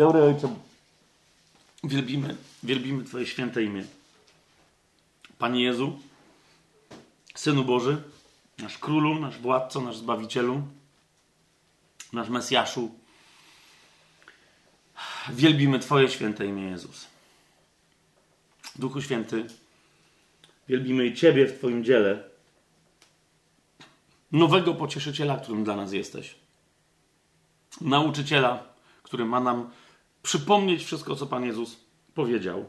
Dobry 0.00 0.22
Ojcze, 0.22 0.56
wielbimy, 1.84 2.36
wielbimy 2.62 3.04
Twoje 3.04 3.26
święte 3.26 3.62
imię. 3.62 3.84
Panie 5.38 5.62
Jezu, 5.64 6.00
Synu 7.34 7.64
Boży, 7.64 8.02
nasz 8.58 8.78
Królu, 8.78 9.18
nasz 9.18 9.38
Władco, 9.38 9.80
nasz 9.80 9.96
Zbawicielu, 9.96 10.62
nasz 12.12 12.28
Mesjaszu, 12.28 12.94
wielbimy 15.30 15.78
Twoje 15.78 16.08
święte 16.08 16.46
imię 16.46 16.62
Jezus. 16.62 17.06
Duchu 18.76 19.02
Święty, 19.02 19.46
wielbimy 20.68 21.06
i 21.06 21.14
Ciebie 21.14 21.46
w 21.46 21.58
Twoim 21.58 21.84
dziele, 21.84 22.24
nowego 24.32 24.74
pocieszyciela, 24.74 25.36
którym 25.36 25.64
dla 25.64 25.76
nas 25.76 25.92
jesteś. 25.92 26.34
Nauczyciela, 27.80 28.64
który 29.02 29.24
ma 29.24 29.40
nam 29.40 29.70
przypomnieć 30.22 30.84
wszystko, 30.84 31.16
co 31.16 31.26
Pan 31.26 31.44
Jezus 31.44 31.76
powiedział. 32.14 32.64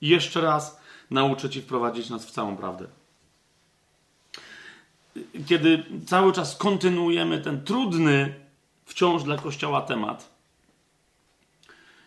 I 0.00 0.08
jeszcze 0.08 0.40
raz 0.40 0.80
nauczyć 1.10 1.56
i 1.56 1.62
wprowadzić 1.62 2.10
nas 2.10 2.26
w 2.26 2.30
całą 2.30 2.56
prawdę. 2.56 2.86
Kiedy 5.46 5.84
cały 6.06 6.32
czas 6.32 6.56
kontynuujemy 6.56 7.40
ten 7.40 7.64
trudny 7.64 8.34
wciąż 8.84 9.22
dla 9.22 9.36
Kościoła 9.36 9.82
temat, 9.82 10.30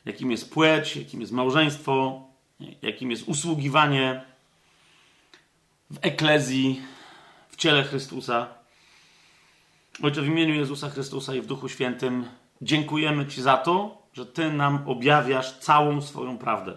jakim 0.06 0.32
jest 0.32 0.52
płeć, 0.54 0.96
jakim 0.96 1.22
jest 1.22 1.34
małżeństwo, 1.34 2.22
jakim 2.82 3.12
jest 3.12 3.28
usługiwanie 3.28 4.26
w 5.90 5.98
eklezji, 6.02 6.82
w 7.50 7.56
ciele 7.56 7.84
Chrystusa. 7.84 8.48
Ojcze, 10.04 10.22
w 10.22 10.28
imieniu 10.28 10.54
Jezusa 10.54 10.90
Chrystusa 10.90 11.36
i 11.36 11.42
w 11.42 11.46
Duchu 11.46 11.70
Świętym 11.70 12.26
dziękujemy 12.62 13.28
Ci 13.28 13.42
za 13.42 13.58
to, 13.58 14.01
że 14.14 14.26
Ty 14.26 14.52
nam 14.52 14.84
objawiasz 14.86 15.60
całą 15.60 16.02
swoją 16.02 16.38
prawdę. 16.38 16.74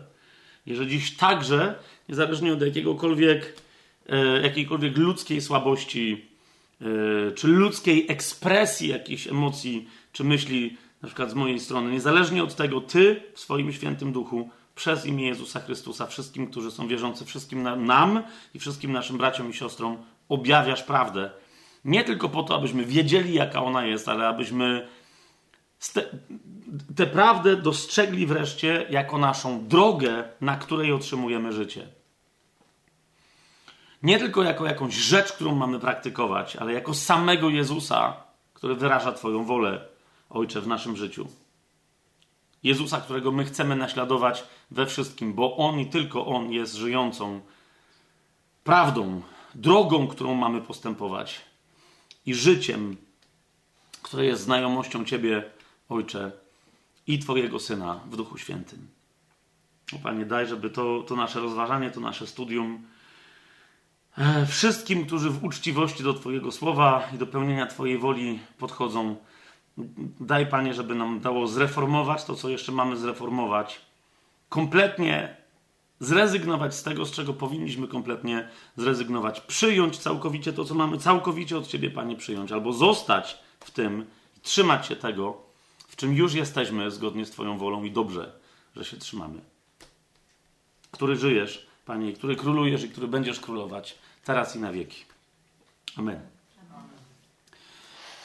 I 0.67 0.75
że 0.75 0.87
dziś 0.87 1.17
także, 1.17 1.75
niezależnie 2.09 2.53
od 2.53 2.63
jakiegokolwiek, 2.63 3.57
e, 4.09 4.41
jakiejkolwiek 4.41 4.97
ludzkiej 4.97 5.41
słabości, 5.43 6.25
e, 6.81 6.85
czy 7.33 7.49
ludzkiej 7.49 8.07
ekspresji 8.09 8.89
jakichś 8.89 9.27
emocji, 9.27 9.89
czy 10.13 10.25
myśli, 10.25 10.77
na 11.03 11.09
przykład 11.09 11.31
z 11.31 11.35
mojej 11.35 11.61
strony, 11.61 11.93
niezależnie 11.93 12.43
od 12.43 12.55
tego, 12.55 12.81
Ty 12.81 13.23
w 13.35 13.41
swoim 13.41 13.73
świętym 13.73 14.13
duchu, 14.13 14.51
przez 14.75 15.07
imię 15.07 15.27
Jezusa 15.27 15.61
Chrystusa, 15.61 16.07
wszystkim, 16.07 16.47
którzy 16.47 16.71
są 16.71 16.89
wierzący, 16.89 17.25
wszystkim 17.25 17.63
nam 17.63 18.23
i 18.55 18.59
wszystkim 18.59 18.93
naszym 18.93 19.19
braciom 19.19 19.51
i 19.51 19.55
siostrom, 19.55 19.97
objawiasz 20.29 20.83
prawdę. 20.83 21.31
Nie 21.85 22.05
tylko 22.05 22.29
po 22.29 22.43
to, 22.43 22.55
abyśmy 22.55 22.85
wiedzieli, 22.85 23.35
jaka 23.35 23.63
ona 23.63 23.87
jest, 23.87 24.09
ale 24.09 24.29
abyśmy 24.29 24.89
tę 26.97 27.07
prawdę 27.07 27.57
dostrzegli 27.57 28.27
wreszcie 28.27 28.87
jako 28.91 29.19
naszą 29.19 29.67
drogę, 29.67 30.25
na 30.41 30.57
której 30.57 30.93
otrzymujemy 30.93 31.53
życie. 31.53 31.89
Nie 34.03 34.19
tylko 34.19 34.43
jako 34.43 34.67
jakąś 34.67 34.95
rzecz, 34.95 35.33
którą 35.33 35.55
mamy 35.55 35.81
praktykować, 35.81 36.57
ale 36.57 36.73
jako 36.73 36.95
samego 36.95 37.51
Jezusa, 37.51 38.17
który 38.55 38.75
wyraża 38.75 39.13
Twoją 39.13 39.45
wolę, 39.45 39.89
Ojcze, 40.31 40.61
w 40.61 40.67
naszym 40.67 40.97
życiu. 40.97 41.29
Jezusa, 42.63 43.01
którego 43.01 43.33
my 43.33 43.45
chcemy 43.45 43.77
naśladować 43.77 44.45
we 44.71 44.87
wszystkim, 44.87 45.35
bo 45.35 45.57
On 45.57 45.81
i 45.81 45.87
tylko 45.87 46.27
On 46.27 46.53
jest 46.53 46.75
żyjącą 46.75 47.41
prawdą, 48.65 49.23
drogą, 49.55 50.07
którą 50.07 50.35
mamy 50.35 50.61
postępować 50.61 51.41
i 52.27 52.35
życiem, 52.35 52.97
które 54.03 54.25
jest 54.25 54.43
znajomością 54.43 55.05
Ciebie, 55.05 55.51
Ojcze, 55.95 56.33
i 57.07 57.19
Twojego 57.19 57.59
Syna 57.59 58.01
w 58.11 58.17
Duchu 58.17 58.39
Świętym. 58.39 58.89
O 59.97 59.99
Panie, 59.99 60.27
daj, 60.27 60.47
żeby 60.47 60.71
to, 60.71 61.03
to 61.03 61.17
nasze 61.17 61.41
rozważanie, 61.41 61.91
to 61.91 62.01
nasze 62.01 62.27
studium 62.27 62.83
e, 64.19 64.47
wszystkim, 64.47 65.07
którzy 65.07 65.31
w 65.31 65.45
uczciwości 65.45 66.03
do 66.03 66.15
Twojego 66.15 66.53
słowa 66.53 67.09
i 67.15 67.19
do 67.19 67.27
pełnienia 67.27 67.67
Twojej 67.67 67.99
woli 67.99 68.39
podchodzą, 68.59 69.17
daj, 70.21 70.47
Panie, 70.47 70.75
żeby 70.75 70.95
nam 70.95 71.21
dało 71.21 71.47
zreformować 71.47 72.25
to, 72.25 72.35
co 72.35 72.49
jeszcze 72.49 72.73
mamy 72.73 72.97
zreformować, 72.97 73.81
kompletnie 74.49 75.37
zrezygnować 76.01 76.75
z 76.75 76.83
tego, 76.83 77.07
z 77.07 77.11
czego 77.11 77.33
powinniśmy 77.33 77.89
kompletnie 77.89 78.49
zrezygnować, 78.77 79.41
przyjąć 79.41 79.99
całkowicie 79.99 80.53
to, 80.53 80.65
co 80.65 80.75
mamy 80.75 80.99
całkowicie 80.99 81.59
od 81.59 81.67
Ciebie, 81.67 81.91
Panie, 81.91 82.17
przyjąć, 82.17 82.53
albo 82.53 82.73
zostać 82.73 83.39
w 83.61 83.71
tym, 83.71 84.07
trzymać 84.43 84.87
się 84.87 84.97
tego, 84.97 85.44
w 85.95 85.97
czym 85.97 86.15
już 86.15 86.35
jesteśmy 86.35 86.91
zgodnie 86.91 87.27
z 87.27 87.31
Twoją 87.31 87.59
wolą 87.59 87.85
i 87.85 87.91
dobrze, 87.91 88.33
że 88.77 88.85
się 88.85 88.97
trzymamy. 88.97 89.41
Który 90.91 91.17
żyjesz, 91.17 91.67
Panie, 91.87 92.13
który 92.13 92.37
królujesz 92.37 92.85
i 92.85 92.89
który 92.89 93.09
będziesz 93.09 93.41
królować 93.41 93.99
teraz 94.25 94.57
i 94.57 94.59
na 94.59 94.73
wieki. 94.73 95.05
Amen. 95.97 96.21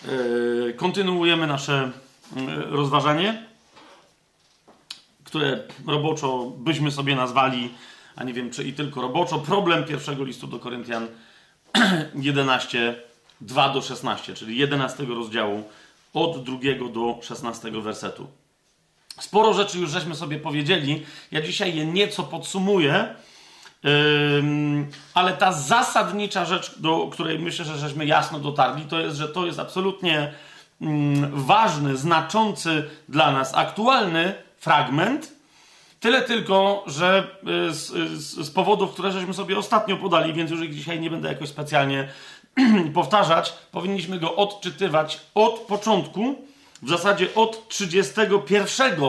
Yy, 0.07 0.73
kontynuujemy 0.77 1.47
nasze 1.47 1.91
yy, 2.35 2.63
rozważanie, 2.65 3.47
które 5.23 5.63
roboczo 5.87 6.45
byśmy 6.57 6.91
sobie 6.91 7.15
nazwali, 7.15 7.69
a 8.15 8.23
nie 8.23 8.33
wiem 8.33 8.51
czy 8.51 8.63
i 8.63 8.73
tylko 8.73 9.01
roboczo, 9.01 9.39
problem 9.39 9.85
pierwszego 9.85 10.23
listu 10.23 10.47
do 10.47 10.59
Koryntian 10.59 11.07
11, 12.15 13.01
2 13.41 13.69
do 13.69 13.81
16, 13.81 14.33
czyli 14.33 14.57
11 14.57 15.05
rozdziału 15.05 15.63
od 16.13 16.43
drugiego 16.43 16.89
do 16.89 17.19
16 17.21 17.71
wersetu. 17.71 18.27
Sporo 19.19 19.53
rzeczy 19.53 19.79
już 19.79 19.91
żeśmy 19.91 20.15
sobie 20.15 20.39
powiedzieli. 20.39 21.05
Ja 21.31 21.41
dzisiaj 21.41 21.75
je 21.75 21.85
nieco 21.85 22.23
podsumuję, 22.23 23.15
ale 25.13 25.33
ta 25.33 25.51
zasadnicza 25.51 26.45
rzecz, 26.45 26.79
do 26.79 27.07
której 27.11 27.39
myślę, 27.39 27.65
że 27.65 27.77
żeśmy 27.77 28.05
jasno 28.05 28.39
dotarli, 28.39 28.85
to 28.85 28.99
jest, 28.99 29.17
że 29.17 29.27
to 29.27 29.45
jest 29.45 29.59
absolutnie 29.59 30.33
ważny, 31.31 31.97
znaczący 31.97 32.89
dla 33.09 33.31
nas, 33.31 33.55
aktualny 33.55 34.33
fragment. 34.57 35.39
Tyle 35.99 36.21
tylko, 36.21 36.83
że 36.87 37.27
yy, 37.43 37.73
z, 37.73 37.87
z, 38.19 38.45
z, 38.45 38.49
powodów, 38.49 38.93
które 38.93 39.11
żeśmy 39.11 39.33
sobie 39.33 39.57
ostatnio 39.57 39.97
podali, 39.97 40.33
więc 40.33 40.51
już 40.51 40.61
ich 40.61 40.75
dzisiaj 40.75 40.99
nie 40.99 41.09
będę 41.09 41.29
jakoś 41.29 41.49
specjalnie 41.49 42.09
powtarzać, 42.93 43.53
powinniśmy 43.71 44.19
go 44.19 44.35
odczytywać 44.35 45.19
od 45.35 45.59
początku, 45.59 46.35
w 46.81 46.89
zasadzie 46.89 47.35
od 47.35 47.67
31 47.67 48.99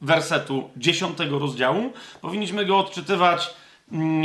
wersetu 0.00 0.70
10 0.76 1.18
rozdziału. 1.30 1.92
Powinniśmy 2.20 2.66
go 2.66 2.78
odczytywać 2.78 3.50
mm, 3.92 4.24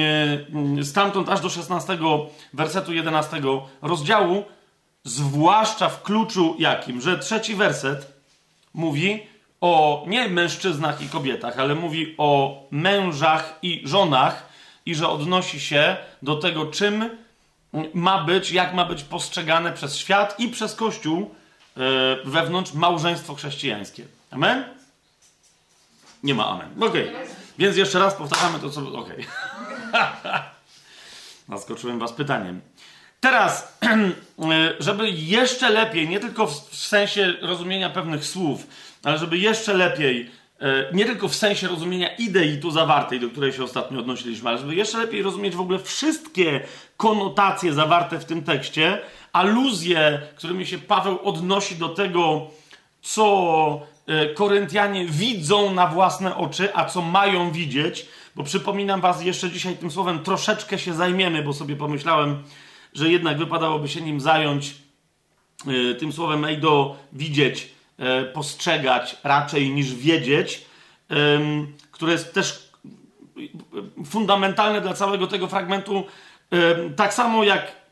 mm, 0.54 0.86
stamtąd 0.86 1.30
aż 1.30 1.42
do 1.42 1.50
16 1.50 1.98
wersetu 2.54 2.94
11 2.94 3.42
rozdziału, 3.82 4.44
zwłaszcza 5.04 5.90
w 5.90 6.04
kluczu 6.04 6.56
jakim, 6.60 7.02
że 7.02 7.20
trzeci 7.20 7.56
werset 7.56 8.14
mówi 8.74 9.24
o 9.62 10.04
nie 10.08 10.30
mężczyznach 10.30 11.02
i 11.02 11.10
kobietach, 11.10 11.60
ale 11.60 11.76
mówi 11.76 12.16
o 12.18 12.64
mężach 12.72 13.60
i 13.62 13.82
żonach 13.86 14.50
i 14.86 14.96
że 14.96 15.10
odnosi 15.10 15.60
się 15.60 15.98
do 16.22 16.36
tego, 16.36 16.66
czym 16.66 17.10
ma 17.94 18.24
być, 18.24 18.52
jak 18.52 18.74
ma 18.74 18.86
być 18.86 19.04
postrzegane 19.04 19.74
przez 19.74 19.98
świat 19.98 20.40
i 20.40 20.48
przez 20.48 20.76
Kościół 20.76 21.36
e, 21.78 21.80
wewnątrz 22.26 22.74
małżeństwo 22.74 23.36
chrześcijańskie. 23.36 24.06
Amen? 24.32 24.64
Nie 26.24 26.36
ma 26.36 26.48
amen. 26.48 26.84
Okej. 26.84 27.10
Okay. 27.10 27.26
Więc 27.58 27.78
jeszcze 27.78 28.00
raz 28.00 28.14
powtarzamy 28.14 28.60
to, 28.60 28.70
co... 28.70 28.82
Okej. 28.82 29.26
Okay. 29.90 30.42
Zaskoczyłem 31.50 32.00
was 32.00 32.14
pytaniem. 32.14 32.62
Teraz, 33.20 33.78
e, 33.82 34.74
żeby 34.80 35.10
jeszcze 35.10 35.70
lepiej, 35.70 36.10
nie 36.10 36.20
tylko 36.20 36.48
w 36.48 36.76
sensie 36.76 37.34
rozumienia 37.42 37.90
pewnych 37.90 38.26
słów, 38.26 38.68
ale 39.04 39.18
żeby 39.18 39.38
jeszcze 39.38 39.74
lepiej 39.74 40.32
nie 40.94 41.06
tylko 41.06 41.28
w 41.28 41.36
sensie 41.36 41.68
rozumienia 41.68 42.16
idei 42.16 42.58
tu 42.58 42.72
zawartej, 42.72 43.20
do 43.20 43.30
której 43.30 43.54
się 43.54 43.64
ostatnio 43.64 44.00
odnosiliśmy, 44.00 44.50
ale 44.50 44.58
żeby 44.58 44.76
jeszcze 44.76 44.98
lepiej 44.98 45.22
rozumieć 45.22 45.56
w 45.56 45.62
ogóle 45.62 45.80
wszystkie 45.80 46.62
konotacje 46.98 47.74
zawarte 47.74 48.20
w 48.20 48.26
tym 48.26 48.44
tekście, 48.44 49.02
aluzje, 49.34 50.22
którymi 50.36 50.66
się 50.66 50.78
Paweł 50.78 51.20
odnosi 51.24 51.76
do 51.76 51.90
tego, 51.90 52.48
co 53.02 53.82
e, 54.08 54.28
Koryntianie 54.28 55.06
widzą 55.06 55.74
na 55.74 55.88
własne 55.88 56.36
oczy, 56.36 56.76
a 56.76 56.86
co 56.86 57.02
mają 57.02 57.52
widzieć, 57.52 58.06
bo 58.36 58.44
przypominam 58.44 59.02
was 59.02 59.24
jeszcze 59.24 59.50
dzisiaj 59.50 59.78
tym 59.78 59.92
słowem 59.92 60.24
troszeczkę 60.24 60.80
się 60.80 60.94
zajmiemy, 60.94 61.44
bo 61.44 61.54
sobie 61.54 61.76
pomyślałem, 61.76 62.44
że 62.94 63.10
jednak 63.10 63.38
wypadałoby 63.38 63.88
się 63.88 64.02
nim 64.02 64.20
zająć 64.20 64.76
e, 65.68 65.96
tym 65.96 66.12
słowem 66.12 66.46
ejdo 66.46 66.96
widzieć. 67.14 67.64
E, 67.64 67.73
postrzegać 68.34 69.18
raczej 69.24 69.72
niż 69.72 69.96
wiedzieć, 69.96 70.66
które 71.92 72.12
jest 72.12 72.34
też 72.34 72.70
fundamentalne 74.06 74.82
dla 74.82 74.94
całego 74.94 75.28
tego 75.28 75.48
fragmentu, 75.48 76.04
tak 76.96 77.14
samo 77.14 77.44
jak 77.44 77.84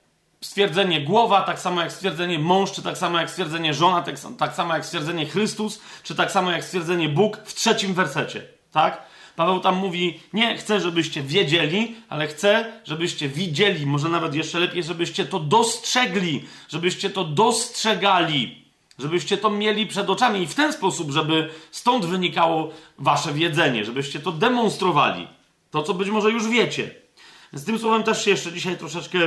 stwierdzenie 0.41 1.01
głowa, 1.01 1.41
tak 1.41 1.59
samo 1.59 1.81
jak 1.81 1.91
stwierdzenie 1.91 2.39
mąż, 2.39 2.71
czy 2.71 2.81
tak 2.81 2.97
samo 2.97 3.19
jak 3.19 3.29
stwierdzenie 3.29 3.73
żona, 3.73 4.01
tak, 4.01 4.15
tak 4.37 4.55
samo 4.55 4.73
jak 4.73 4.85
stwierdzenie 4.85 5.25
Chrystus, 5.25 5.81
czy 6.03 6.15
tak 6.15 6.31
samo 6.31 6.51
jak 6.51 6.63
stwierdzenie 6.63 7.09
Bóg 7.09 7.37
w 7.45 7.53
trzecim 7.53 7.93
wersecie. 7.93 8.43
Tak? 8.71 9.01
Paweł 9.35 9.59
tam 9.59 9.75
mówi: 9.75 10.19
Nie 10.33 10.57
chcę, 10.57 10.79
żebyście 10.79 11.23
wiedzieli, 11.23 11.95
ale 12.09 12.27
chcę, 12.27 12.71
żebyście 12.83 13.29
widzieli, 13.29 13.85
może 13.85 14.09
nawet 14.09 14.35
jeszcze 14.35 14.59
lepiej, 14.59 14.83
żebyście 14.83 15.25
to 15.25 15.39
dostrzegli, 15.39 16.45
żebyście 16.69 17.09
to 17.09 17.23
dostrzegali, 17.23 18.60
żebyście 19.01 19.37
to 19.37 19.49
mieli 19.49 19.87
przed 19.87 20.09
oczami 20.09 20.41
i 20.41 20.47
w 20.47 20.55
ten 20.55 20.73
sposób, 20.73 21.11
żeby 21.11 21.49
stąd 21.71 22.05
wynikało 22.05 22.71
wasze 22.97 23.33
wiedzenie, 23.33 23.85
żebyście 23.85 24.19
to 24.19 24.31
demonstrowali. 24.31 25.27
To, 25.71 25.83
co 25.83 25.93
być 25.93 26.09
może 26.09 26.31
już 26.31 26.47
wiecie. 26.47 26.95
Z 27.53 27.65
tym 27.65 27.79
słowem 27.79 28.03
też 28.03 28.25
się 28.25 28.31
jeszcze 28.31 28.51
dzisiaj 28.51 28.77
troszeczkę 28.77 29.19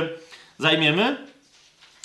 zajmiemy, 0.57 1.17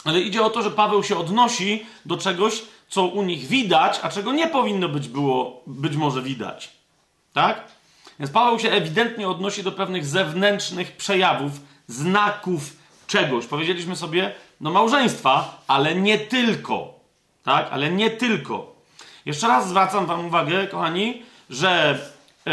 ale 0.05 0.20
idzie 0.20 0.43
o 0.43 0.50
to, 0.50 0.62
że 0.62 0.70
Paweł 0.70 1.05
się 1.05 1.19
odnosi 1.19 1.87
do 2.06 2.17
czegoś, 2.17 2.62
co 2.88 3.06
u 3.06 3.22
nich 3.22 3.46
widać, 3.46 4.00
a 4.02 4.08
czego 4.08 4.32
nie 4.32 4.46
powinno 4.46 4.88
być 4.88 5.08
było, 5.08 5.62
być 5.66 5.96
może 5.96 6.23
widać. 6.23 6.70
Tak? 7.32 7.64
Więc 8.19 8.31
Paweł 8.31 8.58
się 8.58 8.70
ewidentnie 8.70 9.28
odnosi 9.28 9.62
do 9.62 9.73
pewnych 9.73 10.06
zewnętrznych 10.06 10.96
przejawów, 10.96 11.52
znaków 11.87 12.76
czegoś. 13.06 13.46
Powiedzieliśmy 13.46 13.96
sobie, 13.96 14.34
no 14.61 14.70
małżeństwa, 14.70 15.62
ale 15.66 15.94
nie 15.94 16.19
tylko. 16.19 17.00
Tak? 17.42 17.69
Ale 17.70 17.90
nie 17.90 18.10
tylko. 18.10 18.75
Jeszcze 19.26 19.48
raz 19.48 19.69
zwracam 19.69 20.06
Wam 20.06 20.26
uwagę, 20.26 20.66
kochani, 20.66 21.22
że 21.50 21.98
yy, 22.46 22.52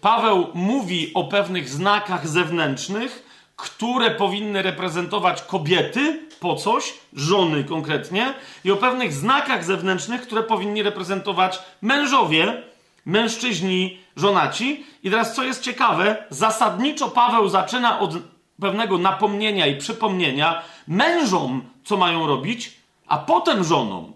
Paweł 0.00 0.46
mówi 0.54 1.10
o 1.14 1.24
pewnych 1.24 1.68
znakach 1.68 2.28
zewnętrznych, 2.28 3.26
które 3.56 4.10
powinny 4.10 4.62
reprezentować 4.62 5.42
kobiety 5.42 6.26
po 6.40 6.56
coś, 6.56 6.94
żony 7.12 7.64
konkretnie, 7.64 8.34
i 8.64 8.70
o 8.70 8.76
pewnych 8.76 9.12
znakach 9.12 9.64
zewnętrznych, 9.64 10.22
które 10.22 10.42
powinni 10.42 10.82
reprezentować 10.82 11.58
mężowie, 11.82 12.62
mężczyźni, 13.06 13.98
żonaci. 14.16 14.86
I 15.02 15.10
teraz, 15.10 15.34
co 15.34 15.44
jest 15.44 15.62
ciekawe, 15.62 16.24
zasadniczo 16.30 17.08
Paweł 17.08 17.48
zaczyna 17.48 18.00
od 18.00 18.14
pewnego 18.60 18.98
napomnienia 18.98 19.66
i 19.66 19.76
przypomnienia 19.76 20.62
mężom, 20.88 21.62
co 21.84 21.96
mają 21.96 22.26
robić, 22.26 22.72
a 23.06 23.18
potem 23.18 23.64
żonom. 23.64 24.15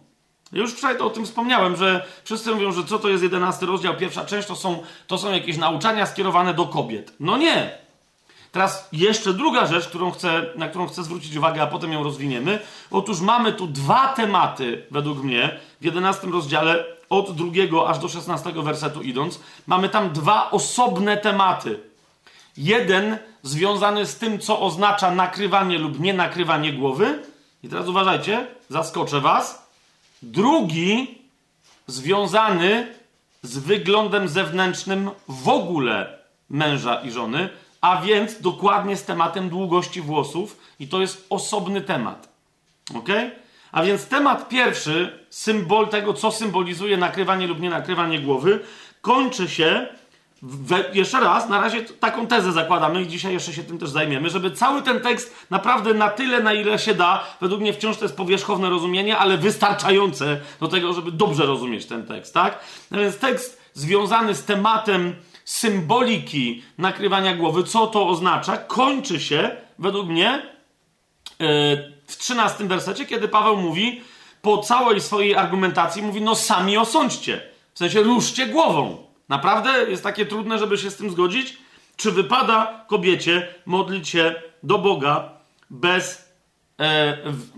Już 0.53 0.73
wczoraj 0.73 0.99
to 0.99 1.07
o 1.07 1.11
tym 1.11 1.27
wspomniałem, 1.27 1.77
że 1.77 2.07
wszyscy 2.25 2.55
mówią, 2.55 2.73
że 2.73 2.85
co 2.85 2.99
to 2.99 3.09
jest 3.09 3.23
jedenasty 3.23 3.67
rozdział, 3.67 3.97
pierwsza 3.97 4.25
część, 4.25 4.49
to 4.49 4.57
są, 4.57 4.83
to 5.07 5.19
są 5.19 5.33
jakieś 5.33 5.57
nauczania 5.57 6.07
skierowane 6.07 6.55
do 6.55 6.67
kobiet. 6.67 7.13
No 7.21 7.37
nie. 7.37 7.79
Teraz 8.53 8.89
jeszcze 8.93 9.35
druga 9.35 9.67
rzecz, 9.67 9.89
którą 9.89 10.11
chcę, 10.11 10.47
na 10.57 10.69
którą 10.69 10.87
chcę 10.87 11.05
zwrócić 11.05 11.37
uwagę, 11.37 11.63
a 11.63 11.67
potem 11.67 11.93
ją 11.93 12.03
rozwiniemy. 12.03 12.59
Otóż 12.91 13.21
mamy 13.21 13.53
tu 13.53 13.67
dwa 13.67 14.09
tematy, 14.09 14.87
według 14.91 15.23
mnie, 15.23 15.61
w 15.81 15.85
jedenastym 15.85 16.33
rozdziale, 16.33 16.85
od 17.11 17.37
drugiego 17.37 17.89
aż 17.89 17.99
do 17.99 18.09
szesnastego 18.09 18.63
wersetu 18.63 19.03
idąc. 19.03 19.41
Mamy 19.67 19.89
tam 19.89 20.11
dwa 20.11 20.51
osobne 20.51 21.17
tematy. 21.17 21.81
Jeden 22.57 23.19
związany 23.43 24.07
z 24.07 24.17
tym, 24.17 24.39
co 24.39 24.61
oznacza 24.61 25.11
nakrywanie 25.11 25.79
lub 25.79 26.01
nie 26.01 26.15
nakrywanie 26.15 26.73
głowy. 26.73 27.23
I 27.63 27.69
teraz 27.69 27.89
uważajcie, 27.89 28.47
zaskoczę 28.69 29.21
was. 29.21 29.60
Drugi 30.23 31.19
związany 31.87 32.95
z 33.43 33.59
wyglądem 33.59 34.29
zewnętrznym 34.29 35.11
w 35.29 35.49
ogóle 35.49 36.19
męża 36.51 37.01
i 37.01 37.11
żony, 37.11 37.49
a 37.81 38.03
więc 38.03 38.41
dokładnie 38.41 38.97
z 38.97 39.05
tematem 39.05 39.49
długości 39.49 40.01
włosów, 40.01 40.57
i 40.81 40.89
to 40.89 41.01
jest 41.01 41.27
osobny 41.31 41.81
temat. 41.81 42.29
Ok? 42.95 43.09
A 43.73 43.83
więc 43.83 44.07
temat 44.07 44.49
pierwszy, 44.49 45.19
symbol 45.31 45.89
tego, 45.89 46.15
co 46.15 46.33
symbolizuje 46.33 46.97
nakrywanie 46.97 47.47
lub 47.47 47.61
nie 47.61 47.71
nakrywanie 47.71 48.21
głowy, 48.21 48.61
kończy 49.01 49.49
się. 49.49 49.89
We, 50.43 50.85
jeszcze 50.93 51.21
raz, 51.21 51.49
na 51.49 51.61
razie 51.61 51.83
taką 51.83 52.27
tezę 52.27 52.53
zakładamy 52.53 53.03
i 53.03 53.07
dzisiaj 53.09 53.33
jeszcze 53.33 53.53
się 53.53 53.65
tym 53.65 53.79
też 53.79 53.91
zajmiemy, 53.91 54.31
żeby 54.31 54.51
cały 54.51 54.83
ten 54.83 55.01
tekst 55.01 55.47
naprawdę 55.51 55.95
na 55.95 56.09
tyle, 56.09 56.43
na 56.43 56.53
ile 56.53 56.79
się 56.79 56.95
da, 56.95 57.25
według 57.41 57.61
mnie 57.61 57.73
wciąż 57.73 57.97
to 57.97 58.05
jest 58.05 58.17
powierzchowne 58.17 58.71
rozumienie, 58.71 59.19
ale 59.19 59.39
wystarczające 59.39 60.41
do 60.61 60.69
tego, 60.69 60.93
żeby 60.93 61.13
dobrze 61.13 61.47
rozumieć 61.47 61.87
ten 61.87 62.07
tekst, 62.07 62.35
tak? 62.35 62.59
No 62.91 62.99
więc 62.99 63.19
tekst 63.19 63.61
związany 63.75 64.35
z 64.35 64.45
tematem 64.45 65.15
symboliki 65.45 66.63
nakrywania 66.79 67.37
głowy, 67.37 67.65
co 67.65 67.87
to 67.87 68.09
oznacza, 68.09 68.57
kończy 68.57 69.21
się, 69.21 69.51
według 69.79 70.09
mnie, 70.09 70.43
yy, 71.39 71.47
w 72.07 72.17
13 72.17 72.65
wersecie, 72.65 73.07
kiedy 73.07 73.29
Paweł 73.29 73.57
mówi, 73.57 74.01
po 74.43 74.59
całej 74.59 75.01
swojej 75.01 75.37
argumentacji, 75.37 76.03
mówi, 76.03 76.21
no 76.21 76.35
sami 76.35 76.77
osądźcie. 76.77 77.41
W 77.75 77.79
sensie 77.79 78.03
ruszcie 78.03 78.47
głową. 78.47 79.10
Naprawdę 79.31 79.91
jest 79.91 80.03
takie 80.03 80.27
trudne, 80.27 80.59
żeby 80.59 80.79
się 80.79 80.91
z 80.91 80.97
tym 80.97 81.11
zgodzić? 81.11 81.59
Czy 81.97 82.13
wypada 82.13 82.85
kobiecie 82.89 83.55
modlić 83.67 84.09
się 84.09 84.35
do 84.63 84.79
Boga 84.79 85.31
bez 85.71 86.33
e, 86.79 87.17
w, 87.33 87.51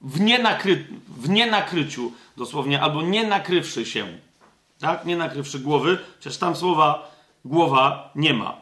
w, 0.00 0.20
nienakry, 0.20 0.86
w 1.08 1.28
nienakryciu 1.28 2.12
dosłownie, 2.36 2.80
albo 2.80 3.02
nie 3.02 3.26
nakrywszy 3.26 3.86
się? 3.86 4.06
Tak? 4.80 5.04
Nie 5.04 5.16
nakrywszy 5.16 5.58
głowy, 5.58 5.98
chociaż 6.16 6.36
tam 6.36 6.56
słowa 6.56 7.10
głowa 7.44 8.10
nie 8.14 8.34
ma. 8.34 8.56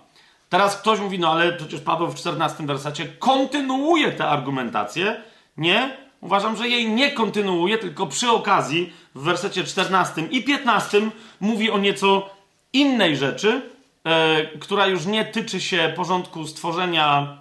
Teraz 0.48 0.76
ktoś 0.76 1.00
mówi, 1.00 1.18
no 1.18 1.32
ale 1.32 1.52
przecież 1.52 1.80
Paweł 1.80 2.08
w 2.08 2.14
14 2.14 2.66
wersacie 2.66 3.06
kontynuuje 3.06 4.12
tę 4.12 4.28
argumentację. 4.28 5.22
Nie, 5.56 5.96
uważam, 6.20 6.56
że 6.56 6.68
jej 6.68 6.90
nie 6.90 7.12
kontynuuje, 7.12 7.78
tylko 7.78 8.06
przy 8.06 8.30
okazji 8.30 8.92
w 9.14 9.22
wersecie 9.22 9.64
14 9.64 10.22
i 10.30 10.44
15 10.44 11.10
mówi 11.40 11.70
o 11.70 11.78
nieco 11.78 12.30
innej 12.72 13.16
rzeczy, 13.16 13.62
e, 14.04 14.58
która 14.58 14.86
już 14.86 15.06
nie 15.06 15.24
tyczy 15.24 15.60
się 15.60 15.92
porządku 15.96 16.46
stworzenia 16.46 17.38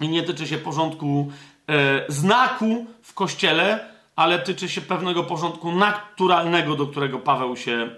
i 0.00 0.08
nie 0.08 0.22
tyczy 0.22 0.46
się 0.46 0.58
porządku 0.58 1.32
e, 1.68 2.04
znaku 2.08 2.86
w 3.02 3.14
kościele, 3.14 3.90
ale 4.16 4.38
tyczy 4.38 4.68
się 4.68 4.80
pewnego 4.80 5.24
porządku 5.24 5.72
naturalnego, 5.72 6.76
do 6.76 6.86
którego 6.86 7.18
Paweł 7.18 7.56
się 7.56 7.72
e, 7.72 7.90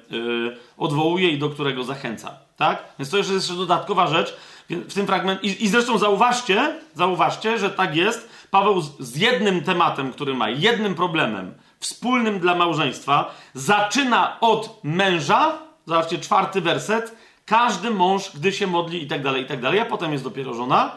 odwołuje 0.77 1.31
i 1.31 1.39
do 1.39 1.51
którego 1.51 1.85
zachęca. 1.85 2.39
Tak? 2.57 2.85
Więc 2.99 3.11
to 3.11 3.17
jest 3.17 3.31
jeszcze 3.31 3.55
dodatkowa 3.55 4.07
rzecz 4.07 4.37
w 4.71 4.95
tym 4.95 5.07
fragmencie. 5.07 5.47
I, 5.47 5.65
I, 5.65 5.69
zresztą 5.69 5.99
zauważcie, 5.99 6.75
zauważcie, 6.95 7.59
że 7.59 7.71
tak 7.71 7.97
jest. 7.97 8.29
Paweł 8.53 8.81
z, 8.81 9.17
jednym 9.17 9.63
tematem, 9.65 10.13
który 10.13 10.35
ma, 10.35 10.49
jednym 10.51 10.95
problemem, 10.95 11.55
wspólnym 11.81 12.39
dla 12.39 12.55
małżeństwa, 12.55 13.35
zaczyna 13.55 14.41
od 14.41 14.81
męża. 14.83 15.59
Zobaczcie, 15.87 16.19
czwarty 16.19 16.61
werset. 16.61 17.17
Każdy 17.47 17.91
mąż, 17.91 18.31
gdy 18.35 18.53
się 18.53 18.67
modli 18.67 19.03
i 19.03 19.07
tak 19.07 19.23
dalej, 19.23 19.43
i 19.43 19.47
tak 19.47 19.61
dalej, 19.61 19.81
a 19.81 19.85
potem 19.85 20.13
jest 20.13 20.25
dopiero 20.25 20.55
żona. 20.55 20.91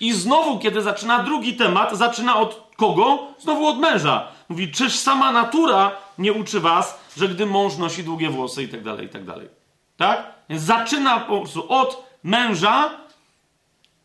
I 0.00 0.12
znowu, 0.12 0.58
kiedy 0.58 0.82
zaczyna 0.82 1.22
drugi 1.22 1.56
temat, 1.56 1.96
zaczyna 1.96 2.36
od 2.36 2.68
kogo? 2.76 3.18
Znowu 3.38 3.66
od 3.66 3.78
męża. 3.78 4.28
Mówi, 4.48 4.72
czyż 4.72 4.98
sama 4.98 5.32
natura 5.32 5.92
nie 6.18 6.32
uczy 6.32 6.60
was, 6.60 7.00
że 7.16 7.28
gdy 7.28 7.46
mąż 7.46 7.76
nosi 7.76 8.04
długie 8.04 8.30
włosy 8.30 8.62
i 8.62 8.68
tak 8.68 8.84
dalej, 8.84 9.06
i 9.06 9.08
tak 9.08 9.24
dalej. 9.24 9.48
Tak? 9.96 10.34
Więc 10.48 10.62
zaczyna 10.62 11.20
po 11.20 11.40
prostu 11.40 11.72
od 11.72 12.04
męża, 12.22 12.90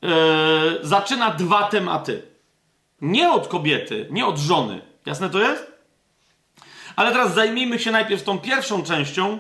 yy, 0.02 0.10
zaczyna 0.82 1.32
dwa 1.32 1.64
tematy. 1.64 2.33
Nie 3.04 3.32
od 3.32 3.48
kobiety, 3.48 4.08
nie 4.12 4.26
od 4.26 4.38
żony. 4.38 4.82
Jasne 5.06 5.30
to 5.30 5.40
jest? 5.40 5.72
Ale 6.96 7.12
teraz 7.12 7.34
zajmijmy 7.34 7.80
się 7.80 7.92
najpierw 7.92 8.24
tą 8.24 8.40
pierwszą 8.40 8.84
częścią, 8.84 9.32
yy, 9.32 9.40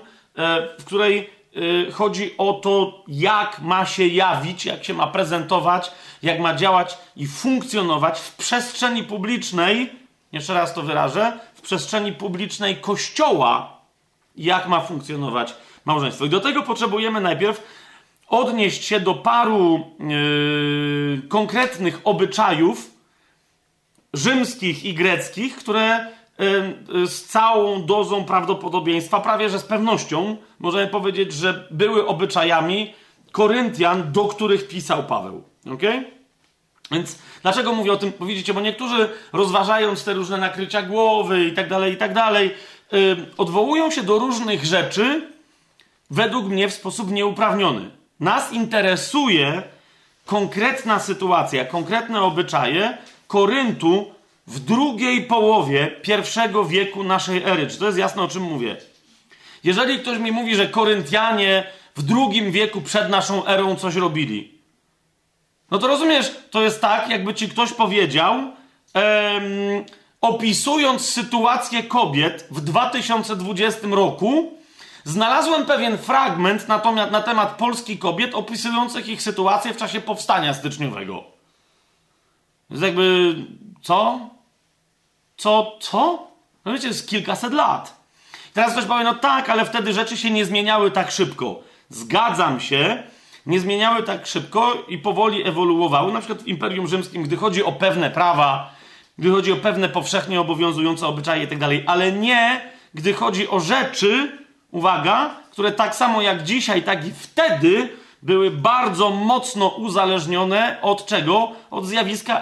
w 0.79 0.85
której 0.85 1.29
yy, 1.55 1.91
chodzi 1.91 2.37
o 2.37 2.53
to, 2.53 3.03
jak 3.07 3.59
ma 3.59 3.85
się 3.85 4.07
jawić, 4.07 4.65
jak 4.65 4.83
się 4.83 4.93
ma 4.93 5.07
prezentować, 5.07 5.91
jak 6.23 6.39
ma 6.39 6.55
działać 6.55 6.97
i 7.15 7.27
funkcjonować 7.27 8.19
w 8.19 8.35
przestrzeni 8.35 9.03
publicznej, 9.03 9.91
jeszcze 10.31 10.53
raz 10.53 10.73
to 10.73 10.81
wyrażę, 10.81 11.39
w 11.53 11.61
przestrzeni 11.61 12.13
publicznej 12.13 12.75
kościoła, 12.75 13.77
jak 14.35 14.67
ma 14.67 14.81
funkcjonować 14.81 15.53
małżeństwo. 15.85 16.25
I 16.25 16.29
do 16.29 16.39
tego 16.39 16.63
potrzebujemy 16.63 17.21
najpierw 17.21 17.63
odnieść 18.27 18.85
się 18.85 18.99
do 18.99 19.13
paru 19.13 19.87
yy, 19.99 21.21
konkretnych 21.29 22.01
obyczajów 22.03 22.92
rzymskich 24.13 24.85
i 24.85 24.93
greckich, 24.93 25.55
które 25.55 26.07
z 27.05 27.23
całą 27.23 27.85
dozą 27.85 28.25
prawdopodobieństwa, 28.25 29.19
prawie 29.19 29.49
że 29.49 29.59
z 29.59 29.63
pewnością, 29.63 30.37
możemy 30.59 30.87
powiedzieć, 30.87 31.33
że 31.33 31.67
były 31.71 32.07
obyczajami 32.07 32.93
Koryntian, 33.31 34.11
do 34.11 34.25
których 34.25 34.67
pisał 34.67 35.03
Paweł. 35.03 35.43
Okay? 35.73 36.05
Więc 36.91 37.19
dlaczego 37.41 37.73
mówię 37.73 37.91
o 37.91 37.97
tym? 37.97 38.13
Bo 38.19 38.25
widzicie, 38.25 38.53
bo 38.53 38.61
niektórzy 38.61 39.09
rozważając 39.33 40.03
te 40.03 40.13
różne 40.13 40.37
nakrycia 40.37 40.81
głowy 40.81 41.45
i 41.45 41.53
tak 41.53 41.69
dalej, 41.69 41.93
i 41.93 41.97
tak 41.97 42.13
dalej, 42.13 42.55
odwołują 43.37 43.91
się 43.91 44.03
do 44.03 44.19
różnych 44.19 44.65
rzeczy, 44.65 45.27
według 46.09 46.45
mnie 46.45 46.69
w 46.69 46.73
sposób 46.73 47.11
nieuprawniony. 47.11 47.91
Nas 48.19 48.53
interesuje 48.53 49.63
konkretna 50.25 50.99
sytuacja, 50.99 51.65
konkretne 51.65 52.21
obyczaje 52.21 52.97
Koryntu 53.33 54.13
w 54.47 54.59
drugiej 54.59 55.21
połowie 55.21 55.87
pierwszego 55.87 56.65
wieku 56.65 57.03
naszej 57.03 57.43
ery. 57.43 57.67
Czy 57.67 57.77
to 57.77 57.85
jest 57.85 57.97
jasne, 57.97 58.21
o 58.21 58.27
czym 58.27 58.43
mówię? 58.43 58.77
Jeżeli 59.63 59.99
ktoś 59.99 60.17
mi 60.17 60.31
mówi, 60.31 60.55
że 60.55 60.67
Koryntianie 60.67 61.63
w 61.95 62.03
drugim 62.03 62.51
wieku 62.51 62.81
przed 62.81 63.09
naszą 63.09 63.45
erą 63.45 63.75
coś 63.75 63.95
robili, 63.95 64.61
no 65.71 65.79
to 65.79 65.87
rozumiesz, 65.87 66.31
to 66.51 66.61
jest 66.61 66.81
tak, 66.81 67.09
jakby 67.09 67.33
ci 67.33 67.49
ktoś 67.49 67.73
powiedział, 67.73 68.33
em, 68.33 68.53
opisując 70.21 71.09
sytuację 71.09 71.83
kobiet 71.83 72.47
w 72.51 72.61
2020 72.61 73.93
roku, 73.93 74.57
znalazłem 75.03 75.65
pewien 75.65 75.97
fragment 75.97 76.67
natomiast 76.67 77.11
na 77.11 77.21
temat 77.21 77.57
polskich 77.57 77.99
kobiet 77.99 78.35
opisujących 78.35 79.07
ich 79.07 79.21
sytuację 79.21 79.73
w 79.73 79.77
czasie 79.77 80.01
powstania 80.01 80.53
styczniowego. 80.53 81.32
Jest 82.69 82.83
jakby, 82.83 83.35
co? 83.81 84.19
Co, 85.37 85.77
co? 85.79 86.27
No 86.65 86.73
wiecie, 86.73 86.87
jest 86.87 87.09
kilkaset 87.09 87.53
lat. 87.53 88.03
Teraz 88.53 88.71
ktoś 88.71 88.85
powie, 88.85 89.03
no 89.03 89.15
tak, 89.15 89.49
ale 89.49 89.65
wtedy 89.65 89.93
rzeczy 89.93 90.17
się 90.17 90.31
nie 90.31 90.45
zmieniały 90.45 90.91
tak 90.91 91.11
szybko. 91.11 91.61
Zgadzam 91.89 92.59
się, 92.59 93.03
nie 93.45 93.59
zmieniały 93.59 94.03
tak 94.03 94.27
szybko 94.27 94.73
i 94.87 94.97
powoli 94.97 95.47
ewoluowały. 95.47 96.13
Na 96.13 96.19
przykład 96.19 96.41
w 96.41 96.47
Imperium 96.47 96.87
Rzymskim, 96.87 97.23
gdy 97.23 97.37
chodzi 97.37 97.63
o 97.63 97.71
pewne 97.71 98.09
prawa, 98.09 98.71
gdy 99.17 99.31
chodzi 99.31 99.51
o 99.51 99.55
pewne 99.55 99.89
powszechnie 99.89 100.41
obowiązujące 100.41 101.07
obyczaje 101.07 101.41
itd., 101.41 101.67
tak 101.67 101.83
ale 101.85 102.11
nie, 102.11 102.61
gdy 102.93 103.13
chodzi 103.13 103.49
o 103.49 103.59
rzeczy, 103.59 104.37
uwaga, 104.71 105.35
które 105.51 105.71
tak 105.71 105.95
samo 105.95 106.21
jak 106.21 106.43
dzisiaj, 106.43 106.83
tak 106.83 107.07
i 107.07 107.11
wtedy 107.11 107.89
były 108.23 108.51
bardzo 108.51 109.09
mocno 109.09 109.67
uzależnione 109.67 110.77
od 110.81 111.05
czego? 111.05 111.51
Od 111.71 111.85
zjawiska 111.85 112.41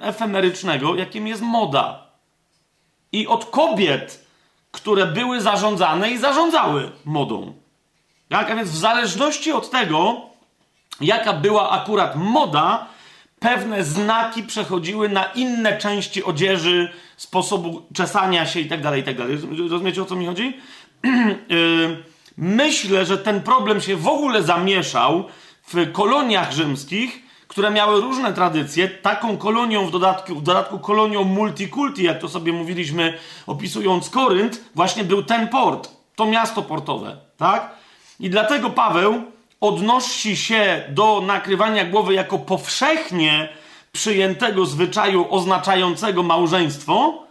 efemerycznego, 0.00 0.94
jakim 0.94 1.26
jest 1.26 1.42
moda. 1.42 2.06
I 3.12 3.26
od 3.26 3.44
kobiet, 3.44 4.26
które 4.70 5.06
były 5.06 5.40
zarządzane 5.40 6.10
i 6.10 6.18
zarządzały 6.18 6.90
modą. 7.04 7.54
Tak? 8.28 8.50
A 8.50 8.56
więc 8.56 8.70
w 8.70 8.76
zależności 8.76 9.52
od 9.52 9.70
tego, 9.70 10.20
jaka 11.00 11.32
była 11.32 11.70
akurat 11.70 12.16
moda, 12.16 12.86
pewne 13.38 13.84
znaki 13.84 14.42
przechodziły 14.42 15.08
na 15.08 15.24
inne 15.24 15.78
części 15.78 16.24
odzieży, 16.24 16.92
sposobu 17.16 17.82
czesania 17.94 18.46
się 18.46 18.60
itd., 18.60 18.82
tak 18.82 18.96
itd. 18.96 19.38
Tak 19.38 19.58
Rozumiecie, 19.70 20.02
o 20.02 20.04
co 20.04 20.16
mi 20.16 20.26
chodzi? 20.26 20.56
Myślę, 22.40 23.06
że 23.06 23.18
ten 23.18 23.40
problem 23.40 23.80
się 23.80 23.96
w 23.96 24.08
ogóle 24.08 24.42
zamieszał 24.42 25.24
w 25.66 25.92
koloniach 25.92 26.52
rzymskich, 26.52 27.22
które 27.48 27.70
miały 27.70 28.00
różne 28.00 28.32
tradycje. 28.32 28.88
Taką 28.88 29.36
kolonią 29.36 29.86
w 29.86 29.90
dodatku, 29.90 30.34
w 30.34 30.42
dodatku 30.42 30.78
kolonią 30.78 31.24
multikulti, 31.24 32.04
jak 32.04 32.18
to 32.18 32.28
sobie 32.28 32.52
mówiliśmy, 32.52 33.18
opisując 33.46 34.10
Korynt, 34.10 34.60
właśnie 34.74 35.04
był 35.04 35.22
ten 35.22 35.48
port, 35.48 35.90
to 36.16 36.26
miasto 36.26 36.62
portowe, 36.62 37.16
tak? 37.36 37.70
I 38.20 38.30
dlatego 38.30 38.70
Paweł 38.70 39.22
odnosi 39.60 40.36
się 40.36 40.84
do 40.88 41.22
nakrywania 41.26 41.84
głowy 41.84 42.14
jako 42.14 42.38
powszechnie 42.38 43.48
przyjętego 43.92 44.66
zwyczaju 44.66 45.26
oznaczającego 45.30 46.22
małżeństwo, 46.22 47.22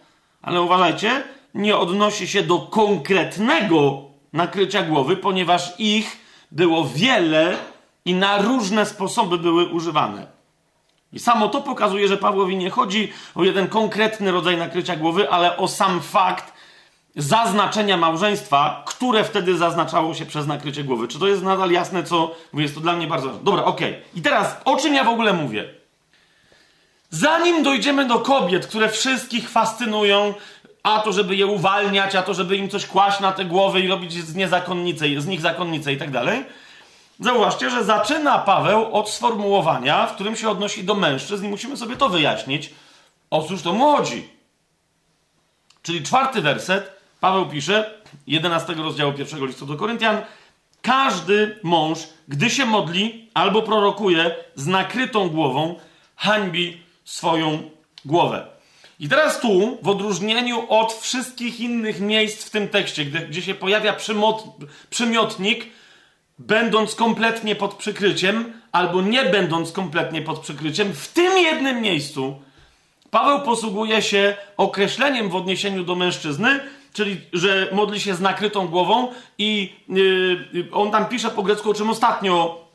ale 0.42 0.62
uważajcie, 0.62 1.24
nie 1.54 1.78
odnosi 1.78 2.28
się 2.28 2.44
do 2.44 2.60
konkretnego 2.60 4.09
nakrycia 4.34 4.84
głowy, 4.84 5.18
ponieważ 5.18 5.74
ich 5.80 6.18
było 6.52 6.86
wiele 6.86 7.58
i 8.06 8.14
na 8.14 8.38
różne 8.38 8.86
sposoby 8.86 9.38
były 9.38 9.66
używane. 9.66 10.28
I 11.14 11.20
samo 11.20 11.50
to 11.50 11.62
pokazuje, 11.62 12.08
że 12.08 12.18
Pawłowi 12.18 12.58
nie 12.58 12.70
chodzi 12.70 13.12
o 13.36 13.44
jeden 13.44 13.68
konkretny 13.68 14.32
rodzaj 14.32 14.58
nakrycia 14.58 14.96
głowy, 14.96 15.30
ale 15.30 15.58
o 15.58 15.68
sam 15.68 16.02
fakt 16.02 16.54
zaznaczenia 17.16 17.98
małżeństwa, 17.98 18.84
które 18.88 19.24
wtedy 19.24 19.58
zaznaczało 19.58 20.14
się 20.14 20.26
przez 20.26 20.48
nakrycie 20.48 20.84
głowy. 20.84 21.08
Czy 21.08 21.20
to 21.20 21.28
jest 21.28 21.44
nadal 21.44 21.72
jasne, 21.72 22.04
co 22.04 22.36
mówię? 22.54 22.64
Jest 22.64 22.76
to 22.76 22.82
dla 22.82 22.94
mnie 22.94 23.08
bardzo 23.08 23.28
ważne. 23.28 23.44
Dobra, 23.44 23.64
okej. 23.64 23.90
Okay. 23.92 24.04
I 24.16 24.22
teraz, 24.22 24.58
o 24.66 24.76
czym 24.76 24.94
ja 24.94 25.04
w 25.04 25.10
ogóle 25.10 25.34
mówię? 25.34 25.74
Zanim 27.10 27.64
dojdziemy 27.64 28.06
do 28.06 28.20
kobiet, 28.20 28.68
które 28.68 28.90
wszystkich 28.90 29.50
fascynują, 29.50 30.34
a 30.84 31.00
to, 31.00 31.12
żeby 31.12 31.36
je 31.36 31.46
uwalniać, 31.46 32.16
a 32.16 32.22
to, 32.22 32.34
żeby 32.34 32.58
im 32.58 32.70
coś 32.70 32.86
kłaść 32.86 33.20
na 33.20 33.32
te 33.32 33.46
głowy 33.46 33.82
i 33.82 33.88
robić 33.88 34.14
z, 34.14 34.36
niezakonnice, 34.36 35.06
z 35.22 35.28
nich 35.28 35.42
zakonnice 35.42 35.94
i 35.94 35.98
tak 35.98 36.12
dalej, 36.12 36.44
Zauważcie, 37.20 37.70
że 37.70 37.84
zaczyna 37.84 38.38
Paweł 38.40 38.96
od 38.96 39.10
sformułowania, 39.10 40.08
w 40.08 40.16
którym 40.16 40.36
się 40.36 40.50
odnosi 40.50 40.84
do 40.84 40.96
mężczyzn 40.96 41.46
i 41.46 41.50
musimy 41.50 41.78
sobie 41.78 41.96
to 41.96 42.10
wyjaśnić. 42.10 42.70
O 43.30 43.44
cóż 43.44 43.62
to 43.62 43.74
młodzi? 43.74 44.30
Czyli 45.82 46.04
czwarty 46.04 46.42
werset, 46.42 46.92
Paweł 47.20 47.46
pisze, 47.46 48.02
11 48.28 48.74
rozdziału 48.74 49.14
pierwszego 49.14 49.46
listu 49.46 49.66
do 49.66 49.76
Koryntian, 49.76 50.22
każdy 50.82 51.60
mąż, 51.64 52.00
gdy 52.28 52.50
się 52.50 52.66
modli 52.66 53.30
albo 53.34 53.62
prorokuje 53.62 54.36
z 54.56 54.68
nakrytą 54.68 55.30
głową, 55.30 55.76
hańbi 56.16 56.84
swoją 57.06 57.70
głowę. 58.06 58.48
I 59.00 59.10
teraz 59.10 59.40
tu, 59.40 59.78
w 59.82 59.88
odróżnieniu 59.88 60.66
od 60.70 60.94
wszystkich 60.94 61.60
innych 61.60 62.02
miejsc 62.02 62.46
w 62.46 62.50
tym 62.50 62.68
tekście, 62.68 63.06
gdzie, 63.06 63.20
gdzie 63.20 63.42
się 63.42 63.56
pojawia 63.56 63.94
przymot, 63.94 64.44
przymiotnik, 64.90 65.66
będąc 66.40 66.96
kompletnie 66.96 67.56
pod 67.56 67.74
przykryciem, 67.74 68.54
albo 68.72 69.02
nie 69.02 69.24
będąc 69.24 69.72
kompletnie 69.72 70.22
pod 70.22 70.40
przykryciem, 70.40 70.94
w 70.94 71.08
tym 71.08 71.38
jednym 71.38 71.82
miejscu 71.82 72.40
Paweł 73.12 73.42
posługuje 73.42 74.02
się 74.02 74.36
określeniem 74.58 75.30
w 75.30 75.36
odniesieniu 75.36 75.84
do 75.84 75.96
mężczyzny, 75.96 76.60
czyli 76.94 77.22
że 77.34 77.70
modli 77.72 78.00
się 78.00 78.16
z 78.16 78.22
nakrytą 78.22 78.68
głową 78.68 79.08
i 79.38 79.74
yy, 79.90 80.68
on 80.72 80.92
tam 80.92 81.06
pisze 81.06 81.30
po 81.30 81.44
grecku, 81.44 81.70
o 81.70 81.74
czym 81.74 81.90
ostatnio 81.90 82.66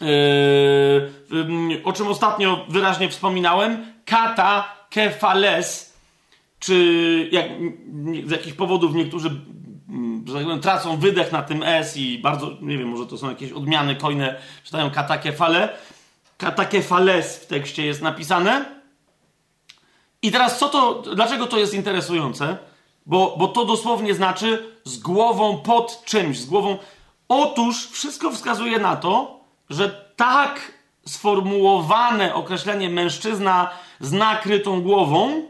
yy, 0.00 1.82
o 1.84 1.92
czym 1.92 2.08
ostatnio 2.08 2.64
wyraźnie 2.68 3.08
wspominałem, 3.08 3.86
kata 4.04 4.79
kefales, 4.90 5.96
czy 6.58 7.28
jak, 7.32 7.46
z 8.26 8.30
jakichś 8.30 8.56
powodów 8.56 8.94
niektórzy 8.94 9.30
Mm, 9.90 10.24
że 10.26 10.34
tak 10.34 10.42
powiem, 10.42 10.60
tracą 10.60 10.96
wydech 10.96 11.32
na 11.32 11.42
tym 11.42 11.62
S 11.62 11.96
i 11.96 12.18
bardzo, 12.18 12.50
nie 12.60 12.78
wiem, 12.78 12.88
może 12.88 13.06
to 13.06 13.18
są 13.18 13.28
jakieś 13.28 13.52
odmiany 13.52 13.96
kojne, 13.96 14.40
czytają 14.64 14.90
katakefale. 14.90 15.68
Katakefales 16.38 17.36
w 17.36 17.46
tekście 17.46 17.86
jest 17.86 18.02
napisane. 18.02 18.64
I 20.22 20.32
teraz 20.32 20.58
co 20.58 20.68
to, 20.68 21.02
dlaczego 21.14 21.46
to 21.46 21.58
jest 21.58 21.74
interesujące? 21.74 22.58
Bo, 23.06 23.36
bo 23.38 23.48
to 23.48 23.64
dosłownie 23.64 24.14
znaczy 24.14 24.76
z 24.84 24.98
głową 24.98 25.58
pod 25.58 26.04
czymś, 26.04 26.38
z 26.38 26.46
głową. 26.46 26.78
Otóż 27.28 27.88
wszystko 27.88 28.30
wskazuje 28.30 28.78
na 28.78 28.96
to, 28.96 29.40
że 29.70 30.04
tak 30.16 30.72
sformułowane 31.06 32.34
określenie 32.34 32.90
mężczyzna 32.90 33.70
z 34.00 34.12
nakrytą 34.12 34.82
głową 34.82 35.42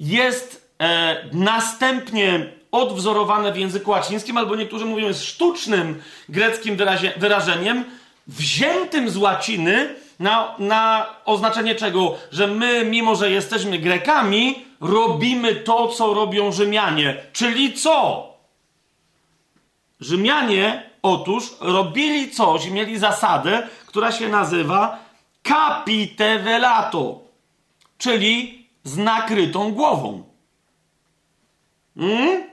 jest 0.00 0.70
e, 0.78 1.24
następnie 1.32 2.52
odwzorowane 2.72 3.52
w 3.52 3.56
języku 3.56 3.90
łacińskim, 3.90 4.36
albo 4.36 4.56
niektórzy 4.56 4.84
mówią 4.84 5.08
jest 5.08 5.24
sztucznym 5.24 6.02
greckim 6.28 6.76
wyrazie, 6.76 7.12
wyrażeniem, 7.16 7.84
wziętym 8.26 9.10
z 9.10 9.16
łaciny 9.16 9.94
na, 10.18 10.54
na 10.58 11.06
oznaczenie 11.24 11.74
czego? 11.74 12.14
Że 12.32 12.46
my, 12.46 12.84
mimo 12.84 13.16
że 13.16 13.30
jesteśmy 13.30 13.78
Grekami, 13.78 14.64
robimy 14.80 15.54
to, 15.54 15.88
co 15.88 16.14
robią 16.14 16.52
Rzymianie. 16.52 17.16
Czyli 17.32 17.72
co? 17.72 18.26
Rzymianie 20.00 20.90
otóż 21.02 21.44
robili 21.60 22.30
coś, 22.30 22.70
mieli 22.70 22.98
zasadę, 22.98 23.68
która 23.86 24.12
się 24.12 24.28
nazywa 24.28 24.98
capite 25.48 26.38
velato, 26.38 27.20
czyli 27.98 28.66
z 28.84 28.96
nakrytą 28.96 29.72
głową. 29.72 30.24
Hmm? 31.98 32.46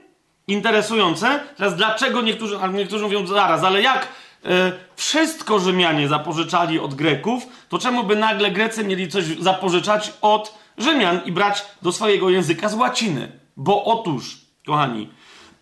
interesujące. 0.48 1.40
Teraz 1.56 1.76
dlaczego 1.76 2.22
niektórzy, 2.22 2.58
niektórzy 2.72 3.04
mówią 3.04 3.26
zaraz, 3.26 3.64
ale 3.64 3.82
jak 3.82 4.08
e, 4.44 4.72
wszystko 4.96 5.58
Rzymianie 5.58 6.08
zapożyczali 6.08 6.78
od 6.78 6.94
Greków, 6.94 7.46
to 7.68 7.78
czemu 7.78 8.04
by 8.04 8.16
nagle 8.16 8.50
Grecy 8.50 8.84
mieli 8.84 9.08
coś 9.08 9.24
zapożyczać 9.24 10.12
od 10.20 10.58
Rzymian 10.78 11.20
i 11.24 11.32
brać 11.32 11.64
do 11.82 11.92
swojego 11.92 12.30
języka 12.30 12.68
z 12.68 12.74
łaciny? 12.74 13.32
Bo 13.56 13.84
otóż, 13.84 14.36
kochani, 14.66 15.08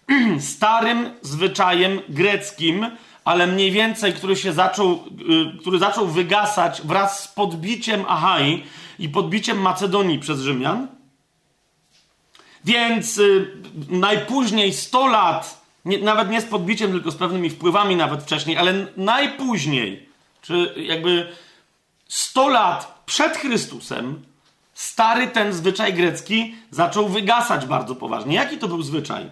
starym 0.54 1.10
zwyczajem 1.22 2.00
greckim, 2.08 2.86
ale 3.24 3.46
mniej 3.46 3.70
więcej, 3.70 4.12
który 4.12 4.36
się 4.36 4.52
zaczął, 4.52 4.92
y, 4.92 5.58
który 5.60 5.78
zaczął 5.78 6.06
wygasać 6.06 6.82
wraz 6.84 7.24
z 7.24 7.28
podbiciem 7.28 8.04
Achai 8.08 8.64
i 8.99 9.08
podbiciem 9.08 9.61
Macedonii 9.61 10.18
przez 10.18 10.40
Rzymian, 10.40 10.88
więc 12.64 13.18
y, 13.18 13.52
najpóźniej 13.88 14.72
100 14.72 15.06
lat, 15.06 15.62
nie, 15.84 15.99
nawet 15.99 16.30
nie 16.30 16.40
z 16.40 16.44
podbiciem, 16.44 16.92
tylko 16.92 17.11
z 17.11 17.16
pewnymi 17.16 17.50
wpływami 17.50 17.96
nawet 17.96 18.22
wcześniej, 18.22 18.56
ale 18.56 18.87
najpóźniej, 18.96 20.08
czy 20.42 20.75
jakby 20.76 21.32
100 22.08 22.49
lat 22.49 23.02
przed 23.06 23.37
Chrystusem, 23.37 24.22
stary 24.75 25.26
ten 25.26 25.52
zwyczaj 25.52 25.94
grecki 25.94 26.54
zaczął 26.70 27.08
wygasać 27.08 27.66
bardzo 27.66 27.94
poważnie. 27.94 28.34
Jaki 28.34 28.58
to 28.58 28.68
był 28.68 28.82
zwyczaj? 28.82 29.30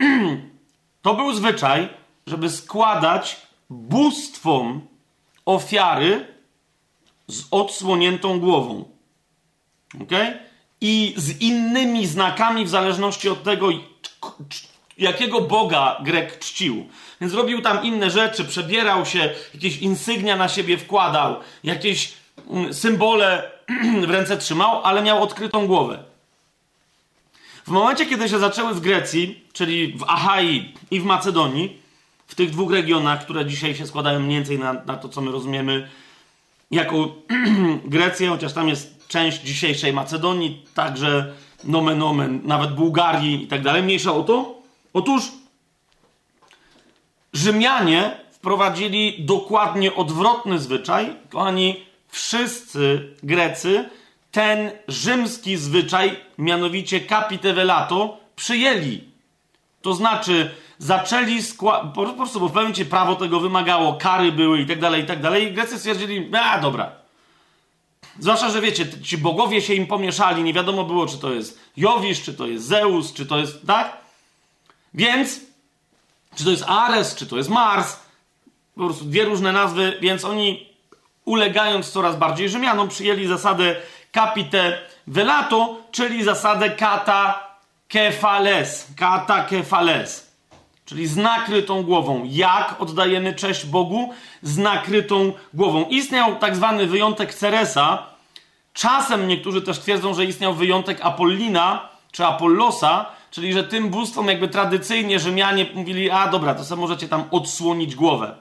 to 1.02 1.14
był 1.14 1.32
zwyczaj, 1.32 1.88
żeby 2.26 2.50
składać 2.50 3.46
bóstwom 3.70 4.80
ofiary 5.46 6.39
z 7.30 7.44
odsłoniętą 7.50 8.40
głową. 8.40 8.84
Ok? 10.02 10.12
I 10.80 11.14
z 11.16 11.40
innymi 11.40 12.06
znakami 12.06 12.64
w 12.64 12.68
zależności 12.68 13.28
od 13.28 13.42
tego, 13.42 13.68
jakiego 14.98 15.40
Boga 15.40 16.00
Grek 16.02 16.38
czcił. 16.38 16.86
Więc 17.20 17.34
robił 17.34 17.62
tam 17.62 17.84
inne 17.84 18.10
rzeczy, 18.10 18.44
przebierał 18.44 19.06
się, 19.06 19.34
jakieś 19.54 19.78
insygnia 19.78 20.36
na 20.36 20.48
siebie 20.48 20.78
wkładał, 20.78 21.36
jakieś 21.64 22.12
mm, 22.50 22.74
symbole 22.74 23.50
w 24.06 24.10
ręce 24.10 24.36
trzymał, 24.36 24.84
ale 24.84 25.02
miał 25.02 25.22
odkrytą 25.22 25.66
głowę. 25.66 26.04
W 27.66 27.70
momencie, 27.70 28.06
kiedy 28.06 28.28
się 28.28 28.38
zaczęły 28.38 28.74
w 28.74 28.80
Grecji, 28.80 29.44
czyli 29.52 29.92
w 29.98 30.02
Achai 30.02 30.74
i 30.90 31.00
w 31.00 31.04
Macedonii, 31.04 31.80
w 32.26 32.34
tych 32.34 32.50
dwóch 32.50 32.72
regionach, 32.72 33.24
które 33.24 33.46
dzisiaj 33.46 33.74
się 33.74 33.86
składają 33.86 34.20
mniej 34.20 34.38
więcej 34.38 34.58
na, 34.58 34.72
na 34.72 34.96
to, 34.96 35.08
co 35.08 35.20
my 35.20 35.30
rozumiemy 35.30 35.88
jako 36.70 37.14
Grecję, 37.84 38.28
chociaż 38.28 38.52
tam 38.52 38.68
jest 38.68 39.08
część 39.08 39.42
dzisiejszej 39.42 39.92
Macedonii, 39.92 40.66
także 40.74 41.32
nomen 41.64 42.02
omen, 42.02 42.40
nawet 42.44 42.74
Bułgarii 42.74 43.44
i 43.44 43.46
tak 43.46 43.62
dalej, 43.62 43.82
mniejsza 43.82 44.14
o 44.14 44.22
to. 44.22 44.54
Otóż 44.92 45.32
Rzymianie 47.32 48.16
wprowadzili 48.30 49.24
dokładnie 49.24 49.94
odwrotny 49.94 50.58
zwyczaj. 50.58 51.16
Kochani, 51.28 51.86
wszyscy 52.08 53.14
Grecy 53.22 53.88
ten 54.30 54.70
rzymski 54.88 55.56
zwyczaj, 55.56 56.16
mianowicie 56.38 57.06
capite 57.06 57.52
velato, 57.52 58.18
przyjęli. 58.36 59.04
To 59.82 59.94
znaczy, 59.94 60.50
zaczęli 60.80 61.42
składać, 61.42 61.94
po 61.94 62.06
prostu, 62.06 62.40
bo 62.40 62.48
w 62.48 62.52
pewnym 62.52 62.86
prawo 62.86 63.16
tego 63.16 63.40
wymagało, 63.40 63.94
kary 63.94 64.32
były 64.32 64.60
i 64.60 64.66
tak 64.66 64.80
dalej, 64.80 65.02
i 65.02 65.06
tak 65.06 65.20
dalej. 65.20 65.46
I 65.46 65.52
Grecy 65.52 65.78
stwierdzili, 65.78 66.30
a 66.42 66.58
dobra. 66.58 66.90
Zwłaszcza, 68.18 68.50
że 68.50 68.60
wiecie, 68.60 69.02
ci 69.02 69.18
bogowie 69.18 69.62
się 69.62 69.74
im 69.74 69.86
pomieszali, 69.86 70.42
nie 70.42 70.52
wiadomo 70.52 70.84
było, 70.84 71.06
czy 71.06 71.18
to 71.18 71.32
jest 71.32 71.60
Jowisz, 71.76 72.22
czy 72.22 72.34
to 72.34 72.46
jest 72.46 72.66
Zeus, 72.66 73.12
czy 73.12 73.26
to 73.26 73.38
jest, 73.38 73.66
tak? 73.66 73.96
Więc, 74.94 75.40
czy 76.36 76.44
to 76.44 76.50
jest 76.50 76.64
Ares, 76.66 77.14
czy 77.14 77.26
to 77.26 77.36
jest 77.36 77.48
Mars, 77.48 77.96
po 78.74 78.84
prostu 78.84 79.04
dwie 79.04 79.24
różne 79.24 79.52
nazwy, 79.52 79.98
więc 80.00 80.24
oni 80.24 80.68
ulegając 81.24 81.90
coraz 81.90 82.16
bardziej 82.16 82.48
Rzymianom, 82.48 82.88
przyjęli 82.88 83.26
zasadę 83.26 83.76
capite 84.14 84.78
velato, 85.06 85.76
czyli 85.92 86.24
zasadę 86.24 86.70
kata 86.70 87.50
kefales. 87.88 88.86
Kata 88.96 89.44
kefales. 89.44 90.29
Czyli 90.90 91.06
z 91.06 91.16
nakrytą 91.16 91.82
głową. 91.82 92.22
Jak 92.30 92.76
oddajemy 92.78 93.34
cześć 93.34 93.66
Bogu? 93.66 94.10
Z 94.42 94.58
nakrytą 94.58 95.32
głową. 95.54 95.84
Istniał 95.84 96.36
tak 96.36 96.56
zwany 96.56 96.86
wyjątek 96.86 97.34
Ceresa. 97.34 98.06
Czasem 98.72 99.28
niektórzy 99.28 99.62
też 99.62 99.78
twierdzą, 99.78 100.14
że 100.14 100.24
istniał 100.24 100.54
wyjątek 100.54 100.98
Apollina 101.02 101.88
czy 102.12 102.26
Apollosa, 102.26 103.06
czyli 103.30 103.52
że 103.52 103.64
tym 103.64 103.88
bóstwom 103.88 104.28
jakby 104.28 104.48
tradycyjnie 104.48 105.18
Rzymianie 105.18 105.66
mówili, 105.74 106.10
a 106.10 106.28
dobra, 106.28 106.54
to 106.54 106.64
sobie 106.64 106.80
możecie 106.80 107.08
tam 107.08 107.24
odsłonić 107.30 107.94
głowę. 107.94 108.34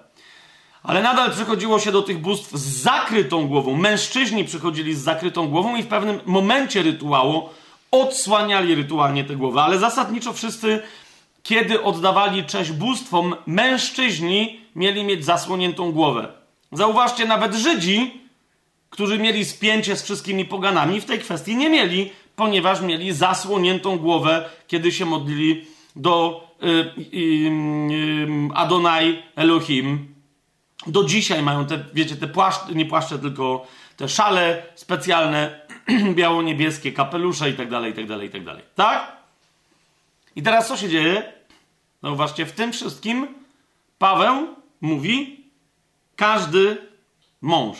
Ale 0.83 1.01
nadal 1.01 1.31
przychodziło 1.31 1.79
się 1.79 1.91
do 1.91 2.01
tych 2.01 2.21
bóstw 2.21 2.51
z 2.51 2.81
zakrytą 2.81 3.47
głową. 3.47 3.75
Mężczyźni 3.75 4.43
przychodzili 4.43 4.95
z 4.95 5.01
zakrytą 5.01 5.47
głową 5.47 5.75
i 5.75 5.83
w 5.83 5.87
pewnym 5.87 6.19
momencie 6.25 6.81
rytuału 6.81 7.49
odsłaniali 7.91 8.75
rytualnie 8.75 9.23
te 9.23 9.35
głowy. 9.35 9.59
Ale 9.59 9.79
zasadniczo 9.79 10.33
wszyscy, 10.33 10.81
kiedy 11.43 11.83
oddawali 11.83 12.43
cześć 12.43 12.71
bóstwom, 12.71 13.35
mężczyźni 13.45 14.59
mieli 14.75 15.03
mieć 15.03 15.25
zasłoniętą 15.25 15.91
głowę. 15.91 16.27
Zauważcie, 16.71 17.25
nawet 17.25 17.55
Żydzi, 17.55 18.21
którzy 18.89 19.19
mieli 19.19 19.45
spięcie 19.45 19.95
z 19.95 20.03
wszystkimi 20.03 20.45
poganami, 20.45 21.01
w 21.01 21.05
tej 21.05 21.19
kwestii 21.19 21.55
nie 21.55 21.69
mieli, 21.69 22.11
ponieważ 22.35 22.81
mieli 22.81 23.13
zasłoniętą 23.13 23.97
głowę, 23.97 24.49
kiedy 24.67 24.91
się 24.91 25.05
modlili 25.05 25.65
do 25.95 26.43
y, 26.63 26.67
y, 26.67 27.17
y, 27.91 28.27
Adonai 28.53 29.23
Elohim, 29.35 30.15
do 30.87 31.03
dzisiaj 31.03 31.43
mają 31.43 31.65
te, 31.65 31.85
wiecie, 31.93 32.15
te 32.15 32.27
płaszcze, 32.27 32.73
nie 32.73 32.85
płaszcze, 32.85 33.19
tylko 33.19 33.67
te 33.97 34.09
szale 34.09 34.63
specjalne, 34.75 35.59
biało-niebieskie, 36.15 36.91
kapelusze 36.91 37.49
i 37.49 37.53
tak 37.53 37.69
dalej, 37.69 37.91
i 37.91 37.95
tak 37.95 38.07
dalej, 38.07 38.29
i 40.39 40.41
teraz 40.41 40.67
co 40.67 40.77
się 40.77 40.89
dzieje? 40.89 41.33
No 42.01 42.15
właśnie, 42.15 42.45
w 42.45 42.51
tym 42.51 42.71
wszystkim 42.71 43.27
Paweł 43.97 44.47
mówi, 44.81 45.45
każdy 46.15 46.77
mąż, 47.41 47.77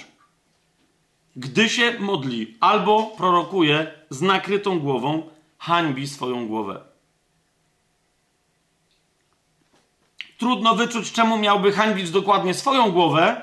gdy 1.36 1.70
się 1.70 2.00
modli 2.00 2.58
albo 2.60 3.04
prorokuje 3.04 3.92
z 4.10 4.22
nakrytą 4.22 4.80
głową, 4.80 5.30
hańbi 5.58 6.08
swoją 6.08 6.48
głowę. 6.48 6.90
trudno 10.40 10.76
wyczuć, 10.76 11.12
czemu 11.12 11.38
miałby 11.38 11.72
hańbić 11.72 12.12
dokładnie 12.12 12.54
swoją 12.54 12.92
głowę. 12.92 13.42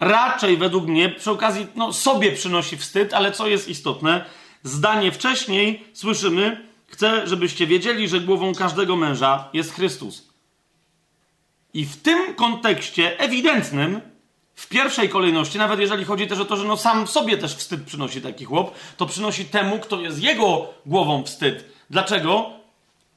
Raczej 0.00 0.56
według 0.56 0.86
mnie 0.86 1.08
przy 1.08 1.30
okazji 1.30 1.66
no, 1.74 1.92
sobie 1.92 2.32
przynosi 2.32 2.76
wstyd, 2.76 3.14
ale 3.14 3.32
co 3.32 3.46
jest 3.46 3.68
istotne, 3.68 4.24
zdanie 4.62 5.12
wcześniej 5.12 5.84
słyszymy, 5.92 6.67
chcę, 6.88 7.26
żebyście 7.26 7.66
wiedzieli, 7.66 8.08
że 8.08 8.20
głową 8.20 8.54
każdego 8.54 8.96
męża 8.96 9.48
jest 9.52 9.72
Chrystus. 9.72 10.28
I 11.74 11.84
w 11.84 11.96
tym 11.96 12.34
kontekście 12.34 13.18
ewidentnym, 13.20 14.00
w 14.54 14.68
pierwszej 14.68 15.08
kolejności, 15.08 15.58
nawet 15.58 15.80
jeżeli 15.80 16.04
chodzi 16.04 16.26
też 16.26 16.38
o 16.38 16.44
to, 16.44 16.56
że 16.56 16.64
no 16.64 16.76
sam 16.76 17.06
sobie 17.06 17.38
też 17.38 17.56
wstyd 17.56 17.82
przynosi 17.82 18.22
taki 18.22 18.44
chłop, 18.44 18.74
to 18.96 19.06
przynosi 19.06 19.44
temu, 19.44 19.78
kto 19.78 20.00
jest 20.00 20.22
jego 20.22 20.66
głową 20.86 21.24
wstyd. 21.24 21.64
Dlaczego? 21.90 22.50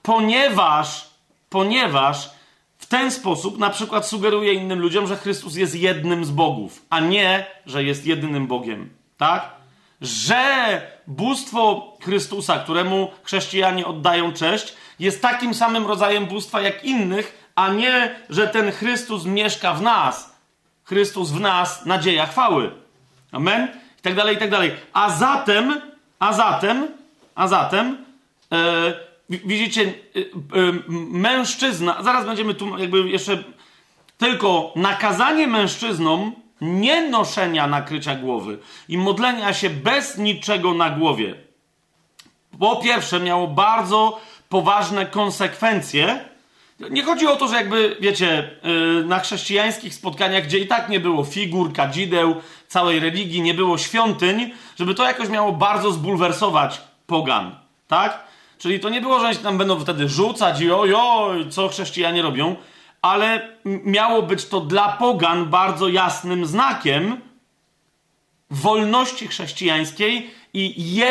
Ponieważ, 0.01 1.09
ponieważ 1.49 2.29
w 2.77 2.85
ten 2.85 3.11
sposób 3.11 3.57
na 3.57 3.69
przykład 3.69 4.07
sugeruje 4.07 4.53
innym 4.53 4.79
ludziom, 4.79 5.07
że 5.07 5.17
Chrystus 5.17 5.55
jest 5.55 5.75
jednym 5.75 6.25
z 6.25 6.31
bogów, 6.31 6.85
a 6.89 6.99
nie, 6.99 7.45
że 7.65 7.83
jest 7.83 8.05
jedynym 8.05 8.47
Bogiem. 8.47 8.89
Tak? 9.17 9.60
Że 10.01 10.81
bóstwo 11.07 11.93
Chrystusa, 12.01 12.59
któremu 12.59 13.11
chrześcijanie 13.23 13.85
oddają 13.85 14.33
cześć, 14.33 14.73
jest 14.99 15.21
takim 15.21 15.53
samym 15.53 15.85
rodzajem 15.85 16.25
bóstwa 16.25 16.61
jak 16.61 16.83
innych, 16.83 17.51
a 17.55 17.73
nie, 17.73 18.15
że 18.29 18.47
ten 18.47 18.71
Chrystus 18.71 19.25
mieszka 19.25 19.73
w 19.73 19.81
nas. 19.81 20.35
Chrystus 20.83 21.29
w 21.29 21.39
nas, 21.39 21.85
nadzieja 21.85 22.25
chwały. 22.25 22.71
Amen? 23.31 23.67
I 23.99 24.01
tak 24.01 24.15
dalej, 24.15 24.35
i 24.35 24.39
tak 24.39 24.49
dalej. 24.49 24.71
A 24.93 25.09
zatem, 25.09 25.81
a 26.19 26.33
zatem, 26.33 26.87
a 27.35 27.47
zatem, 27.47 28.05
yy, 28.51 29.11
Widzicie, 29.31 29.81
y, 29.81 30.19
y, 30.19 30.23
mężczyzna, 31.11 32.03
zaraz 32.03 32.25
będziemy 32.25 32.53
tu 32.53 32.77
jakby 32.77 33.09
jeszcze 33.09 33.43
tylko 34.17 34.73
nakazanie 34.75 35.47
mężczyznom 35.47 36.35
nie 36.61 37.09
noszenia 37.09 37.67
nakrycia 37.67 38.15
głowy 38.15 38.57
i 38.89 38.97
modlenia 38.97 39.53
się 39.53 39.69
bez 39.69 40.17
niczego 40.17 40.73
na 40.73 40.89
głowie. 40.89 41.35
Po 42.59 42.75
pierwsze, 42.75 43.19
miało 43.19 43.47
bardzo 43.47 44.21
poważne 44.49 45.05
konsekwencje. 45.05 46.25
Nie 46.89 47.03
chodzi 47.03 47.27
o 47.27 47.35
to, 47.35 47.47
że 47.47 47.55
jakby, 47.55 47.97
wiecie, 47.99 48.49
y, 49.01 49.05
na 49.05 49.19
chrześcijańskich 49.19 49.93
spotkaniach, 49.93 50.43
gdzie 50.43 50.59
i 50.59 50.67
tak 50.67 50.89
nie 50.89 50.99
było 50.99 51.23
figur, 51.23 51.73
kadzideł, 51.73 52.35
całej 52.67 52.99
religii, 52.99 53.41
nie 53.41 53.53
było 53.53 53.77
świątyń, 53.77 54.51
żeby 54.79 54.93
to 54.93 55.03
jakoś 55.03 55.29
miało 55.29 55.51
bardzo 55.51 55.91
zbulwersować 55.91 56.81
pogan, 57.07 57.55
tak? 57.87 58.23
Czyli 58.57 58.79
to 58.79 58.89
nie 58.89 59.01
było, 59.01 59.19
że 59.19 59.27
oni 59.27 59.37
tam 59.37 59.57
będą 59.57 59.79
wtedy 59.79 60.09
rzucać 60.09 60.61
i 60.61 60.71
ojoj, 60.71 61.49
co 61.49 61.67
chrześcijanie 61.67 62.21
robią, 62.21 62.55
ale 63.01 63.57
miało 63.65 64.21
być 64.21 64.45
to 64.45 64.61
dla 64.61 64.89
pogan 64.89 65.45
bardzo 65.45 65.87
jasnym 65.87 66.45
znakiem 66.45 67.21
wolności 68.49 69.27
chrześcijańskiej 69.27 70.29
i 70.53 71.01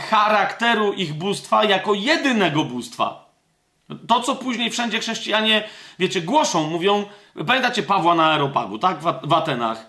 charakteru 0.00 0.92
ich 0.92 1.14
bóstwa 1.14 1.64
jako 1.64 1.94
jedynego 1.94 2.64
bóstwa. 2.64 3.24
To, 4.08 4.20
co 4.20 4.36
później 4.36 4.70
wszędzie 4.70 4.98
chrześcijanie, 4.98 5.64
wiecie, 5.98 6.20
głoszą, 6.20 6.70
mówią, 6.70 7.04
pamiętacie 7.46 7.82
Pawła 7.82 8.14
na 8.14 8.26
Aeropagu, 8.26 8.78
tak, 8.78 8.98
w 9.24 9.32
Atenach. 9.32 9.86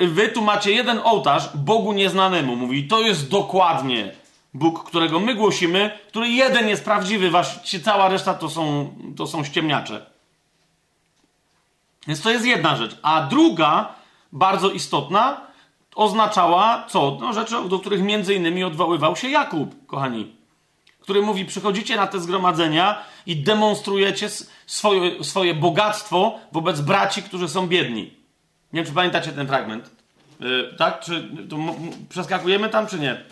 Wy 0.00 0.28
tu 0.28 0.42
macie 0.42 0.70
jeden 0.72 1.00
ołtarz 1.04 1.56
Bogu 1.56 1.92
nieznanemu. 1.92 2.56
Mówi, 2.56 2.88
to 2.88 3.00
jest 3.00 3.30
dokładnie 3.30 4.12
Bóg, 4.54 4.84
którego 4.84 5.20
my 5.20 5.34
głosimy, 5.34 5.98
który 6.08 6.28
jeden 6.28 6.68
jest 6.68 6.84
prawdziwy, 6.84 7.30
właściwie 7.30 7.84
cała 7.84 8.08
reszta 8.08 8.34
to 8.34 8.50
są, 8.50 8.94
to 9.16 9.26
są 9.26 9.44
ściemniacze. 9.44 10.13
Więc 12.06 12.22
to 12.22 12.30
jest 12.30 12.46
jedna 12.46 12.76
rzecz. 12.76 12.98
A 13.02 13.20
druga, 13.20 13.94
bardzo 14.32 14.70
istotna, 14.70 15.40
oznaczała 15.94 16.86
co? 16.88 17.18
No, 17.20 17.32
rzeczy, 17.32 17.68
do 17.68 17.78
których 17.78 18.02
między 18.02 18.34
innymi 18.34 18.64
odwoływał 18.64 19.16
się 19.16 19.28
Jakub, 19.28 19.86
kochani. 19.86 20.36
Który 21.00 21.22
mówi, 21.22 21.44
przychodzicie 21.44 21.96
na 21.96 22.06
te 22.06 22.20
zgromadzenia 22.20 23.02
i 23.26 23.36
demonstrujecie 23.36 24.28
swoje, 24.66 25.24
swoje 25.24 25.54
bogactwo 25.54 26.38
wobec 26.52 26.80
braci, 26.80 27.22
którzy 27.22 27.48
są 27.48 27.66
biedni. 27.66 28.02
Nie 28.72 28.80
wiem, 28.80 28.86
czy 28.86 28.92
pamiętacie 28.92 29.32
ten 29.32 29.46
fragment. 29.46 29.90
Yy, 30.40 30.74
tak? 30.78 31.00
Czy 31.00 31.28
przeskakujemy 32.08 32.68
tam, 32.68 32.86
czy 32.86 32.98
nie? 32.98 33.24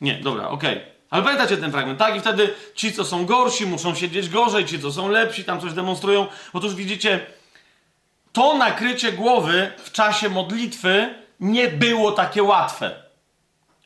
Nie, 0.00 0.14
dobra, 0.14 0.48
okej. 0.48 0.76
Okay. 0.76 0.95
Ale 1.10 1.22
pamiętacie 1.22 1.56
ten 1.56 1.72
fragment, 1.72 1.98
tak? 1.98 2.16
I 2.16 2.20
wtedy 2.20 2.54
ci, 2.74 2.92
co 2.92 3.04
są 3.04 3.26
gorsi, 3.26 3.66
muszą 3.66 3.94
siedzieć 3.94 4.28
gorzej, 4.28 4.64
ci, 4.64 4.80
co 4.80 4.92
są 4.92 5.08
lepsi, 5.08 5.44
tam 5.44 5.60
coś 5.60 5.72
demonstrują. 5.72 6.26
Otóż 6.52 6.74
widzicie, 6.74 7.26
to 8.32 8.56
nakrycie 8.56 9.12
głowy 9.12 9.72
w 9.84 9.92
czasie 9.92 10.28
modlitwy 10.28 11.14
nie 11.40 11.68
było 11.68 12.12
takie 12.12 12.42
łatwe. 12.42 13.06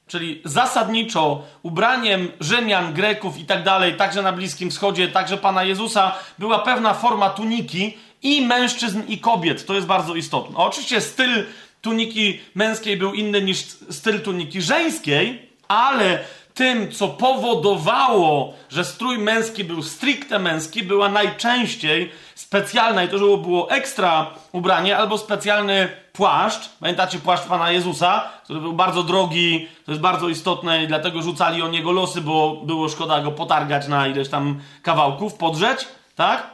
Czyli 0.06 0.42
zasadniczo 0.44 1.42
ubraniem 1.62 2.33
Rzymian, 2.40 2.94
Greków 2.94 3.38
i 3.38 3.44
tak 3.44 3.62
dalej, 3.62 3.96
także 3.96 4.22
na 4.22 4.33
Bliskim 4.33 4.70
Wschodzie, 4.70 5.09
także 5.09 5.37
Pana 5.37 5.64
Jezusa, 5.64 6.14
była 6.38 6.59
pewna 6.59 6.94
forma 6.94 7.30
tuniki 7.30 7.98
i 8.22 8.46
mężczyzn, 8.46 9.02
i 9.09 9.18
kobiet. 9.18 9.66
To 9.66 9.74
jest 9.74 9.87
bardzo 9.87 10.14
istotne. 10.14 10.56
Oczywiście 10.56 11.00
styl 11.00 11.44
tuniki 11.83 12.40
męskiej 12.54 12.96
był 12.96 13.14
inny 13.14 13.42
niż 13.42 13.59
styl 13.90 14.20
tuniki 14.20 14.62
żeńskiej, 14.62 15.50
ale 15.68 16.24
tym, 16.54 16.92
co 16.92 17.08
powodowało, 17.08 18.54
że 18.68 18.84
strój 18.84 19.18
męski 19.18 19.64
był 19.64 19.82
stricte 19.82 20.38
męski, 20.38 20.82
była 20.82 21.08
najczęściej 21.08 22.12
specjalna, 22.34 23.04
i 23.04 23.08
to, 23.08 23.18
że 23.18 23.24
było 23.24 23.70
ekstra 23.70 24.30
ubranie, 24.52 24.96
albo 24.96 25.18
specjalny 25.18 25.88
płaszcz. 26.12 26.68
Pamiętacie 26.80 27.18
płaszcz 27.18 27.44
Pana 27.44 27.70
Jezusa, 27.70 28.28
który 28.44 28.60
był 28.60 28.72
bardzo 28.72 29.02
drogi, 29.02 29.68
to 29.86 29.92
jest 29.92 30.02
bardzo 30.02 30.28
istotne 30.28 30.84
i 30.84 30.86
dlatego 30.86 31.22
rzucali 31.22 31.62
o 31.62 31.68
niego 31.68 31.92
losy, 31.92 32.20
bo 32.20 32.56
było 32.64 32.88
szkoda 32.88 33.20
go 33.20 33.32
potargać 33.32 33.88
na 33.88 34.06
ileś 34.06 34.28
tam 34.28 34.60
kawałków, 34.82 35.34
podrzeć, 35.34 35.88
tak? 36.16 36.50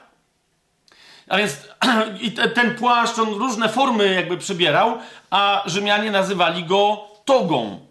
A 1.29 1.37
więc 1.37 1.69
i 2.27 2.33
te, 2.33 2.49
ten 2.49 2.75
płaszcz, 2.75 3.19
on 3.19 3.29
różne 3.29 3.69
formy 3.69 4.15
jakby 4.15 4.39
przybierał, 4.39 4.99
a 5.31 5.63
Rzymianie 5.67 6.11
nazywali 6.11 6.65
go 6.65 7.05
togą. 7.25 7.86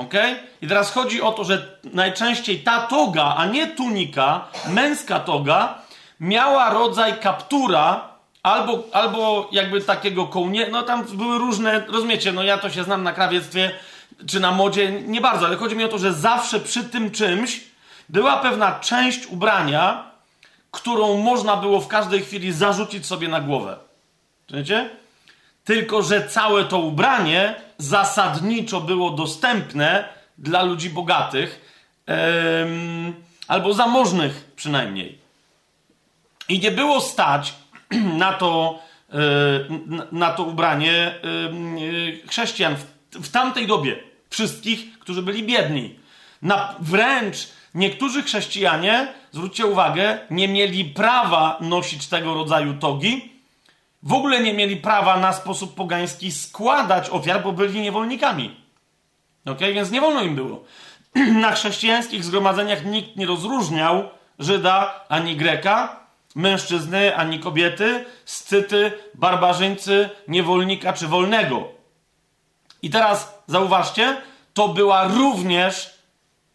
Ok? 0.00 0.14
I 0.62 0.68
teraz 0.68 0.92
chodzi 0.92 1.22
o 1.22 1.32
to, 1.32 1.44
że 1.44 1.78
najczęściej 1.84 2.60
ta 2.60 2.80
toga, 2.80 3.34
a 3.36 3.46
nie 3.46 3.66
tunika, 3.66 4.48
męska 4.68 5.20
toga, 5.20 5.78
miała 6.20 6.70
rodzaj 6.70 7.20
kaptura 7.20 8.08
albo, 8.42 8.84
albo 8.92 9.48
jakby 9.52 9.80
takiego 9.80 10.26
kołnie. 10.26 10.68
No 10.70 10.82
tam 10.82 11.04
były 11.04 11.38
różne, 11.38 11.86
rozumiecie, 11.88 12.32
no 12.32 12.42
ja 12.42 12.58
to 12.58 12.70
się 12.70 12.84
znam 12.84 13.02
na 13.02 13.12
krawiectwie 13.12 13.70
czy 14.26 14.40
na 14.40 14.52
modzie, 14.52 14.92
nie 14.92 15.20
bardzo, 15.20 15.46
ale 15.46 15.56
chodzi 15.56 15.76
mi 15.76 15.84
o 15.84 15.88
to, 15.88 15.98
że 15.98 16.12
zawsze 16.12 16.60
przy 16.60 16.84
tym 16.84 17.10
czymś 17.10 17.60
była 18.08 18.36
pewna 18.36 18.80
część 18.80 19.26
ubrania, 19.26 20.10
którą 20.70 21.16
można 21.16 21.56
było 21.56 21.80
w 21.80 21.88
każdej 21.88 22.22
chwili 22.22 22.52
zarzucić 22.52 23.06
sobie 23.06 23.28
na 23.28 23.40
głowę. 23.40 23.76
Wiecie? 24.50 24.90
Tylko, 25.64 26.02
że 26.02 26.28
całe 26.28 26.64
to 26.64 26.78
ubranie 26.78 27.54
zasadniczo 27.78 28.80
było 28.80 29.10
dostępne 29.10 30.08
dla 30.38 30.62
ludzi 30.62 30.90
bogatych 30.90 31.68
albo 33.48 33.74
zamożnych 33.74 34.52
przynajmniej. 34.56 35.18
I 36.48 36.58
nie 36.60 36.70
było 36.70 37.00
stać 37.00 37.54
na 38.24 38.32
to, 38.32 38.78
e, 39.12 39.16
na 40.12 40.32
to 40.32 40.42
ubranie 40.42 40.94
e, 40.94 41.20
chrześcijan 42.28 42.76
w, 43.12 43.28
tamtej 43.28 43.66
dobie. 43.66 43.96
Wszystkich, 44.30 44.98
którzy 44.98 45.22
byli 45.22 45.42
biedni. 45.42 45.98
Na, 46.42 46.74
wręcz 46.80 47.48
niektórzy 47.74 48.22
chrześcijanie, 48.22 49.08
zwróćcie 49.32 49.66
uwagę, 49.66 50.18
nie 50.30 50.48
mieli 50.48 50.84
prawa 50.84 51.58
nosić 51.60 52.06
tego 52.06 52.34
rodzaju 52.34 52.74
togi, 52.74 53.32
w 54.02 54.12
ogóle 54.12 54.42
nie 54.42 54.54
mieli 54.54 54.76
prawa 54.76 55.16
na 55.16 55.32
sposób 55.32 55.74
pogański 55.74 56.32
składać 56.32 57.10
ofiar, 57.10 57.42
bo 57.42 57.52
byli 57.52 57.80
niewolnikami. 57.80 58.56
Ok, 59.46 59.58
więc 59.60 59.90
nie 59.90 60.00
wolno 60.00 60.22
im 60.22 60.34
było. 60.34 60.64
Na 61.42 61.52
chrześcijańskich 61.52 62.24
zgromadzeniach 62.24 62.84
nikt 62.84 63.16
nie 63.16 63.26
rozróżniał 63.26 64.08
Żyda 64.38 65.04
ani 65.08 65.36
Greka, 65.36 66.00
mężczyzny 66.34 67.16
ani 67.16 67.40
kobiety, 67.40 68.04
scyty, 68.24 68.92
barbarzyńcy, 69.14 70.10
niewolnika 70.28 70.92
czy 70.92 71.06
wolnego. 71.06 71.68
I 72.82 72.90
teraz 72.90 73.42
zauważcie, 73.46 74.16
to 74.54 74.68
była 74.68 75.08
również 75.08 75.97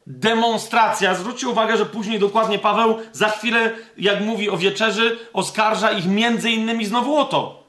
demonstracja. 0.08 1.16
Zwróćcie 1.16 1.48
uwagę, 1.48 1.78
że 1.78 1.86
później 1.86 2.20
dokładnie 2.20 2.60
Paweł 2.60 2.98
za 3.12 3.30
chwilę, 3.30 3.72
jak 3.98 4.22
mówi 4.22 4.50
o 4.50 4.58
wieczerzy, 4.58 5.18
oskarża 5.34 5.92
ich 5.92 6.06
między 6.06 6.52
innymi 6.52 6.86
znowu 6.86 7.18
o 7.18 7.26
to. 7.26 7.64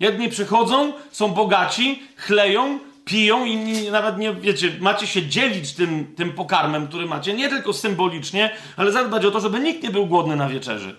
Jedni 0.00 0.28
przychodzą, 0.28 0.92
są 1.12 1.28
bogaci, 1.28 2.02
chleją, 2.16 2.78
piją, 3.04 3.44
inni 3.44 3.90
nawet 3.90 4.18
nie, 4.18 4.32
wiecie, 4.32 4.72
macie 4.80 5.06
się 5.06 5.26
dzielić 5.26 5.72
tym, 5.72 6.14
tym 6.16 6.32
pokarmem, 6.32 6.88
który 6.88 7.06
macie, 7.06 7.34
nie 7.34 7.48
tylko 7.48 7.72
symbolicznie, 7.72 8.50
ale 8.76 8.92
zadbać 8.92 9.24
o 9.24 9.30
to, 9.30 9.40
żeby 9.40 9.60
nikt 9.60 9.82
nie 9.82 9.90
był 9.90 10.06
głodny 10.06 10.36
na 10.36 10.48
wieczerzy. 10.48 10.96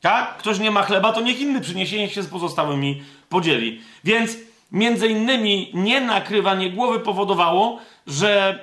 Tak? 0.00 0.36
Ktoś 0.36 0.58
nie 0.58 0.70
ma 0.70 0.82
chleba, 0.82 1.12
to 1.12 1.20
niech 1.20 1.40
inny 1.40 1.60
przyniesie, 1.60 1.98
niech 1.98 2.12
się 2.12 2.22
z 2.22 2.26
pozostałymi 2.26 3.02
podzieli. 3.28 3.80
Więc 4.04 4.36
między 4.72 5.08
innymi 5.08 5.70
nie 5.74 6.00
nakrywanie 6.00 6.70
głowy 6.70 7.00
powodowało, 7.00 7.78
że 8.06 8.58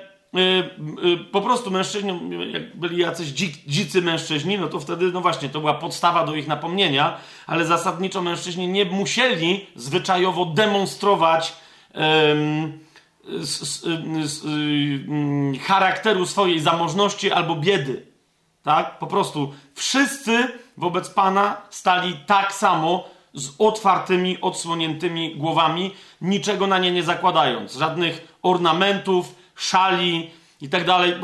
po 1.32 1.40
prostu 1.40 1.70
mężczyźni, 1.70 2.20
jak 2.52 2.76
byli 2.76 2.98
jacyś 2.98 3.28
dzik, 3.28 3.56
dzicy 3.66 4.02
mężczyźni, 4.02 4.58
no 4.58 4.68
to 4.68 4.80
wtedy, 4.80 5.12
no 5.12 5.20
właśnie, 5.20 5.48
to 5.48 5.60
była 5.60 5.74
podstawa 5.74 6.26
do 6.26 6.34
ich 6.34 6.46
napomnienia, 6.46 7.16
ale 7.46 7.66
zasadniczo 7.66 8.22
mężczyźni 8.22 8.68
nie 8.68 8.84
musieli 8.84 9.66
zwyczajowo 9.76 10.44
demonstrować 10.46 11.52
um, 11.94 12.78
charakteru 15.66 16.26
swojej 16.26 16.60
zamożności 16.60 17.32
albo 17.32 17.56
biedy. 17.56 18.06
Tak? 18.62 18.98
Po 18.98 19.06
prostu 19.06 19.54
wszyscy 19.74 20.48
wobec 20.76 21.10
Pana 21.10 21.56
stali 21.70 22.16
tak 22.26 22.52
samo 22.52 23.04
z 23.34 23.50
otwartymi, 23.58 24.40
odsłoniętymi 24.40 25.36
głowami, 25.36 25.94
niczego 26.20 26.66
na 26.66 26.78
nie 26.78 26.92
nie 26.92 27.02
zakładając. 27.02 27.74
Żadnych 27.74 28.38
ornamentów, 28.42 29.34
szali 29.56 30.30
i 30.60 30.68
tak 30.68 30.84
dalej. 30.84 31.14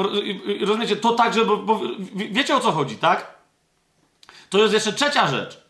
Rozumiecie, 0.61 0.97
to 0.97 1.13
także, 1.13 1.45
bo, 1.45 1.57
bo 1.57 1.81
wiecie 2.15 2.57
o 2.57 2.61
co 2.61 2.73
chodzi, 2.73 2.97
tak? 2.97 3.35
To 4.51 4.59
jest 4.59 4.75
jeszcze 4.75 4.93
trzecia 4.93 5.29
rzecz. 5.29 5.63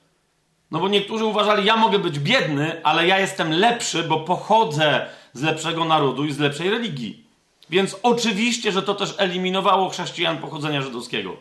No 0.70 0.81
bo 0.81 0.88
niektórzy 0.88 1.25
uważali, 1.25 1.64
ja 1.64 1.77
mogę 1.77 1.98
być 1.98 2.18
biedny, 2.18 2.85
ale 2.85 3.07
ja 3.07 3.18
jestem 3.18 3.53
lepszy, 3.53 4.03
bo 4.03 4.20
pochodzę 4.20 5.07
z 5.33 5.42
lepszego 5.42 5.85
narodu 5.85 6.25
i 6.25 6.33
z 6.33 6.38
lepszej 6.38 6.70
religii. 6.70 7.25
Więc 7.70 7.96
oczywiście, 8.03 8.72
że 8.72 8.83
to 8.83 8.94
też 8.94 9.14
eliminowało 9.18 9.88
chrześcijan 9.88 10.38
pochodzenia 10.38 10.83
żydowskiego, 10.83 11.37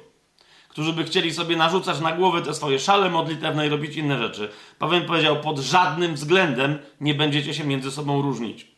którzy 0.69 0.93
by 0.93 1.03
chcieli 1.03 1.33
sobie 1.33 1.55
narzucać 1.55 1.99
na 1.99 2.11
głowę 2.11 2.41
te 2.41 2.53
swoje 2.53 2.79
szale 2.79 3.09
modlitewne 3.09 3.67
i 3.67 3.69
robić 3.69 3.95
inne 3.95 4.17
rzeczy. 4.17 4.49
Paweł 4.79 5.01
powiedział, 5.05 5.41
pod 5.41 5.59
żadnym 5.59 6.13
względem 6.15 6.79
nie 7.01 7.13
będziecie 7.13 7.53
się 7.53 7.63
między 7.63 7.91
sobą 7.91 8.21
różnić. 8.21 8.70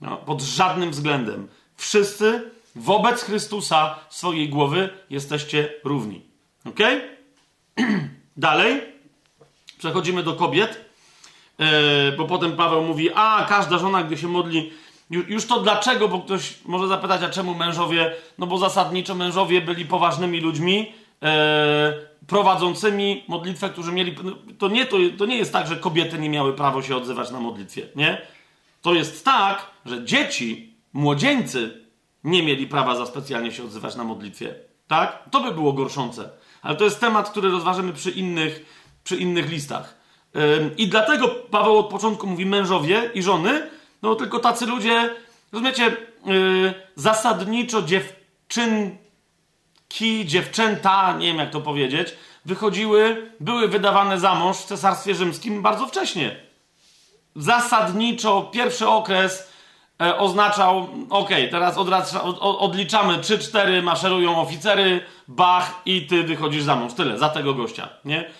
No, 0.00 0.16
pod 0.16 0.42
żadnym 0.42 0.90
względem. 0.90 1.48
Wszyscy 1.76 2.50
wobec 2.76 3.22
Chrystusa 3.22 3.98
swojej 4.08 4.48
głowy 4.48 4.90
jesteście 5.10 5.74
równi. 5.84 6.22
Ok? 6.64 6.80
Dalej. 8.36 8.82
Przechodzimy 9.78 10.22
do 10.22 10.32
kobiet, 10.32 10.84
yy, 11.58 11.66
bo 12.16 12.24
potem 12.24 12.56
Paweł 12.56 12.82
mówi: 12.82 13.10
A, 13.14 13.46
każda 13.48 13.78
żona, 13.78 14.02
gdy 14.02 14.16
się 14.16 14.28
modli. 14.28 14.72
Już 15.10 15.46
to 15.46 15.60
dlaczego, 15.60 16.08
bo 16.08 16.18
ktoś 16.18 16.54
może 16.64 16.88
zapytać, 16.88 17.22
a 17.22 17.30
czemu 17.30 17.54
mężowie? 17.54 18.14
No 18.38 18.46
bo 18.46 18.58
zasadniczo 18.58 19.14
mężowie 19.14 19.60
byli 19.60 19.84
poważnymi 19.84 20.40
ludźmi, 20.40 20.92
yy, 21.22 21.28
prowadzącymi 22.26 23.24
modlitwę, 23.28 23.70
którzy 23.70 23.92
mieli. 23.92 24.16
To 24.58 24.68
nie, 24.68 24.86
to, 24.86 24.96
to 25.18 25.26
nie 25.26 25.36
jest 25.36 25.52
tak, 25.52 25.66
że 25.66 25.76
kobiety 25.76 26.18
nie 26.18 26.30
miały 26.30 26.52
prawo 26.52 26.82
się 26.82 26.96
odzywać 26.96 27.30
na 27.30 27.40
modlitwie, 27.40 27.82
nie? 27.96 28.22
To 28.88 28.94
jest 28.94 29.24
tak, 29.24 29.66
że 29.86 30.04
dzieci, 30.04 30.74
młodzieńcy 30.92 31.86
nie 32.24 32.42
mieli 32.42 32.66
prawa 32.66 32.96
za 32.96 33.06
specjalnie 33.06 33.52
się 33.52 33.64
odzywać 33.64 33.96
na 33.96 34.04
modlitwie. 34.04 34.54
Tak? 34.86 35.22
To 35.30 35.40
by 35.40 35.52
było 35.52 35.72
gorszące. 35.72 36.30
Ale 36.62 36.76
to 36.76 36.84
jest 36.84 37.00
temat, 37.00 37.30
który 37.30 37.50
rozważymy 37.50 37.92
przy 37.92 38.10
innych, 38.10 38.64
przy 39.04 39.16
innych 39.16 39.50
listach. 39.50 39.98
I 40.76 40.88
dlatego 40.88 41.28
Paweł 41.28 41.78
od 41.78 41.88
początku 41.88 42.26
mówi 42.26 42.46
mężowie 42.46 43.10
i 43.14 43.22
żony, 43.22 43.70
no 44.02 44.14
tylko 44.14 44.38
tacy 44.38 44.66
ludzie, 44.66 45.14
rozumiecie, 45.52 45.96
yy, 46.26 46.74
zasadniczo 46.94 47.82
dziewczynki, 47.82 48.98
dziewczęta, 50.26 51.16
nie 51.18 51.26
wiem 51.26 51.38
jak 51.38 51.50
to 51.50 51.60
powiedzieć, 51.60 52.14
wychodziły, 52.44 53.32
były 53.40 53.68
wydawane 53.68 54.20
za 54.20 54.34
mąż 54.34 54.56
w 54.56 54.64
Cesarstwie 54.64 55.14
Rzymskim 55.14 55.62
bardzo 55.62 55.86
wcześnie. 55.86 56.47
Zasadniczo 57.38 58.42
pierwszy 58.42 58.88
okres 58.88 59.52
e, 60.00 60.18
oznaczał, 60.18 60.88
ok, 61.10 61.30
teraz 61.50 61.78
od, 61.78 61.88
odliczamy 62.40 63.18
3-4, 63.18 63.82
maszerują 63.82 64.40
oficery, 64.40 65.00
bach 65.28 65.80
i 65.86 66.06
ty 66.06 66.22
wychodzisz 66.22 66.62
za 66.62 66.76
mąż. 66.76 66.92
Tyle, 66.92 67.18
za 67.18 67.28
tego 67.28 67.54
gościa, 67.54 67.88
nie? 68.04 68.30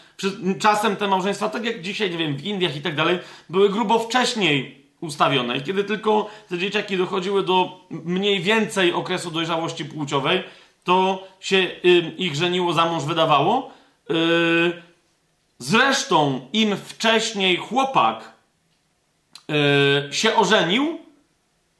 Czasem 0.58 0.96
te 0.96 1.06
małżeństwa, 1.08 1.48
tak 1.48 1.64
jak 1.64 1.82
dzisiaj, 1.82 2.10
nie 2.10 2.16
wiem, 2.16 2.36
w 2.36 2.44
Indiach 2.44 2.76
i 2.76 2.80
tak 2.82 2.96
dalej, 2.96 3.18
były 3.50 3.68
grubo 3.68 3.98
wcześniej 3.98 4.84
ustawione. 5.00 5.56
I 5.56 5.62
kiedy 5.62 5.84
tylko 5.84 6.30
te 6.48 6.58
dzieciaki 6.58 6.96
dochodziły 6.96 7.42
do 7.42 7.80
mniej 7.90 8.40
więcej 8.40 8.92
okresu 8.92 9.30
dojrzałości 9.30 9.84
płciowej, 9.84 10.42
to 10.84 11.28
się 11.40 11.56
y, 11.56 12.14
ich 12.18 12.34
żeniło 12.34 12.72
za 12.72 12.84
mąż 12.84 13.04
wydawało. 13.04 13.70
Y, 14.10 14.82
zresztą 15.58 16.48
im 16.52 16.76
wcześniej 16.76 17.56
chłopak 17.56 18.37
y, 19.50 20.14
się 20.14 20.36
ożenił, 20.36 20.98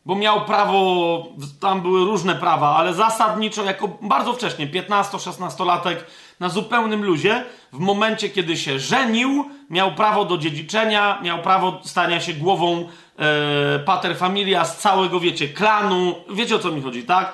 bo 0.09 0.15
miał 0.15 0.45
prawo, 0.45 1.27
tam 1.61 1.81
były 1.83 2.05
różne 2.05 2.35
prawa, 2.35 2.77
ale 2.77 2.95
zasadniczo 2.95 3.65
jako 3.65 3.89
bardzo 4.03 4.33
wcześnie, 4.33 4.67
15-16 4.67 5.67
latek, 5.67 6.07
na 6.41 6.49
zupełnym 6.49 7.05
luzie, 7.05 7.45
w 7.73 7.79
momencie 7.79 8.29
kiedy 8.29 8.57
się 8.57 8.79
żenił, 8.79 9.51
miał 9.71 9.95
prawo 9.95 10.25
do 10.25 10.39
dziedziczenia, 10.39 11.19
miał 11.23 11.43
prawo 11.43 11.81
stania 11.85 12.21
się 12.21 12.33
głową 12.33 12.89
e, 13.19 13.79
pater 13.79 14.17
familia 14.17 14.65
z 14.65 14.79
całego, 14.79 15.21
wiecie, 15.21 15.49
klanu, 15.49 16.15
wiecie 16.31 16.57
o 16.57 16.59
co 16.59 16.73
mi 16.73 16.83
chodzi, 16.83 17.03
tak? 17.03 17.33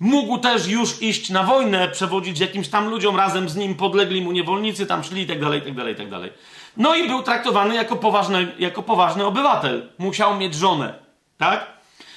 Mógł 0.00 0.38
też 0.38 0.66
już 0.66 1.02
iść 1.02 1.30
na 1.30 1.42
wojnę, 1.42 1.88
przewodzić 1.88 2.40
jakimś 2.40 2.68
tam 2.68 2.88
ludziom, 2.88 3.16
razem 3.16 3.48
z 3.48 3.56
nim 3.56 3.74
podlegli 3.74 4.22
mu 4.22 4.32
niewolnicy, 4.32 4.86
tam 4.86 5.04
szli 5.04 5.22
i 5.22 5.26
tak 5.26 5.40
dalej, 5.40 5.62
tak 5.62 5.74
dalej, 5.74 5.96
tak 5.96 6.10
dalej. 6.10 6.30
No 6.76 6.94
i 6.94 7.08
był 7.08 7.22
traktowany 7.22 7.74
jako 7.74 7.96
poważny, 7.96 8.52
jako 8.58 8.82
poważny 8.82 9.26
obywatel. 9.26 9.88
Musiał 9.98 10.36
mieć 10.36 10.54
żonę, 10.54 10.94
tak? 11.38 11.66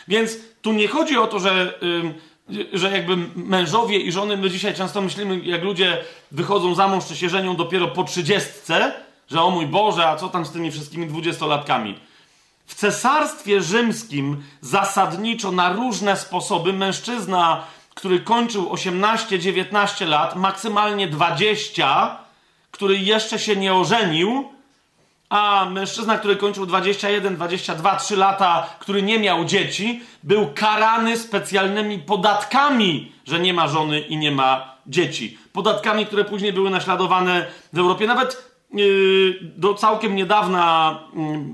Więc 0.07 0.31
tu 0.61 0.73
nie 0.73 0.87
chodzi 0.87 1.17
o 1.17 1.27
to, 1.27 1.39
że, 1.39 1.79
że 2.73 2.91
jakby 2.91 3.17
mężowie 3.35 3.99
i 3.99 4.11
żony, 4.11 4.37
my 4.37 4.49
dzisiaj 4.49 4.73
często 4.73 5.01
myślimy, 5.01 5.39
jak 5.39 5.63
ludzie 5.63 5.97
wychodzą 6.31 6.75
za 6.75 6.87
mąż 6.87 7.05
czy 7.05 7.15
się 7.15 7.29
żenią 7.29 7.55
dopiero 7.55 7.87
po 7.87 8.03
trzydziestce, 8.03 8.93
że 9.31 9.41
o 9.41 9.49
mój 9.49 9.67
Boże, 9.67 10.07
a 10.07 10.15
co 10.15 10.29
tam 10.29 10.45
z 10.45 10.51
tymi 10.51 10.71
wszystkimi 10.71 11.07
dwudziestolatkami? 11.07 11.99
W 12.65 12.75
cesarstwie 12.75 13.61
rzymskim 13.61 14.43
zasadniczo 14.61 15.51
na 15.51 15.73
różne 15.73 16.17
sposoby 16.17 16.73
mężczyzna, 16.73 17.63
który 17.93 18.19
kończył 18.19 18.69
18-19 18.73 20.07
lat, 20.07 20.35
maksymalnie 20.35 21.07
20, 21.07 22.17
który 22.71 22.97
jeszcze 22.97 23.39
się 23.39 23.55
nie 23.55 23.73
ożenił, 23.73 24.49
a 25.29 25.67
mężczyzna, 25.71 26.17
który 26.17 26.35
kończył 26.35 26.65
21, 26.65 27.35
22, 27.35 27.95
3 27.95 28.15
lata, 28.15 28.69
który 28.79 29.01
nie 29.01 29.19
miał 29.19 29.45
dzieci, 29.45 30.01
był 30.23 30.47
karany 30.55 31.17
specjalnymi 31.17 31.99
podatkami, 31.99 33.11
że 33.25 33.39
nie 33.39 33.53
ma 33.53 33.67
żony 33.67 33.99
i 33.99 34.17
nie 34.17 34.31
ma 34.31 34.75
dzieci. 34.87 35.37
Podatkami, 35.53 36.05
które 36.05 36.25
później 36.25 36.53
były 36.53 36.69
naśladowane 36.69 37.45
w 37.73 37.79
Europie. 37.79 38.07
Nawet 38.07 38.51
yy, 38.73 39.39
do 39.41 39.73
całkiem 39.73 40.15
niedawna 40.15 40.99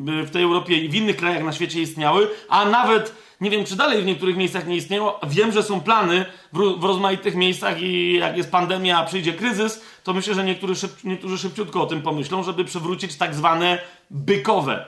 yy, 0.06 0.24
w 0.24 0.32
tej 0.32 0.44
Europie 0.44 0.78
i 0.78 0.90
w 0.90 0.96
innych 0.96 1.18
krajach 1.18 1.44
na 1.44 1.54
świecie 1.54 1.82
istniały, 1.82 2.28
a 2.50 2.66
nawet 2.66 3.26
nie 3.42 3.50
wiem, 3.50 3.66
czy 3.66 3.76
dalej 3.76 4.02
w 4.02 4.06
niektórych 4.06 4.38
miejscach 4.38 4.68
nie 4.68 4.76
istnieją. 4.76 5.12
Wiem, 5.28 5.52
że 5.52 5.64
są 5.64 5.82
plany 5.82 6.26
w, 6.54 6.80
w 6.80 6.84
rozmaitych 6.84 7.36
miejscach 7.36 7.82
i 7.82 8.14
jak 8.14 8.38
jest 8.38 8.52
pandemia, 8.52 9.04
przyjdzie 9.04 9.34
kryzys, 9.34 9.82
to 10.06 10.14
myślę, 10.14 10.34
że 10.34 10.44
niektórzy, 10.44 10.76
szyb, 10.76 11.04
niektórzy 11.04 11.38
szybciutko 11.38 11.82
o 11.82 11.86
tym 11.86 12.02
pomyślą, 12.02 12.44
żeby 12.44 12.66
przywrócić 12.66 13.16
tak 13.16 13.36
zwane 13.36 13.80
bykowe. 14.10 14.86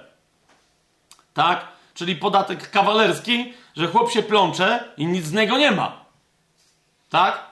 Tak? 1.34 1.67
Czyli 1.93 2.15
podatek 2.15 2.71
kawalerski, 2.71 3.53
że 3.75 3.88
chłop 3.88 4.12
się 4.12 4.23
plącze 4.23 4.84
i 4.97 5.06
nic 5.06 5.25
z 5.25 5.34
niego 5.34 5.58
nie 5.58 5.71
ma. 5.71 6.06
Tak? 7.10 7.43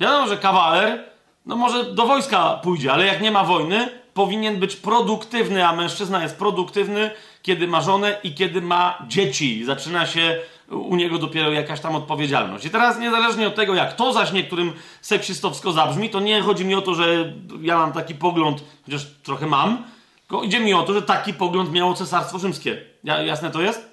Wiadomo, 0.00 0.26
że 0.28 0.36
kawaler, 0.36 1.04
no 1.46 1.56
może 1.56 1.84
do 1.84 2.06
wojska 2.06 2.60
pójdzie, 2.62 2.92
ale 2.92 3.06
jak 3.06 3.20
nie 3.20 3.30
ma 3.30 3.44
wojny, 3.44 3.88
powinien 4.14 4.56
być 4.56 4.76
produktywny, 4.76 5.66
a 5.66 5.72
mężczyzna 5.72 6.22
jest 6.22 6.36
produktywny, 6.36 7.10
kiedy 7.42 7.68
ma 7.68 7.80
żonę 7.80 8.20
i 8.22 8.34
kiedy 8.34 8.62
ma 8.62 8.98
dzieci. 9.08 9.64
Zaczyna 9.64 10.06
się 10.06 10.38
u 10.70 10.96
niego 10.96 11.18
dopiero 11.18 11.52
jakaś 11.52 11.80
tam 11.80 11.94
odpowiedzialność. 11.94 12.64
I 12.64 12.70
teraz 12.70 12.98
niezależnie 12.98 13.46
od 13.46 13.54
tego, 13.54 13.74
jak 13.74 13.96
to 13.96 14.12
zaś 14.12 14.32
niektórym 14.32 14.72
seksistowsko 15.00 15.72
zabrzmi, 15.72 16.10
to 16.10 16.20
nie 16.20 16.42
chodzi 16.42 16.64
mi 16.64 16.74
o 16.74 16.82
to, 16.82 16.94
że 16.94 17.32
ja 17.60 17.78
mam 17.78 17.92
taki 17.92 18.14
pogląd, 18.14 18.64
chociaż 18.84 19.06
trochę 19.22 19.46
mam, 19.46 19.84
tylko 20.18 20.44
idzie 20.44 20.60
mi 20.60 20.74
o 20.74 20.82
to, 20.82 20.92
że 20.92 21.02
taki 21.02 21.34
pogląd 21.34 21.72
miało 21.72 21.94
Cesarstwo 21.94 22.38
Rzymskie. 22.38 22.82
Ja, 23.04 23.22
jasne 23.22 23.50
to 23.50 23.60
jest? 23.60 23.90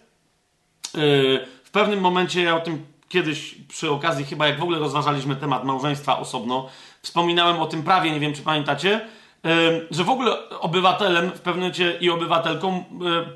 Yy, 0.94 1.48
w 1.64 1.72
pewnym 1.72 2.00
momencie 2.00 2.44
ja 2.44 2.56
o 2.56 2.60
tym 2.60 2.86
kiedyś 3.10 3.56
przy 3.68 3.92
okazji, 3.92 4.26
chyba 4.26 4.48
jak 4.48 4.60
w 4.60 4.64
ogóle 4.64 4.80
rozważaliśmy 4.80 5.36
temat 5.36 5.64
małżeństwa 5.64 6.20
osobno, 6.20 6.70
wspominałem 7.02 7.60
o 7.60 7.66
tym 7.66 7.84
prawie, 7.84 8.12
nie 8.12 8.20
wiem 8.20 8.34
czy 8.34 8.42
pamiętacie, 8.42 9.02
że 9.92 10.04
w 10.04 10.10
ogóle 10.10 10.50
obywatelem 10.50 11.30
w 11.30 11.40
pewnym 11.40 11.62
momencie 11.62 11.98
i 12.02 12.10
obywatelką 12.10 12.84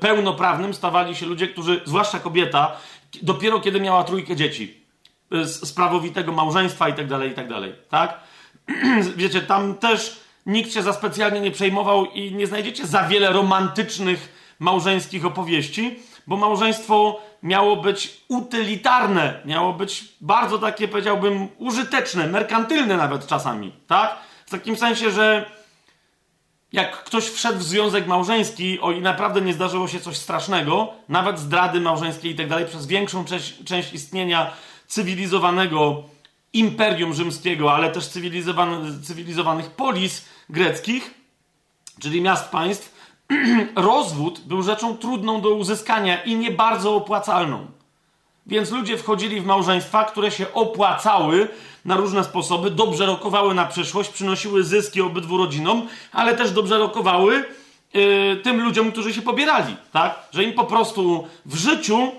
pełnoprawnym 0.00 0.74
stawali 0.74 1.16
się 1.16 1.26
ludzie, 1.26 1.48
którzy, 1.48 1.80
zwłaszcza 1.84 2.18
kobieta, 2.18 2.76
dopiero 3.22 3.60
kiedy 3.60 3.80
miała 3.80 4.04
trójkę 4.04 4.36
dzieci, 4.36 4.84
z 5.30 5.72
prawowitego 5.72 6.32
małżeństwa 6.32 6.88
i 6.88 6.94
tak 6.94 7.06
dalej, 7.06 7.30
i 7.30 7.34
tak 7.34 7.48
dalej, 7.48 7.74
tak? 7.88 8.20
Wiecie, 9.16 9.40
tam 9.40 9.74
też 9.74 10.20
nikt 10.46 10.72
się 10.72 10.82
za 10.82 10.92
specjalnie 10.92 11.40
nie 11.40 11.50
przejmował 11.50 12.06
i 12.06 12.34
nie 12.34 12.46
znajdziecie 12.46 12.86
za 12.86 13.02
wiele 13.02 13.32
romantycznych 13.32 14.38
małżeńskich 14.58 15.26
opowieści, 15.26 15.98
bo 16.26 16.36
małżeństwo 16.36 17.20
miało 17.42 17.76
być 17.76 18.20
utylitarne, 18.28 19.40
miało 19.44 19.72
być 19.72 20.04
bardzo 20.20 20.58
takie, 20.58 20.88
powiedziałbym, 20.88 21.48
użyteczne, 21.58 22.26
merkantylne 22.26 22.96
nawet 22.96 23.26
czasami, 23.26 23.72
tak? 23.86 24.16
W 24.46 24.50
takim 24.50 24.76
sensie, 24.76 25.10
że 25.10 25.50
jak 26.72 27.04
ktoś 27.04 27.28
wszedł 27.28 27.58
w 27.58 27.62
związek 27.62 28.06
małżeński, 28.06 28.80
o 28.80 28.92
i 28.92 29.00
naprawdę 29.00 29.40
nie 29.40 29.52
zdarzyło 29.52 29.88
się 29.88 30.00
coś 30.00 30.16
strasznego, 30.16 30.92
nawet 31.08 31.38
zdrady 31.38 31.80
małżeńskie 31.80 32.30
i 32.30 32.34
tak 32.34 32.48
dalej, 32.48 32.66
przez 32.66 32.86
większą 32.86 33.24
część, 33.24 33.64
część 33.64 33.92
istnienia 33.92 34.52
cywilizowanego 34.86 36.02
imperium 36.52 37.14
rzymskiego, 37.14 37.74
ale 37.74 37.90
też 37.90 38.08
cywilizowanych 39.02 39.70
polis 39.70 40.24
greckich, 40.50 41.14
czyli 42.00 42.20
miast 42.20 42.50
państw, 42.50 42.98
rozwód 43.76 44.40
był 44.40 44.62
rzeczą 44.62 44.96
trudną 44.96 45.40
do 45.40 45.50
uzyskania 45.50 46.22
i 46.22 46.36
nie 46.36 46.50
bardzo 46.50 46.96
opłacalną. 46.96 47.66
Więc 48.46 48.70
ludzie 48.70 48.98
wchodzili 48.98 49.40
w 49.40 49.46
małżeństwa, 49.46 50.04
które 50.04 50.30
się 50.30 50.52
opłacały 50.52 51.48
na 51.88 51.96
różne 51.96 52.24
sposoby, 52.24 52.70
dobrze 52.70 53.06
rokowały 53.06 53.54
na 53.54 53.66
przyszłość, 53.66 54.10
przynosiły 54.10 54.64
zyski 54.64 55.00
obydwu 55.00 55.36
rodzinom, 55.36 55.86
ale 56.12 56.36
też 56.36 56.50
dobrze 56.50 56.78
rokowały 56.78 57.44
yy, 57.94 58.36
tym 58.36 58.64
ludziom, 58.64 58.92
którzy 58.92 59.14
się 59.14 59.22
pobierali, 59.22 59.76
tak? 59.92 60.28
Że 60.32 60.44
im 60.44 60.52
po 60.52 60.64
prostu 60.64 61.26
w 61.46 61.56
życiu 61.56 62.12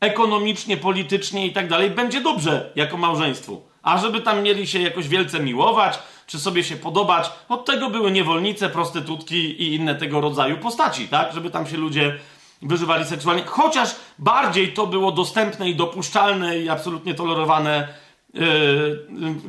ekonomicznie, 0.00 0.76
politycznie 0.76 1.46
i 1.46 1.52
tak 1.52 1.68
dalej 1.68 1.90
będzie 1.90 2.20
dobrze 2.20 2.72
jako 2.76 2.96
małżeństwu. 2.96 3.62
A 3.82 3.98
żeby 3.98 4.20
tam 4.20 4.42
mieli 4.42 4.66
się 4.66 4.80
jakoś 4.80 5.08
wielce 5.08 5.40
miłować, 5.40 5.98
czy 6.26 6.38
sobie 6.38 6.64
się 6.64 6.76
podobać, 6.76 7.30
od 7.48 7.64
tego 7.64 7.90
były 7.90 8.10
niewolnice, 8.10 8.68
prostytutki 8.68 9.36
i 9.36 9.74
inne 9.74 9.94
tego 9.94 10.20
rodzaju 10.20 10.58
postaci, 10.58 11.08
tak? 11.08 11.32
Żeby 11.32 11.50
tam 11.50 11.66
się 11.66 11.76
ludzie 11.76 12.18
wyżywali 12.62 13.04
seksualnie, 13.04 13.42
chociaż 13.46 13.94
bardziej 14.18 14.72
to 14.72 14.86
było 14.86 15.12
dostępne 15.12 15.70
i 15.70 15.74
dopuszczalne 15.74 16.58
i 16.58 16.68
absolutnie 16.68 17.14
tolerowane, 17.14 17.88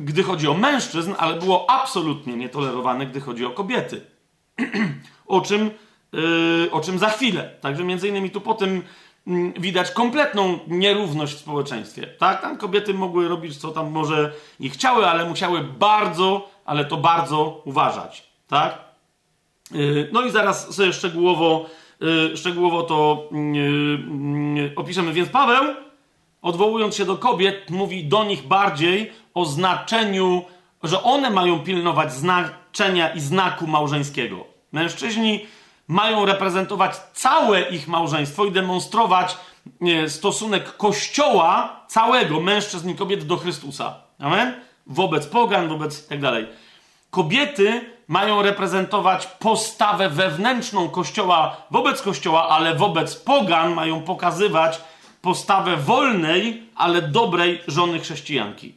gdy 0.00 0.22
chodzi 0.22 0.48
o 0.48 0.54
mężczyzn, 0.54 1.14
ale 1.18 1.38
było 1.38 1.70
absolutnie 1.70 2.36
nietolerowane, 2.36 3.06
gdy 3.06 3.20
chodzi 3.20 3.44
o 3.44 3.50
kobiety. 3.50 4.00
o, 5.26 5.40
czym, 5.40 5.70
yy, 6.12 6.68
o 6.72 6.80
czym 6.80 6.98
za 6.98 7.08
chwilę. 7.08 7.50
Także 7.60 7.84
między 7.84 8.08
innymi 8.08 8.30
tu 8.30 8.40
po 8.40 8.54
tym 8.54 8.82
yy, 9.26 9.52
widać 9.58 9.90
kompletną 9.90 10.58
nierówność 10.68 11.34
w 11.34 11.38
społeczeństwie. 11.38 12.06
Tak? 12.06 12.42
Tam 12.42 12.56
kobiety 12.56 12.94
mogły 12.94 13.28
robić, 13.28 13.56
co 13.56 13.70
tam 13.70 13.90
może 13.90 14.32
i 14.60 14.70
chciały, 14.70 15.06
ale 15.06 15.24
musiały 15.24 15.64
bardzo, 15.64 16.50
ale 16.64 16.84
to 16.84 16.96
bardzo 16.96 17.62
uważać. 17.64 18.28
Tak? 18.48 18.78
Y, 19.74 20.08
no 20.12 20.22
i 20.22 20.30
zaraz 20.30 20.74
sobie 20.74 20.92
szczegółowo 20.92 21.66
szczegółowo 22.34 22.82
to 22.82 23.28
y, 23.32 23.36
y, 24.70 24.72
opiszemy. 24.76 25.12
Więc 25.12 25.28
Paweł, 25.28 25.74
odwołując 26.42 26.96
się 26.96 27.04
do 27.04 27.16
kobiet, 27.16 27.70
mówi 27.70 28.04
do 28.04 28.24
nich 28.24 28.46
bardziej 28.46 29.12
o 29.34 29.44
znaczeniu, 29.44 30.44
że 30.82 31.02
one 31.02 31.30
mają 31.30 31.58
pilnować 31.58 32.12
znaczenia 32.12 33.08
i 33.08 33.20
znaku 33.20 33.66
małżeńskiego. 33.66 34.44
Mężczyźni 34.72 35.46
mają 35.88 36.26
reprezentować 36.26 36.96
całe 36.96 37.60
ich 37.60 37.88
małżeństwo 37.88 38.44
i 38.44 38.52
demonstrować 38.52 39.36
stosunek 40.08 40.76
kościoła 40.76 41.80
całego 41.88 42.40
mężczyzn 42.40 42.90
i 42.90 42.94
kobiet 42.94 43.26
do 43.26 43.36
Chrystusa. 43.36 43.94
Amen? 44.18 44.54
Wobec 44.86 45.26
pogan, 45.26 45.68
wobec 45.68 46.06
tak 46.06 46.20
dalej. 46.20 46.46
Kobiety 47.10 47.80
mają 48.08 48.42
reprezentować 48.42 49.26
postawę 49.26 50.10
wewnętrzną 50.10 50.88
Kościoła 50.88 51.56
wobec 51.70 52.02
Kościoła, 52.02 52.48
ale 52.48 52.74
wobec 52.74 53.16
pogan 53.16 53.74
mają 53.74 54.02
pokazywać 54.02 54.80
postawę 55.22 55.76
wolnej, 55.76 56.62
ale 56.76 57.02
dobrej 57.02 57.60
żony 57.68 58.00
chrześcijanki. 58.00 58.74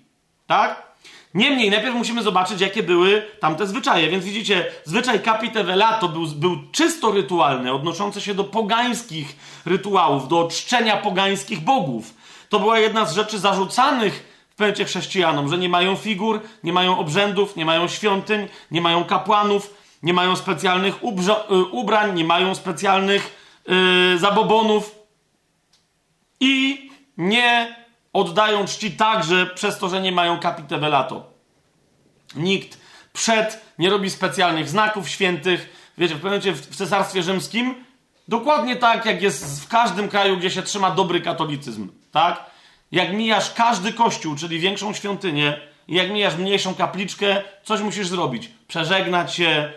Tak? 0.48 0.92
Niemniej, 1.34 1.70
najpierw 1.70 1.96
musimy 1.96 2.24
zobaczyć, 2.24 2.62
jakie 2.62 2.84
były 2.84 3.24
tamte 3.40 3.68
zwyczaje. 3.68 4.10
Więc 4.10 4.26
widzicie, 4.26 4.66
zwyczaj 4.86 5.24
capitevelato 5.24 6.10
był, 6.10 6.28
był 6.28 6.58
czysto 6.72 7.12
rytualny, 7.12 7.74
odnoszący 7.74 8.22
się 8.22 8.34
do 8.34 8.44
pogańskich 8.44 9.36
rytuałów, 9.66 10.28
do 10.28 10.48
czczenia 10.52 10.98
pogańskich 10.98 11.60
bogów. 11.60 12.14
To 12.50 12.60
była 12.60 12.80
jedna 12.80 13.06
z 13.06 13.16
rzeczy 13.16 13.40
zarzucanych 13.40 14.32
w 14.50 14.56
pewnie 14.56 14.86
chrześcijanom, 14.86 15.50
że 15.50 15.58
nie 15.58 15.70
mają 15.70 15.96
figur, 15.96 16.40
nie 16.64 16.74
mają 16.74 16.98
obrzędów, 16.98 17.56
nie 17.56 17.66
mają 17.66 17.88
świątyń, 17.88 18.48
nie 18.72 18.82
mają 18.82 19.04
kapłanów, 19.04 19.74
nie 20.04 20.14
mają 20.14 20.36
specjalnych 20.36 20.96
y, 20.96 21.66
ubrań, 21.72 22.16
nie 22.16 22.26
mają 22.26 22.56
specjalnych 22.56 23.38
yy, 23.68 24.20
zabobonów 24.20 25.01
i 26.42 26.90
nie 27.18 27.76
oddają 28.14 28.66
czci 28.66 28.92
także 28.92 29.46
przez 29.46 29.78
to, 29.78 29.90
że 29.90 30.02
nie 30.02 30.12
mają 30.12 30.40
capitevelato. 30.40 31.34
Nikt 32.36 32.78
przed 33.14 33.66
nie 33.80 33.90
robi 33.90 34.10
specjalnych 34.10 34.70
znaków 34.70 35.10
świętych. 35.10 35.92
Wiecie, 35.98 36.16
w 36.16 36.22
pewnym 36.22 36.56
w 36.56 36.76
Cesarstwie 36.76 37.24
Rzymskim 37.24 37.76
dokładnie 38.28 38.76
tak, 38.76 39.06
jak 39.06 39.22
jest 39.22 39.64
w 39.64 39.68
każdym 39.68 40.10
kraju, 40.10 40.38
gdzie 40.38 40.52
się 40.52 40.62
trzyma 40.62 40.92
dobry 40.92 41.22
katolicyzm, 41.22 41.90
tak? 42.12 42.46
Jak 42.92 43.14
mijasz 43.14 43.54
każdy 43.54 43.94
kościół, 43.94 44.36
czyli 44.36 44.60
większą 44.60 44.94
świątynię, 44.94 45.60
jak 45.88 46.12
mijasz 46.12 46.38
mniejszą 46.38 46.76
kapliczkę, 46.76 47.42
coś 47.64 47.82
musisz 47.82 48.08
zrobić. 48.08 48.50
Przeżegnać 48.68 49.36
się, 49.36 49.74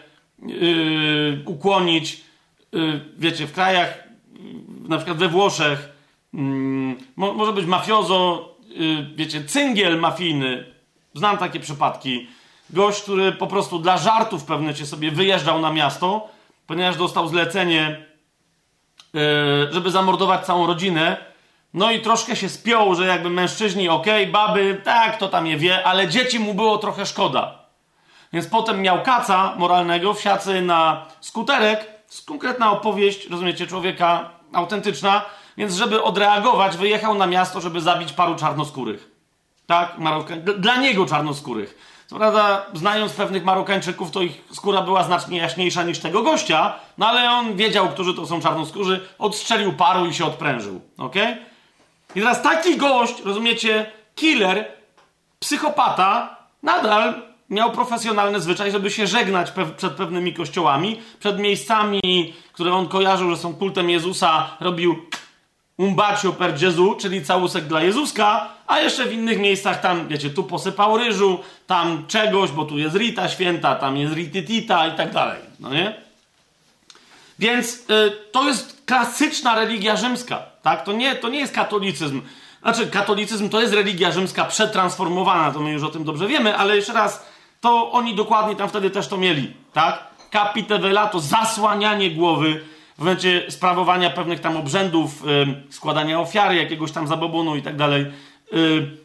yy, 0.46 1.42
ukłonić. 1.46 2.20
Yy, 2.72 3.00
wiecie, 3.18 3.46
w 3.46 3.52
krajach, 3.52 4.04
na 4.88 4.96
przykład 4.96 5.18
we 5.18 5.28
Włoszech, 5.28 5.93
może 7.16 7.52
być 7.52 7.66
mafiozo, 7.66 8.48
y, 8.80 9.16
wiecie, 9.16 9.44
cyngiel 9.44 9.98
mafijny. 10.00 10.64
Znam 11.14 11.38
takie 11.38 11.60
przypadki. 11.60 12.26
Gość, 12.70 13.02
który 13.02 13.32
po 13.32 13.46
prostu 13.46 13.78
dla 13.78 13.98
żartów 13.98 14.44
pewnie 14.44 14.74
cię 14.74 14.86
sobie 14.86 15.10
wyjeżdżał 15.10 15.60
na 15.60 15.72
miasto, 15.72 16.28
ponieważ 16.66 16.96
dostał 16.96 17.28
zlecenie, 17.28 18.06
y, 19.14 19.72
żeby 19.72 19.90
zamordować 19.90 20.46
całą 20.46 20.66
rodzinę. 20.66 21.16
No 21.74 21.90
i 21.90 22.00
troszkę 22.00 22.36
się 22.36 22.48
spiął, 22.48 22.94
że 22.94 23.06
jakby 23.06 23.30
mężczyźni, 23.30 23.88
okej, 23.88 24.30
okay, 24.30 24.32
baby, 24.32 24.80
tak, 24.84 25.18
to 25.18 25.28
tam 25.28 25.46
je 25.46 25.56
wie, 25.56 25.84
ale 25.86 26.08
dzieci 26.08 26.38
mu 26.38 26.54
było 26.54 26.78
trochę 26.78 27.06
szkoda. 27.06 27.58
Więc 28.32 28.46
potem 28.46 28.82
miał 28.82 29.02
kaca 29.02 29.54
moralnego, 29.56 30.14
wsiacy 30.14 30.62
na 30.62 31.06
skuterek, 31.20 31.86
konkretna 32.26 32.72
opowieść, 32.72 33.28
rozumiecie, 33.28 33.66
człowieka 33.66 34.30
autentyczna, 34.52 35.24
więc 35.56 35.74
żeby 35.74 36.02
odreagować, 36.02 36.76
wyjechał 36.76 37.14
na 37.14 37.26
miasto, 37.26 37.60
żeby 37.60 37.80
zabić 37.80 38.12
paru 38.12 38.34
czarnoskórych. 38.34 39.10
Tak? 39.66 39.96
Dla 40.58 40.76
niego 40.76 41.06
czarnoskórych. 41.06 41.94
Co 42.06 42.16
prawda, 42.16 42.66
znając 42.74 43.12
pewnych 43.12 43.44
Marokańczyków, 43.44 44.10
to 44.10 44.22
ich 44.22 44.44
skóra 44.52 44.82
była 44.82 45.04
znacznie 45.04 45.38
jaśniejsza 45.38 45.82
niż 45.82 45.98
tego 45.98 46.22
gościa, 46.22 46.74
no 46.98 47.08
ale 47.08 47.30
on 47.30 47.56
wiedział, 47.56 47.88
którzy 47.88 48.14
to 48.14 48.26
są 48.26 48.40
czarnoskórzy, 48.40 49.08
odstrzelił 49.18 49.72
paru 49.72 50.06
i 50.06 50.14
się 50.14 50.24
odprężył. 50.24 50.80
ok? 50.98 51.14
I 52.14 52.20
teraz 52.20 52.42
taki 52.42 52.76
gość, 52.76 53.20
rozumiecie, 53.24 53.92
killer, 54.14 54.64
psychopata, 55.38 56.36
nadal 56.62 57.14
miał 57.50 57.72
profesjonalny 57.72 58.40
zwyczaj, 58.40 58.70
żeby 58.70 58.90
się 58.90 59.06
żegnać 59.06 59.50
pe 59.50 59.66
przed 59.66 59.92
pewnymi 59.92 60.34
kościołami, 60.34 61.00
przed 61.20 61.38
miejscami, 61.38 62.34
które 62.52 62.72
on 62.72 62.88
kojarzył, 62.88 63.30
że 63.30 63.36
są 63.36 63.54
kultem 63.54 63.90
Jezusa, 63.90 64.56
robił 64.60 64.96
un 65.76 65.94
bacio 65.94 66.32
per 66.32 66.54
Gesù, 66.54 66.94
czyli 66.94 67.24
całusek 67.24 67.64
dla 67.64 67.82
Jezuska, 67.82 68.48
a 68.66 68.78
jeszcze 68.80 69.06
w 69.06 69.12
innych 69.12 69.38
miejscach 69.38 69.80
tam, 69.80 70.08
wiecie, 70.08 70.30
tu 70.30 70.44
posypał 70.44 70.98
ryżu, 70.98 71.38
tam 71.66 72.06
czegoś, 72.06 72.50
bo 72.50 72.64
tu 72.64 72.78
jest 72.78 72.96
Rita 72.96 73.28
święta, 73.28 73.74
tam 73.74 73.96
jest 73.96 74.14
Rititita 74.14 74.86
i 74.86 74.96
tak 74.96 75.12
dalej, 75.12 75.40
no 75.60 75.70
nie? 75.74 75.94
Więc 77.38 77.74
y, 77.74 78.12
to 78.32 78.48
jest 78.48 78.82
klasyczna 78.86 79.54
religia 79.54 79.96
rzymska, 79.96 80.42
tak? 80.62 80.84
To 80.84 80.92
nie, 80.92 81.14
to 81.14 81.28
nie 81.28 81.38
jest 81.38 81.54
katolicyzm. 81.54 82.22
Znaczy, 82.62 82.86
katolicyzm 82.86 83.48
to 83.48 83.60
jest 83.60 83.74
religia 83.74 84.12
rzymska 84.12 84.44
przetransformowana, 84.44 85.52
to 85.52 85.60
my 85.60 85.70
już 85.70 85.82
o 85.82 85.88
tym 85.90 86.04
dobrze 86.04 86.26
wiemy, 86.26 86.56
ale 86.56 86.76
jeszcze 86.76 86.92
raz, 86.92 87.26
to 87.60 87.92
oni 87.92 88.14
dokładnie 88.14 88.56
tam 88.56 88.68
wtedy 88.68 88.90
też 88.90 89.08
to 89.08 89.16
mieli, 89.16 89.54
tak? 89.72 90.04
Capite 90.32 90.78
velato, 90.78 91.20
zasłanianie 91.20 92.10
głowy, 92.10 92.64
w 92.94 92.98
momencie 92.98 93.44
sprawowania 93.48 94.10
pewnych 94.10 94.40
tam 94.40 94.56
obrzędów, 94.56 95.22
składania 95.70 96.20
ofiary, 96.20 96.56
jakiegoś 96.56 96.92
tam 96.92 97.06
zabobonu 97.06 97.56
i 97.56 97.62
tak 97.62 97.76
dalej, 97.76 98.06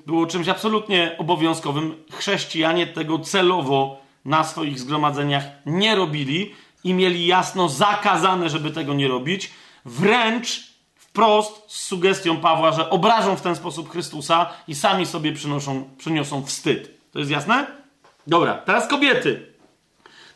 było 0.06 0.26
czymś 0.26 0.48
absolutnie 0.48 1.16
obowiązkowym. 1.18 1.96
Chrześcijanie 2.12 2.88
tego 2.88 3.20
celowo 3.20 4.02
na 4.26 4.44
swoich 4.44 4.80
zgromadzeniach 4.80 5.44
nie 5.66 5.96
robili 5.96 6.56
i 6.84 6.94
mieli 6.94 7.28
jasno 7.28 7.70
zakazane, 7.70 8.50
żeby 8.50 8.72
tego 8.72 8.94
nie 8.94 9.08
robić. 9.08 9.52
Wręcz 9.86 10.74
wprost 10.96 11.64
z 11.68 11.84
sugestią 11.84 12.38
Pawła, 12.38 12.72
że 12.72 12.90
obrażą 12.90 13.36
w 13.36 13.42
ten 13.42 13.56
sposób 13.56 13.92
Chrystusa 13.92 14.50
i 14.68 14.76
sami 14.76 15.06
sobie 15.06 15.34
przynoszą, 15.34 15.90
przyniosą 15.98 16.46
wstyd. 16.46 17.12
To 17.12 17.20
jest 17.20 17.32
jasne? 17.32 17.68
Dobra, 18.28 18.54
teraz 18.54 18.88
kobiety. 18.88 19.49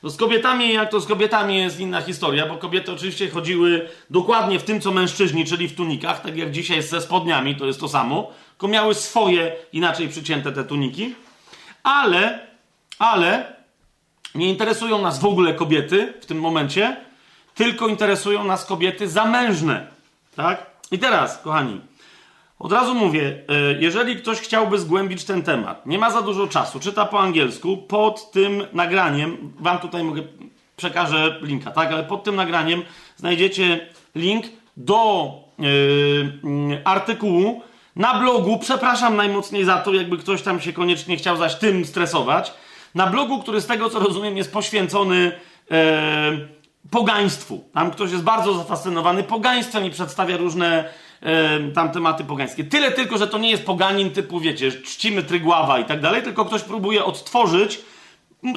No 0.04 0.10
z 0.10 0.18
kobietami, 0.18 0.74
jak 0.74 0.92
to 0.92 1.02
z 1.02 1.08
kobietami 1.08 1.58
jest 1.58 1.80
inna 1.80 2.02
historia, 2.02 2.46
bo 2.46 2.58
kobiety 2.58 2.92
oczywiście 2.92 3.30
chodziły 3.30 3.90
dokładnie 4.10 4.60
w 4.60 4.64
tym, 4.64 4.82
co 4.82 4.92
mężczyźni, 4.92 5.46
czyli 5.46 5.68
w 5.68 5.76
tunikach, 5.76 6.22
tak 6.22 6.38
jak 6.38 6.52
dzisiaj 6.52 6.84
ze 6.84 7.02
spodniami, 7.02 7.56
to 7.56 7.66
jest 7.66 7.80
to 7.80 7.90
samo, 7.90 8.32
tylko 8.52 8.68
miały 8.68 8.96
swoje 8.96 9.56
inaczej 9.74 10.10
przycięte 10.10 10.52
te 10.52 10.64
tuniki, 10.64 11.16
ale, 11.84 12.48
ale 13.00 13.56
nie 14.36 14.50
interesują 14.50 15.02
nas 15.02 15.20
w 15.20 15.26
ogóle 15.26 15.54
kobiety 15.54 16.14
w 16.22 16.26
tym 16.26 16.40
momencie, 16.40 16.98
tylko 17.56 17.88
interesują 17.88 18.44
nas 18.44 18.66
kobiety 18.66 19.10
zamężne, 19.10 19.88
tak? 20.36 20.66
I 20.92 21.00
teraz, 21.00 21.38
kochani, 21.38 21.82
od 22.64 22.72
razu 22.72 22.96
mówię, 22.96 23.44
e, 23.50 23.74
jeżeli 23.80 24.16
ktoś 24.16 24.40
chciałby 24.40 24.80
zgłębić 24.80 25.24
ten 25.24 25.42
temat, 25.42 25.86
nie 25.86 25.98
ma 25.98 26.12
za 26.12 26.22
dużo 26.22 26.48
czasu, 26.48 26.80
czyta 26.80 27.06
po 27.06 27.20
angielsku, 27.20 27.78
pod 27.78 28.32
tym 28.32 28.64
nagraniem, 28.74 29.54
wam 29.60 29.80
tutaj 29.80 30.04
mogę, 30.04 30.22
przekażę 30.76 31.40
linka, 31.42 31.72
tak, 31.72 31.92
ale 31.92 32.04
pod 32.04 32.24
tym 32.24 32.36
nagraniem 32.36 32.84
znajdziecie 33.18 33.88
link 34.16 34.46
do 34.78 35.32
yy, 35.60 36.82
artykułu 36.84 37.62
na 37.96 38.20
blogu, 38.20 38.60
przepraszam 38.60 39.16
najmocniej 39.16 39.66
za 39.66 39.78
to, 39.78 39.94
jakby 39.94 40.18
ktoś 40.18 40.42
tam 40.42 40.62
się 40.62 40.74
koniecznie 40.74 41.18
chciał 41.18 41.38
zaś 41.38 41.56
tym 41.56 41.86
stresować, 41.86 42.54
na 42.96 43.08
blogu, 43.08 43.40
który 43.40 43.62
z 43.62 43.66
tego 43.66 43.90
co 43.90 44.00
rozumiem 44.00 44.38
jest 44.38 44.54
poświęcony 44.54 45.32
yy, 45.70 45.78
pogaństwu. 46.92 47.64
Tam 47.74 47.92
ktoś 47.92 48.12
jest 48.12 48.24
bardzo 48.24 48.54
zafascynowany 48.54 49.24
pogaństwem 49.24 49.86
i 49.86 49.92
przedstawia 49.92 50.38
różne 50.38 50.90
tam 51.76 51.92
tematy 51.92 52.24
pogańskie. 52.24 52.64
Tyle 52.64 52.92
tylko, 52.92 53.18
że 53.18 53.28
to 53.28 53.38
nie 53.38 53.50
jest 53.50 53.66
poganin 53.66 54.12
typu, 54.12 54.40
wiecie, 54.40 54.72
czcimy 54.72 55.24
Trygława 55.24 55.80
i 55.80 55.86
tak 55.86 56.02
dalej, 56.02 56.24
tylko 56.24 56.46
ktoś 56.46 56.62
próbuje 56.62 57.06
odtworzyć. 57.06 57.80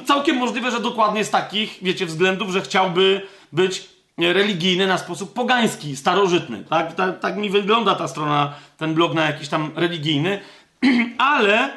Całkiem 0.05 0.37
możliwe, 0.37 0.71
że 0.71 0.79
dokładnie 0.79 1.25
z 1.25 1.29
takich, 1.29 1.79
wiecie, 1.81 2.05
względów, 2.05 2.49
że 2.49 2.61
chciałby 2.61 3.21
być 3.51 3.89
religijny 4.17 4.87
na 4.87 4.97
sposób 4.97 5.33
pogański, 5.33 5.95
starożytny. 5.95 6.63
Tak, 6.69 6.95
tak, 6.95 7.19
tak 7.19 7.37
mi 7.37 7.49
wygląda 7.49 7.95
ta 7.95 8.07
strona, 8.07 8.53
ten 8.77 8.93
blog 8.93 9.13
na 9.13 9.25
jakiś 9.25 9.47
tam 9.47 9.71
religijny, 9.75 10.39
ale 11.17 11.73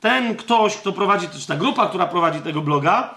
ten 0.00 0.36
ktoś, 0.36 0.76
kto 0.76 0.92
prowadzi, 0.92 1.28
czy 1.28 1.46
ta 1.46 1.56
grupa, 1.56 1.86
która 1.86 2.06
prowadzi 2.06 2.40
tego 2.40 2.60
bloga, 2.60 3.14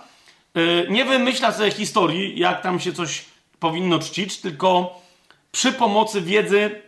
yy, 0.55 0.87
nie 0.89 1.05
wymyśla 1.05 1.51
sobie 1.51 1.71
historii, 1.71 2.39
jak 2.39 2.61
tam 2.61 2.79
się 2.79 2.93
coś 2.93 3.25
powinno 3.59 3.99
czcić, 3.99 4.37
tylko 4.37 5.01
przy 5.51 5.71
pomocy 5.71 6.21
wiedzy 6.21 6.86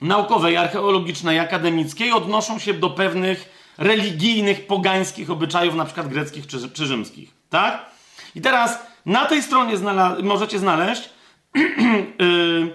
naukowej, 0.00 0.56
archeologicznej, 0.56 1.38
akademickiej 1.38 2.12
odnoszą 2.12 2.58
się 2.58 2.74
do 2.74 2.90
pewnych 2.90 3.64
religijnych, 3.78 4.66
pogańskich 4.66 5.30
obyczajów, 5.30 5.74
na 5.74 5.84
przykład 5.84 6.08
greckich 6.08 6.46
czy, 6.46 6.70
czy 6.70 6.86
rzymskich. 6.86 7.30
Tak? 7.50 7.86
I 8.34 8.40
teraz 8.40 8.78
na 9.06 9.26
tej 9.26 9.42
stronie 9.42 9.76
znala 9.76 10.16
możecie 10.22 10.58
znaleźć 10.58 11.10
yy, 11.54 12.74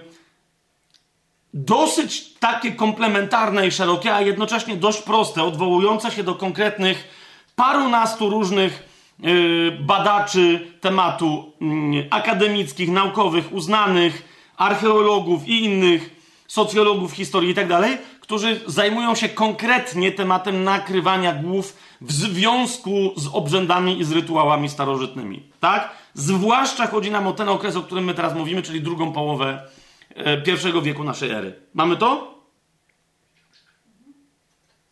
dosyć 1.54 2.34
takie 2.34 2.72
komplementarne 2.72 3.66
i 3.66 3.70
szerokie, 3.70 4.14
a 4.14 4.20
jednocześnie 4.20 4.76
dość 4.76 5.02
proste, 5.02 5.42
odwołujące 5.42 6.10
się 6.10 6.24
do 6.24 6.34
konkretnych 6.34 7.08
parunastu 7.56 8.30
różnych 8.30 8.88
yy, 9.18 9.78
badaczy 9.80 10.72
tematu 10.80 11.52
yy, 11.60 12.06
akademickich, 12.10 12.90
naukowych, 12.90 13.52
uznanych, 13.52 14.22
archeologów 14.56 15.48
i 15.48 15.64
innych 15.64 16.19
socjologów 16.50 17.12
historii 17.12 17.50
i 17.50 17.54
tak 17.54 17.68
dalej, 17.68 17.98
którzy 18.20 18.60
zajmują 18.66 19.14
się 19.14 19.28
konkretnie 19.28 20.12
tematem 20.12 20.64
nakrywania 20.64 21.32
głów 21.32 21.76
w 22.00 22.12
związku 22.12 23.12
z 23.16 23.26
obrzędami 23.32 24.00
i 24.00 24.04
z 24.04 24.12
rytuałami 24.12 24.68
starożytnymi. 24.68 25.52
Tak? 25.60 25.90
Zwłaszcza 26.14 26.86
chodzi 26.86 27.10
nam 27.10 27.26
o 27.26 27.32
ten 27.32 27.48
okres, 27.48 27.76
o 27.76 27.82
którym 27.82 28.04
my 28.04 28.14
teraz 28.14 28.34
mówimy, 28.34 28.62
czyli 28.62 28.80
drugą 28.80 29.12
połowę 29.12 29.68
e, 30.14 30.42
pierwszego 30.42 30.82
wieku 30.82 31.04
naszej 31.04 31.30
ery. 31.30 31.60
Mamy 31.74 31.96
to? 31.96 32.34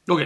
Ok. 0.08 0.20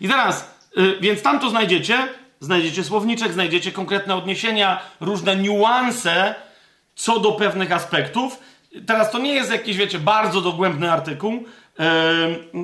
I 0.00 0.08
teraz, 0.08 0.54
y, 0.78 0.98
więc 1.00 1.22
tam 1.22 1.40
to 1.40 1.50
znajdziecie, 1.50 2.08
znajdziecie 2.40 2.84
słowniczek, 2.84 3.32
znajdziecie 3.32 3.72
konkretne 3.72 4.14
odniesienia, 4.14 4.80
różne 5.00 5.36
niuanse 5.36 6.34
co 6.94 7.20
do 7.20 7.32
pewnych 7.32 7.72
aspektów. 7.72 8.38
Teraz 8.86 9.10
to 9.10 9.18
nie 9.18 9.34
jest 9.34 9.50
jakiś, 9.50 9.76
wiecie, 9.76 9.98
bardzo 9.98 10.40
dogłębny 10.40 10.92
artykuł. 10.92 11.32
Y, 11.34 11.42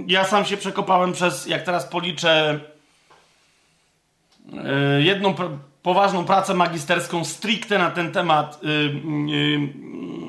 ja 0.07 0.25
sam 0.25 0.45
się 0.45 0.57
przekopałem 0.57 1.13
przez, 1.13 1.47
jak 1.47 1.63
teraz 1.63 1.87
policzę, 1.87 2.61
y, 4.99 5.03
jedną 5.03 5.35
poważną 5.83 6.25
pracę 6.25 6.55
magisterską 6.55 7.25
stricte 7.25 7.79
na 7.79 7.91
ten 7.91 8.13
temat 8.13 8.61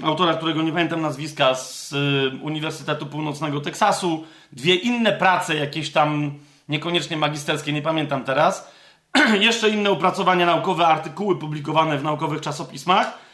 autora, 0.04 0.34
którego 0.34 0.62
nie 0.62 0.72
pamiętam 0.72 1.02
nazwiska, 1.02 1.56
z 1.56 1.94
Uniwersytetu 2.42 3.06
Północnego 3.06 3.62
Teksasu, 3.62 4.24
dwie 4.52 4.76
inne 4.76 5.14
prace, 5.14 5.56
jakieś 5.56 5.92
tam 5.92 6.34
niekoniecznie 6.70 7.18
magisterskie, 7.18 7.74
nie 7.74 7.82
pamiętam 7.82 8.24
teraz, 8.24 8.72
jeszcze 9.40 9.70
inne 9.70 9.90
opracowania 9.90 10.46
naukowe, 10.46 10.88
artykuły 10.88 11.40
publikowane 11.40 11.98
w 11.98 12.04
naukowych 12.04 12.42
czasopismach, 12.42 13.08
yy, 13.08 13.29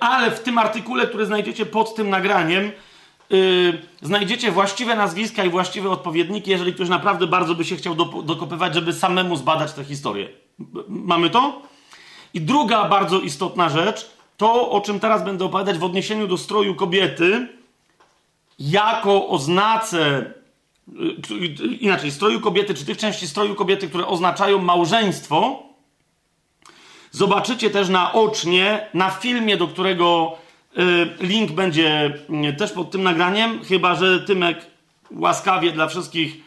ale 0.00 0.30
w 0.30 0.40
tym 0.40 0.58
artykule, 0.58 1.06
który 1.06 1.26
znajdziecie 1.26 1.66
pod 1.66 1.94
tym 1.94 2.10
nagraniem, 2.10 2.72
yy, 3.30 3.82
znajdziecie 4.02 4.50
właściwe 4.50 4.96
nazwiska 4.96 5.44
i 5.44 5.50
właściwe 5.50 5.90
odpowiedniki, 5.90 6.50
jeżeli 6.50 6.74
ktoś 6.74 6.88
naprawdę 6.88 7.26
bardzo 7.26 7.54
by 7.54 7.64
się 7.64 7.76
chciał 7.76 7.94
dokopywać, 8.22 8.74
żeby 8.74 8.92
samemu 8.92 9.36
zbadać 9.36 9.72
tę 9.72 9.84
historię. 9.84 10.28
Mamy 10.88 11.30
to? 11.30 11.62
I 12.34 12.40
druga 12.40 12.88
bardzo 12.88 13.20
istotna 13.20 13.68
rzecz, 13.68 14.10
to 14.36 14.70
o 14.70 14.80
czym 14.80 15.00
teraz 15.00 15.24
będę 15.24 15.44
opowiadać 15.44 15.78
w 15.78 15.84
odniesieniu 15.84 16.26
do 16.26 16.38
stroju 16.38 16.74
kobiety, 16.74 17.48
jako 18.58 19.28
oznace, 19.28 20.32
y, 21.30 21.76
inaczej, 21.80 22.10
stroju 22.10 22.40
kobiety, 22.40 22.74
czy 22.74 22.84
tych 22.84 22.98
części 22.98 23.28
stroju 23.28 23.54
kobiety, 23.54 23.88
które 23.88 24.06
oznaczają 24.06 24.58
małżeństwo, 24.58 25.62
zobaczycie 27.16 27.70
też 27.70 27.88
naocznie 27.88 28.86
na 28.94 29.10
filmie, 29.10 29.56
do 29.56 29.68
którego 29.68 30.38
y, 30.78 31.26
link 31.26 31.52
będzie 31.52 32.14
y, 32.50 32.52
też 32.52 32.72
pod 32.72 32.90
tym 32.90 33.02
nagraniem, 33.02 33.64
chyba 33.64 33.94
że 33.94 34.20
Tymek 34.20 34.66
łaskawie 35.10 35.72
dla 35.72 35.86
wszystkich 35.86 36.44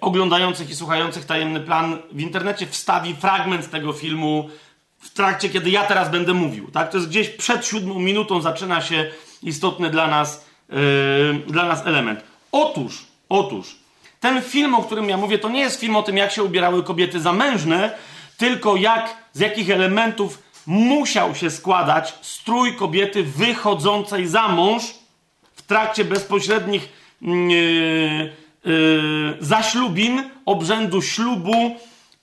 oglądających 0.00 0.70
i 0.70 0.74
słuchających 0.74 1.24
tajemny 1.24 1.60
plan 1.60 1.98
w 2.12 2.20
internecie 2.20 2.66
wstawi 2.66 3.14
fragment 3.14 3.70
tego 3.70 3.92
filmu 3.92 4.50
w 4.98 5.10
trakcie, 5.10 5.48
kiedy 5.48 5.70
ja 5.70 5.84
teraz 5.84 6.10
będę 6.10 6.34
mówił. 6.34 6.70
Tak? 6.70 6.90
To 6.90 6.96
jest 6.96 7.08
gdzieś 7.08 7.28
przed 7.28 7.66
siódmą 7.66 7.98
minutą 7.98 8.40
zaczyna 8.40 8.80
się 8.80 9.10
istotny 9.42 9.90
dla 9.90 10.06
nas 10.06 10.48
Yy, 10.68 11.52
dla 11.52 11.64
nas 11.64 11.86
element. 11.86 12.20
Otóż, 12.52 13.04
otóż, 13.28 13.76
ten 14.20 14.42
film, 14.42 14.74
o 14.74 14.82
którym 14.82 15.08
ja 15.08 15.16
mówię, 15.16 15.38
to 15.38 15.48
nie 15.48 15.60
jest 15.60 15.80
film 15.80 15.96
o 15.96 16.02
tym, 16.02 16.16
jak 16.16 16.32
się 16.32 16.42
ubierały 16.42 16.82
kobiety 16.82 17.20
zamężne, 17.20 17.90
tylko 18.38 18.76
jak, 18.76 19.16
z 19.32 19.40
jakich 19.40 19.70
elementów 19.70 20.42
musiał 20.66 21.34
się 21.34 21.50
składać 21.50 22.14
strój 22.20 22.76
kobiety 22.76 23.22
wychodzącej 23.22 24.26
za 24.26 24.48
mąż 24.48 24.82
w 25.56 25.62
trakcie 25.62 26.04
bezpośrednich 26.04 26.88
yy, 27.22 27.32
yy, 28.64 29.36
zaślubin, 29.40 30.30
obrzędu 30.46 31.02
ślubu 31.02 31.76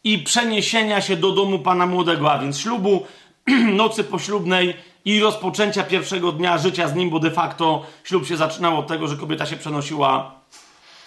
i 0.03 0.19
przeniesienia 0.19 1.01
się 1.01 1.15
do 1.15 1.31
domu 1.31 1.59
pana 1.59 1.85
młodego, 1.85 2.31
a 2.31 2.39
więc 2.39 2.59
ślubu, 2.59 3.05
nocy 3.83 4.03
poślubnej 4.03 4.73
i 5.05 5.19
rozpoczęcia 5.19 5.83
pierwszego 5.83 6.31
dnia 6.31 6.57
życia 6.57 6.87
z 6.87 6.95
nim, 6.95 7.09
bo 7.09 7.19
de 7.19 7.31
facto 7.31 7.85
ślub 8.03 8.27
się 8.27 8.37
zaczynał 8.37 8.79
od 8.79 8.87
tego, 8.87 9.07
że 9.07 9.17
kobieta 9.17 9.45
się 9.45 9.57
przenosiła 9.57 10.31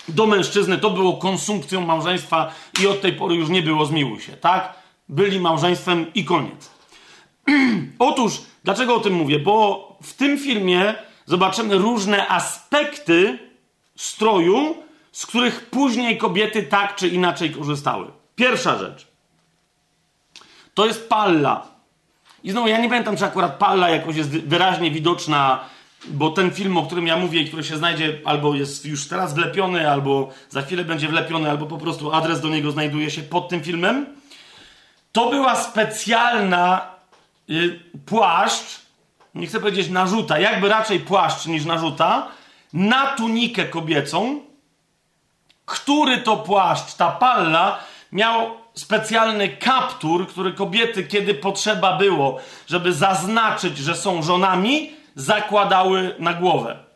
do 0.08 0.26
mężczyzny. 0.26 0.78
To 0.78 0.90
było 0.90 1.16
konsumpcją 1.16 1.80
małżeństwa 1.80 2.52
i 2.82 2.86
od 2.86 3.00
tej 3.00 3.12
pory 3.12 3.34
już 3.34 3.48
nie 3.48 3.62
było 3.62 3.86
zmiłuj 3.86 4.20
się, 4.20 4.32
tak? 4.32 4.74
Byli 5.08 5.40
małżeństwem 5.40 6.06
i 6.14 6.24
koniec. 6.24 6.70
Otóż, 7.98 8.40
dlaczego 8.64 8.94
o 8.94 9.00
tym 9.00 9.12
mówię? 9.12 9.38
Bo 9.38 9.88
w 10.02 10.12
tym 10.12 10.38
filmie 10.38 10.94
zobaczymy 11.26 11.78
różne 11.78 12.28
aspekty 12.28 13.38
stroju, 13.96 14.74
z 15.12 15.26
których 15.26 15.66
później 15.70 16.18
kobiety 16.18 16.62
tak 16.62 16.96
czy 16.96 17.08
inaczej 17.08 17.50
korzystały. 17.50 18.06
Pierwsza 18.34 18.78
rzecz. 18.78 19.06
To 20.74 20.86
jest 20.86 21.08
palla. 21.08 21.66
I 22.44 22.50
znowu, 22.50 22.68
ja 22.68 22.80
nie 22.80 22.88
pamiętam, 22.88 23.16
czy 23.16 23.24
akurat 23.24 23.58
palla 23.58 23.90
jakoś 23.90 24.16
jest 24.16 24.30
wyraźnie 24.30 24.90
widoczna, 24.90 25.64
bo 26.08 26.30
ten 26.30 26.50
film, 26.50 26.76
o 26.76 26.82
którym 26.82 27.06
ja 27.06 27.16
mówię, 27.16 27.44
który 27.44 27.64
się 27.64 27.76
znajdzie, 27.76 28.18
albo 28.24 28.54
jest 28.54 28.86
już 28.86 29.08
teraz 29.08 29.34
wlepiony, 29.34 29.90
albo 29.90 30.30
za 30.50 30.62
chwilę 30.62 30.84
będzie 30.84 31.08
wlepiony, 31.08 31.50
albo 31.50 31.66
po 31.66 31.78
prostu 31.78 32.12
adres 32.12 32.40
do 32.40 32.48
niego 32.48 32.70
znajduje 32.70 33.10
się 33.10 33.22
pod 33.22 33.48
tym 33.48 33.60
filmem. 33.60 34.06
To 35.12 35.30
była 35.30 35.56
specjalna 35.56 36.86
y, 37.50 37.80
płaszcz, 38.06 38.80
nie 39.34 39.46
chcę 39.46 39.60
powiedzieć 39.60 39.88
narzuta, 39.88 40.38
jakby 40.38 40.68
raczej 40.68 41.00
płaszcz 41.00 41.46
niż 41.46 41.64
narzuta, 41.64 42.28
na 42.72 43.06
tunikę 43.06 43.64
kobiecą, 43.64 44.40
który 45.66 46.18
to 46.18 46.36
płaszcz, 46.36 46.94
ta 46.94 47.10
palla, 47.10 47.78
miał 48.12 48.50
specjalny 48.74 49.48
kaptur, 49.48 50.28
który 50.28 50.52
kobiety, 50.52 51.04
kiedy 51.04 51.34
potrzeba 51.34 51.96
było, 51.96 52.38
żeby 52.66 52.92
zaznaczyć, 52.92 53.78
że 53.78 53.96
są 53.96 54.22
żonami, 54.22 54.92
zakładały 55.14 56.14
na 56.18 56.34
głowę. 56.34 56.87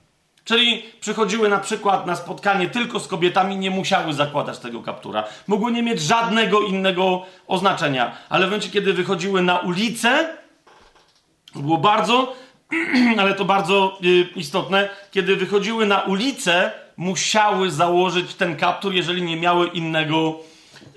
Czyli 0.45 0.83
przychodziły 1.01 1.49
na 1.49 1.59
przykład 1.59 2.07
na 2.07 2.17
spotkanie 2.17 2.69
tylko 2.69 3.01
z 3.01 3.09
kobietami, 3.09 3.57
nie 3.57 3.71
musiały 3.71 4.13
zakładać 4.13 4.59
tego 4.59 4.83
kaptura. 4.83 5.25
Mogły 5.47 5.73
nie 5.73 5.83
mieć 5.83 6.01
żadnego 6.01 6.61
innego 6.61 7.27
oznaczenia. 7.47 8.17
Ale 8.29 8.47
w 8.47 8.49
momencie, 8.49 8.71
kiedy 8.71 8.93
wychodziły 8.93 9.43
na 9.43 9.59
ulicę, 9.59 10.37
było 11.55 11.79
bardzo, 11.79 12.37
ale 13.19 13.35
to 13.35 13.45
bardzo 13.45 13.99
y, 14.05 14.29
istotne, 14.37 14.89
kiedy 15.11 15.37
wychodziły 15.37 15.87
na 15.87 16.01
ulicę, 16.01 16.71
musiały 16.97 17.71
założyć 17.71 18.35
ten 18.35 18.57
kaptur, 18.57 18.95
jeżeli 18.95 19.23
nie 19.23 19.37
miały 19.37 19.69
innego 19.69 20.39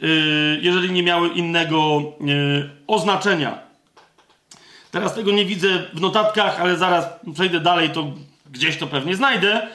Y, 0.03 0.59
jeżeli 0.61 0.91
nie 0.91 1.03
miały 1.03 1.27
innego 1.27 1.99
y, 1.99 2.69
oznaczenia. 2.87 3.59
Teraz 4.91 5.15
tego 5.15 5.31
nie 5.31 5.45
widzę 5.45 5.67
w 5.93 6.01
notatkach, 6.01 6.61
ale 6.61 6.77
zaraz 6.77 7.05
przejdę 7.33 7.59
dalej, 7.59 7.89
to 7.89 8.13
gdzieś 8.55 8.77
to 8.77 8.87
pewnie 8.87 9.15
znajdę, 9.15 9.67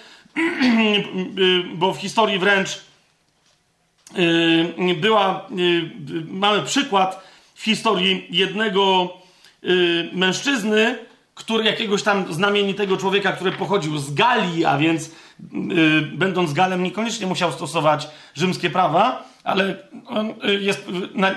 y, 1.39 1.65
bo 1.81 1.95
w 1.95 1.99
historii 1.99 2.39
wręcz 2.39 2.81
była, 4.97 5.47
mamy 6.29 6.63
przykład 6.63 7.25
w 7.55 7.65
historii 7.65 8.27
jednego 8.31 9.13
mężczyzny, 10.13 10.99
który 11.35 11.65
jakiegoś 11.65 12.03
tam 12.03 12.35
znamienitego 12.35 12.97
człowieka, 12.97 13.33
który 13.33 13.53
pochodził 13.53 13.99
z 13.99 14.15
Galii, 14.15 14.65
a 14.65 14.79
więc 14.79 15.11
będąc 16.13 16.53
Galem 16.53 16.83
niekoniecznie 16.83 17.27
musiał 17.27 17.53
stosować 17.53 18.09
rzymskie 18.35 18.71
prawa, 18.71 19.25
ale 19.45 19.75
y, 20.45 20.61
jest, 20.61 20.87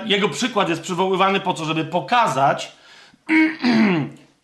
jego 0.06 0.28
przykład 0.28 0.68
jest 0.68 0.82
przywoływany 0.82 1.40
po 1.40 1.54
to, 1.54 1.64
żeby 1.64 1.84
pokazać, 1.84 2.72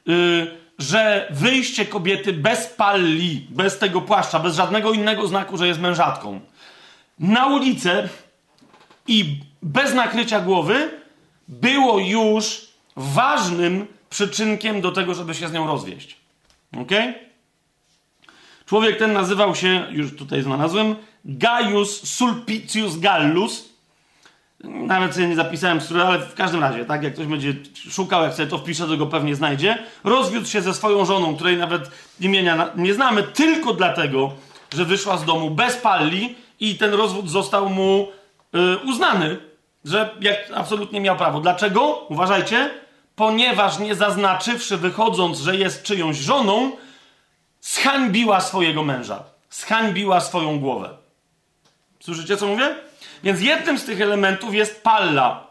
y, 0.09 0.60
że 0.81 1.27
wyjście 1.31 1.87
kobiety 1.87 2.33
bez 2.33 2.67
palli, 2.67 3.47
bez 3.51 3.79
tego 3.79 4.01
płaszcza, 4.01 4.39
bez 4.39 4.57
żadnego 4.57 4.93
innego 4.93 5.27
znaku, 5.27 5.57
że 5.57 5.67
jest 5.67 5.81
mężatką, 5.81 6.41
na 7.19 7.47
ulicę 7.47 8.09
i 9.07 9.41
bez 9.63 9.95
nakrycia 9.95 10.41
głowy 10.41 10.91
było 11.49 11.99
już 11.99 12.69
ważnym 12.97 13.87
przyczynkiem 14.11 14.81
do 14.81 14.93
tego, 14.93 15.15
żeby 15.15 15.35
się 15.35 15.49
z 15.49 15.53
nią 15.53 15.67
rozwieść. 15.67 16.17
Ok? 16.81 16.91
Człowiek 18.67 18.99
ten 18.99 19.13
nazywał 19.13 19.55
się, 19.55 19.87
już 19.91 20.17
tutaj 20.17 20.43
znalazłem, 20.43 20.97
Gaius 21.25 22.09
Sulpicius 22.09 22.97
Gallus. 22.97 23.70
Nawet 24.65 25.15
sobie 25.15 25.29
nie 25.29 25.37
zapisałem, 25.37 25.81
ale 26.07 26.19
w 26.19 26.35
każdym 26.35 26.61
razie, 26.61 26.85
tak, 26.85 27.03
jak 27.03 27.15
ktoś 27.15 27.27
będzie 27.27 27.55
szukał, 27.91 28.23
jak 28.23 28.35
sobie 28.35 28.49
to 28.49 28.59
wpisze, 28.59 28.87
to 28.87 28.97
go 28.97 29.07
pewnie 29.07 29.35
znajdzie. 29.35 29.79
Rozwiódł 30.05 30.47
się 30.47 30.63
ze 30.63 30.75
swoją 30.75 31.05
żoną, 31.05 31.35
której 31.35 31.57
nawet 31.57 31.91
imienia 32.21 32.71
nie 32.77 32.95
znamy, 32.95 33.23
tylko 33.23 33.75
dlatego, 33.75 34.33
że 34.75 34.85
wyszła 34.85 35.17
z 35.17 35.25
domu 35.25 35.51
bez 35.51 35.77
palli 35.77 36.35
i 36.61 36.75
ten 36.75 36.95
rozwód 36.95 37.31
został 37.31 37.69
mu 37.69 38.09
yy, 38.53 38.79
uznany, 38.79 39.39
że 39.85 40.11
jak 40.21 40.37
absolutnie 40.55 41.01
miał 41.01 41.17
prawo. 41.17 41.41
Dlaczego? 41.41 42.07
Uważajcie, 42.09 42.71
ponieważ 43.17 43.79
nie 43.79 43.95
zaznaczywszy 43.95 44.77
wychodząc, 44.77 45.39
że 45.39 45.57
jest 45.57 45.83
czyjąś 45.83 46.17
żoną, 46.17 46.73
zhańbiła 47.61 48.41
swojego 48.41 48.83
męża, 48.83 49.25
zhańbiła 49.51 50.21
swoją 50.21 50.61
głowę. 50.61 50.91
Słyszycie, 52.01 52.37
co 52.37 52.47
mówię? 52.47 52.90
Więc 53.23 53.41
jednym 53.41 53.79
z 53.79 53.85
tych 53.85 54.01
elementów 54.01 54.55
jest 54.55 54.83
palla. 54.83 55.47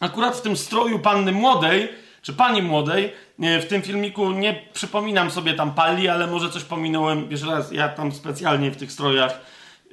Akurat 0.00 0.36
w 0.36 0.40
tym 0.40 0.56
stroju 0.56 0.98
panny 0.98 1.32
młodej, 1.32 1.88
czy 2.22 2.32
pani 2.32 2.62
młodej, 2.62 3.12
w 3.38 3.66
tym 3.68 3.82
filmiku 3.82 4.30
nie 4.30 4.62
przypominam 4.72 5.30
sobie 5.30 5.54
tam 5.54 5.74
palli, 5.74 6.08
ale 6.08 6.26
może 6.26 6.50
coś 6.50 6.64
pominąłem. 6.64 7.30
Jeszcze 7.30 7.46
raz, 7.46 7.72
ja 7.72 7.88
tam 7.88 8.12
specjalnie 8.12 8.70
w 8.70 8.76
tych 8.76 8.92
strojach 8.92 9.40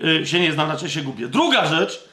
y, 0.03 0.27
się 0.27 0.39
nie 0.39 0.53
znam, 0.53 0.71
raczej 0.71 0.89
się 0.89 1.01
gubię. 1.01 1.27
Druga 1.27 1.65
rzecz, 1.65 2.09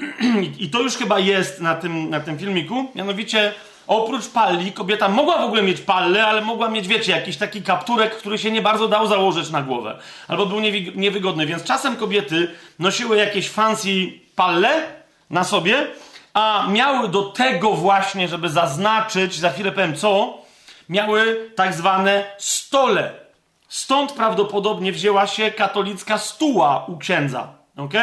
i 0.58 0.70
to 0.70 0.82
już 0.82 0.96
chyba 0.96 1.18
jest 1.18 1.60
na 1.60 1.74
tym, 1.74 2.10
na 2.10 2.20
tym 2.20 2.38
filmiku, 2.38 2.90
mianowicie 2.94 3.54
oprócz 3.86 4.28
palli 4.28 4.72
kobieta 4.72 5.08
mogła 5.08 5.38
w 5.38 5.44
ogóle 5.44 5.62
mieć 5.62 5.80
pallę, 5.80 6.26
ale 6.26 6.40
mogła 6.40 6.68
mieć, 6.68 6.88
wiecie, 6.88 7.12
jakiś 7.12 7.36
taki 7.36 7.62
kapturek, 7.62 8.16
który 8.16 8.38
się 8.38 8.50
nie 8.50 8.62
bardzo 8.62 8.88
dał 8.88 9.06
założyć 9.06 9.50
na 9.50 9.62
głowę. 9.62 9.98
Albo 10.28 10.46
był 10.46 10.60
niewygodny, 10.94 11.46
więc 11.46 11.64
czasem 11.64 11.96
kobiety 11.96 12.50
nosiły 12.78 13.16
jakieś 13.16 13.48
fancy 13.48 13.88
palle 14.36 14.86
na 15.30 15.44
sobie, 15.44 15.86
a 16.34 16.66
miały 16.70 17.08
do 17.08 17.22
tego 17.22 17.72
właśnie, 17.72 18.28
żeby 18.28 18.48
zaznaczyć, 18.48 19.34
za 19.34 19.50
chwilę 19.50 19.72
powiem 19.72 19.96
co, 19.96 20.38
miały 20.88 21.50
tak 21.56 21.74
zwane 21.74 22.24
stole. 22.38 23.12
Stąd 23.68 24.12
prawdopodobnie 24.12 24.92
wzięła 24.92 25.26
się 25.26 25.50
katolicka 25.50 26.18
stuła 26.18 26.84
u 26.88 26.98
księdza. 26.98 27.48
ok? 27.76 27.94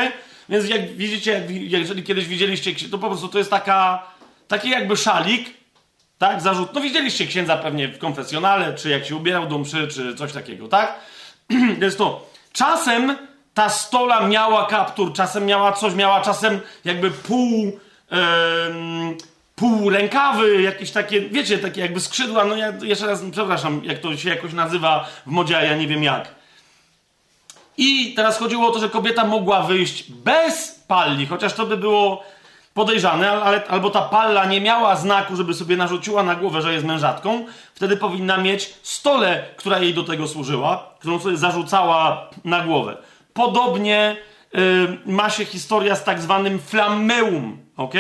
Więc 0.50 0.70
jak 0.70 0.96
widzicie, 0.96 1.48
jeżeli 1.50 2.04
kiedyś 2.04 2.26
widzieliście, 2.26 2.90
to 2.90 2.98
po 2.98 3.08
prostu 3.08 3.28
to 3.28 3.38
jest 3.38 3.50
taka, 3.50 4.04
taki 4.48 4.70
jakby 4.70 4.98
szalik, 4.98 5.63
tak? 6.18 6.42
Zarzut. 6.42 6.74
No 6.74 6.82
widzieliście 6.82 7.28
księdza 7.28 7.58
pewnie 7.58 7.88
w 7.88 8.00
konfesjonale, 8.00 8.74
czy 8.74 8.90
jak 8.90 9.06
się 9.06 9.16
ubierał 9.16 9.48
do 9.48 9.58
mszy, 9.58 9.88
czy 9.88 10.16
coś 10.16 10.34
takiego, 10.34 10.68
tak? 10.68 11.00
Więc 11.82 11.96
to 11.96 12.28
czasem 12.54 13.18
ta 13.54 13.70
stola 13.70 14.28
miała 14.28 14.66
kaptur, 14.66 15.14
czasem 15.14 15.46
miała 15.46 15.72
coś, 15.72 15.94
miała 15.94 16.22
czasem 16.22 16.60
jakby 16.86 17.12
pół 17.12 17.80
pół 19.56 19.90
rękawy, 19.90 20.62
jakieś 20.62 20.92
takie, 20.92 21.22
wiecie, 21.22 21.58
takie 21.58 21.82
jakby 21.82 22.00
skrzydła, 22.00 22.46
no 22.46 22.56
ja 22.56 22.74
jeszcze 22.82 23.08
raz, 23.08 23.22
przepraszam, 23.32 23.82
jak 23.84 24.00
to 24.00 24.18
się 24.18 24.30
jakoś 24.30 24.54
nazywa 24.54 25.08
w 25.28 25.30
modzie, 25.30 25.54
ja 25.54 25.78
nie 25.78 25.88
wiem 25.88 26.04
jak. 26.04 26.36
I 27.78 28.14
teraz 28.14 28.38
chodziło 28.38 28.68
o 28.68 28.72
to, 28.72 28.80
że 28.80 28.90
kobieta 28.90 29.26
mogła 29.26 29.64
wyjść 29.64 30.12
bez 30.12 30.84
palli, 30.88 31.26
chociaż 31.26 31.54
to 31.54 31.66
by 31.66 31.78
było 31.78 32.24
podejrzane, 32.74 33.32
ale, 33.32 33.68
albo 33.68 33.90
ta 33.90 34.02
palla 34.02 34.46
nie 34.46 34.62
miała 34.62 34.96
znaku, 34.96 35.36
żeby 35.36 35.54
sobie 35.54 35.78
narzuciła 35.78 36.24
na 36.24 36.36
głowę, 36.36 36.62
że 36.62 36.74
jest 36.74 36.86
mężatką, 36.86 37.46
wtedy 37.74 37.98
powinna 37.98 38.38
mieć 38.38 38.74
stole, 38.84 39.46
która 39.58 39.80
jej 39.80 39.94
do 39.94 40.04
tego 40.04 40.28
służyła, 40.28 40.90
którą 41.00 41.20
sobie 41.20 41.38
zarzucała 41.38 42.30
na 42.46 42.62
głowę. 42.62 42.98
Podobnie 43.34 44.18
yy, 44.54 44.98
ma 45.06 45.30
się 45.30 45.46
historia 45.46 45.96
z 45.96 46.04
tak 46.04 46.22
zwanym 46.22 46.60
flammeum, 46.60 47.58
ok? 47.78 47.94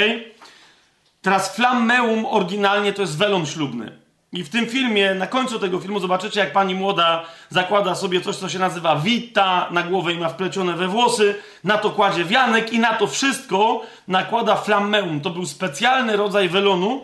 Teraz 1.21 1.55
flammeum 1.55 2.25
oryginalnie 2.25 2.93
to 2.93 3.01
jest 3.01 3.17
welon 3.17 3.45
ślubny. 3.45 4.02
I 4.33 4.43
w 4.43 4.49
tym 4.49 4.67
filmie, 4.67 5.15
na 5.15 5.27
końcu 5.27 5.59
tego 5.59 5.79
filmu 5.79 5.99
zobaczycie, 5.99 6.39
jak 6.39 6.53
pani 6.53 6.75
młoda 6.75 7.25
zakłada 7.49 7.95
sobie 7.95 8.21
coś, 8.21 8.35
co 8.35 8.49
się 8.49 8.59
nazywa 8.59 8.95
wita 8.95 9.67
na 9.71 9.83
głowę 9.83 10.13
i 10.13 10.17
ma 10.17 10.29
wplecione 10.29 10.73
we 10.73 10.87
włosy, 10.87 11.35
na 11.63 11.77
to 11.77 11.89
kładzie 11.89 12.25
wianek 12.25 12.73
i 12.73 12.79
na 12.79 12.93
to 12.93 13.07
wszystko 13.07 13.81
nakłada 14.07 14.55
flammeum. 14.55 15.21
To 15.21 15.29
był 15.29 15.45
specjalny 15.45 16.17
rodzaj 16.17 16.49
welonu 16.49 17.01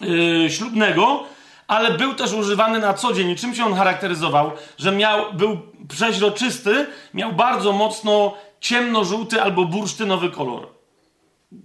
yy, 0.00 0.50
ślubnego, 0.50 1.24
ale 1.68 1.90
był 1.90 2.14
też 2.14 2.32
używany 2.32 2.78
na 2.78 2.94
co 2.94 3.12
dzień. 3.12 3.30
I 3.30 3.36
czym 3.36 3.54
się 3.54 3.64
on 3.64 3.74
charakteryzował? 3.74 4.52
Że 4.78 4.92
miał, 4.92 5.32
był 5.32 5.58
przeźroczysty, 5.88 6.86
miał 7.14 7.32
bardzo 7.32 7.72
mocno 7.72 8.34
ciemnożółty 8.60 9.42
albo 9.42 9.64
bursztynowy 9.64 10.30
kolor. 10.30 10.68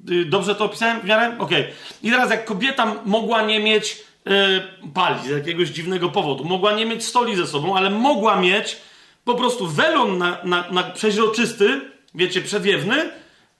Yy, 0.07 0.25
dobrze 0.25 0.55
to 0.55 0.65
opisałem 0.65 0.99
w 0.99 1.05
miarę? 1.05 1.35
Okej. 1.39 1.61
Okay. 1.61 1.73
I 2.03 2.11
teraz 2.11 2.29
jak 2.29 2.45
kobieta 2.45 2.95
mogła 3.05 3.41
nie 3.41 3.59
mieć 3.59 4.10
pali 4.93 5.23
z 5.23 5.29
jakiegoś 5.29 5.69
dziwnego 5.69 6.09
powodu, 6.09 6.43
mogła 6.43 6.73
nie 6.73 6.85
mieć 6.85 7.05
stoli 7.05 7.35
ze 7.35 7.47
sobą, 7.47 7.77
ale 7.77 7.89
mogła 7.89 8.35
mieć 8.35 8.77
po 9.25 9.35
prostu 9.35 9.67
welon 9.67 10.17
na, 10.17 10.37
na, 10.43 10.71
na 10.71 10.83
przeźroczysty, 10.83 11.81
wiecie, 12.15 12.41
przewiewny, 12.41 13.09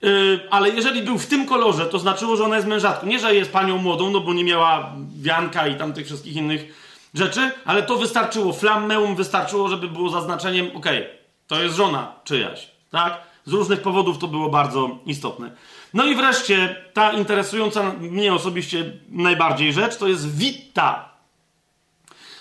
yy, 0.02 0.40
ale 0.50 0.68
jeżeli 0.68 1.02
był 1.02 1.18
w 1.18 1.26
tym 1.26 1.46
kolorze, 1.46 1.86
to 1.86 1.98
znaczyło, 1.98 2.36
że 2.36 2.44
ona 2.44 2.56
jest 2.56 2.68
mężatką. 2.68 3.06
Nie, 3.06 3.18
że 3.18 3.34
jest 3.34 3.52
panią 3.52 3.78
młodą, 3.78 4.10
no 4.10 4.20
bo 4.20 4.34
nie 4.34 4.44
miała 4.44 4.92
wianka 5.20 5.66
i 5.66 5.74
tam 5.74 5.92
tych 5.92 6.06
wszystkich 6.06 6.36
innych 6.36 6.82
rzeczy, 7.14 7.50
ale 7.64 7.82
to 7.82 7.96
wystarczyło. 7.96 8.52
Flammeum 8.52 9.16
wystarczyło, 9.16 9.68
żeby 9.68 9.88
było 9.88 10.08
zaznaczeniem, 10.08 10.66
okej, 10.66 10.98
okay, 10.98 11.18
to 11.46 11.62
jest 11.62 11.76
żona 11.76 12.12
czyjaś, 12.24 12.68
tak? 12.90 13.20
Z 13.44 13.52
różnych 13.52 13.80
powodów 13.80 14.18
to 14.18 14.28
było 14.28 14.48
bardzo 14.48 14.98
istotne. 15.06 15.50
No 15.94 16.04
i 16.04 16.14
wreszcie 16.14 16.76
ta 16.92 17.12
interesująca 17.12 17.82
mnie 17.82 18.34
osobiście 18.34 18.92
najbardziej 19.08 19.72
rzecz 19.72 19.96
to 19.96 20.08
jest 20.08 20.36
witta. 20.36 21.08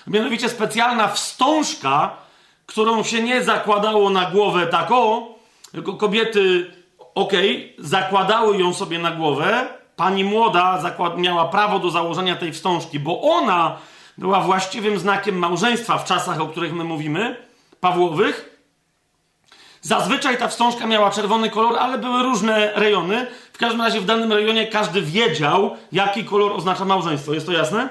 Mianowicie 0.07 0.49
specjalna 0.49 1.07
wstążka, 1.07 2.17
którą 2.65 3.03
się 3.03 3.23
nie 3.23 3.43
zakładało 3.43 4.09
na 4.09 4.31
głowę 4.31 4.67
tak 4.67 4.91
o, 4.91 5.35
tylko 5.71 5.93
kobiety, 5.93 6.71
okej, 7.15 7.73
okay, 7.73 7.87
zakładały 7.87 8.57
ją 8.57 8.73
sobie 8.73 8.99
na 8.99 9.11
głowę. 9.11 9.67
Pani 9.95 10.23
młoda 10.23 10.81
zakład, 10.81 11.17
miała 11.17 11.45
prawo 11.45 11.79
do 11.79 11.89
założenia 11.89 12.35
tej 12.35 12.53
wstążki, 12.53 12.99
bo 12.99 13.21
ona 13.21 13.77
była 14.17 14.41
właściwym 14.41 14.99
znakiem 14.99 15.37
małżeństwa 15.37 15.97
w 15.97 16.05
czasach, 16.05 16.41
o 16.41 16.47
których 16.47 16.73
my 16.73 16.83
mówimy, 16.83 17.35
Pawłowych. 17.79 18.50
Zazwyczaj 19.81 20.37
ta 20.37 20.47
wstążka 20.47 20.87
miała 20.87 21.11
czerwony 21.11 21.49
kolor, 21.49 21.77
ale 21.79 21.97
były 21.97 22.23
różne 22.23 22.71
rejony. 22.75 23.27
W 23.53 23.57
każdym 23.57 23.81
razie 23.81 24.01
w 24.01 24.05
danym 24.05 24.33
rejonie 24.33 24.67
każdy 24.67 25.01
wiedział, 25.01 25.77
jaki 25.91 26.25
kolor 26.25 26.51
oznacza 26.51 26.85
małżeństwo. 26.85 27.33
Jest 27.33 27.45
to 27.45 27.51
jasne? 27.51 27.89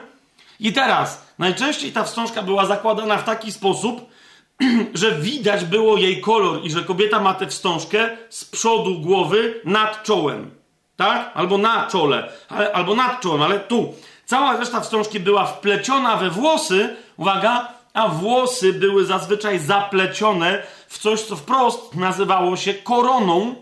I 0.61 0.72
teraz, 0.72 1.24
najczęściej 1.38 1.93
ta 1.93 2.05
wstążka 2.05 2.43
była 2.43 2.66
zakładana 2.66 3.16
w 3.16 3.24
taki 3.24 3.53
sposób, 3.53 4.11
że 4.95 5.12
widać 5.12 5.64
było 5.64 5.97
jej 5.97 6.20
kolor 6.20 6.64
i 6.64 6.70
że 6.70 6.82
kobieta 6.82 7.20
ma 7.20 7.34
tę 7.34 7.47
wstążkę 7.47 8.16
z 8.28 8.45
przodu 8.45 9.01
głowy 9.01 9.61
nad 9.64 10.03
czołem. 10.03 10.51
Tak? 10.97 11.30
Albo 11.34 11.59
na 11.59 11.86
czole, 11.86 12.32
ale, 12.49 12.72
albo 12.72 12.95
nad 12.95 13.20
czołem, 13.20 13.43
ale 13.43 13.61
tu. 13.61 13.95
Cała 14.26 14.57
reszta 14.57 14.80
wstążki 14.80 15.20
była 15.20 15.47
wpleciona 15.47 16.16
we 16.16 16.30
włosy, 16.30 16.97
uwaga, 17.16 17.68
a 17.95 18.09
włosy 18.09 18.72
były 18.72 19.07
zazwyczaj 19.07 19.59
zaplecione 19.59 20.62
w 20.91 20.99
coś, 20.99 21.20
co 21.20 21.36
wprost 21.36 21.95
nazywało 21.95 22.57
się 22.57 22.74
koroną 22.74 23.55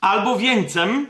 albo 0.00 0.36
wieńcem. 0.36 1.06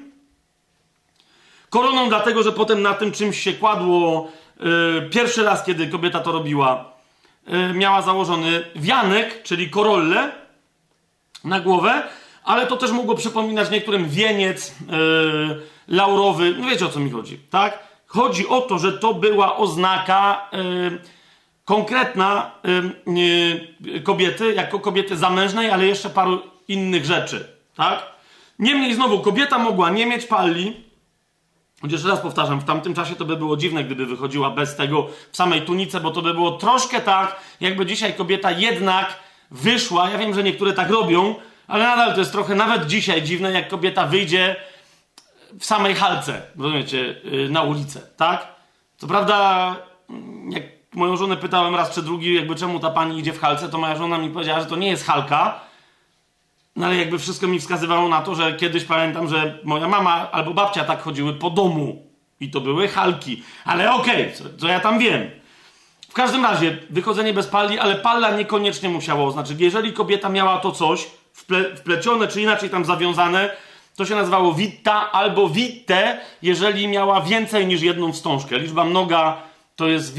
Koroną 1.70 2.08
dlatego, 2.08 2.42
że 2.42 2.52
potem 2.52 2.82
na 2.82 2.94
tym 2.94 3.12
czymś 3.12 3.40
się 3.40 3.52
kładło 3.52 4.28
yy, 4.60 5.08
pierwszy 5.12 5.44
raz, 5.44 5.64
kiedy 5.64 5.86
kobieta 5.86 6.20
to 6.20 6.32
robiła, 6.32 6.92
yy, 7.46 7.74
miała 7.74 8.02
założony 8.02 8.64
wianek, 8.76 9.42
czyli 9.42 9.70
korolle 9.70 10.32
na 11.44 11.60
głowę, 11.60 12.02
ale 12.44 12.66
to 12.66 12.76
też 12.76 12.90
mogło 12.90 13.14
przypominać 13.14 13.70
niektórym 13.70 14.08
wieniec 14.08 14.74
yy, 14.80 15.62
laurowy. 15.88 16.54
No 16.58 16.68
wiecie 16.68 16.86
o 16.86 16.88
co 16.88 17.00
mi 17.00 17.10
chodzi, 17.10 17.38
tak? 17.38 17.78
Chodzi 18.06 18.48
o 18.48 18.60
to, 18.60 18.78
że 18.78 18.92
to 18.92 19.14
była 19.14 19.56
oznaka 19.56 20.50
konkretna 21.72 22.50
yy, 23.06 24.00
kobiety, 24.00 24.54
jako 24.54 24.80
kobiety 24.80 25.16
zamężnej, 25.16 25.70
ale 25.70 25.86
jeszcze 25.86 26.10
paru 26.10 26.42
innych 26.68 27.04
rzeczy, 27.04 27.48
tak? 27.76 28.06
Niemniej 28.58 28.94
znowu, 28.94 29.20
kobieta 29.20 29.58
mogła 29.58 29.90
nie 29.90 30.06
mieć 30.06 30.26
palli, 30.26 30.84
jeszcze 31.90 32.08
raz 32.08 32.20
powtarzam, 32.20 32.60
w 32.60 32.64
tamtym 32.64 32.94
czasie 32.94 33.14
to 33.14 33.24
by 33.24 33.36
było 33.36 33.56
dziwne, 33.56 33.84
gdyby 33.84 34.06
wychodziła 34.06 34.50
bez 34.50 34.76
tego 34.76 35.08
w 35.32 35.36
samej 35.36 35.62
tunice, 35.62 36.00
bo 36.00 36.10
to 36.10 36.22
by 36.22 36.34
było 36.34 36.50
troszkę 36.50 37.00
tak, 37.00 37.40
jakby 37.60 37.86
dzisiaj 37.86 38.14
kobieta 38.14 38.50
jednak 38.50 39.18
wyszła. 39.50 40.10
Ja 40.10 40.18
wiem, 40.18 40.34
że 40.34 40.42
niektóre 40.42 40.72
tak 40.72 40.90
robią, 40.90 41.34
ale 41.66 41.84
nadal 41.84 42.12
to 42.14 42.20
jest 42.20 42.32
trochę 42.32 42.54
nawet 42.54 42.86
dzisiaj 42.86 43.22
dziwne, 43.22 43.52
jak 43.52 43.68
kobieta 43.68 44.06
wyjdzie 44.06 44.56
w 45.60 45.64
samej 45.64 45.94
halce, 45.94 46.42
rozumiecie, 46.58 47.14
y, 47.24 47.48
na 47.50 47.62
ulicę, 47.62 48.00
tak? 48.16 48.46
Co 48.96 49.06
prawda, 49.06 49.36
jak 50.50 50.81
moją 50.94 51.16
żonę 51.16 51.36
pytałem 51.36 51.74
raz 51.74 51.94
czy 51.94 52.02
drugi, 52.02 52.34
jakby 52.34 52.54
czemu 52.54 52.80
ta 52.80 52.90
pani 52.90 53.18
idzie 53.18 53.32
w 53.32 53.40
halce, 53.40 53.68
to 53.68 53.78
moja 53.78 53.96
żona 53.96 54.18
mi 54.18 54.30
powiedziała, 54.30 54.60
że 54.60 54.66
to 54.66 54.76
nie 54.76 54.88
jest 54.88 55.06
halka, 55.06 55.60
no 56.76 56.86
ale 56.86 56.96
jakby 56.96 57.18
wszystko 57.18 57.46
mi 57.46 57.60
wskazywało 57.60 58.08
na 58.08 58.22
to, 58.22 58.34
że 58.34 58.56
kiedyś 58.56 58.84
pamiętam, 58.84 59.28
że 59.28 59.58
moja 59.64 59.88
mama 59.88 60.30
albo 60.32 60.54
babcia 60.54 60.84
tak 60.84 61.02
chodziły 61.02 61.32
po 61.32 61.50
domu 61.50 62.06
i 62.40 62.50
to 62.50 62.60
były 62.60 62.88
halki. 62.88 63.42
Ale 63.64 63.92
okej, 63.92 64.32
okay, 64.34 64.56
co, 64.58 64.68
ja 64.68 64.80
tam 64.80 64.98
wiem. 64.98 65.30
W 66.08 66.14
każdym 66.14 66.44
razie, 66.44 66.78
wychodzenie 66.90 67.32
bez 67.32 67.46
palli, 67.46 67.78
ale 67.78 67.94
palla 67.94 68.36
niekoniecznie 68.36 68.88
musiało 68.88 69.26
oznaczyć. 69.26 69.60
Jeżeli 69.60 69.92
kobieta 69.92 70.28
miała 70.28 70.58
to 70.58 70.72
coś 70.72 71.06
wple, 71.32 71.76
wplecione, 71.76 72.28
czy 72.28 72.42
inaczej 72.42 72.70
tam 72.70 72.84
zawiązane, 72.84 73.50
to 73.96 74.04
się 74.04 74.14
nazywało 74.14 74.52
witta 74.52 75.12
albo 75.12 75.48
witte, 75.48 76.20
jeżeli 76.42 76.88
miała 76.88 77.20
więcej 77.20 77.66
niż 77.66 77.82
jedną 77.82 78.12
wstążkę. 78.12 78.58
Liczba 78.58 78.84
mnoga 78.84 79.42
to 79.76 79.88
jest 79.88 80.14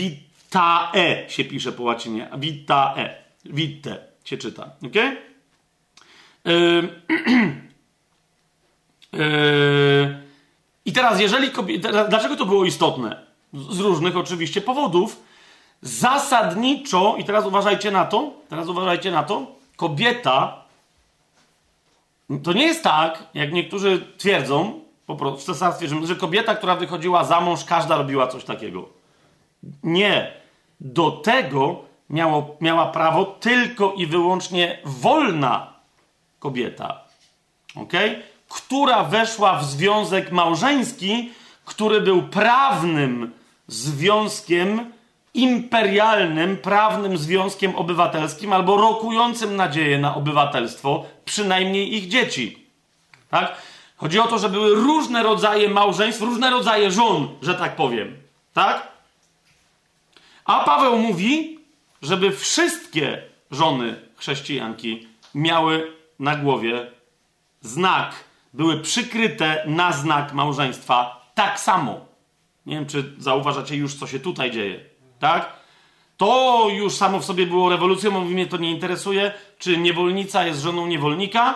vitae, 0.54 1.30
się 1.30 1.46
pisze 1.46 1.72
po 1.72 1.84
łacinie. 1.84 2.30
Vitae. 2.38 3.16
Witte 3.46 3.98
się 4.26 4.38
czyta. 4.38 4.70
Ok? 4.86 4.96
I 10.86 10.94
teraz, 10.94 11.20
jeżeli. 11.20 11.50
Dlaczego 12.10 12.36
to 12.36 12.46
było 12.46 12.66
istotne? 12.66 13.24
Z 13.54 13.80
różnych 13.80 14.18
oczywiście 14.18 14.62
powodów. 14.62 15.24
Zasadniczo, 15.82 17.16
i 17.18 17.24
teraz 17.24 17.46
uważajcie 17.46 17.92
na 17.92 18.06
to, 18.06 18.34
teraz 18.50 18.68
uważajcie 18.68 19.12
na 19.12 19.24
to, 19.24 19.56
kobieta 19.76 20.64
to 22.44 22.54
nie 22.54 22.66
jest 22.66 22.84
tak, 22.84 23.24
jak 23.34 23.54
niektórzy 23.54 24.06
twierdzą 24.18 24.80
po 25.06 25.16
prostu 25.16 25.42
w 25.42 25.44
cesarstwie 25.44 25.88
że 26.04 26.16
kobieta, 26.16 26.56
która 26.56 26.76
wychodziła 26.76 27.24
za 27.24 27.42
mąż, 27.42 27.64
każda 27.64 27.98
robiła 27.98 28.28
coś 28.28 28.44
takiego. 28.44 28.90
Nie. 29.84 30.43
Do 30.84 31.12
tego 31.12 31.82
miało, 32.10 32.58
miała 32.62 32.86
prawo 32.86 33.26
tylko 33.26 33.94
i 33.94 34.08
wyłącznie 34.08 34.80
wolna 34.86 35.74
kobieta, 36.40 37.02
okay? 37.76 38.22
która 38.50 39.04
weszła 39.04 39.58
w 39.58 39.66
związek 39.66 40.32
małżeński, 40.32 41.32
który 41.66 42.02
był 42.02 42.24
prawnym 42.24 43.32
związkiem 43.68 44.92
imperialnym, 45.34 46.58
prawnym 46.58 47.18
związkiem 47.18 47.76
obywatelskim 47.76 48.54
albo 48.54 48.78
rokującym 48.78 49.56
nadzieję 49.56 49.98
na 49.98 50.16
obywatelstwo, 50.16 51.06
przynajmniej 51.26 51.96
ich 51.96 52.08
dzieci. 52.08 52.68
Tak? 53.30 53.56
Chodzi 53.98 54.20
o 54.20 54.28
to, 54.28 54.40
że 54.40 54.50
były 54.50 54.76
różne 54.76 55.24
rodzaje 55.24 55.70
małżeństw, 55.70 56.22
różne 56.22 56.50
rodzaje 56.50 56.92
żon, 56.92 57.28
że 57.42 57.56
tak 57.56 57.76
powiem. 57.76 58.18
Tak? 58.54 58.93
A 60.46 60.64
Paweł 60.64 60.98
mówi, 60.98 61.60
żeby 62.02 62.32
wszystkie 62.32 63.22
żony 63.52 63.96
chrześcijanki 64.16 65.08
miały 65.36 65.94
na 66.20 66.36
głowie 66.36 66.92
znak, 67.62 68.24
były 68.54 68.80
przykryte 68.80 69.64
na 69.68 69.92
znak 69.92 70.34
małżeństwa 70.34 71.26
tak 71.36 71.60
samo. 71.60 72.06
Nie 72.66 72.76
wiem, 72.76 72.86
czy 72.86 73.14
zauważacie 73.18 73.76
już, 73.76 73.96
co 73.96 74.08
się 74.08 74.20
tutaj 74.20 74.52
dzieje. 74.52 74.80
Tak? 75.20 75.54
To 76.18 76.68
już 76.72 76.94
samo 76.94 77.20
w 77.20 77.26
sobie 77.26 77.48
było 77.48 77.70
rewolucją, 77.70 78.12
mówi 78.12 78.34
mnie 78.34 78.48
to 78.48 78.58
nie 78.58 78.72
interesuje, 78.72 79.32
czy 79.60 79.78
niewolnica 79.78 80.46
jest 80.46 80.62
żoną 80.62 80.88
niewolnika. 80.88 81.56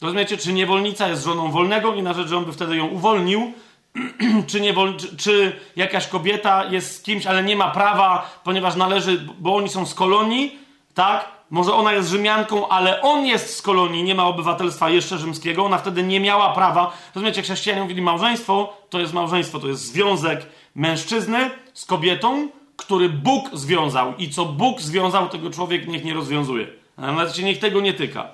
Rozumiecie, 0.00 0.36
czy 0.36 0.52
niewolnica 0.52 1.08
jest 1.08 1.24
żoną 1.24 1.50
wolnego 1.50 1.94
i 1.94 2.02
na 2.02 2.14
rzecz, 2.14 2.28
że 2.28 2.36
on 2.36 2.44
by 2.44 2.52
wtedy 2.52 2.76
ją 2.76 2.86
uwolnił, 2.86 3.52
czy, 4.46 4.60
niewol, 4.60 4.96
czy, 4.96 5.16
czy, 5.16 5.60
jakaś 5.76 6.06
kobieta 6.06 6.64
jest 6.64 6.96
z 6.96 7.02
kimś, 7.02 7.26
ale 7.26 7.42
nie 7.42 7.56
ma 7.56 7.70
prawa, 7.70 8.40
ponieważ 8.44 8.76
należy, 8.76 9.26
bo 9.38 9.56
oni 9.56 9.68
są 9.68 9.86
z 9.86 9.94
kolonii, 9.94 10.58
tak? 10.94 11.34
Może 11.50 11.74
ona 11.74 11.92
jest 11.92 12.08
Rzymianką, 12.08 12.68
ale 12.68 13.02
on 13.02 13.26
jest 13.26 13.56
z 13.56 13.62
kolonii, 13.62 14.02
nie 14.02 14.14
ma 14.14 14.26
obywatelstwa 14.26 14.90
jeszcze 14.90 15.18
rzymskiego, 15.18 15.64
ona 15.64 15.78
wtedy 15.78 16.02
nie 16.02 16.20
miała 16.20 16.52
prawa. 16.52 16.96
Rozumiecie, 17.14 17.42
chrześcijanie 17.42 17.82
mówili 17.82 18.02
małżeństwo, 18.02 18.76
to 18.90 19.00
jest 19.00 19.12
małżeństwo, 19.12 19.60
to 19.60 19.68
jest 19.68 19.82
związek 19.82 20.46
mężczyzny 20.74 21.50
z 21.74 21.84
kobietą, 21.84 22.48
który 22.76 23.08
Bóg 23.08 23.50
związał 23.52 24.16
i 24.16 24.30
co 24.30 24.44
Bóg 24.44 24.80
związał, 24.80 25.28
tego 25.28 25.50
człowiek 25.50 25.86
niech 25.86 26.04
nie 26.04 26.14
rozwiązuje. 26.14 26.66
Nawet 26.98 27.38
niech 27.38 27.58
tego 27.58 27.80
nie 27.80 27.94
tyka. 27.94 28.28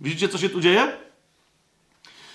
Widzicie, 0.00 0.28
co 0.28 0.38
się 0.38 0.48
tu 0.48 0.60
dzieje? 0.60 0.92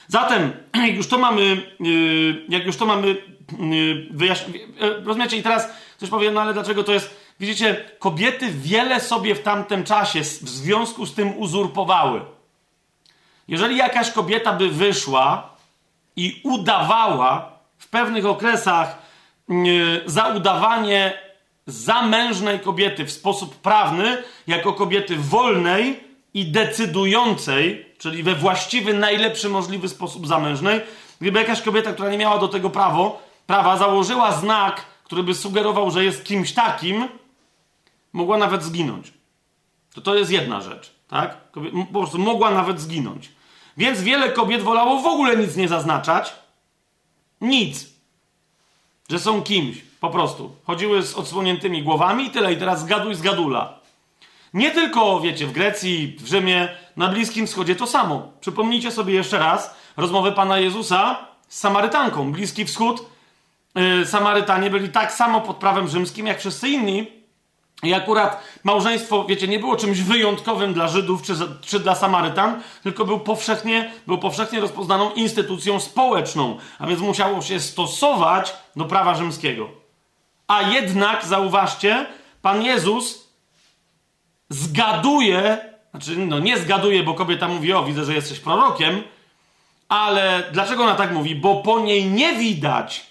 Zatem, 0.07 0.51
jak 0.87 0.95
już 0.95 1.07
to 1.07 1.17
mamy, 1.17 1.41
yy, 1.79 2.45
jak 2.49 2.65
już 2.65 2.77
to 2.77 2.85
mamy 2.85 3.07
yy, 3.07 3.77
yy, 4.79 5.03
rozumiecie? 5.03 5.37
I 5.37 5.43
teraz 5.43 5.69
ktoś 5.97 6.09
powie, 6.09 6.31
no 6.31 6.41
ale 6.41 6.53
dlaczego 6.53 6.83
to 6.83 6.93
jest... 6.93 7.23
Widzicie, 7.39 7.85
kobiety 7.99 8.51
wiele 8.51 8.99
sobie 8.99 9.35
w 9.35 9.41
tamtym 9.41 9.83
czasie 9.83 10.21
w 10.21 10.49
związku 10.49 11.05
z 11.05 11.13
tym 11.13 11.37
uzurpowały. 11.37 12.21
Jeżeli 13.47 13.77
jakaś 13.77 14.11
kobieta 14.11 14.53
by 14.53 14.69
wyszła 14.69 15.49
i 16.15 16.41
udawała 16.43 17.59
w 17.77 17.87
pewnych 17.87 18.25
okresach 18.25 18.97
za 20.05 20.27
udawanie 20.27 21.13
zamężnej 21.67 22.59
kobiety 22.59 23.05
w 23.05 23.11
sposób 23.11 23.55
prawny, 23.55 24.23
jako 24.47 24.73
kobiety 24.73 25.15
wolnej 25.15 26.03
i 26.33 26.45
decydującej, 26.45 27.92
czyli 28.03 28.23
we 28.23 28.35
właściwy, 28.35 28.93
najlepszy 28.93 29.49
możliwy 29.49 29.89
sposób 29.89 30.27
zamężnej, 30.27 30.81
gdyby 31.21 31.39
jakaś 31.39 31.61
kobieta, 31.61 31.93
która 31.93 32.09
nie 32.09 32.17
miała 32.17 32.39
do 32.39 32.47
tego 32.47 32.69
prawo, 32.69 33.21
prawa, 33.47 33.77
założyła 33.77 34.31
znak, 34.31 34.85
który 35.03 35.23
by 35.23 35.35
sugerował, 35.35 35.91
że 35.91 36.03
jest 36.03 36.23
kimś 36.23 36.53
takim, 36.53 37.07
mogła 38.13 38.37
nawet 38.37 38.63
zginąć. 38.63 39.13
To 39.93 40.01
to 40.01 40.15
jest 40.15 40.31
jedna 40.31 40.61
rzecz, 40.61 40.93
tak? 41.07 41.37
Po 41.93 41.99
prostu 41.99 42.19
mogła 42.19 42.51
nawet 42.51 42.81
zginąć. 42.81 43.29
Więc 43.77 44.01
wiele 44.01 44.31
kobiet 44.31 44.61
wolało 44.61 45.01
w 45.01 45.05
ogóle 45.05 45.37
nic 45.37 45.55
nie 45.55 45.67
zaznaczać. 45.67 46.33
Nic. 47.41 47.89
Że 49.09 49.19
są 49.19 49.41
kimś, 49.41 49.77
po 49.99 50.09
prostu. 50.09 50.55
Chodziły 50.65 51.03
z 51.03 51.15
odsłoniętymi 51.15 51.83
głowami 51.83 52.25
i 52.25 52.29
tyle. 52.29 52.53
I 52.53 52.57
teraz 52.57 52.81
zgaduj 52.81 53.15
z 53.15 53.21
gadula. 53.21 53.79
Nie 54.53 54.71
tylko, 54.71 55.19
wiecie, 55.19 55.47
w 55.47 55.51
Grecji, 55.51 56.15
w 56.19 56.27
Rzymie, 56.27 56.69
na 56.97 57.07
Bliskim 57.07 57.47
Wschodzie 57.47 57.75
to 57.75 57.87
samo. 57.87 58.31
Przypomnijcie 58.41 58.91
sobie 58.91 59.13
jeszcze 59.13 59.39
raz 59.39 59.75
rozmowę 59.97 60.31
Pana 60.31 60.59
Jezusa 60.59 61.17
z 61.47 61.59
Samarytanką. 61.59 62.31
Bliski 62.31 62.65
Wschód, 62.65 63.05
yy, 63.75 64.05
Samarytanie 64.05 64.69
byli 64.69 64.89
tak 64.89 65.13
samo 65.13 65.41
pod 65.41 65.57
prawem 65.57 65.87
rzymskim, 65.87 66.27
jak 66.27 66.39
wszyscy 66.39 66.69
inni. 66.69 67.23
I 67.83 67.93
akurat 67.93 68.43
małżeństwo, 68.63 69.25
wiecie, 69.25 69.47
nie 69.47 69.59
było 69.59 69.75
czymś 69.75 70.01
wyjątkowym 70.01 70.73
dla 70.73 70.87
Żydów 70.87 71.21
czy, 71.21 71.33
czy 71.61 71.79
dla 71.79 71.95
Samarytan, 71.95 72.61
tylko 72.83 73.05
był 73.05 73.19
powszechnie, 73.19 73.91
był 74.07 74.17
powszechnie 74.17 74.59
rozpoznaną 74.59 75.11
instytucją 75.11 75.79
społeczną, 75.79 76.57
a 76.79 76.87
więc 76.87 76.99
musiało 76.99 77.41
się 77.41 77.59
stosować 77.59 78.53
do 78.75 78.85
prawa 78.85 79.15
rzymskiego. 79.15 79.69
A 80.47 80.61
jednak, 80.61 81.25
zauważcie, 81.25 82.05
Pan 82.41 82.61
Jezus 82.61 83.27
zgaduje, 84.49 85.72
znaczy, 85.93 86.17
no 86.17 86.39
nie 86.39 86.57
zgaduje, 86.57 87.03
bo 87.03 87.13
kobieta 87.13 87.47
mówi, 87.47 87.73
o, 87.73 87.83
widzę, 87.83 88.05
że 88.05 88.13
jesteś 88.13 88.39
prorokiem, 88.39 89.03
ale 89.89 90.43
dlaczego 90.51 90.83
ona 90.83 90.95
tak 90.95 91.11
mówi? 91.11 91.35
Bo 91.35 91.55
po 91.55 91.79
niej 91.79 92.05
nie 92.05 92.33
widać, 92.33 93.05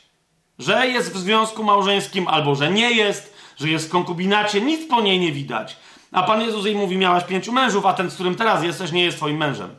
że 0.59 0.89
jest 0.89 1.13
w 1.15 1.19
związku 1.19 1.65
małżeńskim 1.65 2.29
albo 2.29 2.55
że 2.55 2.71
nie 2.71 2.91
jest, 2.91 3.37
że 3.57 3.69
jest 3.69 3.89
w 3.89 3.91
konkubinacie, 3.91 4.61
nic 4.61 4.89
po 4.89 5.01
niej 5.01 5.21
nie 5.21 5.33
widać. 5.33 5.77
A 6.13 6.23
Pan 6.23 6.41
Jezus 6.41 6.67
jej 6.67 6.75
mówi, 6.75 6.97
miałaś 6.97 7.25
pięciu 7.25 7.53
mężów, 7.53 7.87
a 7.87 7.95
ten, 7.95 8.11
z 8.11 8.15
którym 8.15 8.35
teraz 8.35 8.65
jesteś, 8.65 8.93
nie 8.93 9.05
jest 9.05 9.17
twoim 9.17 9.37
mężem. 9.37 9.71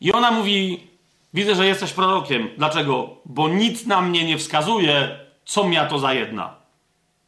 I 0.00 0.12
ona 0.12 0.30
mówi, 0.30 0.86
widzę, 1.34 1.54
że 1.54 1.66
jesteś 1.66 1.92
prorokiem. 1.92 2.48
Dlaczego? 2.58 3.16
Bo 3.24 3.48
nic 3.48 3.86
na 3.86 4.00
mnie 4.00 4.24
nie 4.24 4.38
wskazuje, 4.38 5.18
co 5.44 5.68
mia 5.68 5.86
to 5.86 5.98
za 5.98 6.14
jedna. 6.14 6.54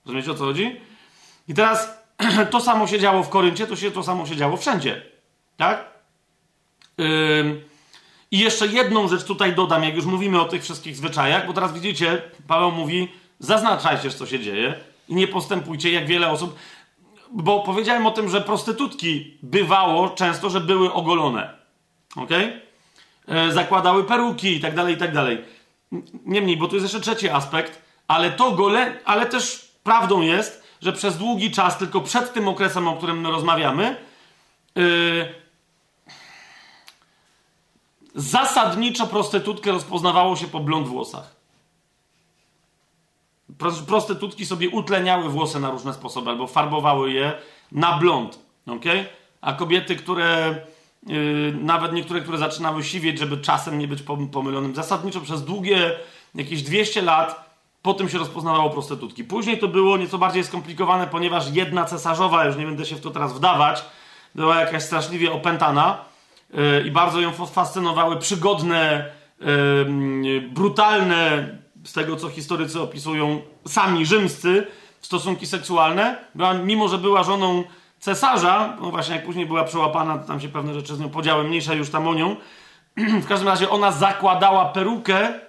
Rozumiecie, 0.06 0.30
o 0.30 0.34
co 0.34 0.44
chodzi? 0.44 0.80
I 1.48 1.54
teraz 1.54 1.97
to 2.50 2.60
samo 2.60 2.86
się 2.86 2.98
działo 2.98 3.22
w 3.22 3.28
Koryncie, 3.28 3.66
to 3.66 3.76
się 3.76 3.90
to 3.90 4.02
samo 4.02 4.26
się 4.26 4.36
działo 4.36 4.56
wszędzie. 4.56 5.02
Tak? 5.56 5.98
I 8.30 8.38
jeszcze 8.38 8.66
jedną 8.66 9.08
rzecz 9.08 9.24
tutaj 9.24 9.54
dodam, 9.54 9.84
jak 9.84 9.94
już 9.94 10.04
mówimy 10.04 10.40
o 10.40 10.44
tych 10.44 10.62
wszystkich 10.62 10.96
zwyczajach, 10.96 11.46
bo 11.46 11.52
teraz 11.52 11.72
widzicie, 11.72 12.22
Paweł 12.46 12.72
mówi, 12.72 13.08
zaznaczajcie, 13.38 14.10
co 14.10 14.26
się 14.26 14.40
dzieje 14.40 14.74
i 15.08 15.14
nie 15.14 15.28
postępujcie 15.28 15.92
jak 15.92 16.06
wiele 16.06 16.30
osób, 16.30 16.58
bo 17.30 17.60
powiedziałem 17.60 18.06
o 18.06 18.10
tym, 18.10 18.30
że 18.30 18.40
prostytutki 18.40 19.38
bywało 19.42 20.10
często, 20.10 20.50
że 20.50 20.60
były 20.60 20.92
ogolone. 20.92 21.54
Ok? 22.16 22.30
E, 23.28 23.52
zakładały 23.52 24.04
peruki 24.04 24.56
i 24.56 24.60
tak 24.60 24.74
dalej, 24.74 24.94
i 24.94 24.98
tak 24.98 25.14
dalej. 25.14 25.44
Niemniej, 26.26 26.56
bo 26.56 26.68
tu 26.68 26.76
jest 26.76 26.84
jeszcze 26.84 27.00
trzeci 27.00 27.30
aspekt, 27.30 27.82
ale 28.08 28.30
to 28.30 28.52
gole, 28.52 28.98
ale 29.04 29.26
też 29.26 29.72
prawdą 29.82 30.20
jest, 30.20 30.67
że 30.80 30.92
przez 30.92 31.18
długi 31.18 31.50
czas, 31.50 31.78
tylko 31.78 32.00
przed 32.00 32.32
tym 32.32 32.48
okresem, 32.48 32.88
o 32.88 32.96
którym 32.96 33.20
my 33.20 33.30
rozmawiamy, 33.30 33.96
yy, 34.74 35.34
zasadniczo 38.14 39.06
prostytutkę 39.06 39.72
rozpoznawało 39.72 40.36
się 40.36 40.46
po 40.46 40.60
blond 40.60 40.88
włosach. 40.88 41.38
Prostytutki 43.86 44.46
sobie 44.46 44.68
utleniały 44.68 45.28
włosy 45.28 45.60
na 45.60 45.70
różne 45.70 45.94
sposoby, 45.94 46.30
albo 46.30 46.46
farbowały 46.46 47.12
je 47.12 47.32
na 47.72 47.98
blond. 47.98 48.38
Okay? 48.66 49.06
A 49.40 49.52
kobiety, 49.52 49.96
które 49.96 50.56
yy, 51.06 51.54
nawet 51.60 51.92
niektóre, 51.92 52.20
które 52.20 52.38
zaczynały 52.38 52.84
siwieć, 52.84 53.18
żeby 53.18 53.38
czasem 53.38 53.78
nie 53.78 53.88
być 53.88 54.02
pomylonym, 54.32 54.74
zasadniczo 54.74 55.20
przez 55.20 55.44
długie, 55.44 55.98
jakieś 56.34 56.62
200 56.62 57.02
lat 57.02 57.47
po 57.88 57.94
tym 57.94 58.08
się 58.08 58.18
rozpoznawało 58.18 58.70
prostytutki. 58.70 59.24
Później 59.24 59.58
to 59.58 59.68
było 59.68 59.96
nieco 59.96 60.18
bardziej 60.18 60.44
skomplikowane, 60.44 61.06
ponieważ 61.06 61.50
jedna 61.52 61.84
cesarzowa, 61.84 62.44
już 62.44 62.56
nie 62.56 62.66
będę 62.66 62.86
się 62.86 62.96
w 62.96 63.00
to 63.00 63.10
teraz 63.10 63.32
wdawać, 63.32 63.84
była 64.34 64.60
jakaś 64.60 64.82
straszliwie 64.82 65.32
opętana 65.32 66.04
yy, 66.54 66.84
i 66.86 66.90
bardzo 66.90 67.20
ją 67.20 67.32
fascynowały 67.32 68.16
przygodne, 68.16 69.10
yy, 69.40 70.40
brutalne, 70.40 71.48
z 71.84 71.92
tego 71.92 72.16
co 72.16 72.28
historycy 72.28 72.80
opisują, 72.80 73.40
sami 73.66 74.06
rzymscy, 74.06 74.66
stosunki 75.00 75.46
seksualne, 75.46 76.16
była, 76.34 76.54
mimo 76.54 76.88
że 76.88 76.98
była 76.98 77.22
żoną 77.22 77.64
cesarza, 77.98 78.76
no 78.80 78.90
właśnie 78.90 79.14
jak 79.14 79.24
później 79.24 79.46
była 79.46 79.64
przełapana, 79.64 80.18
tam 80.18 80.40
się 80.40 80.48
pewne 80.48 80.74
rzeczy 80.74 80.96
z 80.96 81.00
nią 81.00 81.08
podziały, 81.08 81.44
mniejsza 81.44 81.74
już 81.74 81.90
tam 81.90 82.08
o 82.08 82.14
nią, 82.14 82.36
w 83.24 83.26
każdym 83.26 83.48
razie 83.48 83.70
ona 83.70 83.92
zakładała 83.92 84.64
perukę, 84.64 85.40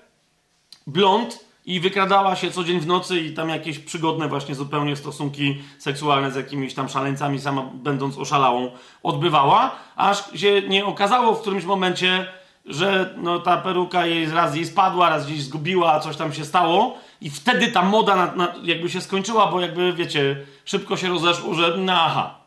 blond 0.88 1.49
i 1.70 1.80
wykradała 1.80 2.36
się 2.36 2.52
co 2.52 2.64
dzień 2.64 2.80
w 2.80 2.88
nocy 2.88 3.20
i 3.20 3.34
tam 3.34 3.50
jakieś 3.50 3.80
przygodne 3.80 4.28
właśnie 4.28 4.56
zupełnie 4.56 4.96
stosunki 4.96 5.62
seksualne 5.78 6.32
z 6.32 6.36
jakimiś 6.36 6.74
tam 6.74 6.90
szaleńcami, 6.90 7.40
sama 7.40 7.70
będąc 7.74 8.18
oszalałą, 8.18 8.72
odbywała, 9.04 9.76
aż 9.96 10.40
się 10.40 10.62
nie 10.62 10.86
okazało 10.86 11.36
w 11.36 11.42
którymś 11.42 11.66
momencie, 11.66 12.26
że 12.66 13.16
no, 13.18 13.40
ta 13.40 13.58
peruka 13.58 14.06
jej 14.06 14.32
raz 14.32 14.56
jej 14.56 14.66
spadła, 14.66 15.10
raz 15.10 15.26
gdzieś 15.26 15.44
zgubiła, 15.44 16.00
coś 16.00 16.18
tam 16.18 16.34
się 16.34 16.46
stało 16.46 16.98
i 17.22 17.30
wtedy 17.30 17.72
ta 17.72 17.82
moda 17.82 18.16
na, 18.16 18.36
na, 18.36 18.54
jakby 18.64 18.90
się 18.90 19.02
skończyła, 19.02 19.48
bo 19.52 19.62
jakby, 19.62 19.94
wiecie, 19.94 20.46
szybko 20.66 20.98
się 20.98 21.10
rozeszło, 21.10 21.54
że 21.54 21.78
no 21.78 21.94
aha, 21.94 22.40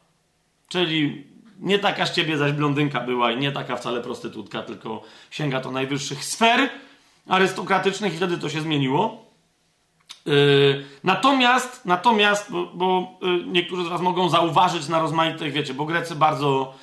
czyli 0.68 1.26
nie 1.58 1.78
taka 1.78 2.06
z 2.06 2.12
ciebie 2.12 2.38
zaś 2.38 2.52
blondynka 2.52 3.00
była 3.00 3.32
i 3.32 3.36
nie 3.36 3.52
taka 3.52 3.76
wcale 3.76 4.00
prostytutka, 4.00 4.62
tylko 4.62 5.02
sięga 5.30 5.60
to 5.60 5.70
najwyższych 5.70 6.24
sfer 6.24 6.70
arystokratycznych 7.28 8.14
i 8.14 8.16
wtedy 8.16 8.38
to 8.38 8.48
się 8.48 8.60
zmieniło. 8.60 9.24
Yy, 10.26 10.84
natomiast, 11.04 11.84
natomiast, 11.84 12.52
bo, 12.52 12.66
bo 12.74 13.18
yy, 13.22 13.44
niektórzy 13.46 13.84
z 13.84 13.88
Was 13.88 14.00
mogą 14.00 14.28
zauważyć 14.28 14.88
na 14.88 15.00
rozmaitych, 15.00 15.52
wiecie, 15.52 15.74
bo 15.74 15.84
Grecy 15.84 16.16
bardzo 16.16 16.74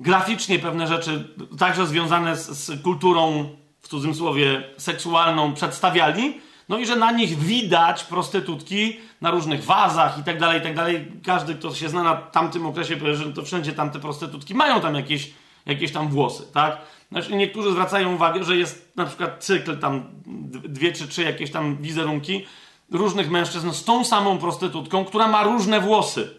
graficznie 0.00 0.58
pewne 0.58 0.86
rzeczy, 0.86 1.34
także 1.58 1.86
związane 1.86 2.36
z, 2.36 2.48
z 2.48 2.82
kulturą, 2.82 3.48
w 3.80 3.88
cudzysłowie, 3.88 4.62
seksualną, 4.76 5.54
przedstawiali. 5.54 6.40
No 6.68 6.78
i 6.78 6.86
że 6.86 6.96
na 6.96 7.12
nich 7.12 7.38
widać 7.38 8.04
prostytutki 8.04 8.96
na 9.20 9.30
różnych 9.30 9.64
wazach 9.64 10.18
i 10.18 10.24
tak 10.24 10.40
dalej, 10.40 10.60
i 10.60 10.62
tak 10.62 10.74
dalej. 10.74 11.12
Każdy, 11.26 11.54
kto 11.54 11.74
się 11.74 11.88
zna 11.88 12.02
na 12.02 12.14
tamtym 12.14 12.66
okresie, 12.66 12.96
powie, 12.96 13.14
że 13.14 13.32
to 13.32 13.42
wszędzie 13.42 13.72
tamte 13.72 14.00
prostytutki 14.00 14.54
mają 14.54 14.80
tam 14.80 14.94
jakieś, 14.94 15.32
jakieś 15.66 15.92
tam 15.92 16.08
włosy, 16.08 16.42
tak? 16.52 16.80
Znaczy, 17.12 17.34
niektórzy 17.36 17.70
zwracają 17.70 18.14
uwagę, 18.14 18.44
że 18.44 18.56
jest 18.56 18.92
na 18.96 19.06
przykład 19.06 19.44
cykl 19.44 19.78
tam 19.78 20.04
dwie 20.50 20.92
czy 20.92 21.08
trzy 21.08 21.22
jakieś 21.22 21.50
tam 21.50 21.76
wizerunki 21.76 22.46
różnych 22.90 23.30
mężczyzn 23.30 23.70
z 23.72 23.84
tą 23.84 24.04
samą 24.04 24.38
prostytutką, 24.38 25.04
która 25.04 25.28
ma 25.28 25.42
różne 25.42 25.80
włosy. 25.80 26.34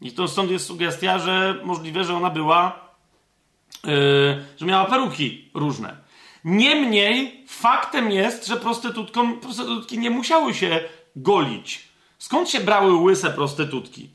I 0.00 0.12
to 0.12 0.28
stąd 0.28 0.50
jest 0.50 0.66
sugestia, 0.66 1.18
że 1.18 1.60
możliwe, 1.64 2.04
że 2.04 2.16
ona 2.16 2.30
była, 2.30 2.80
yy, 3.84 3.92
że 4.60 4.66
miała 4.66 4.84
peruki 4.84 5.50
różne. 5.54 5.96
Niemniej 6.44 7.44
faktem 7.48 8.10
jest, 8.10 8.46
że 8.46 8.56
prostytutkom, 8.56 9.40
prostytutki 9.40 9.98
nie 9.98 10.10
musiały 10.10 10.54
się 10.54 10.80
golić. 11.16 11.88
Skąd 12.18 12.50
się 12.50 12.60
brały 12.60 12.94
łyse 12.96 13.30
prostytutki? 13.30 14.10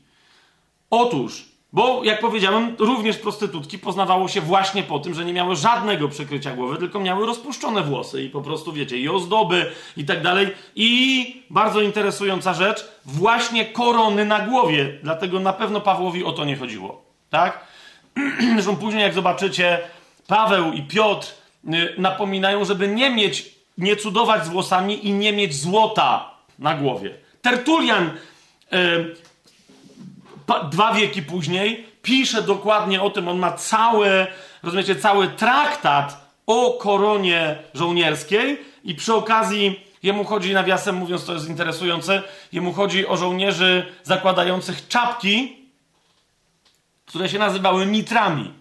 Otóż 0.90 1.51
bo, 1.72 2.04
jak 2.04 2.20
powiedziałem, 2.20 2.76
również 2.78 3.18
prostytutki 3.18 3.78
poznawało 3.78 4.28
się 4.28 4.40
właśnie 4.40 4.82
po 4.82 4.98
tym, 4.98 5.14
że 5.14 5.24
nie 5.24 5.32
miały 5.32 5.56
żadnego 5.56 6.08
przykrycia 6.08 6.56
głowy, 6.56 6.76
tylko 6.76 7.00
miały 7.00 7.26
rozpuszczone 7.26 7.82
włosy 7.82 8.22
i 8.22 8.30
po 8.30 8.42
prostu, 8.42 8.72
wiecie, 8.72 8.98
i 8.98 9.08
ozdoby 9.08 9.70
i 9.96 10.04
tak 10.04 10.22
dalej. 10.22 10.46
I 10.76 11.42
bardzo 11.50 11.80
interesująca 11.80 12.54
rzecz, 12.54 12.88
właśnie 13.04 13.64
korony 13.64 14.24
na 14.24 14.40
głowie. 14.40 14.98
Dlatego 15.02 15.40
na 15.40 15.52
pewno 15.52 15.80
Pawłowi 15.80 16.24
o 16.24 16.32
to 16.32 16.44
nie 16.44 16.56
chodziło. 16.56 17.02
Tak? 17.30 17.66
Zresztą 18.54 18.76
później, 18.76 19.02
jak 19.02 19.14
zobaczycie, 19.14 19.78
Paweł 20.26 20.72
i 20.72 20.82
Piotr 20.82 21.28
y, 21.64 21.94
napominają, 21.98 22.64
żeby 22.64 22.88
nie 22.88 23.10
mieć, 23.10 23.54
nie 23.78 23.96
cudować 23.96 24.44
z 24.44 24.48
włosami 24.48 25.06
i 25.06 25.12
nie 25.12 25.32
mieć 25.32 25.54
złota 25.54 26.30
na 26.58 26.74
głowie. 26.74 27.14
Tertulian 27.42 28.10
y, 28.72 29.31
dwa 30.70 30.94
wieki 30.94 31.22
później, 31.22 31.86
pisze 32.02 32.42
dokładnie 32.42 33.02
o 33.02 33.10
tym, 33.10 33.28
on 33.28 33.38
ma 33.38 33.52
cały, 33.52 34.26
rozumiecie, 34.62 34.96
cały 34.96 35.28
traktat 35.28 36.32
o 36.46 36.70
koronie 36.80 37.56
żołnierskiej 37.74 38.60
i 38.84 38.94
przy 38.94 39.14
okazji 39.14 39.92
jemu 40.02 40.24
chodzi, 40.24 40.54
nawiasem 40.54 40.96
mówiąc, 40.96 41.24
to 41.24 41.32
jest 41.34 41.48
interesujące, 41.48 42.22
jemu 42.52 42.72
chodzi 42.72 43.06
o 43.06 43.16
żołnierzy 43.16 43.92
zakładających 44.02 44.88
czapki, 44.88 45.56
które 47.06 47.28
się 47.28 47.38
nazywały 47.38 47.86
mitrami. 47.86 48.52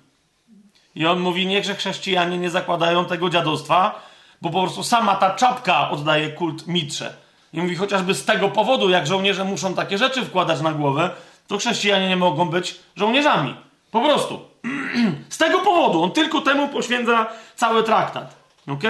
I 0.96 1.06
on 1.06 1.20
mówi, 1.20 1.48
niechże 1.48 1.76
chrześcijanie 1.76 2.38
nie 2.38 2.50
zakładają 2.50 3.06
tego 3.06 3.30
dziadostwa, 3.30 4.02
bo 4.42 4.50
po 4.50 4.62
prostu 4.62 4.84
sama 4.84 5.16
ta 5.16 5.36
czapka 5.36 5.90
oddaje 5.90 6.30
kult 6.30 6.68
mitrze. 6.68 7.14
I 7.54 7.62
mówi, 7.62 7.76
chociażby 7.76 8.16
z 8.16 8.26
tego 8.26 8.50
powodu, 8.50 8.90
jak 8.90 9.08
żołnierze 9.08 9.44
muszą 9.44 9.74
takie 9.74 9.98
rzeczy 9.98 10.26
wkładać 10.26 10.62
na 10.62 10.72
głowę, 10.72 11.10
to 11.52 11.58
chrześcijanie 11.58 12.10
nie 12.10 12.18
mogą 12.18 12.50
być 12.50 12.80
żołnierzami. 12.96 13.56
Po 13.92 14.02
prostu. 14.02 14.40
Z 15.30 15.38
tego 15.38 15.60
powodu. 15.60 16.04
On 16.04 16.12
tylko 16.12 16.42
temu 16.42 16.70
poświęca 16.70 17.28
cały 17.56 17.84
traktat. 17.84 18.36
Ok? 18.68 18.84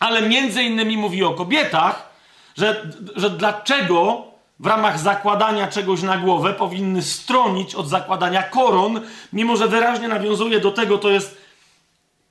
Ale 0.00 0.22
między 0.22 0.62
innymi 0.62 0.96
mówi 0.96 1.24
o 1.24 1.34
kobietach, 1.34 2.10
że, 2.56 2.90
że 3.16 3.30
dlaczego 3.30 4.24
w 4.60 4.66
ramach 4.66 4.98
zakładania 4.98 5.68
czegoś 5.68 6.02
na 6.02 6.16
głowę 6.16 6.54
powinny 6.54 7.02
stronić 7.02 7.74
od 7.74 7.88
zakładania 7.88 8.42
koron, 8.42 9.00
mimo 9.32 9.56
że 9.56 9.68
wyraźnie 9.68 10.08
nawiązuje 10.08 10.60
do 10.60 10.70
tego, 10.70 10.98
to 10.98 11.10
jest 11.10 11.46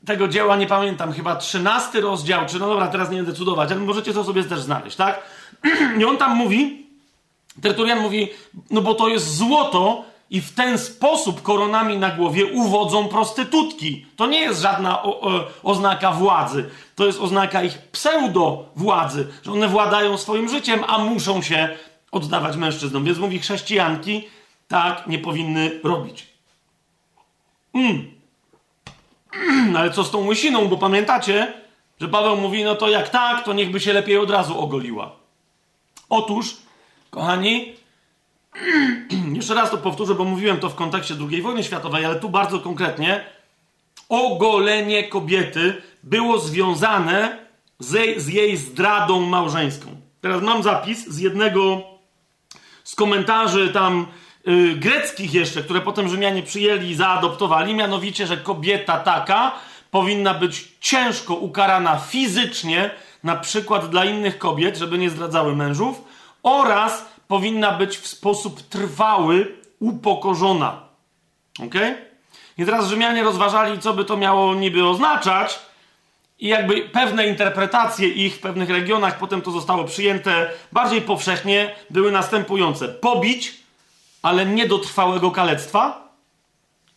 tego 0.05 0.28
dzieła, 0.28 0.55
nie 0.55 0.68
pamiętam, 0.68 1.13
chyba 1.13 1.36
trzynasty 1.36 2.01
rozdział, 2.01 2.45
czy 2.45 2.59
no 2.59 2.68
dobra, 2.68 2.88
teraz 2.88 3.09
nie 3.09 3.18
będę 3.18 3.34
cudować, 3.34 3.72
ale 3.72 3.82
możecie 3.82 4.13
to 4.13 4.24
sobie 4.24 4.43
też 4.43 4.61
znaleźć, 4.61 4.95
tak? 4.95 5.24
I 5.99 6.05
on 6.05 6.18
tam 6.18 6.36
mówi, 6.36 6.84
Tertulian 7.62 7.99
mówi, 7.99 8.30
no 8.70 8.82
bo 8.82 8.93
to 8.93 9.08
jest 9.08 9.36
złoto 9.36 10.03
i 10.30 10.41
w 10.41 10.53
ten 10.53 10.78
sposób 10.78 11.41
koronami 11.41 11.97
na 11.97 12.10
głowie 12.10 12.45
uwodzą 12.45 13.08
prostytutki. 13.08 14.06
To 14.16 14.28
nie 14.28 14.39
jest 14.39 14.62
żadna 14.62 15.03
o, 15.03 15.22
o, 15.22 15.47
oznaka 15.64 16.12
władzy. 16.12 16.70
To 16.95 17.06
jest 17.06 17.20
oznaka 17.20 17.64
ich 17.64 17.78
pseudo-władzy, 17.78 19.28
że 19.43 19.51
one 19.51 19.68
władają 19.68 20.18
swoim 20.18 20.49
życiem, 20.49 20.84
a 20.88 20.97
muszą 20.97 21.41
się 21.41 21.70
oddawać 22.12 22.56
mężczyznom. 22.56 23.03
Więc 23.03 23.18
mówi, 23.18 23.39
chrześcijanki 23.39 24.28
tak 24.68 25.08
nie 25.08 25.20
powinny 25.20 25.80
robić. 25.84 26.28
Mm. 27.74 28.12
Mm, 29.34 29.76
ale 29.76 29.91
co 29.91 30.03
z 30.03 30.12
tą 30.12 30.28
łysiną? 30.28 30.68
Bo 30.68 30.78
pamiętacie, 30.78 31.53
że 32.01 32.08
Paweł 32.08 32.38
mówi, 32.38 32.64
no 32.64 32.76
to 32.76 32.89
jak 32.89 33.10
tak, 33.10 33.43
to 33.43 33.53
niechby 33.53 33.80
się 33.80 33.93
lepiej 33.93 34.18
od 34.18 34.30
razu 34.30 34.60
ogoliła. 34.60 35.12
Otóż 36.10 36.58
Kochani, 37.10 37.74
jeszcze 39.36 39.53
raz 39.53 39.72
to 39.72 39.78
powtórzę, 39.78 40.16
bo 40.16 40.24
mówiłem 40.24 40.58
to 40.58 40.70
w 40.70 40.76
kontekście 40.76 41.16
II 41.30 41.41
wojny 41.41 41.64
światowej, 41.64 42.06
ale 42.06 42.16
tu 42.16 42.30
bardzo 42.30 42.60
konkretnie 42.60 43.26
ogolenie 44.10 45.03
kobiety 45.03 45.82
było 46.03 46.39
związane 46.39 47.38
z, 47.80 48.22
z 48.22 48.28
jej 48.28 48.58
zdradą 48.58 49.22
małżeńską. 49.22 49.95
Teraz 50.22 50.41
mam 50.41 50.64
zapis 50.64 51.08
z 51.08 51.20
jednego 51.20 51.84
z 52.84 52.95
komentarzy 52.95 53.70
tam 53.70 54.08
yy, 54.45 54.76
greckich 54.76 55.34
jeszcze, 55.34 55.64
które 55.64 55.82
potem 55.82 56.10
Rzymianie 56.10 56.43
przyjęli 56.43 56.89
i 56.89 56.95
zaadoptowali, 56.95 57.74
mianowicie, 57.74 58.28
że 58.28 58.38
kobieta 58.38 58.97
taka 58.97 59.51
powinna 59.91 60.34
być 60.34 60.68
ciężko 60.80 61.36
ukarana 61.36 61.97
fizycznie, 61.97 62.91
na 63.24 63.36
przykład 63.36 63.89
dla 63.89 64.06
innych 64.06 64.38
kobiet, 64.38 64.78
żeby 64.78 64.97
nie 64.97 65.10
zdradzały 65.10 65.56
mężów, 65.56 66.01
oraz 66.45 67.05
powinna 67.27 67.71
być 67.71 67.97
w 67.97 68.07
sposób 68.07 68.61
trwały 68.61 69.55
upokorzona. 69.79 70.81
Ok? 71.65 71.75
I 72.57 72.65
teraz 72.65 72.87
Rzymianie 72.87 73.23
rozważali, 73.23 73.79
co 73.79 73.93
by 73.93 74.05
to 74.05 74.17
miało 74.17 74.55
niby 74.55 74.87
oznaczać, 74.87 75.59
i 76.39 76.47
jakby 76.47 76.81
pewne 76.81 77.27
interpretacje 77.27 78.07
ich 78.07 78.35
w 78.35 78.39
pewnych 78.39 78.69
regionach, 78.69 79.17
potem 79.17 79.41
to 79.41 79.51
zostało 79.51 79.83
przyjęte 79.83 80.49
bardziej 80.71 81.01
powszechnie, 81.01 81.75
były 81.89 82.11
następujące: 82.11 82.87
pobić, 82.87 83.53
ale 84.21 84.45
nie 84.45 84.67
do 84.67 84.79
trwałego 84.79 85.31
kalectwa, 85.31 86.09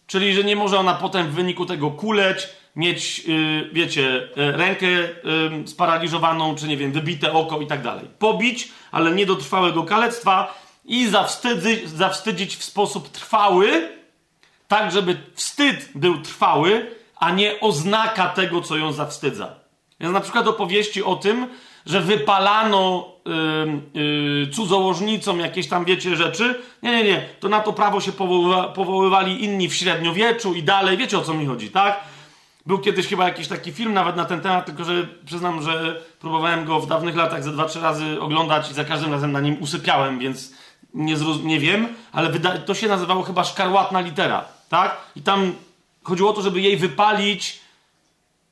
czyli 0.07 0.34
że 0.34 0.44
nie 0.44 0.57
może 0.57 0.78
ona 0.78 0.94
potem 0.94 1.26
w 1.26 1.34
wyniku 1.34 1.66
tego 1.66 1.90
kuleć, 1.90 2.49
mieć, 2.79 3.18
yy, 3.18 3.70
wiecie, 3.72 4.29
yy, 4.37 4.53
rękę 4.53 4.87
yy, 4.87 5.09
sparaliżowaną, 5.66 6.55
czy 6.55 6.68
nie 6.68 6.76
wiem, 6.76 6.93
wybite 6.93 7.33
oko 7.33 7.61
i 7.61 7.66
tak 7.66 7.83
dalej. 7.83 8.05
Pobić, 8.18 8.68
ale 8.93 9.11
nie 9.11 9.26
do 9.26 9.37
trwałego 9.37 9.83
kalectwa 9.83 10.55
i 10.85 11.09
zawstydzić, 11.09 11.89
zawstydzić 11.89 12.57
w 12.57 12.64
sposób 12.64 13.09
trwały, 13.09 13.89
tak 14.68 14.93
żeby 14.93 15.16
wstyd 15.35 15.89
był 15.95 16.18
trwały, 16.18 16.87
a 17.16 17.31
nie 17.31 17.61
oznaka 17.61 18.29
tego, 18.29 18.61
co 18.61 18.76
ją 18.76 18.93
zawstydza. 18.93 19.55
Jest 20.01 20.12
na 20.12 20.20
przykład 20.20 20.49
opowieści 20.49 21.05
o 21.05 21.16
tym, 21.16 21.47
że 21.87 22.01
wypalano 22.01 23.12
yy, 23.95 24.03
yy, 24.03 24.47
cudzołożnicom 24.47 25.41
jakieś 25.41 25.68
tam, 25.68 25.85
wiecie, 25.85 26.16
rzeczy. 26.16 26.62
Nie, 26.83 26.91
nie, 26.91 27.05
nie. 27.05 27.29
To 27.41 27.49
na 27.49 27.61
to 27.61 27.72
prawo 27.72 28.01
się 28.01 28.12
powoływa, 28.12 28.68
powoływali 28.68 29.45
inni 29.45 29.68
w 29.68 29.74
średniowieczu 29.74 30.55
i 30.55 30.62
dalej. 30.62 30.97
Wiecie, 30.97 31.18
o 31.18 31.22
co 31.22 31.35
mi 31.35 31.47
chodzi, 31.47 31.70
tak? 31.70 32.01
Był 32.69 32.79
kiedyś 32.79 33.07
chyba 33.07 33.25
jakiś 33.25 33.49
taki 33.49 33.73
film 33.73 33.95
nawet 33.95 34.16
na 34.16 34.25
ten 34.25 34.41
temat, 34.41 34.66
tylko 34.66 34.85
że 34.85 35.09
przyznam, 35.25 35.62
że 35.62 36.03
próbowałem 36.21 36.64
go 36.64 36.81
w 36.81 36.87
dawnych 36.87 37.16
latach 37.16 37.45
ze 37.45 37.53
dwa, 37.53 37.64
trzy 37.64 37.81
razy 37.81 38.21
oglądać 38.21 38.71
i 38.71 38.75
za 38.75 38.85
każdym 38.85 39.12
razem 39.12 39.33
na 39.33 39.41
nim 39.41 39.57
usypiałem, 39.61 40.19
więc 40.19 40.53
nie, 40.95 41.16
nie 41.45 41.61
wiem, 41.61 41.89
ale 42.12 42.41
to 42.66 42.75
się 42.75 42.89
nazywało 42.89 43.23
chyba 43.23 43.45
szkarłatna 43.45 44.01
litera, 44.01 44.45
tak? 44.69 44.97
I 45.16 45.23
tam 45.23 45.53
chodziło 46.03 46.31
o 46.31 46.33
to, 46.33 46.43
żeby 46.43 46.61
jej 46.61 46.77
wypalić 46.77 47.61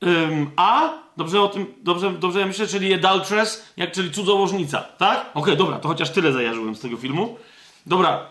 ym, 0.03 0.51
A, 0.55 0.89
dobrze 1.17 1.41
o 1.41 1.47
tym, 1.47 1.73
dobrze, 1.83 2.11
dobrze 2.11 2.45
myślę, 2.45 2.67
czyli 2.67 2.93
adulteress, 2.93 3.65
jak, 3.77 3.91
czyli 3.91 4.11
cudzołożnica, 4.11 4.81
tak? 4.81 5.19
Okej, 5.19 5.31
okay, 5.33 5.55
dobra, 5.55 5.79
to 5.79 5.87
chociaż 5.87 6.09
tyle 6.09 6.31
zajarzyłem 6.31 6.75
z 6.75 6.79
tego 6.79 6.97
filmu. 6.97 7.37
Dobra, 7.85 8.25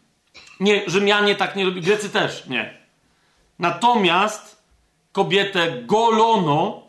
nie, 0.60 0.82
Rzymianie 0.86 1.34
tak 1.34 1.56
nie 1.56 1.64
robi, 1.64 1.80
Grecy 1.80 2.10
też, 2.10 2.46
nie. 2.46 2.78
Natomiast 3.58 4.61
kobietę 5.12 5.82
golono, 5.82 6.82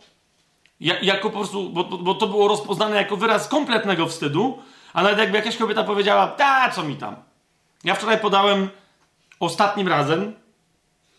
jako 0.80 1.30
po 1.30 1.38
prostu, 1.38 1.70
bo, 1.70 1.84
bo 1.84 2.16
to 2.16 2.28
było 2.28 2.48
rozpoznane 2.48 2.96
jako 2.96 3.18
wyraz 3.18 3.48
kompletnego 3.48 4.08
wstydu, 4.08 4.58
a 4.94 5.04
nawet 5.04 5.20
jakby 5.20 5.38
jakaś 5.38 5.58
kobieta 5.58 5.84
powiedziała, 5.84 6.28
ta, 6.28 6.72
co 6.72 6.84
mi 6.84 6.96
tam. 6.96 7.16
Ja 7.84 7.96
wczoraj 7.96 8.20
podałem 8.20 8.70
ostatnim 9.40 9.88
razem, 9.88 10.34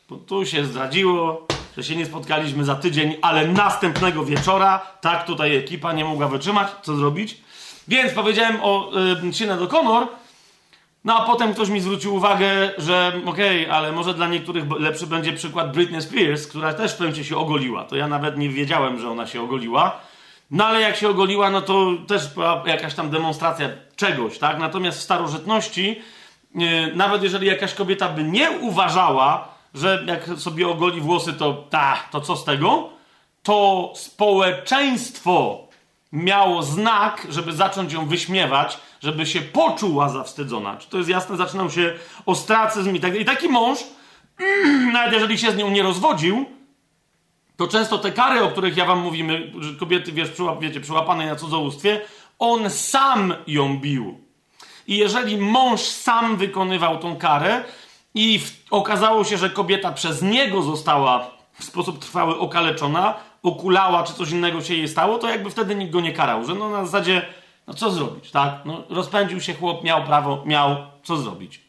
bo 0.08 0.16
tu 0.16 0.46
się 0.46 0.64
zdradziło, 0.64 1.46
że 1.76 1.84
się 1.84 1.96
nie 1.96 2.06
spotkaliśmy 2.06 2.64
za 2.64 2.74
tydzień, 2.74 3.16
ale 3.22 3.48
następnego 3.48 4.24
wieczora, 4.24 4.78
tak, 5.00 5.26
tutaj 5.26 5.56
ekipa 5.56 5.92
nie 5.92 6.04
mogła 6.04 6.28
wytrzymać, 6.28 6.68
co 6.82 6.96
zrobić. 6.96 7.40
Więc 7.88 8.12
powiedziałem 8.12 8.58
o 8.62 8.90
y, 9.28 9.32
Sinead 9.32 9.60
O'Connor, 9.60 10.06
no 11.04 11.16
a 11.16 11.26
potem 11.26 11.54
ktoś 11.54 11.68
mi 11.68 11.80
zwrócił 11.80 12.14
uwagę, 12.14 12.70
że 12.78 13.12
okej, 13.26 13.62
okay, 13.62 13.76
ale 13.76 13.92
może 13.92 14.14
dla 14.14 14.28
niektórych 14.28 14.64
lepszy 14.78 15.06
będzie 15.06 15.32
przykład 15.32 15.72
Britney 15.72 16.02
Spears, 16.02 16.46
która 16.46 16.74
też 16.74 16.92
w 16.92 16.96
pewnym 16.96 17.24
się 17.24 17.36
ogoliła. 17.36 17.84
To 17.84 17.96
ja 17.96 18.08
nawet 18.08 18.38
nie 18.38 18.48
wiedziałem, 18.48 18.98
że 18.98 19.10
ona 19.10 19.26
się 19.26 19.42
ogoliła. 19.42 20.00
No 20.50 20.66
ale 20.66 20.80
jak 20.80 20.96
się 20.96 21.08
ogoliła, 21.08 21.50
no 21.50 21.62
to 21.62 21.90
też 22.06 22.28
była 22.28 22.62
jakaś 22.66 22.94
tam 22.94 23.10
demonstracja 23.10 23.68
czegoś, 23.96 24.38
tak? 24.38 24.58
Natomiast 24.58 24.98
w 24.98 25.02
starożytności, 25.02 26.02
yy, 26.54 26.92
nawet 26.94 27.22
jeżeli 27.22 27.46
jakaś 27.46 27.74
kobieta 27.74 28.08
by 28.08 28.24
nie 28.24 28.50
uważała, 28.50 29.48
że 29.74 30.04
jak 30.06 30.26
sobie 30.38 30.68
ogoli 30.68 31.00
włosy, 31.00 31.32
to 31.32 31.64
ta, 31.70 31.96
to 32.10 32.20
co 32.20 32.36
z 32.36 32.44
tego? 32.44 32.88
To 33.42 33.92
społeczeństwo 33.96 35.68
miało 36.12 36.62
znak, 36.62 37.26
żeby 37.30 37.52
zacząć 37.52 37.92
ją 37.92 38.06
wyśmiewać, 38.06 38.78
żeby 39.04 39.26
się 39.26 39.42
poczuła 39.42 40.08
zawstydzona. 40.08 40.76
Czy 40.76 40.88
to 40.88 40.98
jest 40.98 41.10
jasne? 41.10 41.36
Zaczynał 41.36 41.70
się 41.70 41.94
ostracyzm 42.26 42.96
i 42.96 43.00
tak 43.00 43.20
I 43.20 43.24
taki 43.24 43.48
mąż, 43.48 43.78
nawet 44.92 45.12
jeżeli 45.12 45.38
się 45.38 45.52
z 45.52 45.56
nią 45.56 45.70
nie 45.70 45.82
rozwodził, 45.82 46.46
to 47.56 47.68
często 47.68 47.98
te 47.98 48.12
kary, 48.12 48.42
o 48.42 48.48
których 48.48 48.76
ja 48.76 48.84
wam 48.84 48.98
mówimy, 48.98 49.52
że 49.60 49.74
kobiety, 49.74 50.12
wiesz, 50.12 50.30
przyłap, 50.30 50.60
wiecie, 50.60 50.80
przyłapane 50.80 51.26
na 51.26 51.36
cudzołóstwie, 51.36 52.00
on 52.38 52.70
sam 52.70 53.34
ją 53.46 53.78
bił. 53.78 54.18
I 54.86 54.96
jeżeli 54.96 55.36
mąż 55.36 55.80
sam 55.80 56.36
wykonywał 56.36 56.98
tą 56.98 57.16
karę 57.16 57.64
i 58.14 58.38
w, 58.38 58.52
okazało 58.70 59.24
się, 59.24 59.38
że 59.38 59.50
kobieta 59.50 59.92
przez 59.92 60.22
niego 60.22 60.62
została 60.62 61.30
w 61.58 61.64
sposób 61.64 61.98
trwały 61.98 62.38
okaleczona, 62.38 63.14
okulała, 63.42 64.02
czy 64.02 64.14
coś 64.14 64.30
innego 64.30 64.62
się 64.62 64.74
jej 64.74 64.88
stało, 64.88 65.18
to 65.18 65.28
jakby 65.28 65.50
wtedy 65.50 65.74
nikt 65.74 65.92
go 65.92 66.00
nie 66.00 66.12
karał, 66.12 66.44
że 66.44 66.54
no 66.54 66.70
na 66.70 66.84
zasadzie, 66.86 67.26
no 67.66 67.74
co 67.74 67.90
zrobić, 67.90 68.30
tak? 68.30 68.54
No, 68.64 68.84
rozpędził 68.88 69.40
się 69.40 69.54
chłop, 69.54 69.84
miał 69.84 70.04
prawo, 70.04 70.42
miał, 70.46 70.76
co 71.02 71.16
zrobić? 71.16 71.60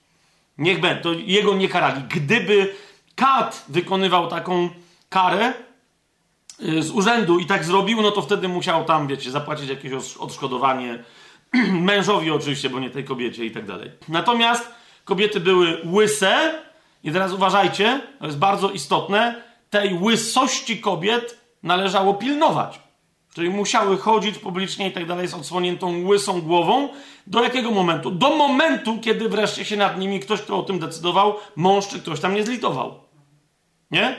Niech 0.58 0.80
będzie, 0.80 1.02
to 1.02 1.14
jego 1.14 1.54
nie 1.54 1.70
karali. 1.70 2.02
Gdyby 2.04 2.76
kat 3.16 3.66
wykonywał 3.70 4.28
taką 4.28 4.70
karę, 5.10 5.54
Y, 6.64 6.84
z 6.84 6.92
urzędu 6.92 7.40
i 7.40 7.46
tak 7.46 7.64
zrobił, 7.64 8.02
no 8.02 8.12
to 8.12 8.22
wtedy 8.22 8.48
musiał 8.48 8.86
tam, 8.86 9.08
wiecie, 9.08 9.32
zapłacić 9.32 9.70
jakieś 9.70 10.18
odszkodowanie 10.18 11.04
mężowi 11.72 12.32
oczywiście, 12.32 12.70
bo 12.70 12.80
nie 12.80 12.90
tej 12.90 13.04
kobiecie 13.04 13.46
i 13.46 13.52
tak 13.52 13.66
dalej. 13.66 13.92
Natomiast 14.10 14.72
kobiety 15.06 15.40
były 15.40 15.82
łyse 15.86 16.64
i 17.04 17.12
teraz 17.12 17.34
uważajcie, 17.34 18.02
to 18.20 18.26
jest 18.26 18.38
bardzo 18.38 18.70
istotne, 18.70 19.44
tej 19.70 19.94
łysości 19.94 20.80
kobiet 20.82 21.40
należało 21.64 22.14
pilnować. 22.14 22.80
Czyli 23.36 23.50
musiały 23.50 23.98
chodzić 23.98 24.38
publicznie 24.38 24.88
i 24.88 24.92
tak 24.92 25.06
dalej 25.06 25.28
z 25.28 25.34
odsłoniętą 25.34 26.06
łysą 26.06 26.42
głową. 26.42 26.90
Do 27.28 27.44
jakiego 27.44 27.72
momentu? 27.72 28.12
Do 28.12 28.36
momentu, 28.36 29.00
kiedy 29.02 29.30
wreszcie 29.30 29.66
się 29.66 29.78
nad 29.78 30.00
nimi 30.00 30.20
ktoś, 30.20 30.42
kto 30.42 30.60
o 30.60 30.64
tym 30.64 30.80
decydował, 30.80 31.36
mąż 31.56 31.88
czy 31.88 32.00
ktoś 32.00 32.20
tam 32.20 32.36
nie 32.36 32.44
zlitował. 32.44 33.00
Nie? 33.92 34.16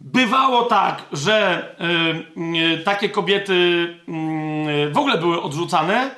Bywało 0.00 0.62
tak, 0.62 1.02
że 1.12 1.66
y, 2.40 2.56
y, 2.74 2.78
takie 2.78 3.08
kobiety 3.08 3.52
y, 3.52 4.90
w 4.90 4.98
ogóle 4.98 5.18
były 5.18 5.42
odrzucane, 5.42 6.10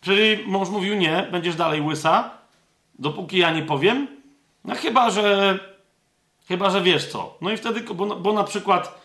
czyli 0.00 0.44
mąż 0.46 0.68
mówił 0.68 0.94
nie, 0.94 1.28
będziesz 1.32 1.56
dalej 1.56 1.80
łysa, 1.80 2.30
dopóki 2.98 3.38
ja 3.38 3.50
nie 3.50 3.62
powiem. 3.62 4.06
No 4.64 4.74
chyba, 4.74 5.10
że 5.10 5.58
chyba, 6.48 6.70
że 6.70 6.82
wiesz 6.82 7.06
co. 7.06 7.36
No 7.40 7.50
i 7.50 7.56
wtedy, 7.56 7.80
bo, 7.80 8.06
bo 8.06 8.32
na 8.32 8.44
przykład 8.44 8.86
y, 8.88 9.03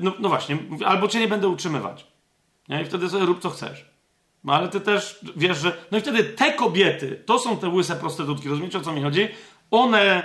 no, 0.00 0.12
no, 0.18 0.28
właśnie, 0.28 0.58
albo 0.86 1.08
cię 1.08 1.20
nie 1.20 1.28
będę 1.28 1.48
utrzymywać. 1.48 2.06
Nie? 2.68 2.82
I 2.82 2.84
wtedy 2.84 3.08
sobie 3.08 3.24
rób 3.24 3.40
co 3.40 3.50
chcesz. 3.50 3.90
No 4.44 4.54
ale 4.54 4.68
ty 4.68 4.80
też 4.80 5.20
wiesz, 5.36 5.58
że... 5.58 5.76
No 5.90 5.98
i 5.98 6.00
wtedy 6.00 6.24
te 6.24 6.52
kobiety, 6.52 7.22
to 7.26 7.38
są 7.38 7.56
te 7.56 7.68
łyse 7.68 7.96
prostytutki, 7.96 8.48
rozumiecie 8.48 8.78
o 8.78 8.80
co 8.80 8.92
mi 8.92 9.02
chodzi? 9.02 9.28
One, 9.70 10.22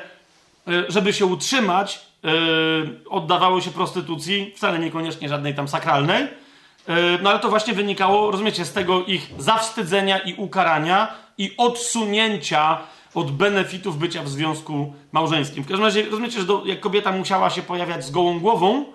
y, 0.67 0.86
żeby 0.89 1.13
się 1.13 1.25
utrzymać, 1.25 2.05
yy, 2.23 2.99
oddawały 3.09 3.61
się 3.61 3.71
prostytucji, 3.71 4.53
wcale 4.55 4.79
niekoniecznie 4.79 5.29
żadnej 5.29 5.55
tam 5.55 5.67
sakralnej. 5.67 6.23
Yy, 6.23 6.93
no 7.21 7.29
ale 7.29 7.39
to 7.39 7.49
właśnie 7.49 7.73
wynikało, 7.73 8.31
rozumiecie, 8.31 8.65
z 8.65 8.73
tego 8.73 9.03
ich 9.05 9.29
zawstydzenia 9.38 10.19
i 10.19 10.33
ukarania 10.33 11.13
i 11.38 11.53
odsunięcia 11.57 12.77
od 13.13 13.31
benefitów 13.31 13.97
bycia 13.97 14.23
w 14.23 14.29
związku 14.29 14.93
małżeńskim. 15.11 15.63
W 15.63 15.67
każdym 15.67 15.86
razie, 15.86 16.05
rozumiecie, 16.05 16.39
że 16.39 16.45
do, 16.45 16.63
jak 16.65 16.79
kobieta 16.79 17.11
musiała 17.11 17.49
się 17.49 17.61
pojawiać 17.61 18.05
z 18.05 18.11
gołą 18.11 18.39
głową, 18.39 18.86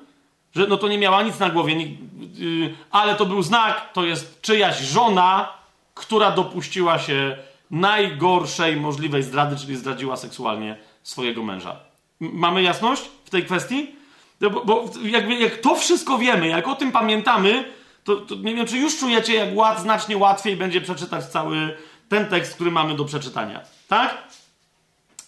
że 0.57 0.66
no 0.66 0.76
to 0.76 0.88
nie 0.88 0.98
miała 0.98 1.22
nic 1.22 1.38
na 1.38 1.51
głowie, 1.51 1.74
yy, 1.74 2.74
ale 2.90 3.14
to 3.14 3.26
był 3.26 3.42
znak, 3.42 3.92
to 3.92 4.05
jest 4.05 4.40
czyjaś 4.40 4.80
żona, 4.80 5.48
która 5.94 6.30
dopuściła 6.30 6.98
się 6.98 7.36
najgorszej 7.70 8.76
możliwej 8.76 9.22
zdrady, 9.22 9.57
czyli 9.57 9.76
zdradziła 9.76 10.16
seksualnie 10.16 10.76
swojego 11.03 11.42
męża. 11.42 11.76
Mamy 12.20 12.62
jasność 12.62 13.03
w 13.24 13.30
tej 13.30 13.44
kwestii? 13.44 13.94
No 14.40 14.51
bo, 14.51 14.64
bo 14.64 14.90
jakby, 15.03 15.34
jak 15.34 15.57
to 15.57 15.74
wszystko 15.74 16.18
wiemy, 16.18 16.48
jak 16.48 16.68
o 16.68 16.74
tym 16.74 16.92
pamiętamy, 16.92 17.64
to, 18.05 18.16
to, 18.16 18.34
nie 18.34 18.55
wiem, 18.55 18.66
czy 18.66 18.78
już 18.78 18.98
czujecie, 18.98 19.34
jak 19.34 19.57
ład, 19.57 19.80
znacznie 19.80 20.16
łatwiej 20.16 20.57
będzie 20.57 20.80
przeczytać 20.80 21.24
cały 21.24 21.76
ten 22.09 22.26
tekst, 22.26 22.55
który 22.55 22.70
mamy 22.70 22.94
do 22.94 23.05
przeczytania. 23.05 23.61
Tak? 23.88 24.22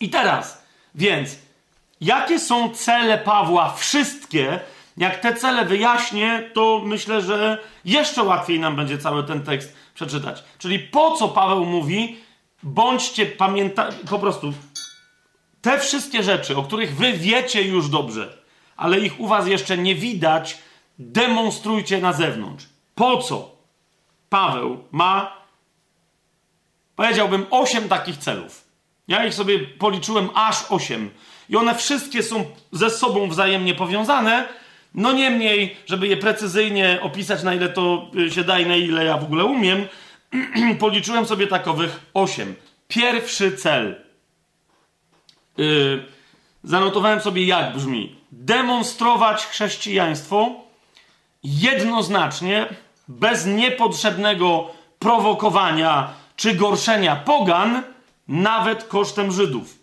I 0.01 0.11
teraz, 0.11 0.63
więc, 0.95 1.37
jakie 2.01 2.39
są 2.39 2.71
cele 2.71 3.19
Pawła? 3.19 3.73
Wszystkie. 3.73 4.61
Jak 4.97 5.21
te 5.21 5.35
cele 5.35 5.65
wyjaśnię, 5.65 6.51
to 6.55 6.83
myślę, 6.85 7.23
że 7.23 7.59
jeszcze 7.85 8.23
łatwiej 8.23 8.61
nam 8.61 8.77
będzie 8.77 8.99
cały 8.99 9.25
ten 9.25 9.43
tekst 9.43 9.77
przeczytać. 9.95 10.45
Czyli 10.59 10.79
po 10.79 11.17
co 11.17 11.29
Paweł 11.29 11.65
mówi, 11.65 12.17
bądźcie 12.63 13.27
pamięta, 13.27 13.89
po 14.11 14.19
prostu 14.19 14.53
te 15.63 15.79
wszystkie 15.79 16.23
rzeczy, 16.23 16.57
o 16.57 16.63
których 16.63 16.97
wy 16.97 17.13
wiecie 17.13 17.63
już 17.63 17.89
dobrze, 17.89 18.39
ale 18.77 19.01
ich 19.01 19.21
u 19.21 19.27
was 19.27 19.47
jeszcze 19.47 19.79
nie 19.79 19.95
widać, 19.95 20.59
demonstrujcie 20.99 22.01
na 22.01 22.13
zewnątrz. 22.13 22.65
Po 22.95 23.19
co? 23.19 23.57
Paweł 24.29 24.85
ma, 24.93 25.37
powiedziałbym, 26.97 27.47
osiem 27.51 27.89
takich 27.89 28.17
celów. 28.17 28.65
Ja 29.09 29.27
ich 29.27 29.35
sobie 29.35 29.59
policzyłem 29.59 30.31
aż 30.35 30.65
osiem. 30.71 31.11
I 31.49 31.57
one 31.57 31.75
wszystkie 31.75 32.23
są 32.23 32.45
ze 32.73 32.91
sobą 32.91 33.29
wzajemnie 33.29 33.75
powiązane. 33.75 34.49
No 34.95 35.13
niemniej, 35.13 35.77
żeby 35.87 36.09
je 36.09 36.17
precyzyjnie 36.17 36.99
opisać, 37.03 37.43
na 37.43 37.55
ile 37.55 37.69
to 37.69 38.11
y, 38.17 38.31
się 38.31 38.45
da 38.45 38.59
i 38.59 38.67
na 38.67 38.77
ile 38.77 39.05
ja 39.05 39.17
w 39.17 39.25
ogóle 39.25 39.45
umiem, 39.45 39.87
policzyłem 40.79 41.27
sobie 41.27 41.47
takowych 41.47 42.01
osiem. 42.15 42.55
Pierwszy 42.89 43.57
cel 43.57 44.03
Yy, 45.57 46.05
zanotowałem 46.65 47.21
sobie, 47.21 47.45
jak 47.45 47.75
brzmi. 47.75 48.17
Demonstrować 48.33 49.47
chrześcijaństwo 49.47 50.51
jednoznacznie, 51.43 52.67
bez 53.09 53.47
niepotrzebnego 53.47 54.71
prowokowania 54.99 56.15
czy 56.37 56.55
gorszenia 56.55 57.17
pogan, 57.17 57.83
nawet 58.29 58.85
kosztem 58.85 59.33
Żydów. 59.33 59.79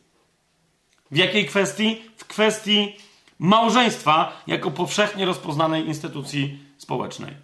W 1.12 1.18
jakiej 1.18 1.46
kwestii? 1.46 2.02
W 2.18 2.26
kwestii 2.26 2.96
małżeństwa 3.40 4.42
jako 4.48 4.72
powszechnie 4.72 5.26
rozpoznanej 5.26 5.88
instytucji 5.88 6.60
społecznej. 6.78 7.36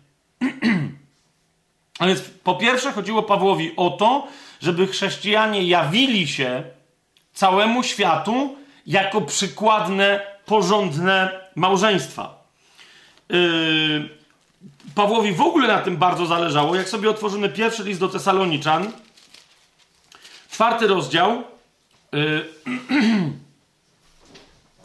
A 1.99 2.07
więc 2.07 2.21
po 2.21 2.55
pierwsze 2.55 2.91
chodziło 2.91 3.23
Pawłowi 3.23 3.75
o 3.75 3.89
to, 3.89 4.27
żeby 4.61 4.87
chrześcijanie 4.87 5.63
jawili 5.63 6.27
się 6.27 6.63
całemu 7.33 7.83
światu 7.83 8.55
jako 8.87 9.21
przykładne 9.21 10.19
porządne 10.45 11.39
małżeństwa. 11.55 12.43
Yy, 13.29 14.09
Pawłowi 14.95 15.31
w 15.33 15.41
ogóle 15.41 15.67
na 15.67 15.81
tym 15.81 15.97
bardzo 15.97 16.25
zależało. 16.25 16.75
Jak 16.75 16.89
sobie 16.89 17.09
otworzymy 17.09 17.49
pierwszy 17.49 17.83
list 17.83 17.99
do 17.99 18.09
Tesaloniczan, 18.09 18.91
czwarty 20.51 20.87
rozdział. 20.87 21.43
Yy, 22.11 22.45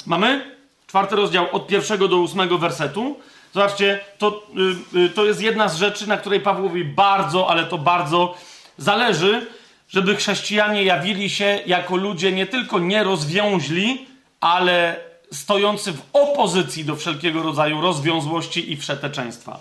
mamy? 0.07 0.60
Czwarty 0.91 1.17
rozdział 1.17 1.47
od 1.53 1.67
pierwszego 1.67 2.09
do 2.09 2.17
ósmego 2.17 2.59
wersetu. 2.59 3.17
Zobaczcie, 3.55 4.01
to, 4.19 4.47
yy, 4.93 5.09
to 5.09 5.25
jest 5.25 5.43
jedna 5.43 5.69
z 5.69 5.77
rzeczy, 5.77 6.07
na 6.07 6.17
której 6.17 6.41
Pawłowi 6.41 6.85
bardzo, 6.85 7.51
ale 7.51 7.65
to 7.65 7.79
bardzo 7.79 8.35
zależy, 8.79 9.47
żeby 9.89 10.17
chrześcijanie 10.17 10.83
jawili 10.83 11.31
się 11.31 11.61
jako 11.67 11.97
ludzie 11.97 12.33
nie 12.33 12.47
tylko 12.47 12.79
nierozwiąźli, 12.79 14.07
ale 14.41 15.01
stojący 15.33 15.93
w 15.93 16.03
opozycji 16.13 16.85
do 16.85 16.97
wszelkiego 16.97 17.43
rodzaju 17.43 17.81
rozwiązłości 17.81 18.73
i 18.73 18.77
wszeteczeństwa. 18.77 19.61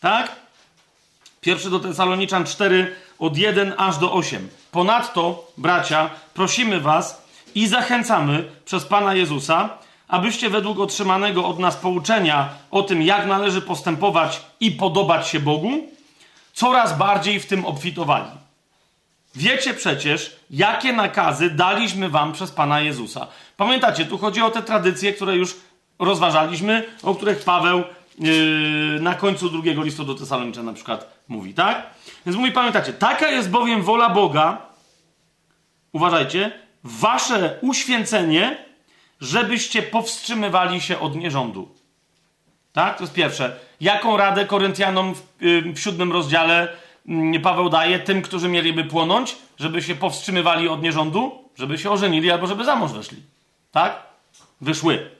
Tak? 0.00 0.36
Pierwszy 1.40 1.70
do 1.70 1.80
Tesaloniczan 1.80 2.44
4 2.46 2.96
od 3.18 3.38
1 3.38 3.74
aż 3.78 3.98
do 3.98 4.12
8. 4.12 4.48
Ponadto, 4.70 5.50
bracia, 5.56 6.10
prosimy 6.34 6.80
was 6.80 7.22
i 7.54 7.66
zachęcamy 7.66 8.44
przez 8.64 8.84
Pana 8.84 9.14
Jezusa, 9.14 9.83
abyście 10.14 10.50
według 10.50 10.80
otrzymanego 10.80 11.46
od 11.46 11.58
nas 11.58 11.76
pouczenia 11.76 12.48
o 12.70 12.82
tym, 12.82 13.02
jak 13.02 13.26
należy 13.26 13.62
postępować 13.62 14.42
i 14.60 14.70
podobać 14.70 15.28
się 15.28 15.40
Bogu, 15.40 15.70
coraz 16.52 16.98
bardziej 16.98 17.40
w 17.40 17.46
tym 17.46 17.66
obfitowali. 17.66 18.30
Wiecie 19.34 19.74
przecież, 19.74 20.36
jakie 20.50 20.92
nakazy 20.92 21.50
daliśmy 21.50 22.08
wam 22.08 22.32
przez 22.32 22.50
Pana 22.50 22.80
Jezusa. 22.80 23.26
Pamiętacie, 23.56 24.06
tu 24.06 24.18
chodzi 24.18 24.42
o 24.42 24.50
te 24.50 24.62
tradycje, 24.62 25.12
które 25.12 25.36
już 25.36 25.56
rozważaliśmy, 25.98 26.84
o 27.02 27.14
których 27.14 27.44
Paweł 27.44 27.84
yy, 28.18 29.00
na 29.00 29.14
końcu 29.14 29.50
drugiego 29.50 29.82
listu 29.82 30.04
do 30.04 30.14
Tesalonicze 30.14 30.62
na 30.62 30.72
przykład 30.72 31.24
mówi, 31.28 31.54
tak? 31.54 31.86
Więc 32.26 32.38
mówi, 32.38 32.52
pamiętacie, 32.52 32.92
taka 32.92 33.30
jest 33.30 33.50
bowiem 33.50 33.82
wola 33.82 34.10
Boga, 34.10 34.58
uważajcie, 35.92 36.52
wasze 36.84 37.58
uświęcenie, 37.60 38.63
żebyście 39.20 39.82
powstrzymywali 39.82 40.80
się 40.80 40.98
od 40.98 41.16
nierządu. 41.16 41.74
Tak? 42.72 42.96
To 42.96 43.04
jest 43.04 43.14
pierwsze. 43.14 43.56
Jaką 43.80 44.16
radę 44.16 44.46
Koryntianom 44.46 45.14
w, 45.14 45.22
yy, 45.40 45.72
w 45.72 45.78
siódmym 45.78 46.12
rozdziale 46.12 46.76
yy, 47.06 47.40
Paweł 47.40 47.68
daje 47.68 47.98
tym, 47.98 48.22
którzy 48.22 48.48
mieliby 48.48 48.84
płonąć, 48.84 49.36
żeby 49.58 49.82
się 49.82 49.94
powstrzymywali 49.94 50.68
od 50.68 50.82
nierządu, 50.82 51.44
żeby 51.56 51.78
się 51.78 51.90
ożenili 51.90 52.30
albo 52.30 52.46
żeby 52.46 52.64
za 52.64 52.76
mąż 52.76 52.92
weszli. 52.92 53.22
Tak? 53.72 54.02
Wyszły. 54.60 55.10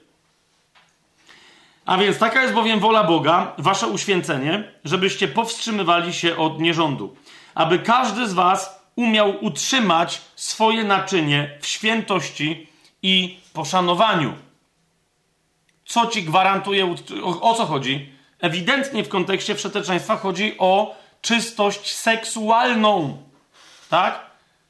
A 1.85 1.97
więc 1.97 2.17
taka 2.17 2.41
jest 2.41 2.53
bowiem 2.53 2.79
wola 2.79 3.03
Boga, 3.03 3.53
wasze 3.57 3.87
uświęcenie, 3.87 4.71
żebyście 4.85 5.27
powstrzymywali 5.27 6.13
się 6.13 6.37
od 6.37 6.59
nierządu. 6.59 7.15
Aby 7.55 7.79
każdy 7.79 8.27
z 8.27 8.33
was 8.33 8.79
umiał 8.95 9.45
utrzymać 9.45 10.21
swoje 10.35 10.83
naczynie 10.83 11.57
w 11.61 11.67
świętości 11.67 12.67
i 13.05 13.39
poszanowaniu. 13.53 14.33
Co 15.85 16.07
ci 16.07 16.23
gwarantuje, 16.23 16.95
o, 17.41 17.53
co 17.53 17.65
chodzi? 17.65 18.09
Ewidentnie 18.39 19.03
w 19.03 19.09
kontekście 19.09 19.55
wszeteczeństwa 19.55 20.17
chodzi 20.17 20.55
o 20.57 20.95
czystość 21.21 21.95
seksualną. 21.95 23.17
Tak? 23.89 24.19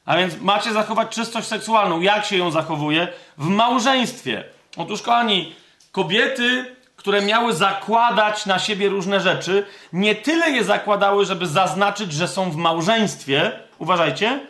A 0.04 0.16
więc 0.16 0.40
macie 0.40 0.72
zachować 0.72 1.08
czystość 1.08 1.48
seksualną. 1.48 2.00
Jak 2.00 2.24
się 2.24 2.36
ją 2.36 2.50
zachowuje? 2.50 3.08
W 3.38 3.48
małżeństwie. 3.48 4.44
Otóż, 4.76 5.02
kochani, 5.02 5.54
kobiety, 5.92 6.76
które 6.96 7.22
miały 7.22 7.52
zakładać 7.52 8.46
na 8.46 8.58
siebie 8.58 8.88
różne 8.88 9.20
rzeczy, 9.20 9.66
nie 9.92 10.14
tyle 10.14 10.50
je 10.50 10.64
zakładały, 10.64 11.24
żeby 11.24 11.46
zaznaczyć, 11.46 12.12
że 12.12 12.28
są 12.28 12.50
w 12.50 12.56
małżeństwie, 12.56 13.52
uważajcie, 13.78 14.40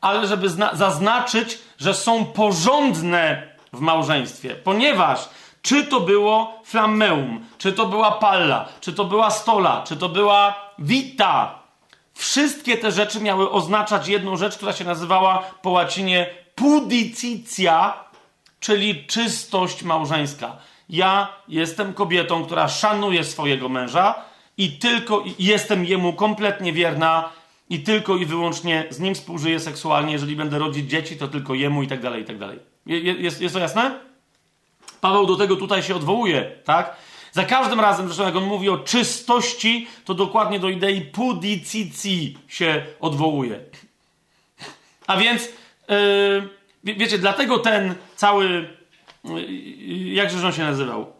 ale 0.00 0.26
żeby 0.26 0.48
zaznaczyć, 0.72 1.58
że 1.80 1.94
są 1.94 2.24
porządne 2.24 3.42
w 3.72 3.80
małżeństwie. 3.80 4.54
Ponieważ 4.54 5.28
czy 5.62 5.84
to 5.84 6.00
było 6.00 6.60
flammeum, 6.64 7.46
czy 7.58 7.72
to 7.72 7.86
była 7.86 8.12
palla, 8.12 8.68
czy 8.80 8.92
to 8.92 9.04
była 9.04 9.30
stola, 9.30 9.84
czy 9.86 9.96
to 9.96 10.08
była 10.08 10.54
vita, 10.78 11.60
Wszystkie 12.20 12.76
te 12.76 12.92
rzeczy 12.92 13.20
miały 13.20 13.50
oznaczać 13.50 14.08
jedną 14.08 14.36
rzecz, 14.36 14.56
która 14.56 14.72
się 14.72 14.84
nazywała 14.84 15.38
po 15.62 15.70
łacinie 15.70 16.26
pudicitia, 16.54 18.04
czyli 18.60 19.06
czystość 19.06 19.82
małżeńska. 19.82 20.56
Ja 20.88 21.28
jestem 21.48 21.94
kobietą, 21.94 22.44
która 22.44 22.68
szanuje 22.68 23.24
swojego 23.24 23.68
męża 23.68 24.14
i 24.56 24.72
tylko 24.72 25.24
jestem 25.38 25.84
jemu 25.84 26.12
kompletnie 26.12 26.72
wierna 26.72 27.28
i 27.70 27.80
tylko 27.80 28.16
i 28.16 28.26
wyłącznie 28.26 28.84
z 28.90 29.00
nim 29.00 29.14
współżyję 29.14 29.60
seksualnie. 29.60 30.12
Jeżeli 30.12 30.36
będę 30.36 30.58
rodzić 30.58 30.90
dzieci, 30.90 31.16
to 31.16 31.28
tylko 31.28 31.54
jemu 31.54 31.82
i 31.82 31.86
tak 31.86 32.00
dalej, 32.00 32.22
i 32.22 32.24
tak 32.24 32.38
dalej. 32.38 32.58
Jest, 32.86 33.40
jest 33.40 33.54
to 33.54 33.60
jasne? 33.60 34.00
Paweł 35.00 35.26
do 35.26 35.36
tego 35.36 35.56
tutaj 35.56 35.82
się 35.82 35.94
odwołuje, 35.94 36.52
tak? 36.64 36.96
Za 37.32 37.44
każdym 37.44 37.80
razem, 37.80 38.06
zresztą 38.06 38.24
jak 38.24 38.36
on 38.36 38.44
mówi 38.44 38.68
o 38.68 38.78
czystości, 38.78 39.88
to 40.04 40.14
dokładnie 40.14 40.60
do 40.60 40.68
idei 40.68 41.00
pudicicji 41.00 42.38
się 42.48 42.86
odwołuje. 43.00 43.60
A 45.06 45.16
więc, 45.16 45.48
yy, 46.84 46.94
wiecie, 46.94 47.18
dlatego 47.18 47.58
ten 47.58 47.94
cały, 48.16 48.68
yy, 49.24 50.14
jakże 50.14 50.46
on 50.46 50.52
się 50.52 50.62
nazywał? 50.62 51.12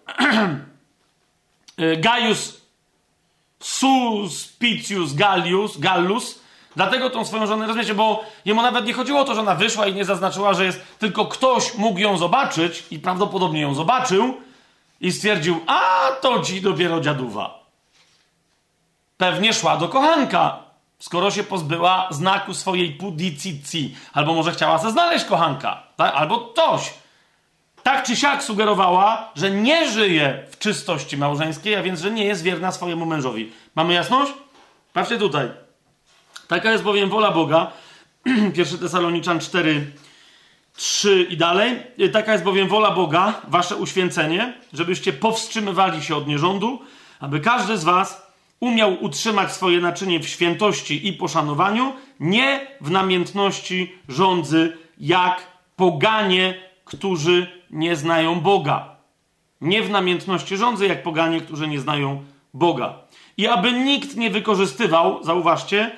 yy, 1.79 1.97
Gaius 2.07 2.61
Suspicius 3.61 5.13
Gallius, 5.13 5.77
Gallus, 5.77 6.40
Dlatego 6.77 7.11
tą 7.11 7.25
swoją 7.25 7.47
żonę 7.47 7.67
rozumiecie, 7.67 7.95
bo 7.95 8.25
jemu 8.45 8.63
nawet 8.63 8.87
nie 8.87 8.93
chodziło 8.93 9.21
o 9.21 9.25
to, 9.25 9.35
że 9.35 9.41
ona 9.41 9.55
wyszła 9.55 9.87
i 9.87 9.95
nie 9.95 10.05
zaznaczyła, 10.05 10.55
że 10.55 10.65
jest 10.65 10.81
tylko 10.99 11.27
ktoś 11.27 11.75
mógł 11.75 11.99
ją 11.99 12.19
zobaczyć 12.19 12.85
i 12.91 12.99
prawdopodobnie 12.99 13.61
ją 13.61 13.75
zobaczył, 13.75 14.35
i 15.01 15.13
stwierdził, 15.13 15.61
a 15.67 16.09
to 16.21 16.43
ci 16.43 16.61
dopiero 16.61 17.01
dziaduwa. 17.01 17.65
Pewnie 19.17 19.53
szła 19.53 19.77
do 19.77 19.89
kochanka, 19.89 20.59
skoro 20.99 21.31
się 21.31 21.45
pozbyła 21.45 22.09
znaku 22.11 22.55
swojej 22.55 22.93
pudicicji. 22.93 23.97
Albo 24.13 24.35
może 24.35 24.53
chciała 24.53 24.79
sobie 24.79 24.93
znaleźć 24.93 25.25
kochanka, 25.25 25.83
tak? 25.97 26.15
albo 26.15 26.53
coś. 26.57 26.95
Tak 27.83 28.07
czy 28.07 28.17
siak 28.17 28.43
sugerowała, 28.43 29.33
że 29.35 29.51
nie 29.51 29.91
żyje 29.91 30.47
w 30.51 30.59
czystości 30.59 31.17
małżeńskiej, 31.17 31.75
a 31.77 31.83
więc, 31.83 32.01
że 32.01 32.11
nie 32.11 32.25
jest 32.25 32.43
wierna 32.43 32.73
swojemu 32.73 33.07
mężowi. 33.07 33.53
Mamy 33.75 33.95
jasność? 33.95 34.33
Patrzcie 34.93 35.19
tutaj. 35.19 35.51
Taka 36.51 36.73
jest 36.73 36.85
bowiem 36.85 37.09
wola 37.09 37.31
Boga. 37.31 37.73
1 38.57 38.79
Tesaloniczan 38.79 39.41
4, 39.41 39.93
3 40.75 41.27
i 41.31 41.37
dalej. 41.37 41.83
Taka 42.13 42.33
jest 42.33 42.45
bowiem 42.45 42.69
wola 42.69 42.91
Boga, 42.91 43.41
wasze 43.49 43.77
uświęcenie, 43.77 44.55
żebyście 44.73 45.13
powstrzymywali 45.13 46.03
się 46.03 46.17
od 46.17 46.29
nierządu, 46.29 46.83
aby 47.21 47.41
każdy 47.41 47.79
z 47.79 47.85
was 47.85 48.27
umiał 48.61 49.05
utrzymać 49.05 49.53
swoje 49.53 49.81
naczynie 49.81 50.21
w 50.21 50.29
świętości 50.29 51.09
i 51.09 51.13
poszanowaniu, 51.13 51.93
nie 52.21 52.67
w 52.81 52.91
namiętności 52.91 53.95
rządzy, 54.09 54.77
jak 54.99 55.47
poganie, 55.77 56.55
którzy 56.85 57.47
nie 57.71 57.97
znają 57.97 58.41
Boga. 58.41 58.97
Nie 59.61 59.83
w 59.83 59.91
namiętności 59.91 60.57
rządzy, 60.57 60.87
jak 60.87 61.03
poganie, 61.03 61.41
którzy 61.41 61.69
nie 61.69 61.81
znają 61.81 62.25
Boga. 62.55 62.95
I 63.37 63.47
aby 63.47 63.73
nikt 63.73 64.17
nie 64.17 64.31
wykorzystywał, 64.31 65.25
zauważcie, 65.25 65.91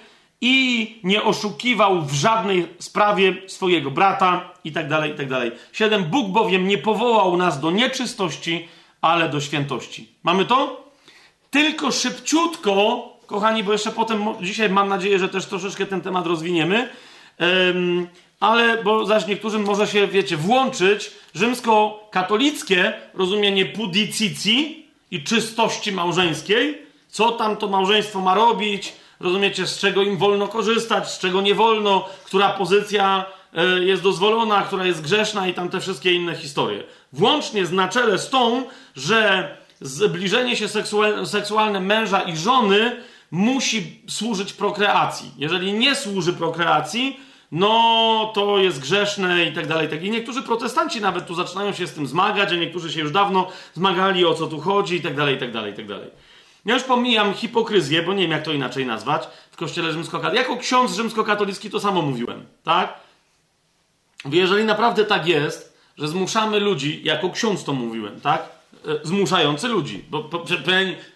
i 0.45 1.01
nie 1.05 1.23
oszukiwał 1.23 2.03
w 2.03 2.13
żadnej 2.13 2.69
sprawie 2.79 3.35
swojego 3.47 3.91
brata 3.91 4.51
i 4.65 4.73
tak 4.73 4.89
dalej, 4.89 5.13
i 5.13 5.15
tak 5.15 5.29
dalej. 5.29 5.53
Siedem. 5.73 6.05
Bóg 6.05 6.29
bowiem 6.29 6.69
nie 6.69 6.79
powołał 6.79 7.37
nas 7.37 7.61
do 7.61 7.71
nieczystości, 7.71 8.69
ale 9.01 9.29
do 9.29 9.41
świętości. 9.41 10.09
Mamy 10.23 10.45
to? 10.45 10.91
Tylko 11.51 11.93
szybciutko, 11.93 13.09
kochani, 13.27 13.65
bo 13.65 13.73
jeszcze 13.73 13.91
potem, 13.91 14.25
dzisiaj 14.41 14.71
mam 14.71 14.89
nadzieję, 14.89 15.19
że 15.19 15.29
też 15.29 15.47
troszeczkę 15.47 15.87
ten 15.87 16.01
temat 16.01 16.27
rozwiniemy, 16.27 16.89
um, 17.41 18.09
ale, 18.41 18.83
bo 18.83 19.07
zaś 19.07 19.27
niektórym 19.27 19.65
może 19.65 19.87
się, 19.87 20.07
wiecie, 20.07 20.37
włączyć 20.37 21.11
rzymsko-katolickie 21.35 22.93
rozumienie 23.15 23.67
pudicicji 23.67 24.87
i 25.11 25.23
czystości 25.25 25.93
małżeńskiej, 25.93 26.83
co 27.09 27.33
tam 27.33 27.57
to 27.57 27.69
małżeństwo 27.69 28.21
ma 28.21 28.35
robić, 28.35 28.93
rozumiecie, 29.23 29.67
z 29.67 29.79
czego 29.79 30.03
im 30.03 30.17
wolno 30.17 30.49
korzystać, 30.49 31.11
z 31.11 31.19
czego 31.19 31.41
nie 31.41 31.55
wolno, 31.55 32.09
która 32.25 32.51
pozycja 32.51 33.25
e, 33.55 33.85
jest 33.85 34.03
dozwolona, 34.03 34.63
która 34.63 34.87
jest 34.87 35.03
grzeszna 35.03 35.49
i 35.49 35.55
tam 35.55 35.69
te 35.69 35.81
wszystkie 35.81 36.13
inne 36.13 36.35
historie. 36.35 36.83
Włącznie 37.13 37.67
z 37.67 37.73
na 37.73 37.89
czele 37.89 38.19
z 38.19 38.31
tą, 38.31 38.65
że 38.97 39.49
zbliżenie 39.81 40.57
się 40.57 40.69
seksualne 41.25 41.81
męża 41.81 42.21
i 42.21 42.37
żony 42.37 42.97
musi 43.31 44.03
służyć 44.09 44.53
prokreacji. 44.53 45.31
Jeżeli 45.39 45.73
nie 45.73 45.95
służy 45.95 46.33
prokreacji, 46.33 47.21
no 47.53 48.33
to 48.35 48.59
jest 48.59 48.81
grzeszne 48.81 49.45
i 49.45 49.53
tak 49.53 49.67
dalej. 49.67 49.89
Tak. 49.89 50.05
I 50.05 50.11
niektórzy 50.11 50.43
protestanci 50.43 51.01
nawet 51.01 51.27
tu 51.27 51.35
zaczynają 51.35 51.73
się 51.73 51.87
z 51.87 51.93
tym 51.93 52.07
zmagać, 52.07 52.53
a 52.53 52.57
niektórzy 52.57 52.93
się 52.93 53.01
już 53.01 53.13
dawno 53.13 53.49
zmagali, 53.75 54.25
o 54.25 54.35
co 54.35 54.47
tu 54.47 54.61
chodzi 54.61 54.97
i 54.97 55.01
tak 55.01 55.17
dalej, 55.17 55.37
i 55.37 55.39
tak 55.39 55.53
dalej, 55.53 55.73
i 55.73 55.77
tak 55.77 55.87
dalej. 55.87 56.11
Ja 56.65 56.75
już 56.75 56.83
pomijam 56.83 57.35
hipokryzję, 57.35 58.03
bo 58.03 58.13
nie 58.13 58.23
wiem 58.23 58.31
jak 58.31 58.43
to 58.43 58.53
inaczej 58.53 58.87
nazwać, 58.87 59.29
w 59.51 59.57
kościele 59.57 59.93
rzymskokatolickim. 59.93 60.51
Jako 60.51 60.63
ksiądz 60.63 60.93
rzymskokatolicki 60.95 61.71
to 61.71 61.81
samo 61.81 62.03
mówiłem, 62.03 62.47
tak? 62.65 62.95
Jeżeli 64.25 64.65
naprawdę 64.65 65.05
tak 65.05 65.27
jest, 65.27 65.79
że 65.99 66.09
zmuszamy 66.09 66.61
ludzi, 66.61 67.01
jako 67.05 67.31
ksiądz 67.31 67.65
to 67.65 67.73
mówiłem, 67.73 68.21
tak? 68.21 68.49
E, 68.89 69.07
zmuszający 69.07 69.69
ludzi, 69.69 70.05
bo, 70.11 70.29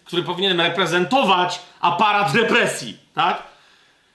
który 0.05 0.23
powinien 0.23 0.61
reprezentować 0.61 1.61
aparat 1.81 2.35
represji, 2.35 2.97
tak? 3.15 3.43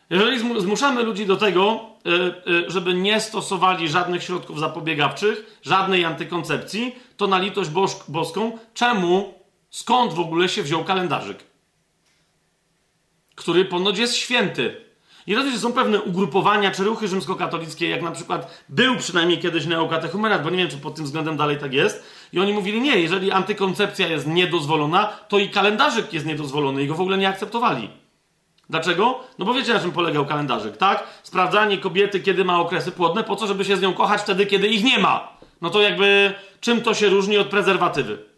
Jeżeli 0.09 0.61
zmuszamy 0.61 1.03
ludzi 1.03 1.25
do 1.25 1.37
tego, 1.37 1.79
e, 2.05 2.09
e, 2.09 2.71
żeby 2.71 2.93
nie 2.93 3.19
stosowali 3.19 3.89
żadnych 3.89 4.23
środków 4.23 4.59
zapobiegawczych, 4.59 5.59
żadnej 5.63 6.05
antykoncepcji, 6.05 6.95
to 7.17 7.27
na 7.27 7.39
litość 7.39 7.69
boską, 8.07 8.57
czemu, 8.73 9.40
skąd 9.71 10.13
w 10.13 10.19
ogóle 10.19 10.49
się 10.49 10.63
wziął 10.63 10.83
kalendarzyk? 10.83 11.43
Który 13.35 13.65
ponoć 13.65 13.97
jest 13.97 14.15
święty. 14.15 14.91
I 15.27 15.35
że 15.35 15.59
są 15.59 15.73
pewne 15.73 16.01
ugrupowania 16.01 16.71
czy 16.71 16.83
ruchy 16.83 17.07
rzymskokatolickie, 17.07 17.89
jak 17.89 18.01
na 18.01 18.11
przykład 18.11 18.63
był 18.69 18.97
przynajmniej 18.97 19.39
kiedyś 19.39 19.65
neokatechumenat, 19.65 20.43
bo 20.43 20.49
nie 20.49 20.57
wiem, 20.57 20.69
czy 20.69 20.77
pod 20.77 20.95
tym 20.95 21.05
względem 21.05 21.37
dalej 21.37 21.57
tak 21.57 21.73
jest. 21.73 22.03
I 22.33 22.39
oni 22.39 22.53
mówili, 22.53 22.81
nie, 22.81 22.99
jeżeli 22.99 23.31
antykoncepcja 23.31 24.07
jest 24.07 24.27
niedozwolona, 24.27 25.05
to 25.05 25.39
i 25.39 25.49
kalendarzyk 25.49 26.13
jest 26.13 26.25
niedozwolony 26.25 26.83
i 26.83 26.87
go 26.87 26.95
w 26.95 27.01
ogóle 27.01 27.17
nie 27.17 27.29
akceptowali. 27.29 27.89
Dlaczego? 28.69 29.19
No 29.39 29.45
bo 29.45 29.53
wiecie, 29.53 29.73
na 29.73 29.79
czym 29.79 29.91
polegał 29.91 30.25
kalendarzyk, 30.25 30.77
tak? 30.77 31.03
Sprawdzanie 31.23 31.77
kobiety, 31.77 32.19
kiedy 32.19 32.45
ma 32.45 32.59
okresy 32.59 32.91
płodne, 32.91 33.23
po 33.23 33.35
co, 33.35 33.47
żeby 33.47 33.65
się 33.65 33.77
z 33.77 33.81
nią 33.81 33.93
kochać 33.93 34.21
wtedy, 34.21 34.45
kiedy 34.45 34.67
ich 34.67 34.83
nie 34.83 34.99
ma. 34.99 35.37
No 35.61 35.69
to 35.69 35.81
jakby, 35.81 36.33
czym 36.61 36.81
to 36.81 36.93
się 36.93 37.09
różni 37.09 37.37
od 37.37 37.47
prezerwatywy? 37.47 38.30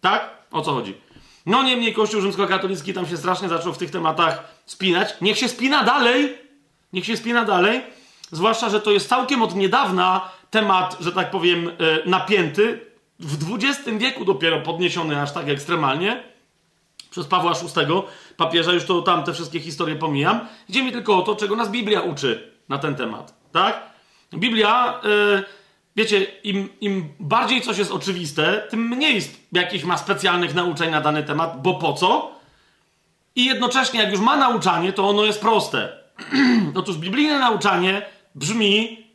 Tak? 0.00 0.30
O 0.50 0.62
co 0.62 0.72
chodzi? 0.72 0.94
No 1.46 1.62
niemniej 1.62 1.94
Kościół 1.94 2.20
rzymskokatolicki 2.20 2.94
tam 2.94 3.06
się 3.06 3.16
strasznie 3.16 3.48
zaczął 3.48 3.72
w 3.72 3.78
tych 3.78 3.90
tematach 3.90 4.44
spinać. 4.66 5.14
Niech 5.20 5.38
się 5.38 5.48
spina 5.48 5.84
dalej. 5.84 6.38
Niech 6.92 7.06
się 7.06 7.16
spina 7.16 7.44
dalej. 7.44 7.82
Zwłaszcza, 8.30 8.68
że 8.68 8.80
to 8.80 8.90
jest 8.90 9.08
całkiem 9.08 9.42
od 9.42 9.54
niedawna 9.54 10.30
temat, 10.50 10.96
że 11.00 11.12
tak 11.12 11.30
powiem, 11.30 11.68
e, 11.68 11.72
napięty. 12.08 12.80
W 13.20 13.54
XX 13.54 13.98
wieku 13.98 14.24
dopiero 14.24 14.60
podniesiony 14.60 15.22
aż 15.22 15.32
tak 15.32 15.48
ekstremalnie 15.48 16.22
przez 17.10 17.26
Pawła 17.26 17.52
VI, 17.52 17.92
papieża, 18.36 18.72
już 18.72 18.84
to 18.84 19.02
tam 19.02 19.24
te 19.24 19.32
wszystkie 19.32 19.60
historie 19.60 19.96
pomijam. 19.96 20.40
Idzie 20.68 20.82
mi 20.82 20.92
tylko 20.92 21.16
o 21.16 21.22
to, 21.22 21.36
czego 21.36 21.56
nas 21.56 21.70
Biblia 21.70 22.00
uczy 22.00 22.52
na 22.68 22.78
ten 22.78 22.94
temat. 22.94 23.34
Tak? 23.52 23.82
Biblia, 24.34 25.00
yy, 25.04 25.44
wiecie, 25.98 26.26
im, 26.44 26.68
im 26.80 27.08
bardziej 27.20 27.62
coś 27.62 27.78
jest 27.78 27.90
oczywiste, 27.90 28.66
tym 28.70 28.88
mniej 28.88 29.22
jakichś 29.52 29.84
ma 29.84 29.98
specjalnych 29.98 30.54
nauczeń 30.54 30.90
na 30.90 31.00
dany 31.00 31.22
temat, 31.22 31.62
bo 31.62 31.74
po 31.74 31.92
co? 31.92 32.32
I 33.36 33.44
jednocześnie, 33.44 34.00
jak 34.00 34.10
już 34.10 34.20
ma 34.20 34.36
nauczanie, 34.36 34.92
to 34.92 35.08
ono 35.08 35.24
jest 35.24 35.40
proste. 35.40 35.98
Otóż 36.80 36.96
biblijne 36.96 37.38
nauczanie 37.38 38.02
brzmi: 38.34 39.06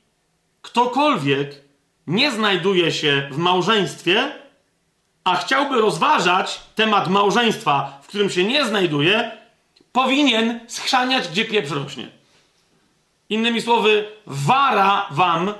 ktokolwiek 0.62 1.62
nie 2.08 2.32
znajduje 2.32 2.92
się 2.92 3.30
w 3.32 3.38
małżeństwie, 3.38 4.32
a 5.24 5.36
chciałby 5.36 5.82
rozważać 5.82 6.62
temat 6.76 7.08
małżeństwa, 7.10 8.00
w 8.04 8.08
którym 8.08 8.30
się 8.30 8.44
nie 8.44 8.66
znajduje, 8.66 9.32
powinien 9.92 10.60
schrzaniać, 10.68 11.28
gdzie 11.28 11.46
pieprz 11.46 11.72
rośnie. 11.72 12.08
Innymi 13.30 13.62
słowy, 13.62 14.06
wara 14.26 15.08
wam 15.12 15.54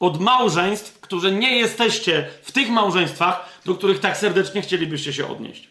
od 0.00 0.20
małżeństw, 0.20 1.00
którzy 1.00 1.32
nie 1.32 1.58
jesteście 1.58 2.28
w 2.42 2.52
tych 2.52 2.70
małżeństwach, 2.70 3.60
do 3.64 3.74
których 3.74 4.00
tak 4.00 4.16
serdecznie 4.16 4.62
chcielibyście 4.62 5.12
się 5.12 5.28
odnieść. 5.28 5.68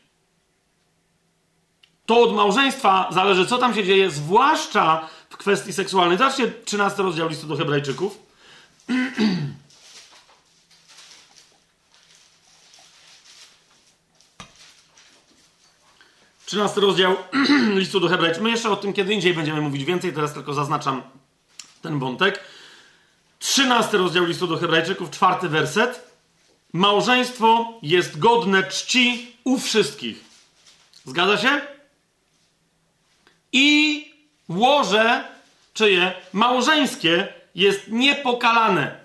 To 2.06 2.22
od 2.22 2.36
małżeństwa 2.36 3.10
zależy, 3.12 3.46
co 3.46 3.58
tam 3.58 3.76
się 3.76 3.84
dzieje, 3.84 4.10
zwłaszcza 4.10 5.10
w 5.30 5.38
kwestii 5.38 5.74
seksualnej. 5.74 6.18
Zobaczcie 6.18 6.52
13 6.66 7.04
rozdział 7.04 7.30
listu 7.30 7.48
do 7.48 7.56
Hebrajczyków. 7.56 8.20
13 16.46 16.82
rozdział 16.82 17.16
listu 17.76 18.00
do 18.00 18.08
Hebrajczyków. 18.08 18.44
My 18.44 18.50
jeszcze 18.50 18.70
o 18.70 18.76
tym 18.76 18.94
kiedy 18.94 19.14
indziej 19.14 19.34
będziemy 19.34 19.62
mówić 19.62 19.86
więcej, 19.86 20.14
teraz 20.14 20.34
tylko 20.34 20.54
zaznaczam 20.54 21.02
ten 21.82 22.00
wątek. 22.00 22.40
13 23.40 23.98
rozdział 23.98 24.26
listu 24.26 24.48
do 24.48 24.58
Hebrajczyków, 24.58 25.12
czwarty 25.12 25.50
werset. 25.50 26.10
Małżeństwo 26.74 27.74
jest 27.82 28.20
godne 28.20 28.64
czci 28.64 29.36
u 29.44 29.60
wszystkich. 29.60 30.24
Zgadza 31.06 31.38
się? 31.38 31.62
I 33.52 34.06
łoże, 34.50 35.24
czyje 35.74 36.14
małżeńskie, 36.34 37.28
jest 37.56 37.88
niepokalane. 37.88 39.00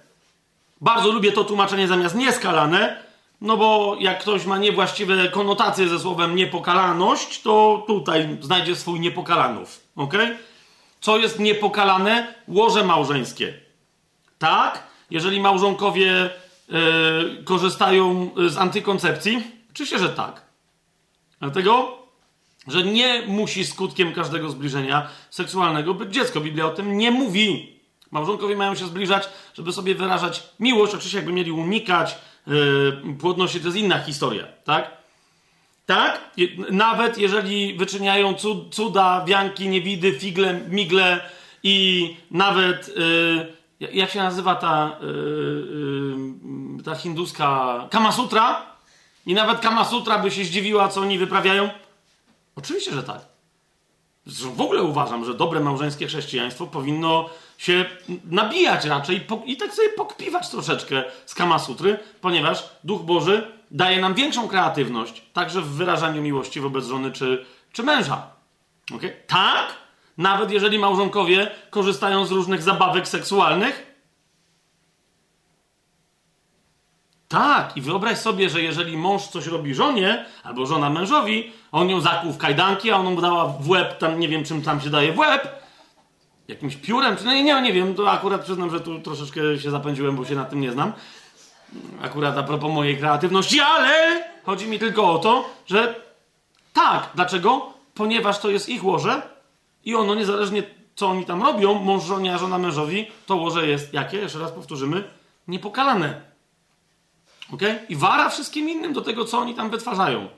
Bardzo 0.80 1.12
lubię 1.12 1.32
to 1.32 1.44
tłumaczenie 1.44 1.88
zamiast 1.88 2.14
nieskalane, 2.14 3.02
no 3.40 3.56
bo 3.56 3.96
jak 4.00 4.20
ktoś 4.20 4.44
ma 4.44 4.58
niewłaściwe 4.58 5.28
konotacje 5.28 5.88
ze 5.88 5.98
słowem 5.98 6.36
niepokalaność, 6.36 7.42
to 7.42 7.84
tutaj 7.86 8.38
znajdzie 8.40 8.76
swój 8.76 9.00
niepokalanów. 9.00 9.80
Ok? 9.96 10.14
Co 11.00 11.18
jest 11.18 11.38
niepokalane? 11.38 12.34
Łoże 12.48 12.84
małżeńskie. 12.84 13.63
Tak? 14.38 14.82
Jeżeli 15.10 15.40
małżonkowie 15.40 16.30
yy, 16.68 17.44
korzystają 17.44 18.30
z 18.48 18.56
antykoncepcji? 18.56 19.42
Oczywiście, 19.70 19.98
że 19.98 20.08
tak. 20.08 20.42
Dlatego, 21.40 21.98
że 22.66 22.82
nie 22.82 23.22
musi 23.26 23.64
skutkiem 23.64 24.12
każdego 24.12 24.50
zbliżenia 24.50 25.08
seksualnego 25.30 25.94
być 25.94 26.14
dziecko. 26.14 26.40
Biblia 26.40 26.66
o 26.66 26.70
tym 26.70 26.98
nie 26.98 27.10
mówi. 27.10 27.78
Małżonkowie 28.10 28.56
mają 28.56 28.74
się 28.74 28.86
zbliżać, 28.86 29.28
żeby 29.54 29.72
sobie 29.72 29.94
wyrażać 29.94 30.42
miłość. 30.60 30.94
Oczywiście, 30.94 31.18
jakby 31.18 31.32
mieli 31.32 31.52
unikać 31.52 32.18
yy, 32.46 33.14
płodności, 33.20 33.60
to 33.60 33.66
jest 33.66 33.78
inna 33.78 33.98
historia, 33.98 34.46
tak? 34.64 34.90
Tak? 35.86 36.30
Nawet 36.70 37.18
jeżeli 37.18 37.74
wyczyniają 37.74 38.34
cuda, 38.70 39.24
wianki, 39.24 39.68
niewidy, 39.68 40.12
figle, 40.12 40.60
migle 40.68 41.20
i 41.62 42.16
nawet. 42.30 42.94
Jak 43.80 44.10
się 44.10 44.18
nazywa 44.18 44.54
ta, 44.54 44.96
yy, 45.00 46.82
ta 46.82 46.94
hinduska 46.94 47.78
Kamasutra? 47.90 48.62
I 49.26 49.34
nawet 49.34 49.60
Kamasutra 49.60 50.18
by 50.18 50.30
się 50.30 50.44
zdziwiła, 50.44 50.88
co 50.88 51.00
oni 51.00 51.18
wyprawiają? 51.18 51.70
Oczywiście, 52.56 52.92
że 52.92 53.02
tak. 53.02 53.20
W 54.26 54.60
ogóle 54.60 54.82
uważam, 54.82 55.24
że 55.24 55.34
dobre 55.34 55.60
małżeńskie 55.60 56.06
chrześcijaństwo 56.06 56.66
powinno 56.66 57.30
się 57.58 57.84
nabijać 58.30 58.84
raczej 58.84 59.26
i 59.46 59.56
tak 59.56 59.74
sobie 59.74 59.88
pokpiwać 59.88 60.48
troszeczkę 60.48 61.04
z 61.26 61.34
Kamasutry, 61.34 61.98
ponieważ 62.20 62.68
Duch 62.84 63.02
Boży 63.02 63.52
daje 63.70 64.00
nam 64.00 64.14
większą 64.14 64.48
kreatywność, 64.48 65.22
także 65.32 65.60
w 65.60 65.68
wyrażaniu 65.68 66.22
miłości 66.22 66.60
wobec 66.60 66.86
żony 66.86 67.12
czy, 67.12 67.46
czy 67.72 67.82
męża. 67.82 68.26
Okay? 68.96 69.16
Tak, 69.26 69.66
nawet 70.18 70.50
jeżeli 70.50 70.78
małżonkowie 70.78 71.50
korzystają 71.70 72.26
z 72.26 72.30
różnych 72.30 72.62
zabawek 72.62 73.08
seksualnych. 73.08 73.94
Tak, 77.28 77.76
i 77.76 77.80
wyobraź 77.80 78.18
sobie, 78.18 78.50
że 78.50 78.62
jeżeli 78.62 78.96
mąż 78.96 79.22
coś 79.22 79.46
robi 79.46 79.74
żonie, 79.74 80.24
albo 80.44 80.66
żona 80.66 80.90
mężowi, 80.90 81.52
on 81.72 81.90
ją 81.90 82.00
zakuł 82.00 82.32
w 82.32 82.38
kajdanki, 82.38 82.90
a 82.90 82.96
on 82.96 83.14
mu 83.14 83.20
dała 83.20 83.46
w 83.46 83.68
łeb, 83.68 83.98
tam 83.98 84.20
nie 84.20 84.28
wiem 84.28 84.44
czym 84.44 84.62
tam 84.62 84.80
się 84.80 84.90
daje 84.90 85.12
w 85.12 85.18
łeb, 85.18 85.64
jakimś 86.48 86.76
piórem, 86.76 87.16
czy 87.16 87.24
no 87.24 87.32
nie, 87.32 87.62
nie 87.62 87.72
wiem, 87.72 87.94
to 87.94 88.10
akurat 88.10 88.44
przyznam, 88.44 88.70
że 88.70 88.80
tu 88.80 89.00
troszeczkę 89.00 89.58
się 89.58 89.70
zapędziłem, 89.70 90.16
bo 90.16 90.24
się 90.24 90.34
na 90.34 90.44
tym 90.44 90.60
nie 90.60 90.72
znam. 90.72 90.92
Akurat 92.02 92.38
a 92.38 92.42
propos 92.42 92.72
mojej 92.72 92.98
kreatywności, 92.98 93.60
ale 93.60 94.24
chodzi 94.44 94.66
mi 94.66 94.78
tylko 94.78 95.12
o 95.12 95.18
to, 95.18 95.50
że 95.66 95.94
tak, 96.72 97.10
dlaczego? 97.14 97.72
Ponieważ 97.94 98.38
to 98.38 98.50
jest 98.50 98.68
ich 98.68 98.84
łoże 98.84 99.33
i 99.84 99.94
ono 99.94 100.14
niezależnie 100.14 100.62
co 100.96 101.08
oni 101.08 101.24
tam 101.24 101.42
robią, 101.42 101.74
mąż 101.74 102.04
żonie, 102.04 102.34
a 102.34 102.38
żona 102.38 102.58
mężowi, 102.58 103.06
to 103.26 103.36
łoże 103.36 103.66
jest 103.66 103.94
jakie? 103.94 104.16
Jeszcze 104.16 104.38
raz 104.38 104.52
powtórzymy, 104.52 105.04
niepokalane. 105.48 106.20
Ok? 107.52 107.62
I 107.88 107.96
wara 107.96 108.30
wszystkim 108.30 108.68
innym 108.68 108.92
do 108.92 109.00
tego, 109.00 109.24
co 109.24 109.38
oni 109.38 109.54
tam 109.54 109.70
wytwarzają. 109.70 110.28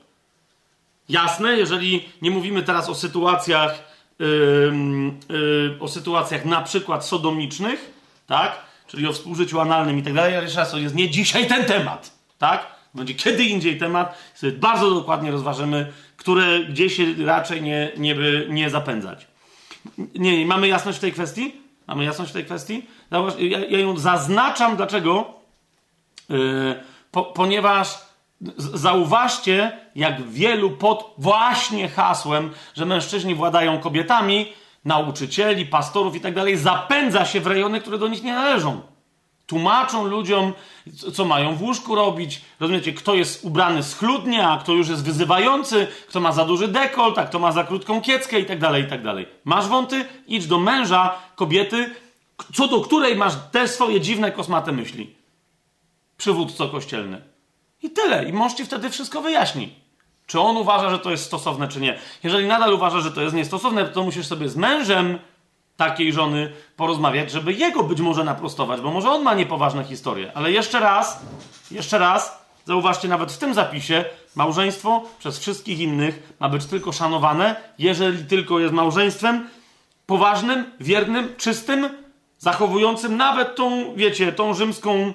Jasne, 1.09 1.57
jeżeli 1.57 2.09
nie 2.21 2.31
mówimy 2.31 2.63
teraz 2.63 2.89
o 2.89 2.95
sytuacjach 2.95 3.83
yy, 4.19 5.77
o 5.79 5.87
sytuacjach 5.87 6.45
na 6.45 6.61
przykład 6.61 7.05
sodomicznych, 7.05 7.93
tak? 8.27 8.65
Czyli 8.87 9.07
o 9.07 9.13
współżyciu 9.13 9.59
analnym 9.59 9.99
i 9.99 10.03
tak 10.03 10.13
dalej, 10.13 10.33
ale 10.33 10.43
jeszcze 10.43 10.59
raz, 10.59 10.71
to 10.71 10.77
jest 10.77 10.95
nie 10.95 11.09
dzisiaj 11.09 11.47
ten 11.47 11.65
temat, 11.65 12.11
tak? 12.37 12.67
Będzie 12.93 13.15
kiedy 13.15 13.43
indziej 13.43 13.77
temat, 13.77 14.17
sobie 14.35 14.51
bardzo 14.51 14.89
dokładnie 14.91 15.31
rozważymy, 15.31 15.93
które 16.17 16.59
gdzie 16.59 16.89
się 16.89 17.05
raczej 17.25 17.61
nie, 17.61 17.91
nie, 17.97 18.15
nie 18.49 18.69
zapędzać. 18.69 19.27
Nie, 20.15 20.45
mamy 20.45 20.67
jasność 20.67 20.97
w 20.97 21.01
tej 21.01 21.13
kwestii? 21.13 21.55
Mamy 21.87 22.03
jasność 22.03 22.31
w 22.31 22.33
tej 22.33 22.45
kwestii? 22.45 22.85
Ja, 23.39 23.59
ja 23.69 23.79
ją 23.79 23.97
zaznaczam, 23.97 24.75
dlaczego? 24.75 25.33
Yy, 26.29 26.83
po, 27.11 27.23
ponieważ 27.23 27.99
zauważcie, 28.57 29.77
jak 29.95 30.21
wielu 30.21 30.71
pod 30.71 31.13
właśnie 31.17 31.89
hasłem, 31.89 32.53
że 32.75 32.85
mężczyźni 32.85 33.35
władają 33.35 33.79
kobietami, 33.79 34.53
nauczycieli, 34.85 35.65
pastorów 35.65 36.15
i 36.15 36.21
tak 36.21 36.33
dalej, 36.33 36.57
zapędza 36.57 37.25
się 37.25 37.41
w 37.41 37.47
rejony, 37.47 37.81
które 37.81 37.97
do 37.97 38.07
nich 38.07 38.23
nie 38.23 38.33
należą. 38.33 38.81
Tłumaczą 39.47 40.05
ludziom, 40.05 40.53
co 41.13 41.25
mają 41.25 41.55
w 41.55 41.61
łóżku 41.61 41.95
robić. 41.95 42.41
Rozumiecie, 42.59 42.93
kto 42.93 43.15
jest 43.15 43.45
ubrany 43.45 43.83
schludnie, 43.83 44.47
a 44.47 44.57
kto 44.57 44.73
już 44.73 44.89
jest 44.89 45.03
wyzywający, 45.03 45.87
kto 46.07 46.19
ma 46.19 46.31
za 46.31 46.45
duży 46.45 46.67
dekolt, 46.67 47.17
a 47.17 47.25
kto 47.25 47.39
ma 47.39 47.51
za 47.51 47.63
krótką 47.63 48.01
kieckę 48.01 48.39
i 48.39 48.45
tak 48.45 48.59
dalej, 48.59 48.83
i 48.83 48.87
tak 48.87 49.03
dalej. 49.03 49.27
Masz 49.43 49.67
wąty? 49.67 50.05
Idź 50.27 50.47
do 50.47 50.59
męża, 50.59 51.15
kobiety, 51.35 51.95
co 52.53 52.67
do 52.67 52.81
której 52.81 53.15
masz 53.15 53.33
te 53.51 53.67
swoje 53.67 54.01
dziwne, 54.01 54.31
kosmate 54.31 54.71
myśli. 54.71 55.15
Przywódco 56.17 56.69
kościelny. 56.69 57.21
I 57.83 57.89
tyle. 57.89 58.29
I 58.29 58.33
mąż 58.33 58.53
ci 58.53 58.65
wtedy 58.65 58.89
wszystko 58.89 59.21
wyjaśni. 59.21 59.75
Czy 60.27 60.39
on 60.39 60.57
uważa, 60.57 60.89
że 60.89 60.99
to 60.99 61.11
jest 61.11 61.25
stosowne, 61.25 61.67
czy 61.67 61.79
nie. 61.79 61.99
Jeżeli 62.23 62.47
nadal 62.47 62.73
uważa, 62.73 62.99
że 62.99 63.11
to 63.11 63.21
jest 63.21 63.35
niestosowne, 63.35 63.85
to 63.85 64.03
musisz 64.03 64.27
sobie 64.27 64.49
z 64.49 64.55
mężem 64.55 65.19
takiej 65.77 66.13
żony 66.13 66.53
porozmawiać, 66.75 67.31
żeby 67.31 67.53
jego 67.53 67.83
być 67.83 68.01
może 68.01 68.23
naprostować, 68.23 68.81
bo 68.81 68.91
może 68.91 69.09
on 69.09 69.23
ma 69.23 69.33
niepoważne 69.33 69.83
historie. 69.83 70.31
Ale 70.35 70.51
jeszcze 70.51 70.79
raz, 70.79 71.19
jeszcze 71.71 71.97
raz, 71.97 72.45
zauważcie, 72.65 73.07
nawet 73.07 73.31
w 73.31 73.37
tym 73.37 73.53
zapisie, 73.53 74.05
małżeństwo 74.35 75.03
przez 75.19 75.39
wszystkich 75.39 75.79
innych 75.79 76.33
ma 76.39 76.49
być 76.49 76.65
tylko 76.65 76.91
szanowane, 76.91 77.55
jeżeli 77.79 78.25
tylko 78.25 78.59
jest 78.59 78.73
małżeństwem 78.73 79.49
poważnym, 80.05 80.71
wiernym, 80.79 81.35
czystym, 81.37 81.89
zachowującym 82.39 83.17
nawet 83.17 83.55
tą, 83.55 83.95
wiecie, 83.95 84.31
tą 84.31 84.53
rzymską 84.53 85.13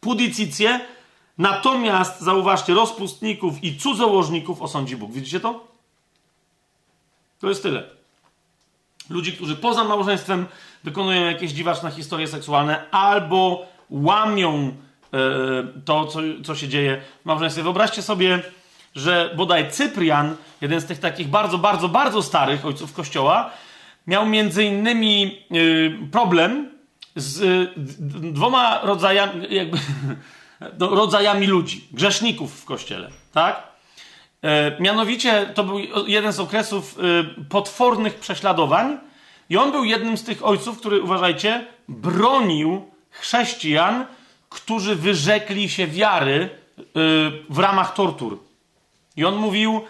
pudicicję, 0.00 0.80
Natomiast 1.38 2.20
zauważcie, 2.20 2.74
rozpustników 2.74 3.64
i 3.64 3.78
cudzołożników 3.78 4.62
osądzi 4.62 4.96
Bóg. 4.96 5.12
Widzicie 5.12 5.40
to? 5.40 5.66
To 7.40 7.48
jest 7.48 7.62
tyle. 7.62 7.97
Ludzi, 9.10 9.32
którzy 9.32 9.56
poza 9.56 9.84
małżeństwem 9.84 10.46
wykonują 10.84 11.24
jakieś 11.24 11.52
dziwaczne 11.52 11.90
historie 11.90 12.26
seksualne 12.26 12.90
albo 12.90 13.66
łamią 13.90 14.72
e, 15.12 15.18
to, 15.84 16.06
co, 16.06 16.20
co 16.44 16.54
się 16.54 16.68
dzieje 16.68 17.00
w 17.22 17.24
małżeństwie. 17.24 17.62
Wyobraźcie 17.62 18.02
sobie, 18.02 18.42
że 18.94 19.34
bodaj 19.36 19.70
Cyprian, 19.70 20.36
jeden 20.60 20.80
z 20.80 20.86
tych 20.86 20.98
takich 20.98 21.28
bardzo, 21.28 21.58
bardzo, 21.58 21.88
bardzo 21.88 22.22
starych 22.22 22.66
ojców 22.66 22.92
Kościoła, 22.92 23.50
miał 24.06 24.26
między 24.26 24.64
innymi 24.64 25.42
e, 25.50 26.10
problem 26.10 26.68
z 27.16 27.70
dwoma 28.34 28.80
rodzajami, 28.82 29.46
jakby 29.54 29.78
rodzajami 30.96 31.46
ludzi, 31.46 31.88
grzeszników 31.92 32.60
w 32.60 32.64
kościele, 32.64 33.10
tak? 33.32 33.67
E, 34.44 34.80
mianowicie 34.80 35.46
to 35.54 35.64
był 35.64 35.78
jeden 36.06 36.32
z 36.32 36.40
okresów 36.40 36.98
e, 36.98 37.44
potwornych 37.44 38.14
prześladowań, 38.14 38.98
i 39.50 39.56
on 39.56 39.72
był 39.72 39.84
jednym 39.84 40.16
z 40.16 40.24
tych 40.24 40.46
ojców, 40.46 40.78
który, 40.78 41.02
uważajcie, 41.02 41.66
bronił 41.88 42.90
chrześcijan, 43.10 44.06
którzy 44.48 44.96
wyrzekli 44.96 45.68
się 45.68 45.86
wiary 45.86 46.48
e, 46.78 46.88
w 47.50 47.58
ramach 47.58 47.94
tortur. 47.94 48.38
I 49.16 49.24
on 49.24 49.36
mówił, 49.36 49.80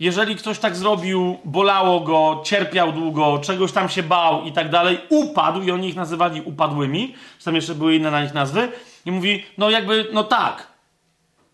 jeżeli 0.00 0.36
ktoś 0.36 0.58
tak 0.58 0.76
zrobił, 0.76 1.38
bolało 1.44 2.00
go, 2.00 2.42
cierpiał 2.44 2.92
długo, 2.92 3.38
czegoś 3.38 3.72
tam 3.72 3.88
się 3.88 4.02
bał 4.02 4.44
i 4.44 4.52
tak 4.52 4.70
dalej, 4.70 5.00
upadł, 5.08 5.62
i 5.62 5.70
oni 5.70 5.88
ich 5.88 5.96
nazywali 5.96 6.40
upadłymi, 6.40 7.14
czy 7.38 7.44
tam 7.44 7.54
jeszcze 7.54 7.74
były 7.74 7.94
inne 7.94 8.10
na 8.10 8.22
nich 8.22 8.34
nazwy, 8.34 8.68
i 9.06 9.12
mówi, 9.12 9.44
no 9.58 9.70
jakby, 9.70 10.08
no 10.12 10.24
tak, 10.24 10.71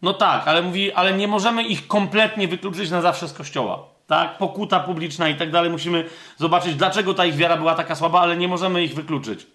no 0.03 0.15
tak, 0.15 0.49
ale 0.49 0.63
mówi, 0.63 0.93
ale 0.93 1.13
nie 1.13 1.29
możemy 1.29 1.63
ich 1.63 1.87
kompletnie 1.87 2.49
wykluczyć 2.49 2.91
na 2.91 3.01
zawsze 3.01 3.29
z 3.29 3.33
kościoła. 3.33 3.85
Tak, 4.07 4.39
pokuta 4.39 4.81
publiczna 4.81 5.29
i 5.29 5.35
tak 5.35 5.51
dalej. 5.51 5.71
Musimy 5.71 6.05
zobaczyć, 6.37 6.75
dlaczego 6.75 7.15
ta 7.15 7.27
ich 7.27 7.35
wiara 7.35 7.57
była 7.57 7.75
taka 7.75 7.95
słaba, 7.95 8.21
ale 8.21 8.37
nie 8.37 8.49
możemy 8.49 8.85
ich 8.85 8.95
wykluczyć. 8.95 9.47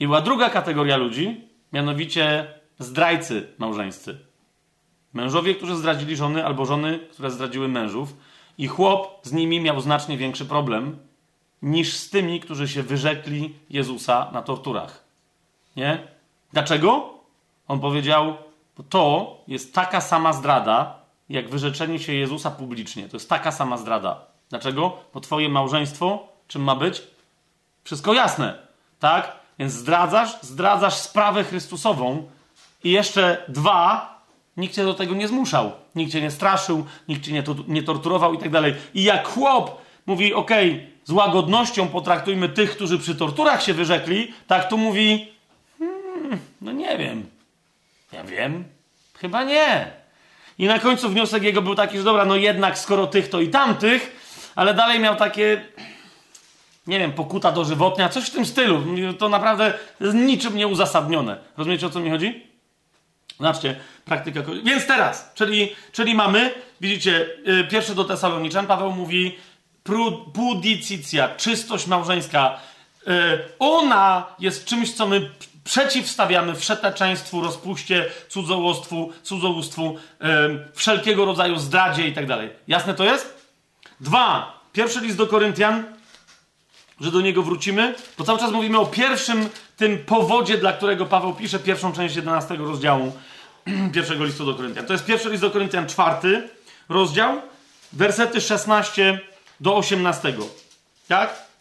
I 0.00 0.06
była 0.06 0.20
druga 0.20 0.50
kategoria 0.50 0.96
ludzi, 0.96 1.40
mianowicie 1.72 2.46
zdrajcy 2.78 3.48
małżeńscy. 3.58 4.18
Mężowie, 5.12 5.54
którzy 5.54 5.76
zdradzili 5.76 6.16
żony, 6.16 6.46
albo 6.46 6.66
żony, 6.66 6.98
które 7.12 7.30
zdradziły 7.30 7.68
mężów. 7.68 8.16
I 8.58 8.66
chłop 8.66 9.20
z 9.22 9.32
nimi 9.32 9.60
miał 9.60 9.80
znacznie 9.80 10.16
większy 10.16 10.44
problem 10.44 10.98
niż 11.62 11.96
z 11.96 12.10
tymi, 12.10 12.40
którzy 12.40 12.68
się 12.68 12.82
wyrzekli 12.82 13.54
Jezusa 13.70 14.30
na 14.32 14.42
torturach. 14.42 15.04
Nie? 15.76 16.08
Dlaczego? 16.52 17.11
On 17.72 17.80
powiedział, 17.80 18.36
to 18.88 19.36
jest 19.48 19.74
taka 19.74 20.00
sama 20.00 20.32
zdrada, 20.32 20.94
jak 21.28 21.50
wyrzeczenie 21.50 21.98
się 21.98 22.14
Jezusa 22.14 22.50
publicznie. 22.50 23.08
To 23.08 23.16
jest 23.16 23.28
taka 23.28 23.52
sama 23.52 23.76
zdrada. 23.76 24.20
Dlaczego? 24.50 24.96
Bo 25.14 25.20
twoje 25.20 25.48
małżeństwo, 25.48 26.28
czym 26.48 26.62
ma 26.62 26.76
być? 26.76 27.02
Wszystko 27.84 28.14
jasne, 28.14 28.58
tak? 29.00 29.36
Więc 29.58 29.72
zdradzasz, 29.72 30.36
zdradzasz 30.40 30.94
sprawę 30.94 31.44
Chrystusową 31.44 32.28
i 32.84 32.90
jeszcze 32.90 33.44
dwa, 33.48 34.20
nikt 34.56 34.74
cię 34.74 34.84
do 34.84 34.94
tego 34.94 35.14
nie 35.14 35.28
zmuszał. 35.28 35.72
Nikt 35.94 36.12
cię 36.12 36.20
nie 36.20 36.30
straszył, 36.30 36.86
nikt 37.08 37.24
cię 37.24 37.32
nie, 37.32 37.44
nie 37.68 37.82
torturował 37.82 38.34
i 38.34 38.38
tak 38.38 38.50
dalej. 38.50 38.74
I 38.94 39.02
jak 39.02 39.28
chłop 39.28 39.82
mówi, 40.06 40.34
okej, 40.34 40.72
okay, 40.72 40.86
z 41.04 41.10
łagodnością 41.10 41.88
potraktujmy 41.88 42.48
tych, 42.48 42.70
którzy 42.70 42.98
przy 42.98 43.14
torturach 43.14 43.62
się 43.62 43.74
wyrzekli, 43.74 44.32
tak 44.46 44.68
tu 44.68 44.78
mówi, 44.78 45.32
hmm, 45.78 46.38
no 46.60 46.72
nie 46.72 46.98
wiem. 46.98 47.31
Ja 48.12 48.24
wiem, 48.24 48.64
chyba 49.14 49.44
nie. 49.44 49.90
I 50.58 50.66
na 50.66 50.78
końcu 50.78 51.08
wniosek 51.08 51.42
jego 51.42 51.62
był 51.62 51.74
taki, 51.74 51.98
że 51.98 52.04
dobra, 52.04 52.24
no 52.24 52.36
jednak 52.36 52.78
skoro 52.78 53.06
tych, 53.06 53.28
to 53.28 53.40
i 53.40 53.48
tamtych, 53.48 54.16
ale 54.54 54.74
dalej 54.74 55.00
miał 55.00 55.16
takie, 55.16 55.64
nie 56.86 56.98
wiem, 56.98 57.12
pokuta 57.12 57.52
dożywotnia, 57.52 58.08
coś 58.08 58.24
w 58.24 58.30
tym 58.30 58.46
stylu. 58.46 58.84
To 59.18 59.28
naprawdę 59.28 59.74
jest 60.00 60.14
niczym 60.14 60.56
nieuzasadnione. 60.56 61.36
Rozumiecie, 61.56 61.86
o 61.86 61.90
co 61.90 62.00
mi 62.00 62.10
chodzi? 62.10 62.46
Zobaczcie, 63.38 63.76
praktyka. 64.04 64.40
Więc 64.64 64.86
teraz, 64.86 65.30
czyli, 65.34 65.76
czyli 65.92 66.14
mamy, 66.14 66.54
widzicie, 66.80 67.28
yy, 67.44 67.64
pierwszy 67.64 67.94
do 67.94 68.04
Tesaloniczan, 68.04 68.66
Paweł 68.66 68.92
mówi 68.92 69.38
pudicicja, 70.34 71.28
czystość 71.28 71.86
małżeńska. 71.86 72.58
Yy, 73.06 73.12
ona 73.58 74.26
jest 74.38 74.64
czymś, 74.64 74.92
co 74.92 75.06
my 75.06 75.30
przeciwstawiamy 75.64 76.54
wszeteczeństwu, 76.54 77.40
rozpuście, 77.40 78.10
cudzołóstwu, 78.28 79.12
cudzołóstwu 79.22 79.96
yy, 80.20 80.28
wszelkiego 80.74 81.24
rodzaju 81.24 81.58
zdradzie 81.58 82.08
i 82.08 82.12
tak 82.12 82.26
dalej. 82.26 82.50
Jasne 82.68 82.94
to 82.94 83.04
jest? 83.04 83.48
Dwa. 84.00 84.60
Pierwszy 84.72 85.00
list 85.00 85.16
do 85.16 85.26
Koryntian, 85.26 85.84
że 87.00 87.10
do 87.10 87.20
niego 87.20 87.42
wrócimy, 87.42 87.94
bo 88.18 88.24
cały 88.24 88.38
czas 88.38 88.52
mówimy 88.52 88.78
o 88.78 88.86
pierwszym 88.86 89.48
tym 89.76 89.98
powodzie, 89.98 90.58
dla 90.58 90.72
którego 90.72 91.06
Paweł 91.06 91.34
pisze 91.34 91.58
pierwszą 91.58 91.92
część 91.92 92.16
11 92.16 92.56
rozdziału 92.56 93.12
pierwszego 93.94 94.24
listu 94.24 94.46
do 94.46 94.54
Koryntian. 94.54 94.86
To 94.86 94.92
jest 94.92 95.04
pierwszy 95.04 95.30
list 95.30 95.42
do 95.42 95.50
Koryntian, 95.50 95.86
czwarty 95.88 96.48
rozdział, 96.88 97.42
wersety 97.92 98.40
16 98.40 99.20
do 99.60 99.76
18. 99.76 100.34
Tak? 101.08 101.51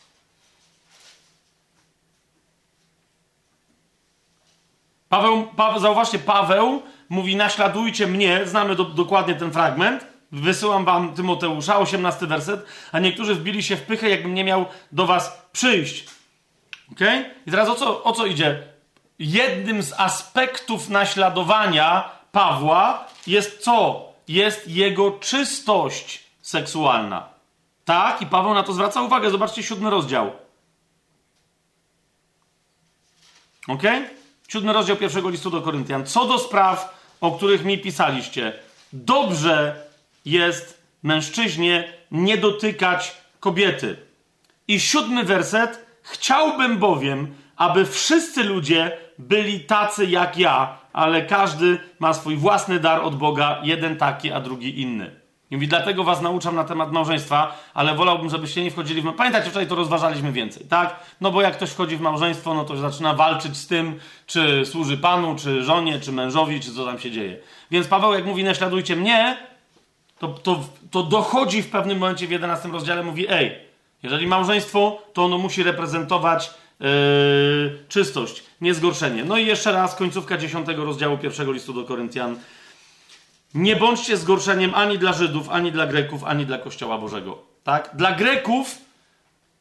Paweł, 5.11 5.47
Paweł, 5.55 5.79
zauważcie, 5.79 6.19
Paweł 6.19 6.81
mówi: 7.09 7.35
Naśladujcie 7.35 8.07
mnie, 8.07 8.45
znamy 8.45 8.75
do, 8.75 8.85
dokładnie 8.85 9.35
ten 9.35 9.51
fragment. 9.51 10.07
Wysyłam 10.31 10.85
wam 10.85 11.13
Tymoteusza, 11.13 11.79
18 11.79 12.27
werset, 12.27 12.65
a 12.91 12.99
niektórzy 12.99 13.35
wbili 13.35 13.63
się 13.63 13.75
w 13.75 13.81
pychę, 13.81 14.09
jakbym 14.09 14.33
nie 14.33 14.43
miał 14.43 14.65
do 14.91 15.05
was 15.05 15.41
przyjść. 15.51 16.05
Ok? 16.91 16.99
I 17.47 17.51
teraz 17.51 17.69
o 17.69 17.75
co, 17.75 18.03
o 18.03 18.11
co 18.11 18.25
idzie? 18.25 18.63
Jednym 19.19 19.83
z 19.83 19.93
aspektów 19.93 20.89
naśladowania 20.89 22.09
Pawła 22.31 23.07
jest 23.27 23.63
co? 23.63 24.05
Jest 24.27 24.67
jego 24.67 25.11
czystość 25.11 26.23
seksualna. 26.41 27.29
Tak? 27.85 28.21
I 28.21 28.25
Paweł 28.25 28.53
na 28.53 28.63
to 28.63 28.73
zwraca 28.73 29.01
uwagę. 29.01 29.29
Zobaczcie 29.29 29.63
siódmy 29.63 29.89
rozdział. 29.89 30.31
Ok? 33.67 33.83
Siódmy 34.51 34.73
rozdział 34.73 34.97
pierwszego 34.97 35.29
listu 35.29 35.49
do 35.49 35.61
Koryntian. 35.61 36.05
Co 36.05 36.25
do 36.25 36.37
spraw, 36.37 36.97
o 37.21 37.31
których 37.31 37.65
mi 37.65 37.77
pisaliście. 37.77 38.53
Dobrze 38.93 39.85
jest 40.25 40.81
mężczyźnie 41.03 41.93
nie 42.11 42.37
dotykać 42.37 43.15
kobiety. 43.39 43.97
I 44.67 44.79
siódmy 44.79 45.23
werset. 45.23 45.85
Chciałbym 46.01 46.77
bowiem, 46.77 47.35
aby 47.55 47.85
wszyscy 47.85 48.43
ludzie 48.43 48.97
byli 49.17 49.59
tacy 49.59 50.05
jak 50.05 50.37
ja, 50.37 50.77
ale 50.93 51.25
każdy 51.25 51.79
ma 51.99 52.13
swój 52.13 52.37
własny 52.37 52.79
dar 52.79 53.01
od 53.01 53.15
Boga, 53.15 53.61
jeden 53.63 53.97
taki, 53.97 54.31
a 54.31 54.41
drugi 54.41 54.81
inny. 54.81 55.20
I 55.51 55.55
mówi, 55.55 55.67
dlatego 55.67 56.03
was 56.03 56.21
nauczam 56.21 56.55
na 56.55 56.63
temat 56.63 56.91
małżeństwa, 56.91 57.57
ale 57.73 57.95
wolałbym, 57.95 58.29
żebyście 58.29 58.63
nie 58.63 58.71
wchodzili 58.71 59.01
w... 59.01 59.13
Pamiętacie, 59.13 59.49
wczoraj 59.49 59.67
to 59.67 59.75
rozważaliśmy 59.75 60.31
więcej, 60.31 60.65
tak? 60.69 60.99
No 61.21 61.31
bo 61.31 61.41
jak 61.41 61.53
ktoś 61.55 61.69
wchodzi 61.69 61.97
w 61.97 62.01
małżeństwo, 62.01 62.53
no 62.53 62.65
to 62.65 62.77
zaczyna 62.77 63.13
walczyć 63.13 63.57
z 63.57 63.67
tym, 63.67 63.99
czy 64.27 64.65
służy 64.65 64.97
Panu, 64.97 65.35
czy 65.35 65.63
żonie, 65.63 65.99
czy 65.99 66.11
mężowi, 66.11 66.59
czy 66.59 66.73
co 66.73 66.85
tam 66.85 66.99
się 66.99 67.11
dzieje. 67.11 67.37
Więc 67.71 67.87
Paweł, 67.87 68.13
jak 68.13 68.25
mówi, 68.25 68.43
naśladujcie 68.43 68.95
mnie, 68.95 69.37
to, 70.19 70.27
to, 70.27 70.63
to 70.91 71.03
dochodzi 71.03 71.61
w 71.61 71.69
pewnym 71.69 71.97
momencie 71.97 72.27
w 72.27 72.31
11 72.31 72.69
rozdziale, 72.69 73.03
mówi, 73.03 73.25
ej, 73.29 73.55
jeżeli 74.03 74.27
małżeństwo, 74.27 75.01
to 75.13 75.25
ono 75.25 75.37
musi 75.37 75.63
reprezentować 75.63 76.51
yy, 76.79 76.87
czystość, 77.89 78.43
niezgorszenie. 78.61 79.25
No 79.25 79.37
i 79.37 79.45
jeszcze 79.45 79.71
raz, 79.71 79.95
końcówka 79.95 80.37
10 80.37 80.67
rozdziału 80.67 81.17
pierwszego 81.17 81.51
listu 81.51 81.73
do 81.73 81.83
Koryntian, 81.83 82.35
nie 83.53 83.75
bądźcie 83.75 84.17
zgorszeniem 84.17 84.75
ani 84.75 84.97
dla 84.97 85.13
Żydów, 85.13 85.49
ani 85.49 85.71
dla 85.71 85.87
Greków, 85.87 86.23
ani 86.23 86.45
dla 86.45 86.57
Kościoła 86.57 86.97
Bożego. 86.97 87.43
Tak? 87.63 87.89
Dla 87.93 88.11
Greków 88.11 88.77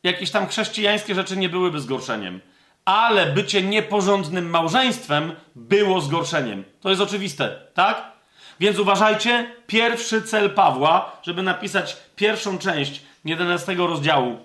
jakieś 0.03 0.31
tam 0.31 0.47
chrześcijańskie 0.47 1.15
rzeczy 1.15 1.37
nie 1.37 1.49
byłyby 1.49 1.81
zgorszeniem, 1.81 2.41
ale 2.85 3.27
bycie 3.27 3.63
nieporządnym 3.63 4.51
małżeństwem 4.51 5.33
było 5.55 6.01
zgorszeniem. 6.01 6.65
To 6.81 6.91
jest 6.91 7.03
oczywiste, 7.03 7.57
tak? 7.75 8.13
Więc 8.61 8.79
uważajcie, 8.79 9.55
pierwszy 9.67 10.23
cel 10.23 10.51
Pawła, 10.51 11.13
żeby 11.23 11.43
napisać 11.43 11.97
pierwszą 12.17 12.59
część 12.59 13.03
11 13.25 13.75
rozdziału 13.75 14.39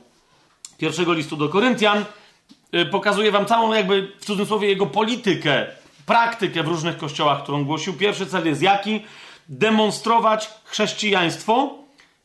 pierwszego 0.78 1.14
listu 1.14 1.38
do 1.38 1.50
Koryntian, 1.50 2.06
yy, 2.72 2.86
pokazuje 2.86 3.32
wam 3.32 3.46
całą 3.46 3.74
jakby 3.74 4.12
w 4.20 4.26
cudzysłowie 4.26 4.68
jego 4.68 4.86
politykę, 4.86 5.66
praktykę 6.06 6.64
w 6.64 6.68
różnych 6.68 6.98
kościołach, 6.98 7.44
którą 7.44 7.66
głosił. 7.66 7.94
Pierwszy 7.94 8.26
cel 8.26 8.46
jest 8.46 8.62
jaki? 8.62 9.06
Demonstrować 9.50 10.50
chrześcijaństwo 10.64 11.74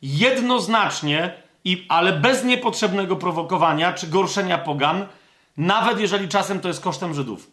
jednoznacznie, 0.02 1.32
i, 1.64 1.86
ale 1.88 2.12
bez 2.12 2.44
niepotrzebnego 2.44 3.16
prowokowania 3.16 3.92
czy 3.92 4.06
gorszenia 4.06 4.58
pogan, 4.58 5.06
nawet 5.56 6.00
jeżeli 6.00 6.28
czasem 6.28 6.60
to 6.60 6.68
jest 6.68 6.80
kosztem 6.80 7.14
Żydów. 7.14 7.50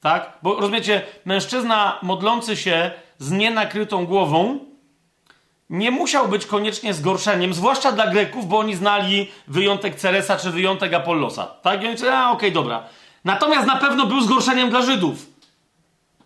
Tak? 0.00 0.38
Bo 0.42 0.54
rozumiecie, 0.54 1.02
mężczyzna 1.24 1.98
modlący 2.02 2.56
się 2.56 2.90
z 3.18 3.30
nienakrytą 3.30 4.06
głową 4.06 4.58
nie 5.70 5.90
musiał 5.90 6.28
być 6.28 6.46
koniecznie 6.46 6.94
zgorszeniem, 6.94 7.54
zwłaszcza 7.54 7.92
dla 7.92 8.06
Greków, 8.06 8.48
bo 8.48 8.58
oni 8.58 8.74
znali 8.74 9.30
wyjątek 9.48 9.94
Ceresa 9.94 10.36
czy 10.36 10.50
wyjątek 10.50 10.94
Apollosa. 10.94 11.46
Tak? 11.46 11.82
I 11.82 11.86
oni 11.86 11.96
mówią, 11.96 12.12
a 12.12 12.30
okej, 12.30 12.36
okay, 12.36 12.50
dobra. 12.50 12.82
Natomiast 13.24 13.66
na 13.66 13.76
pewno 13.76 14.06
był 14.06 14.20
zgorszeniem 14.20 14.70
dla 14.70 14.82
Żydów. 14.82 15.26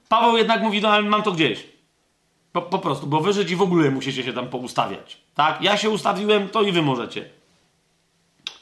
Paweł 0.08 0.36
jednak 0.36 0.62
mówi, 0.62 0.80
no 0.80 0.88
ale 0.88 1.02
mam 1.02 1.22
to 1.22 1.32
gdzieś. 1.32 1.71
Po, 2.52 2.62
po 2.62 2.78
prostu, 2.78 3.06
bo 3.06 3.20
wy 3.20 3.32
Żydzi 3.32 3.56
w 3.56 3.62
ogóle 3.62 3.90
musicie 3.90 4.22
się 4.22 4.32
tam 4.32 4.48
poustawiać. 4.48 5.18
Tak? 5.34 5.62
Ja 5.62 5.76
się 5.76 5.90
ustawiłem, 5.90 6.48
to 6.48 6.62
i 6.62 6.72
wy 6.72 6.82
możecie. 6.82 7.30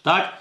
Tak? 0.03 0.33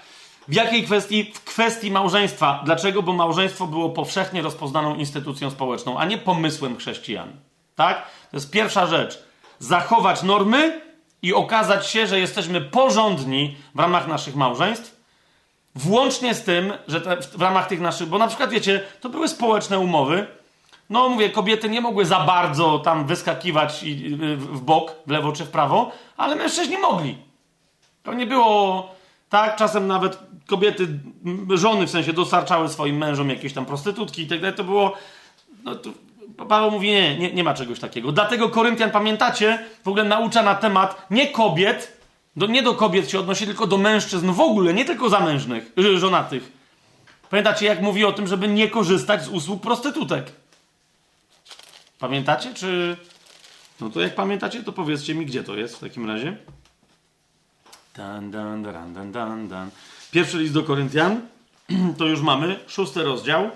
W 0.48 0.54
jakiej 0.54 0.84
kwestii? 0.84 1.32
W 1.34 1.44
kwestii 1.44 1.90
małżeństwa. 1.90 2.62
Dlaczego? 2.64 3.02
Bo 3.02 3.12
małżeństwo 3.12 3.66
było 3.66 3.90
powszechnie 3.90 4.42
rozpoznaną 4.42 4.94
instytucją 4.94 5.50
społeczną, 5.50 5.98
a 5.98 6.04
nie 6.04 6.18
pomysłem 6.18 6.76
chrześcijan. 6.76 7.32
Tak? 7.76 8.06
To 8.30 8.36
jest 8.36 8.50
pierwsza 8.50 8.86
rzecz. 8.86 9.24
Zachować 9.58 10.22
normy 10.22 10.80
i 11.22 11.34
okazać 11.34 11.86
się, 11.86 12.06
że 12.06 12.20
jesteśmy 12.20 12.60
porządni 12.60 13.56
w 13.74 13.78
ramach 13.78 14.08
naszych 14.08 14.36
małżeństw, 14.36 15.00
włącznie 15.74 16.34
z 16.34 16.42
tym, 16.42 16.72
że 16.88 17.00
te, 17.00 17.16
w 17.16 17.42
ramach 17.42 17.66
tych 17.66 17.80
naszych, 17.80 18.08
bo 18.08 18.18
na 18.18 18.28
przykład 18.28 18.50
wiecie, 18.50 18.84
to 19.00 19.08
były 19.08 19.28
społeczne 19.28 19.78
umowy, 19.78 20.26
no 20.90 21.08
mówię, 21.08 21.30
kobiety 21.30 21.68
nie 21.68 21.80
mogły 21.80 22.06
za 22.06 22.20
bardzo 22.20 22.78
tam 22.78 23.06
wyskakiwać 23.06 23.84
w 24.36 24.60
bok, 24.60 24.94
w 25.06 25.10
lewo 25.10 25.32
czy 25.32 25.44
w 25.44 25.50
prawo, 25.50 25.92
ale 26.16 26.36
mężczyźni 26.36 26.78
mogli. 26.78 27.18
To 28.02 28.14
nie 28.14 28.26
było 28.26 28.88
tak, 29.28 29.56
czasem 29.56 29.86
nawet 29.86 30.18
kobiety, 30.46 30.88
żony 31.54 31.86
w 31.86 31.90
sensie 31.90 32.12
dostarczały 32.12 32.68
swoim 32.68 32.96
mężom 32.96 33.30
jakieś 33.30 33.52
tam 33.52 33.66
prostytutki 33.66 34.22
i 34.22 34.26
tak 34.26 34.40
dalej. 34.40 34.56
To 34.56 34.64
było. 34.64 34.92
No, 35.64 35.74
to 35.74 35.90
Paweł 36.48 36.70
mówi, 36.70 36.90
nie, 36.90 37.18
nie, 37.18 37.32
nie 37.32 37.44
ma 37.44 37.54
czegoś 37.54 37.80
takiego. 37.80 38.12
Dlatego 38.12 38.48
Koryntian, 38.48 38.90
pamiętacie, 38.90 39.58
w 39.84 39.88
ogóle 39.88 40.04
naucza 40.04 40.42
na 40.42 40.54
temat 40.54 41.06
nie 41.10 41.28
kobiet, 41.28 42.00
do, 42.36 42.46
nie 42.46 42.62
do 42.62 42.74
kobiet 42.74 43.10
się 43.10 43.20
odnosi, 43.20 43.46
tylko 43.46 43.66
do 43.66 43.78
mężczyzn 43.78 44.32
w 44.32 44.40
ogóle, 44.40 44.74
nie 44.74 44.84
tylko 44.84 45.08
zamężnych, 45.08 45.72
żonatych. 45.96 46.52
Pamiętacie, 47.30 47.66
jak 47.66 47.82
mówi 47.82 48.04
o 48.04 48.12
tym, 48.12 48.26
żeby 48.26 48.48
nie 48.48 48.68
korzystać 48.68 49.24
z 49.24 49.28
usług 49.28 49.62
prostytutek. 49.62 50.32
Pamiętacie, 52.00 52.54
czy... 52.54 52.96
No 53.80 53.90
to 53.90 54.00
jak 54.00 54.14
pamiętacie, 54.14 54.62
to 54.62 54.72
powiedzcie 54.72 55.14
mi, 55.14 55.26
gdzie 55.26 55.44
to 55.44 55.56
jest 55.56 55.76
w 55.76 55.80
takim 55.80 56.06
razie. 56.10 56.36
Dan, 57.96 58.30
dan, 58.30 58.62
dan, 58.62 58.94
dan, 58.94 59.12
dan, 59.12 59.48
dan. 59.48 59.70
Pierwszy 60.10 60.38
list 60.38 60.54
do 60.54 60.62
Koryntian, 60.62 61.20
to 61.98 62.06
już 62.06 62.20
mamy, 62.20 62.60
szósty 62.66 63.02
rozdział. 63.02 63.50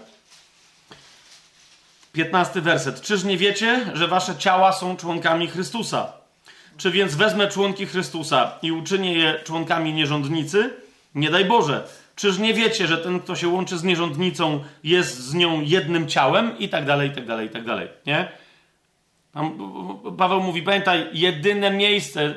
Piętnasty 2.13 2.61
werset. 2.61 3.01
Czyż 3.01 3.25
nie 3.25 3.39
wiecie, 3.39 3.91
że 3.95 4.09
wasze 4.09 4.37
ciała 4.37 4.73
są 4.73 4.97
członkami 4.97 5.49
Chrystusa? 5.49 6.13
Czy 6.77 6.91
więc 6.91 7.15
wezmę 7.15 7.49
członki 7.49 7.87
Chrystusa 7.87 8.59
i 8.63 8.73
uczynię 8.73 9.13
je 9.19 9.41
członkami 9.45 9.93
nierządnicy? 9.93 10.75
Nie 11.15 11.31
daj 11.31 11.45
Boże. 11.45 11.89
Czyż 12.17 12.39
nie 12.39 12.55
wiecie, 12.55 12.87
że 12.87 12.99
ten, 12.99 13.21
kto 13.21 13.37
się 13.37 13.49
łączy 13.49 13.79
z 13.79 13.85
nierządnicą, 13.85 14.65
jest 14.85 15.19
z 15.19 15.35
nią 15.35 15.61
jednym 15.61 16.09
ciałem? 16.09 16.59
I 16.59 16.69
tak 16.69 16.85
dalej, 16.85 17.11
i 17.11 17.13
tak 17.13 17.27
dalej, 17.27 17.47
i 17.47 17.51
tak 17.51 17.65
dalej. 17.65 17.89
Nie? 18.07 18.29
Paweł 20.19 20.41
mówi, 20.41 20.63
pamiętaj, 20.63 21.07
jedyne 21.13 21.71
miejsce, 21.71 22.35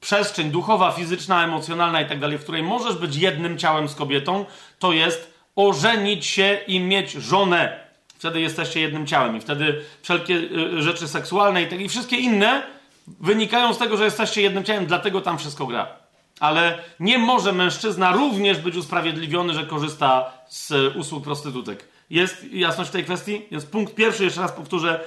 przestrzeń 0.00 0.50
duchowa, 0.50 0.92
fizyczna, 0.92 1.44
emocjonalna 1.44 2.00
i 2.00 2.06
tak 2.06 2.20
dalej, 2.20 2.38
w 2.38 2.42
której 2.42 2.62
możesz 2.62 2.94
być 2.94 3.16
jednym 3.16 3.58
ciałem 3.58 3.88
z 3.88 3.94
kobietą, 3.94 4.44
to 4.78 4.92
jest 4.92 5.34
ożenić 5.56 6.26
się 6.26 6.58
i 6.66 6.80
mieć 6.80 7.12
żonę. 7.12 7.80
Wtedy 8.18 8.40
jesteście 8.40 8.80
jednym 8.80 9.06
ciałem 9.06 9.36
i 9.36 9.40
wtedy 9.40 9.84
wszelkie 10.02 10.34
y, 10.34 10.82
rzeczy 10.82 11.08
seksualne 11.08 11.62
i, 11.62 11.66
tak, 11.66 11.80
i 11.80 11.88
wszystkie 11.88 12.16
inne 12.16 12.62
wynikają 13.06 13.74
z 13.74 13.78
tego, 13.78 13.96
że 13.96 14.04
jesteście 14.04 14.42
jednym 14.42 14.64
ciałem, 14.64 14.86
dlatego 14.86 15.20
tam 15.20 15.38
wszystko 15.38 15.66
gra. 15.66 16.01
Ale 16.42 16.78
nie 17.00 17.18
może 17.18 17.52
mężczyzna 17.52 18.12
również 18.12 18.58
być 18.58 18.76
usprawiedliwiony, 18.76 19.54
że 19.54 19.66
korzysta 19.66 20.32
z 20.48 20.96
usług 20.96 21.24
prostytutek. 21.24 21.88
Jest 22.10 22.52
jasność 22.52 22.90
w 22.90 22.92
tej 22.92 23.04
kwestii? 23.04 23.42
Jest 23.50 23.72
punkt 23.72 23.94
pierwszy, 23.94 24.24
jeszcze 24.24 24.40
raz 24.40 24.52
powtórzę. 24.52 25.00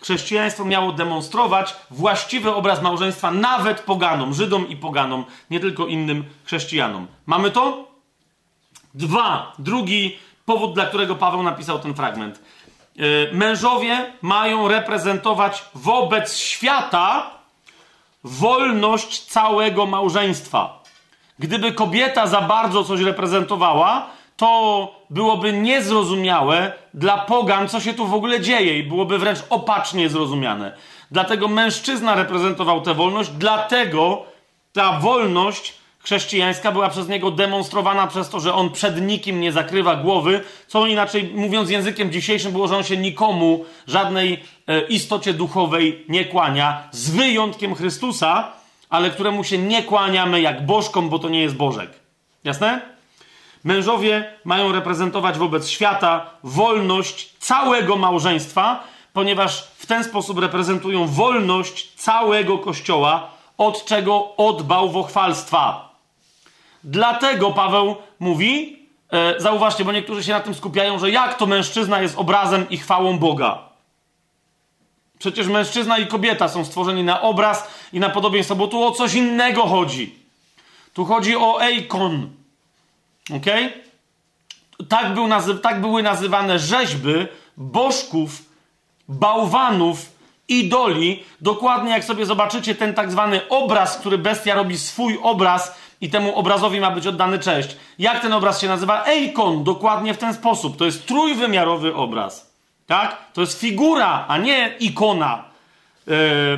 Chrześcijaństwo 0.00 0.64
miało 0.64 0.92
demonstrować 0.92 1.76
właściwy 1.90 2.54
obraz 2.54 2.82
małżeństwa 2.82 3.30
nawet 3.30 3.80
poganom, 3.80 4.34
Żydom 4.34 4.68
i 4.68 4.76
poganom, 4.76 5.24
nie 5.50 5.60
tylko 5.60 5.86
innym 5.86 6.24
chrześcijanom. 6.44 7.06
Mamy 7.26 7.50
to? 7.50 7.88
Dwa. 8.94 9.52
Drugi 9.58 10.18
powód, 10.44 10.74
dla 10.74 10.86
którego 10.86 11.14
Paweł 11.14 11.42
napisał 11.42 11.78
ten 11.78 11.94
fragment. 11.94 12.42
Yy, 12.96 13.30
mężowie 13.32 14.12
mają 14.22 14.68
reprezentować 14.68 15.64
wobec 15.74 16.36
świata 16.36 17.30
wolność 18.24 19.24
całego 19.24 19.86
małżeństwa. 19.86 20.82
Gdyby 21.38 21.72
kobieta 21.72 22.26
za 22.26 22.40
bardzo 22.40 22.84
coś 22.84 23.00
reprezentowała, 23.00 24.06
to 24.36 24.94
byłoby 25.10 25.52
niezrozumiałe 25.52 26.72
dla 26.94 27.18
pogan, 27.18 27.68
co 27.68 27.80
się 27.80 27.94
tu 27.94 28.06
w 28.06 28.14
ogóle 28.14 28.40
dzieje 28.40 28.78
i 28.78 28.82
byłoby 28.82 29.18
wręcz 29.18 29.38
opacznie 29.50 30.08
zrozumiane. 30.08 30.76
Dlatego 31.10 31.48
mężczyzna 31.48 32.14
reprezentował 32.14 32.80
tę 32.80 32.94
wolność, 32.94 33.30
dlatego 33.30 34.22
ta 34.72 34.98
wolność 34.98 35.74
chrześcijańska 36.02 36.72
była 36.72 36.88
przez 36.88 37.08
niego 37.08 37.30
demonstrowana 37.30 38.06
przez 38.06 38.28
to, 38.28 38.40
że 38.40 38.54
on 38.54 38.70
przed 38.70 39.00
nikim 39.00 39.40
nie 39.40 39.52
zakrywa 39.52 39.96
głowy, 39.96 40.44
co 40.66 40.86
inaczej 40.86 41.32
mówiąc 41.34 41.70
językiem 41.70 42.12
dzisiejszym 42.12 42.52
było, 42.52 42.68
że 42.68 42.76
on 42.76 42.84
się 42.84 42.96
nikomu, 42.96 43.64
żadnej 43.86 44.42
e, 44.66 44.80
istocie 44.80 45.34
duchowej 45.34 46.04
nie 46.08 46.24
kłania, 46.24 46.88
z 46.90 47.10
wyjątkiem 47.10 47.74
Chrystusa, 47.74 48.52
ale 48.90 49.10
któremu 49.10 49.44
się 49.44 49.58
nie 49.58 49.82
kłaniamy 49.82 50.40
jak 50.40 50.66
bożkom, 50.66 51.08
bo 51.08 51.18
to 51.18 51.28
nie 51.28 51.42
jest 51.42 51.56
Bożek. 51.56 51.90
Jasne? 52.44 52.80
Mężowie 53.64 54.32
mają 54.44 54.72
reprezentować 54.72 55.38
wobec 55.38 55.68
świata 55.68 56.30
wolność 56.42 57.32
całego 57.38 57.96
małżeństwa, 57.96 58.84
ponieważ 59.12 59.62
w 59.78 59.86
ten 59.86 60.04
sposób 60.04 60.38
reprezentują 60.38 61.06
wolność 61.06 61.92
całego 61.96 62.58
kościoła, 62.58 63.30
od 63.58 63.84
czego 63.84 64.36
odbał 64.36 64.90
wochwalstwa. 64.90 65.91
Dlatego 66.84 67.50
Paweł 67.50 67.96
mówi, 68.20 68.78
e, 69.12 69.40
zauważcie, 69.40 69.84
bo 69.84 69.92
niektórzy 69.92 70.24
się 70.24 70.32
na 70.32 70.40
tym 70.40 70.54
skupiają, 70.54 70.98
że 70.98 71.10
jak 71.10 71.38
to 71.38 71.46
mężczyzna 71.46 72.02
jest 72.02 72.18
obrazem 72.18 72.70
i 72.70 72.78
chwałą 72.78 73.18
Boga. 73.18 73.58
Przecież 75.18 75.46
mężczyzna 75.46 75.98
i 75.98 76.06
kobieta 76.06 76.48
są 76.48 76.64
stworzeni 76.64 77.04
na 77.04 77.20
obraz 77.20 77.68
i 77.92 78.00
na 78.00 78.10
podobieństwo, 78.10 78.56
bo 78.56 78.68
tu 78.68 78.84
o 78.84 78.90
coś 78.90 79.14
innego 79.14 79.66
chodzi. 79.66 80.14
Tu 80.92 81.04
chodzi 81.04 81.36
o 81.36 81.62
eikon. 81.62 82.30
Ok? 83.36 83.46
Tak, 84.88 85.14
był 85.14 85.28
tak 85.62 85.80
były 85.80 86.02
nazywane 86.02 86.58
rzeźby 86.58 87.14
bożków, 87.56 88.42
bałwanów 89.08 90.12
idoli, 90.48 91.24
dokładnie 91.40 91.90
jak 91.90 92.04
sobie 92.04 92.26
zobaczycie 92.26 92.74
ten 92.74 92.94
tak 92.94 93.10
zwany 93.10 93.48
obraz, 93.48 93.96
który 93.96 94.18
bestia 94.18 94.54
robi 94.54 94.78
swój 94.78 95.18
obraz 95.22 95.74
i 96.02 96.10
temu 96.10 96.36
obrazowi 96.36 96.80
ma 96.80 96.90
być 96.90 97.06
oddany 97.06 97.38
cześć. 97.38 97.76
Jak 97.98 98.20
ten 98.20 98.32
obraz 98.32 98.60
się 98.60 98.68
nazywa? 98.68 99.04
Eikon, 99.04 99.64
dokładnie 99.64 100.14
w 100.14 100.18
ten 100.18 100.34
sposób. 100.34 100.76
To 100.76 100.84
jest 100.84 101.06
trójwymiarowy 101.06 101.94
obraz. 101.94 102.52
Tak? 102.86 103.16
To 103.32 103.40
jest 103.40 103.60
figura, 103.60 104.24
a 104.28 104.38
nie 104.38 104.74
ikona 104.80 105.44
yy, 106.06 106.14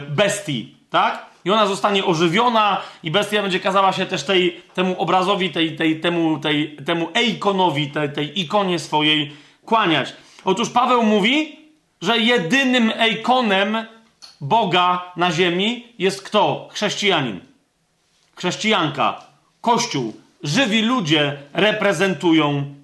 bestii. 0.09 0.77
Tak? 0.91 1.27
I 1.45 1.51
ona 1.51 1.67
zostanie 1.67 2.05
ożywiona 2.05 2.81
i 3.03 3.11
bestia 3.11 3.43
będzie 3.43 3.61
kazała 3.61 3.93
się 3.93 4.07
też 4.07 4.23
tej, 4.23 4.61
temu 4.75 4.95
obrazowi, 4.99 5.51
tej, 5.51 5.77
tej, 5.77 6.01
temu, 6.01 6.39
tej, 6.39 6.77
temu 6.77 7.09
eikonowi, 7.15 7.91
tej, 7.91 8.13
tej 8.13 8.41
ikonie 8.41 8.79
swojej 8.79 9.33
kłaniać. 9.65 10.13
Otóż 10.45 10.71
Paweł 10.71 11.03
mówi, 11.03 11.59
że 12.03 12.19
jedynym 12.19 12.93
eikonem 12.99 13.87
Boga 14.41 15.13
na 15.17 15.33
ziemi 15.33 15.87
jest 15.99 16.23
kto? 16.23 16.69
Chrześcijanin. 16.73 17.41
Chrześcijanka. 18.37 19.34
Kościół. 19.65 20.13
Żywi 20.43 20.83
ludzie 20.83 21.37
reprezentują 21.53 22.75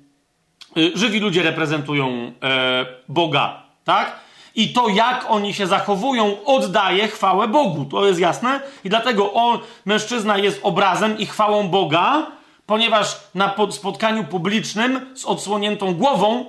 y, 0.77 0.93
żywi 0.95 1.21
ludzie 1.21 1.43
reprezentują 1.43 2.33
e, 2.43 2.87
Boga, 3.09 3.63
tak? 3.85 4.17
I 4.55 4.73
to, 4.73 4.89
jak 4.89 5.27
oni 5.29 5.55
się 5.55 5.67
zachowują, 5.67 6.45
oddaje 6.45 7.09
chwałę 7.09 7.49
Bogu. 7.49 7.85
To 7.85 8.07
jest 8.07 8.21
jasne? 8.21 8.61
I 8.85 8.89
dlatego 8.89 9.33
on, 9.33 9.59
mężczyzna 9.85 10.39
jest 10.39 10.61
obrazem 10.63 11.19
i 11.19 11.27
chwałą 11.27 11.69
Boga, 11.69 12.27
ponieważ 12.67 13.21
na 13.35 13.55
spotkaniu 13.71 14.25
publicznym 14.25 15.07
z 15.15 15.25
odsłoniętą 15.25 15.95
głową 15.95 16.45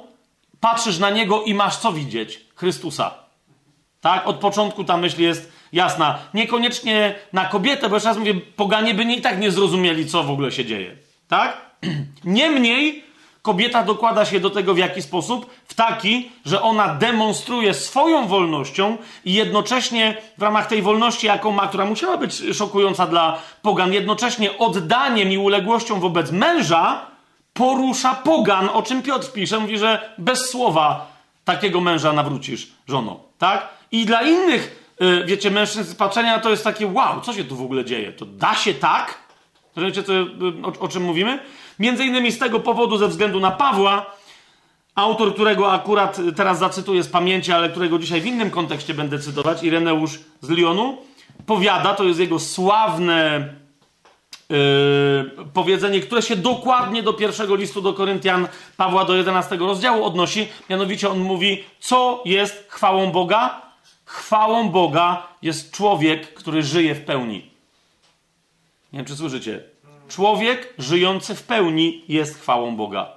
patrzysz 0.59 0.99
na 0.99 1.09
niego 1.09 1.43
i 1.43 1.53
masz 1.53 1.77
co 1.77 1.93
widzieć? 1.93 2.45
Chrystusa. 2.55 3.13
Tak? 4.01 4.27
Od 4.27 4.35
początku 4.35 4.83
ta 4.83 4.97
myśl 4.97 5.21
jest 5.21 5.51
jasna. 5.73 6.19
Niekoniecznie 6.34 7.15
na 7.34 7.45
kobietę, 7.45 7.89
bo 7.89 7.95
jeszcze 7.95 8.10
raz 8.10 8.18
mówię, 8.18 8.34
poganie 8.34 8.93
by 8.93 9.06
nie 9.06 9.15
i 9.15 9.22
tak 9.22 9.39
nie 9.39 9.52
zrozumieli, 9.52 10.06
co 10.06 10.23
w 10.23 10.31
ogóle 10.31 10.52
się 10.52 10.65
dzieje. 10.65 10.95
Tak? 11.27 11.57
Niemniej 12.23 13.03
kobieta 13.41 13.84
dokłada 13.84 14.26
się 14.26 14.39
do 14.39 14.49
tego 14.49 14.73
w 14.73 14.77
jaki 14.77 15.02
sposób? 15.02 15.49
W 15.65 15.73
taki, 15.73 16.31
że 16.45 16.61
ona 16.61 16.95
demonstruje 16.95 17.73
swoją 17.73 18.27
wolnością 18.27 18.98
i 19.26 19.34
jednocześnie 19.34 20.18
w 20.38 20.41
ramach 20.41 20.68
tej 20.68 20.81
wolności, 20.81 21.27
jaką 21.27 21.52
ma, 21.52 21.68
która 21.68 21.85
musiała 21.85 22.18
być 22.18 22.43
szokująca 22.53 23.07
dla 23.07 23.38
pogan, 23.61 23.93
jednocześnie 23.93 24.57
oddaniem 24.57 25.31
i 25.31 25.38
uległością 25.38 25.99
wobec 25.99 26.31
męża 26.31 27.11
porusza 27.53 28.15
pogan, 28.15 28.69
o 28.73 28.84
czym 28.84 29.02
Piotr 29.02 29.31
pisze. 29.31 29.60
Mówi, 29.60 29.77
że 29.77 30.14
bez 30.18 30.49
słowa 30.49 31.11
takiego 31.45 31.81
męża 31.81 32.14
nawrócisz 32.14 32.68
żono. 32.88 33.19
Tak? 33.38 33.69
I 33.91 34.06
dla 34.06 34.22
innych, 34.22 34.80
wiecie, 35.25 35.51
mężczyzn 35.51 35.91
z 35.91 35.95
patrzenia 35.95 36.39
to 36.39 36.49
jest 36.49 36.63
takie 36.63 36.87
wow, 36.87 37.21
co 37.21 37.33
się 37.33 37.43
tu 37.43 37.55
w 37.55 37.61
ogóle 37.61 37.85
dzieje? 37.85 38.11
To 38.11 38.25
da 38.25 38.55
się 38.55 38.73
tak? 38.73 39.17
Wiecie, 39.77 40.03
co, 40.03 40.13
yy, 40.13 40.27
o, 40.63 40.79
o 40.79 40.87
czym 40.87 41.03
mówimy? 41.03 41.39
Między 41.79 42.05
innymi 42.05 42.31
z 42.31 42.39
tego 42.39 42.59
powodu, 42.59 42.97
ze 42.97 43.07
względu 43.07 43.39
na 43.39 43.51
Pawła, 43.51 44.05
autor, 44.95 45.33
którego 45.33 45.71
akurat 45.71 46.17
teraz 46.35 46.59
zacytuję 46.59 47.03
z 47.03 47.07
pamięci, 47.07 47.51
ale 47.51 47.69
którego 47.69 47.99
dzisiaj 47.99 48.21
w 48.21 48.25
innym 48.25 48.51
kontekście 48.51 48.93
będę 48.93 49.19
cytować, 49.19 49.63
Ireneusz 49.63 50.19
z 50.41 50.49
Lyonu, 50.49 50.97
powiada, 51.45 51.93
to 51.93 52.03
jest 52.03 52.19
jego 52.19 52.39
sławne 52.39 53.49
yy, 54.49 54.57
powiedzenie, 55.53 55.99
które 55.99 56.21
się 56.21 56.35
dokładnie 56.35 57.03
do 57.03 57.13
pierwszego 57.13 57.55
listu 57.55 57.81
do 57.81 57.93
Koryntian 57.93 58.47
Pawła 58.77 59.05
do 59.05 59.15
11 59.15 59.55
rozdziału 59.55 60.05
odnosi. 60.05 60.47
Mianowicie 60.69 61.09
on 61.09 61.19
mówi, 61.19 61.63
co 61.79 62.21
jest 62.25 62.65
chwałą 62.69 63.11
Boga? 63.11 63.70
Chwałą 64.11 64.69
Boga 64.69 65.27
jest 65.41 65.71
człowiek, 65.71 66.33
który 66.33 66.63
żyje 66.63 66.95
w 66.95 67.05
pełni. 67.05 67.51
Nie 68.93 68.97
wiem, 68.97 69.05
czy 69.05 69.15
słyszycie. 69.15 69.63
Człowiek 70.09 70.73
żyjący 70.77 71.35
w 71.35 71.43
pełni 71.43 72.03
jest 72.07 72.39
chwałą 72.39 72.75
Boga. 72.75 73.09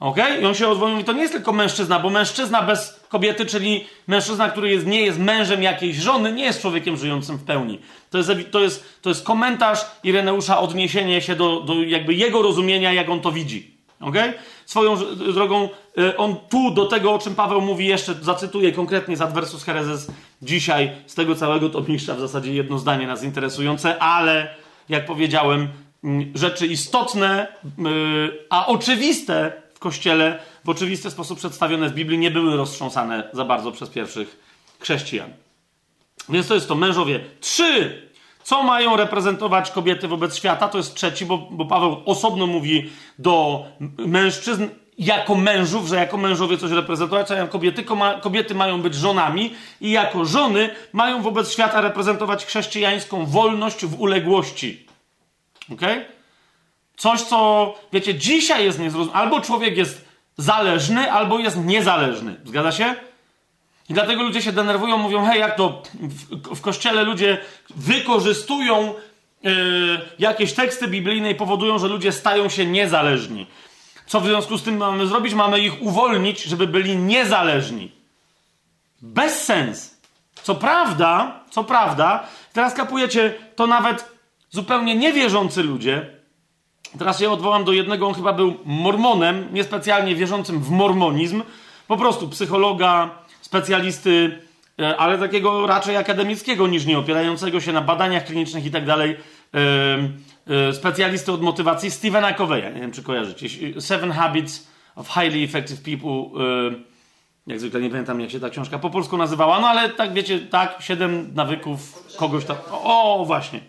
Ok? 0.00 0.16
I 0.40 0.44
on 0.44 0.54
się 0.54 0.68
odwołuje, 0.68 1.00
i 1.00 1.04
to 1.04 1.12
nie 1.12 1.20
jest 1.20 1.32
tylko 1.32 1.52
mężczyzna, 1.52 2.00
bo 2.00 2.10
mężczyzna 2.10 2.62
bez 2.62 3.00
kobiety, 3.08 3.46
czyli 3.46 3.86
mężczyzna, 4.06 4.50
który 4.50 4.70
jest, 4.70 4.86
nie 4.86 5.02
jest 5.02 5.18
mężem 5.18 5.62
jakiejś 5.62 5.96
żony, 5.96 6.32
nie 6.32 6.44
jest 6.44 6.60
człowiekiem 6.60 6.96
żyjącym 6.96 7.36
w 7.36 7.44
pełni. 7.44 7.80
To 8.10 8.18
jest, 8.18 8.30
to 8.50 8.60
jest, 8.60 9.02
to 9.02 9.08
jest 9.08 9.24
komentarz 9.24 9.86
Ireneusza, 10.02 10.58
odniesienie 10.58 11.22
się 11.22 11.36
do, 11.36 11.60
do 11.60 11.82
jakby 11.82 12.14
jego 12.14 12.42
rozumienia, 12.42 12.92
jak 12.92 13.08
on 13.08 13.20
to 13.20 13.32
widzi. 13.32 13.74
Ok? 14.00 14.16
Swoją 14.66 14.96
drogą, 15.34 15.68
y, 15.98 16.16
on 16.16 16.36
tu 16.50 16.70
do 16.70 16.86
tego, 16.86 17.14
o 17.14 17.18
czym 17.18 17.34
Paweł 17.34 17.60
mówi 17.60 17.86
jeszcze, 17.86 18.14
zacytuję 18.14 18.72
konkretnie 18.72 19.16
z 19.16 19.20
Adversus 19.20 19.64
Hereses 19.64 20.10
dzisiaj, 20.42 20.90
z 21.06 21.14
tego 21.14 21.34
całego 21.34 21.68
to 21.68 21.80
mistrza 21.80 22.14
w 22.14 22.20
zasadzie 22.20 22.54
jedno 22.54 22.78
zdanie 22.78 23.06
nas 23.06 23.22
interesujące, 23.22 23.98
ale 23.98 24.54
jak 24.88 25.06
powiedziałem, 25.06 25.68
mm, 26.04 26.32
rzeczy 26.34 26.66
istotne, 26.66 27.46
y, 27.64 28.46
a 28.50 28.66
oczywiste 28.66 29.52
w 29.74 29.78
kościele, 29.78 30.38
w 30.64 30.68
oczywisty 30.68 31.10
sposób 31.10 31.38
przedstawione 31.38 31.88
w 31.88 31.94
Biblii, 31.94 32.18
nie 32.18 32.30
były 32.30 32.56
roztrząsane 32.56 33.30
za 33.32 33.44
bardzo 33.44 33.72
przez 33.72 33.88
pierwszych 33.88 34.40
chrześcijan. 34.80 35.30
Więc 36.28 36.48
to 36.48 36.54
jest 36.54 36.68
to 36.68 36.74
mężowie. 36.74 37.20
Trzy. 37.40 38.02
Co 38.44 38.62
mają 38.62 38.96
reprezentować 38.96 39.70
kobiety 39.70 40.08
wobec 40.08 40.36
świata? 40.36 40.68
To 40.68 40.78
jest 40.78 40.94
trzeci, 40.94 41.26
bo, 41.26 41.38
bo 41.38 41.64
Paweł 41.64 42.02
osobno 42.06 42.46
mówi 42.46 42.90
do 43.18 43.64
mężczyzn 43.98 44.68
jako 44.98 45.34
mężów, 45.34 45.88
że 45.88 45.96
jako 45.96 46.16
mężowie 46.16 46.58
coś 46.58 46.70
reprezentować, 46.70 47.30
a 47.30 47.34
jako 47.34 47.52
kobiety, 47.52 47.84
kobiety 48.22 48.54
mają 48.54 48.82
być 48.82 48.94
żonami 48.94 49.54
i 49.80 49.90
jako 49.90 50.24
żony 50.24 50.70
mają 50.92 51.22
wobec 51.22 51.52
świata 51.52 51.80
reprezentować 51.80 52.46
chrześcijańską 52.46 53.26
wolność 53.26 53.86
w 53.86 54.00
uległości. 54.00 54.86
Ok? 55.72 55.82
Coś, 56.96 57.22
co, 57.22 57.74
wiecie, 57.92 58.14
dzisiaj 58.14 58.64
jest 58.64 58.78
niezrozumiałe. 58.78 59.20
Albo 59.20 59.40
człowiek 59.40 59.76
jest 59.76 60.04
zależny, 60.36 61.12
albo 61.12 61.38
jest 61.38 61.64
niezależny. 61.64 62.34
Zgadza 62.44 62.72
się? 62.72 62.94
I 63.88 63.94
dlatego 63.94 64.22
ludzie 64.22 64.42
się 64.42 64.52
denerwują, 64.52 64.98
mówią, 64.98 65.24
hej, 65.24 65.40
jak 65.40 65.56
to 65.56 65.82
w, 65.94 66.56
w 66.56 66.60
kościele 66.60 67.02
ludzie 67.02 67.38
wykorzystują 67.76 68.94
yy, 69.42 69.52
jakieś 70.18 70.52
teksty 70.52 70.88
biblijne 70.88 71.30
i 71.30 71.34
powodują, 71.34 71.78
że 71.78 71.88
ludzie 71.88 72.12
stają 72.12 72.48
się 72.48 72.66
niezależni. 72.66 73.46
Co 74.06 74.20
w 74.20 74.26
związku 74.26 74.58
z 74.58 74.62
tym 74.62 74.76
mamy 74.76 75.06
zrobić? 75.06 75.34
Mamy 75.34 75.60
ich 75.60 75.82
uwolnić, 75.82 76.42
żeby 76.42 76.66
byli 76.66 76.96
niezależni. 76.96 77.92
Bez 79.02 79.44
sens. 79.44 79.94
Co 80.42 80.54
prawda, 80.54 81.40
co 81.50 81.64
prawda, 81.64 82.26
teraz 82.52 82.74
kapujecie, 82.74 83.34
to 83.56 83.66
nawet 83.66 84.14
zupełnie 84.50 84.96
niewierzący 84.96 85.62
ludzie, 85.62 86.10
teraz 86.98 87.20
się 87.20 87.30
odwołam 87.30 87.64
do 87.64 87.72
jednego, 87.72 88.08
on 88.08 88.14
chyba 88.14 88.32
był 88.32 88.58
mormonem, 88.64 89.48
niespecjalnie 89.52 90.14
wierzącym 90.14 90.60
w 90.60 90.70
mormonizm, 90.70 91.42
po 91.88 91.96
prostu 91.96 92.28
psychologa, 92.28 93.10
specjalisty, 93.54 94.38
e, 94.80 94.96
ale 94.96 95.18
takiego 95.18 95.66
raczej 95.66 95.96
akademickiego 95.96 96.66
niż 96.66 96.86
nie, 96.86 96.98
opierającego 96.98 97.60
się 97.60 97.72
na 97.72 97.80
badaniach 97.80 98.24
klinicznych 98.24 98.66
i 98.66 98.70
tak 98.70 98.84
dalej, 98.86 99.16
e, 100.46 100.72
specjalisty 100.72 101.32
od 101.32 101.42
motywacji 101.42 101.90
Stevena 101.90 102.32
Coveya, 102.32 102.74
nie 102.74 102.80
wiem 102.80 102.92
czy 102.92 103.02
kojarzycie, 103.02 103.48
Seven 103.80 104.12
Habits 104.12 104.68
of 104.96 105.08
Highly 105.08 105.44
Effective 105.44 105.80
People, 105.80 106.44
e, 106.44 106.74
jak 107.46 107.60
zwykle 107.60 107.80
nie 107.80 107.90
pamiętam 107.90 108.20
jak 108.20 108.30
się 108.30 108.40
ta 108.40 108.50
książka 108.50 108.78
po 108.78 108.90
polsku 108.90 109.16
nazywała, 109.16 109.60
no 109.60 109.68
ale 109.68 109.88
tak 109.88 110.12
wiecie, 110.12 110.38
tak, 110.38 110.76
siedem 110.80 111.34
nawyków 111.34 112.04
kogoś 112.16 112.44
tam, 112.44 112.56
o 112.70 113.24
właśnie. 113.26 113.60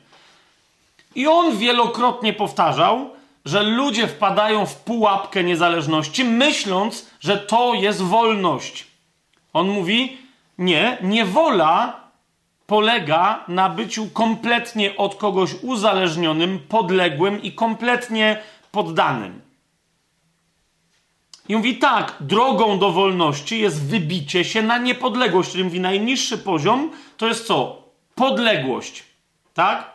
I 1.16 1.28
on 1.28 1.58
wielokrotnie 1.58 2.34
powtarzał, 2.34 3.10
że 3.46 3.64
ludzie 3.64 4.08
wpadają 4.08 4.66
w 4.66 4.76
pułapkę 4.76 5.44
niezależności, 5.44 6.24
myśląc, 6.24 7.10
że 7.20 7.38
to 7.38 7.74
jest 7.74 8.02
wolność. 8.02 8.95
On 9.56 9.70
mówi: 9.70 10.18
Nie, 10.58 10.98
niewola 11.02 12.00
polega 12.68 13.46
na 13.48 13.70
byciu 13.70 14.10
kompletnie 14.10 14.98
od 14.98 15.16
kogoś 15.16 15.54
uzależnionym, 15.62 16.60
podległym 16.70 17.42
i 17.42 17.52
kompletnie 17.52 18.42
poddanym. 18.72 19.42
I 21.50 21.56
mówi 21.56 21.78
tak, 21.78 22.16
drogą 22.20 22.80
do 22.80 22.92
wolności 22.92 23.60
jest 23.60 23.86
wybicie 23.86 24.44
się 24.44 24.62
na 24.62 24.78
niepodległość, 24.78 25.52
czyli 25.52 25.64
mówi 25.64 25.80
najniższy 25.80 26.38
poziom 26.38 26.92
to 27.18 27.28
jest 27.28 27.48
co? 27.48 27.84
Podległość. 28.16 29.04
Tak? 29.54 29.92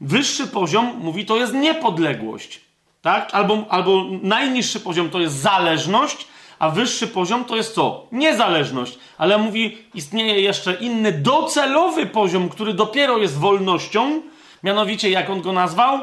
Wyższy 0.00 0.46
poziom 0.46 0.96
mówi 0.98 1.26
to 1.26 1.36
jest 1.36 1.52
niepodległość. 1.54 2.60
Tak? 3.02 3.34
Albo, 3.34 3.64
albo 3.68 4.04
najniższy 4.22 4.80
poziom 4.80 5.10
to 5.10 5.20
jest 5.20 5.34
zależność, 5.34 6.26
a 6.58 6.70
wyższy 6.70 7.06
poziom 7.06 7.44
to 7.44 7.56
jest 7.56 7.74
co? 7.74 8.06
Niezależność. 8.12 8.98
Ale 9.18 9.38
mówi, 9.38 9.78
istnieje 9.94 10.40
jeszcze 10.40 10.74
inny 10.74 11.12
docelowy 11.12 12.06
poziom, 12.06 12.48
który 12.48 12.74
dopiero 12.74 13.18
jest 13.18 13.38
wolnością, 13.38 14.22
mianowicie 14.62 15.10
jak 15.10 15.30
on 15.30 15.42
go 15.42 15.52
nazwał? 15.52 16.00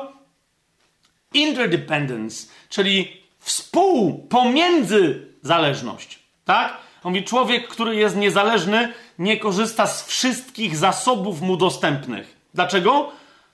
Interdependence, 1.34 2.47
czyli 2.69 3.21
współ, 3.39 4.27
pomiędzy 4.30 5.27
zależność. 5.41 6.19
Tak? 6.45 6.77
On 7.03 7.13
mówi, 7.13 7.23
człowiek, 7.23 7.67
który 7.67 7.95
jest 7.95 8.15
niezależny, 8.15 8.93
nie 9.19 9.38
korzysta 9.38 9.88
z 9.88 10.05
wszystkich 10.05 10.77
zasobów 10.77 11.41
mu 11.41 11.57
dostępnych. 11.57 12.38
Dlaczego? 12.53 13.11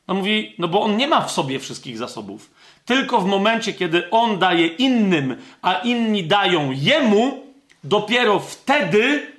No 0.08 0.14
mówi, 0.14 0.56
no 0.58 0.68
bo 0.68 0.82
on 0.82 0.98
nie 0.98 1.08
ma 1.08 1.22
w 1.22 1.32
sobie 1.32 1.60
wszystkich 1.60 1.98
zasobów. 1.98 2.52
Tylko 2.90 3.22
w 3.22 3.26
momencie, 3.26 3.74
kiedy 3.74 4.10
on 4.10 4.40
daje 4.40 4.68
innym, 4.68 5.36
a 5.62 5.74
inni 5.74 6.24
dają 6.24 6.72
jemu, 6.72 7.44
dopiero 7.84 8.40
wtedy 8.40 9.32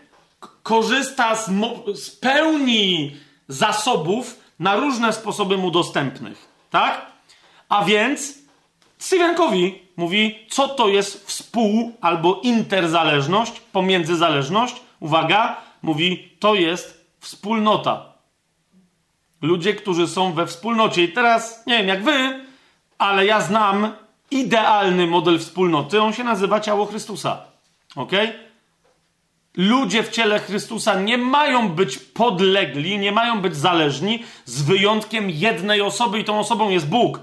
korzysta 0.62 1.36
z, 1.36 1.51
z 1.94 2.10
pełni 2.10 3.16
zasobów 3.48 4.40
na 4.59 4.77
różne 4.77 5.12
sposoby 5.12 5.56
mu 5.56 5.70
dostępnych. 5.70 6.48
Tak? 6.70 7.06
A 7.68 7.85
więc 7.85 8.39
Sywiankowi 8.98 9.82
mówi, 9.97 10.47
co 10.51 10.68
to 10.68 10.89
jest 10.89 11.27
współ 11.27 11.93
albo 12.01 12.40
interzależność, 12.43 13.60
pomiędzy 13.60 14.16
zależność. 14.16 14.74
Uwaga, 15.01 15.60
mówi, 15.82 16.28
to 16.39 16.55
jest 16.55 17.06
wspólnota. 17.20 18.12
Ludzie, 19.43 19.74
którzy 19.74 20.09
są 20.09 20.32
we 20.32 20.47
wspólnocie. 20.47 21.05
I 21.05 21.12
teraz, 21.12 21.66
nie 21.66 21.78
wiem 21.78 21.89
jak 21.89 22.05
wy, 22.05 22.49
ale 23.01 23.27
ja 23.27 23.40
znam 23.40 23.93
idealny 24.31 25.06
model 25.06 25.39
wspólnoty. 25.39 26.02
On 26.02 26.12
się 26.12 26.24
nazywa 26.24 26.60
ciało 26.60 26.86
Chrystusa. 26.86 27.39
Ok? 27.97 28.12
Ludzie 29.56 30.02
w 30.02 30.09
ciele 30.09 30.39
Chrystusa 30.39 31.01
nie 31.01 31.18
mają 31.18 31.68
być 31.68 31.98
podlegli, 31.98 32.98
nie 32.98 33.12
mają 33.12 33.40
być 33.40 33.56
zależni, 33.56 34.24
z 34.44 34.62
wyjątkiem 34.62 35.31
jednej 35.31 35.81
osoby, 35.81 36.20
i 36.20 36.24
tą 36.24 36.39
osobą 36.39 36.70
jest 36.70 36.89
Bóg. 36.89 37.20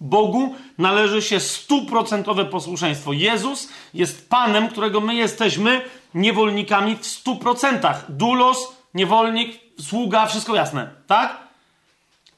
Bogu 0.00 0.54
należy 0.78 1.22
się 1.22 1.40
stuprocentowe 1.40 2.44
posłuszeństwo. 2.44 3.12
Jezus 3.12 3.68
jest 3.94 4.30
Panem, 4.30 4.68
którego 4.68 5.00
my 5.00 5.14
jesteśmy 5.14 5.80
niewolnikami 6.14 6.96
w 6.96 7.06
stu 7.06 7.36
procentach. 7.36 8.04
Dulos, 8.08 8.76
niewolnik, 8.94 9.60
sługa, 9.80 10.26
wszystko 10.26 10.54
jasne, 10.54 10.90
tak? 11.06 11.36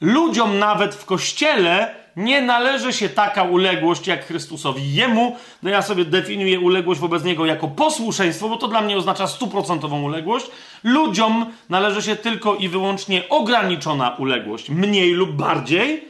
Ludziom 0.01 0.59
nawet 0.59 0.95
w 0.95 1.05
kościele 1.05 2.04
nie 2.17 2.43
należy 2.43 2.93
się 2.93 3.09
taka 3.09 3.43
uległość 3.43 4.07
jak 4.07 4.27
Chrystusowi. 4.27 4.95
Jemu, 4.95 5.37
no 5.63 5.71
ja 5.71 5.83
sobie 5.83 6.05
definiuję 6.05 6.61
uległość 6.61 7.01
wobec 7.01 7.25
Niego 7.25 7.47
jako 7.47 7.69
posłuszeństwo, 7.69 8.49
bo 8.49 8.57
to 8.57 8.69
dla 8.69 8.81
mnie 8.81 8.97
oznacza 8.97 9.27
stuprocentową 9.27 10.03
uległość. 10.03 10.47
Ludziom 10.85 11.47
należy 11.69 12.03
się 12.03 12.17
tylko 12.17 12.55
i 12.55 12.69
wyłącznie 12.69 13.29
ograniczona 13.29 14.17
uległość, 14.19 14.71
mniej 14.71 15.13
lub 15.13 15.33
bardziej, 15.33 16.09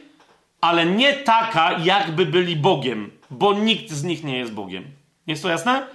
ale 0.61 0.85
nie 0.85 1.13
taka, 1.13 1.79
jakby 1.83 2.25
byli 2.25 2.55
Bogiem, 2.55 3.11
bo 3.31 3.53
nikt 3.53 3.91
z 3.91 4.03
nich 4.03 4.23
nie 4.23 4.37
jest 4.37 4.53
Bogiem. 4.53 4.83
Jest 5.27 5.43
to 5.43 5.49
jasne? 5.49 5.94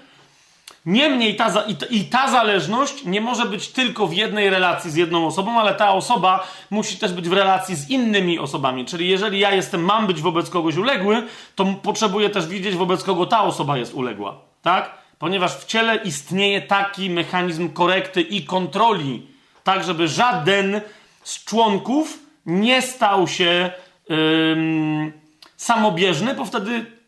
Niemniej 0.86 1.36
ta, 1.36 1.62
i, 1.66 1.76
ta, 1.76 1.86
i 1.86 2.04
ta 2.04 2.30
zależność 2.30 3.04
nie 3.04 3.20
może 3.20 3.46
być 3.46 3.68
tylko 3.68 4.06
w 4.06 4.14
jednej 4.14 4.50
relacji 4.50 4.90
z 4.90 4.94
jedną 4.94 5.26
osobą, 5.26 5.60
ale 5.60 5.74
ta 5.74 5.92
osoba 5.92 6.46
musi 6.70 6.96
też 6.96 7.12
być 7.12 7.28
w 7.28 7.32
relacji 7.32 7.76
z 7.76 7.90
innymi 7.90 8.38
osobami. 8.38 8.84
Czyli 8.84 9.08
jeżeli 9.08 9.38
ja 9.38 9.54
jestem, 9.54 9.84
mam 9.84 10.06
być 10.06 10.20
wobec 10.20 10.50
kogoś 10.50 10.76
uległy, 10.76 11.26
to 11.54 11.64
potrzebuję 11.82 12.30
też 12.30 12.46
widzieć, 12.46 12.74
wobec 12.74 13.04
kogo 13.04 13.26
ta 13.26 13.42
osoba 13.42 13.78
jest 13.78 13.94
uległa. 13.94 14.38
Tak? 14.62 14.94
Ponieważ 15.18 15.56
w 15.56 15.64
ciele 15.64 15.96
istnieje 15.96 16.62
taki 16.62 17.10
mechanizm 17.10 17.68
korekty 17.68 18.20
i 18.20 18.44
kontroli, 18.44 19.26
tak 19.64 19.84
żeby 19.84 20.08
żaden 20.08 20.80
z 21.22 21.44
członków 21.44 22.18
nie 22.46 22.82
stał 22.82 23.28
się 23.28 23.70
ym, 24.10 25.12
samobieżny, 25.56 26.34
bo 26.34 26.44
wtedy 26.44 26.99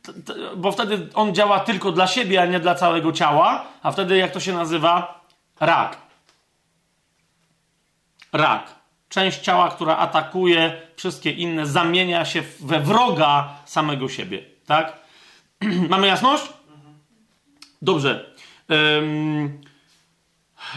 bo 0.56 0.72
wtedy 0.72 1.08
on 1.14 1.34
działa 1.34 1.60
tylko 1.60 1.92
dla 1.92 2.06
siebie, 2.06 2.42
a 2.42 2.46
nie 2.46 2.60
dla 2.60 2.74
całego 2.74 3.12
ciała, 3.12 3.64
a 3.82 3.92
wtedy, 3.92 4.16
jak 4.16 4.32
to 4.32 4.40
się 4.40 4.52
nazywa, 4.52 5.24
rak. 5.60 5.96
Rak. 8.32 8.74
Część 9.08 9.40
ciała, 9.40 9.70
która 9.70 9.96
atakuje 9.96 10.82
wszystkie 10.96 11.30
inne, 11.30 11.66
zamienia 11.66 12.24
się 12.24 12.42
we 12.60 12.80
wroga 12.80 13.48
samego 13.64 14.08
siebie. 14.08 14.42
Tak? 14.66 14.98
Mamy 15.88 16.06
jasność? 16.06 16.44
Dobrze. 17.82 18.34
Um, 18.68 19.60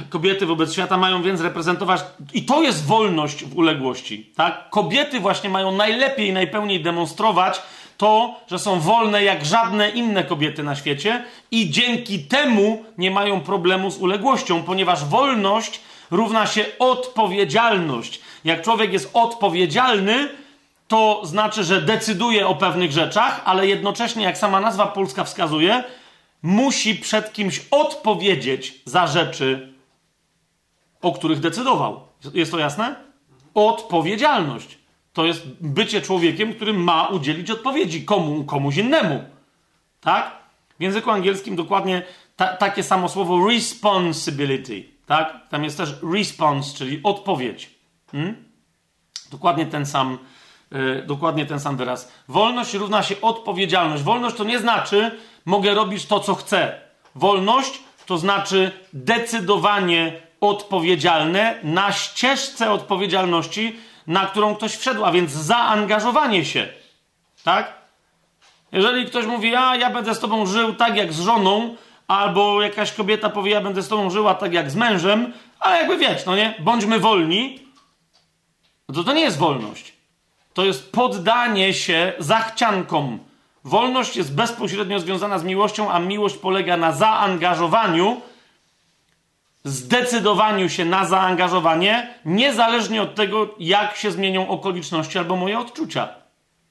kobiety 0.09 0.45
wobec 0.45 0.73
świata 0.73 0.97
mają 0.97 1.23
więc 1.23 1.41
reprezentować, 1.41 2.01
i 2.33 2.45
to 2.45 2.63
jest 2.63 2.85
wolność 2.85 3.45
w 3.45 3.57
uległości. 3.57 4.33
Tak? 4.35 4.69
Kobiety 4.69 5.19
właśnie 5.19 5.49
mają 5.49 5.71
najlepiej, 5.71 6.33
najpełniej 6.33 6.83
demonstrować 6.83 7.61
to, 7.97 8.35
że 8.47 8.59
są 8.59 8.79
wolne 8.79 9.23
jak 9.23 9.45
żadne 9.45 9.89
inne 9.89 10.23
kobiety 10.23 10.63
na 10.63 10.75
świecie 10.75 11.23
i 11.51 11.69
dzięki 11.69 12.19
temu 12.19 12.83
nie 12.97 13.11
mają 13.11 13.41
problemu 13.41 13.91
z 13.91 13.97
uległością, 13.97 14.63
ponieważ 14.63 15.05
wolność 15.05 15.79
równa 16.11 16.47
się 16.47 16.65
odpowiedzialność. 16.79 18.21
Jak 18.45 18.61
człowiek 18.61 18.93
jest 18.93 19.09
odpowiedzialny, 19.13 20.29
to 20.87 21.21
znaczy, 21.23 21.63
że 21.63 21.81
decyduje 21.81 22.47
o 22.47 22.55
pewnych 22.55 22.91
rzeczach, 22.91 23.41
ale 23.45 23.67
jednocześnie, 23.67 24.23
jak 24.23 24.37
sama 24.37 24.59
nazwa 24.61 24.87
polska 24.87 25.23
wskazuje, 25.23 25.83
musi 26.41 26.95
przed 26.95 27.33
kimś 27.33 27.61
odpowiedzieć 27.71 28.81
za 28.85 29.07
rzeczy, 29.07 29.73
o 31.01 31.11
których 31.11 31.39
decydował. 31.39 31.99
Jest 32.33 32.51
to 32.51 32.59
jasne? 32.59 32.95
Odpowiedzialność. 33.53 34.77
To 35.15 35.25
jest 35.25 35.47
bycie 35.61 36.01
człowiekiem, 36.01 36.53
który 36.53 36.73
ma 36.73 37.07
udzielić 37.07 37.51
odpowiedzi 37.51 38.05
komu, 38.05 38.43
komuś 38.43 38.77
innemu. 38.77 39.23
Tak? 40.01 40.31
W 40.79 40.83
języku 40.83 41.11
angielskim 41.11 41.55
dokładnie 41.55 42.01
ta, 42.35 42.47
takie 42.47 42.83
samo 42.83 43.09
słowo 43.09 43.47
responsibility. 43.47 44.83
Tak? 45.05 45.49
Tam 45.49 45.63
jest 45.63 45.77
też 45.77 45.95
response, 46.13 46.77
czyli 46.77 46.99
odpowiedź. 47.03 47.69
Hmm? 48.11 48.35
Dokładnie 49.31 49.65
ten 49.65 49.85
sam. 49.85 50.17
Yy, 50.71 51.03
dokładnie 51.07 51.45
ten 51.45 51.59
sam 51.59 51.77
wyraz. 51.77 52.11
Wolność 52.27 52.73
równa 52.73 53.03
się 53.03 53.21
odpowiedzialność. 53.21 54.03
Wolność 54.03 54.35
to 54.35 54.43
nie 54.43 54.59
znaczy, 54.59 55.11
mogę 55.45 55.73
robić 55.73 56.05
to, 56.05 56.19
co 56.19 56.35
chcę. 56.35 56.81
Wolność 57.15 57.79
to 58.05 58.17
znaczy 58.17 58.71
decydowanie 58.93 60.21
odpowiedzialne 60.41 61.59
na 61.63 61.91
ścieżce 61.91 62.71
odpowiedzialności, 62.71 63.79
na 64.07 64.25
którą 64.25 64.55
ktoś 64.55 64.75
wszedł, 64.75 65.05
a 65.05 65.11
więc 65.11 65.31
zaangażowanie 65.31 66.45
się. 66.45 66.67
Tak? 67.43 67.73
Jeżeli 68.71 69.05
ktoś 69.05 69.25
mówi, 69.25 69.55
a 69.55 69.75
ja 69.75 69.89
będę 69.89 70.15
z 70.15 70.19
tobą 70.19 70.45
żył 70.45 70.73
tak 70.73 70.97
jak 70.97 71.13
z 71.13 71.19
żoną, 71.19 71.75
albo 72.07 72.61
jakaś 72.61 72.91
kobieta 72.91 73.29
powie, 73.29 73.51
ja 73.51 73.61
będę 73.61 73.81
z 73.81 73.87
tobą 73.87 74.09
żyła 74.09 74.35
tak 74.35 74.53
jak 74.53 74.71
z 74.71 74.75
mężem, 74.75 75.33
ale 75.59 75.77
jakby 75.77 75.97
wiesz, 75.97 76.25
no 76.25 76.35
nie, 76.35 76.55
bądźmy 76.59 76.99
wolni, 76.99 77.59
no 78.89 78.95
to 78.95 79.03
to 79.03 79.13
nie 79.13 79.21
jest 79.21 79.37
wolność. 79.37 79.93
To 80.53 80.65
jest 80.65 80.91
poddanie 80.91 81.73
się 81.73 82.13
zachciankom. 82.19 83.19
Wolność 83.63 84.15
jest 84.15 84.35
bezpośrednio 84.35 84.99
związana 84.99 85.39
z 85.39 85.43
miłością, 85.43 85.91
a 85.91 85.99
miłość 85.99 86.37
polega 86.37 86.77
na 86.77 86.91
zaangażowaniu, 86.91 88.21
zdecydowaniu 89.65 90.69
się 90.69 90.85
na 90.85 91.05
zaangażowanie, 91.05 92.07
niezależnie 92.25 93.01
od 93.01 93.15
tego, 93.15 93.55
jak 93.59 93.95
się 93.95 94.11
zmienią 94.11 94.47
okoliczności 94.47 95.17
albo 95.17 95.35
moje 95.35 95.59
odczucia. 95.59 96.09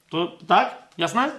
To 0.09 0.37
tak? 0.47 0.75
Jasne? 0.97 1.31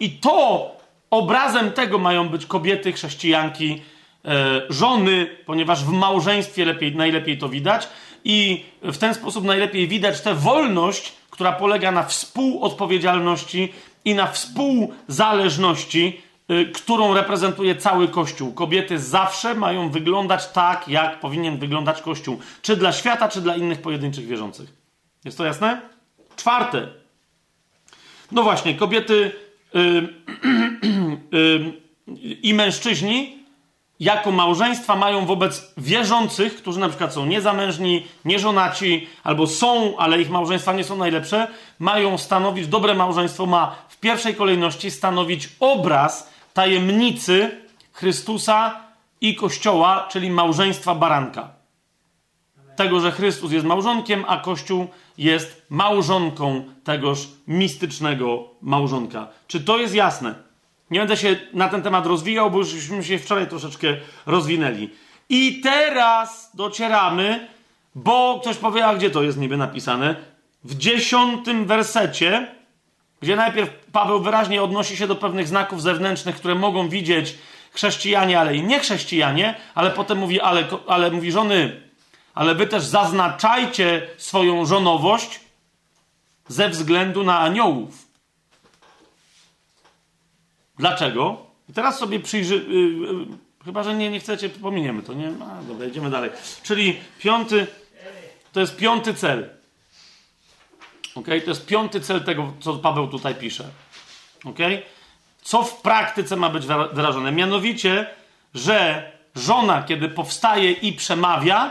I 0.00 0.10
to 0.10 0.70
obrazem 1.10 1.72
tego 1.72 1.98
mają 1.98 2.28
być 2.28 2.46
kobiety, 2.46 2.92
chrześcijanki, 2.92 3.82
e, 4.24 4.60
żony, 4.68 5.26
ponieważ 5.46 5.84
w 5.84 5.92
małżeństwie 5.92 6.64
lepiej, 6.64 6.96
najlepiej 6.96 7.38
to 7.38 7.48
widać 7.48 7.88
i 8.24 8.64
w 8.82 8.98
ten 8.98 9.14
sposób 9.14 9.44
najlepiej 9.44 9.88
widać 9.88 10.20
tę 10.20 10.34
wolność, 10.34 11.12
która 11.30 11.52
polega 11.52 11.92
na 11.92 12.02
współodpowiedzialności 12.02 13.72
i 14.04 14.14
na 14.14 14.26
współzależności 14.26 16.20
którą 16.74 17.14
reprezentuje 17.14 17.76
cały 17.76 18.08
Kościół. 18.08 18.52
Kobiety 18.52 18.98
zawsze 18.98 19.54
mają 19.54 19.90
wyglądać 19.90 20.48
tak, 20.48 20.88
jak 20.88 21.20
powinien 21.20 21.58
wyglądać 21.58 22.02
Kościół. 22.02 22.38
Czy 22.62 22.76
dla 22.76 22.92
świata, 22.92 23.28
czy 23.28 23.40
dla 23.40 23.56
innych 23.56 23.82
pojedynczych 23.82 24.26
wierzących. 24.26 24.72
Jest 25.24 25.38
to 25.38 25.44
jasne? 25.44 25.80
Czwarte. 26.36 26.88
No 28.32 28.42
właśnie, 28.42 28.74
kobiety 28.74 29.32
yy, 29.74 30.08
yy, 31.32 31.72
i 32.42 32.54
mężczyźni 32.54 33.36
jako 34.00 34.32
małżeństwa 34.32 34.96
mają 34.96 35.26
wobec 35.26 35.72
wierzących, 35.76 36.56
którzy 36.56 36.80
na 36.80 36.88
przykład 36.88 37.14
są 37.14 37.26
niezamężni, 37.26 38.06
nieżonaci, 38.24 39.08
albo 39.24 39.46
są, 39.46 39.98
ale 39.98 40.20
ich 40.20 40.30
małżeństwa 40.30 40.72
nie 40.72 40.84
są 40.84 40.96
najlepsze, 40.96 41.48
mają 41.78 42.18
stanowić, 42.18 42.66
dobre 42.66 42.94
małżeństwo 42.94 43.46
ma 43.46 43.76
w 43.88 43.96
pierwszej 44.00 44.34
kolejności 44.34 44.90
stanowić 44.90 45.48
obraz 45.60 46.35
tajemnicy 46.56 47.50
Chrystusa 47.92 48.80
i 49.20 49.34
Kościoła, 49.34 50.08
czyli 50.10 50.30
małżeństwa 50.30 50.94
baranka. 50.94 51.48
Tego, 52.76 53.00
że 53.00 53.12
Chrystus 53.12 53.52
jest 53.52 53.66
małżonkiem, 53.66 54.24
a 54.28 54.36
Kościół 54.36 54.86
jest 55.18 55.66
małżonką 55.70 56.64
tegoż 56.84 57.28
mistycznego 57.48 58.48
małżonka. 58.62 59.28
Czy 59.46 59.60
to 59.60 59.78
jest 59.78 59.94
jasne? 59.94 60.34
Nie 60.90 60.98
będę 60.98 61.16
się 61.16 61.36
na 61.52 61.68
ten 61.68 61.82
temat 61.82 62.06
rozwijał, 62.06 62.50
bo 62.50 62.58
jużśmy 62.58 63.04
się 63.04 63.18
wczoraj 63.18 63.48
troszeczkę 63.48 63.96
rozwinęli. 64.26 64.90
I 65.28 65.60
teraz 65.60 66.50
docieramy, 66.54 67.48
bo 67.94 68.38
ktoś 68.40 68.56
powie, 68.56 68.86
a 68.86 68.94
gdzie 68.94 69.10
to 69.10 69.22
jest 69.22 69.38
niby 69.38 69.56
napisane? 69.56 70.16
W 70.64 70.74
dziesiątym 70.74 71.66
wersecie, 71.66 72.55
gdzie 73.20 73.36
najpierw 73.36 73.70
Paweł 73.92 74.22
wyraźnie 74.22 74.62
odnosi 74.62 74.96
się 74.96 75.06
do 75.06 75.16
pewnych 75.16 75.48
znaków 75.48 75.82
zewnętrznych, 75.82 76.36
które 76.36 76.54
mogą 76.54 76.88
widzieć 76.88 77.38
chrześcijanie, 77.72 78.40
ale 78.40 78.56
i 78.56 78.62
nie 78.62 78.80
chrześcijanie, 78.80 79.54
ale 79.74 79.90
potem 79.90 80.18
mówi, 80.18 80.40
ale, 80.40 80.64
ale 80.86 81.10
mówi 81.10 81.32
żony, 81.32 81.80
ale 82.34 82.54
wy 82.54 82.66
też 82.66 82.84
zaznaczajcie 82.84 84.08
swoją 84.16 84.66
żonowość 84.66 85.40
ze 86.48 86.68
względu 86.68 87.24
na 87.24 87.38
aniołów. 87.38 88.06
Dlaczego? 90.78 91.46
I 91.68 91.72
teraz 91.72 91.98
sobie 91.98 92.20
przyjrzy... 92.20 92.54
Yy, 92.54 92.80
yy, 92.80 93.26
chyba, 93.64 93.82
że 93.82 93.94
nie, 93.94 94.10
nie 94.10 94.20
chcecie, 94.20 94.48
pominiemy 94.48 95.02
to, 95.02 95.14
nie? 95.14 95.28
A, 95.28 95.62
dobra, 95.62 95.86
idziemy 95.86 96.10
dalej. 96.10 96.30
Czyli 96.62 97.00
piąty... 97.18 97.66
To 98.52 98.60
jest 98.60 98.76
piąty 98.76 99.14
cel. 99.14 99.55
Ok? 101.16 101.26
To 101.26 101.50
jest 101.50 101.66
piąty 101.66 102.00
cel 102.00 102.24
tego, 102.24 102.52
co 102.60 102.74
Paweł 102.74 103.08
tutaj 103.08 103.34
pisze. 103.34 103.64
Ok? 104.44 104.58
Co 105.42 105.62
w 105.62 105.80
praktyce 105.80 106.36
ma 106.36 106.50
być 106.50 106.66
wyrażone? 106.92 107.32
Mianowicie, 107.32 108.06
że 108.54 109.10
żona, 109.34 109.82
kiedy 109.82 110.08
powstaje 110.08 110.72
i 110.72 110.92
przemawia, 110.92 111.70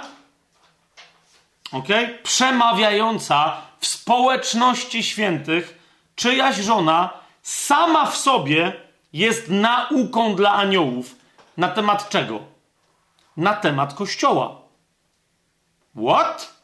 ok? 1.71 1.87
Przemawiająca 2.23 3.61
w 3.79 3.85
społeczności 3.85 5.03
świętych, 5.03 5.79
czyjaś 6.15 6.55
żona 6.55 7.09
sama 7.41 8.05
w 8.05 8.17
sobie 8.17 8.73
jest 9.13 9.49
nauką 9.49 10.35
dla 10.35 10.53
aniołów. 10.53 11.15
Na 11.57 11.67
temat 11.67 12.09
czego? 12.09 12.39
Na 13.37 13.53
temat 13.53 13.93
Kościoła. 13.93 14.61
What? 16.07 16.55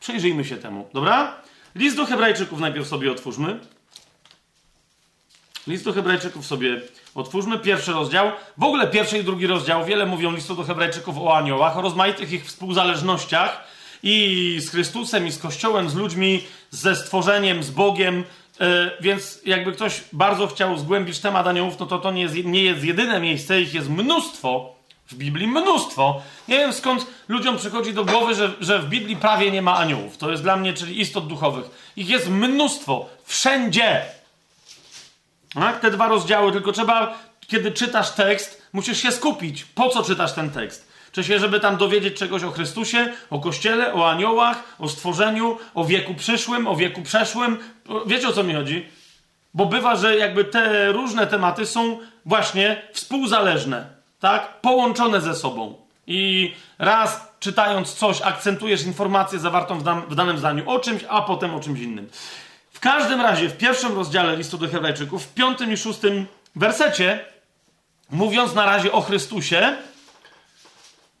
Przyjrzyjmy 0.00 0.44
się 0.44 0.56
temu, 0.56 0.88
dobra? 0.94 1.45
List 1.76 1.96
do 1.96 2.06
Hebrajczyków 2.06 2.60
najpierw 2.60 2.88
sobie 2.88 3.12
otwórzmy. 3.12 3.60
List 5.66 5.84
do 5.84 5.92
Hebrajczyków 5.92 6.46
sobie 6.46 6.80
otwórzmy. 7.14 7.58
Pierwszy 7.58 7.92
rozdział. 7.92 8.32
W 8.58 8.62
ogóle 8.62 8.86
pierwszy 8.86 9.18
i 9.18 9.24
drugi 9.24 9.46
rozdział. 9.46 9.84
Wiele 9.84 10.06
mówią 10.06 10.32
listu 10.32 10.54
do 10.54 10.64
Hebrajczyków 10.64 11.18
o 11.18 11.36
aniołach, 11.36 11.78
o 11.78 11.82
rozmaitych 11.82 12.32
ich 12.32 12.46
współzależnościach 12.46 13.64
i 14.02 14.56
z 14.60 14.70
Chrystusem, 14.70 15.26
i 15.26 15.32
z 15.32 15.38
Kościołem, 15.38 15.90
z 15.90 15.94
ludźmi, 15.94 16.44
ze 16.70 16.96
stworzeniem, 16.96 17.62
z 17.62 17.70
Bogiem. 17.70 18.24
Yy, 18.60 18.66
więc 19.00 19.40
jakby 19.44 19.72
ktoś 19.72 20.02
bardzo 20.12 20.46
chciał 20.46 20.78
zgłębić 20.78 21.18
temat 21.18 21.46
aniołów, 21.46 21.78
no 21.80 21.86
to 21.86 21.98
to 21.98 22.10
nie 22.10 22.22
jest, 22.22 22.34
nie 22.34 22.62
jest 22.62 22.84
jedyne 22.84 23.20
miejsce, 23.20 23.60
ich 23.60 23.74
jest 23.74 23.90
mnóstwo. 23.90 24.75
W 25.08 25.14
Biblii 25.14 25.46
mnóstwo. 25.48 26.22
Nie 26.48 26.58
wiem 26.58 26.72
skąd 26.72 27.06
ludziom 27.28 27.56
przychodzi 27.56 27.94
do 27.94 28.04
głowy, 28.04 28.34
że, 28.34 28.52
że 28.60 28.78
w 28.78 28.88
Biblii 28.88 29.16
prawie 29.16 29.50
nie 29.50 29.62
ma 29.62 29.76
aniołów. 29.76 30.18
To 30.18 30.30
jest 30.30 30.42
dla 30.42 30.56
mnie, 30.56 30.74
czyli 30.74 31.00
istot 31.00 31.26
duchowych. 31.26 31.92
Ich 31.96 32.08
jest 32.08 32.28
mnóstwo. 32.28 33.08
Wszędzie. 33.24 34.02
Tak? 35.54 35.80
Te 35.80 35.90
dwa 35.90 36.08
rozdziały, 36.08 36.52
tylko 36.52 36.72
trzeba, 36.72 37.18
kiedy 37.46 37.72
czytasz 37.72 38.10
tekst, 38.10 38.62
musisz 38.72 39.02
się 39.02 39.12
skupić. 39.12 39.64
Po 39.64 39.88
co 39.88 40.02
czytasz 40.02 40.32
ten 40.32 40.50
tekst? 40.50 40.88
Czy 41.12 41.24
się, 41.24 41.38
żeby 41.38 41.60
tam 41.60 41.76
dowiedzieć 41.76 42.18
czegoś 42.18 42.42
o 42.42 42.50
Chrystusie, 42.50 43.12
o 43.30 43.40
Kościele, 43.40 43.94
o 43.94 44.10
aniołach, 44.10 44.62
o 44.78 44.88
stworzeniu, 44.88 45.58
o 45.74 45.84
wieku 45.84 46.14
przyszłym, 46.14 46.66
o 46.66 46.76
wieku 46.76 47.02
przeszłym? 47.02 47.58
Wiecie 48.06 48.28
o 48.28 48.32
co 48.32 48.44
mi 48.44 48.54
chodzi? 48.54 48.88
Bo 49.54 49.66
bywa, 49.66 49.96
że 49.96 50.16
jakby 50.16 50.44
te 50.44 50.92
różne 50.92 51.26
tematy 51.26 51.66
są 51.66 51.98
właśnie 52.24 52.82
współzależne 52.92 53.95
tak? 54.20 54.60
Połączone 54.60 55.20
ze 55.20 55.34
sobą. 55.34 55.86
I 56.06 56.54
raz 56.78 57.20
czytając 57.40 57.94
coś, 57.94 58.22
akcentujesz 58.22 58.82
informację 58.82 59.38
zawartą 59.38 59.78
w, 59.78 59.82
dan 59.82 60.02
w 60.02 60.14
danym 60.14 60.38
zdaniu 60.38 60.70
o 60.70 60.78
czymś, 60.78 61.04
a 61.08 61.22
potem 61.22 61.54
o 61.54 61.60
czymś 61.60 61.80
innym. 61.80 62.10
W 62.72 62.80
każdym 62.80 63.20
razie, 63.20 63.48
w 63.48 63.56
pierwszym 63.56 63.94
rozdziale 63.94 64.36
listu 64.36 64.58
do 64.58 64.68
Hebrajczyków, 64.68 65.24
w 65.24 65.34
piątym 65.34 65.72
i 65.72 65.76
szóstym 65.76 66.26
wersecie, 66.56 67.24
mówiąc 68.10 68.54
na 68.54 68.66
razie 68.66 68.92
o 68.92 69.00
Chrystusie, 69.00 69.76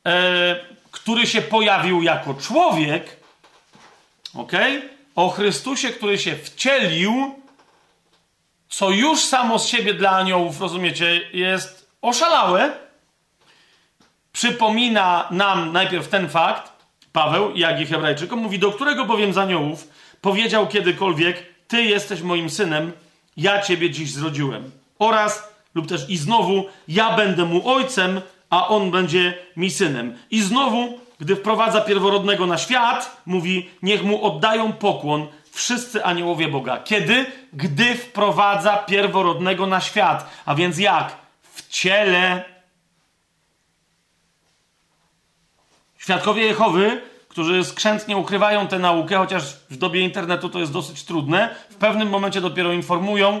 e, 0.06 0.56
który 0.90 1.26
się 1.26 1.42
pojawił 1.42 2.02
jako 2.02 2.34
człowiek, 2.34 3.16
ok? 4.34 4.52
O 5.14 5.30
Chrystusie, 5.30 5.88
który 5.88 6.18
się 6.18 6.36
wcielił, 6.36 7.42
co 8.68 8.90
już 8.90 9.20
samo 9.20 9.58
z 9.58 9.66
siebie 9.66 9.94
dla 9.94 10.10
aniołów, 10.10 10.60
rozumiecie, 10.60 11.30
jest 11.32 11.90
oszalałe, 12.02 12.85
przypomina 14.36 15.28
nam 15.30 15.72
najpierw 15.72 16.08
ten 16.08 16.28
fakt, 16.28 16.72
Paweł, 17.12 17.52
jak 17.54 17.80
i 17.80 17.86
Hebrajczykom, 17.86 18.38
mówi, 18.38 18.58
do 18.58 18.72
którego 18.72 19.04
bowiem 19.04 19.32
z 19.32 19.38
aniołów 19.38 19.88
powiedział 20.20 20.66
kiedykolwiek, 20.66 21.42
ty 21.68 21.82
jesteś 21.82 22.22
moim 22.22 22.50
synem, 22.50 22.92
ja 23.36 23.62
ciebie 23.62 23.90
dziś 23.90 24.12
zrodziłem. 24.12 24.70
Oraz, 24.98 25.48
lub 25.74 25.86
też 25.86 26.10
i 26.10 26.16
znowu, 26.16 26.64
ja 26.88 27.16
będę 27.16 27.44
mu 27.44 27.68
ojcem, 27.68 28.20
a 28.50 28.68
on 28.68 28.90
będzie 28.90 29.38
mi 29.56 29.70
synem. 29.70 30.16
I 30.30 30.40
znowu, 30.42 30.98
gdy 31.20 31.36
wprowadza 31.36 31.80
pierworodnego 31.80 32.46
na 32.46 32.58
świat, 32.58 33.22
mówi, 33.26 33.70
niech 33.82 34.04
mu 34.04 34.24
oddają 34.24 34.72
pokłon 34.72 35.26
wszyscy 35.50 36.04
aniołowie 36.04 36.48
Boga. 36.48 36.78
Kiedy? 36.78 37.26
Gdy 37.52 37.94
wprowadza 37.94 38.76
pierworodnego 38.76 39.66
na 39.66 39.80
świat. 39.80 40.30
A 40.46 40.54
więc 40.54 40.78
jak? 40.78 41.16
W 41.54 41.68
ciele 41.68 42.55
Świadkowie 46.06 46.42
Jehowy, 46.42 47.00
którzy 47.28 47.64
skrzętnie 47.64 48.16
ukrywają 48.16 48.68
tę 48.68 48.78
naukę, 48.78 49.16
chociaż 49.16 49.42
w 49.70 49.76
dobie 49.76 50.00
internetu 50.00 50.48
to 50.48 50.58
jest 50.58 50.72
dosyć 50.72 51.04
trudne, 51.04 51.54
w 51.70 51.74
pewnym 51.74 52.08
momencie 52.08 52.40
dopiero 52.40 52.72
informują 52.72 53.40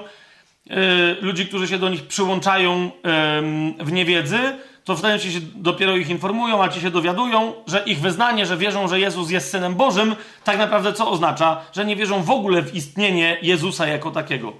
yy, 0.66 0.76
ludzi, 1.20 1.46
którzy 1.46 1.68
się 1.68 1.78
do 1.78 1.88
nich 1.88 2.06
przyłączają 2.06 2.82
yy, 2.82 3.84
w 3.84 3.92
niewiedzy, 3.92 4.38
to 4.84 4.96
wtedy 4.96 5.32
się 5.32 5.40
dopiero 5.54 5.96
ich 5.96 6.10
informują, 6.10 6.62
a 6.62 6.68
ci 6.68 6.80
się 6.80 6.90
dowiadują, 6.90 7.52
że 7.66 7.82
ich 7.86 8.00
wyznanie, 8.00 8.46
że 8.46 8.56
wierzą, 8.56 8.88
że 8.88 9.00
Jezus 9.00 9.30
jest 9.30 9.50
Synem 9.50 9.74
Bożym, 9.74 10.16
tak 10.44 10.58
naprawdę 10.58 10.92
co 10.92 11.10
oznacza? 11.10 11.60
Że 11.72 11.84
nie 11.84 11.96
wierzą 11.96 12.22
w 12.22 12.30
ogóle 12.30 12.62
w 12.62 12.74
istnienie 12.74 13.38
Jezusa 13.42 13.86
jako 13.86 14.10
takiego. 14.10 14.52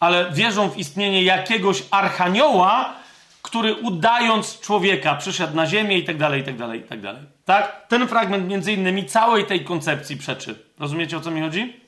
Ale 0.00 0.30
wierzą 0.32 0.70
w 0.70 0.78
istnienie 0.78 1.22
jakiegoś 1.22 1.82
archanioła, 1.90 3.05
który 3.46 3.74
udając 3.74 4.60
człowieka 4.60 5.14
przyszedł 5.14 5.56
na 5.56 5.66
ziemię 5.66 5.98
i 5.98 6.04
tak 6.04 6.16
dalej, 6.16 6.40
i 6.40 6.44
tak 6.44 6.56
dalej, 6.56 6.80
i 6.80 6.82
tak 6.82 7.00
dalej. 7.00 7.22
Tak? 7.44 7.86
Ten 7.88 8.08
fragment 8.08 8.48
między 8.48 8.72
innymi 8.72 9.04
całej 9.04 9.46
tej 9.46 9.64
koncepcji 9.64 10.16
przeczy. 10.16 10.58
Rozumiecie 10.78 11.16
o 11.16 11.20
co 11.20 11.30
mi 11.30 11.40
chodzi? 11.40 11.80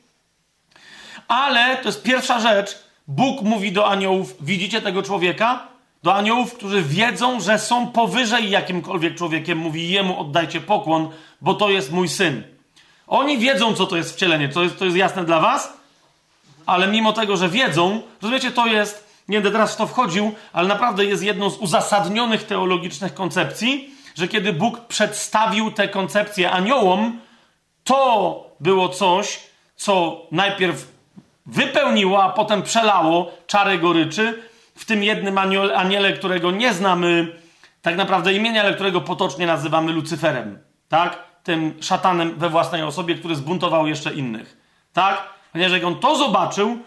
Ale 1.29 1.77
to 1.77 1.89
jest 1.89 2.03
pierwsza 2.03 2.41
rzecz. 2.41 2.79
Bóg 3.09 3.43
mówi 3.43 3.73
do 3.73 3.89
aniołów: 3.89 4.35
Widzicie 4.41 4.83
tego 4.83 5.03
człowieka? 5.03 5.69
Do 6.03 6.15
aniołów, 6.15 6.55
którzy 6.55 6.83
wiedzą, 6.83 7.41
że 7.41 7.59
są 7.59 7.87
powyżej 7.87 8.51
jakimkolwiek 8.51 9.15
człowiekiem, 9.15 9.59
mówi 9.59 9.91
jemu 9.91 10.21
oddajcie 10.21 10.61
pokłon, 10.61 11.11
bo 11.41 11.55
to 11.55 11.71
jest 11.71 11.93
mój 11.93 12.09
syn. 12.09 12.43
Oni 13.07 13.39
wiedzą, 13.39 13.75
co 13.75 13.87
to 13.87 13.97
jest 13.97 14.15
wcielenie. 14.15 14.49
To 14.49 14.63
jest, 14.63 14.79
to 14.79 14.85
jest 14.85 14.97
jasne 14.97 15.25
dla 15.25 15.41
was? 15.41 15.73
Ale 16.67 16.89
mimo 16.89 17.13
tego, 17.13 17.37
że 17.37 17.49
wiedzą, 17.49 18.03
rozumiecie, 18.23 18.51
to 18.51 18.67
jest 18.67 19.08
nie 19.29 19.37
będę 19.37 19.51
teraz 19.51 19.75
w 19.75 19.77
to 19.77 19.87
wchodził, 19.87 20.35
ale 20.53 20.69
naprawdę 20.69 21.05
jest 21.05 21.23
jedną 21.23 21.51
z 21.51 21.59
uzasadnionych 21.59 22.45
teologicznych 22.45 23.15
koncepcji, 23.15 23.91
że 24.15 24.29
kiedy 24.29 24.53
Bóg 24.53 24.81
przedstawił 24.81 25.71
te 25.71 25.89
koncepcje 25.89 26.51
aniołom, 26.51 27.21
to 27.85 28.51
było 28.61 28.89
coś, 28.89 29.41
co 29.77 30.23
najpierw 30.33 30.93
wypełniło, 31.47 32.23
a 32.23 32.29
potem 32.29 32.63
przelało 32.63 33.33
czary 33.47 33.79
goryczy 33.79 34.43
w 34.75 34.85
tym 34.85 35.03
jednym 35.03 35.39
aniole, 35.39 35.77
aniele, 35.77 36.13
którego 36.13 36.51
nie 36.51 36.75
znamy 36.75 37.37
tak 37.83 37.97
naprawdę 37.97 38.33
imienia, 38.33 38.63
ale 38.63 38.75
którego 38.75 39.01
potocznie 39.01 39.47
nazywamy 39.47 39.93
Lucyferem. 39.93 40.59
Tak? 40.89 41.19
Tym 41.43 41.75
szatanem 41.81 42.39
we 42.39 42.49
własnej 42.51 42.83
osobie, 42.83 43.15
który 43.15 43.35
zbuntował 43.35 43.87
jeszcze 43.87 44.15
innych. 44.15 44.57
Tak? 44.93 45.29
Ponieważ 45.53 45.73
jak 45.73 45.85
on 45.85 45.97
to 45.97 46.17
zobaczył, 46.17 46.79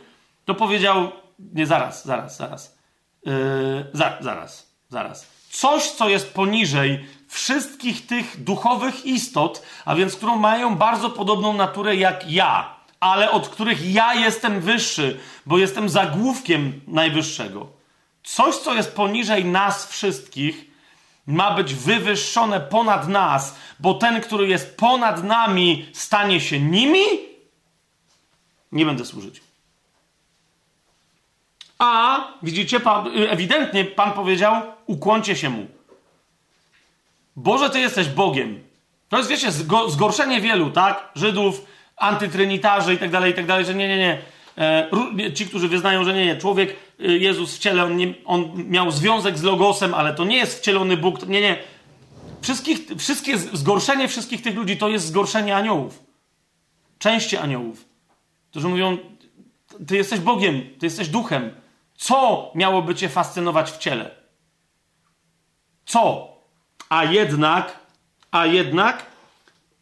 to 0.45 0.55
powiedział, 0.55 1.11
nie, 1.53 1.65
zaraz, 1.65 2.05
zaraz, 2.05 2.37
zaraz. 2.37 2.77
Yy, 3.25 3.33
za, 3.93 4.17
zaraz, 4.21 4.75
zaraz. 4.89 5.27
Coś, 5.49 5.91
co 5.91 6.09
jest 6.09 6.33
poniżej 6.33 7.05
wszystkich 7.27 8.07
tych 8.07 8.43
duchowych 8.43 9.05
istot, 9.05 9.61
a 9.85 9.95
więc 9.95 10.15
którą 10.15 10.35
mają 10.35 10.75
bardzo 10.75 11.09
podobną 11.09 11.53
naturę 11.53 11.95
jak 11.95 12.31
ja, 12.31 12.75
ale 12.99 13.31
od 13.31 13.49
których 13.49 13.93
ja 13.93 14.13
jestem 14.13 14.61
wyższy, 14.61 15.19
bo 15.45 15.57
jestem 15.57 15.89
zagłówkiem 15.89 16.81
najwyższego. 16.87 17.67
Coś, 18.23 18.55
co 18.55 18.73
jest 18.73 18.95
poniżej 18.95 19.45
nas 19.45 19.87
wszystkich, 19.87 20.71
ma 21.27 21.55
być 21.55 21.75
wywyższone 21.75 22.59
ponad 22.59 23.07
nas, 23.07 23.55
bo 23.79 23.93
ten, 23.93 24.21
który 24.21 24.47
jest 24.47 24.77
ponad 24.77 25.23
nami, 25.23 25.89
stanie 25.93 26.41
się 26.41 26.59
nimi? 26.59 27.03
Nie 28.71 28.85
będę 28.85 29.05
służyć. 29.05 29.41
A 31.81 32.19
widzicie, 32.43 32.79
pan, 32.79 33.07
ewidentnie 33.29 33.85
Pan 33.85 34.11
powiedział: 34.11 34.61
ukłoncie 34.85 35.35
się 35.35 35.49
mu. 35.49 35.67
Boże, 37.35 37.69
Ty 37.69 37.79
jesteś 37.79 38.07
Bogiem. 38.07 38.59
To 39.09 39.17
jest, 39.17 39.29
wiecie, 39.29 39.51
zgorszenie 39.87 40.41
wielu, 40.41 40.69
tak? 40.69 41.11
Żydów, 41.15 41.65
antytrynitarzy 41.97 42.93
i 42.93 42.97
tak 42.97 43.09
dalej, 43.09 43.31
i 43.31 43.35
tak 43.35 43.45
dalej, 43.45 43.65
że 43.65 43.75
nie, 43.75 43.87
nie, 43.87 43.97
nie. 43.97 44.17
E, 44.57 45.33
ci, 45.33 45.45
którzy 45.45 45.67
wyznają, 45.67 46.03
że 46.03 46.13
nie, 46.13 46.25
nie. 46.25 46.37
Człowiek, 46.37 46.75
y, 46.99 47.17
Jezus 47.17 47.55
w 47.55 47.59
ciele, 47.59 47.83
on, 47.83 47.97
nie, 47.97 48.13
on 48.25 48.51
miał 48.55 48.91
związek 48.91 49.37
z 49.37 49.43
Logosem, 49.43 49.93
ale 49.93 50.13
to 50.13 50.25
nie 50.25 50.37
jest 50.37 50.59
wcielony 50.59 50.97
Bóg. 50.97 51.27
Nie, 51.27 51.41
nie. 51.41 51.57
Wszystkich, 52.41 52.79
wszystkie, 52.97 53.37
zgorszenie 53.37 54.07
wszystkich 54.07 54.41
tych 54.41 54.55
ludzi 54.55 54.77
to 54.77 54.89
jest 54.89 55.05
zgorszenie 55.05 55.55
aniołów. 55.55 56.03
Części 56.99 57.37
aniołów. 57.37 57.85
Którzy 58.49 58.67
mówią, 58.67 58.97
ty 59.87 59.97
jesteś 59.97 60.19
Bogiem, 60.19 60.61
ty 60.79 60.85
jesteś 60.85 61.07
duchem. 61.07 61.60
Co 62.01 62.51
miałoby 62.55 62.95
cię 62.95 63.09
fascynować 63.09 63.71
w 63.71 63.77
ciele? 63.77 64.11
Co? 65.85 66.27
A 66.89 67.03
jednak, 67.03 67.79
a 68.31 68.45
jednak, 68.45 69.05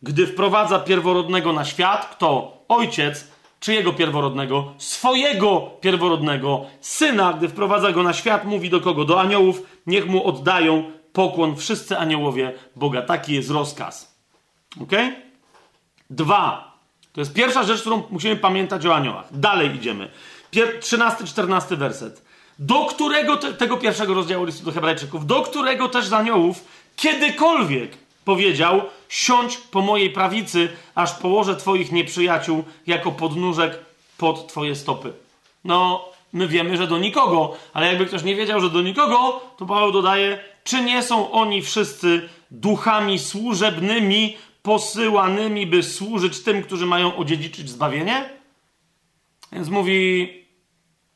gdy 0.03 0.27
wprowadza 0.27 0.79
pierworodnego 0.79 1.53
na 1.53 1.65
świat, 1.65 2.09
kto? 2.11 2.57
Ojciec, 2.67 3.27
czyjego 3.59 3.93
pierworodnego? 3.93 4.73
Swojego 4.77 5.71
pierworodnego 5.81 6.65
syna, 6.81 7.33
gdy 7.33 7.49
wprowadza 7.49 7.91
go 7.91 8.03
na 8.03 8.13
świat, 8.13 8.45
mówi 8.45 8.69
do 8.69 8.81
kogo? 8.81 9.05
Do 9.05 9.21
aniołów, 9.21 9.61
niech 9.87 10.07
mu 10.07 10.27
oddają 10.27 10.91
pokłon 11.13 11.55
wszyscy 11.55 11.97
aniołowie 11.97 12.53
Boga. 12.75 13.01
Taki 13.01 13.33
jest 13.33 13.49
rozkaz. 13.49 14.15
Ok? 14.81 14.91
Dwa. 16.09 16.77
To 17.13 17.21
jest 17.21 17.33
pierwsza 17.33 17.63
rzecz, 17.63 17.81
którą 17.81 18.03
musimy 18.09 18.35
pamiętać 18.35 18.85
o 18.85 18.95
aniołach. 18.95 19.25
Dalej 19.31 19.75
idziemy. 19.75 20.09
13-14 20.53 21.77
werset. 21.77 22.21
Do 22.59 22.85
którego 22.85 23.37
te, 23.37 23.53
tego 23.53 23.77
pierwszego 23.77 24.13
rozdziału 24.13 24.45
listu 24.45 24.65
do 24.65 24.71
Hebrajczyków, 24.71 25.25
do 25.25 25.41
którego 25.41 25.89
też 25.89 26.07
z 26.07 26.13
aniołów 26.13 26.63
kiedykolwiek 26.95 27.97
powiedział: 28.25 28.81
Siądź 29.09 29.57
po 29.57 29.81
mojej 29.81 30.09
prawicy, 30.09 30.69
aż 30.95 31.13
położę 31.13 31.55
Twoich 31.55 31.91
nieprzyjaciół 31.91 32.63
jako 32.87 33.11
podnóżek 33.11 33.79
pod 34.17 34.47
Twoje 34.47 34.75
stopy. 34.75 35.13
No, 35.63 36.05
my 36.33 36.47
wiemy, 36.47 36.77
że 36.77 36.87
do 36.87 36.97
nikogo, 36.97 37.57
ale 37.73 37.87
jakby 37.87 38.05
ktoś 38.05 38.23
nie 38.23 38.35
wiedział, 38.35 38.59
że 38.61 38.69
do 38.69 38.81
nikogo, 38.81 39.41
to 39.57 39.65
Paweł 39.65 39.91
dodaje: 39.91 40.39
Czy 40.63 40.83
nie 40.83 41.03
są 41.03 41.31
oni 41.31 41.61
wszyscy 41.61 42.29
duchami 42.51 43.19
służebnymi, 43.19 44.37
posyłanymi, 44.63 45.67
by 45.67 45.83
służyć 45.83 46.43
tym, 46.43 46.63
którzy 46.63 46.85
mają 46.85 47.15
odziedziczyć 47.15 47.69
zbawienie? 47.69 48.38
Więc 49.51 49.69
mówi 49.69 50.29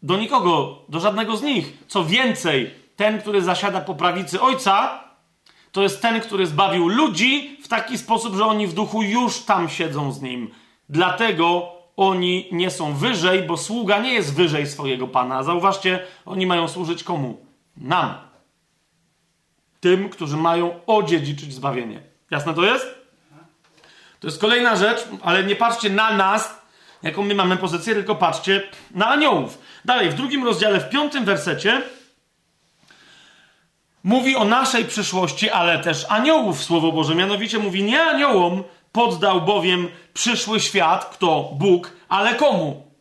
do 0.03 0.18
nikogo, 0.18 0.81
do 0.89 0.99
żadnego 0.99 1.38
z 1.38 1.41
nich. 1.41 1.77
Co 1.88 2.05
więcej, 2.05 2.72
ten, 2.95 3.22
który 3.22 3.41
zasiada 3.41 3.81
po 3.81 3.95
prawicy 3.95 4.41
Ojca, 4.41 5.03
to 5.72 5.84
jest 5.84 6.01
ten, 6.01 6.22
który 6.22 6.47
zbawił 6.47 6.88
ludzi 6.88 7.57
w 7.64 7.68
taki 7.68 7.97
sposób, 7.97 8.35
że 8.35 8.45
oni 8.45 8.68
w 8.68 8.73
duchu 8.73 9.03
już 9.03 9.39
tam 9.39 9.69
siedzą 9.69 10.11
z 10.11 10.22
nim. 10.22 10.51
Dlatego 10.89 11.72
oni 11.97 12.49
nie 12.51 12.72
są 12.72 12.93
wyżej, 12.93 13.43
bo 13.43 13.57
sługa 13.57 13.99
nie 13.99 14.14
jest 14.14 14.34
wyżej 14.34 14.68
swojego 14.68 15.07
pana. 15.07 15.43
Zauważcie, 15.43 16.05
oni 16.26 16.45
mają 16.45 16.68
służyć 16.68 17.03
komu? 17.03 17.45
Nam. 17.77 18.14
Tym, 19.80 20.10
którzy 20.10 20.38
mają 20.38 20.80
odziedziczyć 20.85 21.53
zbawienie. 21.53 22.01
Jasne 22.31 22.53
to 22.53 22.64
jest? 22.64 22.85
To 24.19 24.27
jest 24.27 24.41
kolejna 24.41 24.76
rzecz, 24.76 25.07
ale 25.22 25.43
nie 25.43 25.55
patrzcie 25.55 25.89
na 25.89 26.18
nas, 26.18 26.62
jaką 27.04 27.24
my 27.24 27.36
mamy 27.36 27.58
pozycję, 27.58 27.94
tylko 27.94 28.16
patrzcie 28.16 28.64
na 28.92 29.08
aniołów. 29.08 29.60
Dalej, 29.86 30.10
w 30.10 30.14
drugim 30.14 30.44
rozdziale, 30.44 30.80
w 30.80 30.90
piątym 30.90 31.26
wersecie, 31.26 31.82
mówi 34.04 34.36
o 34.36 34.46
naszej 34.46 34.86
przyszłości, 34.86 35.50
ale 35.50 35.80
też 35.80 36.06
aniołów 36.10 36.64
Słowo 36.64 36.92
Boże. 36.92 37.16
Mianowicie 37.16 37.60
mówi, 37.60 37.84
nie 37.84 38.04
aniołom 38.04 38.64
poddał 38.92 39.42
bowiem 39.42 39.88
przyszły 40.14 40.60
świat, 40.60 41.06
kto? 41.06 41.50
Bóg, 41.54 41.92
ale 42.10 42.36
komu? 42.36 42.94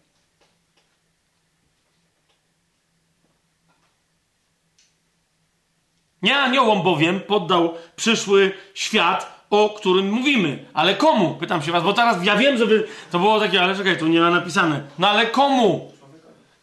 Nie 6.22 6.38
aniołom 6.38 6.82
bowiem 6.82 7.20
poddał 7.20 7.74
przyszły 7.96 8.52
świat, 8.74 9.41
o 9.52 9.68
którym 9.68 10.10
mówimy. 10.10 10.64
Ale 10.74 10.94
komu? 10.94 11.34
Pytam 11.40 11.62
się 11.62 11.72
was, 11.72 11.84
bo 11.84 11.92
teraz 11.92 12.24
ja 12.24 12.36
wiem, 12.36 12.58
że 12.58 12.66
wy... 12.66 12.84
To 13.10 13.18
było 13.18 13.40
takie, 13.40 13.62
ale 13.62 13.76
czekaj, 13.76 13.98
tu 13.98 14.06
nie 14.06 14.20
ma 14.20 14.30
napisane. 14.30 14.80
No 14.98 15.08
ale 15.08 15.26
komu? 15.26 15.92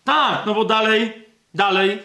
Tak, 0.04 0.46
no 0.46 0.54
bo 0.54 0.66
dalej, 0.66 1.14
dalej 1.54 2.00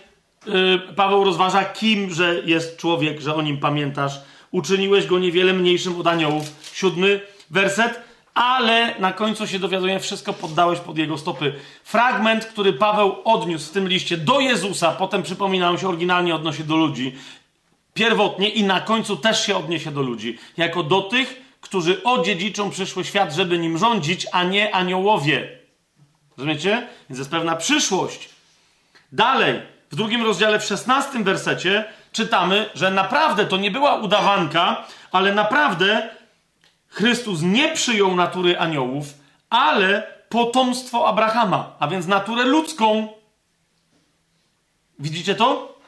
yy, 0.47 0.78
Paweł 0.97 1.24
rozważa, 1.24 1.65
kim 1.65 2.11
że 2.11 2.43
jest 2.44 2.77
człowiek, 2.77 3.20
że 3.20 3.35
o 3.35 3.43
nim 3.43 3.59
pamiętasz. 3.59 4.20
Uczyniłeś 4.51 5.06
go 5.06 5.19
niewiele 5.19 5.52
mniejszym 5.52 6.01
od 6.01 6.06
aniołów. 6.06 6.44
Siódmy 6.73 7.20
werset. 7.51 8.01
Ale 8.35 8.94
na 8.98 9.12
końcu 9.12 9.47
się 9.47 9.59
dowiaduje, 9.59 10.01
wszystko 10.01 10.32
poddałeś 10.32 10.78
pod 10.81 10.98
jego 10.98 11.19
stopy. 11.19 11.52
Fragment, 11.85 12.47
który 12.47 12.73
Paweł 12.73 13.16
odniósł 13.24 13.69
w 13.70 13.73
tym 13.73 13.89
liście 13.89 14.16
do 14.16 14.40
Jezusa, 14.40 14.93
potem 14.93 15.23
przypominał 15.23 15.78
się 15.78 15.89
oryginalnie 15.89 16.35
odnosi 16.35 16.65
do 16.65 16.77
ludzi. 16.77 17.15
Pierwotnie 17.94 18.48
i 18.48 18.64
na 18.64 18.80
końcu 18.80 19.16
też 19.16 19.46
się 19.46 19.56
odniesie 19.56 19.90
do 19.90 20.02
ludzi. 20.02 20.38
Jako 20.56 20.82
do 20.82 21.02
tych, 21.02 21.42
którzy 21.60 22.02
odziedziczą 22.02 22.70
przyszły 22.70 23.04
świat, 23.04 23.32
żeby 23.32 23.58
nim 23.58 23.78
rządzić, 23.78 24.26
a 24.32 24.44
nie 24.44 24.74
aniołowie. 24.74 25.58
Rozumiecie? 26.36 26.88
Więc 27.10 27.18
jest 27.18 27.30
pewna 27.30 27.56
przyszłość. 27.56 28.28
Dalej, 29.12 29.60
w 29.90 29.96
drugim 29.96 30.22
rozdziale, 30.22 30.60
w 30.60 30.64
szesnastym 30.64 31.24
wersecie, 31.24 31.84
czytamy, 32.12 32.70
że 32.74 32.90
naprawdę 32.90 33.46
to 33.46 33.56
nie 33.56 33.70
była 33.70 33.96
udawanka, 33.96 34.84
ale 35.12 35.34
naprawdę 35.34 36.10
Chrystus 36.88 37.42
nie 37.42 37.72
przyjął 37.72 38.16
natury 38.16 38.58
aniołów, 38.58 39.06
ale 39.50 40.14
potomstwo 40.28 41.08
Abrahama, 41.08 41.76
a 41.78 41.88
więc 41.88 42.06
naturę 42.06 42.44
ludzką. 42.44 43.08
Widzicie 44.98 45.34
to? 45.34 45.78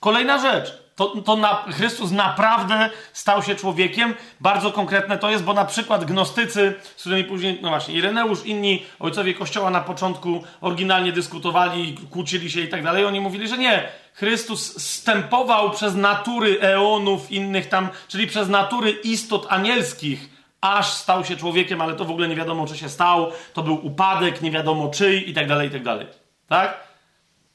Kolejna 0.00 0.38
rzecz 0.38 0.85
to, 0.96 1.06
to 1.06 1.36
na, 1.36 1.54
Chrystus 1.54 2.10
naprawdę 2.10 2.90
stał 3.12 3.42
się 3.42 3.54
człowiekiem. 3.54 4.14
Bardzo 4.40 4.72
konkretne 4.72 5.18
to 5.18 5.30
jest, 5.30 5.44
bo 5.44 5.54
na 5.54 5.64
przykład 5.64 6.04
gnostycy, 6.04 6.74
z 6.96 7.00
którymi 7.00 7.24
później, 7.24 7.58
no 7.62 7.68
właśnie, 7.68 7.94
Ireneusz, 7.94 8.46
inni 8.46 8.86
ojcowie 9.00 9.34
Kościoła 9.34 9.70
na 9.70 9.80
początku 9.80 10.44
oryginalnie 10.60 11.12
dyskutowali, 11.12 11.98
kłócili 12.10 12.50
się 12.50 12.60
i 12.60 12.68
tak 12.68 12.82
dalej, 12.82 13.04
oni 13.04 13.20
mówili, 13.20 13.48
że 13.48 13.58
nie. 13.58 13.88
Chrystus 14.14 14.82
stępował 14.82 15.70
przez 15.70 15.94
natury 15.94 16.60
eonów 16.60 17.30
innych 17.30 17.68
tam, 17.68 17.88
czyli 18.08 18.26
przez 18.26 18.48
natury 18.48 18.90
istot 18.90 19.46
anielskich, 19.48 20.30
aż 20.60 20.92
stał 20.92 21.24
się 21.24 21.36
człowiekiem, 21.36 21.80
ale 21.80 21.94
to 21.94 22.04
w 22.04 22.10
ogóle 22.10 22.28
nie 22.28 22.36
wiadomo, 22.36 22.66
czy 22.66 22.76
się 22.76 22.88
stał, 22.88 23.32
to 23.54 23.62
był 23.62 23.86
upadek, 23.86 24.42
nie 24.42 24.50
wiadomo 24.50 24.88
czyj 24.88 25.30
i 25.30 25.34
tak 25.34 25.48
dalej, 25.48 25.68
i 25.68 25.70
tak 25.70 25.82
dalej. 25.82 26.06
Tak? 26.48 26.80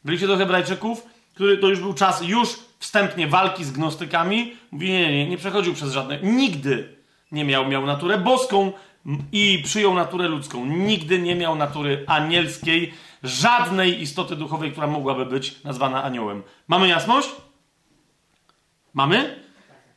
Byliście 0.06 0.28
do 0.28 0.38
Hebrajczyków, 0.38 1.06
który 1.34 1.58
to 1.58 1.68
już 1.68 1.80
był 1.80 1.94
czas 1.94 2.22
już 2.22 2.71
wstępnie 2.82 3.28
walki 3.28 3.64
z 3.64 3.72
gnostykami, 3.72 4.56
mówi, 4.72 4.92
nie, 4.92 5.12
nie, 5.12 5.30
nie 5.30 5.38
przechodził 5.38 5.74
przez 5.74 5.92
żadne, 5.92 6.20
nigdy 6.22 6.96
nie 7.32 7.46
miał, 7.46 7.68
miał 7.68 7.86
naturę 7.86 8.18
boską 8.18 8.72
i 9.32 9.62
przyjął 9.66 9.94
naturę 9.94 10.28
ludzką. 10.28 10.66
Nigdy 10.66 11.20
nie 11.20 11.36
miał 11.36 11.56
natury 11.56 12.04
anielskiej, 12.08 12.94
żadnej 13.24 14.02
istoty 14.02 14.36
duchowej, 14.36 14.72
która 14.72 14.88
mogłaby 14.88 15.26
być 15.26 15.64
nazwana 15.64 16.04
aniołem. 16.04 16.44
Mamy 16.68 16.88
jasność? 16.88 17.30
Mamy? 18.94 19.44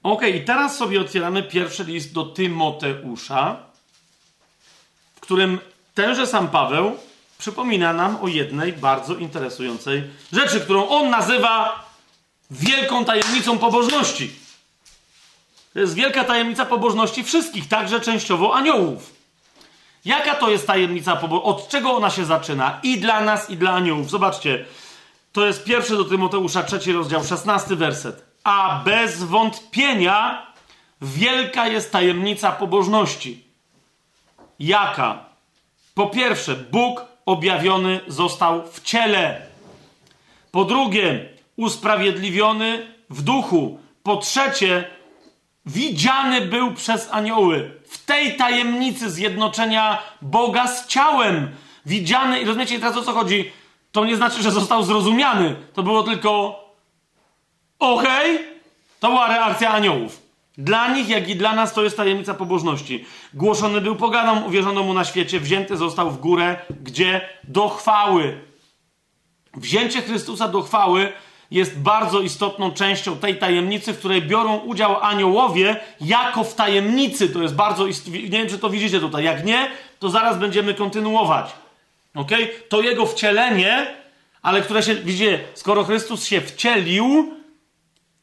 Ok, 0.03 0.23
i 0.23 0.41
teraz 0.41 0.77
sobie 0.77 1.01
otwieramy 1.01 1.43
pierwszy 1.43 1.85
list 1.85 2.13
do 2.13 2.25
Tymoteusza, 2.25 3.57
w 5.17 5.21
którym 5.21 5.59
tenże 5.95 6.27
sam 6.27 6.49
Paweł 6.49 6.97
przypomina 7.39 7.93
nam 7.93 8.17
o 8.17 8.29
jednej 8.29 8.73
bardzo 8.73 9.15
interesującej 9.15 10.03
rzeczy, 10.33 10.61
którą 10.61 10.89
on 10.89 11.11
nazywa 11.11 11.84
wielką 12.51 13.05
tajemnicą 13.05 13.59
pobożności. 13.59 14.31
To 15.73 15.81
jest 15.81 15.95
wielka 15.95 16.25
tajemnica 16.25 16.67
pobożności 16.67 17.25
wszystkich, 17.25 17.69
także 17.69 18.01
częściowo 18.01 18.55
aniołów. 18.55 19.15
Jaka 20.05 20.35
to 20.35 20.51
jest 20.51 20.67
tajemnica 20.67 21.17
pobożności? 21.17 21.51
Od 21.51 21.69
czego 21.69 21.97
ona 21.97 22.11
się 22.11 22.25
zaczyna? 22.25 22.81
I 22.83 23.01
dla 23.01 23.21
nas, 23.21 23.51
i 23.51 23.57
dla 23.57 23.73
aniołów. 23.73 24.11
Zobaczcie, 24.11 24.65
to 25.33 25.47
jest 25.47 25.65
pierwszy 25.65 25.97
do 25.97 26.05
Tymoteusza, 26.05 26.63
trzeci 26.63 26.93
rozdział, 26.93 27.25
szesnasty 27.25 27.77
werset. 27.77 28.25
A 28.45 28.83
bez 28.85 29.25
wątpienia 29.25 30.47
wielka 31.03 31.69
jest 31.69 31.93
tajemnica 31.93 32.53
pobożności. 32.53 33.45
Jaka? 34.59 35.25
Po 35.95 36.07
pierwsze, 36.07 36.57
Bóg 36.57 37.05
objawiony 37.27 38.01
został 38.09 38.69
w 38.73 38.83
ciele. 38.83 39.47
Po 40.51 40.65
drugie, 40.65 41.34
usprawiedliwiony 41.57 42.87
w 43.11 43.23
duchu. 43.23 43.79
Po 44.03 44.17
trzecie, 44.17 44.85
widziany 45.67 46.41
był 46.41 46.75
przez 46.75 47.09
anioły. 47.11 47.81
W 47.89 48.05
tej 48.05 48.37
tajemnicy 48.37 49.11
zjednoczenia 49.11 50.03
Boga 50.23 50.67
z 50.67 50.87
ciałem. 50.87 51.51
Widziany, 51.87 52.41
i 52.41 52.45
rozumiecie 52.45 52.79
teraz 52.79 52.97
o 52.97 53.03
co 53.03 53.13
chodzi? 53.13 53.53
To 53.93 54.05
nie 54.05 54.17
znaczy, 54.17 54.43
że 54.43 54.51
został 54.51 54.83
zrozumiany. 54.83 55.57
To 55.75 55.83
było 55.83 56.03
tylko 56.03 56.61
okej, 57.79 58.37
okay. 58.37 58.49
to 59.01 59.09
była 59.09 59.29
reakcja 59.29 59.71
aniołów. 59.71 60.25
Dla 60.59 60.89
nich, 60.89 61.09
jak 61.09 61.29
i 61.29 61.37
dla 61.37 61.55
nas, 61.55 61.73
to 61.73 61.83
jest 61.83 61.97
tajemnica 61.97 62.35
pobożności. 62.35 63.05
Głoszony 63.35 63.81
był 63.81 63.97
poganom, 63.97 64.45
uwierzono 64.45 64.83
mu 64.83 64.95
na 64.95 65.05
świecie, 65.05 65.41
wzięty 65.41 65.77
został 65.77 66.11
w 66.11 66.21
górę, 66.21 66.57
gdzie 66.83 67.29
do 67.45 67.69
chwały. 67.69 68.41
Wzięcie 69.57 70.03
Chrystusa 70.03 70.49
do 70.49 70.63
chwały 70.63 71.13
jest 71.55 71.79
bardzo 71.79 72.21
istotną 72.21 72.71
częścią 72.71 73.17
tej 73.17 73.39
tajemnicy, 73.39 73.93
w 73.93 73.99
której 73.99 74.23
biorą 74.23 74.57
udział 74.57 75.01
aniołowie 75.01 75.77
jako 76.01 76.45
w 76.45 76.55
tajemnicy. 76.55 77.29
To 77.29 77.43
jest 77.43 77.55
bardzo 77.55 77.87
istotne. 77.87 78.19
Nie 78.19 78.29
wiem, 78.29 78.49
czy 78.49 78.59
to 78.59 78.71
widzicie 78.71 79.01
tutaj. 79.01 79.25
Jak 79.25 79.45
nie, 79.45 79.69
to 79.99 80.11
zaraz 80.11 80.39
będziemy 80.39 80.75
kontynuować. 80.75 81.53
Ok? 82.15 82.31
To 82.69 82.81
jego 82.81 83.07
wcielenie, 83.07 83.87
ale 84.43 84.63
które 84.63 84.83
się, 84.83 84.95
widzicie, 84.95 85.41
skoro 85.55 85.85
Chrystus 85.85 86.25
się 86.25 86.41
wcielił, 86.41 87.35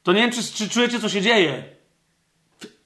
to 0.04 0.14
nie 0.14 0.22
wiem, 0.22 0.32
czy, 0.32 0.54
czy 0.54 0.70
czujecie, 0.70 1.00
co 1.00 1.10
się 1.10 1.22
dzieje. 1.22 1.64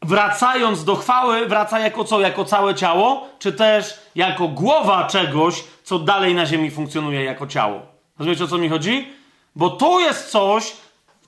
Wracając 0.02 0.84
do 0.84 0.96
chwały, 0.96 1.46
wraca 1.48 1.80
jako 1.80 2.04
co? 2.04 2.20
Jako 2.20 2.46
całe 2.46 2.76
ciało, 2.76 3.30
czy 3.40 3.54
też 3.54 4.00
jako 4.16 4.48
głowa 4.48 5.08
czegoś, 5.08 5.64
co 5.84 6.00
dalej 6.00 6.36
na 6.36 6.46
ziemi 6.46 6.72
funkcjonuje 6.72 7.24
jako 7.24 7.48
ciało. 7.48 7.82
Rozumiecie, 8.20 8.44
o 8.44 8.48
co 8.48 8.58
mi 8.58 8.70
chodzi? 8.70 9.08
Bo 9.56 9.70
to 9.70 10.00
jest 10.00 10.30
coś, 10.30 10.74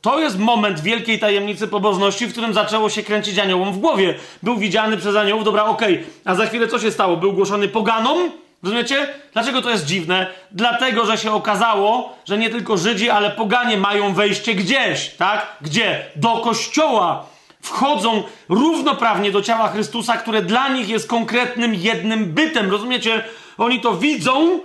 to 0.02 0.20
jest 0.20 0.40
moment 0.40 0.80
wielkiej 0.80 1.20
tajemnicy 1.20 1.68
pobożności, 1.68 2.28
w 2.28 2.32
którym 2.32 2.54
zaczęło 2.54 2.90
się 2.90 3.04
kręcić 3.04 3.40
aniołom 3.40 3.74
w 3.74 3.78
głowie. 3.78 4.16
Był 4.44 4.58
widziany 4.58 4.98
przez 4.98 5.16
aniołów, 5.16 5.46
dobra, 5.46 5.66
okej, 5.66 5.94
okay. 5.94 6.06
a 6.26 6.36
za 6.36 6.46
chwilę 6.46 6.68
co 6.68 6.80
się 6.80 6.92
stało? 6.92 7.18
Był 7.18 7.34
głoszony 7.34 7.68
poganom? 7.68 8.32
Rozumiecie? 8.64 9.08
Dlaczego 9.34 9.62
to 9.62 9.70
jest 9.70 9.86
dziwne? 9.86 10.28
Dlatego, 10.52 11.06
że 11.06 11.18
się 11.18 11.32
okazało, 11.32 12.18
że 12.26 12.38
nie 12.38 12.50
tylko 12.50 12.78
Żydzi, 12.78 13.10
ale 13.10 13.32
poganie 13.32 13.78
mają 13.78 14.14
wejście 14.14 14.56
gdzieś, 14.56 15.10
tak? 15.10 15.58
Gdzie? 15.62 16.06
Do 16.16 16.38
kościoła. 16.38 17.26
Wchodzą 17.62 18.24
równoprawnie 18.50 19.32
do 19.32 19.42
ciała 19.42 19.68
Chrystusa, 19.68 20.18
które 20.18 20.42
dla 20.42 20.70
nich 20.70 20.90
jest 20.90 21.08
konkretnym 21.08 21.76
jednym 21.76 22.26
bytem. 22.26 22.72
Rozumiecie? 22.72 23.24
Oni 23.58 23.82
to 23.82 23.98
widzą, 23.98 24.60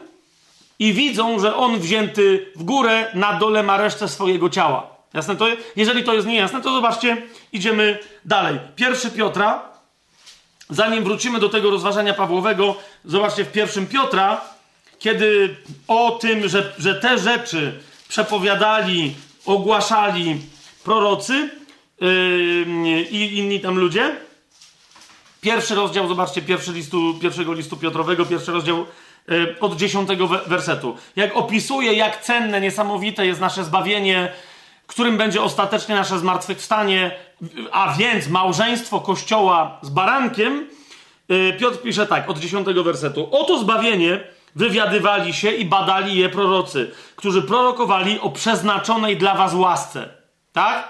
i 0.83 0.93
widzą, 0.93 1.39
że 1.39 1.57
on 1.57 1.79
wzięty 1.79 2.47
w 2.57 2.63
górę, 2.63 3.11
na 3.15 3.33
dole 3.33 3.63
ma 3.63 3.77
resztę 3.77 4.09
swojego 4.09 4.51
ciała. 4.51 4.97
Jasne 5.15 5.37
to 5.37 5.49
jest? 5.49 5.73
Jeżeli 5.77 6.05
to 6.05 6.15
jest 6.15 6.27
niejasne, 6.27 6.61
to 6.61 6.73
zobaczcie, 6.73 7.23
idziemy 7.53 7.99
dalej. 8.25 8.59
Pierwszy 8.77 9.11
Piotra, 9.11 9.63
zanim 10.71 11.05
wrócimy 11.05 11.41
do 11.41 11.49
tego 11.49 11.71
rozważania 11.71 12.15
Pawłowego, 12.15 12.77
zobaczcie 13.05 13.45
w 13.45 13.53
pierwszym 13.53 13.87
Piotra, 13.87 14.41
kiedy 14.99 15.57
o 15.89 16.11
tym, 16.11 16.49
że, 16.49 16.73
że 16.79 16.95
te 16.95 17.19
rzeczy 17.19 17.81
przepowiadali, 18.09 19.15
ogłaszali 19.47 20.41
prorocy 20.85 21.51
yy, 22.01 23.03
i 23.03 23.39
inni 23.39 23.61
tam 23.61 23.79
ludzie. 23.79 24.17
Pierwszy 25.41 25.75
rozdział, 25.75 26.09
zobaczcie, 26.09 26.43
pierwszy 26.43 26.73
listu, 26.73 27.15
pierwszego 27.21 27.53
listu 27.53 27.77
Piotrowego, 27.77 28.27
pierwszy 28.27 28.53
rozdział 28.53 28.87
od 29.61 29.77
dziesiątego 29.77 30.27
wersetu. 30.27 30.97
Jak 31.17 31.37
opisuje, 31.37 31.93
jak 31.93 32.23
cenne, 32.23 32.61
niesamowite 32.61 33.27
jest 33.27 33.41
nasze 33.41 33.65
zbawienie, 33.65 34.33
którym 34.87 35.17
będzie 35.17 35.43
ostatecznie 35.43 35.95
nasze 35.95 36.19
zmartwychwstanie, 36.19 37.11
a 37.73 37.95
więc 37.99 38.29
małżeństwo 38.29 39.01
Kościoła 39.01 39.79
z 39.83 39.91
barankiem, 39.91 40.69
y, 41.31 41.57
Piotr 41.61 41.83
pisze 41.83 42.07
tak, 42.07 42.31
od 42.31 42.39
dziesiątego 42.39 42.85
wersetu. 42.85 43.29
Oto 43.31 43.59
zbawienie 43.59 44.21
wywiadywali 44.57 45.33
się 45.33 45.51
i 45.51 45.65
badali 45.65 46.17
je 46.17 46.29
prorocy, 46.29 46.91
którzy 47.17 47.43
prorokowali 47.43 48.21
o 48.21 48.31
przeznaczonej 48.31 49.17
dla 49.17 49.35
was 49.35 49.55
łasce. 49.55 50.09
Tak? 50.53 50.89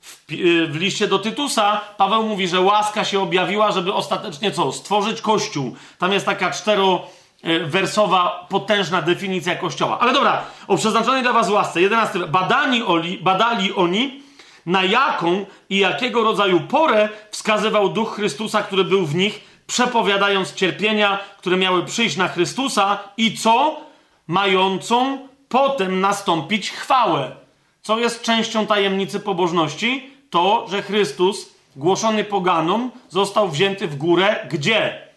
W, 0.00 0.32
y, 0.32 0.66
w, 0.66 0.76
liście 0.76 1.06
do 1.06 1.18
Tytusa 1.18 1.80
Paweł 1.96 2.22
mówi, 2.22 2.48
że 2.48 2.60
łaska 2.60 3.04
się 3.04 3.20
objawiła, 3.20 3.72
żeby 3.72 3.92
ostatecznie 3.92 4.52
co? 4.52 4.72
Stworzyć 4.72 5.20
Kościół. 5.20 5.76
Tam 5.98 6.12
jest 6.12 6.26
taka 6.26 6.50
cztero 6.50 7.06
wersowa, 7.66 8.46
potężna 8.48 9.02
definicja 9.02 9.56
Kościoła. 9.56 9.98
Ale 9.98 10.12
dobra, 10.12 10.44
o 10.68 10.76
przeznaczonej 10.76 11.22
dla 11.22 11.32
was 11.32 11.50
łasce. 11.50 11.80
11. 11.80 12.18
Badani 12.18 12.82
oli, 12.82 13.18
badali 13.18 13.74
oni, 13.74 14.22
na 14.66 14.84
jaką 14.84 15.46
i 15.70 15.78
jakiego 15.78 16.22
rodzaju 16.22 16.60
porę 16.60 17.08
wskazywał 17.30 17.88
Duch 17.88 18.14
Chrystusa, 18.14 18.62
który 18.62 18.84
był 18.84 19.06
w 19.06 19.14
nich, 19.14 19.40
przepowiadając 19.66 20.54
cierpienia, 20.54 21.18
które 21.38 21.56
miały 21.56 21.84
przyjść 21.84 22.16
na 22.16 22.28
Chrystusa 22.28 22.98
i 23.16 23.38
co? 23.38 23.80
Mającą 24.26 25.28
potem 25.48 26.00
nastąpić 26.00 26.70
chwałę. 26.70 27.36
Co 27.82 27.98
jest 27.98 28.22
częścią 28.22 28.66
tajemnicy 28.66 29.20
pobożności? 29.20 30.10
To, 30.30 30.66
że 30.70 30.82
Chrystus, 30.82 31.50
głoszony 31.76 32.24
poganom, 32.24 32.90
został 33.08 33.48
wzięty 33.48 33.88
w 33.88 33.96
górę 33.96 34.46
gdzie? 34.50 35.08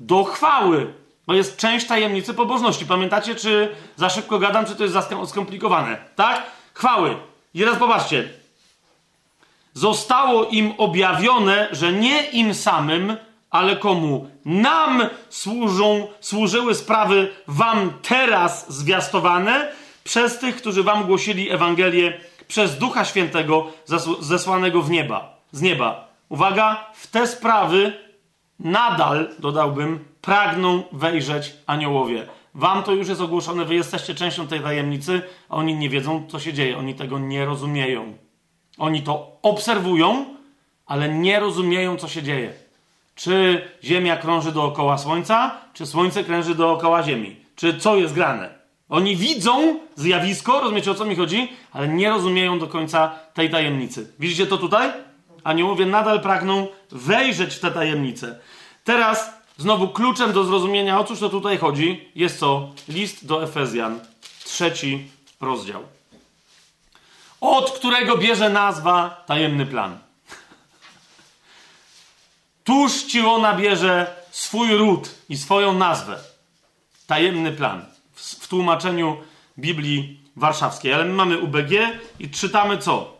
Do 0.00 0.24
chwały. 0.24 0.92
To 1.28 1.34
jest 1.34 1.56
część 1.56 1.86
tajemnicy 1.86 2.34
pobożności. 2.34 2.86
Pamiętacie, 2.86 3.34
czy 3.34 3.76
za 3.96 4.10
szybko 4.10 4.38
gadam, 4.38 4.66
czy 4.66 4.76
to 4.76 4.82
jest 4.82 4.94
za 4.94 5.26
skomplikowane? 5.26 5.96
Tak? 6.16 6.42
Chwały. 6.74 7.16
I 7.54 7.60
teraz 7.60 7.78
popatrzcie. 7.78 8.28
Zostało 9.74 10.44
im 10.44 10.72
objawione, 10.78 11.68
że 11.72 11.92
nie 11.92 12.22
im 12.22 12.54
samym, 12.54 13.16
ale 13.50 13.76
komu? 13.76 14.30
Nam 14.44 15.02
służą, 15.30 16.08
służyły 16.20 16.74
sprawy 16.74 17.32
wam 17.46 17.92
teraz 18.02 18.72
zwiastowane 18.72 19.72
przez 20.04 20.38
tych, 20.38 20.56
którzy 20.56 20.82
wam 20.82 21.04
głosili 21.04 21.50
Ewangelię 21.50 22.20
przez 22.46 22.78
Ducha 22.78 23.04
Świętego 23.04 23.66
zesłanego 24.20 24.82
w 24.82 24.90
nieba, 24.90 25.36
z 25.52 25.62
nieba. 25.62 26.08
Uwaga, 26.28 26.90
w 26.94 27.06
te 27.06 27.26
sprawy 27.26 27.92
nadal, 28.58 29.28
dodałbym, 29.38 30.07
pragną 30.20 30.82
wejrzeć 30.92 31.54
aniołowie. 31.66 32.26
Wam 32.54 32.82
to 32.82 32.92
już 32.92 33.08
jest 33.08 33.20
ogłoszone, 33.20 33.64
wy 33.64 33.74
jesteście 33.74 34.14
częścią 34.14 34.46
tej 34.46 34.60
tajemnicy, 34.60 35.22
a 35.48 35.56
oni 35.56 35.74
nie 35.74 35.88
wiedzą, 35.88 36.26
co 36.28 36.40
się 36.40 36.52
dzieje. 36.52 36.78
Oni 36.78 36.94
tego 36.94 37.18
nie 37.18 37.44
rozumieją. 37.44 38.16
Oni 38.78 39.02
to 39.02 39.38
obserwują, 39.42 40.24
ale 40.86 41.08
nie 41.08 41.40
rozumieją, 41.40 41.96
co 41.96 42.08
się 42.08 42.22
dzieje. 42.22 42.52
Czy 43.14 43.62
Ziemia 43.84 44.16
krąży 44.16 44.52
dookoła 44.52 44.98
Słońca, 44.98 45.54
czy 45.72 45.86
Słońce 45.86 46.24
krąży 46.24 46.54
dookoła 46.54 47.02
Ziemi? 47.02 47.36
Czy 47.56 47.78
co 47.78 47.96
jest 47.96 48.14
grane? 48.14 48.58
Oni 48.88 49.16
widzą 49.16 49.80
zjawisko, 49.94 50.60
rozumiecie 50.60 50.90
o 50.90 50.94
co 50.94 51.04
mi 51.04 51.16
chodzi, 51.16 51.52
ale 51.72 51.88
nie 51.88 52.10
rozumieją 52.10 52.58
do 52.58 52.66
końca 52.66 53.10
tej 53.34 53.50
tajemnicy. 53.50 54.12
Widzicie 54.18 54.46
to 54.46 54.58
tutaj? 54.58 54.90
Aniołowie 55.44 55.86
nadal 55.86 56.20
pragną 56.20 56.66
wejrzeć 56.90 57.54
w 57.54 57.60
tę 57.60 57.70
tajemnicę. 57.70 58.38
Teraz 58.84 59.37
Znowu 59.58 59.88
kluczem 59.88 60.32
do 60.32 60.44
zrozumienia, 60.44 61.00
o 61.00 61.04
cóż 61.04 61.20
to 61.20 61.28
tutaj 61.28 61.58
chodzi, 61.58 62.08
jest 62.14 62.38
co? 62.38 62.70
List 62.88 63.26
do 63.26 63.42
Efezjan, 63.42 64.00
trzeci 64.44 65.10
rozdział. 65.40 65.82
Od 67.40 67.70
którego 67.70 68.16
bierze 68.16 68.50
nazwa 68.50 69.24
tajemny 69.26 69.66
plan. 69.66 69.98
Tuż 72.64 73.02
ci 73.02 73.20
ona 73.20 73.54
bierze 73.54 74.14
swój 74.30 74.76
ród 74.76 75.14
i 75.28 75.36
swoją 75.36 75.72
nazwę. 75.72 76.18
Tajemny 77.06 77.52
plan. 77.52 77.84
W, 78.14 78.22
w 78.22 78.48
tłumaczeniu 78.48 79.16
Biblii 79.58 80.20
Warszawskiej. 80.36 80.92
Ale 80.92 81.04
my 81.04 81.12
mamy 81.12 81.38
UBG 81.38 81.72
i 82.18 82.30
czytamy 82.30 82.78
co? 82.78 83.18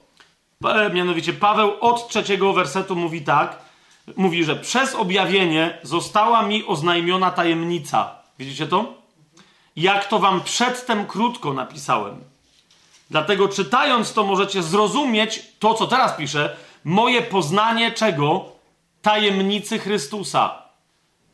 Mianowicie 0.94 1.32
Paweł 1.32 1.72
od 1.80 2.08
trzeciego 2.08 2.52
wersetu 2.52 2.96
mówi 2.96 3.22
tak 3.22 3.67
mówi, 4.16 4.44
że 4.44 4.56
przez 4.56 4.94
objawienie 4.94 5.78
została 5.82 6.42
mi 6.42 6.66
oznajmiona 6.66 7.30
tajemnica. 7.30 8.14
Widzicie 8.38 8.66
to? 8.66 8.94
Jak 9.76 10.08
to 10.08 10.18
wam 10.18 10.40
przedtem 10.40 11.06
krótko 11.06 11.52
napisałem. 11.52 12.24
Dlatego 13.10 13.48
czytając 13.48 14.12
to 14.12 14.24
możecie 14.24 14.62
zrozumieć 14.62 15.42
to, 15.58 15.74
co 15.74 15.86
teraz 15.86 16.12
piszę, 16.16 16.56
moje 16.84 17.22
poznanie 17.22 17.92
czego? 17.92 18.44
Tajemnicy 19.02 19.78
Chrystusa. 19.78 20.62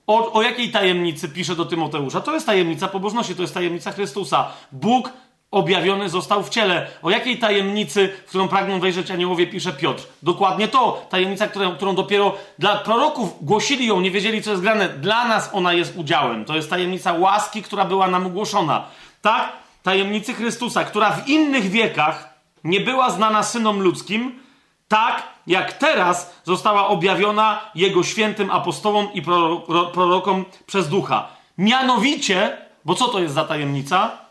O, 0.06 0.32
o 0.32 0.42
jakiej 0.42 0.70
tajemnicy 0.70 1.28
pisze 1.28 1.56
do 1.56 1.64
Tymoteusza? 1.64 2.20
To 2.20 2.34
jest 2.34 2.46
tajemnica 2.46 2.88
pobożności, 2.88 3.34
to 3.34 3.42
jest 3.42 3.54
tajemnica 3.54 3.92
Chrystusa. 3.92 4.50
Bóg 4.72 5.10
objawiony 5.54 6.08
został 6.08 6.42
w 6.42 6.48
ciele. 6.48 6.86
O 7.02 7.10
jakiej 7.10 7.38
tajemnicy, 7.38 8.08
w 8.26 8.28
którą 8.28 8.48
pragną 8.48 8.80
wejrzeć 8.80 9.10
aniołowie, 9.10 9.46
pisze 9.46 9.72
Piotr? 9.72 10.02
Dokładnie 10.22 10.68
to. 10.68 11.06
Tajemnica, 11.10 11.46
którą, 11.46 11.76
którą 11.76 11.94
dopiero 11.94 12.34
dla 12.58 12.76
proroków 12.76 13.44
głosili 13.44 13.86
ją, 13.86 14.00
nie 14.00 14.10
wiedzieli, 14.10 14.42
co 14.42 14.50
jest 14.50 14.62
grane. 14.62 14.88
Dla 14.88 15.28
nas 15.28 15.50
ona 15.52 15.72
jest 15.72 15.96
udziałem. 15.96 16.44
To 16.44 16.56
jest 16.56 16.70
tajemnica 16.70 17.12
łaski, 17.12 17.62
która 17.62 17.84
była 17.84 18.08
nam 18.08 18.26
ogłoszona. 18.26 18.84
Tak? 19.22 19.52
Tajemnicy 19.82 20.34
Chrystusa, 20.34 20.84
która 20.84 21.10
w 21.10 21.28
innych 21.28 21.70
wiekach 21.70 22.34
nie 22.64 22.80
była 22.80 23.10
znana 23.10 23.42
synom 23.42 23.80
ludzkim, 23.80 24.38
tak 24.88 25.22
jak 25.46 25.72
teraz 25.72 26.34
została 26.44 26.88
objawiona 26.88 27.60
Jego 27.74 28.02
świętym 28.02 28.50
apostołom 28.50 29.12
i 29.12 29.22
prorokom 29.92 30.44
przez 30.66 30.88
ducha. 30.88 31.28
Mianowicie, 31.58 32.58
bo 32.84 32.94
co 32.94 33.08
to 33.08 33.20
jest 33.20 33.34
za 33.34 33.44
tajemnica? 33.44 34.23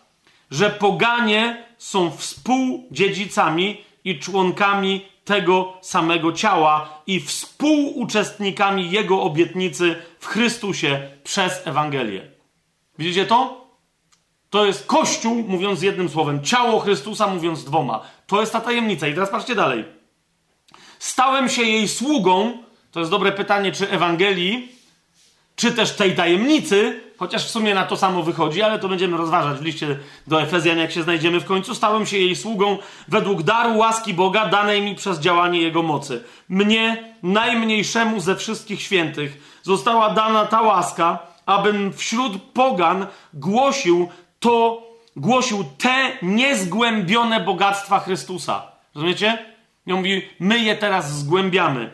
Że 0.53 0.69
poganie 0.69 1.65
są 1.77 2.11
współdziedzicami 2.11 3.83
i 4.03 4.19
członkami 4.19 5.05
tego 5.25 5.73
samego 5.81 6.33
ciała 6.33 7.01
i 7.07 7.19
współuczestnikami 7.19 8.91
Jego 8.91 9.21
obietnicy 9.21 9.95
w 10.19 10.25
Chrystusie 10.25 11.09
przez 11.23 11.67
Ewangelię. 11.67 12.21
Widzicie 12.99 13.25
to? 13.25 13.67
To 14.49 14.65
jest 14.65 14.85
Kościół, 14.85 15.43
mówiąc 15.47 15.81
jednym 15.81 16.09
słowem, 16.09 16.43
ciało 16.43 16.79
Chrystusa, 16.79 17.27
mówiąc 17.27 17.63
dwoma. 17.63 18.01
To 18.27 18.41
jest 18.41 18.53
ta 18.53 18.61
tajemnica. 18.61 19.07
I 19.07 19.13
teraz 19.13 19.29
patrzcie 19.29 19.55
dalej. 19.55 19.85
Stałem 20.99 21.49
się 21.49 21.61
jej 21.63 21.87
sługą, 21.87 22.57
to 22.91 22.99
jest 22.99 23.11
dobre 23.11 23.31
pytanie, 23.31 23.71
czy 23.71 23.89
Ewangelii, 23.89 24.71
czy 25.55 25.71
też 25.71 25.95
tej 25.95 26.15
tajemnicy, 26.15 27.02
chociaż 27.17 27.45
w 27.45 27.49
sumie 27.49 27.75
na 27.75 27.85
to 27.85 27.97
samo 27.97 28.23
wychodzi, 28.23 28.61
ale 28.61 28.79
to 28.79 28.89
będziemy 28.89 29.17
rozważać 29.17 29.57
w 29.57 29.61
liście 29.61 29.99
do 30.27 30.41
Efezjan, 30.41 30.77
jak 30.77 30.91
się 30.91 31.03
znajdziemy 31.03 31.39
w 31.39 31.45
końcu. 31.45 31.75
Stałem 31.75 32.05
się 32.05 32.17
jej 32.17 32.35
sługą 32.35 32.77
według 33.07 33.43
daru 33.43 33.77
łaski 33.77 34.13
Boga, 34.13 34.45
danej 34.45 34.81
mi 34.81 34.95
przez 34.95 35.19
działanie 35.19 35.61
Jego 35.61 35.83
mocy. 35.83 36.23
Mnie, 36.49 37.15
najmniejszemu 37.23 38.19
ze 38.19 38.35
wszystkich 38.35 38.81
świętych, 38.81 39.59
została 39.63 40.09
dana 40.09 40.45
ta 40.45 40.61
łaska, 40.61 41.19
abym 41.45 41.93
wśród 41.93 42.41
pogan 42.53 43.07
głosił 43.33 44.09
to, 44.39 44.83
głosił 45.15 45.65
te 45.77 46.17
niezgłębione 46.21 47.39
bogactwa 47.39 47.99
Chrystusa. 47.99 48.61
Rozumiecie? 48.95 49.53
I 49.87 49.91
on 49.91 49.97
mówi, 49.97 50.21
my 50.39 50.59
je 50.59 50.75
teraz 50.75 51.19
zgłębiamy. 51.19 51.89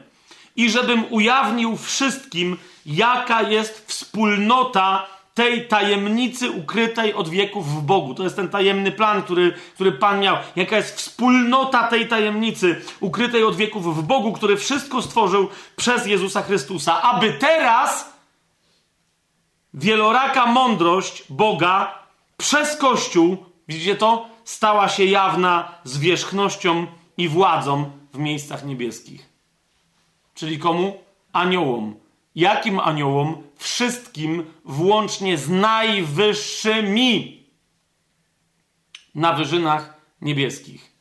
I 0.55 0.69
żebym 0.69 1.05
ujawnił 1.09 1.77
wszystkim, 1.77 2.57
jaka 2.89 3.41
jest 3.41 3.87
wspólnota 3.87 5.05
tej 5.33 5.67
tajemnicy 5.67 6.51
ukrytej 6.51 7.13
od 7.13 7.29
wieków 7.29 7.67
w 7.67 7.81
Bogu. 7.81 8.15
To 8.15 8.23
jest 8.23 8.35
ten 8.35 8.49
tajemny 8.49 8.91
plan, 8.91 9.23
który, 9.23 9.53
który 9.73 9.91
Pan 9.91 10.19
miał. 10.19 10.37
Jaka 10.55 10.77
jest 10.77 10.95
wspólnota 10.95 11.87
tej 11.87 12.07
tajemnicy 12.07 12.81
ukrytej 12.99 13.43
od 13.43 13.55
wieków 13.55 13.97
w 13.97 14.03
Bogu, 14.03 14.33
który 14.33 14.57
wszystko 14.57 15.01
stworzył 15.01 15.47
przez 15.75 16.07
Jezusa 16.07 16.41
Chrystusa, 16.41 17.01
aby 17.01 17.33
teraz 17.33 18.13
wieloraka 19.73 20.45
mądrość 20.45 21.23
Boga 21.29 21.99
przez 22.37 22.77
Kościół, 22.77 23.37
widzicie 23.67 23.95
to, 23.95 24.27
stała 24.43 24.89
się 24.89 25.05
jawna 25.05 25.71
zwierzchnością 25.83 26.87
i 27.17 27.27
władzą 27.27 27.91
w 28.13 28.17
miejscach 28.17 28.65
niebieskich. 28.65 29.29
Czyli 30.33 30.59
komu? 30.59 30.97
Aniołom. 31.33 31.98
Jakim 32.39 32.79
aniołom? 32.79 33.43
Wszystkim, 33.57 34.45
włącznie 34.65 35.37
z 35.37 35.49
najwyższymi 35.49 37.43
na 39.15 39.33
wyżynach 39.33 39.93
niebieskich. 40.21 40.91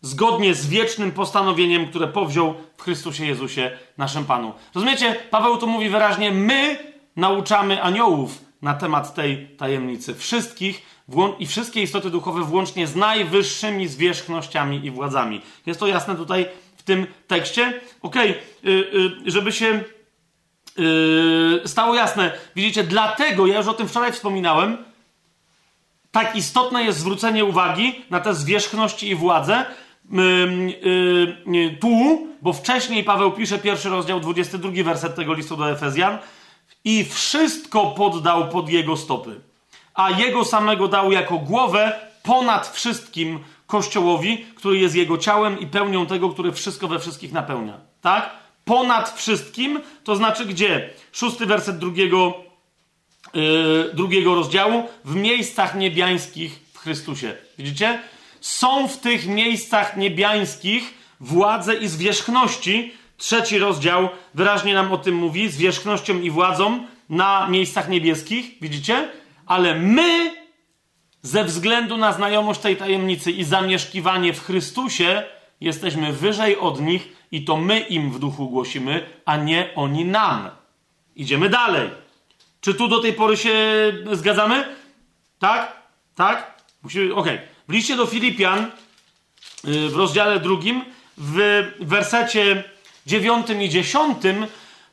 Zgodnie 0.00 0.54
z 0.54 0.66
wiecznym 0.66 1.12
postanowieniem, 1.12 1.86
które 1.86 2.08
powziął 2.08 2.54
w 2.76 2.82
Chrystusie 2.82 3.26
Jezusie, 3.26 3.78
naszym 3.98 4.24
Panu. 4.24 4.52
Rozumiecie? 4.74 5.16
Paweł 5.30 5.58
tu 5.58 5.66
mówi 5.66 5.88
wyraźnie: 5.88 6.32
My 6.32 6.78
nauczamy 7.16 7.82
aniołów 7.82 8.44
na 8.62 8.74
temat 8.74 9.14
tej 9.14 9.48
tajemnicy. 9.48 10.14
Wszystkich 10.14 10.82
i 11.38 11.46
wszystkie 11.46 11.82
istoty 11.82 12.10
duchowe, 12.10 12.44
włącznie 12.44 12.86
z 12.86 12.96
najwyższymi 12.96 13.88
zwierzchnościami 13.88 14.86
i 14.86 14.90
władzami. 14.90 15.40
Jest 15.66 15.80
to 15.80 15.86
jasne 15.86 16.16
tutaj 16.16 16.46
tym 16.86 17.06
tekście? 17.26 17.80
Okej, 18.02 18.30
okay. 18.30 19.14
żeby 19.26 19.52
się 19.52 19.84
yy, 20.76 21.62
stało 21.64 21.94
jasne, 21.94 22.32
widzicie, 22.56 22.84
dlatego, 22.84 23.46
ja 23.46 23.58
już 23.58 23.66
o 23.66 23.74
tym 23.74 23.88
wczoraj 23.88 24.12
wspominałem, 24.12 24.76
tak 26.10 26.36
istotne 26.36 26.84
jest 26.84 26.98
zwrócenie 26.98 27.44
uwagi 27.44 28.02
na 28.10 28.20
te 28.20 28.34
zwierzchności 28.34 29.08
i 29.08 29.14
władze, 29.14 29.64
yy, 30.10 30.18
yy, 31.46 31.76
tu, 31.80 32.26
bo 32.42 32.52
wcześniej 32.52 33.04
Paweł 33.04 33.32
pisze 33.32 33.58
pierwszy 33.58 33.88
rozdział, 33.88 34.20
22 34.20 34.84
werset 34.84 35.14
tego 35.14 35.34
listu 35.34 35.56
do 35.56 35.70
Efezjan 35.70 36.18
i 36.84 37.04
wszystko 37.04 37.86
poddał 37.86 38.48
pod 38.48 38.68
jego 38.68 38.96
stopy 38.96 39.40
a 39.96 40.10
jego 40.10 40.44
samego 40.44 40.88
dał 40.88 41.12
jako 41.12 41.38
głowę 41.38 42.00
ponad 42.22 42.68
wszystkim 42.68 43.38
Kościołowi, 43.66 44.46
który 44.54 44.78
jest 44.78 44.94
jego 44.94 45.18
ciałem 45.18 45.60
i 45.60 45.66
pełnią 45.66 46.06
tego, 46.06 46.28
który 46.28 46.52
wszystko 46.52 46.88
we 46.88 46.98
wszystkich 46.98 47.32
napełnia. 47.32 47.80
Tak? 48.00 48.30
Ponad 48.64 49.18
wszystkim, 49.18 49.80
to 50.04 50.16
znaczy 50.16 50.46
gdzie? 50.46 50.90
Szósty 51.12 51.46
werset 51.46 51.78
drugiego, 51.78 52.34
yy, 53.34 53.90
drugiego 53.94 54.34
rozdziału. 54.34 54.88
W 55.04 55.14
miejscach 55.14 55.74
niebiańskich 55.74 56.60
w 56.72 56.78
Chrystusie. 56.78 57.36
Widzicie? 57.58 57.98
Są 58.40 58.88
w 58.88 58.98
tych 58.98 59.26
miejscach 59.26 59.96
niebiańskich 59.96 60.94
władze 61.20 61.74
i 61.74 61.88
zwierzchności. 61.88 62.92
Trzeci 63.16 63.58
rozdział 63.58 64.08
wyraźnie 64.34 64.74
nam 64.74 64.92
o 64.92 64.98
tym 64.98 65.14
mówi. 65.14 65.48
Zwierzchnością 65.48 66.20
i 66.20 66.30
władzą 66.30 66.86
na 67.08 67.48
miejscach 67.48 67.88
niebieskich. 67.88 68.56
Widzicie? 68.60 69.08
ale 69.46 69.74
my, 69.74 70.30
ze 71.26 71.44
względu 71.44 71.96
na 71.96 72.12
znajomość 72.12 72.60
tej 72.60 72.76
tajemnicy 72.76 73.32
i 73.32 73.44
zamieszkiwanie 73.44 74.32
w 74.32 74.44
Chrystusie, 74.44 75.22
jesteśmy 75.60 76.12
wyżej 76.12 76.58
od 76.58 76.80
nich 76.80 77.08
i 77.32 77.44
to 77.44 77.56
my 77.56 77.80
im 77.80 78.10
w 78.10 78.18
duchu 78.18 78.48
głosimy, 78.48 79.06
a 79.24 79.36
nie 79.36 79.70
oni 79.74 80.04
nam. 80.04 80.50
Idziemy 81.16 81.48
dalej. 81.48 81.90
Czy 82.60 82.74
tu 82.74 82.88
do 82.88 83.00
tej 83.00 83.12
pory 83.12 83.36
się 83.36 83.54
zgadzamy? 84.12 84.76
Tak? 85.38 85.72
Tak? 86.14 86.60
Musimy, 86.82 87.14
okej. 87.14 87.34
Okay. 87.34 87.48
W 87.68 87.72
liście 87.72 87.96
do 87.96 88.06
Filipian 88.06 88.70
y, 89.64 89.88
w 89.88 89.96
rozdziale 89.96 90.40
drugim, 90.40 90.84
w 91.18 91.64
wersecie 91.80 92.64
dziewiątym 93.06 93.62
i 93.62 93.68
dziesiątym, 93.68 94.46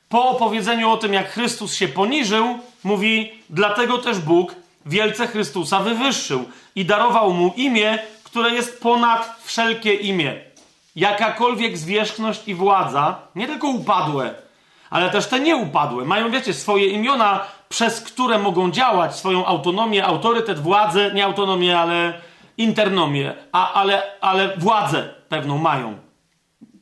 po 0.10 0.30
opowiedzeniu 0.30 0.90
o 0.90 0.98
tym, 0.98 1.14
jak 1.14 1.32
Chrystus 1.32 1.74
się 1.74 1.88
poniżył, 1.88 2.60
mówi: 2.84 3.32
Dlatego 3.50 3.98
też 3.98 4.20
Bóg 4.20 4.63
wielce 4.86 5.28
Chrystusa 5.28 5.80
wywyższył 5.80 6.46
i 6.76 6.86
darował 6.86 7.34
mu 7.34 7.54
imię, 7.56 8.00
które 8.24 8.50
jest 8.50 8.82
ponad 8.82 9.36
wszelkie 9.44 9.94
imię. 9.94 10.42
Jakakolwiek 10.96 11.78
zwierzchność 11.78 12.48
i 12.48 12.56
władza, 12.56 13.18
nie 13.36 13.48
tylko 13.48 13.68
upadłe, 13.68 14.36
ale 14.90 15.10
też 15.10 15.28
te 15.28 15.40
nieupadłe, 15.40 16.06
mają, 16.06 16.32
wiecie, 16.32 16.54
swoje 16.54 16.88
imiona, 16.88 17.46
przez 17.70 18.02
które 18.02 18.40
mogą 18.40 18.72
działać, 18.72 19.16
swoją 19.16 19.46
autonomię, 19.46 20.06
autorytet, 20.06 20.60
władzę, 20.60 21.12
nie 21.14 21.26
autonomię, 21.26 21.80
ale 21.80 22.22
internomię, 22.58 23.34
a, 23.52 23.74
ale, 23.74 24.20
ale 24.22 24.58
władzę 24.58 25.14
pewną 25.30 25.58
mają. 25.58 25.98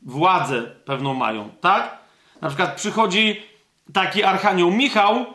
Władzę 0.02 0.62
pewną 0.62 1.14
mają, 1.14 1.50
tak? 1.62 1.98
Na 2.42 2.48
przykład 2.48 2.76
przychodzi 2.76 3.44
taki 3.94 4.24
archanioł 4.24 4.72
Michał, 4.72 5.26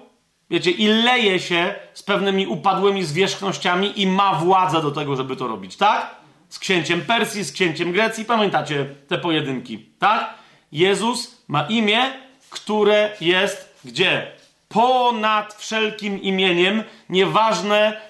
wiecie, 0.50 0.70
i 0.70 0.86
leje 0.86 1.40
się 1.40 1.74
z 1.94 2.02
pewnymi 2.02 2.46
upadłymi 2.46 3.04
zwierzchnościami 3.04 4.00
i 4.00 4.06
ma 4.06 4.34
władzę 4.34 4.82
do 4.82 4.90
tego, 4.90 5.16
żeby 5.16 5.36
to 5.36 5.46
robić, 5.46 5.76
tak? 5.76 6.16
Z 6.48 6.58
księciem 6.58 7.00
Persji, 7.00 7.44
z 7.44 7.52
księciem 7.52 7.92
Grecji, 7.92 8.24
pamiętacie 8.24 8.86
te 9.08 9.18
pojedynki, 9.18 9.78
tak? 9.98 10.34
Jezus 10.72 11.44
ma 11.48 11.62
imię, 11.62 12.12
które 12.50 13.10
jest 13.20 13.76
gdzie? 13.84 14.32
Ponad 14.68 15.54
wszelkim 15.54 16.22
imieniem, 16.22 16.82
nieważne 17.08 18.00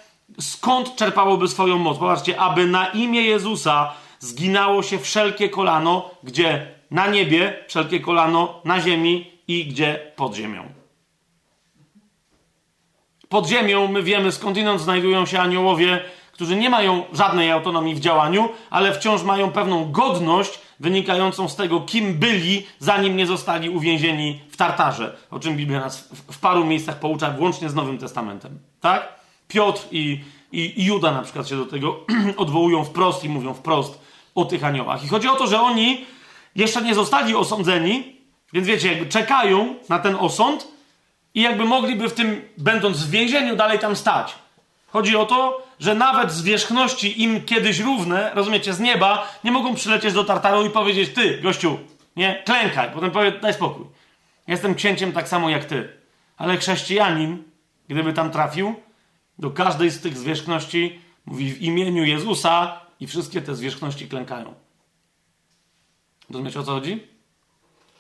skąd 0.41 0.97
czerpałoby 0.97 1.49
swoją 1.49 1.79
moc. 1.79 1.99
Popatrzcie, 1.99 2.41
aby 2.41 2.67
na 2.67 2.87
imię 2.87 3.23
Jezusa 3.23 3.93
zginało 4.19 4.83
się 4.83 4.99
wszelkie 4.99 5.49
kolano, 5.49 6.11
gdzie 6.23 6.67
na 6.91 7.07
niebie, 7.07 7.65
wszelkie 7.69 8.01
kolano, 8.01 8.61
na 8.65 8.81
ziemi 8.81 9.31
i 9.49 9.67
gdzie 9.67 10.13
pod 10.17 10.35
ziemią. 10.35 10.76
Pod 13.28 13.48
ziemią 13.48 13.89
my 13.89 14.03
wiemy 14.03 14.32
skądinąd 14.32 14.81
znajdują 14.81 15.27
się 15.27 15.40
aniołowie, 15.40 16.01
którzy 16.32 16.57
nie 16.57 16.70
mają 16.70 17.05
żadnej 17.12 17.51
autonomii 17.51 17.94
w 17.94 18.01
działaniu, 18.01 18.48
ale 18.70 18.94
wciąż 18.94 19.23
mają 19.23 19.51
pewną 19.51 19.93
godność 19.93 20.59
wynikającą 20.81 21.48
z 21.48 21.57
tego, 21.57 21.81
kim 21.81 22.15
byli, 22.15 22.66
zanim 22.78 23.16
nie 23.16 23.27
zostali 23.27 23.70
uwięzieni 23.70 24.40
w 24.51 24.57
Tartarze. 24.57 25.16
O 25.31 25.39
czym 25.39 25.57
Biblia 25.57 25.81
nas 25.81 26.09
w 26.32 26.39
paru 26.39 26.65
miejscach 26.65 26.98
poucza, 26.98 27.31
włącznie 27.31 27.69
z 27.69 27.74
Nowym 27.74 27.98
Testamentem. 27.98 28.59
Tak? 28.81 29.09
Piotr 29.48 29.82
i, 29.90 30.20
i, 30.53 30.81
i 30.82 30.85
Juda 30.85 31.11
na 31.11 31.23
przykład 31.23 31.48
się 31.48 31.57
do 31.57 31.66
tego 31.66 32.01
odwołują 32.36 32.85
wprost 32.85 33.24
i 33.24 33.28
mówią 33.28 33.55
wprost 33.55 34.01
o 34.35 34.44
tych 34.44 34.65
aniołach. 34.65 35.05
I 35.05 35.09
chodzi 35.09 35.28
o 35.28 35.36
to, 35.36 35.47
że 35.47 35.61
oni 35.61 36.05
jeszcze 36.57 36.82
nie 36.82 36.94
zostali 36.94 37.35
osądzeni, 37.35 38.16
więc 38.53 38.66
wiecie, 38.66 38.89
jakby 38.89 39.07
czekają 39.07 39.74
na 39.89 39.98
ten 39.98 40.16
osąd 40.20 40.76
i 41.37 41.43
jakby 41.43 41.65
mogliby 41.65 42.09
w 42.09 42.15
tym, 42.15 42.43
będąc 42.59 43.05
w 43.05 43.11
więzieniu, 43.11 43.57
dalej 43.57 43.79
tam 43.79 43.97
stać. 43.97 44.35
Chodzi 44.87 45.17
o 45.17 45.27
to, 45.27 45.67
że 45.81 45.95
nawet 45.95 46.33
zwierzchności 46.33 47.23
im 47.23 47.45
kiedyś 47.45 47.79
równe, 47.79 48.31
rozumiecie, 48.35 48.75
z 48.75 48.81
nieba, 48.81 49.29
nie 49.45 49.53
mogą 49.53 49.75
przylecieć 49.75 50.15
do 50.15 50.25
Tartaru 50.25 50.67
i 50.67 50.71
powiedzieć, 50.71 51.15
ty, 51.15 51.41
gościu, 51.43 51.79
nie, 52.17 52.43
klękaj, 52.47 52.91
potem 52.95 53.11
powie, 53.11 53.33
daj 53.33 53.55
spokój. 53.55 53.87
Jestem 54.47 54.75
księciem 54.75 55.13
tak 55.13 55.29
samo 55.29 55.51
jak 55.51 55.65
ty. 55.65 55.89
Ale 56.37 56.57
chrześcijanin, 56.57 57.43
gdyby 57.89 58.13
tam 58.13 58.31
trafił, 58.31 58.75
do 59.39 59.51
każdej 59.51 59.91
z 59.91 60.01
tych 60.01 60.19
zwierzchności 60.19 60.99
mówi 61.27 61.53
w 61.53 61.63
imieniu 61.63 62.05
Jezusa, 62.05 62.87
i 63.01 63.07
wszystkie 63.07 63.43
te 63.43 63.55
zwierzchności 63.55 64.09
klękają. 64.09 64.55
Rozumiecie 66.31 66.61
o 66.61 66.63
co 66.63 66.73
chodzi? 66.73 67.07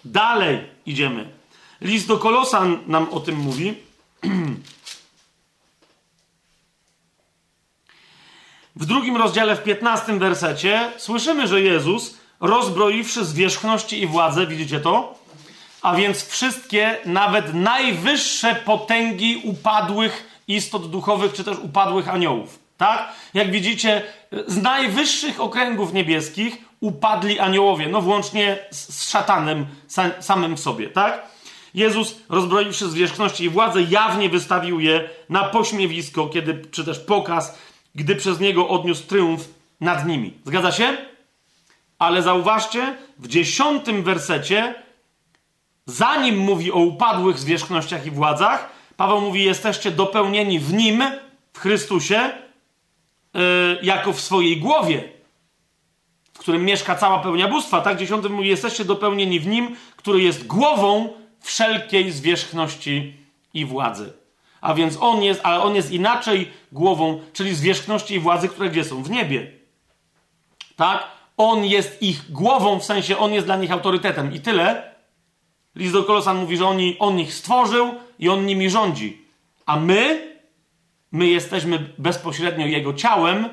Dalej 0.04 0.70
idziemy. 0.86 1.30
List 1.80 2.06
do 2.06 2.18
Kolosan 2.18 2.78
nam 2.86 3.08
o 3.08 3.20
tym 3.20 3.36
mówi. 3.36 3.74
W 8.76 8.86
drugim 8.86 9.16
rozdziale, 9.16 9.56
w 9.56 9.62
piętnastym 9.62 10.18
wersecie, 10.18 10.92
słyszymy, 10.96 11.48
że 11.48 11.60
Jezus, 11.60 12.16
rozbroiwszy 12.40 13.24
zwierzchności 13.24 14.02
i 14.02 14.06
władze, 14.06 14.46
widzicie 14.46 14.80
to? 14.80 15.18
A 15.82 15.96
więc 15.96 16.26
wszystkie, 16.28 16.98
nawet 17.04 17.54
najwyższe 17.54 18.54
potęgi 18.54 19.40
upadłych 19.44 20.40
istot 20.48 20.90
duchowych, 20.90 21.32
czy 21.32 21.44
też 21.44 21.58
upadłych 21.58 22.08
aniołów. 22.08 22.58
Tak? 22.76 23.12
Jak 23.34 23.50
widzicie, 23.50 24.02
z 24.46 24.62
najwyższych 24.62 25.40
okręgów 25.40 25.92
niebieskich 25.92 26.58
upadli 26.80 27.38
aniołowie, 27.38 27.88
no 27.88 28.02
włącznie 28.02 28.58
z, 28.70 28.94
z 28.94 29.10
szatanem 29.10 29.66
samym 30.20 30.56
w 30.56 30.60
sobie, 30.60 30.90
tak? 30.90 31.35
Jezus, 31.76 32.20
rozbroiwszy 32.28 32.90
zwierzchności 32.90 33.44
i 33.44 33.48
władzę, 33.48 33.82
jawnie 33.82 34.28
wystawił 34.28 34.80
je 34.80 35.08
na 35.28 35.44
pośmiewisko, 35.44 36.26
kiedy, 36.26 36.62
czy 36.70 36.84
też 36.84 36.98
pokaz, 36.98 37.58
gdy 37.94 38.16
przez 38.16 38.40
niego 38.40 38.68
odniósł 38.68 39.06
triumf 39.06 39.48
nad 39.80 40.06
nimi. 40.06 40.32
Zgadza 40.44 40.72
się? 40.72 40.96
Ale 41.98 42.22
zauważcie, 42.22 42.96
w 43.18 43.28
dziesiątym 43.28 44.02
wersecie, 44.02 44.74
zanim 45.86 46.38
mówi 46.38 46.72
o 46.72 46.78
upadłych 46.78 47.38
zwierzchnościach 47.38 48.06
i 48.06 48.10
władzach, 48.10 48.76
Paweł 48.96 49.20
mówi: 49.20 49.44
Jesteście 49.44 49.90
dopełnieni 49.90 50.58
w 50.58 50.72
nim, 50.72 51.04
w 51.52 51.58
Chrystusie, 51.58 52.32
yy, 53.34 53.40
jako 53.82 54.12
w 54.12 54.20
swojej 54.20 54.60
głowie, 54.60 55.08
w 56.34 56.38
którym 56.38 56.64
mieszka 56.64 56.94
cała 56.94 57.18
pełnia 57.18 57.48
bóstwa. 57.48 57.80
Tak, 57.80 57.98
dziesiątym 57.98 58.32
mówi: 58.32 58.48
Jesteście 58.48 58.84
dopełnieni 58.84 59.40
w 59.40 59.46
nim, 59.46 59.76
który 59.96 60.22
jest 60.22 60.46
głową 60.46 61.08
wszelkiej 61.46 62.12
zwierzchności 62.12 63.16
i 63.54 63.64
władzy. 63.64 64.12
A 64.60 64.74
więc 64.74 64.96
on 65.00 65.22
jest, 65.22 65.40
ale 65.44 65.62
on 65.62 65.74
jest 65.74 65.90
inaczej 65.90 66.50
głową, 66.72 67.20
czyli 67.32 67.54
zwierzchności 67.54 68.14
i 68.14 68.18
władzy, 68.18 68.48
które 68.48 68.70
gdzie 68.70 68.84
są? 68.84 69.02
W 69.02 69.10
niebie. 69.10 69.52
Tak? 70.76 71.04
On 71.36 71.64
jest 71.64 72.02
ich 72.02 72.30
głową, 72.30 72.78
w 72.78 72.84
sensie 72.84 73.18
on 73.18 73.32
jest 73.32 73.46
dla 73.46 73.56
nich 73.56 73.72
autorytetem. 73.72 74.34
I 74.34 74.40
tyle. 74.40 74.94
List 75.74 75.92
do 75.92 76.04
Kolosan 76.04 76.36
mówi, 76.36 76.56
że 76.56 76.66
oni, 76.66 76.96
on 76.98 77.20
ich 77.20 77.34
stworzył 77.34 77.94
i 78.18 78.28
on 78.28 78.46
nimi 78.46 78.70
rządzi. 78.70 79.22
A 79.66 79.76
my, 79.76 80.32
my 81.12 81.26
jesteśmy 81.26 81.94
bezpośrednio 81.98 82.66
jego 82.66 82.94
ciałem, 82.94 83.48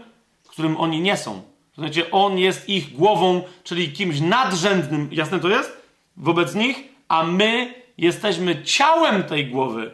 którym 0.48 0.78
oni 0.78 1.02
nie 1.02 1.18
są. 1.18 1.42
Znaczy, 1.78 2.12
on 2.12 2.38
jest 2.38 2.70
ich 2.70 2.96
głową, 2.96 3.44
czyli 3.64 3.92
kimś 3.92 4.20
nadrzędnym. 4.20 5.10
Jasne 5.12 5.40
to 5.40 5.50
jest? 5.50 5.82
Wobec 6.18 6.56
nich, 6.56 6.84
a 7.08 7.24
my 7.24 7.83
jesteśmy 7.98 8.64
ciałem 8.64 9.24
tej 9.24 9.48
głowy, 9.48 9.92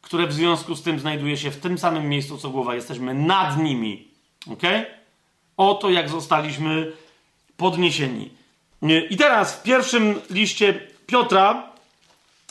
które 0.00 0.26
w 0.26 0.32
związku 0.32 0.76
z 0.76 0.82
tym 0.82 0.98
znajduje 1.00 1.36
się 1.36 1.50
w 1.50 1.60
tym 1.60 1.78
samym 1.78 2.08
miejscu 2.08 2.38
co 2.38 2.50
głowa. 2.50 2.74
Jesteśmy 2.74 3.14
nad 3.14 3.58
nimi. 3.58 4.08
Ok? 4.52 4.62
Oto 5.56 5.90
jak 5.90 6.08
zostaliśmy 6.08 6.92
podniesieni. 7.56 8.30
I 9.10 9.16
teraz 9.16 9.54
w 9.56 9.62
pierwszym 9.62 10.20
liście 10.30 10.80
Piotra, 11.06 11.70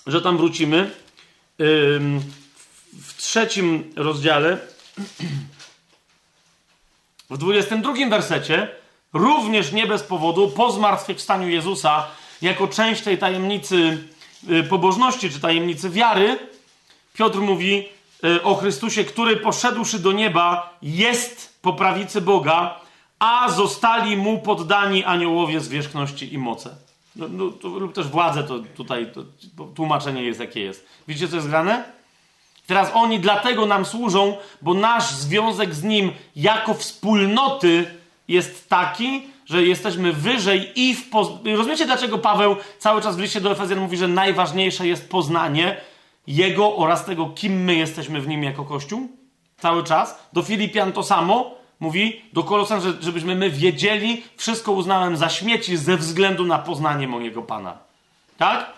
że 0.08 0.22
tam 0.22 0.38
wrócimy, 0.38 0.92
w 2.94 3.14
trzecim 3.18 3.94
rozdziale, 3.96 4.58
w 7.30 7.38
22 7.38 7.94
wersecie, 8.10 8.68
również 9.14 9.72
nie 9.72 9.88
bez 9.88 10.04
powodu, 10.04 10.52
po 10.52 10.72
zmartwychwstaniu 10.72 11.50
Jezusa, 11.50 12.08
jako 12.42 12.68
część 12.68 13.02
tej 13.02 13.18
tajemnicy 13.18 14.08
pobożności 14.70 15.30
czy 15.30 15.40
tajemnicy 15.40 15.90
wiary, 15.90 16.40
Piotr 17.14 17.40
mówi 17.40 17.86
y, 18.24 18.44
o 18.44 18.56
Chrystusie, 18.56 19.04
który 19.04 19.38
poszedłszy 19.38 20.00
do 20.00 20.12
nieba, 20.12 20.78
jest 20.82 21.60
po 21.62 21.74
prawicy 21.74 22.22
Boga, 22.22 22.80
a 23.20 23.50
zostali 23.50 24.18
mu 24.18 24.40
poddani 24.40 25.04
aniołowie 25.04 25.60
zwierzchności 25.60 26.34
i 26.34 26.38
moce. 26.38 26.76
No, 27.16 27.28
no, 27.28 27.50
to, 27.50 27.68
lub 27.68 27.94
też 27.94 28.08
władze, 28.08 28.44
to 28.44 28.60
tutaj 28.60 29.12
to, 29.14 29.24
tłumaczenie 29.66 30.24
jest 30.24 30.40
jakie 30.40 30.62
jest. 30.62 30.86
Widzicie, 31.08 31.28
co 31.28 31.36
jest 31.36 31.50
grane? 31.50 31.84
Teraz 32.68 32.92
oni 32.94 33.20
dlatego 33.20 33.66
nam 33.66 33.86
służą, 33.86 34.38
bo 34.62 34.74
nasz 34.74 35.12
związek 35.12 35.76
z 35.76 35.84
nim 35.84 36.12
jako 36.36 36.74
wspólnoty 36.74 37.86
jest 38.28 38.70
taki, 38.70 39.28
że 39.46 39.64
jesteśmy 39.64 40.14
wyżej 40.14 40.72
i 40.76 40.96
w 40.96 41.10
poznaniu. 41.10 41.58
Rozumiecie, 41.58 41.86
dlaczego 41.86 42.18
Paweł 42.18 42.56
cały 42.80 43.02
czas 43.02 43.16
w 43.16 43.20
liście 43.20 43.42
do 43.42 43.52
Efezjan 43.52 43.80
mówi, 43.80 43.98
że 43.98 44.08
najważniejsze 44.08 44.88
jest 44.88 45.10
poznanie 45.10 45.78
Jego 46.28 46.76
oraz 46.76 47.06
tego, 47.06 47.30
kim 47.30 47.64
my 47.64 47.76
jesteśmy 47.76 48.22
w 48.22 48.28
Nim 48.28 48.44
jako 48.44 48.66
Kościół? 48.66 49.10
Cały 49.58 49.84
czas. 49.84 50.20
Do 50.34 50.42
Filipian 50.44 50.92
to 50.92 51.04
samo. 51.04 51.64
Mówi 51.80 52.22
do 52.34 52.44
Kolosan, 52.44 52.82
że, 52.82 52.94
żebyśmy 53.02 53.36
my 53.36 53.50
wiedzieli, 53.50 54.24
wszystko 54.38 54.72
uznałem 54.72 55.18
za 55.18 55.30
śmieci 55.30 55.78
ze 55.78 55.98
względu 55.98 56.46
na 56.46 56.60
poznanie 56.60 57.08
mojego 57.08 57.42
Pana. 57.42 57.78
Tak? 58.38 58.74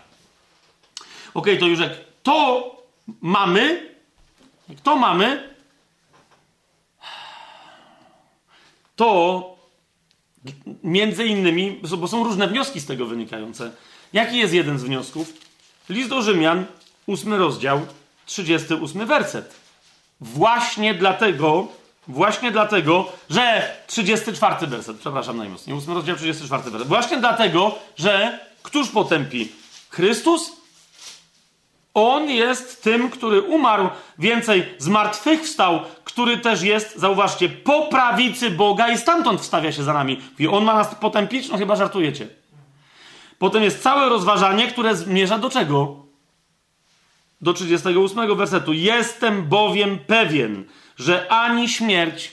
Ok, 1.34 1.48
to 1.60 1.66
już 1.66 1.80
jak 1.80 1.92
to 2.24 2.72
mamy, 3.22 3.90
jak 4.70 4.80
to 4.80 4.96
mamy, 4.96 5.56
to 8.96 9.55
między 10.84 11.26
innymi, 11.26 11.82
bo 11.98 12.08
są 12.08 12.24
różne 12.24 12.48
wnioski 12.48 12.80
z 12.80 12.86
tego 12.86 13.06
wynikające. 13.06 13.72
Jaki 14.14 14.38
jest 14.38 14.54
jeden 14.54 14.80
z 14.80 14.84
wniosków? 14.84 15.34
List 15.90 16.10
do 16.10 16.22
Rzymian, 16.22 16.66
ósmy 17.06 17.38
rozdział, 17.38 17.82
38 18.26 19.06
werset. 19.06 19.56
Właśnie 20.22 20.94
dlatego, 20.94 21.68
właśnie 22.08 22.52
dlatego, 22.52 23.12
że 23.30 23.76
34 23.88 24.68
werset, 24.68 24.98
przepraszam 24.98 25.38
najmocniej, 25.38 25.78
ósmy 25.78 25.94
rozdział, 25.94 26.16
34 26.16 26.64
werset. 26.64 26.88
Właśnie 26.88 27.18
dlatego, 27.18 27.76
że 27.98 28.40
któż 28.64 28.90
potępi? 28.90 29.52
Chrystus? 29.90 30.52
On 31.94 32.30
jest 32.30 32.84
tym, 32.84 33.10
który 33.10 33.42
umarł, 33.42 33.90
więcej 34.20 34.66
zmartwychwstał, 34.78 35.80
który 36.16 36.38
też 36.38 36.62
jest, 36.62 37.00
zauważcie, 37.00 37.50
po 37.50 37.82
prawicy 37.82 38.52
Boga 38.52 38.92
i 38.92 38.98
stamtąd 38.98 39.42
wstawia 39.42 39.72
się 39.72 39.84
za 39.84 39.94
nami. 39.94 40.22
I 40.40 40.48
on 40.48 40.64
ma 40.64 40.74
nas 40.74 40.96
potępić? 40.96 41.50
No 41.50 41.58
chyba 41.58 41.76
żartujecie. 41.76 42.28
Potem 43.40 43.64
jest 43.64 43.84
całe 43.84 44.10
rozważanie, 44.10 44.68
które 44.68 44.96
zmierza 44.96 45.38
do 45.38 45.50
czego? 45.50 46.06
Do 47.42 47.54
38 47.54 48.38
wersetu. 48.38 48.74
Jestem 48.74 49.44
bowiem 49.44 50.00
pewien, 50.08 50.64
że 50.98 51.32
ani 51.32 51.70
śmierć, 51.70 52.32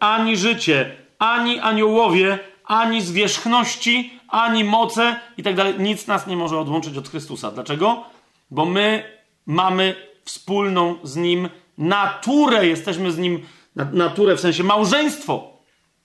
ani 0.00 0.36
życie, 0.36 0.96
ani 1.18 1.60
aniołowie, 1.60 2.38
ani 2.64 3.02
zwierzchności, 3.02 4.20
ani 4.28 4.64
moce 4.64 5.20
i 5.36 5.42
tak 5.42 5.54
dalej, 5.54 5.74
nic 5.78 6.06
nas 6.06 6.26
nie 6.26 6.36
może 6.36 6.58
odłączyć 6.58 6.96
od 6.96 7.08
Chrystusa. 7.08 7.50
Dlaczego? 7.50 8.04
Bo 8.50 8.64
my 8.64 9.04
mamy 9.46 9.94
wspólną 10.24 10.94
z 11.02 11.16
Nim 11.16 11.48
naturę, 11.78 12.66
jesteśmy 12.66 13.12
z 13.12 13.18
Nim, 13.18 13.46
naturę 13.92 14.36
w 14.36 14.40
sensie 14.40 14.64
małżeństwo. 14.64 15.52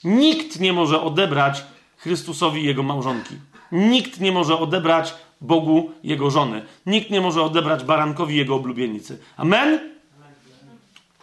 Nikt 0.03 0.59
nie 0.59 0.73
może 0.73 1.01
odebrać 1.01 1.63
Chrystusowi 1.97 2.63
Jego 2.63 2.83
małżonki. 2.83 3.35
Nikt 3.71 4.19
nie 4.19 4.31
może 4.31 4.59
odebrać 4.59 5.13
Bogu 5.41 5.91
Jego 6.03 6.31
żony. 6.31 6.65
Nikt 6.85 7.09
nie 7.09 7.21
może 7.21 7.43
odebrać 7.43 7.83
barankowi 7.83 8.35
Jego 8.35 8.55
oblubienicy. 8.55 9.19
Amen? 9.37 9.79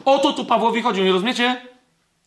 O 0.04 0.18
to 0.18 0.32
tu 0.32 0.44
Pawłowi 0.44 0.82
chodzi, 0.82 1.02
nie 1.02 1.12
rozumiecie? 1.12 1.62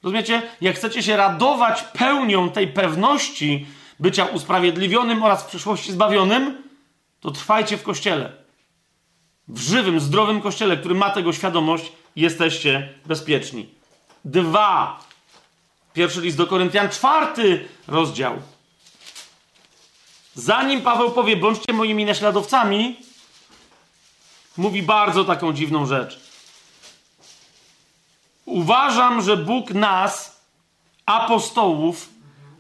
Rozumiecie? 0.04 0.42
Jak 0.62 0.76
chcecie 0.76 1.04
się 1.04 1.18
radować 1.18 1.82
pełnią 1.82 2.50
tej 2.50 2.68
pewności 2.68 3.66
bycia 4.00 4.26
usprawiedliwionym 4.26 5.24
oraz 5.24 5.44
w 5.44 5.48
przyszłości 5.48 5.92
zbawionym, 5.92 6.64
to 7.20 7.32
trwajcie 7.32 7.78
w 7.78 7.84
kościele. 7.84 8.32
W 9.48 9.60
żywym, 9.60 10.00
zdrowym 10.00 10.42
kościele, 10.42 10.78
który 10.78 10.96
ma 10.96 11.10
tego 11.10 11.34
świadomość, 11.34 11.92
jesteście 12.20 12.94
bezpieczni. 13.06 13.70
Dwa. 14.26 15.00
Pierwszy 15.94 16.22
list 16.22 16.38
do 16.38 16.48
Koryntian, 16.48 16.90
czwarty 16.90 17.68
rozdział. 17.88 18.42
Zanim 20.36 20.82
Paweł 20.82 21.12
powie, 21.12 21.38
bądźcie 21.38 21.74
moimi 21.74 22.06
naśladowcami, 22.06 22.96
mówi 24.58 24.84
bardzo 24.84 25.26
taką 25.26 25.54
dziwną 25.54 25.86
rzecz. 25.86 26.20
Uważam, 28.46 29.22
że 29.22 29.38
Bóg 29.38 29.72
nas, 29.72 30.42
apostołów, 31.06 32.10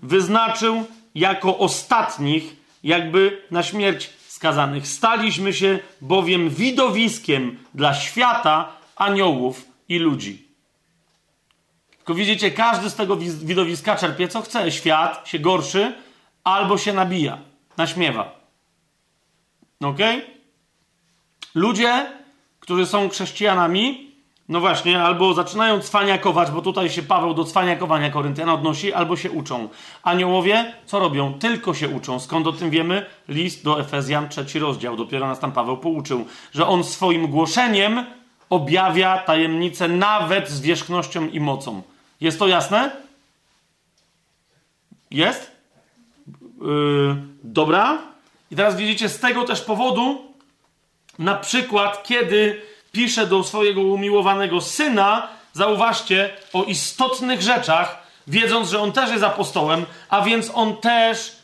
wyznaczył 0.01 0.85
jako 1.15 1.57
ostatnich, 1.57 2.55
jakby 2.83 3.41
na 3.51 3.63
śmierć 3.63 4.09
skazanych. 4.27 4.87
Staliśmy 4.87 5.53
się 5.53 5.79
bowiem 6.01 6.49
widowiskiem 6.49 7.59
dla 7.73 7.93
świata, 7.93 8.78
aniołów 8.99 9.65
i 9.89 9.99
ludzi. 9.99 10.47
Tylko 11.97 12.13
widzicie, 12.13 12.51
każdy 12.51 12.89
z 12.89 12.95
tego 12.95 13.17
widowiska 13.43 13.95
czerpie 13.95 14.27
co 14.27 14.41
chce. 14.41 14.71
Świat 14.71 15.27
się 15.27 15.39
gorszy 15.39 15.93
albo 16.43 16.77
się 16.77 16.93
nabija, 16.93 17.37
naśmiewa. 17.77 18.39
Ok? 19.81 19.99
Ludzie, 21.55 22.05
którzy 22.59 22.85
są 22.85 23.09
chrześcijanami, 23.09 24.11
no 24.49 24.59
właśnie, 24.59 25.01
albo 25.03 25.33
zaczynają 25.33 25.79
cwaniakować, 25.81 26.51
bo 26.51 26.61
tutaj 26.61 26.89
się 26.89 27.03
Paweł 27.03 27.33
do 27.33 27.43
cwaniakowania 27.43 28.11
Koryntian 28.11 28.49
odnosi, 28.49 28.93
albo 28.93 29.15
się 29.15 29.31
uczą. 29.31 29.69
Aniołowie 30.03 30.73
co 30.85 30.99
robią? 30.99 31.33
Tylko 31.33 31.73
się 31.73 31.89
uczą. 31.89 32.19
Skąd 32.19 32.47
o 32.47 32.53
tym 32.53 32.69
wiemy? 32.69 33.05
List 33.27 33.63
do 33.63 33.79
Efezjan, 33.79 34.29
trzeci 34.29 34.59
rozdział. 34.59 34.97
Dopiero 34.97 35.27
nas 35.27 35.39
tam 35.39 35.51
Paweł 35.51 35.77
pouczył, 35.77 36.25
że 36.51 36.67
on 36.67 36.83
swoim 36.83 37.27
głoszeniem 37.27 38.05
objawia 38.49 39.17
tajemnicę 39.17 39.87
nawet 39.87 40.49
z 40.49 40.61
wierzchnością 40.61 41.27
i 41.27 41.39
mocą. 41.39 41.81
Jest 42.21 42.39
to 42.39 42.47
jasne? 42.47 42.91
Jest? 45.11 45.51
Yy, 46.61 47.15
dobra. 47.43 47.97
I 48.51 48.55
teraz 48.55 48.75
widzicie, 48.75 49.09
z 49.09 49.19
tego 49.19 49.43
też 49.43 49.61
powodu, 49.61 50.33
na 51.19 51.35
przykład, 51.35 52.03
kiedy 52.03 52.61
pisze 52.91 53.27
do 53.27 53.43
swojego 53.43 53.81
umiłowanego 53.81 54.61
syna, 54.61 55.27
zauważcie, 55.53 56.29
o 56.53 56.63
istotnych 56.63 57.41
rzeczach, 57.41 58.07
wiedząc, 58.27 58.69
że 58.69 58.79
on 58.79 58.91
też 58.91 59.11
jest 59.11 59.23
apostołem, 59.23 59.85
a 60.09 60.21
więc 60.21 60.51
on 60.53 60.77
też 60.77 61.35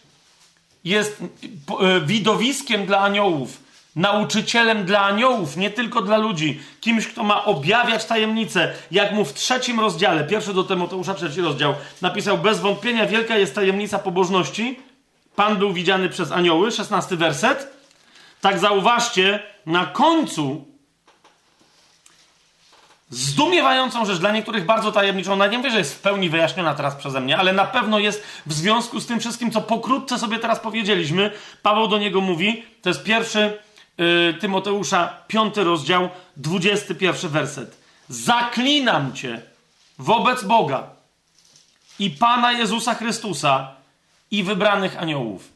jest 0.83 1.21
e, 1.21 2.01
widowiskiem 2.01 2.85
dla 2.85 2.99
aniołów, 2.99 3.64
nauczycielem 3.95 4.85
dla 4.85 5.01
aniołów, 5.01 5.57
nie 5.57 5.69
tylko 5.69 6.01
dla 6.01 6.17
ludzi, 6.17 6.61
kimś, 6.81 7.07
kto 7.07 7.23
ma 7.23 7.45
objawiać 7.45 8.05
tajemnice. 8.05 8.73
Jak 8.91 9.11
mu 9.11 9.25
w 9.25 9.33
trzecim 9.33 9.79
rozdziale, 9.79 10.23
pierwszy 10.23 10.53
do 10.53 10.63
Tymoteusza, 10.63 11.13
trzeci 11.13 11.41
rozdział, 11.41 11.75
napisał: 12.01 12.37
Bez 12.37 12.59
wątpienia 12.59 13.05
wielka 13.05 13.37
jest 13.37 13.55
tajemnica 13.55 13.99
pobożności. 13.99 14.79
Pan 15.35 15.55
był 15.55 15.73
widziany 15.73 16.09
przez 16.09 16.31
anioły, 16.31 16.71
szesnasty 16.71 17.17
werset. 17.17 17.75
Tak 18.41 18.59
zauważcie, 18.59 19.39
na 19.65 19.85
końcu 19.85 20.65
zdumiewającą 23.09 24.05
rzecz, 24.05 24.17
dla 24.17 24.31
niektórych 24.31 24.65
bardzo 24.65 24.91
tajemniczą. 24.91 25.35
Nawet 25.35 25.51
nie 25.51 25.57
mówię, 25.57 25.71
że 25.71 25.77
jest 25.77 25.95
w 25.95 25.99
pełni 25.99 26.29
wyjaśniona 26.29 26.73
teraz 26.73 26.95
przeze 26.95 27.21
mnie, 27.21 27.37
ale 27.37 27.53
na 27.53 27.65
pewno 27.65 27.99
jest 27.99 28.23
w 28.45 28.53
związku 28.53 28.99
z 28.99 29.05
tym 29.05 29.19
wszystkim, 29.19 29.51
co 29.51 29.61
pokrótce 29.61 30.19
sobie 30.19 30.39
teraz 30.39 30.59
powiedzieliśmy. 30.59 31.31
Paweł 31.61 31.87
do 31.87 31.97
niego 31.97 32.21
mówi, 32.21 32.63
to 32.81 32.89
jest 32.89 33.03
pierwszy 33.03 33.64
Tymoteusza, 34.39 35.13
piąty 35.27 35.63
rozdział, 35.63 36.09
dwudziesty 36.37 36.95
pierwszy 36.95 37.29
werset. 37.29 37.77
Zaklinam 38.09 39.13
cię 39.13 39.41
wobec 39.99 40.43
Boga 40.43 40.83
i 41.99 42.09
Pana 42.09 42.51
Jezusa 42.51 42.95
Chrystusa 42.95 43.75
i 44.31 44.43
wybranych 44.43 44.97
aniołów. 45.01 45.49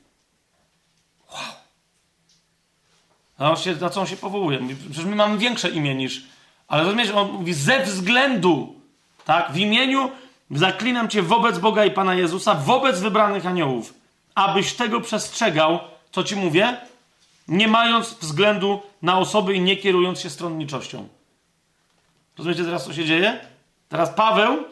Wow. 3.39 3.55
Na 3.81 3.89
co 3.89 4.01
on 4.01 4.07
się 4.07 4.17
powołuje? 4.17 4.59
Przecież 4.89 5.05
my 5.05 5.15
mamy 5.15 5.37
większe 5.37 5.69
imię 5.69 5.95
niż 5.95 6.23
ale 6.69 6.83
rozumiesz, 6.83 7.11
on 7.11 7.31
mówi 7.31 7.53
ze 7.53 7.83
względu, 7.83 8.75
tak? 9.25 9.51
W 9.51 9.57
imieniu 9.57 10.11
zaklinam 10.51 11.09
cię 11.09 11.21
wobec 11.21 11.57
Boga 11.57 11.85
i 11.85 11.91
Pana 11.91 12.15
Jezusa, 12.15 12.55
wobec 12.55 12.99
wybranych 12.99 13.45
aniołów, 13.45 13.93
abyś 14.35 14.73
tego 14.73 15.01
przestrzegał, 15.01 15.79
co 16.11 16.23
ci 16.23 16.35
mówię, 16.35 16.77
nie 17.49 17.67
mając 17.67 18.13
względu 18.13 18.81
na 19.01 19.19
osoby 19.19 19.53
i 19.53 19.61
nie 19.61 19.77
kierując 19.77 20.19
się 20.19 20.29
stronniczością. 20.29 21.07
Rozumiecie 22.37 22.63
teraz, 22.63 22.85
co 22.85 22.93
się 22.93 23.05
dzieje? 23.05 23.39
Teraz 23.89 24.09
Paweł, 24.09 24.63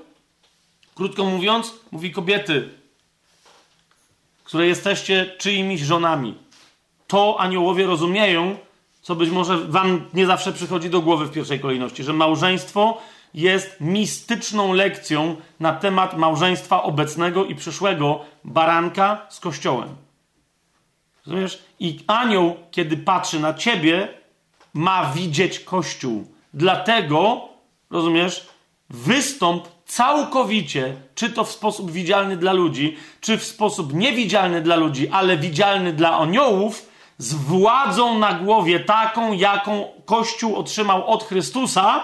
krótko 0.95 1.25
mówiąc, 1.25 1.73
mówi 1.91 2.11
kobiety, 2.11 2.69
które 4.43 4.67
jesteście 4.67 5.35
czyimiś 5.37 5.81
żonami. 5.81 6.35
To 7.07 7.39
aniołowie 7.39 7.85
rozumieją, 7.85 8.57
co 9.01 9.15
być 9.15 9.29
może 9.29 9.57
wam 9.57 10.09
nie 10.13 10.25
zawsze 10.25 10.53
przychodzi 10.53 10.89
do 10.89 11.01
głowy 11.01 11.25
w 11.25 11.31
pierwszej 11.31 11.59
kolejności, 11.59 12.03
że 12.03 12.13
małżeństwo 12.13 13.01
jest 13.33 13.81
mistyczną 13.81 14.73
lekcją 14.73 15.35
na 15.59 15.73
temat 15.73 16.17
małżeństwa 16.17 16.83
obecnego 16.83 17.45
i 17.45 17.55
przyszłego 17.55 18.25
baranka 18.43 19.25
z 19.29 19.39
kościołem. 19.39 20.06
Rozumiesz? 21.27 21.63
I 21.79 21.99
anioł, 22.07 22.55
kiedy 22.71 22.97
patrzy 22.97 23.39
na 23.39 23.53
ciebie, 23.53 24.07
ma 24.73 25.11
widzieć 25.15 25.59
kościół. 25.59 26.27
Dlatego, 26.53 27.49
rozumiesz, 27.89 28.47
wystąp 28.89 29.67
całkowicie, 29.85 30.95
czy 31.15 31.29
to 31.29 31.43
w 31.43 31.51
sposób 31.51 31.91
widzialny 31.91 32.37
dla 32.37 32.53
ludzi, 32.53 32.97
czy 33.21 33.37
w 33.37 33.43
sposób 33.43 33.93
niewidzialny 33.93 34.61
dla 34.61 34.75
ludzi, 34.75 35.09
ale 35.09 35.37
widzialny 35.37 35.93
dla 35.93 36.17
aniołów, 36.17 36.89
z 37.17 37.33
władzą 37.33 38.19
na 38.19 38.33
głowie, 38.33 38.79
taką, 38.79 39.33
jaką 39.33 39.85
Kościół 40.05 40.55
otrzymał 40.55 41.07
od 41.07 41.23
Chrystusa, 41.23 42.03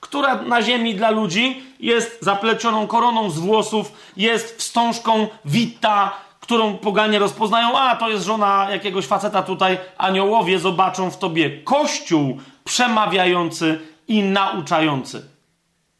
która 0.00 0.42
na 0.42 0.62
ziemi 0.62 0.94
dla 0.94 1.10
ludzi 1.10 1.62
jest 1.80 2.18
zaplecioną 2.20 2.86
koroną 2.86 3.30
z 3.30 3.38
włosów, 3.38 3.92
jest 4.16 4.58
wstążką 4.58 5.28
wita, 5.44 6.16
którą 6.48 6.78
poganie 6.78 7.18
rozpoznają, 7.18 7.78
a 7.78 7.96
to 7.96 8.08
jest 8.08 8.24
żona 8.24 8.66
jakiegoś 8.70 9.06
faceta 9.06 9.42
tutaj, 9.42 9.78
aniołowie 9.98 10.58
zobaczą 10.58 11.10
w 11.10 11.18
tobie 11.18 11.62
Kościół 11.62 12.38
przemawiający 12.64 13.80
i 14.08 14.22
nauczający. 14.22 15.28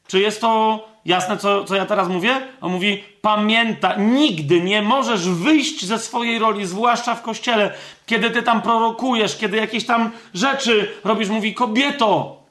Czy 0.07 0.21
jest 0.21 0.41
to 0.41 0.85
jasne, 1.05 1.37
co, 1.37 1.65
co 1.65 1.75
ja 1.75 1.87
teraz 1.87 2.09
mówię? 2.09 2.41
On 2.61 2.73
mówi, 2.73 3.05
pamięta, 3.21 3.95
nigdy 3.97 4.61
nie 4.61 4.83
możesz 4.83 5.29
wyjść 5.29 5.85
ze 5.85 5.99
swojej 5.99 6.39
roli, 6.39 6.67
zwłaszcza 6.67 7.15
w 7.15 7.23
kościele, 7.23 7.75
kiedy 8.07 8.31
ty 8.31 8.43
tam 8.43 8.63
prorokujesz, 8.63 9.37
kiedy 9.37 9.57
jakieś 9.57 9.87
tam 9.87 10.11
rzeczy 10.35 10.93
robisz. 11.05 11.29
Mówi, 11.29 11.55
kobieto, 11.55 12.43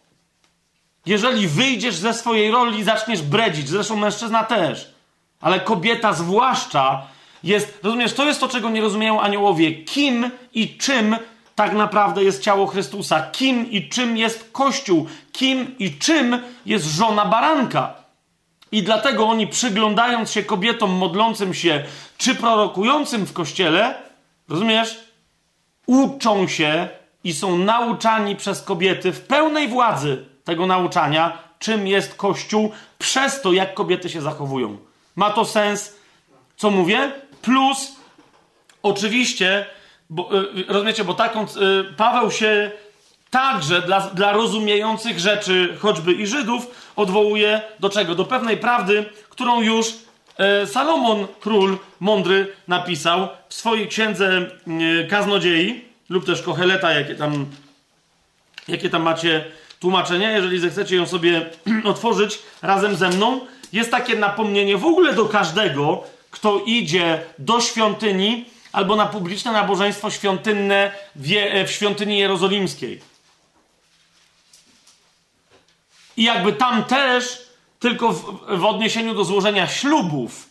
jeżeli 1.06 1.48
wyjdziesz 1.48 1.96
ze 1.96 2.14
swojej 2.14 2.52
roli 2.52 2.84
zaczniesz 2.84 3.22
bredzić, 3.22 3.70
zresztą 3.70 3.96
mężczyzna 3.96 4.44
też, 4.44 4.92
ale 5.42 5.60
kobieta 5.60 6.14
zwłaszcza 6.14 7.17
jest, 7.44 7.80
rozumiesz, 7.84 8.14
to 8.14 8.26
jest 8.26 8.40
to, 8.40 8.48
czego 8.48 8.70
nie 8.70 8.82
rozumieją 8.82 9.22
aniołowie. 9.22 9.72
Kim 9.72 10.32
i 10.54 10.78
czym 10.78 11.16
tak 11.56 11.74
naprawdę 11.74 12.24
jest 12.24 12.44
ciało 12.44 12.68
Chrystusa? 12.68 13.22
Kim 13.32 13.72
i 13.72 13.90
czym 13.90 14.18
jest 14.18 14.50
Kościół? 14.52 15.08
Kim 15.32 15.76
i 15.80 15.98
czym 15.98 16.40
jest 16.66 16.86
żona 16.86 17.26
baranka? 17.26 17.94
I 18.72 18.84
dlatego 18.84 19.28
oni, 19.28 19.48
przyglądając 19.48 20.32
się 20.32 20.44
kobietom 20.44 20.92
modlącym 20.92 21.54
się 21.54 21.84
czy 22.18 22.36
prorokującym 22.36 23.26
w 23.26 23.34
kościele, 23.34 23.96
rozumiesz, 24.50 25.00
uczą 25.86 26.48
się 26.48 26.90
i 27.24 27.34
są 27.34 27.58
nauczani 27.58 28.36
przez 28.36 28.62
kobiety 28.62 29.12
w 29.12 29.22
pełnej 29.22 29.68
władzy 29.68 30.26
tego 30.44 30.68
nauczania, 30.68 31.38
czym 31.60 31.88
jest 31.88 32.16
Kościół, 32.16 32.72
przez 33.00 33.42
to, 33.42 33.54
jak 33.54 33.74
kobiety 33.74 34.10
się 34.10 34.22
zachowują. 34.22 34.78
Ma 35.16 35.30
to 35.30 35.46
sens, 35.46 35.96
co 36.58 36.70
mówię? 36.70 37.12
Plus, 37.48 37.96
oczywiście, 38.84 39.66
bo, 40.10 40.30
yy, 40.54 40.66
rozumiecie, 40.68 41.04
bo 41.04 41.14
taką 41.14 41.42
yy, 41.42 41.94
Paweł 41.98 42.32
się 42.32 42.72
także 43.30 43.82
dla, 43.82 44.00
dla 44.00 44.32
rozumiejących 44.32 45.20
rzeczy, 45.20 45.78
choćby 45.80 46.14
i 46.14 46.28
Żydów, 46.28 46.92
odwołuje 46.96 47.62
do 47.80 47.90
czego? 47.90 48.16
Do 48.16 48.26
pewnej 48.26 48.58
prawdy, 48.58 49.06
którą 49.30 49.62
już 49.62 49.88
e, 50.38 50.68
Salomon, 50.68 51.28
król 51.40 51.78
mądry, 52.00 52.54
napisał 52.68 53.28
w 53.50 53.54
swojej 53.54 53.88
księdze 53.88 54.50
Kaznodziei, 55.10 55.86
lub 56.10 56.26
też 56.26 56.42
Koheleta, 56.42 56.94
jakie 56.94 57.16
tam, 57.16 57.46
jakie 58.68 58.90
tam 58.90 59.02
macie 59.02 59.46
tłumaczenia, 59.80 60.32
jeżeli 60.32 60.60
zechcecie 60.60 60.96
ją 60.96 61.08
sobie 61.08 61.50
otworzyć 61.92 62.40
razem 62.62 62.96
ze 62.96 63.10
mną. 63.10 63.40
Jest 63.74 63.92
takie 63.92 64.16
napomnienie 64.16 64.78
w 64.78 64.86
ogóle 64.86 65.14
do 65.14 65.26
każdego, 65.26 66.04
kto 66.32 66.60
idzie 66.66 67.24
do 67.40 67.62
świątyni 67.62 68.46
albo 68.72 68.96
na 68.96 69.06
publiczne 69.06 69.52
nabożeństwo 69.52 70.12
świątynne 70.12 70.92
w, 71.16 71.32
e, 71.32 71.66
w 71.66 71.72
świątyni 71.72 72.20
jerozolimskiej. 72.20 73.02
I 76.18 76.24
jakby 76.24 76.54
tam 76.54 76.84
też, 76.84 77.48
tylko 77.80 78.12
w, 78.12 78.24
w 78.58 78.66
odniesieniu 78.66 79.14
do 79.14 79.24
złożenia 79.24 79.68
ślubów, 79.68 80.50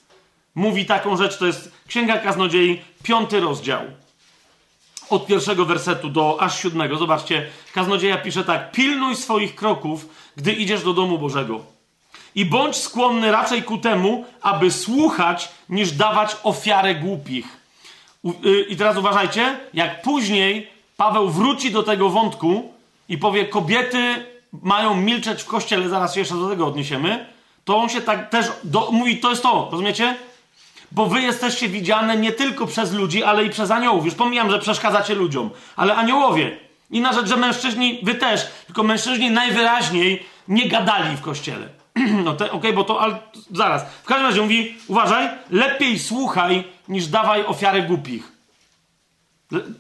mówi 0.55 0.87
taką 0.87 1.17
rzecz, 1.17 1.39
to 1.39 1.47
jest 1.47 1.73
Księga 1.89 2.19
Kaznodziei, 2.19 2.83
piąty 3.03 3.41
rozdział. 3.41 3.83
Od 5.11 5.27
pierwszego 5.27 5.65
wersetu 5.65 6.09
do 6.09 6.37
aż 6.41 6.63
siódmego. 6.63 6.99
Zobaczcie, 6.99 7.47
Kaznodzieja 7.73 8.19
pisze 8.19 8.45
tak. 8.45 8.73
Pilnuj 8.73 9.17
swoich 9.17 9.55
kroków, 9.55 10.09
gdy 10.37 10.53
idziesz 10.53 10.83
do 10.83 10.93
domu 10.93 11.19
Bożego. 11.19 11.76
I 12.37 12.45
bądź 12.45 12.77
skłonny 12.77 13.33
raczej 13.33 13.63
ku 13.63 13.79
temu, 13.79 14.25
aby 14.43 14.71
słuchać, 14.71 15.49
niż 15.69 15.93
dawać 15.93 16.37
ofiarę 16.43 16.95
głupich. 16.95 17.47
Y, 18.45 18.67
I 18.69 18.77
teraz 18.77 18.97
uważajcie, 18.97 19.59
jak 19.75 20.03
później 20.03 20.69
Paweł 20.97 21.31
wróci 21.31 21.71
do 21.71 21.83
tego 21.83 22.09
wątku 22.09 22.73
i 23.09 23.19
powie, 23.19 23.47
kobiety 23.47 24.27
mają 24.63 24.95
milczeć 24.95 25.43
w 25.43 25.47
kościele, 25.47 25.89
zaraz 25.89 26.15
się 26.15 26.21
jeszcze 26.21 26.35
do 26.35 26.49
tego 26.49 26.67
odniesiemy, 26.67 27.27
to 27.65 27.77
on 27.77 27.89
się 27.89 28.01
tak 28.01 28.31
też 28.31 28.47
do, 28.65 28.91
mówi, 28.93 29.17
to 29.17 29.31
jest 29.31 29.43
to, 29.43 29.69
rozumiecie? 29.71 30.17
Bo 30.93 31.07
wy 31.07 31.21
jesteście 31.21 31.69
widziane 31.69 32.17
nie 32.17 32.33
tylko 32.33 32.67
przez 32.67 32.93
ludzi, 32.93 33.25
ale 33.25 33.45
i 33.45 33.51
przez 33.51 33.71
aniołów. 33.71 34.05
Już 34.05 34.15
pomijam, 34.15 34.51
że 34.51 34.59
przeszkadzacie 34.59 35.15
ludziom, 35.15 35.51
ale 35.77 35.97
aniołowie. 35.97 36.57
I 36.91 37.01
na 37.01 37.13
rzecz, 37.13 37.27
że 37.27 37.37
mężczyźni, 37.37 38.01
wy 38.03 38.15
też, 38.15 38.47
tylko 38.67 38.83
mężczyźni 38.83 39.31
najwyraźniej 39.31 40.27
nie 40.49 40.69
gadali 40.69 41.17
w 41.17 41.21
kościele. 41.21 41.76
no 42.25 42.31
okej, 42.31 42.51
okay, 42.51 42.73
bo 42.73 42.85
to, 42.85 43.01
ale 43.01 43.19
zaraz. 43.53 43.85
W 44.03 44.07
każdym 44.07 44.27
razie 44.27 44.43
mówi, 44.43 44.77
uważaj, 44.89 45.29
lepiej 45.51 45.99
słuchaj, 45.99 46.65
niż 46.89 47.07
dawaj 47.07 47.47
ofiarę 47.47 47.83
głupich. 47.83 48.33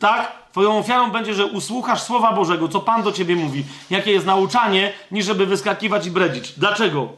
Tak? 0.01 0.32
Twoją 0.51 0.78
ofiarą 0.78 1.10
będzie, 1.10 1.34
że 1.34 1.47
usłuchasz 1.47 2.02
Słowa 2.02 2.32
Bożego, 2.32 2.68
co 2.68 2.80
Pan 2.80 3.02
do 3.02 3.12
ciebie 3.12 3.36
mówi, 3.36 3.64
jakie 3.90 4.12
jest 4.12 4.26
nauczanie, 4.26 4.93
niż 5.10 5.26
żeby 5.26 5.47
wyskakiwać 5.47 6.06
i 6.06 6.10
bredzić. 6.10 6.52
Dlaczego? 6.52 7.12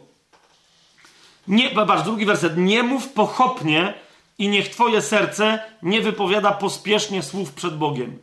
Nie, 1.49 1.71
patrz, 1.71 2.03
drugi 2.03 2.27
werset. 2.27 2.57
Nie 2.57 2.83
mów 2.83 3.09
pochopnie 3.09 3.95
i 4.39 4.49
niech 4.49 4.69
twoje 4.69 5.03
serce 5.03 5.59
nie 5.83 6.01
wypowiada 6.01 6.53
pospiesznie 6.53 7.23
słów 7.23 7.53
przed 7.53 7.77
Bogiem. 7.77 8.19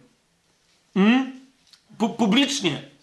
Hmm? 0.93 1.31
publicznie. 2.18 2.95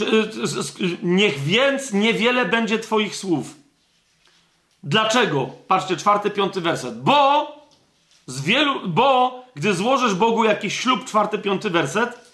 Y, 0.00 0.98
niech 1.02 1.40
więc 1.42 1.92
niewiele 1.92 2.44
będzie 2.44 2.78
twoich 2.78 3.16
słów. 3.16 3.54
Dlaczego? 4.82 5.50
Patrzcie, 5.68 5.96
czwarty, 5.96 6.30
piąty 6.30 6.60
werset. 6.60 7.02
Bo 7.02 7.46
z 8.26 8.42
wielu, 8.42 8.88
bo 8.88 9.34
gdy 9.54 9.74
złożysz 9.74 10.14
Bogu 10.14 10.44
jakiś 10.44 10.80
ślub, 10.80 11.04
czwarty, 11.04 11.38
piąty 11.38 11.70
werset, 11.70 12.30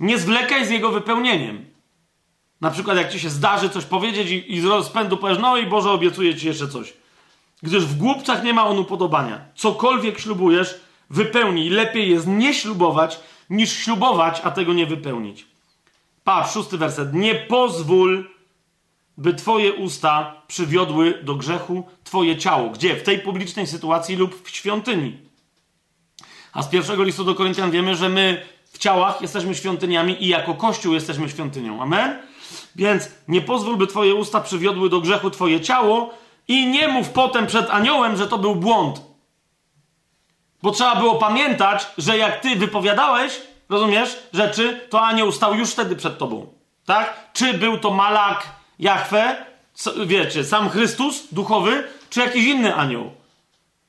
nie 0.00 0.18
zwlekaj 0.18 0.66
z 0.66 0.70
jego 0.70 0.90
wypełnieniem. 0.90 1.66
Na 2.60 2.70
przykład, 2.70 2.96
jak 2.96 3.12
ci 3.12 3.20
się 3.20 3.30
zdarzy 3.30 3.70
coś 3.70 3.84
powiedzieć 3.84 4.30
i, 4.30 4.54
i 4.54 4.60
z 4.60 4.64
rozpędu 4.64 5.16
powiesz, 5.16 5.38
no 5.38 5.56
i 5.56 5.66
Boże, 5.66 5.90
obiecuję 5.90 6.36
ci 6.36 6.46
jeszcze 6.46 6.68
coś. 6.68 6.92
Gdyż 7.62 7.84
w 7.84 7.96
głupcach 7.96 8.44
nie 8.44 8.54
ma 8.54 8.66
on 8.66 8.78
upodobania. 8.78 9.44
Cokolwiek 9.54 10.18
ślubujesz, 10.18 10.80
wypełnij. 11.10 11.68
Lepiej 11.68 12.10
jest 12.10 12.26
nie 12.26 12.54
ślubować, 12.54 13.20
niż 13.50 13.72
ślubować, 13.72 14.40
a 14.44 14.50
tego 14.50 14.72
nie 14.72 14.86
wypełnić. 14.86 15.46
Patrz, 16.30 16.52
szósty 16.52 16.78
werset. 16.78 17.14
Nie 17.14 17.34
pozwól, 17.34 18.24
by 19.16 19.34
twoje 19.34 19.72
usta 19.72 20.42
przywiodły 20.46 21.18
do 21.22 21.34
grzechu 21.34 21.88
twoje 22.04 22.36
ciało. 22.36 22.68
Gdzie? 22.68 22.96
W 22.96 23.02
tej 23.02 23.18
publicznej 23.18 23.66
sytuacji 23.66 24.16
lub 24.16 24.48
w 24.48 24.50
świątyni. 24.50 25.18
A 26.52 26.62
z 26.62 26.68
pierwszego 26.68 27.02
listu 27.02 27.24
do 27.24 27.34
Koryntian 27.34 27.70
wiemy, 27.70 27.96
że 27.96 28.08
my 28.08 28.46
w 28.72 28.78
ciałach 28.78 29.22
jesteśmy 29.22 29.54
świątyniami 29.54 30.24
i 30.24 30.28
jako 30.28 30.54
Kościół 30.54 30.94
jesteśmy 30.94 31.28
świątynią. 31.28 31.82
Amen? 31.82 32.18
Więc 32.76 33.08
nie 33.28 33.40
pozwól, 33.40 33.76
by 33.76 33.86
twoje 33.86 34.14
usta 34.14 34.40
przywiodły 34.40 34.90
do 34.90 35.00
grzechu 35.00 35.30
twoje 35.30 35.60
ciało 35.60 36.14
i 36.48 36.66
nie 36.66 36.88
mów 36.88 37.08
potem 37.08 37.46
przed 37.46 37.70
aniołem, 37.70 38.16
że 38.16 38.26
to 38.26 38.38
był 38.38 38.54
błąd. 38.54 39.00
Bo 40.62 40.70
trzeba 40.70 40.96
było 40.96 41.14
pamiętać, 41.14 41.86
że 41.98 42.18
jak 42.18 42.40
ty 42.40 42.56
wypowiadałeś, 42.56 43.49
rozumiesz, 43.70 44.16
rzeczy, 44.32 44.80
to 44.90 45.00
anioł 45.00 45.32
stał 45.32 45.54
już 45.54 45.70
wtedy 45.70 45.96
przed 45.96 46.18
tobą. 46.18 46.46
Tak? 46.86 47.30
Czy 47.32 47.54
był 47.54 47.78
to 47.78 47.90
malak 47.90 48.46
Jahwe, 48.78 49.46
wiecie, 50.06 50.44
sam 50.44 50.70
Chrystus 50.70 51.32
duchowy, 51.32 51.84
czy 52.10 52.20
jakiś 52.20 52.44
inny 52.44 52.74
anioł. 52.74 53.10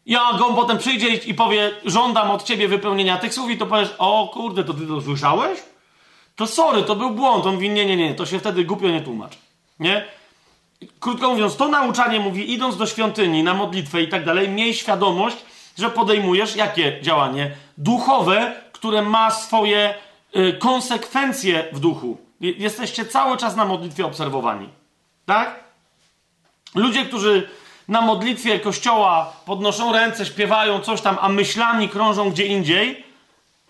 Ja 0.06 0.34
go 0.38 0.54
potem 0.54 0.78
przyjdzie 0.78 1.08
i 1.08 1.34
powie, 1.34 1.72
żądam 1.86 2.32
od 2.32 2.44
ciebie 2.44 2.68
wypełnienia 2.68 3.18
tych 3.18 3.34
słów 3.34 3.50
i 3.50 3.58
to 3.58 3.66
powiesz, 3.66 3.90
o 3.98 4.32
kurde, 4.34 4.64
to 4.64 4.74
ty 4.74 4.88
to 4.88 5.02
słyszałeś? 5.02 5.60
To 6.36 6.48
sorry, 6.48 6.84
to 6.84 6.96
był 6.96 7.10
błąd. 7.10 7.46
On 7.46 7.54
mówi, 7.54 7.70
nie, 7.70 7.86
nie, 7.86 7.98
nie, 7.98 8.16
to 8.16 8.26
się 8.26 8.40
wtedy 8.40 8.66
głupio 8.66 8.88
nie 8.88 9.02
tłumacz. 9.02 9.38
Nie? 9.80 10.06
Krótko 11.00 11.30
mówiąc, 11.30 11.56
to 11.56 11.68
nauczanie 11.68 12.20
mówi, 12.20 12.54
idąc 12.54 12.78
do 12.78 12.86
świątyni 12.86 13.44
na 13.44 13.54
modlitwę 13.54 14.02
i 14.02 14.08
tak 14.08 14.26
dalej, 14.26 14.50
miej 14.50 14.74
świadomość, 14.74 15.38
że 15.78 15.90
podejmujesz 15.90 16.56
jakie 16.56 17.00
działanie? 17.02 17.52
Duchowe, 17.78 18.62
które 18.82 19.02
ma 19.02 19.32
swoje 19.32 19.94
y, 20.36 20.54
konsekwencje 20.54 21.68
w 21.74 21.80
duchu. 21.80 22.18
Jesteście 22.40 23.06
cały 23.06 23.38
czas 23.38 23.56
na 23.56 23.66
modlitwie 23.66 24.06
obserwowani. 24.06 24.70
Tak? 25.26 25.64
Ludzie, 26.76 27.06
którzy 27.06 27.50
na 27.88 28.02
modlitwie 28.02 28.60
kościoła 28.60 29.34
podnoszą 29.46 29.94
ręce, 29.94 30.26
śpiewają 30.26 30.80
coś 30.80 31.02
tam, 31.02 31.18
a 31.22 31.30
myślami 31.30 31.90
krążą 31.90 32.32
gdzie 32.32 32.46
indziej, 32.46 33.04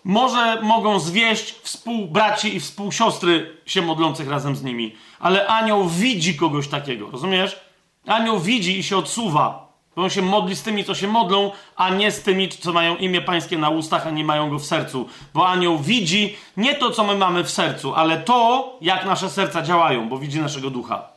może 0.04 0.62
mogą 0.62 1.00
zwieść 1.00 1.54
współbraci 1.62 2.56
i 2.56 2.60
współsiostry 2.60 3.56
się 3.66 3.82
modlących 3.82 4.28
razem 4.28 4.56
z 4.56 4.62
nimi, 4.62 4.96
ale 5.20 5.46
anioł 5.46 5.88
widzi 5.88 6.36
kogoś 6.36 6.68
takiego, 6.68 7.10
rozumiesz? 7.10 7.60
Anioł 8.06 8.38
widzi 8.38 8.78
i 8.78 8.82
się 8.82 8.96
odsuwa. 8.96 9.61
Bo 9.96 10.02
on 10.02 10.10
się 10.10 10.22
modli 10.22 10.56
z 10.56 10.62
tymi, 10.62 10.84
co 10.84 10.94
się 10.94 11.08
modlą, 11.08 11.50
a 11.76 11.90
nie 11.90 12.10
z 12.10 12.22
tymi, 12.22 12.48
co 12.48 12.72
mają 12.72 12.96
imię 12.96 13.20
pańskie 13.20 13.58
na 13.58 13.70
ustach, 13.70 14.06
a 14.06 14.10
nie 14.10 14.24
mają 14.24 14.50
go 14.50 14.58
w 14.58 14.66
sercu. 14.66 15.08
Bo 15.34 15.48
anioł 15.48 15.78
widzi 15.78 16.36
nie 16.56 16.74
to, 16.74 16.90
co 16.90 17.04
my 17.04 17.14
mamy 17.14 17.44
w 17.44 17.50
sercu, 17.50 17.94
ale 17.94 18.20
to, 18.20 18.78
jak 18.80 19.04
nasze 19.04 19.30
serca 19.30 19.62
działają, 19.62 20.08
bo 20.08 20.18
widzi 20.18 20.40
naszego 20.40 20.70
ducha. 20.70 21.08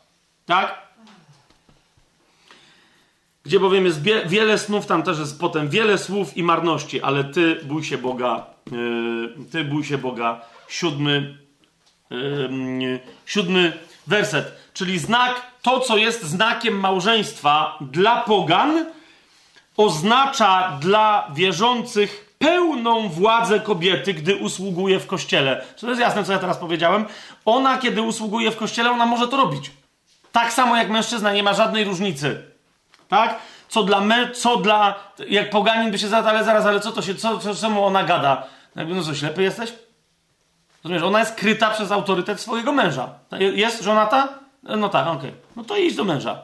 Tak? 0.45 0.85
Gdzie 3.45 3.59
bowiem 3.59 3.85
jest 3.85 4.01
wiele 4.25 4.57
snów, 4.57 4.85
tam 4.85 5.03
też 5.03 5.19
jest 5.19 5.39
potem 5.39 5.69
wiele 5.69 5.97
słów 5.97 6.37
i 6.37 6.43
marności, 6.43 7.01
ale 7.01 7.23
ty 7.23 7.59
bój 7.63 7.83
się 7.83 7.97
Boga, 7.97 8.45
yy, 8.71 9.45
ty 9.51 9.63
bój 9.63 9.83
się 9.83 9.97
Boga. 9.97 10.41
Siódmy, 10.67 11.37
yy, 12.09 12.99
siódmy 13.25 13.79
werset. 14.07 14.65
Czyli 14.73 14.99
znak 14.99 15.54
to, 15.65 15.79
co 15.79 15.97
jest 15.97 16.23
znakiem 16.23 16.79
małżeństwa 16.79 17.77
dla 17.81 18.21
pogan, 18.21 18.85
oznacza 19.77 20.77
dla 20.81 21.27
wierzących 21.33 22.35
pełną 22.39 23.09
władzę 23.09 23.59
kobiety, 23.59 24.13
gdy 24.13 24.35
usługuje 24.35 24.99
w 24.99 25.07
kościele. 25.07 25.65
To 25.81 25.89
jest 25.89 26.01
jasne, 26.01 26.23
co 26.23 26.31
ja 26.31 26.39
teraz 26.39 26.57
powiedziałem? 26.57 27.05
Ona, 27.45 27.77
kiedy 27.77 28.01
usługuje 28.01 28.51
w 28.51 28.57
kościele, 28.57 28.91
ona 28.91 29.05
może 29.05 29.27
to 29.27 29.37
robić. 29.37 29.71
Tak 30.31 30.53
samo 30.53 30.77
jak 30.77 30.89
mężczyzna, 30.89 31.33
nie 31.33 31.43
ma 31.43 31.53
żadnej 31.53 31.83
różnicy. 31.83 32.43
Tak? 33.07 33.35
Co 33.69 33.83
dla, 33.83 34.01
me, 34.01 34.31
co 34.31 34.57
dla 34.57 34.95
jak 35.29 35.49
poganin 35.49 35.91
by 35.91 35.99
się 35.99 36.07
zadał, 36.07 36.29
ale 36.29 36.43
zaraz, 36.43 36.65
ale 36.65 36.79
co 36.79 36.91
to 36.91 37.01
się, 37.01 37.15
co, 37.15 37.39
co, 37.39 37.55
czemu 37.55 37.85
ona 37.85 38.03
gada? 38.03 38.43
No 38.75 39.03
co, 39.03 39.15
ślepy 39.15 39.43
jesteś? 39.43 39.73
Rozumiesz, 40.83 41.03
ona 41.03 41.19
jest 41.19 41.35
kryta 41.35 41.69
przez 41.69 41.91
autorytet 41.91 42.39
swojego 42.39 42.71
męża. 42.71 43.09
Jest 43.39 43.83
żonata? 43.83 44.44
No 44.65 44.89
tak, 44.89 45.07
okej. 45.07 45.29
Okay. 45.29 45.41
No 45.55 45.63
to 45.63 45.77
idź 45.77 45.95
do 45.95 46.03
męża. 46.03 46.41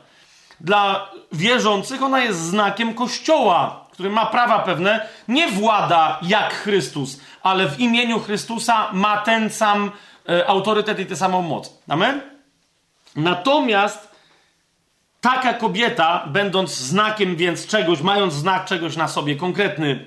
Dla 0.59 1.09
wierzących 1.31 2.03
ona 2.03 2.23
jest 2.23 2.39
znakiem 2.39 2.93
Kościoła, 2.93 3.85
który 3.91 4.09
ma 4.09 4.25
prawa 4.25 4.59
pewne, 4.59 5.07
nie 5.27 5.51
włada 5.51 6.19
jak 6.21 6.53
Chrystus, 6.53 7.19
ale 7.43 7.67
w 7.67 7.79
imieniu 7.79 8.19
Chrystusa 8.19 8.89
ma 8.93 9.17
ten 9.17 9.49
sam 9.49 9.91
e, 10.29 10.47
autorytet 10.47 10.99
i 10.99 11.05
tę 11.05 11.15
samą 11.15 11.41
moc. 11.41 11.73
Amen? 11.87 12.21
Natomiast 13.15 14.11
taka 15.21 15.53
kobieta, 15.53 16.25
będąc 16.27 16.77
znakiem 16.77 17.35
więc 17.35 17.67
czegoś, 17.67 18.01
mając 18.01 18.33
znak 18.33 18.65
czegoś 18.65 18.95
na 18.95 19.07
sobie, 19.07 19.35
konkretny, 19.35 20.05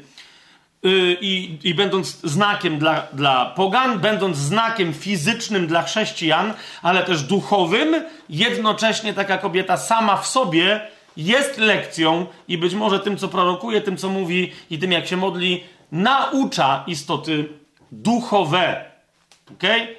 i, 1.20 1.58
i 1.64 1.74
będąc 1.74 2.20
znakiem 2.20 2.78
dla, 2.78 3.06
dla 3.12 3.46
pogan, 3.46 3.98
będąc 3.98 4.36
znakiem 4.36 4.94
fizycznym 4.94 5.66
dla 5.66 5.82
chrześcijan, 5.82 6.54
ale 6.82 7.02
też 7.02 7.22
duchowym, 7.22 8.04
jednocześnie 8.28 9.14
taka 9.14 9.38
kobieta 9.38 9.76
sama 9.76 10.16
w 10.16 10.26
sobie 10.26 10.80
jest 11.16 11.58
lekcją 11.58 12.26
i 12.48 12.58
być 12.58 12.74
może 12.74 13.00
tym, 13.00 13.16
co 13.16 13.28
prorokuje, 13.28 13.80
tym, 13.80 13.96
co 13.96 14.08
mówi 14.08 14.52
i 14.70 14.78
tym, 14.78 14.92
jak 14.92 15.06
się 15.06 15.16
modli, 15.16 15.64
naucza 15.92 16.84
istoty 16.86 17.48
duchowe. 17.92 18.84
Okay? 19.52 19.96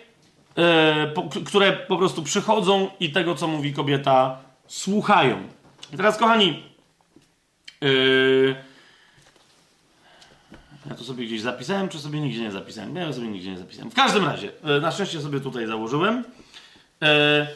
Yy, 1.35 1.43
które 1.45 1.73
po 1.73 1.97
prostu 1.97 2.23
przychodzą 2.23 2.89
i 2.99 3.11
tego, 3.11 3.35
co 3.35 3.47
mówi 3.47 3.73
kobieta, 3.73 4.37
słuchają. 4.67 5.37
I 5.93 5.97
teraz, 5.97 6.17
kochani, 6.17 6.63
yy, 7.81 8.55
ja 10.89 10.95
to 10.95 11.03
sobie 11.03 11.25
gdzieś 11.25 11.41
zapisałem, 11.41 11.89
czy 11.89 11.99
sobie 11.99 12.19
nigdzie 12.19 12.41
nie 12.41 12.51
zapisałem? 12.51 12.95
Ja 12.95 13.13
sobie 13.13 13.27
nigdzie 13.27 13.51
nie 13.51 13.57
zapisałem. 13.57 13.91
W 13.91 13.93
każdym 13.93 14.25
razie, 14.25 14.51
e, 14.63 14.79
na 14.79 14.91
szczęście 14.91 15.21
sobie 15.21 15.39
tutaj 15.39 15.67
założyłem. 15.67 16.23
E, 17.01 17.47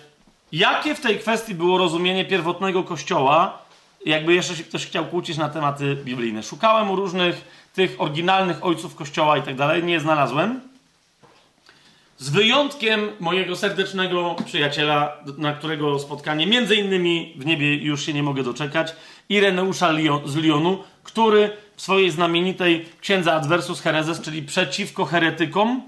jakie 0.51 0.95
w 0.95 0.99
tej 0.99 1.19
kwestii 1.19 1.55
było 1.55 1.77
rozumienie 1.77 2.25
pierwotnego 2.25 2.83
kościoła? 2.83 3.61
Jakby 4.05 4.33
jeszcze 4.33 4.55
się 4.55 4.63
ktoś 4.63 4.85
chciał 4.85 5.05
kłócić 5.05 5.37
na 5.37 5.49
tematy 5.49 5.95
biblijne. 5.95 6.43
Szukałem 6.43 6.91
u 6.91 6.95
różnych 6.95 7.41
tych 7.73 8.01
oryginalnych 8.01 8.65
ojców 8.65 8.95
kościoła 8.95 9.37
i 9.37 9.41
tak 9.41 9.55
dalej, 9.55 9.83
nie 9.83 9.99
znalazłem. 9.99 10.61
Z 12.17 12.29
wyjątkiem 12.29 13.09
mojego 13.19 13.55
serdecznego 13.55 14.35
przyjaciela, 14.45 15.17
na 15.37 15.53
którego 15.53 15.99
spotkanie 15.99 16.47
między 16.47 16.75
innymi 16.75 17.33
w 17.37 17.45
niebie 17.45 17.75
już 17.75 18.05
się 18.05 18.13
nie 18.13 18.23
mogę 18.23 18.43
doczekać, 18.43 18.95
Ireneusza 19.29 19.93
z 20.25 20.35
Lyonu, 20.35 20.83
który 21.11 21.57
w 21.75 21.81
swojej 21.81 22.11
znamienitej 22.11 22.85
księdze 23.01 23.33
Adversus 23.33 23.81
Hereses, 23.81 24.21
czyli 24.21 24.43
przeciwko 24.43 25.05
heretykom, 25.05 25.81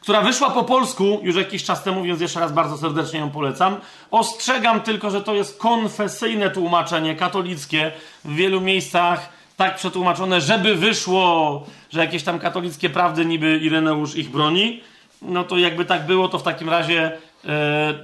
która 0.00 0.20
wyszła 0.20 0.50
po 0.50 0.64
polsku 0.64 1.20
już 1.22 1.36
jakiś 1.36 1.64
czas 1.64 1.82
temu, 1.82 2.02
więc 2.02 2.20
jeszcze 2.20 2.40
raz 2.40 2.52
bardzo 2.52 2.78
serdecznie 2.78 3.20
ją 3.20 3.30
polecam. 3.30 3.76
Ostrzegam 4.10 4.80
tylko, 4.80 5.10
że 5.10 5.20
to 5.20 5.34
jest 5.34 5.58
konfesyjne 5.58 6.50
tłumaczenie 6.50 7.16
katolickie 7.16 7.92
w 8.24 8.34
wielu 8.34 8.60
miejscach 8.60 9.28
tak 9.56 9.76
przetłumaczone, 9.76 10.40
żeby 10.40 10.74
wyszło, 10.74 11.66
że 11.90 12.00
jakieś 12.00 12.22
tam 12.22 12.38
katolickie 12.38 12.90
prawdy 12.90 13.26
niby 13.26 13.58
Ireneusz 13.58 14.16
ich 14.16 14.30
broni. 14.30 14.82
No 15.22 15.44
to 15.44 15.58
jakby 15.58 15.84
tak 15.84 16.06
było, 16.06 16.28
to 16.28 16.38
w 16.38 16.42
takim 16.42 16.70
razie 16.70 17.18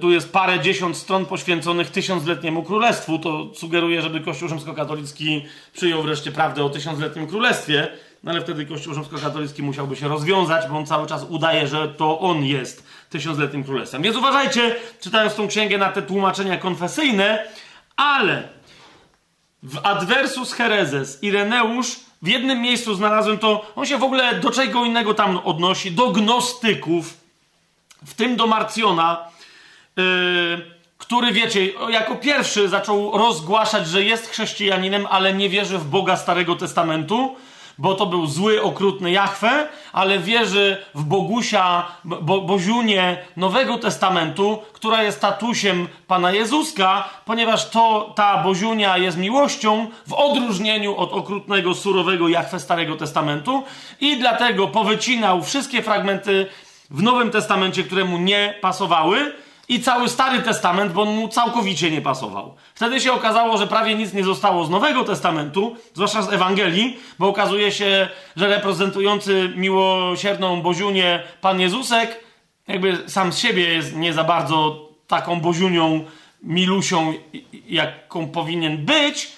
tu 0.00 0.10
jest 0.10 0.32
parę 0.32 0.60
dziesiąt 0.60 0.96
stron 0.96 1.26
poświęconych 1.26 1.90
tysiącletniemu 1.90 2.62
królestwu. 2.62 3.18
To 3.18 3.54
sugeruje, 3.54 4.02
żeby 4.02 4.20
Kościół 4.20 4.48
rzymskokatolicki 4.48 5.44
przyjął 5.72 6.02
wreszcie 6.02 6.32
prawdę 6.32 6.64
o 6.64 6.70
tysiącletnim 6.70 7.26
królestwie. 7.26 7.88
No 8.24 8.30
ale 8.30 8.40
wtedy 8.40 8.66
Kościół 8.66 8.94
rzymskokatolicki 8.94 9.62
musiałby 9.62 9.96
się 9.96 10.08
rozwiązać, 10.08 10.70
bo 10.70 10.78
on 10.78 10.86
cały 10.86 11.06
czas 11.06 11.26
udaje, 11.28 11.68
że 11.68 11.88
to 11.88 12.20
on 12.20 12.44
jest 12.44 12.86
tysiącletnim 13.10 13.64
królestwem. 13.64 14.02
Więc 14.02 14.16
uważajcie, 14.16 14.76
czytając 15.00 15.34
tą 15.34 15.48
księgę 15.48 15.78
na 15.78 15.92
te 15.92 16.02
tłumaczenia 16.02 16.56
konfesyjne, 16.56 17.48
ale 17.96 18.48
w 19.62 19.78
Adversus 19.82 20.52
Herezes 20.52 21.22
Ireneusz 21.22 21.96
w 22.22 22.28
jednym 22.28 22.60
miejscu 22.60 22.94
znalazłem 22.94 23.38
to, 23.38 23.72
on 23.76 23.86
się 23.86 23.98
w 23.98 24.02
ogóle 24.02 24.40
do 24.40 24.50
czego 24.50 24.84
innego 24.84 25.14
tam 25.14 25.38
odnosi, 25.38 25.92
do 25.92 26.10
gnostyków, 26.10 27.25
w 28.04 28.14
tym 28.14 28.36
do 28.36 28.46
Marcjona, 28.46 29.24
yy, 29.96 30.76
który, 30.98 31.32
wiecie, 31.32 31.66
jako 31.88 32.14
pierwszy 32.14 32.68
zaczął 32.68 33.18
rozgłaszać, 33.18 33.88
że 33.88 34.04
jest 34.04 34.30
chrześcijaninem, 34.30 35.06
ale 35.10 35.34
nie 35.34 35.48
wierzy 35.48 35.78
w 35.78 35.84
Boga 35.84 36.16
Starego 36.16 36.56
Testamentu, 36.56 37.36
bo 37.78 37.94
to 37.94 38.06
był 38.06 38.26
zły, 38.26 38.62
okrutny 38.62 39.10
Jachwę, 39.10 39.68
ale 39.92 40.18
wierzy 40.18 40.84
w 40.94 41.04
Bogusia, 41.04 41.86
bo, 42.04 42.40
Boziunię 42.40 43.18
Nowego 43.36 43.78
Testamentu, 43.78 44.62
która 44.72 45.02
jest 45.02 45.20
tatusiem 45.20 45.88
Pana 46.06 46.32
Jezuska, 46.32 47.08
ponieważ 47.24 47.70
to, 47.70 48.12
ta 48.16 48.42
Boziunia 48.42 48.98
jest 48.98 49.18
miłością 49.18 49.86
w 50.06 50.12
odróżnieniu 50.12 50.96
od 50.96 51.12
okrutnego, 51.12 51.74
surowego 51.74 52.28
Jachwę 52.28 52.60
Starego 52.60 52.96
Testamentu 52.96 53.62
i 54.00 54.16
dlatego 54.16 54.68
powycinał 54.68 55.42
wszystkie 55.42 55.82
fragmenty 55.82 56.46
w 56.90 57.02
Nowym 57.02 57.30
Testamencie, 57.30 57.84
które 57.84 58.04
mu 58.04 58.18
nie 58.18 58.54
pasowały, 58.60 59.32
i 59.68 59.80
cały 59.80 60.08
Stary 60.08 60.42
Testament, 60.42 60.92
bo 60.92 61.02
on 61.02 61.08
mu 61.08 61.28
całkowicie 61.28 61.90
nie 61.90 62.00
pasował. 62.00 62.54
Wtedy 62.74 63.00
się 63.00 63.12
okazało, 63.12 63.58
że 63.58 63.66
prawie 63.66 63.94
nic 63.94 64.12
nie 64.12 64.24
zostało 64.24 64.64
z 64.64 64.70
Nowego 64.70 65.04
Testamentu, 65.04 65.76
zwłaszcza 65.94 66.22
z 66.22 66.32
Ewangelii, 66.32 66.98
bo 67.18 67.28
okazuje 67.28 67.72
się, 67.72 68.08
że 68.36 68.48
reprezentujący 68.48 69.52
miłosierną 69.56 70.62
Boziunię 70.62 71.22
Pan 71.40 71.60
Jezusek, 71.60 72.24
jakby 72.68 72.98
sam 73.06 73.32
z 73.32 73.38
siebie 73.38 73.74
jest 73.74 73.96
nie 73.96 74.12
za 74.12 74.24
bardzo 74.24 74.88
taką 75.06 75.40
Boziunią, 75.40 76.04
milusią, 76.42 77.14
jaką 77.68 78.28
powinien 78.28 78.84
być. 78.84 79.32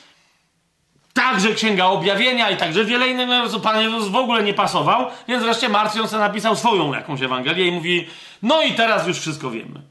Także 1.19 1.55
Księga 1.55 1.87
Objawienia 1.87 2.51
i 2.51 2.57
także 2.57 2.85
wiele 2.85 3.09
innych, 3.09 3.51
co 3.51 3.61
Pan 3.61 3.81
Jezus 3.81 4.09
w 4.09 4.17
ogóle 4.17 4.43
nie 4.43 4.55
pasował, 4.55 5.07
więc 5.29 5.43
wreszcie 5.43 5.69
sobie 5.69 6.19
napisał 6.19 6.57
swoją 6.57 6.95
jakąś 6.95 7.23
Ewangelię 7.23 7.67
i 7.67 7.73
mówi, 7.73 8.09
no 8.43 8.63
i 8.63 8.73
teraz 8.73 9.07
już 9.07 9.19
wszystko 9.19 9.51
wiemy. 9.51 9.83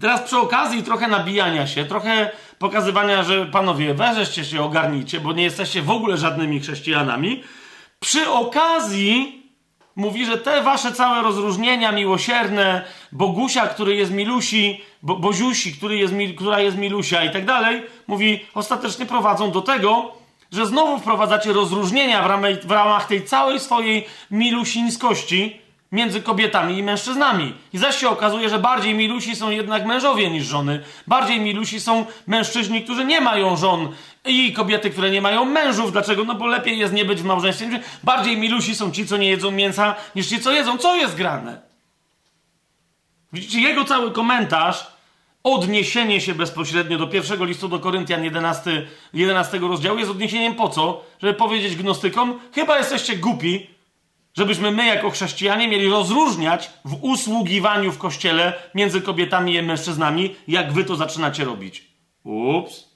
Teraz 0.00 0.22
przy 0.22 0.38
okazji 0.38 0.82
trochę 0.82 1.08
nabijania 1.08 1.66
się, 1.66 1.84
trochę 1.84 2.30
pokazywania, 2.58 3.22
że 3.22 3.46
panowie, 3.46 3.94
weźcie 3.94 4.44
się, 4.44 4.62
ogarnijcie, 4.62 5.20
bo 5.20 5.32
nie 5.32 5.42
jesteście 5.42 5.82
w 5.82 5.90
ogóle 5.90 6.16
żadnymi 6.16 6.60
chrześcijanami. 6.60 7.42
Przy 8.00 8.30
okazji 8.30 9.41
mówi, 9.96 10.26
że 10.26 10.38
te 10.38 10.62
wasze 10.62 10.92
całe 10.92 11.22
rozróżnienia 11.22 11.92
miłosierne, 11.92 12.84
Bogusia, 13.12 13.66
który 13.66 13.96
jest 13.96 14.12
Milusi, 14.12 14.80
Bo 15.02 15.16
Boziusi, 15.16 15.72
który 15.72 15.96
jest, 15.96 16.14
która 16.36 16.60
jest 16.60 16.76
Milusia 16.76 17.24
i 17.24 17.30
tak 17.30 17.44
dalej, 17.44 17.82
mówi, 18.06 18.46
ostatecznie 18.54 19.06
prowadzą 19.06 19.50
do 19.50 19.62
tego, 19.62 20.12
że 20.52 20.66
znowu 20.66 20.98
wprowadzacie 20.98 21.52
rozróżnienia 21.52 22.22
w 22.22 22.26
ramach, 22.26 22.66
w 22.66 22.70
ramach 22.70 23.06
tej 23.06 23.24
całej 23.24 23.60
swojej 23.60 24.06
milusińskości, 24.30 25.61
między 25.92 26.22
kobietami 26.22 26.78
i 26.78 26.82
mężczyznami. 26.82 27.54
I 27.72 27.78
zaś 27.78 27.96
się 27.96 28.08
okazuje, 28.08 28.48
że 28.48 28.58
bardziej 28.58 28.94
milusi 28.94 29.36
są 29.36 29.50
jednak 29.50 29.86
mężowie 29.86 30.30
niż 30.30 30.44
żony. 30.44 30.82
Bardziej 31.06 31.40
milusi 31.40 31.80
są 31.80 32.06
mężczyźni, 32.26 32.82
którzy 32.84 33.04
nie 33.04 33.20
mają 33.20 33.56
żon 33.56 33.92
i 34.24 34.52
kobiety, 34.52 34.90
które 34.90 35.10
nie 35.10 35.22
mają 35.22 35.44
mężów. 35.44 35.92
Dlaczego? 35.92 36.24
No 36.24 36.34
bo 36.34 36.46
lepiej 36.46 36.78
jest 36.78 36.92
nie 36.92 37.04
być 37.04 37.22
w 37.22 37.24
małżeństwie. 37.24 37.80
Bardziej 38.02 38.36
milusi 38.36 38.74
są 38.74 38.92
ci, 38.92 39.06
co 39.06 39.16
nie 39.16 39.28
jedzą 39.28 39.50
mięsa, 39.50 39.94
niż 40.14 40.26
ci, 40.26 40.40
co 40.40 40.52
jedzą. 40.52 40.78
Co 40.78 40.96
jest 40.96 41.14
grane? 41.14 41.60
Widzicie, 43.32 43.60
jego 43.60 43.84
cały 43.84 44.10
komentarz, 44.10 44.86
odniesienie 45.42 46.20
się 46.20 46.34
bezpośrednio 46.34 46.98
do 46.98 47.06
pierwszego 47.06 47.44
listu 47.44 47.68
do 47.68 47.78
Koryntian 47.78 48.24
11, 48.24 48.86
11 49.14 49.58
rozdziału 49.58 49.98
jest 49.98 50.10
odniesieniem 50.10 50.54
po 50.54 50.68
co? 50.68 51.04
Żeby 51.22 51.34
powiedzieć 51.34 51.76
gnostykom, 51.76 52.40
chyba 52.54 52.78
jesteście 52.78 53.16
głupi, 53.16 53.66
Żebyśmy 54.36 54.70
my, 54.70 54.86
jako 54.86 55.10
chrześcijanie, 55.10 55.68
mieli 55.68 55.88
rozróżniać 55.88 56.70
w 56.84 57.04
usługiwaniu 57.04 57.92
w 57.92 57.98
kościele 57.98 58.52
między 58.74 59.00
kobietami 59.00 59.54
i 59.54 59.62
mężczyznami, 59.62 60.36
jak 60.48 60.72
wy 60.72 60.84
to 60.84 60.96
zaczynacie 60.96 61.44
robić. 61.44 61.84
Ups. 62.24 62.92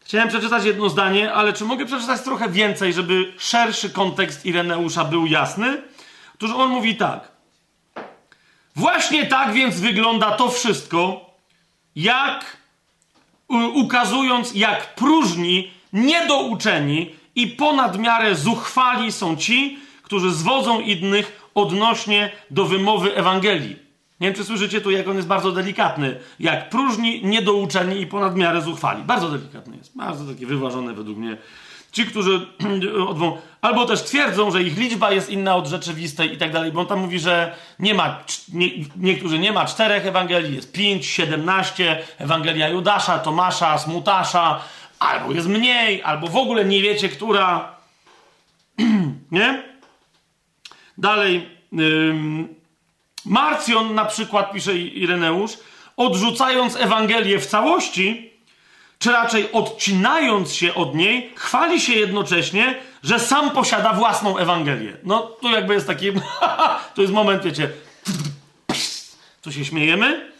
Chciałem 0.00 0.28
przeczytać 0.28 0.64
jedno 0.64 0.88
zdanie, 0.88 1.32
ale 1.32 1.52
czy 1.52 1.64
mogę 1.64 1.86
przeczytać 1.86 2.22
trochę 2.22 2.48
więcej, 2.48 2.92
żeby 2.92 3.32
szerszy 3.38 3.90
kontekst 3.90 4.46
Ireneusza 4.46 5.04
był 5.04 5.26
jasny? 5.26 5.82
Otóż 6.34 6.50
on 6.50 6.70
mówi 6.70 6.96
tak. 6.96 7.28
Właśnie 8.76 9.26
tak 9.26 9.52
więc 9.52 9.80
wygląda 9.80 10.30
to 10.30 10.48
wszystko, 10.50 11.30
jak 11.96 12.56
ukazując, 13.74 14.54
jak 14.54 14.94
próżni, 14.94 15.72
niedouczeni 15.92 17.14
i 17.34 17.46
ponad 17.46 17.98
miarę 17.98 18.34
zuchwali 18.34 19.12
są 19.12 19.36
ci, 19.36 19.78
którzy 20.14 20.34
zwodzą 20.34 20.80
innych 20.80 21.50
odnośnie 21.54 22.30
do 22.50 22.64
wymowy 22.64 23.16
Ewangelii. 23.16 23.76
Nie 24.20 24.28
wiem, 24.28 24.34
czy 24.34 24.44
słyszycie 24.44 24.80
tu, 24.80 24.90
jak 24.90 25.08
on 25.08 25.16
jest 25.16 25.28
bardzo 25.28 25.52
delikatny. 25.52 26.20
Jak 26.40 26.70
próżni, 26.70 27.24
niedouczeni 27.24 28.00
i 28.00 28.06
ponad 28.06 28.36
miarę 28.36 28.62
zuchwali. 28.62 29.02
Bardzo 29.02 29.28
delikatny 29.28 29.76
jest. 29.76 29.96
Bardzo 29.96 30.32
taki 30.32 30.46
wyważony 30.46 30.94
według 30.94 31.18
mnie. 31.18 31.36
Ci, 31.92 32.06
którzy 32.06 32.46
odwą... 33.10 33.38
albo 33.60 33.86
też 33.86 34.02
twierdzą, 34.02 34.50
że 34.50 34.62
ich 34.62 34.78
liczba 34.78 35.12
jest 35.12 35.30
inna 35.30 35.56
od 35.56 35.66
rzeczywistej 35.66 36.34
i 36.34 36.38
tak 36.38 36.52
dalej, 36.52 36.72
bo 36.72 36.80
on 36.80 36.86
tam 36.86 37.00
mówi, 37.00 37.18
że 37.18 37.56
nie 37.78 37.94
ma, 37.94 38.24
nie, 38.52 38.68
niektórzy 38.96 39.38
nie 39.38 39.52
ma 39.52 39.64
czterech 39.64 40.06
Ewangelii, 40.06 40.54
jest 40.56 40.72
pięć, 40.72 41.06
siedemnaście, 41.06 42.02
Ewangelia 42.18 42.68
Judasza, 42.68 43.18
Tomasza, 43.18 43.78
Smutasza, 43.78 44.60
albo 44.98 45.32
jest 45.32 45.48
mniej, 45.48 46.02
albo 46.02 46.28
w 46.28 46.36
ogóle 46.36 46.64
nie 46.64 46.82
wiecie, 46.82 47.08
która. 47.08 47.74
nie? 49.30 49.73
Dalej, 50.98 51.48
Marcjon 53.24 53.94
na 53.94 54.04
przykład, 54.04 54.52
pisze 54.52 54.76
Ireneusz, 54.78 55.52
odrzucając 55.96 56.76
Ewangelię 56.76 57.38
w 57.38 57.46
całości, 57.46 58.30
czy 58.98 59.12
raczej 59.12 59.52
odcinając 59.52 60.54
się 60.54 60.74
od 60.74 60.94
niej, 60.94 61.32
chwali 61.36 61.80
się 61.80 61.92
jednocześnie, 61.92 62.74
że 63.02 63.20
sam 63.20 63.50
posiada 63.50 63.92
własną 63.92 64.38
Ewangelię. 64.38 64.96
No, 65.04 65.20
tu 65.20 65.50
jakby 65.50 65.74
jest 65.74 65.86
taki, 65.86 66.12
to 66.94 67.02
jest 67.02 67.14
moment, 67.14 67.42
wiecie, 67.42 67.70
tu 69.42 69.52
się 69.52 69.64
śmiejemy. 69.64 70.32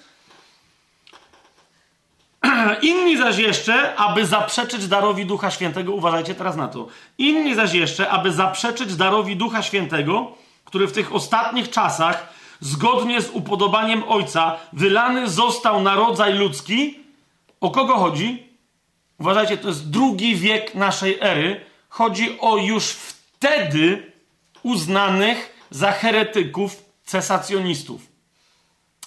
Inni 2.82 3.16
zaś 3.16 3.38
jeszcze, 3.38 3.96
aby 3.96 4.26
zaprzeczyć 4.26 4.88
darowi 4.88 5.26
Ducha 5.26 5.50
Świętego, 5.50 5.92
uważajcie 5.92 6.34
teraz 6.34 6.56
na 6.56 6.68
to. 6.68 6.86
Inni 7.18 7.54
zaś 7.54 7.72
jeszcze, 7.74 8.10
aby 8.10 8.32
zaprzeczyć 8.32 8.96
darowi 8.96 9.36
Ducha 9.36 9.62
Świętego, 9.62 10.32
który 10.74 10.86
w 10.86 10.92
tych 10.92 11.14
ostatnich 11.14 11.70
czasach, 11.70 12.28
zgodnie 12.60 13.22
z 13.22 13.30
upodobaniem 13.30 14.02
Ojca, 14.08 14.56
wylany 14.72 15.28
został 15.28 15.82
na 15.82 15.94
rodzaj 15.94 16.34
ludzki. 16.34 16.98
O 17.60 17.70
kogo 17.70 17.94
chodzi? 17.94 18.48
Uważajcie, 19.20 19.58
to 19.58 19.68
jest 19.68 19.90
drugi 19.90 20.36
wiek 20.36 20.74
naszej 20.74 21.18
ery. 21.20 21.60
Chodzi 21.88 22.40
o 22.40 22.56
już 22.56 22.84
wtedy 22.84 24.12
uznanych 24.62 25.66
za 25.70 25.92
heretyków 25.92 26.82
cesacjonistów. 27.04 28.00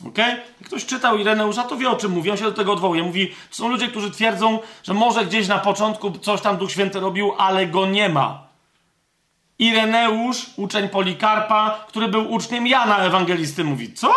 Ok? 0.08 0.18
ktoś 0.66 0.86
czytał 0.86 1.18
Ireneusza, 1.18 1.64
to 1.64 1.78
wie 1.78 1.90
o 1.90 1.96
czym 1.96 2.12
mówi, 2.12 2.32
on 2.32 2.38
się 2.38 2.44
do 2.44 2.52
tego 2.52 2.74
odwołuje. 2.74 3.04
Mówi, 3.04 3.36
są 3.52 3.68
ludzie, 3.68 3.88
którzy 3.88 4.12
twierdzą, 4.12 4.60
że 4.84 4.94
może 4.94 5.26
gdzieś 5.26 5.48
na 5.48 5.58
początku 5.60 6.12
coś 6.12 6.42
tam 6.42 6.58
Duch 6.58 6.72
Święty 6.72 7.00
robił, 7.00 7.34
ale 7.38 7.68
go 7.68 7.86
nie 7.86 8.10
ma. 8.10 8.47
Ireneusz, 9.60 10.46
uczeń 10.56 10.90
Polikarpa, 10.90 11.86
który 11.88 12.08
był 12.08 12.32
uczniem 12.32 12.68
Jana 12.68 12.98
Ewangelisty, 12.98 13.64
mówi: 13.64 13.94
Co? 13.94 14.14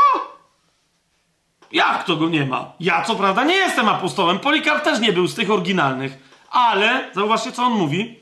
Jak 1.72 2.04
to 2.04 2.16
go 2.16 2.28
nie 2.28 2.46
ma? 2.46 2.72
Ja 2.80 3.02
co 3.02 3.16
prawda 3.16 3.44
nie 3.44 3.54
jestem 3.54 3.88
apostołem, 3.88 4.38
Polikarp 4.38 4.84
też 4.84 5.00
nie 5.00 5.12
był 5.12 5.26
z 5.26 5.34
tych 5.34 5.50
oryginalnych, 5.50 6.18
ale 6.50 7.10
zauważcie, 7.14 7.52
co 7.52 7.62
on 7.62 7.72
mówi. 7.72 8.20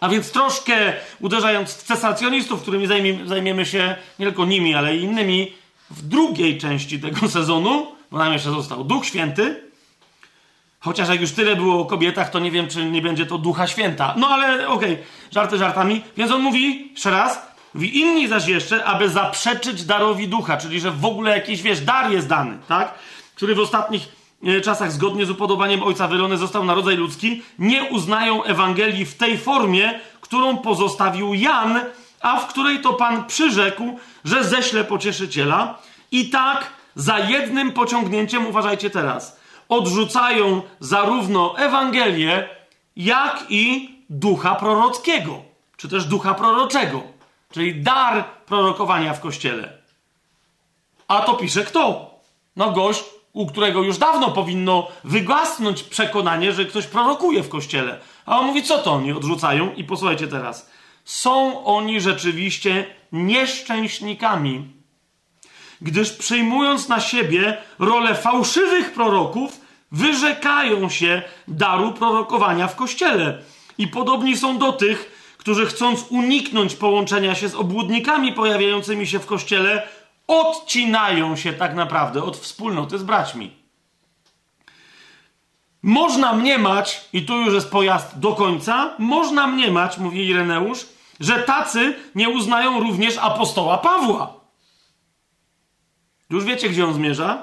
A 0.00 0.08
więc 0.08 0.32
troszkę 0.32 0.92
uderzając 1.20 1.74
w 1.74 1.82
cesacjonistów, 1.82 2.62
którymi 2.62 2.86
zajmiemy, 3.24 3.66
się 3.66 3.96
nie 4.18 4.26
tylko 4.26 4.44
nimi, 4.44 4.74
ale 4.74 4.96
i 4.96 5.02
innymi, 5.02 5.52
w 5.90 6.02
drugiej 6.08 6.58
części 6.58 7.00
tego 7.00 7.28
sezonu, 7.38 7.86
bo 8.10 8.18
nam 8.18 8.32
jeszcze 8.32 8.50
został 8.50 8.84
Duch 8.84 9.06
Święty. 9.06 9.65
Chociaż 10.86 11.08
jak 11.08 11.20
już 11.20 11.32
tyle 11.32 11.56
było 11.56 11.80
o 11.80 11.84
kobietach, 11.84 12.30
to 12.30 12.38
nie 12.38 12.50
wiem, 12.50 12.68
czy 12.68 12.84
nie 12.90 13.02
będzie 13.02 13.26
to 13.26 13.38
Ducha 13.38 13.66
Święta. 13.66 14.14
No 14.16 14.28
ale 14.28 14.68
okej, 14.68 14.92
okay, 14.92 15.04
żarty 15.30 15.58
żartami. 15.58 16.04
Więc 16.16 16.32
on 16.32 16.42
mówi, 16.42 16.90
jeszcze 16.90 17.10
raz, 17.10 17.42
mówi 17.74 17.98
inni 17.98 18.28
zaś 18.28 18.48
jeszcze, 18.48 18.84
aby 18.84 19.08
zaprzeczyć 19.08 19.84
darowi 19.84 20.28
Ducha, 20.28 20.56
czyli 20.56 20.80
że 20.80 20.90
w 20.90 21.04
ogóle 21.04 21.30
jakiś, 21.30 21.62
wiesz, 21.62 21.80
dar 21.80 22.12
jest 22.12 22.28
dany, 22.28 22.58
tak? 22.68 22.94
Który 23.34 23.54
w 23.54 23.58
ostatnich 23.58 24.08
e, 24.44 24.60
czasach 24.60 24.92
zgodnie 24.92 25.26
z 25.26 25.30
upodobaniem 25.30 25.82
Ojca 25.82 26.08
wylony 26.08 26.36
został 26.36 26.64
na 26.64 26.74
rodzaj 26.74 26.96
ludzki, 26.96 27.42
nie 27.58 27.84
uznają 27.84 28.44
Ewangelii 28.44 29.06
w 29.06 29.14
tej 29.14 29.38
formie, 29.38 30.00
którą 30.20 30.58
pozostawił 30.58 31.34
Jan, 31.34 31.80
a 32.20 32.40
w 32.40 32.46
której 32.46 32.80
to 32.80 32.92
Pan 32.92 33.24
przyrzekł, 33.24 33.98
że 34.24 34.44
ześle 34.44 34.84
pocieszyciela. 34.84 35.78
I 36.12 36.30
tak 36.30 36.66
za 36.94 37.18
jednym 37.18 37.72
pociągnięciem, 37.72 38.46
uważajcie 38.46 38.90
teraz, 38.90 39.36
odrzucają 39.68 40.62
zarówno 40.80 41.58
Ewangelię, 41.58 42.48
jak 42.96 43.44
i 43.48 43.90
ducha 44.10 44.54
prorockiego, 44.54 45.42
czy 45.76 45.88
też 45.88 46.04
ducha 46.04 46.34
proroczego, 46.34 47.02
czyli 47.50 47.82
dar 47.82 48.24
prorokowania 48.24 49.14
w 49.14 49.20
kościele. 49.20 49.72
A 51.08 51.20
to 51.20 51.34
pisze 51.34 51.64
kto? 51.64 52.10
No 52.56 52.72
gość, 52.72 53.04
u 53.32 53.46
którego 53.46 53.82
już 53.82 53.98
dawno 53.98 54.30
powinno 54.30 54.88
wygasnąć 55.04 55.82
przekonanie, 55.82 56.52
że 56.52 56.64
ktoś 56.64 56.86
prorokuje 56.86 57.42
w 57.42 57.48
kościele. 57.48 58.00
A 58.26 58.38
on 58.38 58.46
mówi, 58.46 58.62
co 58.62 58.78
to 58.78 58.92
oni 58.92 59.12
odrzucają? 59.12 59.74
I 59.74 59.84
posłuchajcie 59.84 60.28
teraz. 60.28 60.70
Są 61.04 61.64
oni 61.64 62.00
rzeczywiście 62.00 62.86
nieszczęśnikami, 63.12 64.75
gdyż 65.80 66.12
przyjmując 66.12 66.88
na 66.88 67.00
siebie 67.00 67.56
rolę 67.78 68.14
fałszywych 68.14 68.92
proroków, 68.92 69.60
wyrzekają 69.92 70.88
się 70.88 71.22
daru 71.48 71.92
prorokowania 71.92 72.68
w 72.68 72.76
kościele. 72.76 73.42
I 73.78 73.88
podobni 73.88 74.36
są 74.36 74.58
do 74.58 74.72
tych, 74.72 75.16
którzy 75.38 75.66
chcąc 75.66 76.04
uniknąć 76.08 76.74
połączenia 76.74 77.34
się 77.34 77.48
z 77.48 77.54
obłudnikami 77.54 78.32
pojawiającymi 78.32 79.06
się 79.06 79.18
w 79.18 79.26
kościele, 79.26 79.88
odcinają 80.26 81.36
się 81.36 81.52
tak 81.52 81.74
naprawdę 81.74 82.22
od 82.22 82.36
wspólnoty 82.36 82.98
z 82.98 83.02
braćmi. 83.02 83.50
Można 85.82 86.32
mniemać, 86.32 87.08
i 87.12 87.22
tu 87.22 87.40
już 87.40 87.54
jest 87.54 87.70
pojazd 87.70 88.18
do 88.18 88.32
końca, 88.32 88.94
można 88.98 89.46
mniemać, 89.46 89.98
mówi 89.98 90.26
Ireneusz, 90.26 90.86
że 91.20 91.38
tacy 91.38 91.94
nie 92.14 92.28
uznają 92.28 92.80
również 92.80 93.18
apostoła 93.18 93.78
Pawła. 93.78 94.35
Już 96.30 96.44
wiecie, 96.44 96.68
gdzie 96.68 96.86
on 96.86 96.94
zmierza? 96.94 97.42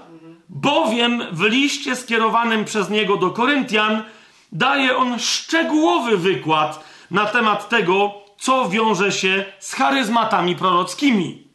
Bowiem 0.49 1.23
w 1.31 1.41
liście 1.41 1.95
skierowanym 1.95 2.65
przez 2.65 2.89
niego 2.89 3.18
do 3.18 3.30
Koryntian 3.30 4.03
daje 4.51 4.97
on 4.97 5.19
szczegółowy 5.19 6.18
wykład 6.18 6.84
na 7.11 7.26
temat 7.26 7.69
tego, 7.69 8.14
co 8.38 8.69
wiąże 8.69 9.11
się 9.11 9.45
z 9.60 9.73
charyzmatami 9.73 10.55
prorockimi. 10.55 11.47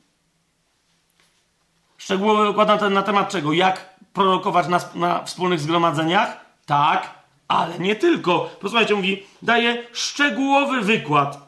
Szczegółowy 1.99 2.47
wykład 2.47 2.69
na, 2.69 2.79
ten, 2.79 2.93
na 2.93 3.03
temat 3.03 3.29
czego? 3.29 3.53
Jak 3.53 3.95
prorokować 4.13 4.69
na, 4.69 4.81
na 4.95 5.25
wspólnych 5.25 5.61
zgromadzeniach? 5.61 6.41
Tak, 6.67 7.15
ale 7.49 7.79
nie 7.79 7.97
tylko. 7.97 8.51
Posłuchajcie, 8.61 8.95
mówi, 8.95 9.23
daje 9.43 9.83
szczegółowy 9.93 10.81
wykład 10.81 11.48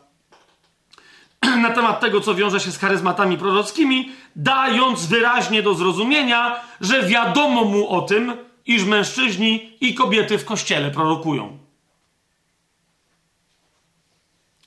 na 1.62 1.70
temat 1.70 2.00
tego, 2.00 2.20
co 2.20 2.34
wiąże 2.34 2.60
się 2.60 2.70
z 2.70 2.78
charyzmatami 2.78 3.38
prorockimi, 3.38 4.12
dając 4.36 5.06
wyraźnie 5.06 5.62
do 5.62 5.74
zrozumienia, 5.74 6.56
że 6.80 7.02
wiadomo 7.02 7.64
mu 7.64 7.88
o 7.88 8.02
tym, 8.02 8.32
iż 8.66 8.84
mężczyźni 8.84 9.72
i 9.80 9.94
kobiety 9.94 10.38
w 10.38 10.44
kościele 10.44 10.90
prorokują. 10.90 11.58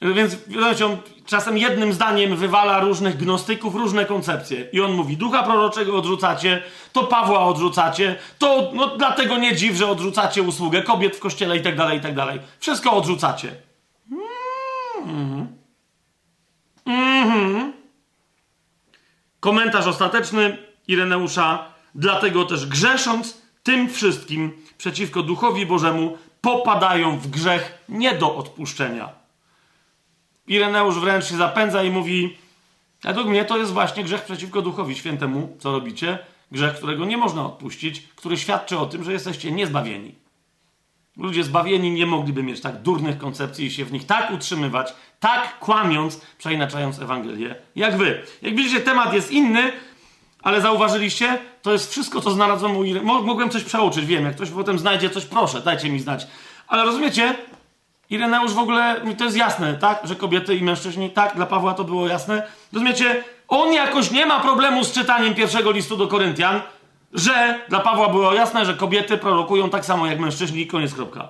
Więc 0.01 0.37
on 0.85 0.97
czasem 1.25 1.57
jednym 1.57 1.93
zdaniem 1.93 2.35
wywala 2.35 2.79
różnych 2.79 3.17
gnostyków, 3.17 3.75
różne 3.75 4.05
koncepcje. 4.05 4.67
I 4.73 4.81
on 4.81 4.91
mówi, 4.91 5.17
ducha 5.17 5.43
proroczego 5.43 5.97
odrzucacie, 5.97 6.63
to 6.93 7.03
Pawła 7.03 7.39
odrzucacie, 7.39 8.15
to 8.39 8.71
no, 8.73 8.97
dlatego 8.97 9.37
nie 9.37 9.55
dziw, 9.55 9.75
że 9.75 9.87
odrzucacie 9.87 10.43
usługę 10.43 10.81
kobiet 10.81 11.15
w 11.15 11.19
kościele 11.19 11.57
i 11.57 11.61
tak 11.61 11.75
dalej, 11.75 11.97
i 11.97 12.01
tak 12.01 12.15
dalej. 12.15 12.39
Wszystko 12.59 12.91
odrzucacie. 12.91 13.55
Mm-hmm. 15.05 15.62
Mhm. 16.85 17.73
Komentarz 19.39 19.88
ostateczny 19.88 20.57
Ireneusza. 20.88 21.73
Dlatego 21.95 22.45
też 22.45 22.65
grzesząc 22.65 23.41
tym 23.64 23.89
wszystkim 23.89 24.51
przeciwko 24.77 25.23
Duchowi 25.23 25.65
Bożemu, 25.65 26.18
popadają 26.41 27.18
w 27.18 27.27
grzech 27.27 27.85
nie 27.89 28.15
do 28.15 28.35
odpuszczenia. 28.35 29.10
Ireneusz 30.47 30.99
wręcz 30.99 31.26
się 31.26 31.35
zapędza 31.35 31.84
i 31.84 31.91
mówi: 31.91 32.38
Według 33.03 33.27
mnie 33.27 33.45
to 33.45 33.57
jest 33.57 33.73
właśnie 33.73 34.03
grzech 34.03 34.22
przeciwko 34.26 34.61
Duchowi 34.61 34.95
Świętemu, 34.95 35.57
co 35.60 35.72
robicie. 35.72 36.19
Grzech, 36.51 36.76
którego 36.76 37.05
nie 37.05 37.18
można 37.18 37.45
odpuścić, 37.45 38.07
który 38.15 38.38
świadczy 38.38 38.77
o 38.77 38.85
tym, 38.85 39.03
że 39.03 39.14
jesteście 39.14 39.51
niezbawieni. 39.51 40.15
Ludzie 41.18 41.43
zbawieni 41.43 41.91
nie 41.91 42.05
mogliby 42.05 42.43
mieć 42.43 42.61
tak 42.61 42.81
durnych 42.81 43.18
koncepcji 43.18 43.65
i 43.65 43.72
się 43.72 43.85
w 43.85 43.91
nich 43.91 44.05
tak 44.05 44.31
utrzymywać, 44.31 44.93
tak 45.23 45.59
kłamiąc, 45.59 46.21
przeinaczając 46.37 46.99
Ewangelię, 46.99 47.55
jak 47.75 47.97
wy. 47.97 48.21
Jak 48.41 48.55
widzicie, 48.55 48.81
temat 48.81 49.13
jest 49.13 49.31
inny, 49.31 49.71
ale 50.41 50.61
zauważyliście, 50.61 51.37
to 51.61 51.71
jest 51.71 51.91
wszystko, 51.91 52.21
co 52.21 52.31
znalazłem 52.31 52.77
u 52.77 52.83
Ire... 52.83 53.01
Mogłem 53.01 53.49
coś 53.49 53.63
przeoczyć, 53.63 54.05
wiem, 54.05 54.25
jak 54.25 54.35
ktoś 54.35 54.49
potem 54.49 54.79
znajdzie 54.79 55.09
coś, 55.09 55.25
proszę, 55.25 55.61
dajcie 55.61 55.89
mi 55.89 55.99
znać. 55.99 56.27
Ale 56.67 56.85
rozumiecie, 56.85 57.35
Ireneusz 58.09 58.53
w 58.53 58.59
ogóle, 58.59 59.01
to 59.17 59.23
jest 59.23 59.37
jasne, 59.37 59.73
tak, 59.73 59.99
że 60.03 60.15
kobiety 60.15 60.55
i 60.55 60.63
mężczyźni, 60.63 61.09
tak, 61.09 61.35
dla 61.35 61.45
Pawła 61.45 61.73
to 61.73 61.83
było 61.83 62.07
jasne. 62.07 62.47
Rozumiecie, 62.73 63.23
on 63.47 63.73
jakoś 63.73 64.11
nie 64.11 64.25
ma 64.25 64.39
problemu 64.39 64.83
z 64.83 64.91
czytaniem 64.91 65.35
pierwszego 65.35 65.71
listu 65.71 65.97
do 65.97 66.07
Koryntian, 66.07 66.61
że 67.13 67.59
dla 67.69 67.79
Pawła 67.79 68.09
było 68.09 68.33
jasne, 68.33 68.65
że 68.65 68.73
kobiety 68.73 69.17
prorokują 69.17 69.69
tak 69.69 69.85
samo 69.85 70.07
jak 70.07 70.19
mężczyźni 70.19 70.67
koniec 70.67 70.93
kropka. 70.93 71.27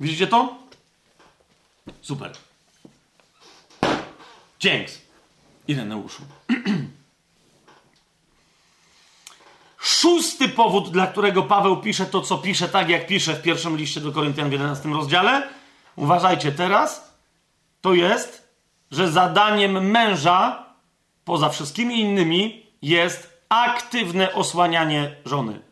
Widzicie 0.00 0.26
to? 0.26 0.54
Super. 2.00 2.45
Dzięks. 4.58 5.02
Ireneuszu. 5.68 6.22
Szósty 9.78 10.48
powód, 10.48 10.90
dla 10.90 11.06
którego 11.06 11.42
Paweł 11.42 11.76
pisze 11.76 12.06
to, 12.06 12.20
co 12.20 12.38
pisze, 12.38 12.68
tak 12.68 12.88
jak 12.88 13.06
pisze 13.06 13.34
w 13.34 13.42
pierwszym 13.42 13.76
liście 13.76 14.00
do 14.00 14.12
Koryntian 14.12 14.48
w 14.48 14.52
11 14.52 14.88
rozdziale. 14.88 15.48
Uważajcie 15.96 16.52
teraz. 16.52 17.14
To 17.80 17.94
jest, 17.94 18.48
że 18.90 19.10
zadaniem 19.10 19.90
męża, 19.90 20.64
poza 21.24 21.48
wszystkimi 21.48 22.00
innymi, 22.00 22.66
jest 22.82 23.40
aktywne 23.48 24.34
osłanianie 24.34 25.16
żony. 25.24 25.65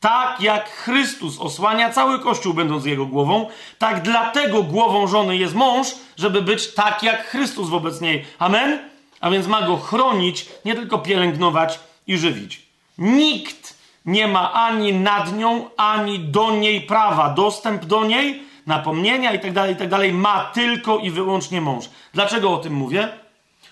Tak 0.00 0.40
jak 0.40 0.70
Chrystus 0.70 1.40
osłania 1.40 1.90
cały 1.90 2.18
Kościół, 2.18 2.54
będąc 2.54 2.84
jego 2.84 3.06
głową, 3.06 3.46
tak 3.78 4.02
dlatego 4.02 4.62
głową 4.62 5.06
żony 5.06 5.36
jest 5.36 5.54
mąż, 5.54 5.86
żeby 6.16 6.42
być 6.42 6.74
tak 6.74 7.02
jak 7.02 7.26
Chrystus 7.26 7.68
wobec 7.68 8.00
niej. 8.00 8.24
Amen? 8.38 8.78
A 9.20 9.30
więc 9.30 9.46
ma 9.46 9.62
go 9.62 9.76
chronić, 9.76 10.46
nie 10.64 10.74
tylko 10.74 10.98
pielęgnować 10.98 11.80
i 12.06 12.18
żywić. 12.18 12.62
Nikt 12.98 13.78
nie 14.06 14.28
ma 14.28 14.52
ani 14.52 14.92
nad 14.92 15.36
nią, 15.36 15.70
ani 15.76 16.18
do 16.18 16.50
niej 16.50 16.80
prawa. 16.80 17.30
Dostęp 17.30 17.84
do 17.84 18.04
niej, 18.04 18.42
napomnienia 18.66 19.32
itd., 19.32 19.54
tak 19.54 19.68
itd. 19.68 19.98
Tak 19.98 20.12
ma 20.12 20.50
tylko 20.54 20.98
i 20.98 21.10
wyłącznie 21.10 21.60
mąż. 21.60 21.84
Dlaczego 22.14 22.52
o 22.52 22.56
tym 22.56 22.72
mówię? 22.72 23.08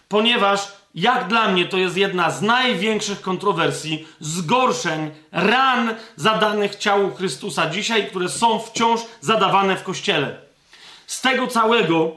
Ponieważ 0.09 0.73
jak 0.97 1.29
dla 1.29 1.49
mnie 1.49 1.67
to 1.67 1.77
jest 1.77 1.97
jedna 1.97 2.31
z 2.31 2.43
największych 2.43 3.21
kontrowersji, 3.21 4.07
zgorszeń, 4.21 5.11
ran 5.33 5.95
zadanych 6.17 6.77
ciału 6.77 7.11
Chrystusa 7.15 7.71
dzisiaj, 7.71 8.07
które 8.07 8.29
są 8.29 8.59
wciąż 8.59 9.01
zadawane 9.21 9.77
w 9.77 9.83
kościele. 9.83 10.41
Z 11.07 11.21
tego 11.21 11.47
całego 11.47 12.13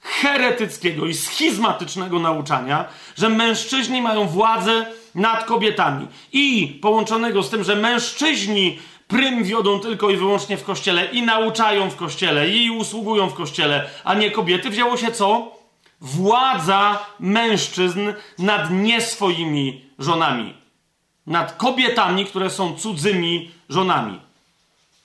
heretyckiego 0.00 1.06
i 1.06 1.14
schizmatycznego 1.14 2.18
nauczania, 2.18 2.84
że 3.16 3.28
mężczyźni 3.28 4.02
mają 4.02 4.28
władzę 4.28 4.86
nad 5.14 5.44
kobietami 5.44 6.06
i 6.32 6.78
połączonego 6.82 7.42
z 7.42 7.50
tym, 7.50 7.64
że 7.64 7.76
mężczyźni 7.76 8.78
prym 9.08 9.44
wiodą 9.44 9.80
tylko 9.80 10.10
i 10.10 10.16
wyłącznie 10.16 10.56
w 10.56 10.64
kościele 10.64 11.04
i 11.04 11.22
nauczają 11.22 11.90
w 11.90 11.96
kościele 11.96 12.48
i 12.48 12.70
usługują 12.70 13.28
w 13.28 13.34
kościele, 13.34 13.90
a 14.04 14.14
nie 14.14 14.30
kobiety, 14.30 14.70
wzięło 14.70 14.96
się 14.96 15.12
co? 15.12 15.57
Władza 16.00 16.98
mężczyzn 17.20 18.12
nad 18.38 18.70
nieswoimi 18.70 19.84
żonami, 19.98 20.54
nad 21.26 21.56
kobietami, 21.56 22.26
które 22.26 22.50
są 22.50 22.76
cudzymi 22.76 23.50
żonami. 23.68 24.20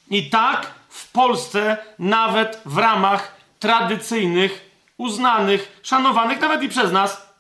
I 0.10 0.30
tak 0.30 0.72
w 0.90 1.12
Polsce, 1.12 1.78
nawet 2.00 2.62
w 2.66 2.78
ramach 2.78 3.36
tradycyjnych, 3.60 4.70
uznanych, 4.98 5.80
szanowanych 5.84 6.42
nawet 6.42 6.64
i 6.64 6.70
przez 6.70 6.92
nas. 6.92 7.34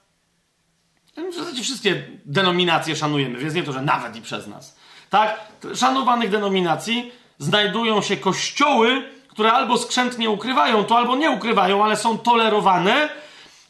W 1.31 1.35
zasadzie 1.35 1.63
wszystkie 1.63 2.03
denominacje 2.25 2.95
szanujemy, 2.95 3.39
więc 3.39 3.53
nie 3.53 3.63
to, 3.63 3.73
że 3.73 3.81
nawet 3.81 4.15
i 4.15 4.21
przez 4.21 4.47
nas. 4.47 4.75
Tak? 5.09 5.39
Szanowanych 5.75 6.30
denominacji 6.30 7.11
znajdują 7.39 8.01
się 8.01 8.17
kościoły, 8.17 9.09
które 9.27 9.53
albo 9.53 9.77
skrzętnie 9.77 10.30
ukrywają 10.30 10.84
to, 10.84 10.97
albo 10.97 11.15
nie 11.15 11.31
ukrywają, 11.31 11.84
ale 11.84 11.97
są 11.97 12.17
tolerowane, 12.17 13.09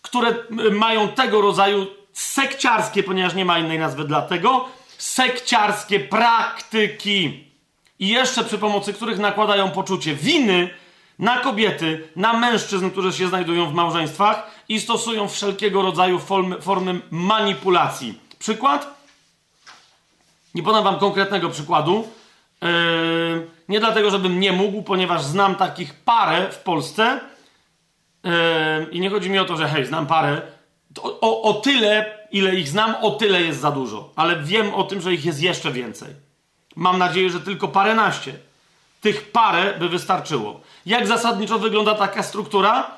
które 0.03 0.35
mają 0.71 1.07
tego 1.07 1.41
rodzaju 1.41 1.87
sekciarskie, 2.13 3.03
ponieważ 3.03 3.33
nie 3.33 3.45
ma 3.45 3.59
innej 3.59 3.79
nazwy 3.79 4.03
dla 4.03 4.21
tego, 4.21 4.65
sekciarskie 4.97 5.99
praktyki. 5.99 7.43
I 7.99 8.07
jeszcze 8.07 8.43
przy 8.43 8.57
pomocy 8.57 8.93
których 8.93 9.19
nakładają 9.19 9.71
poczucie 9.71 10.15
winy 10.15 10.69
na 11.19 11.37
kobiety, 11.37 12.07
na 12.15 12.33
mężczyzn, 12.33 12.89
którzy 12.89 13.13
się 13.13 13.27
znajdują 13.27 13.65
w 13.65 13.73
małżeństwach 13.73 14.51
i 14.69 14.79
stosują 14.79 15.27
wszelkiego 15.27 15.81
rodzaju 15.81 16.19
formy, 16.19 16.61
formy 16.61 17.01
manipulacji. 17.11 18.19
Przykład? 18.39 19.03
Nie 20.55 20.63
podam 20.63 20.83
wam 20.83 20.99
konkretnego 20.99 21.49
przykładu. 21.49 22.07
Yy, 22.61 23.47
nie 23.69 23.79
dlatego, 23.79 24.11
żebym 24.11 24.39
nie 24.39 24.51
mógł, 24.51 24.83
ponieważ 24.83 25.23
znam 25.23 25.55
takich 25.55 25.93
parę 25.93 26.51
w 26.51 26.57
Polsce. 26.57 27.19
I 28.91 28.99
nie 28.99 29.09
chodzi 29.09 29.29
mi 29.29 29.39
o 29.39 29.45
to, 29.45 29.57
że 29.57 29.67
hej, 29.67 29.85
znam 29.85 30.07
parę. 30.07 30.41
O, 31.01 31.19
o, 31.19 31.41
o 31.41 31.53
tyle, 31.53 32.17
ile 32.31 32.55
ich 32.55 32.67
znam, 32.67 32.95
o 33.01 33.11
tyle 33.11 33.41
jest 33.41 33.59
za 33.59 33.71
dużo. 33.71 34.09
Ale 34.15 34.35
wiem 34.43 34.73
o 34.73 34.83
tym, 34.83 35.01
że 35.01 35.13
ich 35.13 35.25
jest 35.25 35.41
jeszcze 35.41 35.71
więcej. 35.71 36.09
Mam 36.75 36.97
nadzieję, 36.97 37.29
że 37.29 37.41
tylko 37.41 37.67
paręnaście. 37.67 38.33
Tych 39.01 39.31
parę 39.31 39.73
by 39.79 39.89
wystarczyło. 39.89 40.61
Jak 40.85 41.07
zasadniczo 41.07 41.59
wygląda 41.59 41.95
taka 41.95 42.23
struktura? 42.23 42.91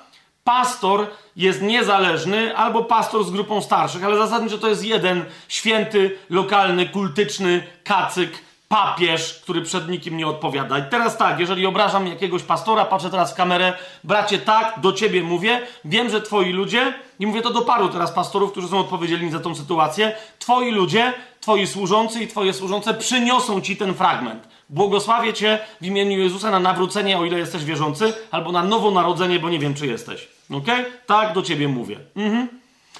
Pastor 0.44 1.08
jest 1.36 1.62
niezależny 1.62 2.58
albo 2.58 2.84
pastor 2.84 3.24
z 3.24 3.32
grupą 3.32 3.62
starszych, 3.62 4.04
ale 4.04 4.18
zasadniczo 4.18 4.58
to 4.58 4.68
jest 4.68 4.86
jeden 4.86 5.26
święty, 5.48 6.18
lokalny, 6.30 6.90
kultyczny 6.90 7.64
kacyk, 7.84 8.32
papież, 8.68 9.40
który 9.44 9.62
przed 9.62 9.90
nikim 9.90 10.18
nie 10.18 10.28
odpowiada. 10.28 10.80
I 10.80 10.84
teraz 10.90 11.18
tak, 11.18 11.40
jeżeli 11.40 11.66
obrażam 11.66 12.08
jakiegoś 12.08 12.44
pastora, 12.44 12.86
patrzę 12.86 13.10
teraz 13.10 13.34
w 13.34 13.36
kamerę, 13.36 13.74
bracie, 14.04 14.38
tak, 14.38 14.80
do 14.80 14.94
ciebie 14.94 15.24
mówię, 15.24 15.62
wiem, 15.86 16.10
że 16.10 16.22
twoi 16.22 16.52
ludzie, 16.52 16.94
i 17.20 17.28
mówię 17.28 17.42
to 17.42 17.50
do 17.50 17.62
paru 17.62 17.90
teraz 17.90 18.12
pastorów, 18.12 18.52
którzy 18.52 18.68
są 18.68 18.80
odpowiedzialni 18.80 19.32
za 19.32 19.40
tą 19.40 19.56
sytuację, 19.56 20.16
twoi 20.40 20.72
ludzie, 20.72 21.14
twoi 21.42 21.68
służący 21.68 22.24
i 22.24 22.28
twoje 22.28 22.54
służące 22.54 22.94
przyniosą 22.94 23.62
ci 23.62 23.78
ten 23.78 23.94
fragment. 23.94 24.48
Błogosławię 24.70 25.34
cię 25.34 25.60
w 25.82 25.86
imieniu 25.86 26.20
Jezusa 26.20 26.52
na 26.52 26.60
nawrócenie, 26.60 27.18
o 27.18 27.26
ile 27.26 27.40
jesteś 27.40 27.64
wierzący, 27.64 28.14
albo 28.32 28.52
na 28.52 28.64
nowonarodzenie, 28.64 29.40
bo 29.40 29.50
nie 29.50 29.60
wiem, 29.60 29.74
czy 29.74 29.88
jesteś. 29.88 30.28
Ok? 30.54 30.68
Tak, 31.06 31.34
do 31.34 31.42
ciebie 31.42 31.68
mówię. 31.68 32.00
Mhm. 32.16 32.48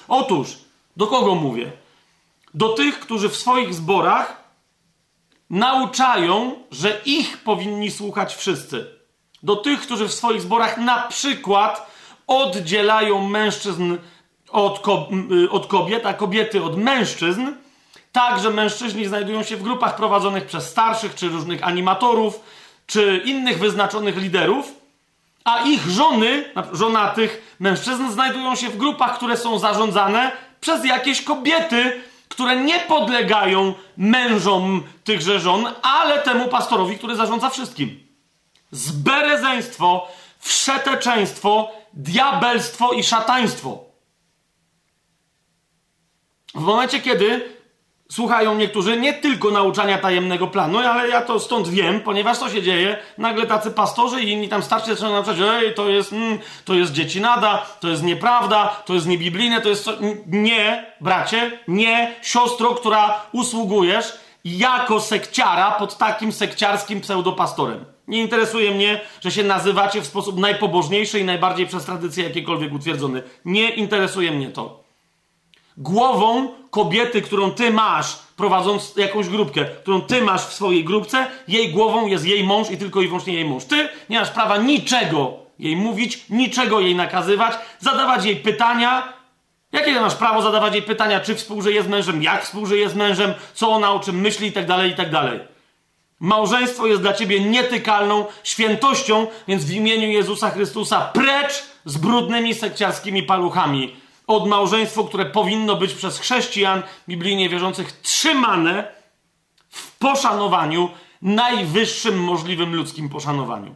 Otóż, 0.08 0.58
do 0.96 1.06
kogo 1.06 1.34
mówię? 1.34 1.72
Do 2.54 2.68
tych, 2.68 3.00
którzy 3.00 3.28
w 3.28 3.36
swoich 3.36 3.74
zborach 3.74 4.45
nauczają, 5.50 6.54
że 6.70 7.00
ich 7.04 7.38
powinni 7.38 7.90
słuchać 7.90 8.34
wszyscy. 8.34 8.86
Do 9.42 9.56
tych, 9.56 9.80
którzy 9.80 10.08
w 10.08 10.14
swoich 10.14 10.42
zborach 10.42 10.78
na 10.78 11.02
przykład 11.02 11.90
oddzielają 12.26 13.28
mężczyzn 13.28 13.96
od, 14.50 14.78
ko 14.78 15.08
y, 15.44 15.50
od 15.50 15.66
kobiet, 15.66 16.06
a 16.06 16.14
kobiety 16.14 16.64
od 16.64 16.76
mężczyzn, 16.76 17.46
tak, 18.12 18.40
że 18.40 18.50
mężczyźni 18.50 19.06
znajdują 19.06 19.42
się 19.42 19.56
w 19.56 19.62
grupach 19.62 19.96
prowadzonych 19.96 20.46
przez 20.46 20.70
starszych, 20.70 21.14
czy 21.14 21.28
różnych 21.28 21.66
animatorów, 21.66 22.40
czy 22.86 23.22
innych 23.24 23.58
wyznaczonych 23.58 24.16
liderów, 24.16 24.72
a 25.44 25.62
ich 25.62 25.86
żony, 25.88 26.44
żonatych 26.72 27.56
mężczyzn, 27.60 28.10
znajdują 28.10 28.54
się 28.54 28.68
w 28.68 28.76
grupach, 28.76 29.16
które 29.16 29.36
są 29.36 29.58
zarządzane 29.58 30.32
przez 30.60 30.84
jakieś 30.84 31.22
kobiety, 31.22 32.00
które 32.36 32.56
nie 32.56 32.80
podlegają 32.80 33.74
mężom 33.96 34.82
tychże 35.04 35.40
żon, 35.40 35.66
ale 35.82 36.18
temu 36.18 36.48
pastorowi, 36.48 36.98
który 36.98 37.16
zarządza 37.16 37.50
wszystkim. 37.50 38.06
Zberezeństwo, 38.70 40.08
wszeteczeństwo, 40.38 41.72
diabelstwo 41.92 42.92
i 42.92 43.04
szataństwo. 43.04 43.84
W 46.54 46.60
momencie, 46.60 47.00
kiedy 47.00 47.55
słuchają 48.08 48.54
niektórzy 48.54 48.96
nie 48.96 49.14
tylko 49.14 49.50
nauczania 49.50 49.98
tajemnego 49.98 50.46
planu, 50.46 50.78
ale 50.78 51.08
ja 51.08 51.22
to 51.22 51.40
stąd 51.40 51.68
wiem, 51.68 52.00
ponieważ 52.00 52.38
co 52.38 52.50
się 52.50 52.62
dzieje? 52.62 52.98
Nagle 53.18 53.46
tacy 53.46 53.70
pastorzy 53.70 54.20
i 54.20 54.30
inni 54.30 54.48
tam 54.48 54.62
starsi 54.62 54.90
zaczynają 54.90 55.14
nauczać, 55.14 55.36
ej, 55.40 55.74
to 55.74 55.88
jest, 55.88 56.12
mm, 56.12 56.38
to 56.64 56.74
jest 56.74 56.92
dziecinada, 56.92 57.66
to 57.80 57.88
jest 57.88 58.02
nieprawda, 58.02 58.82
to 58.84 58.94
jest 58.94 59.06
niebiblijne, 59.06 59.60
to 59.60 59.68
jest 59.68 59.84
co... 59.84 59.92
Nie, 60.26 60.86
bracie, 61.00 61.58
nie, 61.68 62.14
siostro, 62.22 62.74
która 62.74 63.20
usługujesz 63.32 64.12
jako 64.44 65.00
sekciara 65.00 65.70
pod 65.70 65.98
takim 65.98 66.32
sekciarskim 66.32 67.00
pseudopastorem. 67.00 67.84
Nie 68.08 68.20
interesuje 68.22 68.70
mnie, 68.70 69.00
że 69.20 69.30
się 69.30 69.42
nazywacie 69.42 70.00
w 70.00 70.06
sposób 70.06 70.38
najpobożniejszy 70.38 71.20
i 71.20 71.24
najbardziej 71.24 71.66
przez 71.66 71.84
tradycję 71.84 72.24
jakiekolwiek 72.24 72.72
utwierdzony. 72.72 73.22
Nie 73.44 73.70
interesuje 73.70 74.30
mnie 74.30 74.48
to. 74.48 74.85
Głową 75.76 76.48
kobiety, 76.70 77.22
którą 77.22 77.50
ty 77.50 77.70
masz, 77.70 78.18
prowadząc 78.36 78.96
jakąś 78.96 79.28
grupkę, 79.28 79.64
którą 79.64 80.00
ty 80.00 80.22
masz 80.22 80.46
w 80.46 80.52
swojej 80.52 80.84
grupce, 80.84 81.26
jej 81.48 81.72
głową 81.72 82.06
jest 82.06 82.24
jej 82.24 82.44
mąż 82.44 82.70
i 82.70 82.78
tylko 82.78 83.02
i 83.02 83.06
wyłącznie 83.06 83.34
jej 83.34 83.44
mąż. 83.44 83.64
Ty 83.64 83.88
nie 84.10 84.18
masz 84.18 84.30
prawa 84.30 84.56
niczego 84.56 85.32
jej 85.58 85.76
mówić, 85.76 86.24
niczego 86.30 86.80
jej 86.80 86.94
nakazywać, 86.94 87.52
zadawać 87.80 88.24
jej 88.24 88.36
pytania. 88.36 89.12
Jakie 89.72 90.00
masz 90.00 90.14
prawo 90.14 90.42
zadawać 90.42 90.74
jej 90.74 90.82
pytania, 90.82 91.20
czy 91.20 91.34
współżyje 91.34 91.82
z 91.82 91.88
mężem, 91.88 92.22
jak 92.22 92.44
współżyje 92.44 92.90
z 92.90 92.94
mężem, 92.94 93.34
co 93.54 93.70
ona 93.70 93.92
o 93.92 94.00
czym 94.00 94.20
myśli 94.20 94.48
i 94.48 94.52
tak 94.52 94.66
dalej, 94.66 94.90
i 94.90 94.94
tak. 94.94 95.08
Małżeństwo 96.20 96.86
jest 96.86 97.02
dla 97.02 97.12
ciebie 97.12 97.40
nietykalną 97.40 98.24
świętością, 98.44 99.26
więc 99.48 99.64
w 99.64 99.72
imieniu 99.72 100.08
Jezusa 100.08 100.50
Chrystusa 100.50 101.00
precz 101.00 101.64
z 101.84 101.96
brudnymi 101.96 102.54
sekciarskimi 102.54 103.22
paluchami 103.22 103.96
od 104.26 104.48
małżeństwo, 104.48 105.04
które 105.04 105.26
powinno 105.26 105.76
być 105.76 105.92
przez 105.92 106.18
chrześcijan 106.18 106.82
biblijnie 107.08 107.48
wierzących 107.48 107.92
trzymane 107.92 108.92
w 109.68 109.98
poszanowaniu, 109.98 110.90
najwyższym 111.22 112.24
możliwym 112.24 112.74
ludzkim 112.74 113.08
poszanowaniu. 113.08 113.74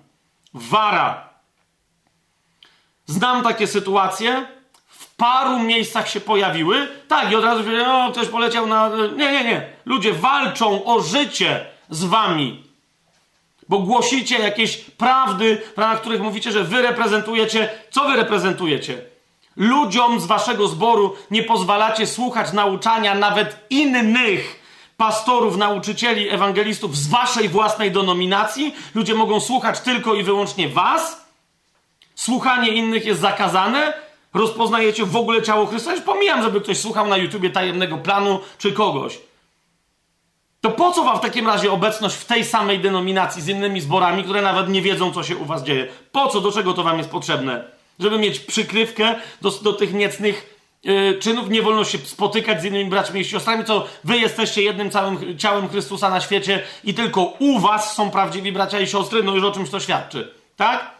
Wara. 0.55 1.29
Znam 3.07 3.43
takie 3.43 3.67
sytuacje, 3.67 4.47
w 4.87 5.15
paru 5.15 5.59
miejscach 5.59 6.09
się 6.09 6.21
pojawiły. 6.21 6.89
Tak, 7.09 7.33
i 7.33 7.37
od 7.37 7.45
razu 7.45 7.63
no, 7.87 8.13
ktoś 8.13 8.29
poleciał 8.29 8.67
na. 8.67 8.91
Nie, 9.17 9.33
nie, 9.33 9.45
nie. 9.45 9.73
Ludzie 9.85 10.13
walczą 10.13 10.85
o 10.85 11.01
życie 11.01 11.67
z 11.91 12.05
wami. 12.05 12.65
Bo 13.69 13.79
głosicie 13.79 14.39
jakieś 14.39 14.77
prawdy, 14.77 15.63
ramach 15.77 16.01
których 16.01 16.21
mówicie, 16.21 16.53
że 16.53 16.65
wy 16.65 16.83
reprezentujecie. 16.83 17.69
Co 17.91 18.05
wy 18.05 18.17
reprezentujecie? 18.17 19.10
Ludziom 19.61 20.21
z 20.21 20.27
waszego 20.27 20.69
zboru 20.69 21.17
nie 21.31 21.43
pozwalacie 21.43 22.07
słuchać 22.07 22.53
nauczania 22.53 23.15
nawet 23.15 23.67
innych 23.71 24.61
pastorów, 24.97 25.57
nauczycieli, 25.57 26.29
ewangelistów 26.29 26.97
z 26.97 27.09
waszej 27.09 27.49
własnej 27.49 27.91
denominacji. 27.91 28.75
Ludzie 28.95 29.15
mogą 29.15 29.41
słuchać 29.41 29.81
tylko 29.81 30.15
i 30.15 30.23
wyłącznie 30.23 30.69
was. 30.69 31.25
Słuchanie 32.15 32.69
innych 32.69 33.05
jest 33.07 33.21
zakazane. 33.21 33.93
Rozpoznajecie 34.35 35.05
w 35.05 35.17
ogóle 35.17 35.43
ciało 35.43 35.67
Chrystusa. 35.67 35.95
Już 35.95 36.05
pomijam, 36.05 36.43
żeby 36.43 36.61
ktoś 36.61 36.79
słuchał 36.79 37.09
na 37.09 37.17
YouTubie 37.17 37.51
tajemnego 37.51 37.99
planu 37.99 38.41
czy 38.59 38.73
kogoś. 38.73 39.19
To 40.61 40.71
po 40.71 40.93
co 40.93 41.05
wam 41.05 41.19
w 41.19 41.21
takim 41.21 41.47
razie 41.47 41.73
obecność 41.73 42.17
w 42.17 42.25
tej 42.25 42.45
samej 42.45 42.79
denominacji 42.79 43.43
z 43.43 43.49
innymi 43.49 43.81
zborami, 43.81 44.25
które 44.25 44.43
nawet 44.43 44.69
nie 44.69 44.83
wiedzą, 44.83 45.13
co 45.13 45.23
się 45.23 45.37
u 45.37 45.45
was 45.45 45.63
dzieje? 45.63 45.89
Po 46.13 46.29
co, 46.29 46.41
do 46.41 46.53
czego 46.53 46.73
to 46.73 46.83
wam 46.83 46.99
jest 46.99 47.11
potrzebne? 47.11 47.80
Żeby 48.01 48.19
mieć 48.19 48.41
przykrywkę 48.41 49.15
do, 49.41 49.51
do 49.51 49.73
tych 49.73 49.95
niecnych 49.95 50.57
yy, 50.85 51.19
czynów. 51.21 51.51
Nie 51.51 51.63
wolno 51.63 51.85
się 51.85 51.99
spotykać 51.99 52.63
z 52.63 52.65
innymi 52.65 52.91
braćmi 52.91 53.21
i 53.21 53.25
siostrami, 53.25 53.65
co 53.65 53.87
wy 54.05 54.19
jesteście 54.19 54.63
jednym 54.63 54.91
całym 54.91 55.39
ciałem 55.39 55.69
Chrystusa 55.69 56.11
na 56.11 56.21
świecie 56.21 56.63
i 56.85 56.95
tylko 56.95 57.23
u 57.39 57.59
was 57.59 57.95
są 57.95 58.11
prawdziwi 58.11 58.53
bracia 58.53 58.81
i 58.81 58.87
siostry, 58.87 59.23
no 59.23 59.35
już 59.35 59.45
o 59.45 59.53
czymś 59.53 59.71
to 59.71 59.81
świadczy. 59.81 60.35
Tak? 60.57 61.00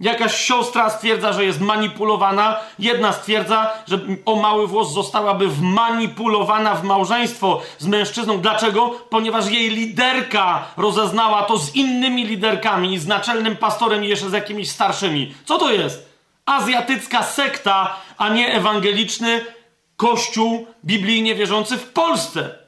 Jakaś 0.00 0.36
siostra 0.36 0.90
stwierdza, 0.90 1.32
że 1.32 1.44
jest 1.44 1.60
manipulowana, 1.60 2.56
jedna 2.78 3.12
stwierdza, 3.12 3.70
że 3.88 3.98
o 4.24 4.36
mały 4.36 4.66
włos 4.66 4.92
zostałaby 4.92 5.48
wmanipulowana 5.48 6.74
w 6.74 6.84
małżeństwo 6.84 7.62
z 7.78 7.86
mężczyzną. 7.86 8.40
Dlaczego? 8.40 8.90
Ponieważ 9.10 9.50
jej 9.50 9.70
liderka 9.70 10.64
rozeznała 10.76 11.42
to 11.42 11.58
z 11.58 11.74
innymi 11.74 12.24
liderkami, 12.24 12.98
z 12.98 13.06
naczelnym 13.06 13.56
pastorem 13.56 14.04
i 14.04 14.08
jeszcze 14.08 14.30
z 14.30 14.32
jakimiś 14.32 14.70
starszymi. 14.70 15.34
Co 15.44 15.58
to 15.58 15.72
jest? 15.72 16.14
Azjatycka 16.46 17.22
sekta, 17.22 17.96
a 18.18 18.28
nie 18.28 18.52
ewangeliczny 18.52 19.44
kościół 19.96 20.66
biblijnie 20.84 21.34
wierzący 21.34 21.78
w 21.78 21.92
Polsce. 21.92 22.58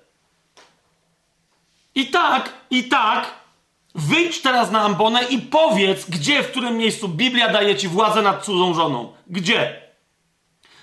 I 1.94 2.06
tak, 2.06 2.52
i 2.70 2.84
tak 2.84 3.35
Wyjdź 3.96 4.42
teraz 4.42 4.70
na 4.70 4.80
ambonę 4.80 5.24
i 5.24 5.38
powiedz, 5.38 6.10
gdzie, 6.10 6.42
w 6.42 6.50
którym 6.50 6.76
miejscu 6.76 7.08
Biblia 7.08 7.52
daje 7.52 7.76
ci 7.76 7.88
władzę 7.88 8.22
nad 8.22 8.44
cudzą 8.44 8.74
żoną. 8.74 9.12
Gdzie? 9.26 9.82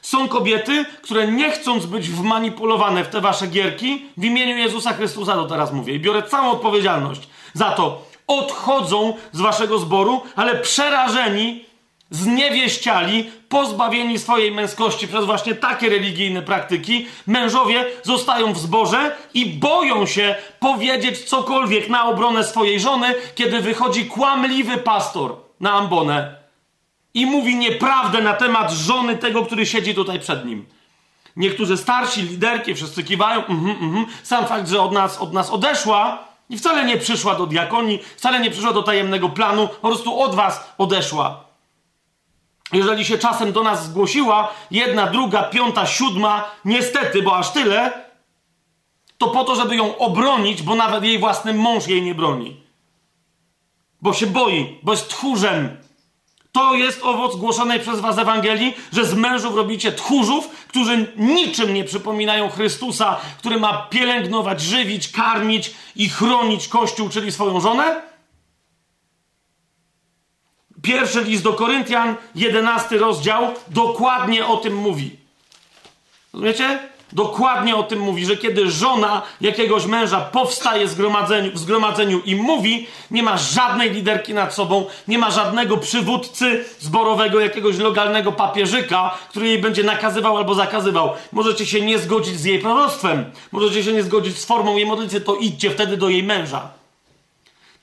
Są 0.02 0.28
kobiety, 0.28 0.86
które 1.02 1.28
nie 1.28 1.52
chcąc 1.52 1.86
być 1.86 2.10
wmanipulowane 2.10 3.04
w 3.04 3.08
te 3.08 3.22
wasze 3.22 3.48
gierki, 3.48 4.06
w 4.18 4.24
imieniu 4.24 4.58
Jezusa 4.58 4.94
Chrystusa 4.94 5.34
to 5.34 5.46
teraz 5.46 5.74
mówię 5.74 5.94
i 5.96 6.00
biorę 6.00 6.24
całą 6.24 6.52
odpowiedzialność 6.52 7.28
za 7.54 7.72
to, 7.72 8.06
odchodzą 8.28 9.14
z 9.32 9.42
waszego 9.42 9.80
zboru, 9.80 10.22
ale 10.36 10.56
przerażeni, 10.56 11.66
zniewieściali, 12.14 13.32
pozbawieni 13.50 14.20
swojej 14.20 14.52
męskości 14.52 15.08
przez 15.08 15.26
właśnie 15.26 15.56
takie 15.56 15.90
religijne 15.90 16.42
praktyki, 16.42 17.08
mężowie 17.28 17.86
zostają 18.04 18.54
w 18.54 18.60
zborze 18.60 19.16
i 19.34 19.46
boją 19.46 20.06
się 20.06 20.36
powiedzieć 20.60 21.20
cokolwiek 21.20 21.90
na 21.90 22.06
obronę 22.06 22.44
swojej 22.44 22.80
żony, 22.80 23.16
kiedy 23.36 23.62
wychodzi 23.62 24.06
kłamliwy 24.06 24.78
pastor 24.78 25.36
na 25.60 25.74
ambonę 25.74 26.36
i 27.14 27.26
mówi 27.26 27.56
nieprawdę 27.56 28.22
na 28.22 28.34
temat 28.34 28.72
żony 28.72 29.18
tego, 29.18 29.46
który 29.46 29.66
siedzi 29.66 29.96
tutaj 29.96 30.20
przed 30.20 30.46
nim. 30.46 30.66
Niektórzy 31.36 31.78
starsi, 31.78 32.22
liderki, 32.22 32.76
wszyscy 32.76 33.04
kiwają, 33.04 33.46
mm 33.46 33.76
-hmm, 33.76 34.06
sam 34.24 34.48
fakt, 34.48 34.70
że 34.70 34.82
od 34.82 34.92
nas, 34.92 35.18
od 35.18 35.34
nas 35.34 35.50
odeszła 35.50 36.28
i 36.50 36.58
wcale 36.58 36.86
nie 36.86 36.98
przyszła 36.98 37.36
do 37.36 37.46
diakonii, 37.46 38.00
wcale 38.18 38.40
nie 38.40 38.52
przyszła 38.52 38.74
do 38.74 38.84
tajemnego 38.84 39.30
planu, 39.30 39.68
po 39.68 39.88
prostu 39.88 40.20
od 40.20 40.36
was 40.36 40.74
odeszła. 40.78 41.53
Jeżeli 42.74 43.06
się 43.06 43.18
czasem 43.18 43.52
do 43.52 43.64
nas 43.64 43.86
zgłosiła, 43.86 44.54
jedna, 44.72 45.08
druga, 45.08 45.44
piąta, 45.44 45.86
siódma, 45.86 46.52
niestety, 46.66 47.22
bo 47.22 47.38
aż 47.38 47.52
tyle, 47.52 48.04
to 49.18 49.28
po 49.28 49.44
to, 49.44 49.56
żeby 49.56 49.76
ją 49.76 49.98
obronić, 49.98 50.62
bo 50.62 50.76
nawet 50.76 51.04
jej 51.04 51.20
własny 51.20 51.54
mąż 51.54 51.88
jej 51.88 52.02
nie 52.02 52.16
broni. 52.16 52.64
Bo 54.02 54.14
się 54.14 54.28
boi, 54.28 54.80
bo 54.84 54.92
jest 54.92 55.10
tchórzem, 55.10 55.78
to 56.54 56.74
jest 56.74 57.04
owoc 57.04 57.36
głoszonej 57.36 57.80
przez 57.80 58.00
was 58.00 58.18
Ewangelii, 58.18 58.76
że 58.94 59.06
z 59.06 59.14
mężów 59.14 59.56
robicie 59.56 59.92
tchórzów, 59.92 60.50
którzy 60.68 61.14
niczym 61.18 61.74
nie 61.74 61.84
przypominają 61.84 62.50
Chrystusa, 62.50 63.18
który 63.38 63.60
ma 63.60 63.88
pielęgnować, 63.90 64.62
żywić, 64.62 65.12
karmić 65.12 65.74
i 65.96 66.10
chronić 66.10 66.68
Kościół, 66.68 67.10
czyli 67.10 67.32
swoją 67.32 67.60
żonę? 67.60 68.13
Pierwszy 70.84 71.24
list 71.24 71.44
do 71.44 71.54
Koryntian, 71.54 72.16
jedenasty 72.36 72.98
rozdział, 72.98 73.54
dokładnie 73.68 74.46
o 74.46 74.58
tym 74.58 74.76
mówi. 74.76 75.12
Rozumiecie? 76.34 76.80
dokładnie 77.14 77.76
o 77.76 77.84
tym 77.84 78.00
mówi, 78.00 78.26
że 78.26 78.38
kiedy 78.38 78.72
żona 78.72 79.22
jakiegoś 79.42 79.86
męża 79.86 80.22
powstaje 80.22 80.86
w 80.88 80.90
zgromadzeniu, 80.90 81.52
w 81.52 81.60
zgromadzeniu 81.60 82.22
i 82.26 82.36
mówi, 82.36 82.88
nie 83.12 83.24
ma 83.24 83.38
żadnej 83.38 83.92
liderki 83.92 84.34
nad 84.34 84.54
sobą, 84.54 84.86
nie 85.08 85.18
ma 85.18 85.32
żadnego 85.32 85.78
przywódcy 85.78 86.66
zborowego, 86.80 87.40
jakiegoś 87.40 87.78
lokalnego 87.78 88.32
papieżyka, 88.32 89.18
który 89.30 89.48
jej 89.48 89.60
będzie 89.60 89.84
nakazywał 89.84 90.38
albo 90.38 90.56
zakazywał. 90.56 91.14
Możecie 91.32 91.66
się 91.66 91.82
nie 91.82 92.00
zgodzić 92.00 92.40
z 92.40 92.44
jej 92.44 92.60
proroctwem, 92.60 93.26
możecie 93.52 93.84
się 93.84 93.94
nie 93.94 94.04
zgodzić 94.04 94.38
z 94.38 94.46
formą 94.46 94.78
jej 94.78 94.86
modlitwy, 94.86 95.22
to 95.22 95.36
idźcie 95.36 95.70
wtedy 95.70 95.98
do 95.98 96.10
jej 96.10 96.24
męża. 96.24 96.83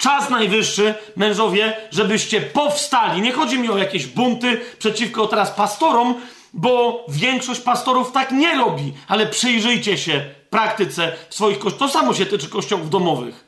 Czas 0.01 0.31
najwyższy, 0.31 0.95
mężowie, 1.17 1.77
żebyście 1.91 2.41
powstali. 2.41 3.23
Nie 3.23 3.33
chodzi 3.33 3.59
mi 3.59 3.71
o 3.71 3.79
jakieś 3.79 4.07
bunty 4.07 4.61
przeciwko 4.79 5.27
teraz 5.27 5.51
pastorom, 5.51 6.15
bo 6.53 7.05
większość 7.09 7.61
pastorów 7.61 8.13
tak 8.13 8.33
nie 8.33 8.55
robi, 8.55 8.93
ale 9.09 9.27
przyjrzyjcie 9.27 9.99
się 9.99 10.25
praktyce 10.51 11.13
w 11.29 11.35
swoich 11.35 11.59
kościołach. 11.59 11.93
To 11.93 11.99
samo 11.99 12.15
się 12.15 12.27
tyczy 12.27 12.49
kościołów 12.49 12.91
domowych. 12.91 13.45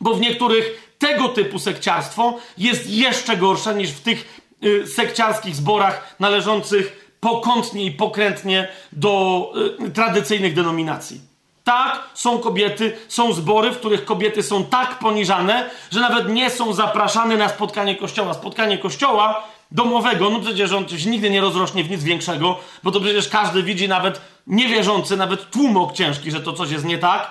Bo 0.00 0.14
w 0.14 0.20
niektórych 0.20 0.94
tego 0.98 1.28
typu 1.28 1.58
sekciarstwo 1.58 2.38
jest 2.58 2.90
jeszcze 2.90 3.36
gorsze 3.36 3.74
niż 3.74 3.90
w 3.90 4.00
tych 4.00 4.42
y, 4.64 4.86
sekciarskich 4.86 5.56
zborach 5.56 6.16
należących 6.20 7.14
pokątnie 7.20 7.84
i 7.84 7.90
pokrętnie 7.90 8.68
do 8.92 9.52
y, 9.86 9.90
tradycyjnych 9.90 10.54
denominacji. 10.54 11.29
Tak, 11.70 12.10
są 12.14 12.38
kobiety, 12.38 12.96
są 13.08 13.32
zbory, 13.32 13.70
w 13.70 13.78
których 13.78 14.04
kobiety 14.04 14.42
są 14.42 14.64
tak 14.64 14.98
poniżane, 14.98 15.70
że 15.90 16.00
nawet 16.00 16.28
nie 16.28 16.50
są 16.50 16.72
zapraszane 16.72 17.36
na 17.36 17.48
spotkanie 17.48 17.96
kościoła. 17.96 18.34
Spotkanie 18.34 18.78
kościoła 18.78 19.42
domowego, 19.70 20.30
no 20.30 20.40
przecież 20.40 20.72
on 20.72 20.88
się 20.88 21.10
nigdy 21.10 21.30
nie 21.30 21.40
rozrośnie 21.40 21.84
w 21.84 21.90
nic 21.90 22.02
większego, 22.02 22.58
bo 22.82 22.90
to 22.90 23.00
przecież 23.00 23.28
każdy 23.28 23.62
widzi, 23.62 23.88
nawet 23.88 24.20
niewierzący, 24.46 25.16
nawet 25.16 25.50
tłumok 25.50 25.92
ciężki, 25.92 26.30
że 26.30 26.40
to 26.40 26.52
coś 26.52 26.70
jest 26.70 26.84
nie 26.84 26.98
tak. 26.98 27.30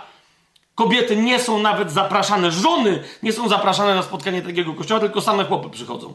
Kobiety 0.75 1.15
nie 1.15 1.39
są 1.39 1.59
nawet 1.59 1.91
zapraszane, 1.91 2.51
żony 2.51 3.03
nie 3.23 3.33
są 3.33 3.49
zapraszane 3.49 3.95
na 3.95 4.03
spotkanie 4.03 4.41
takiego 4.41 4.73
kościoła, 4.73 4.99
tylko 4.99 5.21
same 5.21 5.45
chłopy 5.45 5.69
przychodzą. 5.69 6.13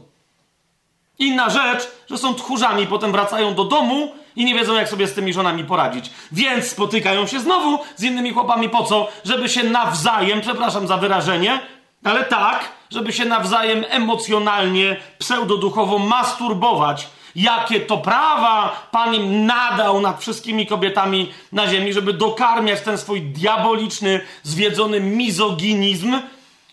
Inna 1.18 1.50
rzecz, 1.50 1.90
że 2.10 2.18
są 2.18 2.34
tchórzami 2.34 2.86
potem 2.86 3.12
wracają 3.12 3.54
do 3.54 3.64
domu 3.64 4.23
i 4.36 4.44
nie 4.44 4.54
wiedzą, 4.54 4.74
jak 4.74 4.88
sobie 4.88 5.06
z 5.06 5.14
tymi 5.14 5.32
żonami 5.32 5.64
poradzić. 5.64 6.10
Więc 6.32 6.66
spotykają 6.68 7.26
się 7.26 7.40
znowu 7.40 7.78
z 7.96 8.02
innymi 8.02 8.32
chłopami. 8.32 8.68
Po 8.68 8.84
co? 8.84 9.08
Żeby 9.24 9.48
się 9.48 9.64
nawzajem, 9.64 10.40
przepraszam 10.40 10.86
za 10.86 10.96
wyrażenie, 10.96 11.60
ale 12.04 12.24
tak, 12.24 12.72
żeby 12.90 13.12
się 13.12 13.24
nawzajem 13.24 13.84
emocjonalnie, 13.88 14.96
pseudoduchowo 15.18 15.98
masturbować. 15.98 17.08
Jakie 17.36 17.80
to 17.80 17.98
prawa 17.98 18.88
Pan 18.90 19.14
im 19.14 19.46
nadał 19.46 20.00
nad 20.00 20.20
wszystkimi 20.20 20.66
kobietami 20.66 21.32
na 21.52 21.68
ziemi, 21.68 21.92
żeby 21.92 22.12
dokarmiać 22.12 22.80
ten 22.80 22.98
swój 22.98 23.22
diaboliczny, 23.22 24.20
zwiedzony 24.42 25.00
mizoginizm 25.00 26.18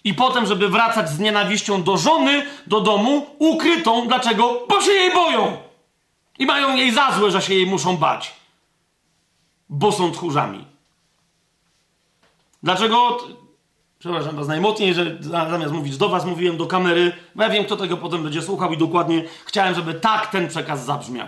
i 0.03 0.13
potem, 0.13 0.45
żeby 0.45 0.69
wracać 0.69 1.09
z 1.09 1.19
nienawiścią 1.19 1.83
do 1.83 1.97
żony, 1.97 2.45
do 2.67 2.81
domu, 2.81 3.25
ukrytą. 3.39 4.07
Dlaczego? 4.07 4.65
Bo 4.69 4.81
się 4.81 4.91
jej 4.91 5.13
boją. 5.13 5.70
I 6.41 6.45
mają 6.45 6.75
jej 6.75 6.91
za 6.91 7.11
złe, 7.11 7.31
że 7.31 7.41
się 7.41 7.53
jej 7.53 7.65
muszą 7.65 7.97
bać. 7.97 8.33
Bo 9.69 9.91
są 9.91 10.11
tchórzami. 10.11 10.65
Dlaczego 12.63 13.17
przepraszam 13.99 14.35
was 14.35 14.47
najmocniej, 14.47 14.93
że 14.93 15.17
zamiast 15.21 15.73
mówić 15.73 15.97
do 15.97 16.09
was, 16.09 16.25
mówiłem 16.25 16.57
do 16.57 16.65
kamery, 16.65 17.11
bo 17.35 17.43
ja 17.43 17.49
wiem, 17.49 17.65
kto 17.65 17.77
tego 17.77 17.97
potem 17.97 18.23
będzie 18.23 18.41
słuchał 18.41 18.73
i 18.73 18.77
dokładnie 18.77 19.23
chciałem, 19.45 19.75
żeby 19.75 19.93
tak 19.93 20.27
ten 20.27 20.47
przekaz 20.47 20.85
zabrzmiał. 20.85 21.27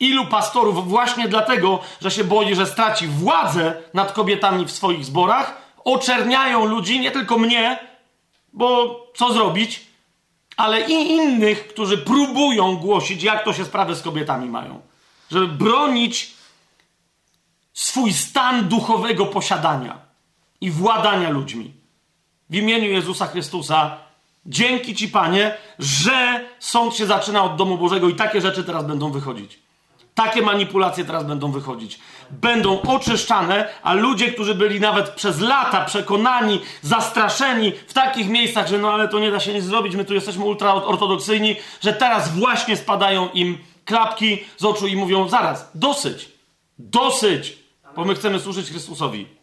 Ilu 0.00 0.26
pastorów 0.26 0.88
właśnie 0.88 1.28
dlatego, 1.28 1.80
że 2.00 2.10
się 2.10 2.24
boi, 2.24 2.54
że 2.54 2.66
straci 2.66 3.06
władzę 3.06 3.82
nad 3.94 4.12
kobietami 4.12 4.64
w 4.64 4.70
swoich 4.70 5.04
zborach, 5.04 5.62
oczerniają 5.84 6.64
ludzi, 6.64 7.00
nie 7.00 7.10
tylko 7.10 7.38
mnie, 7.38 7.78
bo 8.52 8.96
co 9.14 9.32
zrobić, 9.32 9.87
ale 10.58 10.80
i 10.80 11.12
innych, 11.12 11.68
którzy 11.68 11.98
próbują 11.98 12.76
głosić, 12.76 13.22
jak 13.22 13.44
to 13.44 13.52
się 13.52 13.64
sprawy 13.64 13.94
z 13.94 14.02
kobietami 14.02 14.48
mają. 14.48 14.80
Żeby 15.30 15.48
bronić 15.48 16.34
swój 17.72 18.12
stan 18.12 18.68
duchowego 18.68 19.26
posiadania 19.26 19.98
i 20.60 20.70
władania 20.70 21.30
ludźmi. 21.30 21.72
W 22.50 22.54
imieniu 22.54 22.90
Jezusa 22.90 23.26
Chrystusa, 23.26 23.96
dzięki 24.46 24.94
Ci, 24.94 25.08
Panie, 25.08 25.56
że 25.78 26.44
sąd 26.58 26.94
się 26.94 27.06
zaczyna 27.06 27.44
od 27.44 27.56
domu 27.56 27.78
Bożego 27.78 28.08
i 28.08 28.14
takie 28.14 28.40
rzeczy 28.40 28.64
teraz 28.64 28.84
będą 28.84 29.10
wychodzić. 29.10 29.58
Takie 30.14 30.42
manipulacje 30.42 31.04
teraz 31.04 31.24
będą 31.24 31.52
wychodzić. 31.52 31.98
Będą 32.30 32.82
oczyszczane, 32.82 33.68
a 33.82 33.94
ludzie, 33.94 34.32
którzy 34.32 34.54
byli 34.54 34.80
nawet 34.80 35.10
przez 35.10 35.40
lata 35.40 35.84
przekonani, 35.84 36.60
zastraszeni 36.82 37.72
w 37.86 37.92
takich 37.92 38.28
miejscach, 38.28 38.68
że 38.68 38.78
no 38.78 38.92
ale 38.92 39.08
to 39.08 39.18
nie 39.18 39.30
da 39.30 39.40
się 39.40 39.54
nic 39.54 39.64
zrobić, 39.64 39.94
my 39.94 40.04
tu 40.04 40.14
jesteśmy 40.14 40.44
ultraortodoksyjni, 40.44 41.56
że 41.80 41.92
teraz 41.92 42.38
właśnie 42.38 42.76
spadają 42.76 43.28
im 43.34 43.58
klapki 43.84 44.38
z 44.56 44.64
oczu 44.64 44.86
i 44.86 44.96
mówią: 44.96 45.28
zaraz, 45.28 45.70
dosyć, 45.74 46.28
dosyć, 46.78 47.58
bo 47.96 48.04
my 48.04 48.14
chcemy 48.14 48.40
służyć 48.40 48.70
Chrystusowi 48.70 49.38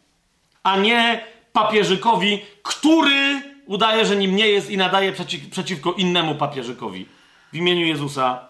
a 0.66 0.76
nie 0.76 1.24
papieżykowi, 1.52 2.42
który 2.62 3.42
udaje, 3.66 4.06
że 4.06 4.16
nim 4.16 4.36
nie 4.36 4.48
jest 4.48 4.70
i 4.70 4.76
nadaje 4.76 5.12
przeciw, 5.12 5.50
przeciwko 5.50 5.92
innemu 5.92 6.34
papieżykowi. 6.34 7.06
W 7.52 7.56
imieniu 7.56 7.86
Jezusa. 7.86 8.48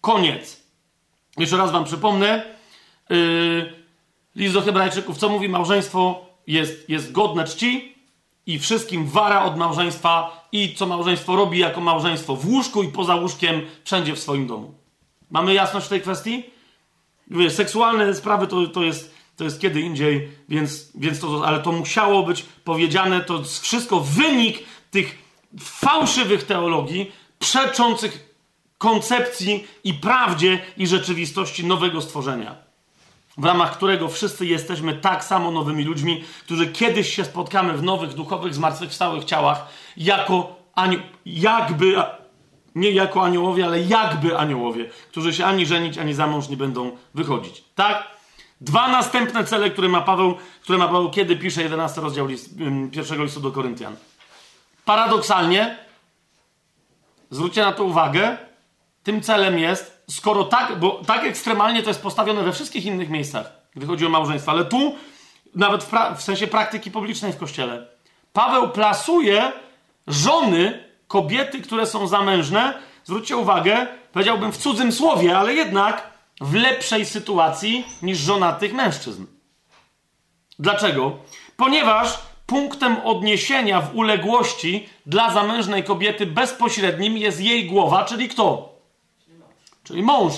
Koniec. 0.00 0.60
Jeszcze 1.38 1.56
raz 1.56 1.70
wam 1.70 1.84
przypomnę. 1.84 2.51
Yy, 3.12 3.72
list 4.36 4.54
do 4.54 4.60
Hebrajczyków, 4.60 5.18
co 5.18 5.28
mówi 5.28 5.48
małżeństwo 5.48 6.26
jest, 6.46 6.88
jest 6.88 7.12
godne 7.12 7.44
czci 7.44 7.94
i 8.46 8.58
wszystkim 8.58 9.06
wara 9.06 9.44
od 9.44 9.56
małżeństwa 9.56 10.46
i 10.52 10.74
co 10.74 10.86
małżeństwo 10.86 11.36
robi 11.36 11.58
jako 11.58 11.80
małżeństwo 11.80 12.36
w 12.36 12.46
łóżku 12.46 12.82
i 12.82 12.88
poza 12.88 13.14
łóżkiem, 13.14 13.62
wszędzie 13.84 14.14
w 14.14 14.18
swoim 14.18 14.46
domu. 14.46 14.74
Mamy 15.30 15.54
jasność 15.54 15.86
w 15.86 15.88
tej 15.88 16.00
kwestii? 16.00 16.44
Seksualne 17.48 18.14
sprawy 18.14 18.46
to, 18.46 18.66
to 18.66 18.82
jest 18.82 19.14
to 19.36 19.44
jest 19.44 19.60
kiedy 19.60 19.80
indziej, 19.80 20.28
więc, 20.48 20.90
więc 20.94 21.20
to, 21.20 21.46
ale 21.46 21.60
to 21.60 21.72
musiało 21.72 22.22
być 22.22 22.42
powiedziane, 22.64 23.20
to 23.20 23.42
wszystko 23.44 24.00
wynik 24.00 24.58
tych 24.90 25.18
fałszywych 25.60 26.42
teologii, 26.42 27.12
przeczących 27.38 28.34
koncepcji 28.78 29.66
i 29.84 29.94
prawdzie 29.94 30.58
i 30.76 30.86
rzeczywistości 30.86 31.66
nowego 31.66 32.00
stworzenia. 32.00 32.71
W 33.38 33.44
ramach 33.44 33.76
którego 33.76 34.08
wszyscy 34.08 34.46
jesteśmy 34.46 34.94
tak 34.94 35.24
samo 35.24 35.50
nowymi 35.50 35.84
ludźmi, 35.84 36.24
którzy 36.44 36.66
kiedyś 36.66 37.14
się 37.14 37.24
spotkamy 37.24 37.72
w 37.72 37.82
nowych, 37.82 38.14
duchowych, 38.14 38.54
zmartwychwstałych 38.54 39.24
ciałach, 39.24 39.66
jako 39.96 40.56
jakby, 41.26 41.94
nie 42.74 42.90
jako 42.90 43.24
aniołowie, 43.24 43.64
ale 43.64 43.80
jakby 43.80 44.38
aniołowie, 44.38 44.90
którzy 45.10 45.34
się 45.34 45.46
ani 45.46 45.66
żenić, 45.66 45.98
ani 45.98 46.14
za 46.14 46.26
mąż 46.26 46.48
nie 46.48 46.56
będą 46.56 46.96
wychodzić. 47.14 47.64
Tak? 47.74 48.04
Dwa 48.60 48.88
następne 48.88 49.44
cele, 49.44 49.70
które 49.70 49.88
ma 49.88 50.00
Paweł, 50.00 50.36
które 50.62 50.78
ma 50.78 50.86
Paweł 50.86 51.10
kiedy 51.10 51.36
pisze 51.36 51.62
11 51.62 52.00
rozdział 52.00 52.26
list, 52.26 52.54
pierwszego 52.92 53.24
listu 53.24 53.40
do 53.40 53.52
Koryntian. 53.52 53.96
Paradoksalnie, 54.84 55.78
zwróćcie 57.30 57.62
na 57.62 57.72
to 57.72 57.84
uwagę, 57.84 58.36
tym 59.02 59.20
celem 59.22 59.58
jest, 59.58 60.01
skoro 60.12 60.44
tak, 60.44 60.78
bo 60.78 61.00
tak 61.06 61.24
ekstremalnie 61.24 61.82
to 61.82 61.90
jest 61.90 62.02
postawione 62.02 62.42
we 62.42 62.52
wszystkich 62.52 62.86
innych 62.86 63.10
miejscach, 63.10 63.52
gdy 63.76 63.86
chodzi 63.86 64.06
o 64.06 64.08
małżeństwo, 64.08 64.52
ale 64.52 64.64
tu, 64.64 64.96
nawet 65.54 65.84
w, 65.84 65.92
w 66.16 66.22
sensie 66.22 66.46
praktyki 66.46 66.90
publicznej 66.90 67.32
w 67.32 67.36
kościele, 67.36 67.86
Paweł 68.32 68.68
plasuje 68.68 69.52
żony, 70.06 70.84
kobiety, 71.08 71.60
które 71.60 71.86
są 71.86 72.06
zamężne, 72.06 72.74
zwróćcie 73.04 73.36
uwagę, 73.36 73.86
powiedziałbym 74.12 74.52
w 74.52 74.56
cudzym 74.56 74.92
słowie, 74.92 75.38
ale 75.38 75.54
jednak 75.54 76.10
w 76.40 76.54
lepszej 76.54 77.06
sytuacji 77.06 77.84
niż 78.02 78.18
żonatych 78.18 78.72
mężczyzn. 78.72 79.26
Dlaczego? 80.58 81.16
Ponieważ 81.56 82.18
punktem 82.46 82.96
odniesienia 83.04 83.80
w 83.80 83.96
uległości 83.96 84.88
dla 85.06 85.30
zamężnej 85.30 85.84
kobiety 85.84 86.26
bezpośrednim 86.26 87.18
jest 87.18 87.40
jej 87.40 87.66
głowa, 87.66 88.04
czyli 88.04 88.28
kto? 88.28 88.71
Czyli 89.84 90.02
mąż. 90.02 90.32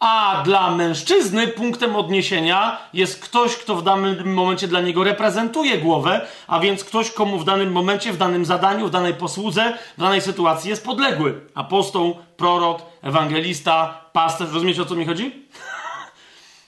A 0.00 0.42
dla 0.44 0.70
mężczyzny 0.70 1.48
punktem 1.48 1.96
odniesienia 1.96 2.78
jest 2.92 3.24
ktoś, 3.24 3.56
kto 3.56 3.76
w 3.76 3.82
danym 3.82 4.34
momencie 4.34 4.68
dla 4.68 4.80
niego 4.80 5.04
reprezentuje 5.04 5.78
głowę, 5.78 6.26
a 6.46 6.60
więc 6.60 6.84
ktoś, 6.84 7.10
komu 7.10 7.38
w 7.38 7.44
danym 7.44 7.72
momencie, 7.72 8.12
w 8.12 8.16
danym 8.16 8.44
zadaniu, 8.44 8.86
w 8.86 8.90
danej 8.90 9.14
posłudze, 9.14 9.78
w 9.98 10.00
danej 10.00 10.20
sytuacji 10.20 10.70
jest 10.70 10.84
podległy. 10.84 11.40
Apostoł, 11.54 12.16
prorok, 12.36 12.82
ewangelista, 13.02 14.00
pasterz. 14.12 14.52
Rozumiecie 14.52 14.82
o 14.82 14.86
co 14.86 14.94
mi 14.94 15.06
chodzi? 15.06 15.46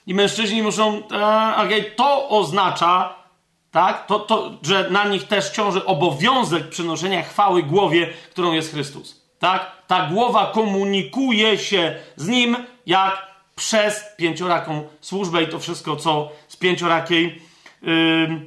I 0.07 0.15
mężczyźni 0.15 0.63
muszą. 0.63 1.03
E, 1.11 1.83
to 1.83 2.29
oznacza, 2.29 3.15
tak, 3.71 4.07
to, 4.07 4.19
to, 4.19 4.51
że 4.63 4.91
na 4.91 5.05
nich 5.05 5.25
też 5.25 5.51
ciąży 5.51 5.85
obowiązek 5.85 6.69
przynoszenia 6.69 7.23
chwały 7.23 7.63
głowie, 7.63 8.09
którą 8.31 8.53
jest 8.53 8.71
Chrystus. 8.71 9.18
Tak? 9.39 9.73
Ta 9.87 10.07
głowa 10.07 10.51
komunikuje 10.55 11.59
się 11.59 11.97
z 12.17 12.29
nim 12.29 12.57
jak 12.87 13.29
przez 13.57 14.05
pięcioraką 14.17 14.89
służbę 15.01 15.43
i 15.43 15.49
to 15.49 15.59
wszystko, 15.59 15.97
co 15.97 16.33
z 16.49 16.57
pięciorakiej, 16.57 17.43
yy, 17.83 18.41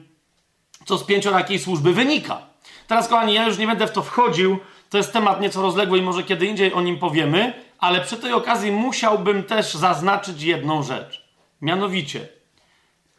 co 0.86 0.98
z 0.98 1.04
pięciorakiej 1.04 1.60
służby 1.60 1.94
wynika. 1.94 2.42
Teraz, 2.88 3.08
kochani, 3.08 3.34
ja 3.34 3.46
już 3.48 3.58
nie 3.58 3.68
będę 3.68 3.88
w 3.88 3.92
to 3.92 4.02
wchodził, 4.02 4.60
to 4.90 4.98
jest 4.98 5.14
temat 5.14 5.42
nieco 5.42 5.62
rozległy 5.62 5.98
i 6.00 6.02
może 6.02 6.24
kiedy 6.24 6.46
indziej 6.46 6.74
o 6.74 6.82
nim 6.82 7.00
powiemy, 7.00 7.54
ale 7.80 8.02
przy 8.02 8.18
tej 8.18 8.34
okazji 8.34 8.72
musiałbym 8.72 9.44
też 9.44 9.74
zaznaczyć 9.74 10.42
jedną 10.42 10.84
rzecz. 10.84 11.26
Mianowicie, 11.62 12.28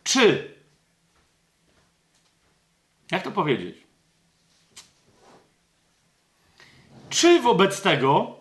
czy, 0.05 0.55
jak 3.11 3.23
to 3.23 3.31
powiedzieć? 3.31 3.82
Czy 7.13 7.41
wobec 7.41 7.83
tego 7.83 8.37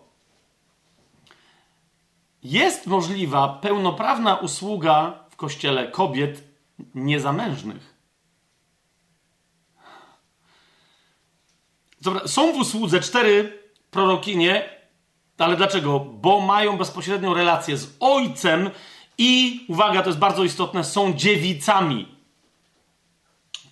jest 2.42 2.86
możliwa 2.86 3.48
pełnoprawna 3.48 4.36
usługa 4.36 5.24
w 5.30 5.36
kościele 5.36 5.88
kobiet 5.88 6.44
niezamężnych? 6.94 7.94
Dobra, 12.00 12.28
są 12.28 12.52
w 12.52 12.56
usłudze 12.56 13.00
cztery 13.00 13.62
prorokinie, 13.90 14.68
ale 15.38 15.56
dlaczego? 15.56 16.00
Bo 16.00 16.40
mają 16.40 16.76
bezpośrednią 16.76 17.34
relację 17.34 17.76
z 17.76 17.96
ojcem 18.00 18.70
i, 19.18 19.64
uwaga, 19.68 20.02
to 20.02 20.08
jest 20.08 20.18
bardzo 20.18 20.44
istotne, 20.44 20.84
są 20.84 21.12
dziewicami. 21.12 22.11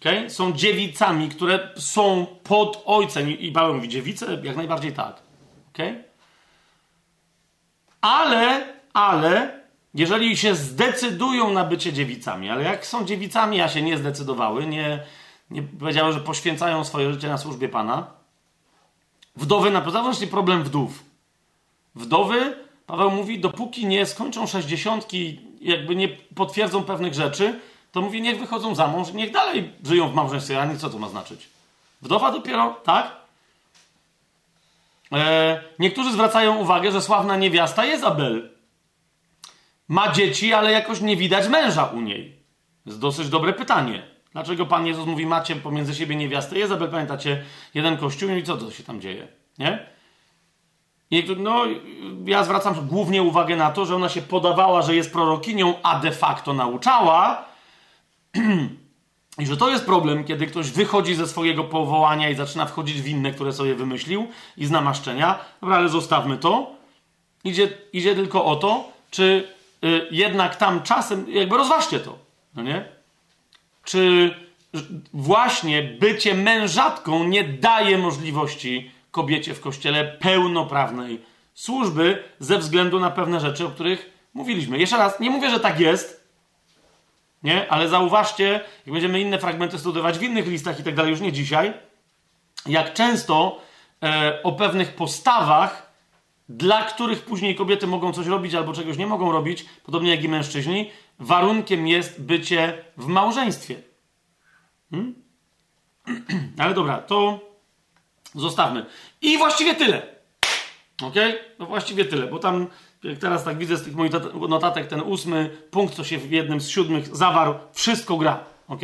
Okay? 0.00 0.30
Są 0.30 0.52
dziewicami, 0.52 1.28
które 1.28 1.68
są 1.76 2.26
pod 2.42 2.82
ojcem. 2.86 3.30
I 3.38 3.52
Paweł 3.52 3.74
mówi, 3.74 3.88
dziewice? 3.88 4.38
Jak 4.42 4.56
najbardziej 4.56 4.92
tak. 4.92 5.22
Okay? 5.72 6.04
Ale, 8.00 8.66
ale, 8.92 9.60
jeżeli 9.94 10.36
się 10.36 10.54
zdecydują 10.54 11.52
na 11.52 11.64
bycie 11.64 11.92
dziewicami, 11.92 12.50
ale 12.50 12.64
jak 12.64 12.86
są 12.86 13.04
dziewicami, 13.04 13.60
a 13.60 13.68
się 13.68 13.82
nie 13.82 13.98
zdecydowały, 13.98 14.66
nie, 14.66 15.02
nie 15.50 15.62
powiedziały, 15.62 16.12
że 16.12 16.20
poświęcają 16.20 16.84
swoje 16.84 17.12
życie 17.12 17.28
na 17.28 17.38
służbie 17.38 17.68
Pana, 17.68 18.06
wdowy, 19.36 19.70
na 19.70 19.80
właśnie 19.80 20.26
problem 20.26 20.64
wdów. 20.64 21.04
Wdowy, 21.94 22.56
Paweł 22.86 23.10
mówi, 23.10 23.40
dopóki 23.40 23.86
nie 23.86 24.06
skończą 24.06 24.46
sześćdziesiątki, 24.46 25.40
jakby 25.60 25.96
nie 25.96 26.08
potwierdzą 26.08 26.82
pewnych 26.82 27.14
rzeczy, 27.14 27.60
to 27.92 28.00
mówi, 28.00 28.22
niech 28.22 28.38
wychodzą 28.38 28.74
za 28.74 28.86
mąż, 28.86 29.12
niech 29.12 29.30
dalej 29.30 29.72
żyją 29.84 30.08
w 30.08 30.14
małżeństwie, 30.14 30.62
a 30.62 30.64
nie 30.64 30.76
co 30.76 30.90
to 30.90 30.98
ma 30.98 31.08
znaczyć? 31.08 31.48
Wdowa 32.02 32.32
dopiero, 32.32 32.80
tak? 32.84 33.16
E, 35.12 35.62
niektórzy 35.78 36.12
zwracają 36.12 36.56
uwagę, 36.56 36.92
że 36.92 37.02
sławna 37.02 37.36
niewiasta 37.36 37.84
Jezabel 37.84 38.50
ma 39.88 40.12
dzieci, 40.12 40.54
ale 40.54 40.72
jakoś 40.72 41.00
nie 41.00 41.16
widać 41.16 41.48
męża 41.48 41.84
u 41.84 42.00
niej. 42.00 42.36
To 42.84 42.90
jest 42.90 43.00
dosyć 43.00 43.28
dobre 43.28 43.52
pytanie. 43.52 44.02
Dlaczego 44.32 44.66
Pan 44.66 44.86
Jezus 44.86 45.06
mówi, 45.06 45.26
macie 45.26 45.56
pomiędzy 45.56 45.94
siebie 45.94 46.16
niewiastę 46.16 46.58
Jezabel, 46.58 46.90
pamiętacie, 46.90 47.44
jeden 47.74 47.96
kościół 47.96 48.30
i 48.30 48.42
co 48.42 48.56
to 48.56 48.70
się 48.70 48.82
tam 48.82 49.00
dzieje, 49.00 49.28
nie? 49.58 49.86
No, 51.36 51.64
ja 52.24 52.44
zwracam 52.44 52.86
głównie 52.86 53.22
uwagę 53.22 53.56
na 53.56 53.70
to, 53.70 53.86
że 53.86 53.96
ona 53.96 54.08
się 54.08 54.22
podawała, 54.22 54.82
że 54.82 54.94
jest 54.94 55.12
prorokinią, 55.12 55.74
a 55.82 55.98
de 55.98 56.12
facto 56.12 56.52
nauczała, 56.52 57.49
I 59.38 59.46
że 59.46 59.56
to 59.56 59.70
jest 59.70 59.84
problem, 59.86 60.24
kiedy 60.24 60.46
ktoś 60.46 60.70
wychodzi 60.70 61.14
ze 61.14 61.28
swojego 61.28 61.64
powołania 61.64 62.30
i 62.30 62.34
zaczyna 62.34 62.66
wchodzić 62.66 63.02
w 63.02 63.06
inne, 63.06 63.32
które 63.32 63.52
sobie 63.52 63.74
wymyślił 63.74 64.28
i 64.56 64.66
z 64.66 64.70
namaszczenia. 64.70 65.38
Dobra, 65.60 65.76
ale 65.76 65.88
zostawmy 65.88 66.36
to. 66.36 66.70
Idzie, 67.44 67.68
idzie 67.92 68.14
tylko 68.14 68.44
o 68.44 68.56
to, 68.56 68.92
czy 69.10 69.48
y, 69.84 70.06
jednak 70.10 70.56
tam 70.56 70.82
czasem, 70.82 71.26
jakby 71.28 71.56
rozważcie 71.56 72.00
to, 72.00 72.18
no 72.54 72.62
nie? 72.62 72.84
Czy 73.84 74.34
właśnie 75.12 75.82
bycie 75.82 76.34
mężatką 76.34 77.24
nie 77.24 77.44
daje 77.44 77.98
możliwości 77.98 78.90
kobiecie 79.10 79.54
w 79.54 79.60
kościele 79.60 80.04
pełnoprawnej 80.04 81.20
służby 81.54 82.22
ze 82.38 82.58
względu 82.58 83.00
na 83.00 83.10
pewne 83.10 83.40
rzeczy, 83.40 83.66
o 83.66 83.70
których 83.70 84.10
mówiliśmy. 84.34 84.78
Jeszcze 84.78 84.96
raz, 84.96 85.20
nie 85.20 85.30
mówię, 85.30 85.50
że 85.50 85.60
tak 85.60 85.80
jest, 85.80 86.19
nie? 87.42 87.72
Ale 87.72 87.88
zauważcie, 87.88 88.60
jak 88.86 88.92
będziemy 88.92 89.20
inne 89.20 89.38
fragmenty 89.38 89.78
studiować 89.78 90.18
w 90.18 90.22
innych 90.22 90.46
listach 90.46 90.80
i 90.80 90.82
tak 90.82 90.94
dalej, 90.94 91.10
już 91.10 91.20
nie 91.20 91.32
dzisiaj, 91.32 91.72
jak 92.66 92.94
często 92.94 93.60
e, 94.02 94.42
o 94.42 94.52
pewnych 94.52 94.94
postawach, 94.94 95.90
dla 96.48 96.84
których 96.84 97.24
później 97.24 97.54
kobiety 97.54 97.86
mogą 97.86 98.12
coś 98.12 98.26
robić 98.26 98.54
albo 98.54 98.72
czegoś 98.72 98.96
nie 98.96 99.06
mogą 99.06 99.32
robić, 99.32 99.64
podobnie 99.84 100.10
jak 100.10 100.24
i 100.24 100.28
mężczyźni, 100.28 100.90
warunkiem 101.18 101.88
jest 101.88 102.22
bycie 102.22 102.84
w 102.96 103.06
małżeństwie. 103.06 103.76
Hmm? 104.90 105.14
Ale 106.62 106.74
dobra, 106.74 106.98
to 106.98 107.40
zostawmy. 108.34 108.86
I 109.22 109.38
właściwie 109.38 109.74
tyle. 109.74 110.02
Ok? 111.02 111.14
No 111.58 111.66
właściwie 111.66 112.04
tyle, 112.04 112.26
bo 112.26 112.38
tam 112.38 112.66
jak 113.04 113.18
teraz 113.18 113.44
tak 113.44 113.58
widzę 113.58 113.76
z 113.76 113.82
tych 113.82 113.94
moich 113.94 114.12
notatek, 114.48 114.86
ten 114.86 115.00
ósmy 115.00 115.50
punkt, 115.70 115.94
co 115.94 116.04
się 116.04 116.18
w 116.18 116.32
jednym 116.32 116.60
z 116.60 116.68
siódmych 116.68 117.16
zawarł, 117.16 117.54
wszystko 117.72 118.16
gra. 118.16 118.44
ok? 118.68 118.80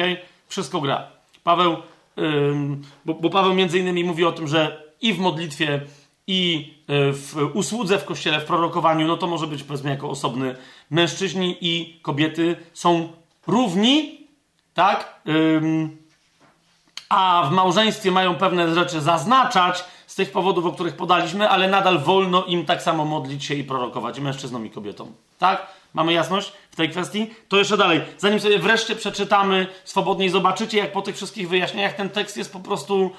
Wszystko 0.48 0.80
gra. 0.80 1.08
Paweł, 1.44 1.76
ym, 2.18 2.82
bo, 3.04 3.14
bo, 3.14 3.30
Paweł 3.30 3.54
między 3.54 3.78
innymi 3.78 4.04
mówi 4.04 4.24
o 4.24 4.32
tym, 4.32 4.48
że 4.48 4.82
i 5.00 5.14
w 5.14 5.18
modlitwie, 5.18 5.80
i 6.26 6.72
y, 6.90 7.12
w 7.12 7.50
usłudze 7.54 7.98
w 7.98 8.04
kościele, 8.04 8.40
w 8.40 8.44
prorokowaniu, 8.44 9.06
no 9.06 9.16
to 9.16 9.26
może 9.26 9.46
być 9.46 9.62
powiedzmy 9.62 9.90
jako 9.90 10.10
osobny. 10.10 10.56
Mężczyźni 10.90 11.56
i 11.60 12.00
kobiety 12.02 12.56
są 12.72 13.08
równi, 13.46 14.26
tak? 14.74 15.20
Ym, 15.28 15.96
a 17.08 17.48
w 17.50 17.52
małżeństwie 17.52 18.10
mają 18.10 18.34
pewne 18.34 18.74
rzeczy 18.74 19.00
zaznaczać, 19.00 19.84
z 20.16 20.24
tych 20.24 20.32
powodów, 20.32 20.66
o 20.66 20.72
których 20.72 20.96
podaliśmy, 20.96 21.48
ale 21.48 21.68
nadal 21.68 21.98
wolno 21.98 22.44
im 22.44 22.66
tak 22.66 22.82
samo 22.82 23.04
modlić 23.04 23.44
się 23.44 23.54
i 23.54 23.64
prorokować, 23.64 24.20
mężczyznom 24.20 24.66
i 24.66 24.70
kobietom. 24.70 25.12
Tak? 25.38 25.66
Mamy 25.94 26.12
jasność 26.12 26.52
w 26.70 26.76
tej 26.76 26.90
kwestii? 26.90 27.30
To 27.48 27.56
jeszcze 27.56 27.76
dalej. 27.76 28.00
Zanim 28.18 28.40
sobie 28.40 28.58
wreszcie 28.58 28.96
przeczytamy 28.96 29.66
swobodnie 29.84 30.26
i 30.26 30.28
zobaczycie, 30.28 30.78
jak 30.78 30.92
po 30.92 31.02
tych 31.02 31.16
wszystkich 31.16 31.48
wyjaśnieniach 31.48 31.94
ten 31.94 32.10
tekst 32.10 32.36
jest 32.36 32.52
po 32.52 32.60
prostu 32.60 33.10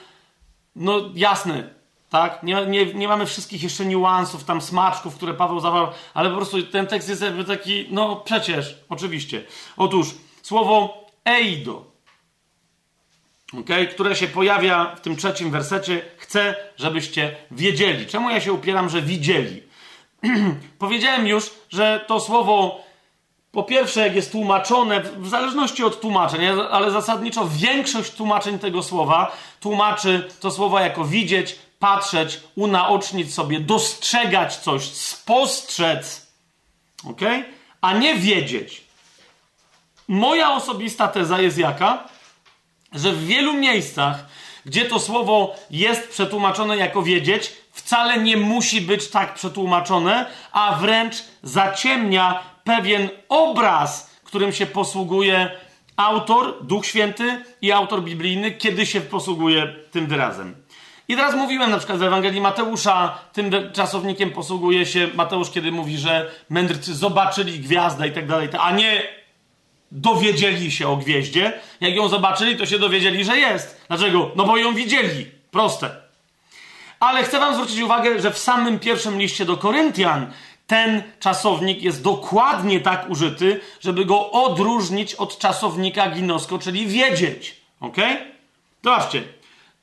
no, 0.75 0.99
jasny. 1.15 1.69
Tak? 2.09 2.43
Nie, 2.43 2.65
nie, 2.65 2.85
nie 2.85 3.07
mamy 3.07 3.25
wszystkich 3.25 3.63
jeszcze 3.63 3.85
niuansów, 3.85 4.43
tam 4.43 4.61
smaczków, 4.61 5.15
które 5.15 5.33
Paweł 5.33 5.59
zawarł, 5.59 5.87
ale 6.13 6.29
po 6.29 6.35
prostu 6.35 6.63
ten 6.63 6.87
tekst 6.87 7.09
jest 7.09 7.21
jakby 7.21 7.43
taki, 7.43 7.85
no 7.89 8.15
przecież, 8.15 8.77
oczywiście. 8.89 9.43
Otóż 9.77 10.15
słowo 10.41 11.05
eido, 11.25 11.85
okay, 13.53 13.87
które 13.87 14.15
się 14.15 14.27
pojawia 14.27 14.95
w 14.95 15.01
tym 15.01 15.15
trzecim 15.15 15.51
wersecie, 15.51 16.01
chcę, 16.17 16.55
żebyście 16.77 17.35
wiedzieli. 17.51 18.07
Czemu 18.07 18.29
ja 18.29 18.41
się 18.41 18.53
upieram, 18.53 18.89
że 18.89 19.01
widzieli? 19.01 19.63
Powiedziałem 20.79 21.27
już, 21.27 21.51
że 21.69 22.05
to 22.07 22.19
słowo 22.19 22.87
po 23.51 23.63
pierwsze, 23.63 24.01
jak 24.01 24.15
jest 24.15 24.31
tłumaczone, 24.31 25.01
w 25.01 25.27
zależności 25.27 25.83
od 25.83 26.01
tłumaczeń, 26.01 26.41
ale 26.71 26.91
zasadniczo 26.91 27.47
większość 27.47 28.11
tłumaczeń 28.11 28.59
tego 28.59 28.83
słowa 28.83 29.31
tłumaczy 29.59 30.29
to 30.39 30.51
słowo 30.51 30.79
jako 30.79 31.05
widzieć, 31.05 31.55
patrzeć, 31.79 32.39
unaocznić 32.55 33.33
sobie, 33.33 33.59
dostrzegać 33.59 34.57
coś, 34.57 34.83
spostrzec, 34.83 36.27
ok? 37.09 37.21
A 37.81 37.93
nie 37.93 38.15
wiedzieć. 38.15 38.83
Moja 40.07 40.51
osobista 40.51 41.07
teza 41.07 41.41
jest 41.41 41.57
jaka? 41.57 42.03
Że 42.97 43.11
w 43.11 43.25
wielu 43.25 43.53
miejscach, 43.53 44.25
gdzie 44.65 44.85
to 44.85 44.99
słowo 44.99 45.55
jest 45.71 46.09
przetłumaczone 46.09 46.77
jako 46.77 47.03
wiedzieć, 47.03 47.53
wcale 47.71 48.17
nie 48.17 48.37
musi 48.37 48.81
być 48.81 49.09
tak 49.09 49.33
przetłumaczone, 49.33 50.25
a 50.51 50.75
wręcz 50.75 51.15
zaciemnia 51.43 52.43
pewien 52.63 53.09
obraz, 53.29 54.09
którym 54.23 54.53
się 54.53 54.65
posługuje 54.65 55.51
autor, 55.97 56.65
Duch 56.65 56.85
Święty 56.85 57.43
i 57.61 57.71
autor 57.71 58.03
biblijny, 58.03 58.51
kiedy 58.51 58.85
się 58.85 59.01
posługuje 59.01 59.75
tym 59.91 60.07
wyrazem. 60.07 60.55
I 61.07 61.15
teraz 61.15 61.35
mówiłem 61.35 61.71
na 61.71 61.77
przykład 61.77 61.99
w 61.99 62.03
Ewangelii 62.03 62.41
Mateusza, 62.41 63.17
tym 63.33 63.51
czasownikiem 63.73 64.31
posługuje 64.31 64.85
się 64.85 65.07
Mateusz, 65.15 65.51
kiedy 65.51 65.71
mówi, 65.71 65.97
że 65.97 66.31
mędrcy 66.49 66.95
zobaczyli 66.95 67.59
gwiazdę 67.59 68.07
i 68.07 68.11
tak 68.11 68.27
dalej, 68.27 68.49
a 68.59 68.71
nie 68.71 69.01
dowiedzieli 69.91 70.71
się 70.71 70.87
o 70.87 70.97
gwieździe. 70.97 71.53
Jak 71.81 71.95
ją 71.95 72.09
zobaczyli, 72.09 72.55
to 72.55 72.65
się 72.65 72.79
dowiedzieli, 72.79 73.25
że 73.25 73.37
jest. 73.37 73.81
Dlaczego? 73.87 74.31
No 74.35 74.45
bo 74.45 74.57
ją 74.57 74.73
widzieli. 74.73 75.25
Proste. 75.51 75.95
Ale 76.99 77.23
chcę 77.23 77.39
wam 77.39 77.53
zwrócić 77.53 77.79
uwagę, 77.79 78.21
że 78.21 78.31
w 78.31 78.37
samym 78.37 78.79
pierwszym 78.79 79.19
liście 79.19 79.45
do 79.45 79.57
Koryntian 79.57 80.31
ten 80.67 81.03
czasownik 81.19 81.81
jest 81.81 82.03
dokładnie 82.03 82.79
tak 82.79 83.09
użyty, 83.09 83.59
żeby 83.79 84.05
go 84.05 84.31
odróżnić 84.31 85.15
od 85.15 85.39
czasownika 85.39 86.09
ginosko, 86.09 86.59
czyli 86.59 86.87
wiedzieć. 86.87 87.55
Ok? 87.79 87.97
Zobaczcie. 88.83 89.23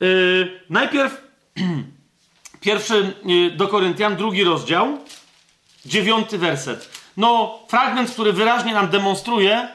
Yy, 0.01 0.61
najpierw 0.71 1.21
pierwszy 2.61 3.15
yy, 3.25 3.51
do 3.51 3.69
Koryntian, 3.69 4.17
drugi 4.17 4.45
rozdział, 4.45 4.99
dziewiąty 5.87 6.39
werset. 6.39 6.91
No, 7.17 7.59
fragment, 7.69 8.11
który 8.11 8.33
wyraźnie 8.33 8.75
nam 8.75 8.89
demonstruje, 8.89 9.69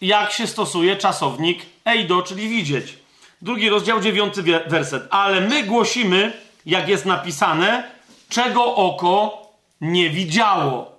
jak 0.00 0.32
się 0.32 0.46
stosuje 0.46 0.96
czasownik 0.96 1.66
eido, 1.84 2.22
czyli 2.22 2.48
widzieć. 2.48 2.98
Drugi 3.42 3.68
rozdział, 3.68 4.00
dziewiąty 4.00 4.42
werset. 4.66 5.02
Ale 5.10 5.40
my 5.40 5.62
głosimy, 5.62 6.32
jak 6.66 6.88
jest 6.88 7.06
napisane, 7.06 7.90
czego 8.28 8.74
oko 8.74 9.42
nie 9.80 10.10
widziało. 10.10 10.98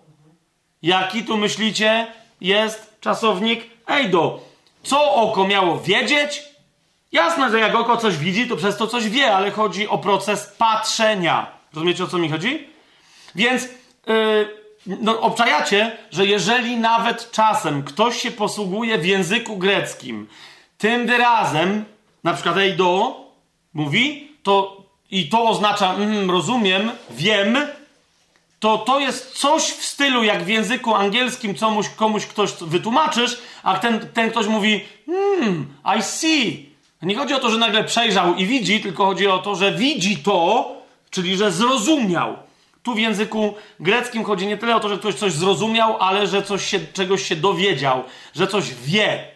Jaki 0.81 1.23
tu 1.23 1.37
myślicie 1.37 2.07
jest 2.41 2.99
czasownik 3.01 3.63
Ejdo? 3.87 4.39
Co 4.83 5.13
oko 5.13 5.47
miało 5.47 5.79
wiedzieć? 5.79 6.43
Jasne, 7.11 7.51
że 7.51 7.59
jak 7.59 7.75
oko 7.75 7.97
coś 7.97 8.17
widzi, 8.17 8.47
to 8.47 8.55
przez 8.55 8.77
to 8.77 8.87
coś 8.87 9.09
wie, 9.09 9.35
ale 9.35 9.51
chodzi 9.51 9.87
o 9.87 9.97
proces 9.97 10.55
patrzenia. 10.57 11.47
Rozumiecie 11.73 12.03
o 12.03 12.07
co 12.07 12.17
mi 12.17 12.29
chodzi? 12.29 12.67
Więc 13.35 13.63
yy, 13.63 14.58
no, 15.01 15.21
obczajacie, 15.21 15.97
że 16.11 16.25
jeżeli 16.25 16.77
nawet 16.77 17.31
czasem 17.31 17.83
ktoś 17.83 18.21
się 18.21 18.31
posługuje 18.31 18.97
w 18.97 19.05
języku 19.05 19.57
greckim 19.57 20.27
tym 20.77 21.07
wyrazem, 21.07 21.85
na 22.23 22.33
przykład 22.33 22.57
Eido 22.57 23.15
mówi, 23.73 24.31
to 24.43 24.83
i 25.11 25.29
to 25.29 25.43
oznacza, 25.43 25.93
mm, 25.93 26.31
rozumiem, 26.31 26.91
wiem, 27.09 27.57
to 28.59 28.77
to 28.77 28.99
jest 28.99 29.37
coś 29.37 29.63
w 29.63 29.85
stylu, 29.85 30.23
jak 30.23 30.43
w 30.43 30.47
języku 30.47 30.95
angielskim 30.95 31.55
komuś, 31.55 31.89
komuś 31.89 32.25
ktoś 32.25 32.51
wytłumaczysz, 32.61 33.37
a 33.63 33.79
ten, 33.79 34.09
ten 34.13 34.31
ktoś 34.31 34.47
mówi, 34.47 34.85
hmm, 35.05 35.67
I 35.99 36.03
see. 36.03 36.69
Nie 37.01 37.15
chodzi 37.15 37.33
o 37.33 37.39
to, 37.39 37.49
że 37.49 37.57
nagle 37.57 37.83
przejrzał 37.83 38.35
i 38.35 38.45
widzi, 38.45 38.81
tylko 38.81 39.05
chodzi 39.05 39.27
o 39.27 39.37
to, 39.37 39.55
że 39.55 39.71
widzi 39.71 40.17
to, 40.17 40.71
czyli 41.09 41.37
że 41.37 41.51
zrozumiał. 41.51 42.35
Tu 42.89 42.95
w 42.95 42.99
języku 42.99 43.53
greckim 43.79 44.23
chodzi 44.23 44.47
nie 44.47 44.57
tyle 44.57 44.75
o 44.75 44.79
to, 44.79 44.89
że 44.89 44.97
ktoś 44.97 45.15
coś 45.15 45.33
zrozumiał, 45.33 45.97
ale 45.99 46.27
że 46.27 46.43
coś 46.43 46.65
się, 46.65 46.79
czegoś 46.93 47.23
się 47.23 47.35
dowiedział, 47.35 48.03
że 48.35 48.47
coś 48.47 48.73
wie. 48.73 49.27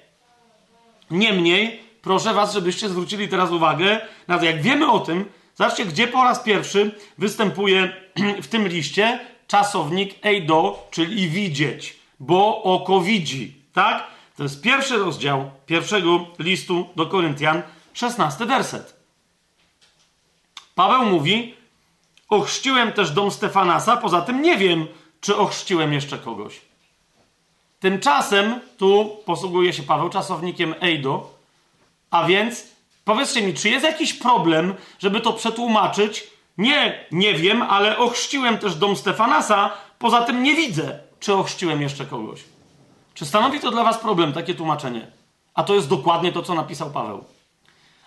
Niemniej, 1.11 1.79
proszę 2.01 2.33
Was, 2.33 2.53
żebyście 2.53 2.89
zwrócili 2.89 3.27
teraz 3.27 3.51
uwagę 3.51 4.01
na 4.27 4.39
to, 4.39 4.45
jak 4.45 4.61
wiemy 4.61 4.91
o 4.91 4.99
tym, 4.99 5.25
Zobaczcie, 5.55 5.85
gdzie 5.85 6.07
po 6.07 6.23
raz 6.23 6.39
pierwszy 6.39 6.91
występuje 7.17 7.93
w 8.43 8.47
tym 8.47 8.67
liście 8.67 9.19
czasownik 9.47 10.15
eido, 10.21 10.87
czyli 10.91 11.29
widzieć, 11.29 11.95
bo 12.19 12.63
oko 12.63 13.01
widzi. 13.01 13.53
Tak? 13.73 14.07
To 14.37 14.43
jest 14.43 14.61
pierwszy 14.61 14.97
rozdział 14.97 15.51
pierwszego 15.65 16.25
listu 16.39 16.89
do 16.95 17.05
Koryntian, 17.05 17.61
szesnasty 17.93 18.45
werset. 18.45 18.95
Paweł 20.75 21.05
mówi: 21.05 21.62
Ochrzciłem 22.33 22.91
też 22.91 23.11
dom 23.11 23.31
Stefanasa, 23.31 23.97
poza 23.97 24.21
tym 24.21 24.41
nie 24.41 24.57
wiem, 24.57 24.87
czy 25.21 25.37
ochrzciłem 25.37 25.93
jeszcze 25.93 26.17
kogoś. 26.17 26.61
Tymczasem 27.79 28.59
tu 28.77 29.17
posługuje 29.25 29.73
się 29.73 29.83
Paweł 29.83 30.09
czasownikiem 30.09 30.75
eido, 30.81 31.29
a 32.11 32.23
więc 32.23 32.73
Powiedzcie 33.05 33.41
mi, 33.41 33.53
czy 33.53 33.69
jest 33.69 33.85
jakiś 33.85 34.13
problem, 34.13 34.73
żeby 34.99 35.21
to 35.21 35.33
przetłumaczyć? 35.33 36.23
Nie, 36.57 37.05
nie 37.11 37.33
wiem, 37.33 37.61
ale 37.61 37.97
ochrzciłem 37.97 38.57
też 38.57 38.75
dom 38.75 38.95
Stefanasa, 38.95 39.71
poza 39.99 40.21
tym 40.21 40.43
nie 40.43 40.55
widzę, 40.55 40.99
czy 41.19 41.33
ochrzciłem 41.33 41.81
jeszcze 41.81 42.05
kogoś. 42.05 42.43
Czy 43.13 43.25
stanowi 43.25 43.59
to 43.59 43.71
dla 43.71 43.83
was 43.83 43.97
problem, 43.97 44.33
takie 44.33 44.55
tłumaczenie? 44.55 45.07
A 45.53 45.63
to 45.63 45.75
jest 45.75 45.89
dokładnie 45.89 46.31
to, 46.31 46.43
co 46.43 46.53
napisał 46.53 46.91
Paweł. 46.91 47.23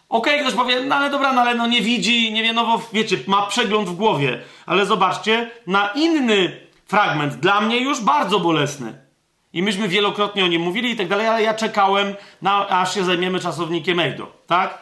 Okej, 0.09 0.35
okay, 0.35 0.47
ktoś 0.47 0.55
powie, 0.55 0.85
no 0.85 0.95
ale 0.95 1.11
dobra, 1.11 1.33
no 1.33 1.41
ale 1.41 1.55
no 1.55 1.67
nie 1.67 1.83
widzi, 1.83 2.33
nie 2.33 2.43
wie, 2.43 2.53
no 2.53 2.67
bo 2.67 2.83
wiecie, 2.93 3.19
ma 3.27 3.47
przegląd 3.47 3.89
w 3.89 3.95
głowie. 3.95 4.43
Ale 4.67 4.87
zobaczcie, 4.87 5.51
na 5.67 5.89
inny 5.89 6.61
fragment, 6.87 7.35
dla 7.35 7.61
mnie 7.61 7.81
już 7.81 8.01
bardzo 8.01 8.41
bolesny. 8.41 8.99
I 9.53 9.63
myśmy 9.63 9.89
wielokrotnie 9.89 10.45
o 10.45 10.47
nim 10.47 10.63
mówili 10.63 10.91
i 10.91 10.97
tak 10.97 11.09
dalej, 11.09 11.29
ale 11.29 11.43
ja 11.43 11.55
czekałem, 11.55 12.15
na, 12.43 12.69
aż 12.69 12.95
się 12.95 13.05
zajmiemy 13.05 13.41
czasownikiem 13.41 14.01
Ejdo, 14.01 14.33
tak? 14.47 14.79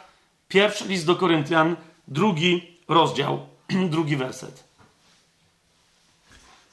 Pierwszy 0.48 0.88
list 0.88 1.06
do 1.06 1.16
Koryntian, 1.16 1.76
drugi 2.08 2.78
rozdział, 2.88 3.46
drugi 3.94 4.16
werset. 4.16 4.64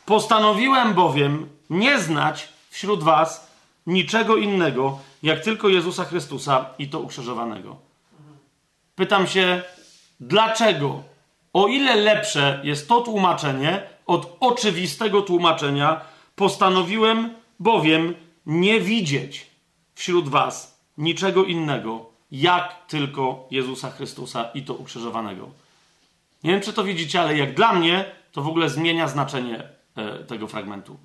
Postanowiłem 0.05 0.93
bowiem 0.93 1.49
nie 1.69 1.99
znać 1.99 2.49
wśród 2.69 3.03
was 3.03 3.51
niczego 3.87 4.37
innego, 4.37 4.99
jak 5.23 5.43
tylko 5.43 5.69
Jezusa 5.69 6.05
Chrystusa 6.05 6.65
i 6.79 6.89
to 6.89 6.99
ukrzyżowanego. 6.99 7.90
Pytam 8.95 9.27
się, 9.27 9.61
dlaczego? 10.19 11.03
O 11.53 11.67
ile 11.67 11.95
lepsze 11.95 12.61
jest 12.63 12.87
to 12.87 13.01
tłumaczenie 13.01 13.83
od 14.05 14.37
oczywistego 14.39 15.21
tłumaczenia, 15.21 16.01
postanowiłem 16.35 17.33
bowiem 17.59 18.15
nie 18.45 18.79
widzieć 18.79 19.47
wśród 19.95 20.29
was 20.29 20.79
niczego 20.97 21.45
innego, 21.45 22.05
jak 22.31 22.85
tylko 22.87 23.47
Jezusa 23.51 23.91
Chrystusa 23.91 24.49
i 24.53 24.63
to 24.63 24.73
ukrzyżowanego. 24.73 25.49
Nie 26.43 26.51
wiem, 26.51 26.61
czy 26.61 26.73
to 26.73 26.83
widzicie, 26.83 27.21
ale 27.21 27.37
jak 27.37 27.53
dla 27.53 27.73
mnie, 27.73 28.05
to 28.31 28.41
w 28.41 28.47
ogóle 28.47 28.69
zmienia 28.69 29.07
znaczenie 29.07 29.63
e, 29.95 30.23
tego 30.23 30.47
fragmentu. 30.47 30.97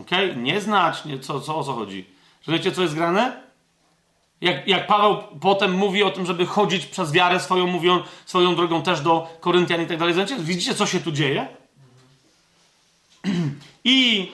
Ok? 0.00 0.10
Nie 0.36 0.60
znać, 0.60 1.04
nie, 1.04 1.18
co, 1.18 1.40
co, 1.40 1.56
o 1.56 1.64
co 1.64 1.72
chodzi. 1.72 2.06
Że 2.42 2.52
wiecie, 2.52 2.72
co 2.72 2.82
jest 2.82 2.94
grane? 2.94 3.42
Jak, 4.40 4.68
jak 4.68 4.86
Paweł 4.86 5.16
potem 5.40 5.72
mówi 5.72 6.02
o 6.02 6.10
tym, 6.10 6.26
żeby 6.26 6.46
chodzić 6.46 6.86
przez 6.86 7.12
wiarę 7.12 7.40
swoją, 7.40 7.66
mówią, 7.66 8.02
swoją 8.26 8.56
drogą 8.56 8.82
też 8.82 9.00
do 9.00 9.36
Koryntian 9.40 9.82
i 9.82 9.86
tak 9.86 9.98
dalej. 9.98 10.14
Widzicie, 10.38 10.74
co 10.74 10.86
się 10.86 11.00
tu 11.00 11.12
dzieje? 11.12 11.48
I 13.84 14.28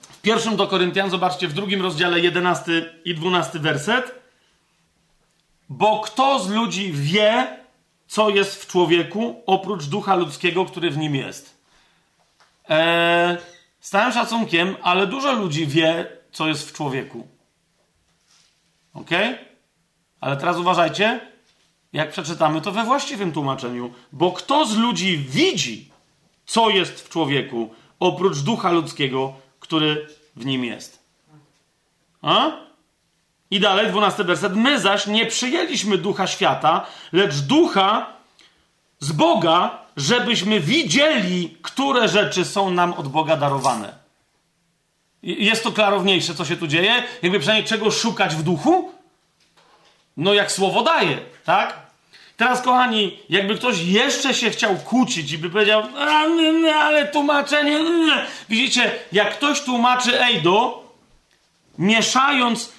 w 0.00 0.20
pierwszym 0.20 0.56
do 0.56 0.66
Koryntian, 0.66 1.10
zobaczcie, 1.10 1.48
w 1.48 1.52
drugim 1.52 1.82
rozdziale 1.82 2.20
11 2.20 2.94
i 3.04 3.14
12 3.14 3.58
werset. 3.58 4.20
Bo 5.68 6.00
kto 6.00 6.38
z 6.38 6.48
ludzi 6.48 6.92
wie, 6.92 7.56
co 8.06 8.30
jest 8.30 8.62
w 8.62 8.66
człowieku, 8.66 9.42
oprócz 9.46 9.84
ducha 9.84 10.14
ludzkiego, 10.14 10.64
który 10.64 10.90
w 10.90 10.98
nim 10.98 11.14
jest? 11.14 11.60
Eee, 12.68 13.36
z 13.80 13.90
całym 13.90 14.12
szacunkiem, 14.12 14.76
ale 14.82 15.06
dużo 15.06 15.32
ludzi 15.32 15.66
wie, 15.66 16.06
co 16.32 16.48
jest 16.48 16.70
w 16.70 16.72
człowieku. 16.72 17.28
Ok? 18.94 19.10
Ale 20.20 20.36
teraz 20.36 20.56
uważajcie. 20.56 21.20
jak 21.92 22.10
przeczytamy 22.10 22.60
to 22.60 22.72
we 22.72 22.84
właściwym 22.84 23.32
tłumaczeniu. 23.32 23.92
Bo 24.12 24.32
kto 24.32 24.66
z 24.66 24.76
ludzi 24.76 25.18
widzi, 25.18 25.90
co 26.46 26.70
jest 26.70 27.00
w 27.00 27.08
człowieku, 27.08 27.74
oprócz 28.00 28.38
ducha 28.38 28.70
ludzkiego, 28.70 29.32
który 29.60 30.06
w 30.36 30.46
nim 30.46 30.64
jest? 30.64 30.98
A? 32.22 32.50
I 33.50 33.60
dalej, 33.60 33.88
dwunasty 33.88 34.24
werset. 34.24 34.56
My 34.56 34.80
zaś 34.80 35.06
nie 35.06 35.26
przyjęliśmy 35.26 35.98
ducha 35.98 36.26
świata, 36.26 36.86
lecz 37.12 37.34
ducha 37.34 38.06
z 38.98 39.12
Boga, 39.12 39.78
żebyśmy 39.96 40.60
widzieli, 40.60 41.56
które 41.62 42.08
rzeczy 42.08 42.44
są 42.44 42.70
nam 42.70 42.92
od 42.92 43.08
Boga 43.08 43.36
darowane. 43.36 43.99
Jest 45.22 45.62
to 45.62 45.72
klarowniejsze, 45.72 46.34
co 46.34 46.44
się 46.44 46.56
tu 46.56 46.66
dzieje? 46.66 47.02
Jakby 47.22 47.38
przynajmniej 47.38 47.68
czego 47.68 47.90
szukać 47.90 48.34
w 48.34 48.42
duchu? 48.42 48.92
No 50.16 50.34
jak 50.34 50.52
słowo 50.52 50.82
daje, 50.82 51.18
tak? 51.44 51.90
Teraz, 52.36 52.62
kochani, 52.62 53.18
jakby 53.28 53.54
ktoś 53.54 53.78
jeszcze 53.78 54.34
się 54.34 54.50
chciał 54.50 54.76
kłócić 54.76 55.32
i 55.32 55.38
by 55.38 55.50
powiedział, 55.50 55.82
ale 56.82 57.08
tłumaczenie. 57.08 57.78
Widzicie, 58.48 58.92
jak 59.12 59.36
ktoś 59.36 59.60
tłumaczy 59.60 60.20
Ejdo, 60.20 60.84
mieszając 61.78 62.72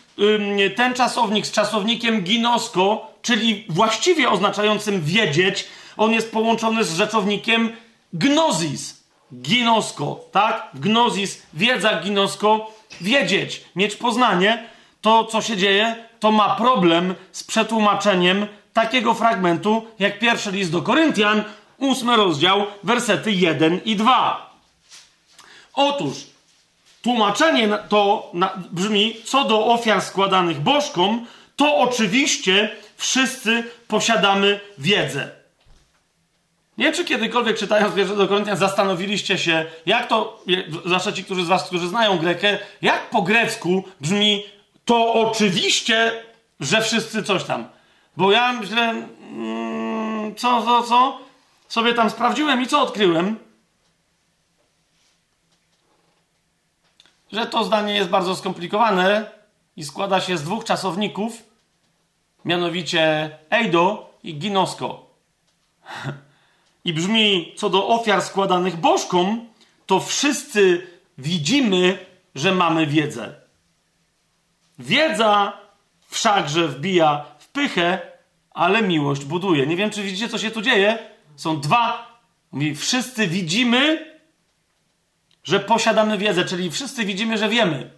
ten 0.75 0.93
czasownik 0.93 1.45
z 1.47 1.51
czasownikiem 1.51 2.21
ginosko, 2.21 3.13
czyli 3.21 3.65
właściwie 3.69 4.29
oznaczającym 4.29 5.01
wiedzieć, 5.03 5.67
on 5.97 6.11
jest 6.13 6.31
połączony 6.31 6.83
z 6.83 6.95
rzeczownikiem 6.95 7.75
gnozis. 8.13 9.00
Ginosko, 9.33 10.25
tak? 10.31 10.69
Gnozis, 10.73 11.41
wiedza 11.53 12.01
ginosko, 12.01 12.73
wiedzieć, 13.01 13.61
mieć 13.75 13.95
poznanie. 13.95 14.69
To, 15.01 15.25
co 15.25 15.41
się 15.41 15.57
dzieje, 15.57 15.95
to 16.19 16.31
ma 16.31 16.55
problem 16.55 17.15
z 17.31 17.43
przetłumaczeniem 17.43 18.47
takiego 18.73 19.13
fragmentu, 19.13 19.87
jak 19.99 20.19
pierwszy 20.19 20.51
list 20.51 20.71
do 20.71 20.81
Koryntian, 20.81 21.43
ósmy 21.77 22.15
rozdział, 22.15 22.65
wersety 22.83 23.31
1 23.31 23.79
i 23.85 23.95
2. 23.95 24.51
Otóż, 25.73 26.17
tłumaczenie 27.01 27.69
to 27.89 28.31
brzmi, 28.71 29.15
co 29.25 29.43
do 29.43 29.65
ofiar 29.65 30.01
składanych 30.01 30.59
bożkom, 30.59 31.25
to 31.55 31.77
oczywiście 31.77 32.75
wszyscy 32.97 33.63
posiadamy 33.87 34.59
wiedzę. 34.77 35.40
Nie 36.81 36.91
czy 36.91 37.05
kiedykolwiek 37.05 37.57
czytając 37.57 37.95
wiersze 37.95 38.15
do 38.15 38.27
Koryntian 38.27 38.57
zastanowiliście 38.57 39.37
się, 39.37 39.65
jak 39.85 40.07
to, 40.07 40.43
zwłaszcza 40.85 41.11
ci, 41.11 41.23
którzy 41.23 41.45
z 41.45 41.47
was, 41.47 41.63
którzy 41.63 41.87
znają 41.87 42.17
Grekę, 42.17 42.59
jak 42.81 43.09
po 43.09 43.21
grecku 43.21 43.83
brzmi 43.99 44.43
to 44.85 45.13
oczywiście, 45.13 46.23
że 46.59 46.81
wszyscy 46.81 47.23
coś 47.23 47.43
tam. 47.43 47.67
Bo 48.17 48.31
ja 48.31 48.53
myślę, 48.53 48.81
mm, 48.81 50.35
co, 50.35 50.61
co, 50.61 50.83
co? 50.83 51.19
Sobie 51.67 51.93
tam 51.93 52.09
sprawdziłem 52.09 52.61
i 52.61 52.67
co 52.67 52.81
odkryłem? 52.81 53.39
Że 57.31 57.45
to 57.45 57.63
zdanie 57.63 57.95
jest 57.95 58.09
bardzo 58.09 58.35
skomplikowane 58.35 59.31
i 59.75 59.83
składa 59.83 60.21
się 60.21 60.37
z 60.37 60.43
dwóch 60.43 60.63
czasowników, 60.63 61.43
mianowicie 62.45 63.31
eido 63.49 64.13
i 64.23 64.35
ginosko. 64.35 65.05
I 66.85 66.93
brzmi, 66.93 67.53
co 67.55 67.69
do 67.69 67.87
ofiar 67.87 68.21
składanych 68.21 68.75
bożkom, 68.77 69.49
to 69.85 69.99
wszyscy 69.99 70.87
widzimy, 71.17 72.05
że 72.35 72.55
mamy 72.55 72.87
wiedzę. 72.87 73.35
Wiedza 74.79 75.53
wszakże 76.07 76.67
wbija 76.67 77.25
w 77.39 77.47
pychę, 77.47 77.99
ale 78.51 78.81
miłość 78.81 79.25
buduje. 79.25 79.67
Nie 79.67 79.75
wiem, 79.75 79.89
czy 79.89 80.03
widzicie, 80.03 80.29
co 80.29 80.37
się 80.37 80.51
tu 80.51 80.61
dzieje. 80.61 80.97
Są 81.35 81.59
dwa. 81.59 82.11
Mówi, 82.51 82.75
wszyscy 82.75 83.27
widzimy, 83.27 84.11
że 85.43 85.59
posiadamy 85.59 86.17
wiedzę, 86.17 86.45
czyli 86.45 86.71
wszyscy 86.71 87.05
widzimy, 87.05 87.37
że 87.37 87.49
wiemy. 87.49 87.91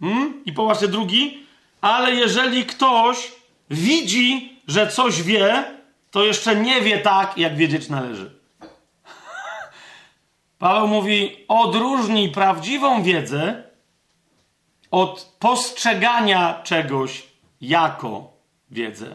Hmm? 0.00 0.44
I 0.44 0.52
popatrzcie 0.52 0.88
drugi. 0.88 1.46
Ale 1.80 2.14
jeżeli 2.14 2.66
ktoś 2.66 3.32
widzi, 3.70 4.58
że 4.68 4.88
coś 4.88 5.22
wie, 5.22 5.64
to 6.14 6.24
jeszcze 6.24 6.56
nie 6.56 6.80
wie 6.80 6.98
tak, 6.98 7.38
jak 7.38 7.56
wiedzieć 7.56 7.88
należy. 7.88 8.40
Paweł 10.58 10.88
mówi: 10.88 11.44
odróżnij 11.48 12.28
prawdziwą 12.28 13.02
wiedzę 13.02 13.62
od 14.90 15.36
postrzegania 15.38 16.60
czegoś 16.62 17.22
jako 17.60 18.32
wiedzę. 18.70 19.06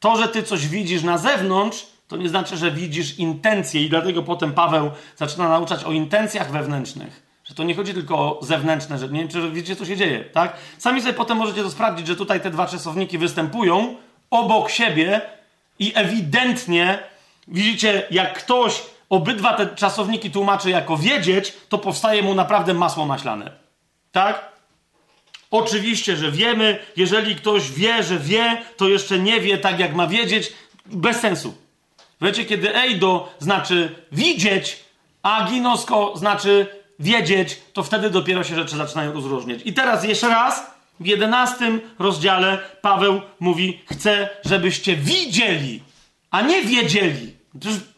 To, 0.00 0.16
że 0.16 0.28
ty 0.28 0.42
coś 0.42 0.68
widzisz 0.68 1.02
na 1.02 1.18
zewnątrz, 1.18 1.86
to 2.08 2.16
nie 2.16 2.28
znaczy, 2.28 2.56
że 2.56 2.70
widzisz 2.70 3.18
intencje, 3.18 3.82
i 3.82 3.88
dlatego 3.88 4.22
potem 4.22 4.52
Paweł 4.52 4.90
zaczyna 5.16 5.48
nauczać 5.48 5.84
o 5.84 5.92
intencjach 5.92 6.52
wewnętrznych. 6.52 7.22
Że 7.44 7.54
to 7.54 7.64
nie 7.64 7.74
chodzi 7.74 7.94
tylko 7.94 8.16
o 8.18 8.44
zewnętrzne, 8.44 8.98
że 8.98 9.08
nie 9.08 9.28
czy 9.28 9.50
widzicie, 9.50 9.76
co 9.76 9.84
się 9.84 9.96
dzieje, 9.96 10.24
tak? 10.24 10.56
Sami 10.78 11.00
sobie 11.00 11.14
potem 11.14 11.38
możecie 11.38 11.62
to 11.62 11.70
sprawdzić, 11.70 12.06
że 12.06 12.16
tutaj 12.16 12.40
te 12.40 12.50
dwa 12.50 12.66
czasowniki 12.66 13.18
występują 13.18 13.96
obok 14.30 14.70
siebie 14.70 15.37
i 15.78 15.92
ewidentnie 15.94 16.98
widzicie, 17.48 18.06
jak 18.10 18.38
ktoś 18.38 18.82
obydwa 19.10 19.54
te 19.54 19.66
czasowniki 19.66 20.30
tłumaczy 20.30 20.70
jako 20.70 20.96
wiedzieć, 20.96 21.52
to 21.68 21.78
powstaje 21.78 22.22
mu 22.22 22.34
naprawdę 22.34 22.74
masło 22.74 23.06
maślane. 23.06 23.50
Tak? 24.12 24.52
Oczywiście, 25.50 26.16
że 26.16 26.32
wiemy, 26.32 26.78
jeżeli 26.96 27.36
ktoś 27.36 27.70
wie, 27.70 28.02
że 28.02 28.18
wie, 28.18 28.62
to 28.76 28.88
jeszcze 28.88 29.18
nie 29.18 29.40
wie 29.40 29.58
tak, 29.58 29.78
jak 29.78 29.94
ma 29.94 30.06
wiedzieć. 30.06 30.52
Bez 30.86 31.20
sensu. 31.20 31.54
Wiecie, 32.20 32.44
kiedy 32.44 32.74
eido 32.74 33.32
znaczy 33.38 33.94
widzieć, 34.12 34.84
a 35.22 35.46
ginosko 35.50 36.12
znaczy 36.16 36.66
wiedzieć, 36.98 37.60
to 37.72 37.82
wtedy 37.82 38.10
dopiero 38.10 38.44
się 38.44 38.54
rzeczy 38.54 38.76
zaczynają 38.76 39.12
rozróżniać. 39.12 39.60
I 39.64 39.72
teraz 39.72 40.04
jeszcze 40.04 40.28
raz, 40.28 40.77
w 41.00 41.06
jedenastym 41.06 41.80
rozdziale 41.98 42.58
Paweł 42.82 43.20
mówi, 43.40 43.80
chcę, 43.90 44.28
żebyście 44.44 44.96
widzieli, 44.96 45.82
a 46.30 46.42
nie 46.42 46.62
wiedzieli. 46.62 47.36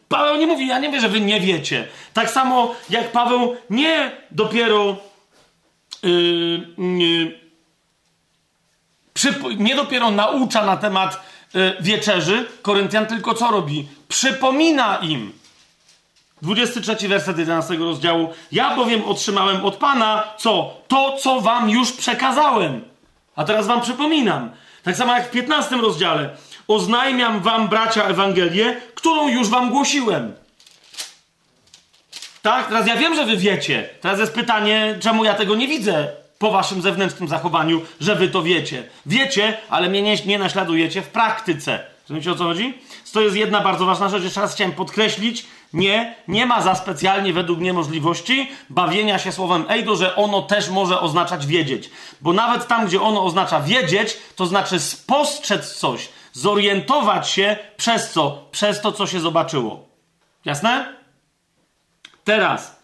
Paweł 0.09 0.35
nie 0.35 0.47
mówi, 0.47 0.67
ja 0.67 0.79
nie 0.79 0.91
wiem, 0.91 1.01
że 1.01 1.09
wy 1.09 1.21
nie 1.21 1.39
wiecie. 1.39 1.87
Tak 2.13 2.29
samo 2.29 2.75
jak 2.89 3.11
Paweł 3.11 3.55
nie 3.69 4.11
dopiero 4.31 4.97
yy, 6.03 6.67
yy, 6.77 7.41
nie 9.57 9.75
dopiero 9.75 10.11
naucza 10.11 10.65
na 10.65 10.77
temat 10.77 11.21
y, 11.55 11.73
wieczerzy 11.79 12.45
Koryntian, 12.61 13.05
tylko 13.05 13.33
co 13.33 13.51
robi? 13.51 13.87
Przypomina 14.07 14.97
im. 14.97 15.31
23 16.41 17.07
werset 17.07 17.37
11 17.37 17.75
rozdziału. 17.75 18.29
Ja 18.51 18.75
bowiem 18.75 19.03
otrzymałem 19.03 19.65
od 19.65 19.75
Pana 19.75 20.23
co? 20.37 20.77
To, 20.87 21.17
co 21.17 21.41
wam 21.41 21.69
już 21.69 21.91
przekazałem. 21.91 22.90
A 23.35 23.43
teraz 23.43 23.67
wam 23.67 23.81
przypominam. 23.81 24.51
Tak 24.83 24.95
samo 24.95 25.13
jak 25.15 25.27
w 25.27 25.31
15 25.31 25.77
rozdziale. 25.77 26.29
Oznajmiam 26.67 27.39
wam, 27.39 27.67
bracia, 27.67 28.03
Ewangelię, 28.03 28.81
którą 28.95 29.27
już 29.27 29.49
wam 29.49 29.69
głosiłem. 29.69 30.33
Tak? 32.41 32.67
Teraz 32.67 32.87
ja 32.87 32.95
wiem, 32.95 33.15
że 33.15 33.25
wy 33.25 33.37
wiecie. 33.37 33.89
Teraz 34.01 34.19
jest 34.19 34.33
pytanie, 34.33 34.95
czemu 34.99 35.25
ja 35.25 35.33
tego 35.33 35.55
nie 35.55 35.67
widzę 35.67 36.07
po 36.39 36.51
waszym 36.51 36.81
zewnętrznym 36.81 37.29
zachowaniu, 37.29 37.81
że 37.99 38.15
wy 38.15 38.27
to 38.27 38.43
wiecie. 38.43 38.83
Wiecie, 39.05 39.57
ale 39.69 39.89
mnie 39.89 40.01
nie, 40.01 40.15
nie 40.25 40.39
naśladujecie 40.39 41.01
w 41.01 41.07
praktyce. 41.07 41.90
Rozumiecie 42.11 42.31
o 42.31 42.35
co 42.35 42.43
chodzi? 42.43 42.73
To 43.13 43.21
jest 43.21 43.35
jedna 43.35 43.61
bardzo 43.61 43.85
ważna 43.85 44.09
rzecz. 44.09 44.23
Jeszcze 44.23 44.41
raz 44.41 44.53
chciałem 44.53 44.73
podkreślić. 44.73 45.45
Nie, 45.73 46.15
nie 46.27 46.45
ma 46.45 46.61
za 46.61 46.75
specjalnie 46.75 47.33
według 47.33 47.59
mnie 47.59 47.73
możliwości 47.73 48.51
bawienia 48.69 49.19
się 49.19 49.31
słowem 49.31 49.65
ejdo, 49.69 49.95
że 49.95 50.15
ono 50.15 50.41
też 50.41 50.69
może 50.69 50.99
oznaczać 50.99 51.45
wiedzieć. 51.45 51.89
Bo 52.21 52.33
nawet 52.33 52.67
tam, 52.67 52.85
gdzie 52.85 53.01
ono 53.01 53.23
oznacza 53.25 53.61
wiedzieć, 53.61 54.17
to 54.35 54.45
znaczy 54.45 54.79
spostrzec 54.79 55.73
coś, 55.73 56.09
zorientować 56.33 57.29
się 57.29 57.57
przez 57.77 58.11
co? 58.11 58.45
Przez 58.51 58.81
to, 58.81 58.91
co 58.91 59.07
się 59.07 59.19
zobaczyło. 59.19 59.85
Jasne? 60.45 60.95
Teraz, 62.23 62.81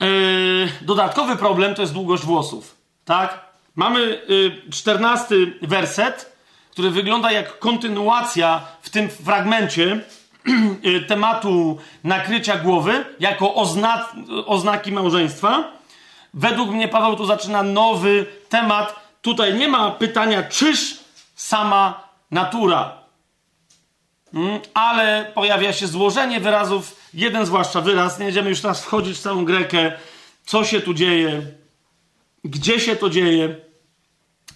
Yy, 0.00 0.68
dodatkowy 0.80 1.36
problem 1.36 1.74
to 1.74 1.82
jest 1.82 1.94
długość 1.94 2.24
włosów. 2.24 2.76
Tak? 3.04 3.40
Mamy 3.74 4.22
czternasty 4.70 5.58
werset, 5.62 6.31
który 6.72 6.90
wygląda 6.90 7.32
jak 7.32 7.58
kontynuacja 7.58 8.66
w 8.82 8.90
tym 8.90 9.08
fragmencie 9.08 10.00
yy, 10.82 11.00
tematu 11.08 11.78
nakrycia 12.04 12.56
głowy 12.56 13.04
jako 13.20 13.54
ozna 13.54 14.08
oznaki 14.46 14.92
małżeństwa. 14.92 15.72
Według 16.34 16.70
mnie 16.70 16.88
Paweł 16.88 17.16
tu 17.16 17.26
zaczyna 17.26 17.62
nowy 17.62 18.26
temat. 18.48 19.00
Tutaj 19.22 19.54
nie 19.54 19.68
ma 19.68 19.90
pytania, 19.90 20.42
czyż 20.42 20.98
sama 21.34 22.08
natura. 22.30 23.02
Hmm? 24.32 24.60
Ale 24.74 25.32
pojawia 25.34 25.72
się 25.72 25.86
złożenie 25.86 26.40
wyrazów 26.40 26.96
jeden 27.14 27.46
zwłaszcza 27.46 27.80
wyraz, 27.80 28.18
nie 28.18 28.24
będziemy 28.24 28.50
już 28.50 28.60
teraz 28.60 28.82
wchodzić 28.82 29.18
w 29.18 29.20
całą 29.20 29.44
Grekę, 29.44 29.92
co 30.46 30.64
się 30.64 30.80
tu 30.80 30.94
dzieje, 30.94 31.42
gdzie 32.44 32.80
się 32.80 32.96
to 32.96 33.10
dzieje, 33.10 33.56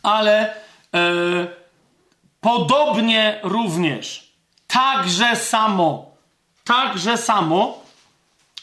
ale 0.02 0.54
e, 0.94 1.65
Podobnie 2.46 3.40
również, 3.42 4.32
także 4.66 5.36
samo, 5.36 6.10
także 6.64 7.18
samo, 7.18 7.78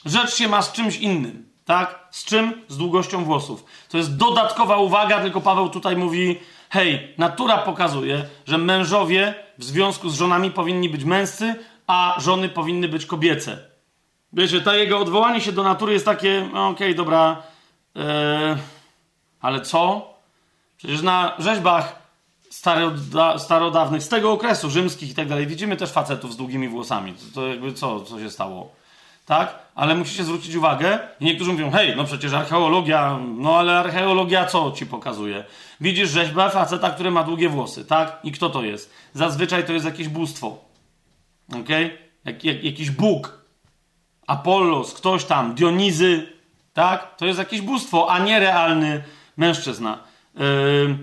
rzecz 0.06 0.36
się 0.36 0.48
ma 0.48 0.62
z 0.62 0.72
czymś 0.72 0.98
innym, 0.98 1.50
tak? 1.66 2.08
Z 2.12 2.26
czym? 2.26 2.62
Z 2.68 2.78
długością 2.78 3.24
włosów. 3.24 3.66
To 3.90 3.98
jest 3.98 4.18
dodatkowa 4.18 4.78
uwaga, 4.78 5.22
tylko 5.22 5.42
Paweł 5.42 5.70
tutaj 5.70 5.96
mówi, 5.96 6.40
hej, 6.70 7.14
natura 7.18 7.58
pokazuje, 7.58 8.26
że 8.46 8.58
mężowie 8.58 9.36
w 9.58 9.64
związku 9.64 10.10
z 10.10 10.18
żonami 10.18 10.52
powinni 10.52 10.90
być 10.90 11.04
męscy, 11.04 11.56
a 11.88 12.16
żony 12.20 12.50
powinny 12.50 12.88
być 12.88 13.06
kobiece. 13.06 13.58
Wiecie, 14.34 14.62
to 14.62 14.76
jego 14.76 15.00
odwołanie 15.00 15.42
się 15.42 15.52
do 15.52 15.64
natury 15.64 15.94
jest 15.94 16.06
takie, 16.06 16.50
no 16.54 16.68
okej, 16.68 16.88
okay, 16.88 16.96
dobra, 16.96 17.44
yy, 17.96 18.04
ale 19.42 19.62
co? 19.62 20.14
Przecież 20.78 21.02
na 21.02 21.34
rzeźbach 21.40 22.03
staroda, 22.64 23.40
starodawnych, 23.40 24.04
z 24.04 24.08
tego 24.08 24.32
okresu, 24.32 24.70
rzymskich 24.70 25.10
i 25.10 25.14
tak 25.14 25.28
dalej, 25.28 25.48
widzimy 25.48 25.78
też 25.78 25.92
facetów 25.92 26.34
z 26.34 26.38
długimi 26.38 26.68
włosami. 26.68 27.14
To, 27.14 27.36
to 27.36 27.48
jakby 27.48 27.74
co, 27.74 28.02
co 28.02 28.20
się 28.20 28.30
stało? 28.30 28.72
Tak? 29.26 29.60
Ale 29.76 29.96
musicie 29.96 30.24
zwrócić 30.24 30.56
uwagę, 30.56 31.00
i 31.20 31.26
niektórzy 31.26 31.52
mówią, 31.52 31.72
hej, 31.72 31.96
no 31.96 32.04
przecież 32.04 32.34
archeologia, 32.34 33.20
no 33.38 33.56
ale 33.56 33.80
archeologia 33.80 34.46
co 34.46 34.72
ci 34.72 34.86
pokazuje? 34.86 35.44
Widzisz 35.82 36.10
rzeźbę 36.10 36.50
faceta, 36.50 36.90
który 36.90 37.12
ma 37.12 37.24
długie 37.24 37.50
włosy, 37.50 37.86
tak? 37.86 38.20
I 38.24 38.32
kto 38.32 38.50
to 38.50 38.64
jest? 38.64 38.94
Zazwyczaj 39.14 39.66
to 39.66 39.74
jest 39.74 39.86
jakieś 39.86 40.08
bóstwo. 40.08 40.58
ok? 41.54 41.70
Jak, 42.26 42.44
jak, 42.44 42.64
jakiś 42.64 42.92
Bóg. 42.92 43.44
Apollos, 44.28 44.94
ktoś 44.94 45.26
tam, 45.26 45.56
Dionizy, 45.56 46.28
tak? 46.74 47.18
To 47.18 47.26
jest 47.26 47.40
jakieś 47.40 47.62
bóstwo, 47.62 48.12
a 48.12 48.20
nie 48.20 48.40
realny 48.40 49.04
mężczyzna. 49.38 50.00
Yy, 50.36 50.98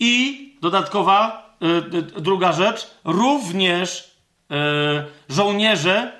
I 0.00 0.45
dodatkowa, 0.60 1.50
yy, 1.60 2.02
druga 2.02 2.52
rzecz, 2.52 2.90
również 3.04 4.16
yy, 4.50 4.56
żołnierze, 5.28 6.12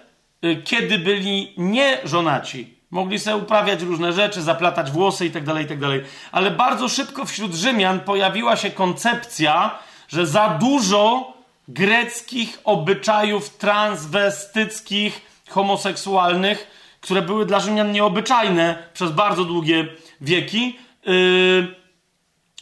kiedy 0.64 0.98
byli 0.98 1.54
nieżonaci, 1.56 2.74
mogli 2.90 3.18
sobie 3.18 3.36
uprawiać 3.36 3.82
różne 3.82 4.12
rzeczy, 4.12 4.42
zaplatać 4.42 4.90
włosy 4.90 5.24
itd., 5.24 5.46
tak 5.52 5.62
itd., 5.62 6.00
tak 6.00 6.08
ale 6.32 6.50
bardzo 6.50 6.88
szybko 6.88 7.24
wśród 7.24 7.54
Rzymian 7.54 8.00
pojawiła 8.00 8.56
się 8.56 8.70
koncepcja, 8.70 9.78
że 10.08 10.26
za 10.26 10.48
dużo 10.48 11.32
greckich 11.68 12.60
obyczajów 12.64 13.50
transwestyckich, 13.50 15.42
homoseksualnych, 15.48 16.70
które 17.00 17.22
były 17.22 17.46
dla 17.46 17.60
Rzymian 17.60 17.92
nieobyczajne 17.92 18.88
przez 18.92 19.10
bardzo 19.10 19.44
długie 19.44 19.88
wieki, 20.20 20.78
yy, 21.06 21.74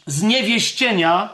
zniewieścienia, 0.05 1.29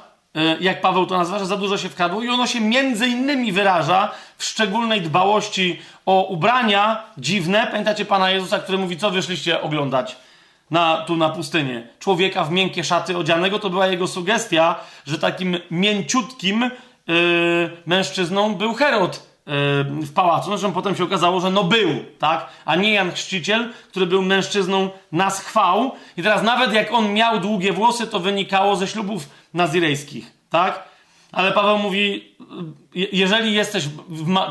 jak 0.60 0.82
Paweł 0.82 1.06
to 1.06 1.18
nazywa, 1.18 1.40
że 1.40 1.46
za 1.46 1.58
dużo 1.58 1.78
się 1.78 1.90
wkradło 1.90 2.22
i 2.22 2.30
ono 2.30 2.48
się 2.48 2.60
między 2.62 3.08
innymi 3.08 3.52
wyraża 3.52 4.12
w 4.38 4.44
szczególnej 4.44 5.02
dbałości 5.02 5.80
o 6.06 6.24
ubrania 6.24 7.04
dziwne. 7.18 7.68
Pamiętacie 7.72 8.06
Pana 8.06 8.32
Jezusa, 8.32 8.60
który 8.60 8.78
mówi, 8.78 8.98
co 8.98 9.12
wyszliście 9.12 9.62
oglądać? 9.62 10.16
Na, 10.72 10.98
tu 10.98 11.18
na 11.18 11.30
pustynię. 11.30 11.88
Człowieka 12.00 12.44
w 12.44 12.52
miękkie 12.52 12.84
szaty 12.84 13.18
odzianego, 13.18 13.60
to 13.60 13.70
była 13.70 13.88
jego 13.88 14.08
sugestia, 14.08 14.76
że 15.06 15.18
takim 15.18 15.58
mięciutkim 15.72 16.72
yy, 17.08 17.72
mężczyzną 17.86 18.56
był 18.56 18.74
Herod 18.74 19.32
w 19.86 20.14
pałacu. 20.14 20.50
Zresztą 20.50 20.72
potem 20.72 20.96
się 20.96 21.04
okazało, 21.04 21.40
że 21.42 21.52
no 21.52 21.64
był, 21.64 21.90
tak? 22.20 22.50
A 22.66 22.76
nie 22.76 22.94
Jan 22.94 23.12
Chrzciciel, 23.12 23.70
który 23.90 24.06
był 24.06 24.22
mężczyzną 24.22 24.90
na 25.12 25.30
schwał. 25.30 25.92
I 26.18 26.24
teraz 26.24 26.44
nawet 26.44 26.74
jak 26.74 26.94
on 26.94 27.14
miał 27.14 27.40
długie 27.40 27.74
włosy, 27.74 28.08
to 28.08 28.20
wynikało 28.20 28.76
ze 28.76 28.88
ślubów 28.88 29.30
nazirejskich, 29.54 30.32
tak? 30.50 30.84
Ale 31.32 31.52
Paweł 31.52 31.78
mówi, 31.78 32.36
jeżeli 32.94 33.54
jesteś, 33.54 33.84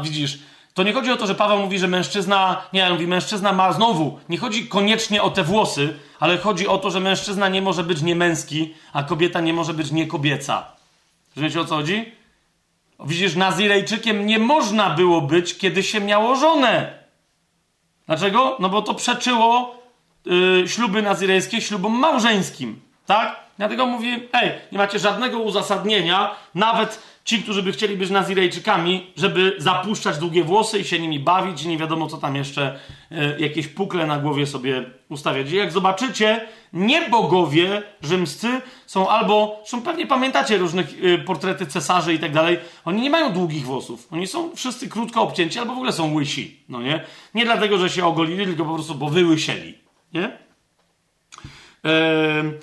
widzisz, 0.02 0.38
to 0.74 0.82
nie 0.82 0.92
chodzi 0.92 1.12
o 1.12 1.16
to, 1.16 1.26
że 1.26 1.34
Paweł 1.34 1.58
mówi, 1.58 1.78
że 1.78 1.88
mężczyzna, 1.88 2.62
nie, 2.72 2.86
on 2.86 2.92
mówi, 2.92 3.06
mężczyzna 3.06 3.52
ma 3.52 3.72
znowu, 3.72 4.18
nie 4.28 4.38
chodzi 4.38 4.68
koniecznie 4.68 5.22
o 5.22 5.30
te 5.30 5.44
włosy, 5.44 5.98
ale 6.20 6.38
chodzi 6.38 6.68
o 6.68 6.78
to, 6.78 6.90
że 6.90 7.00
mężczyzna 7.00 7.48
nie 7.48 7.62
może 7.62 7.84
być 7.84 8.02
niemęski, 8.02 8.74
a 8.92 9.02
kobieta 9.02 9.40
nie 9.40 9.52
może 9.52 9.74
być 9.74 9.92
niekobieca. 9.92 10.66
Rozumiecie 11.36 11.60
o 11.60 11.64
co 11.64 11.74
chodzi? 11.74 12.12
Widzisz, 13.06 13.36
Nazirejczykiem 13.36 14.26
nie 14.26 14.38
można 14.38 14.90
było 14.90 15.20
być, 15.20 15.58
kiedy 15.58 15.82
się 15.82 16.00
miało 16.00 16.36
żonę. 16.36 16.98
Dlaczego? 18.06 18.56
No 18.60 18.68
bo 18.68 18.82
to 18.82 18.94
przeczyło 18.94 19.78
yy, 20.24 20.68
śluby 20.68 21.02
nazirejskie 21.02 21.60
ślubom 21.60 21.98
małżeńskim. 21.98 22.80
Tak? 23.06 23.40
Dlatego 23.60 23.86
mówię, 23.86 24.20
ej, 24.32 24.50
nie 24.72 24.78
macie 24.78 24.98
żadnego 24.98 25.38
uzasadnienia, 25.38 26.34
nawet 26.54 27.02
ci, 27.24 27.42
którzy 27.42 27.62
by 27.62 27.72
chcieli 27.72 27.96
być 27.96 28.10
Nazirejczykami, 28.10 29.12
żeby 29.16 29.56
zapuszczać 29.58 30.18
długie 30.18 30.44
włosy 30.44 30.78
i 30.78 30.84
się 30.84 30.98
nimi 30.98 31.20
bawić 31.20 31.62
i 31.62 31.68
nie 31.68 31.78
wiadomo 31.78 32.06
co 32.06 32.16
tam 32.16 32.36
jeszcze, 32.36 32.78
e, 33.10 33.40
jakieś 33.40 33.68
pukle 33.68 34.06
na 34.06 34.18
głowie 34.18 34.46
sobie 34.46 34.84
ustawiać. 35.08 35.50
I 35.52 35.56
jak 35.56 35.72
zobaczycie, 35.72 36.48
niebogowie 36.72 37.82
rzymscy 38.02 38.60
są 38.86 39.08
albo, 39.08 39.62
są 39.66 39.82
pewnie 39.82 40.06
pamiętacie 40.06 40.58
różne 40.58 40.82
e, 40.82 41.18
portrety 41.18 41.66
cesarzy 41.66 42.14
i 42.14 42.18
tak 42.18 42.32
dalej, 42.32 42.58
oni 42.84 43.02
nie 43.02 43.10
mają 43.10 43.32
długich 43.32 43.64
włosów. 43.64 44.08
Oni 44.10 44.26
są 44.26 44.56
wszyscy 44.56 44.88
krótko 44.88 45.22
obcięci 45.22 45.58
albo 45.58 45.72
w 45.72 45.76
ogóle 45.76 45.92
są 45.92 46.14
łysi, 46.14 46.60
no 46.68 46.82
nie? 46.82 47.04
Nie 47.34 47.44
dlatego, 47.44 47.78
że 47.78 47.90
się 47.90 48.06
ogolili, 48.06 48.46
tylko 48.46 48.64
po 48.64 48.74
prostu, 48.74 48.94
bo 48.94 49.08
wyłysieli, 49.08 49.78
nie? 50.14 50.38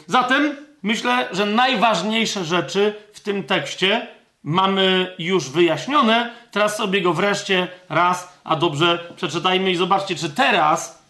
Zatem 0.08 0.67
myślę, 0.84 1.28
że 1.32 1.46
najważniejsze 1.46 2.46
rzeczy 2.46 2.94
w 3.14 3.20
tym 3.20 3.44
tekście 3.44 4.08
mamy 4.44 5.16
już 5.20 5.50
wyjaśnione. 5.50 6.34
Teraz 6.52 6.78
sobie 6.78 7.02
go 7.02 7.14
wreszcie 7.14 7.68
raz, 7.90 8.40
a 8.44 8.56
dobrze 8.56 9.14
przeczytajmy 9.16 9.72
i 9.72 9.76
zobaczcie, 9.76 10.16
czy 10.16 10.30
teraz 10.30 11.04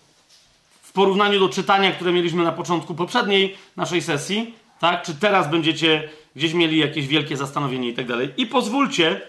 w 0.82 0.92
porównaniu 0.92 1.40
do 1.40 1.50
czytania, 1.50 1.92
które 1.92 2.12
mieliśmy 2.12 2.44
na 2.44 2.52
początku 2.52 2.96
poprzedniej 2.96 3.58
naszej 3.76 4.02
sesji, 4.02 4.56
tak, 4.80 5.04
czy 5.04 5.16
teraz 5.16 5.50
będziecie 5.50 6.10
gdzieś 6.36 6.54
mieli 6.54 6.78
jakieś 6.78 7.08
wielkie 7.08 7.38
zastanowienie 7.38 7.90
i 7.90 7.94
tak 7.94 8.08
dalej. 8.08 8.34
I 8.38 8.46
pozwólcie, 8.46 9.22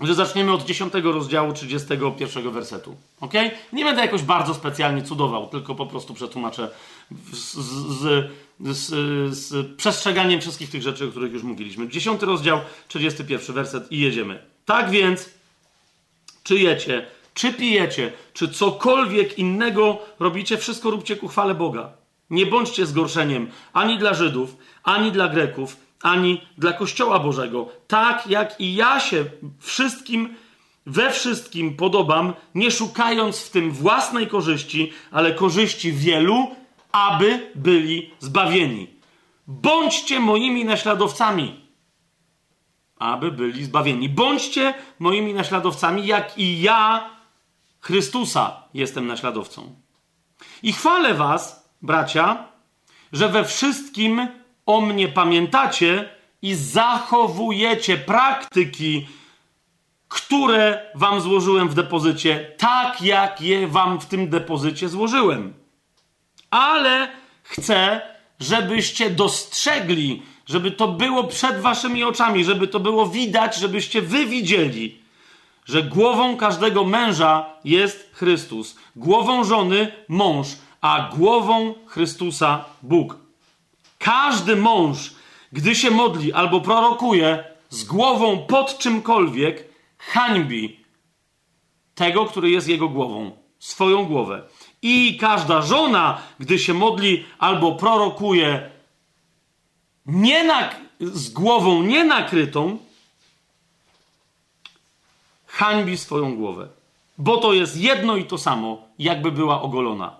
że 0.00 0.14
zaczniemy 0.14 0.52
od 0.52 0.64
10 0.64 0.92
rozdziału 0.94 1.52
31 1.52 2.50
wersetu. 2.50 2.96
Ok? 3.20 3.32
Nie 3.72 3.84
będę 3.84 4.02
jakoś 4.02 4.22
bardzo 4.22 4.54
specjalnie 4.54 5.02
cudował, 5.02 5.48
tylko 5.48 5.74
po 5.74 5.86
prostu 5.86 6.14
przetłumaczę 6.14 6.70
z, 7.32 7.54
z, 7.54 7.98
z, 8.00 8.30
z 8.62 9.76
przestrzeganiem 9.76 10.40
wszystkich 10.40 10.70
tych 10.70 10.82
rzeczy, 10.82 11.04
o 11.04 11.08
których 11.08 11.32
już 11.32 11.42
mówiliśmy. 11.42 11.88
10 11.88 12.22
rozdział, 12.22 12.60
31 12.88 13.54
werset 13.54 13.92
i 13.92 13.98
jedziemy. 13.98 14.42
Tak 14.64 14.90
więc, 14.90 15.30
czy 16.42 16.58
jecie, 16.58 17.06
czy 17.34 17.52
pijecie, 17.52 18.12
czy 18.32 18.48
cokolwiek 18.48 19.38
innego 19.38 19.98
robicie, 20.20 20.58
wszystko 20.58 20.90
róbcie 20.90 21.16
ku 21.16 21.28
chwale 21.28 21.54
Boga. 21.54 21.92
Nie 22.30 22.46
bądźcie 22.46 22.86
zgorszeniem 22.86 23.50
ani 23.72 23.98
dla 23.98 24.14
Żydów, 24.14 24.56
ani 24.84 25.12
dla 25.12 25.28
Greków, 25.28 25.76
ani 26.02 26.40
dla 26.58 26.72
Kościoła 26.72 27.18
Bożego. 27.18 27.68
Tak 27.88 28.26
jak 28.26 28.60
i 28.60 28.74
ja 28.74 29.00
się 29.00 29.24
wszystkim, 29.58 30.34
we 30.86 31.10
wszystkim 31.10 31.76
podobam, 31.76 32.32
nie 32.54 32.70
szukając 32.70 33.40
w 33.40 33.50
tym 33.50 33.72
własnej 33.72 34.26
korzyści, 34.26 34.92
ale 35.10 35.34
korzyści 35.34 35.92
wielu, 35.92 36.56
aby 36.92 37.50
byli 37.54 38.10
zbawieni. 38.18 38.90
Bądźcie 39.46 40.20
moimi 40.20 40.64
naśladowcami, 40.64 41.60
aby 42.98 43.32
byli 43.32 43.64
zbawieni. 43.64 44.08
Bądźcie 44.08 44.74
moimi 44.98 45.34
naśladowcami, 45.34 46.06
jak 46.06 46.38
i 46.38 46.62
ja, 46.62 47.10
Chrystusa, 47.80 48.62
jestem 48.74 49.06
naśladowcą. 49.06 49.74
I 50.62 50.72
chwalę 50.72 51.14
Was, 51.14 51.68
bracia, 51.82 52.48
że 53.12 53.28
we 53.28 53.44
wszystkim 53.44 54.28
o 54.66 54.80
mnie 54.80 55.08
pamiętacie 55.08 56.08
i 56.42 56.54
zachowujecie 56.54 57.96
praktyki, 57.96 59.06
które 60.08 60.90
wam 60.94 61.20
złożyłem 61.20 61.68
w 61.68 61.74
depozycie, 61.74 62.54
tak 62.58 63.02
jak 63.02 63.40
je 63.40 63.68
wam 63.68 64.00
w 64.00 64.06
tym 64.06 64.28
depozycie 64.28 64.88
złożyłem. 64.88 65.61
Ale 66.52 67.08
chcę, 67.42 68.00
żebyście 68.40 69.10
dostrzegli, 69.10 70.22
żeby 70.46 70.70
to 70.70 70.88
było 70.88 71.24
przed 71.24 71.60
waszymi 71.60 72.04
oczami, 72.04 72.44
żeby 72.44 72.68
to 72.68 72.80
było 72.80 73.06
widać, 73.06 73.56
żebyście 73.56 74.02
wy 74.02 74.26
widzieli, 74.26 74.98
że 75.64 75.82
głową 75.82 76.36
każdego 76.36 76.84
męża 76.84 77.46
jest 77.64 78.10
Chrystus, 78.12 78.76
głową 78.96 79.44
żony 79.44 79.92
mąż, 80.08 80.48
a 80.80 81.10
głową 81.16 81.74
Chrystusa 81.86 82.64
Bóg. 82.82 83.16
Każdy 83.98 84.56
mąż, 84.56 85.14
gdy 85.52 85.74
się 85.74 85.90
modli 85.90 86.32
albo 86.32 86.60
prorokuje 86.60 87.44
z 87.70 87.84
głową 87.84 88.38
pod 88.38 88.78
czymkolwiek, 88.78 89.68
hańbi 89.98 90.80
tego, 91.94 92.24
który 92.24 92.50
jest 92.50 92.68
jego 92.68 92.88
głową, 92.88 93.30
swoją 93.58 94.04
głowę. 94.04 94.42
I 94.82 95.16
każda 95.20 95.62
żona, 95.62 96.18
gdy 96.38 96.58
się 96.58 96.74
modli 96.74 97.24
albo 97.38 97.72
prorokuje 97.72 98.70
nie 100.06 100.44
na, 100.44 100.70
z 101.00 101.30
głową 101.30 101.82
nienakrytą, 101.82 102.78
hańbi 105.46 105.98
swoją 105.98 106.36
głowę. 106.36 106.68
Bo 107.18 107.36
to 107.36 107.52
jest 107.52 107.76
jedno 107.76 108.16
i 108.16 108.24
to 108.24 108.38
samo, 108.38 108.88
jakby 108.98 109.32
była 109.32 109.62
ogolona. 109.62 110.16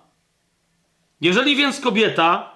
Jeżeli 1.20 1.56
więc 1.56 1.80
kobieta 1.80 2.50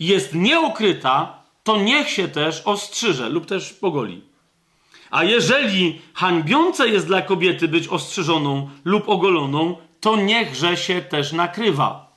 jest 0.00 0.34
nieokryta, 0.34 1.42
to 1.64 1.76
niech 1.76 2.10
się 2.10 2.28
też 2.28 2.62
ostrzyże 2.64 3.28
lub 3.28 3.46
też 3.46 3.72
pogoli. 3.72 4.22
A 5.10 5.24
jeżeli 5.24 6.00
hańbiące 6.14 6.88
jest 6.88 7.06
dla 7.06 7.22
kobiety 7.22 7.68
być 7.68 7.88
ostrzyżoną 7.88 8.70
lub 8.84 9.08
ogoloną, 9.08 9.76
to 10.00 10.16
niechże 10.16 10.76
się 10.76 11.02
też 11.02 11.32
nakrywa. 11.32 12.10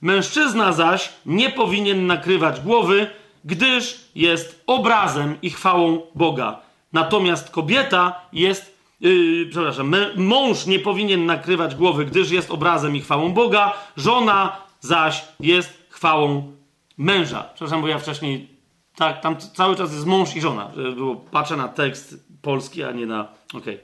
Mężczyzna 0.00 0.72
zaś 0.72 1.12
nie 1.26 1.50
powinien 1.50 2.06
nakrywać 2.06 2.60
głowy, 2.60 3.10
gdyż 3.44 4.00
jest 4.14 4.62
obrazem 4.66 5.36
i 5.42 5.50
chwałą 5.50 6.00
Boga. 6.14 6.60
Natomiast 6.92 7.50
kobieta 7.50 8.20
jest, 8.32 8.78
yy, 9.00 9.46
przepraszam, 9.50 9.94
mąż 10.16 10.66
nie 10.66 10.78
powinien 10.78 11.26
nakrywać 11.26 11.74
głowy, 11.74 12.04
gdyż 12.04 12.30
jest 12.30 12.50
obrazem 12.50 12.96
i 12.96 13.00
chwałą 13.00 13.32
Boga, 13.32 13.72
żona 13.96 14.56
zaś 14.80 15.24
jest 15.40 15.86
chwałą 15.90 16.52
męża. 16.98 17.42
Przepraszam, 17.54 17.82
bo 17.82 17.88
ja 17.88 17.98
wcześniej, 17.98 18.48
tak, 18.96 19.20
tam 19.20 19.36
cały 19.36 19.76
czas 19.76 19.92
jest 19.92 20.06
mąż 20.06 20.36
i 20.36 20.40
żona. 20.40 20.70
Było, 20.94 21.16
patrzę 21.16 21.56
na 21.56 21.68
tekst 21.68 22.14
polski, 22.42 22.82
a 22.82 22.92
nie 22.92 23.06
na, 23.06 23.28
okej. 23.48 23.60
Okay. 23.60 23.78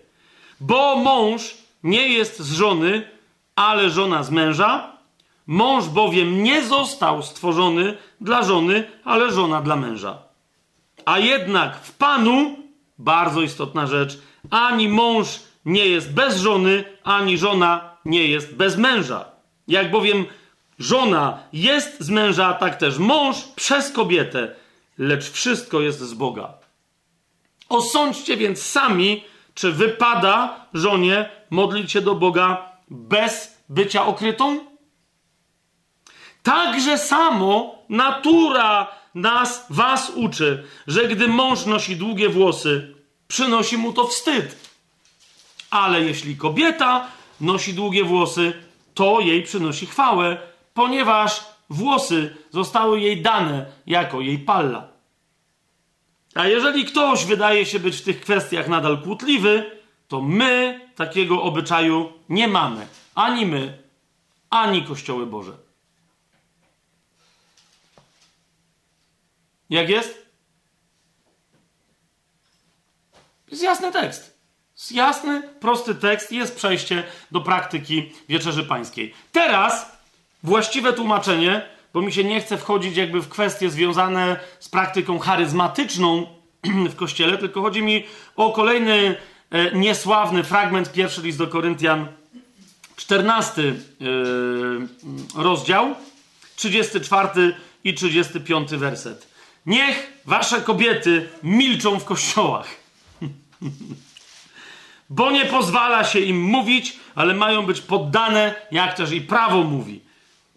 Bo 0.61 0.97
mąż 0.97 1.55
nie 1.83 2.09
jest 2.09 2.41
z 2.41 2.53
żony, 2.53 3.11
ale 3.57 3.91
żona 3.91 4.23
z 4.23 4.31
męża, 4.31 5.01
Mąż 5.51 5.89
bowiem 5.89 6.43
nie 6.43 6.67
został 6.67 7.23
stworzony 7.23 7.97
dla 8.21 8.43
żony, 8.43 8.85
ale 9.05 9.33
żona 9.33 9.63
dla 9.63 9.77
męża. 9.77 10.19
A 11.05 11.19
jednak 11.19 11.81
w 11.83 11.93
Panu, 11.93 12.57
bardzo 12.99 13.43
istotna 13.43 13.87
rzecz, 13.87 14.19
ani 14.51 14.89
mąż 14.89 15.41
nie 15.65 15.87
jest 15.87 16.13
bez 16.13 16.37
żony, 16.37 16.85
ani 17.05 17.39
żona 17.39 17.97
nie 18.05 18.27
jest 18.27 18.57
bez 18.57 18.77
męża. 18.77 19.25
Jak 19.69 19.91
bowiem 19.91 20.25
żona 20.79 21.39
jest 21.53 22.01
z 22.01 22.11
męża, 22.11 22.53
tak 22.53 22.77
też 22.77 22.99
mąż 22.99 23.37
przez 23.57 23.91
kobietę, 23.93 24.55
lecz 24.99 25.31
wszystko 25.31 25.81
jest 25.81 26.01
z 26.01 26.15
Boga. 26.15 26.55
Osądźcie 27.69 28.37
więc 28.37 28.63
sami, 28.63 29.25
czy 29.61 29.73
wypada 29.73 30.67
żonie 30.75 31.31
modlić 31.51 31.93
się 31.93 32.01
do 32.01 32.15
Boga 32.15 32.73
bez 32.91 33.59
bycia 33.69 34.07
okrytą? 34.07 34.61
Także 36.43 36.99
samo 36.99 37.79
natura 37.89 38.89
nas, 39.15 39.67
was 39.71 40.13
uczy, 40.15 40.65
że 40.87 41.09
gdy 41.09 41.29
mąż 41.29 41.67
nosi 41.67 41.97
długie 41.97 42.29
włosy, 42.29 42.95
przynosi 43.29 43.77
mu 43.77 43.93
to 43.93 44.07
wstyd. 44.07 44.71
Ale 45.71 46.01
jeśli 46.01 46.37
kobieta 46.37 47.07
nosi 47.41 47.75
długie 47.75 48.05
włosy, 48.05 48.53
to 48.95 49.21
jej 49.21 49.43
przynosi 49.43 49.87
chwałę, 49.87 50.39
ponieważ 50.75 51.45
włosy 51.71 52.37
zostały 52.51 53.01
jej 53.01 53.23
dane 53.23 53.67
jako 53.87 54.21
jej 54.21 54.39
palla. 54.39 54.90
A 56.35 56.47
jeżeli 56.47 56.85
ktoś 56.85 57.25
wydaje 57.25 57.67
się 57.67 57.79
być 57.79 57.97
w 57.97 58.05
tych 58.05 58.21
kwestiach 58.21 58.69
nadal 58.69 59.03
kłótliwy, 59.03 59.81
to 60.09 60.21
my 60.21 60.81
takiego 60.97 61.43
obyczaju 61.43 62.13
nie 62.29 62.49
mamy. 62.49 62.87
Ani 63.15 63.47
my, 63.47 63.83
ani 64.51 64.85
Kościoły 64.85 65.27
Boże. 65.27 65.53
Jak 69.71 69.89
jest? 69.89 70.27
Jest 73.51 73.63
jasny 73.63 73.93
tekst. 73.93 74.41
Jest 74.77 74.93
jasny, 74.93 75.43
prosty 75.61 75.95
tekst, 75.95 76.33
jest 76.33 76.57
przejście 76.57 77.05
do 77.31 77.41
praktyki 77.41 78.13
wieczerzy 78.29 78.65
pańskiej. 78.65 79.15
Teraz 79.33 79.93
właściwe 80.43 80.93
tłumaczenie, 80.93 81.69
bo 81.93 82.03
mi 82.03 82.13
się 82.13 82.25
nie 82.25 82.41
chce 82.41 82.59
wchodzić 82.59 82.97
jakby 82.97 83.21
w 83.21 83.29
kwestie 83.29 83.71
związane 83.71 84.41
z 84.61 84.69
praktyką 84.69 85.19
charyzmatyczną 85.19 86.27
w 86.93 86.97
kościele, 86.97 87.39
tylko 87.39 87.63
chodzi 87.63 87.83
mi 87.83 88.05
o 88.37 88.53
kolejny 88.53 89.17
e, 89.51 89.79
niesławny 89.79 90.45
fragment, 90.45 90.93
pierwszy 90.93 91.23
list 91.23 91.39
do 91.39 91.47
Koryntian, 91.47 92.07
14 92.97 93.63
e, 93.63 93.75
rozdział, 95.43 95.95
34 96.57 97.55
i 97.85 97.95
35 97.95 98.71
werset. 98.71 99.31
Niech 99.67 100.21
wasze 100.25 100.61
kobiety 100.61 101.29
milczą 101.43 102.01
w 102.01 102.05
kościołach. 102.05 102.67
Bo 105.11 105.31
nie 105.31 105.45
pozwala 105.45 106.05
się 106.05 106.21
im 106.21 106.43
mówić, 106.43 106.97
ale 107.15 107.35
mają 107.35 107.67
być 107.67 107.81
poddane, 107.81 108.55
jak 108.71 108.97
też 108.97 109.13
i 109.13 109.21
prawo 109.21 109.65
mówi. 109.65 110.10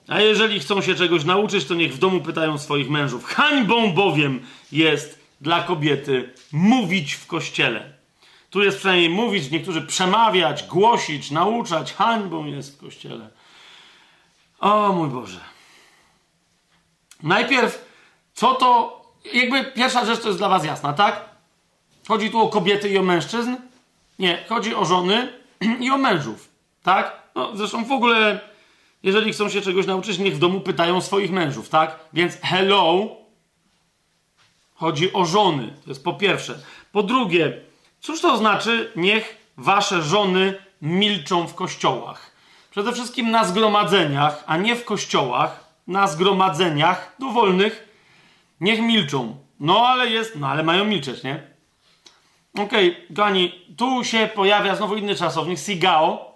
A 0.08 0.22
jeżeli 0.22 0.60
chcą 0.60 0.82
się 0.82 0.96
czegoś 0.96 1.26
nauczyć, 1.26 1.66
to 1.66 1.74
niech 1.74 1.94
w 1.94 1.98
domu 1.98 2.22
pytają 2.22 2.58
swoich 2.58 2.90
mężów. 2.90 3.26
Hańbą 3.26 3.94
bowiem 3.94 4.46
jest 4.72 5.20
dla 5.42 5.64
kobiety 5.64 6.34
mówić 6.52 7.14
w 7.14 7.28
kościele. 7.28 7.94
Tu 8.50 8.64
jest 8.64 8.78
przynajmniej 8.78 9.10
mówić, 9.10 9.52
niektórzy 9.52 9.82
przemawiać, 9.82 10.64
głosić, 10.64 11.32
nauczać. 11.32 11.94
Hańbą 11.94 12.46
jest 12.46 12.78
w 12.78 12.82
kościele. 12.82 13.30
O 14.60 14.94
mój 14.94 15.10
Boże. 15.10 15.40
Najpierw 17.24 17.86
co 18.34 18.56
to, 18.56 19.02
jakby 19.34 19.64
pierwsza 19.64 20.06
rzecz 20.06 20.20
to 20.20 20.28
jest 20.28 20.40
dla 20.40 20.50
was 20.50 20.66
jasna, 20.66 20.94
tak? 20.94 21.26
Chodzi 22.08 22.32
tu 22.32 22.42
o 22.42 22.50
kobiety 22.50 22.90
i 22.90 22.98
o 22.98 23.04
mężczyzn? 23.04 23.56
Nie, 24.20 24.46
chodzi 24.50 24.76
o 24.76 24.86
żony 24.86 25.34
i 25.80 25.92
o 25.92 25.98
mężów, 25.98 26.50
tak? 26.84 27.22
No, 27.36 27.56
zresztą 27.56 27.86
w 27.86 27.92
ogóle, 27.92 28.40
jeżeli 29.04 29.34
chcą 29.34 29.50
się 29.50 29.62
czegoś 29.62 29.86
nauczyć, 29.86 30.18
niech 30.18 30.36
w 30.36 30.40
domu 30.40 30.60
pytają 30.60 31.02
swoich 31.02 31.32
mężów, 31.32 31.70
tak? 31.70 32.00
Więc 32.14 32.38
hello, 32.42 33.08
chodzi 34.74 35.14
o 35.14 35.26
żony, 35.26 35.74
to 35.84 35.90
jest 35.90 36.04
po 36.04 36.14
pierwsze. 36.14 36.60
Po 36.92 37.04
drugie, 37.04 37.62
cóż 38.00 38.22
to 38.22 38.38
znaczy, 38.38 38.92
niech 38.96 39.38
wasze 39.58 40.02
żony 40.02 40.54
milczą 40.82 41.48
w 41.48 41.56
kościołach? 41.56 42.32
Przede 42.72 42.94
wszystkim 42.94 43.32
na 43.32 43.46
zgromadzeniach, 43.46 44.44
a 44.48 44.58
nie 44.58 44.76
w 44.76 44.86
kościołach, 44.86 45.64
na 45.88 46.08
zgromadzeniach 46.08 47.16
dowolnych, 47.20 47.94
Niech 48.64 48.82
milczą. 48.82 49.38
No 49.60 49.88
ale 49.88 50.10
jest, 50.10 50.36
no 50.36 50.48
ale 50.48 50.64
mają 50.64 50.86
milczeć, 50.86 51.24
nie? 51.24 51.44
Okej, 52.54 52.92
okay, 52.92 53.06
Gani, 53.10 53.66
tu 53.78 54.04
się 54.04 54.30
pojawia 54.36 54.76
znowu 54.76 54.96
inny 54.96 55.16
czasownik, 55.16 55.60
sigao. 55.60 56.33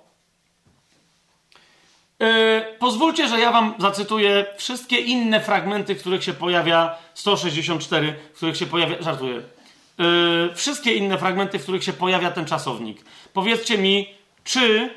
Yy, 2.19 2.27
pozwólcie, 2.79 3.27
że 3.27 3.39
ja 3.39 3.51
wam 3.51 3.73
zacytuję 3.79 4.45
wszystkie 4.57 4.97
inne 4.97 5.41
fragmenty, 5.41 5.95
w 5.95 5.99
których 5.99 6.23
się 6.23 6.33
pojawia 6.33 6.95
164, 7.13 8.15
w 8.33 8.37
których 8.37 8.57
się 8.57 8.65
pojawia, 8.65 9.01
żartuję, 9.01 9.41
yy, 9.97 10.55
wszystkie 10.55 10.93
inne 10.93 11.17
fragmenty, 11.17 11.59
w 11.59 11.63
których 11.63 11.83
się 11.83 11.93
pojawia 11.93 12.31
ten 12.31 12.45
czasownik. 12.45 13.01
Powiedzcie 13.33 13.77
mi, 13.77 14.13
czy 14.43 14.89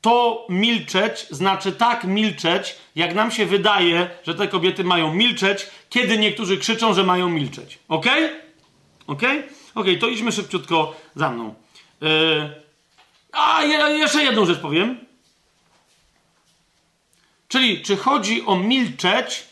to 0.00 0.46
milczeć 0.48 1.26
znaczy 1.30 1.72
tak 1.72 2.04
milczeć, 2.04 2.76
jak 2.96 3.14
nam 3.14 3.30
się 3.30 3.46
wydaje, 3.46 4.10
że 4.26 4.34
te 4.34 4.48
kobiety 4.48 4.84
mają 4.84 5.14
milczeć, 5.14 5.66
kiedy 5.90 6.18
niektórzy 6.18 6.58
krzyczą, 6.58 6.94
że 6.94 7.04
mają 7.04 7.28
milczeć. 7.28 7.78
Ok? 7.88 8.06
Ok? 9.06 9.22
Ok, 9.74 9.86
to 10.00 10.08
idźmy 10.08 10.32
szybciutko 10.32 10.96
za 11.16 11.30
mną. 11.30 11.54
Yy... 12.00 12.64
A, 13.32 13.64
jeszcze 13.88 14.24
jedną 14.24 14.46
rzecz 14.46 14.58
powiem. 14.58 15.03
Czyli, 17.48 17.82
czy 17.82 17.96
chodzi 17.96 18.46
o 18.46 18.56
milczeć, 18.56 19.44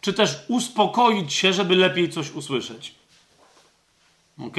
czy 0.00 0.12
też 0.12 0.36
uspokoić 0.48 1.32
się, 1.32 1.52
żeby 1.52 1.76
lepiej 1.76 2.10
coś 2.10 2.30
usłyszeć? 2.30 2.94
Ok? 4.38 4.56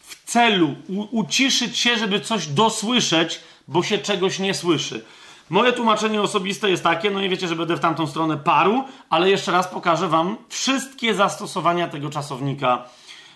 W 0.00 0.24
celu 0.24 0.74
uciszyć 1.10 1.78
się, 1.78 1.98
żeby 1.98 2.20
coś 2.20 2.46
dosłyszeć, 2.46 3.40
bo 3.68 3.82
się 3.82 3.98
czegoś 3.98 4.38
nie 4.38 4.54
słyszy. 4.54 5.04
Moje 5.50 5.72
tłumaczenie 5.72 6.22
osobiste 6.22 6.70
jest 6.70 6.82
takie, 6.82 7.10
no 7.10 7.22
i 7.22 7.28
wiecie, 7.28 7.48
że 7.48 7.56
będę 7.56 7.76
w 7.76 7.80
tamtą 7.80 8.06
stronę 8.06 8.36
paru, 8.36 8.84
ale 9.10 9.30
jeszcze 9.30 9.52
raz 9.52 9.68
pokażę 9.68 10.08
wam 10.08 10.36
wszystkie 10.48 11.14
zastosowania 11.14 11.88
tego 11.88 12.10
czasownika 12.10 12.88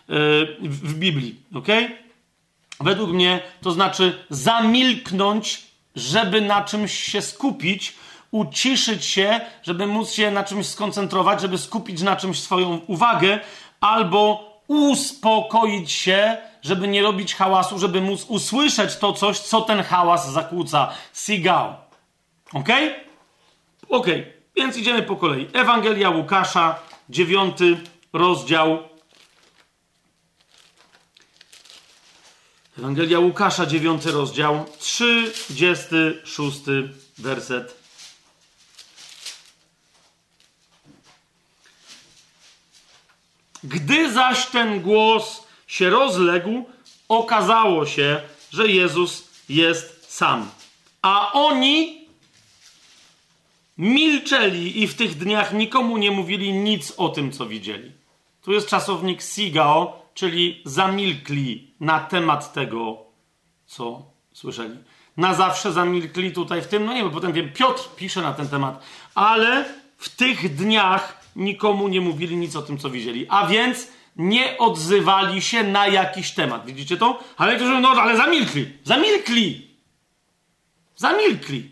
yy, 0.09 0.17
w 0.61 0.95
Biblii, 0.95 1.43
ok? 1.55 1.67
Według 2.81 3.11
mnie 3.11 3.41
to 3.61 3.73
znaczy 3.73 4.25
zamilknąć, 4.31 5.68
żeby 5.99 6.41
na 6.41 6.65
czymś 6.65 6.93
się 6.93 7.23
skupić, 7.23 7.95
uciszyć 8.31 9.05
się, 9.05 9.41
żeby 9.63 9.87
móc 9.87 10.11
się 10.11 10.31
na 10.31 10.45
czymś 10.45 10.67
skoncentrować, 10.67 11.41
żeby 11.41 11.59
skupić 11.59 12.03
na 12.03 12.17
czymś 12.17 12.41
swoją 12.41 12.81
uwagę, 12.87 13.41
albo 13.81 14.49
uspokoić 14.67 15.93
się, 15.93 16.37
żeby 16.63 16.89
nie 16.89 17.03
robić 17.03 17.35
hałasu, 17.35 17.79
żeby 17.79 18.01
móc 18.01 18.25
usłyszeć 18.29 18.97
to 18.97 19.13
coś, 19.13 19.39
co 19.39 19.61
ten 19.61 19.83
hałas 19.83 20.33
zakłóca. 20.33 20.91
Sigał. 21.15 21.75
Ok? 22.53 22.69
Ok, 23.89 24.07
więc 24.57 24.77
idziemy 24.77 25.03
po 25.03 25.17
kolei. 25.17 25.49
Ewangelia 25.53 26.11
Łukasza, 26.11 26.79
dziewiąty 27.11 27.77
rozdział. 28.13 28.79
Ewangelia 32.79 33.19
Łukasza, 33.19 33.67
9 33.67 34.05
rozdział, 34.05 34.65
36 34.79 36.61
werset. 37.19 37.75
Gdy 43.65 44.13
zaś 44.13 44.47
ten 44.47 44.81
głos 44.81 45.47
się 45.67 45.91
rozległ, 45.91 46.65
okazało 47.09 47.87
się, 47.87 48.21
że 48.53 48.69
Jezus 48.69 49.29
jest 49.49 50.15
sam. 50.15 50.51
A 51.03 51.33
oni 51.33 52.07
milczeli 53.79 54.83
i 54.83 54.89
w 54.89 54.95
tych 54.95 55.15
dniach 55.15 55.53
nikomu 55.53 55.97
nie 55.97 56.11
mówili 56.11 56.53
nic 56.53 56.93
o 56.97 57.09
tym, 57.09 57.33
co 57.33 57.47
widzieli. 57.47 57.93
Tu 58.43 58.53
jest 58.53 58.69
czasownik 58.69 59.23
sigao, 59.23 60.08
czyli 60.19 60.63
zamilkli 60.65 61.75
na 61.81 62.01
temat 62.01 62.53
tego, 62.53 62.97
co 63.67 64.03
słyszeli. 64.33 64.77
Na 65.17 65.35
zawsze 65.35 65.73
zamilkli 65.73 66.33
tutaj 66.33 66.63
w 66.63 66.67
tym, 66.67 66.85
no 66.85 66.93
nie 66.93 67.05
bo 67.05 67.11
potem 67.11 67.33
wiem, 67.33 67.53
Piotr 67.53 67.89
pisze 67.97 68.23
na 68.23 68.33
ten 68.33 68.49
temat, 68.49 68.83
ale 69.15 69.65
w 69.97 70.09
tych 70.09 70.55
dniach 70.55 71.21
nikomu 71.37 71.89
nie 71.89 72.01
mówili 72.01 72.37
nic 72.37 72.57
o 72.57 72.63
tym, 72.63 72.79
co 72.79 72.91
widzieli. 72.91 73.27
A 73.29 73.47
więc 73.47 73.89
nie 74.17 74.59
odzywali 74.59 75.43
się 75.43 75.63
na 75.63 75.87
jakiś 75.87 76.31
temat. 76.31 76.67
Widzicie 76.67 76.97
to? 76.97 77.21
Ale 77.37 77.53
niektórzy 77.53 77.81
no 77.81 77.89
ale 77.89 78.17
zamilkli. 78.17 78.73
Zamilkli. 78.85 79.71
Zamilkli. 80.97 81.71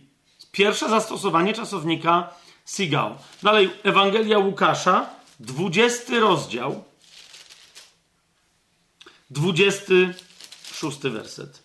Pierwsze 0.53 0.89
zastosowanie 0.89 1.53
czasownika 1.53 2.29
sigał. 2.67 3.15
Dalej, 3.43 3.71
Ewangelia 3.83 4.39
Łukasza, 4.39 5.07
20 5.41 6.19
rozdział, 6.19 6.85
26 9.31 10.99
werset. 10.99 11.63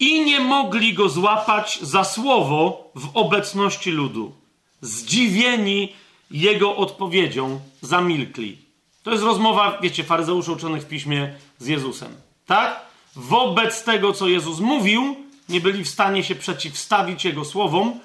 I 0.00 0.24
nie 0.24 0.40
mogli 0.40 0.94
go 0.94 1.08
złapać 1.08 1.78
za 1.82 2.04
słowo 2.04 2.90
w 2.94 3.08
obecności 3.14 3.90
ludu. 3.90 4.32
Zdziwieni 4.80 5.92
jego 6.30 6.76
odpowiedzią, 6.76 7.60
zamilkli. 7.80 8.58
To 9.02 9.10
jest 9.10 9.22
rozmowa, 9.22 9.78
wiecie, 9.82 10.04
faryzeuszy 10.04 10.52
uczonych 10.52 10.82
w 10.82 10.88
piśmie 10.88 11.34
z 11.58 11.66
Jezusem. 11.66 12.14
Tak? 12.46 12.80
Wobec 13.16 13.84
tego, 13.84 14.12
co 14.12 14.28
Jezus 14.28 14.60
mówił, 14.60 15.16
nie 15.48 15.60
byli 15.60 15.84
w 15.84 15.88
stanie 15.88 16.24
się 16.24 16.34
przeciwstawić 16.34 17.24
jego 17.24 17.44
słowom 17.44 18.00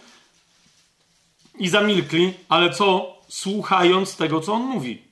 i 1.60 1.70
zamilkli, 1.70 2.34
ale 2.50 2.74
co? 2.74 3.18
Słuchając 3.30 4.16
tego, 4.16 4.42
co 4.42 4.54
on 4.54 4.62
mówi. 4.62 5.07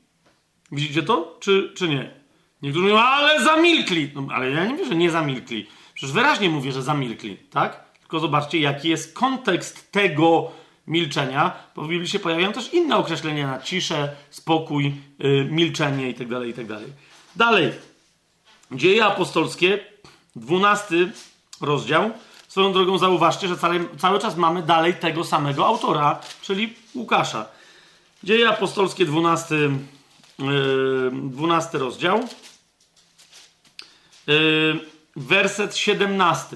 Widzicie 0.75 1.03
to? 1.03 1.37
Czy, 1.39 1.73
czy 1.75 1.89
nie? 1.89 2.11
Niektórzy 2.61 2.85
mówią, 2.85 2.99
ale 2.99 3.43
zamilkli. 3.43 4.11
No, 4.15 4.27
ale 4.33 4.51
ja 4.51 4.65
nie 4.65 4.71
mówię, 4.71 4.85
że 4.85 4.95
nie 4.95 5.11
zamilkli. 5.11 5.67
Przecież 5.93 6.13
wyraźnie 6.13 6.49
mówię, 6.49 6.71
że 6.71 6.81
zamilkli, 6.81 7.37
tak? 7.37 7.83
Tylko 7.99 8.19
zobaczcie, 8.19 8.59
jaki 8.59 8.89
jest 8.89 9.13
kontekst 9.13 9.91
tego 9.91 10.51
milczenia. 10.87 11.53
Bo 11.75 11.81
w 11.81 11.87
Biblii 11.87 12.09
się 12.09 12.19
pojawiają 12.19 12.53
też 12.53 12.73
inne 12.73 12.97
określenia 12.97 13.47
na 13.47 13.61
ciszę, 13.61 14.15
spokój, 14.29 14.93
yy, 15.19 15.47
milczenie 15.51 16.07
itd., 16.07 16.35
tak 16.35 16.47
itd. 16.47 16.75
Tak 16.75 16.85
Dalej. 17.35 17.71
Dzieje 18.71 19.05
apostolskie, 19.05 19.79
12 20.35 20.95
rozdział. 21.61 22.11
Swoją 22.47 22.73
drogą 22.73 22.97
zauważcie, 22.97 23.47
że 23.47 23.57
cały, 23.57 23.89
cały 23.97 24.19
czas 24.19 24.37
mamy 24.37 24.61
dalej 24.61 24.93
tego 24.93 25.23
samego 25.23 25.65
autora, 25.67 26.19
czyli 26.41 26.73
Łukasza. 26.95 27.45
Dzieje 28.23 28.49
apostolskie, 28.49 29.05
12, 29.05 29.55
yy, 29.55 29.71
12 30.39 31.77
rozdział. 31.77 32.19
Yy, 34.27 34.79
werset 35.15 35.77
17. 35.77 36.55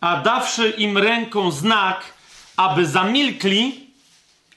A 0.00 0.16
dawszy 0.16 0.70
im 0.70 0.98
ręką 0.98 1.50
znak, 1.50 2.12
aby 2.56 2.86
zamilkli, 2.86 3.90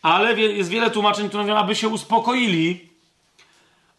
ale 0.02 0.40
jest 0.40 0.70
wiele 0.70 0.92
tłumaczeń, 0.92 1.28
które 1.28 1.44
mówią, 1.44 1.56
aby 1.56 1.76
się 1.76 1.88
uspokoili, 1.90 2.90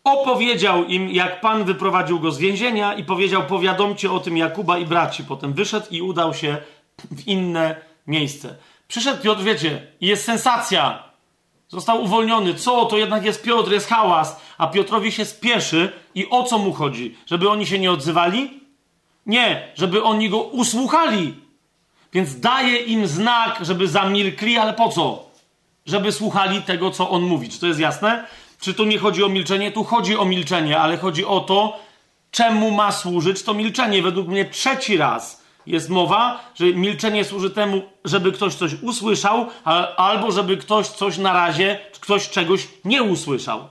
opowiedział 0.05 0.85
im, 0.85 1.11
jak 1.11 1.41
Pan 1.41 1.65
wyprowadził 1.65 2.21
go 2.21 2.33
z 2.33 2.39
więzienia 2.39 2.95
i 2.95 3.05
powiedział, 3.05 3.47
powiadomcie 3.47 4.13
o 4.13 4.21
tym 4.21 4.37
Jakuba 4.37 4.79
i 4.79 4.87
braci. 4.87 5.25
Potem 5.25 5.53
wyszedł 5.53 5.87
i 5.91 6.03
udał 6.03 6.35
się 6.35 6.57
w 7.11 7.27
inne 7.27 7.77
miejsce. 8.07 8.55
Przyszedł 8.89 9.23
Piotr, 9.23 9.43
wiecie, 9.43 9.87
jest 10.01 10.25
sensacja. 10.25 11.12
Został 11.73 12.03
uwolniony. 12.03 12.55
Co? 12.55 12.85
To 12.85 12.99
jednak 12.99 13.25
jest 13.25 13.43
Piotr, 13.43 13.73
jest 13.73 13.89
hałas. 13.89 14.41
A 14.59 14.67
Piotrowi 14.67 15.13
się 15.13 15.25
spieszy 15.25 15.93
i 16.15 16.31
o 16.31 16.43
co 16.43 16.59
mu 16.59 16.73
chodzi? 16.73 17.17
Żeby 17.27 17.51
oni 17.51 17.67
się 17.67 17.79
nie 17.79 17.93
odzywali? 17.93 18.61
Nie, 19.27 19.69
żeby 19.75 20.03
oni 20.03 20.31
go 20.31 20.43
usłuchali. 20.43 21.35
Więc 22.13 22.41
daje 22.41 22.77
im 22.77 23.07
znak, 23.07 23.59
żeby 23.61 23.89
zamilkli, 23.89 24.59
ale 24.59 24.73
po 24.73 24.89
co? 24.89 25.27
Żeby 25.87 26.13
słuchali 26.13 26.63
tego, 26.63 26.91
co 26.91 27.11
on 27.11 27.23
mówi. 27.23 27.49
Czy 27.49 27.61
to 27.61 27.67
jest 27.67 27.81
jasne? 27.81 28.25
Czy 28.61 28.75
tu 28.75 28.85
nie 28.85 28.99
chodzi 28.99 29.25
o 29.25 29.29
milczenie? 29.29 29.73
Tu 29.73 29.85
chodzi 29.85 30.17
o 30.17 30.25
milczenie, 30.25 30.79
ale 30.79 30.97
chodzi 30.97 31.25
o 31.25 31.41
to, 31.41 31.81
czemu 32.31 32.71
ma 32.71 32.93
służyć 32.93 33.43
to 33.43 33.55
milczenie. 33.55 34.03
Według 34.03 34.29
mnie 34.29 34.45
trzeci 34.45 34.97
raz 34.97 35.42
jest 35.67 35.89
mowa, 35.89 36.41
że 36.55 36.67
milczenie 36.67 37.25
służy 37.25 37.51
temu, 37.51 37.83
żeby 38.05 38.33
ktoś 38.33 38.55
coś 38.55 38.75
usłyszał, 38.83 39.47
albo 39.97 40.33
żeby 40.33 40.57
ktoś 40.57 40.89
coś 40.89 41.19
na 41.19 41.33
razie, 41.33 41.79
ktoś 42.01 42.29
czegoś 42.29 42.69
nie 42.85 43.03
usłyszał. 43.03 43.69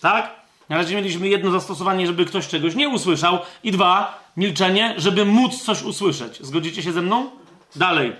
Tak? 0.00 0.30
Na 0.68 0.76
razie 0.76 0.96
mieliśmy 0.96 1.28
jedno 1.28 1.50
zastosowanie, 1.50 2.06
żeby 2.06 2.24
ktoś 2.24 2.48
czegoś 2.48 2.74
nie 2.74 2.88
usłyszał, 2.88 3.38
i 3.64 3.72
dwa, 3.72 4.24
milczenie, 4.36 4.94
żeby 4.96 5.24
móc 5.24 5.62
coś 5.62 5.82
usłyszeć. 5.82 6.38
Zgodzicie 6.40 6.82
się 6.82 6.92
ze 6.92 7.02
mną? 7.02 7.30
Dalej. 7.76 8.12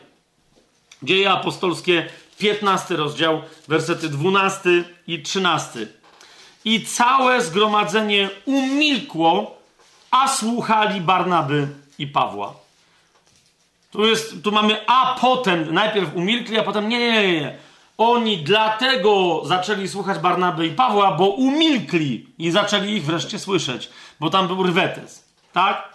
Dzieje 1.02 1.32
apostolskie, 1.32 2.08
15 2.38 2.96
rozdział, 2.96 3.42
wersety 3.68 4.08
12 4.08 4.84
i 5.06 5.22
13 5.22 5.86
i 6.64 6.84
całe 6.84 7.42
zgromadzenie 7.42 8.30
umilkło, 8.44 9.58
a 10.10 10.28
słuchali 10.28 11.00
Barnaby 11.00 11.68
i 11.98 12.06
Pawła. 12.06 12.54
Tu, 13.96 14.06
jest, 14.06 14.42
tu 14.42 14.52
mamy 14.52 14.86
a 14.86 15.16
potem, 15.20 15.74
najpierw 15.74 16.14
umilkli, 16.14 16.58
a 16.58 16.62
potem 16.62 16.88
nie, 16.88 16.98
nie, 16.98 17.12
nie, 17.12 17.40
nie. 17.40 17.58
Oni 17.98 18.38
dlatego 18.38 19.42
zaczęli 19.44 19.88
słuchać 19.88 20.18
Barnaby 20.18 20.66
i 20.66 20.70
Pawła, 20.70 21.12
bo 21.12 21.28
umilkli 21.28 22.26
i 22.38 22.50
zaczęli 22.50 22.92
ich 22.92 23.04
wreszcie 23.04 23.38
słyszeć, 23.38 23.90
bo 24.20 24.30
tam 24.30 24.46
był 24.46 24.62
rwetes. 24.62 25.24
Tak? 25.52 25.88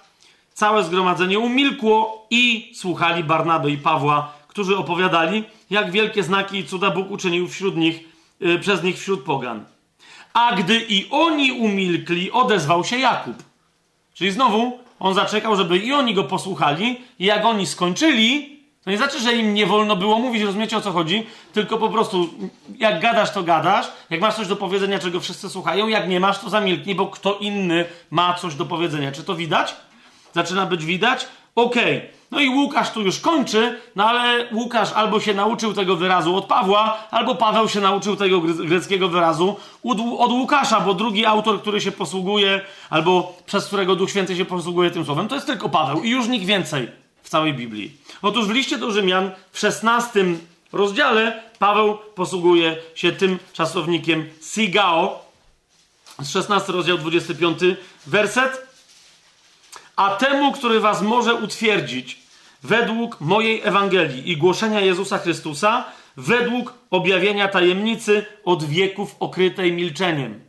Całe 0.53 0.83
zgromadzenie 0.83 1.39
umilkło 1.39 2.27
i 2.29 2.71
słuchali 2.75 3.23
Barnaby 3.23 3.71
i 3.71 3.77
Pawła, 3.77 4.33
którzy 4.47 4.77
opowiadali, 4.77 5.43
jak 5.69 5.91
wielkie 5.91 6.23
znaki 6.23 6.57
i 6.57 6.65
cuda 6.67 6.91
Bóg 6.91 7.11
uczynił 7.11 7.47
wśród 7.47 7.77
nich, 7.77 7.99
yy, 8.39 8.59
przez 8.59 8.83
nich 8.83 8.99
wśród 8.99 9.23
pogan. 9.23 9.65
A 10.33 10.55
gdy 10.55 10.85
i 10.89 11.09
oni 11.09 11.51
umilkli, 11.51 12.31
odezwał 12.31 12.83
się 12.83 12.97
Jakub. 12.97 13.43
Czyli 14.13 14.31
znowu 14.31 14.79
on 15.01 15.13
zaczekał, 15.13 15.55
żeby 15.55 15.77
i 15.77 15.93
oni 15.93 16.13
go 16.13 16.23
posłuchali, 16.23 17.01
i 17.19 17.25
jak 17.25 17.45
oni 17.45 17.67
skończyli, 17.67 18.59
to 18.83 18.91
nie 18.91 18.97
znaczy, 18.97 19.19
że 19.19 19.33
im 19.33 19.53
nie 19.53 19.65
wolno 19.65 19.95
było 19.95 20.19
mówić, 20.19 20.43
rozumiecie 20.43 20.77
o 20.77 20.81
co 20.81 20.91
chodzi, 20.91 21.27
tylko 21.53 21.77
po 21.77 21.89
prostu 21.89 22.29
jak 22.77 23.01
gadasz, 23.01 23.31
to 23.31 23.43
gadasz, 23.43 23.91
jak 24.09 24.21
masz 24.21 24.35
coś 24.35 24.47
do 24.47 24.55
powiedzenia, 24.55 24.99
czego 24.99 25.19
wszyscy 25.19 25.49
słuchają, 25.49 25.87
jak 25.87 26.09
nie 26.09 26.19
masz, 26.19 26.39
to 26.39 26.49
zamilknij, 26.49 26.95
bo 26.95 27.07
kto 27.07 27.37
inny 27.37 27.85
ma 28.11 28.33
coś 28.33 28.55
do 28.55 28.65
powiedzenia. 28.65 29.11
Czy 29.11 29.23
to 29.23 29.35
widać? 29.35 29.75
Zaczyna 30.33 30.65
być 30.65 30.85
widać? 30.85 31.27
Okej. 31.55 31.97
Okay. 31.97 32.21
No 32.31 32.39
i 32.39 32.49
Łukasz 32.49 32.91
tu 32.91 33.01
już 33.01 33.19
kończy, 33.19 33.79
no 33.95 34.09
ale 34.09 34.47
Łukasz 34.53 34.91
albo 34.93 35.19
się 35.19 35.33
nauczył 35.33 35.73
tego 35.73 35.95
wyrazu 35.95 36.35
od 36.35 36.45
Pawła, 36.45 36.97
albo 37.11 37.35
Paweł 37.35 37.69
się 37.69 37.81
nauczył 37.81 38.15
tego 38.15 38.41
greckiego 38.41 39.09
wyrazu 39.09 39.55
od 40.17 40.31
Łukasza, 40.31 40.79
bo 40.79 40.93
drugi 40.93 41.25
autor, 41.25 41.61
który 41.61 41.81
się 41.81 41.91
posługuje, 41.91 42.61
albo 42.89 43.37
przez 43.45 43.67
którego 43.67 43.95
Duch 43.95 44.09
Święty 44.09 44.35
się 44.35 44.45
posługuje 44.45 44.91
tym 44.91 45.05
słowem, 45.05 45.27
to 45.27 45.35
jest 45.35 45.47
tylko 45.47 45.69
Paweł 45.69 46.03
i 46.03 46.09
już 46.09 46.27
nikt 46.27 46.45
więcej 46.45 46.87
w 47.23 47.29
całej 47.29 47.53
Biblii. 47.53 47.97
Otóż 48.21 48.47
w 48.47 48.51
liście 48.51 48.77
do 48.77 48.91
Rzymian 48.91 49.31
w 49.51 49.59
16 49.59 50.25
rozdziale 50.73 51.41
Paweł 51.59 51.97
posługuje 52.15 52.77
się 52.95 53.11
tym 53.11 53.39
czasownikiem 53.53 54.25
sigao, 54.53 55.25
16 56.25 56.71
rozdział 56.71 56.97
25 56.97 57.59
werset, 58.07 58.70
a 60.01 60.15
temu, 60.15 60.51
który 60.51 60.79
was 60.79 61.01
może 61.01 61.35
utwierdzić 61.35 62.19
według 62.63 63.21
mojej 63.21 63.61
Ewangelii 63.63 64.31
i 64.31 64.37
głoszenia 64.37 64.79
Jezusa 64.79 65.17
Chrystusa, 65.17 65.85
według 66.17 66.73
objawienia 66.91 67.47
tajemnicy 67.47 68.25
od 68.45 68.63
wieków 68.63 69.15
okrytej 69.19 69.73
milczeniem. 69.73 70.39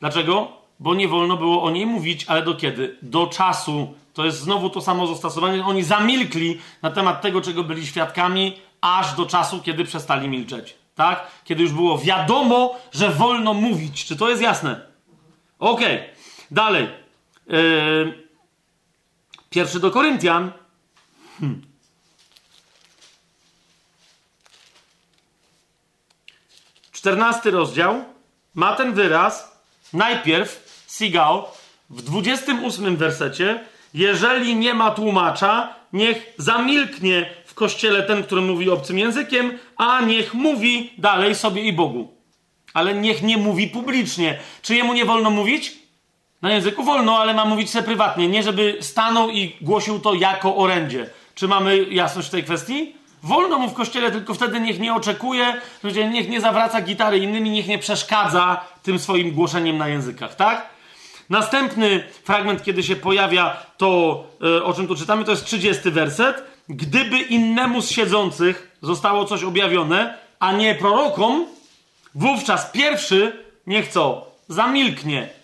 Dlaczego? 0.00 0.52
Bo 0.80 0.94
nie 0.94 1.08
wolno 1.08 1.36
było 1.36 1.62
o 1.62 1.70
niej 1.70 1.86
mówić, 1.86 2.24
ale 2.28 2.42
do 2.42 2.54
kiedy? 2.54 2.96
Do 3.02 3.26
czasu. 3.26 3.94
To 4.14 4.24
jest 4.24 4.38
znowu 4.38 4.70
to 4.70 4.80
samo 4.80 5.06
zastosowanie. 5.06 5.64
Oni 5.64 5.82
zamilkli 5.82 6.58
na 6.82 6.90
temat 6.90 7.22
tego, 7.22 7.40
czego 7.40 7.64
byli 7.64 7.86
świadkami, 7.86 8.56
aż 8.80 9.14
do 9.14 9.26
czasu, 9.26 9.62
kiedy 9.62 9.84
przestali 9.84 10.28
milczeć. 10.28 10.74
Tak? 10.94 11.26
Kiedy 11.44 11.62
już 11.62 11.72
było 11.72 11.98
wiadomo, 11.98 12.76
że 12.92 13.10
wolno 13.10 13.54
mówić. 13.54 14.04
Czy 14.04 14.16
to 14.16 14.28
jest 14.28 14.42
jasne? 14.42 14.80
Okej. 15.58 15.96
Okay. 15.96 16.08
Dalej. 16.50 16.88
Yy, 17.46 18.27
pierwszy 19.50 19.80
do 19.80 19.90
Koryntian. 19.90 20.52
Hmm. 21.40 21.62
Czternasty 26.92 27.50
rozdział 27.50 28.04
ma 28.54 28.76
ten 28.76 28.94
wyraz. 28.94 29.58
Najpierw 29.92 30.68
Sigał 30.88 31.44
w 31.90 32.02
28 32.02 32.96
wersecie. 32.96 33.64
Jeżeli 33.94 34.56
nie 34.56 34.74
ma 34.74 34.90
tłumacza, 34.90 35.74
niech 35.92 36.34
zamilknie 36.36 37.30
w 37.46 37.54
kościele 37.54 38.02
ten, 38.02 38.22
który 38.22 38.40
mówi 38.40 38.70
obcym 38.70 38.98
językiem, 38.98 39.58
a 39.76 40.00
niech 40.00 40.34
mówi 40.34 40.92
dalej 40.98 41.34
sobie 41.34 41.62
i 41.62 41.72
Bogu. 41.72 42.14
Ale 42.74 42.94
niech 42.94 43.22
nie 43.22 43.36
mówi 43.36 43.68
publicznie. 43.68 44.38
Czy 44.62 44.74
jemu 44.74 44.94
nie 44.94 45.04
wolno 45.04 45.30
mówić? 45.30 45.77
Na 46.42 46.52
języku 46.52 46.84
wolno, 46.84 47.18
ale 47.18 47.34
ma 47.34 47.44
mówić 47.44 47.70
sobie 47.70 47.84
prywatnie. 47.84 48.28
Nie, 48.28 48.42
żeby 48.42 48.78
stanął 48.80 49.30
i 49.30 49.56
głosił 49.60 50.00
to 50.00 50.14
jako 50.14 50.56
orędzie. 50.56 51.10
Czy 51.34 51.48
mamy 51.48 51.84
jasność 51.90 52.28
w 52.28 52.30
tej 52.30 52.44
kwestii? 52.44 52.94
Wolno 53.22 53.58
mu 53.58 53.68
w 53.68 53.74
kościele, 53.74 54.10
tylko 54.10 54.34
wtedy 54.34 54.60
niech 54.60 54.80
nie 54.80 54.94
oczekuje, 54.94 55.60
niech 55.84 56.28
nie 56.28 56.40
zawraca 56.40 56.80
gitary 56.80 57.18
innymi, 57.18 57.50
niech 57.50 57.68
nie 57.68 57.78
przeszkadza 57.78 58.60
tym 58.82 58.98
swoim 58.98 59.30
głoszeniem 59.30 59.78
na 59.78 59.88
językach, 59.88 60.34
tak? 60.34 60.68
Następny 61.30 62.04
fragment, 62.24 62.62
kiedy 62.62 62.82
się 62.82 62.96
pojawia 62.96 63.56
to, 63.76 64.24
e, 64.58 64.64
o 64.64 64.74
czym 64.74 64.86
tu 64.86 64.96
czytamy, 64.96 65.24
to 65.24 65.30
jest 65.30 65.44
30 65.44 65.90
werset. 65.90 66.44
Gdyby 66.68 67.18
innemu 67.18 67.82
z 67.82 67.90
siedzących 67.90 68.76
zostało 68.82 69.24
coś 69.24 69.44
objawione, 69.44 70.18
a 70.40 70.52
nie 70.52 70.74
prorokom, 70.74 71.46
wówczas 72.14 72.70
pierwszy 72.70 73.44
niech 73.66 73.88
co? 73.88 74.30
Zamilknie. 74.48 75.37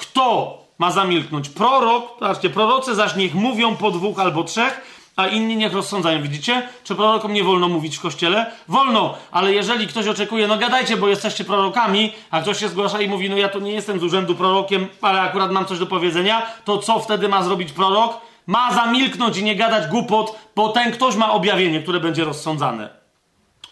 Kto 0.00 0.58
ma 0.78 0.90
zamilknąć? 0.90 1.48
Prorok, 1.48 2.04
zobaczcie, 2.20 2.50
prorocy 2.50 2.94
zaś 2.94 3.16
niech 3.16 3.34
mówią 3.34 3.76
po 3.76 3.90
dwóch 3.90 4.18
albo 4.18 4.44
trzech, 4.44 4.80
a 5.16 5.26
inni 5.26 5.56
niech 5.56 5.72
rozsądzają. 5.72 6.22
Widzicie? 6.22 6.68
Czy 6.84 6.94
prorokom 6.94 7.32
nie 7.32 7.44
wolno 7.44 7.68
mówić 7.68 7.96
w 7.96 8.00
kościele? 8.00 8.52
Wolno, 8.68 9.14
ale 9.30 9.52
jeżeli 9.52 9.86
ktoś 9.86 10.06
oczekuje, 10.06 10.46
no 10.46 10.56
gadajcie, 10.56 10.96
bo 10.96 11.08
jesteście 11.08 11.44
prorokami, 11.44 12.12
a 12.30 12.40
ktoś 12.40 12.58
się 12.58 12.68
zgłasza 12.68 13.00
i 13.00 13.08
mówi, 13.08 13.30
no 13.30 13.36
ja 13.36 13.48
tu 13.48 13.60
nie 13.60 13.72
jestem 13.72 14.00
z 14.00 14.02
urzędu 14.02 14.34
prorokiem, 14.34 14.88
ale 15.02 15.20
akurat 15.20 15.50
mam 15.50 15.66
coś 15.66 15.78
do 15.78 15.86
powiedzenia, 15.86 16.46
to 16.64 16.78
co 16.78 16.98
wtedy 16.98 17.28
ma 17.28 17.42
zrobić 17.42 17.72
prorok? 17.72 18.20
Ma 18.46 18.74
zamilknąć 18.74 19.36
i 19.36 19.44
nie 19.44 19.56
gadać 19.56 19.90
głupot, 19.90 20.38
bo 20.56 20.68
ten 20.68 20.92
ktoś 20.92 21.16
ma 21.16 21.32
objawienie, 21.32 21.82
które 21.82 22.00
będzie 22.00 22.24
rozsądzane. 22.24 22.88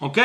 Ok? 0.00 0.16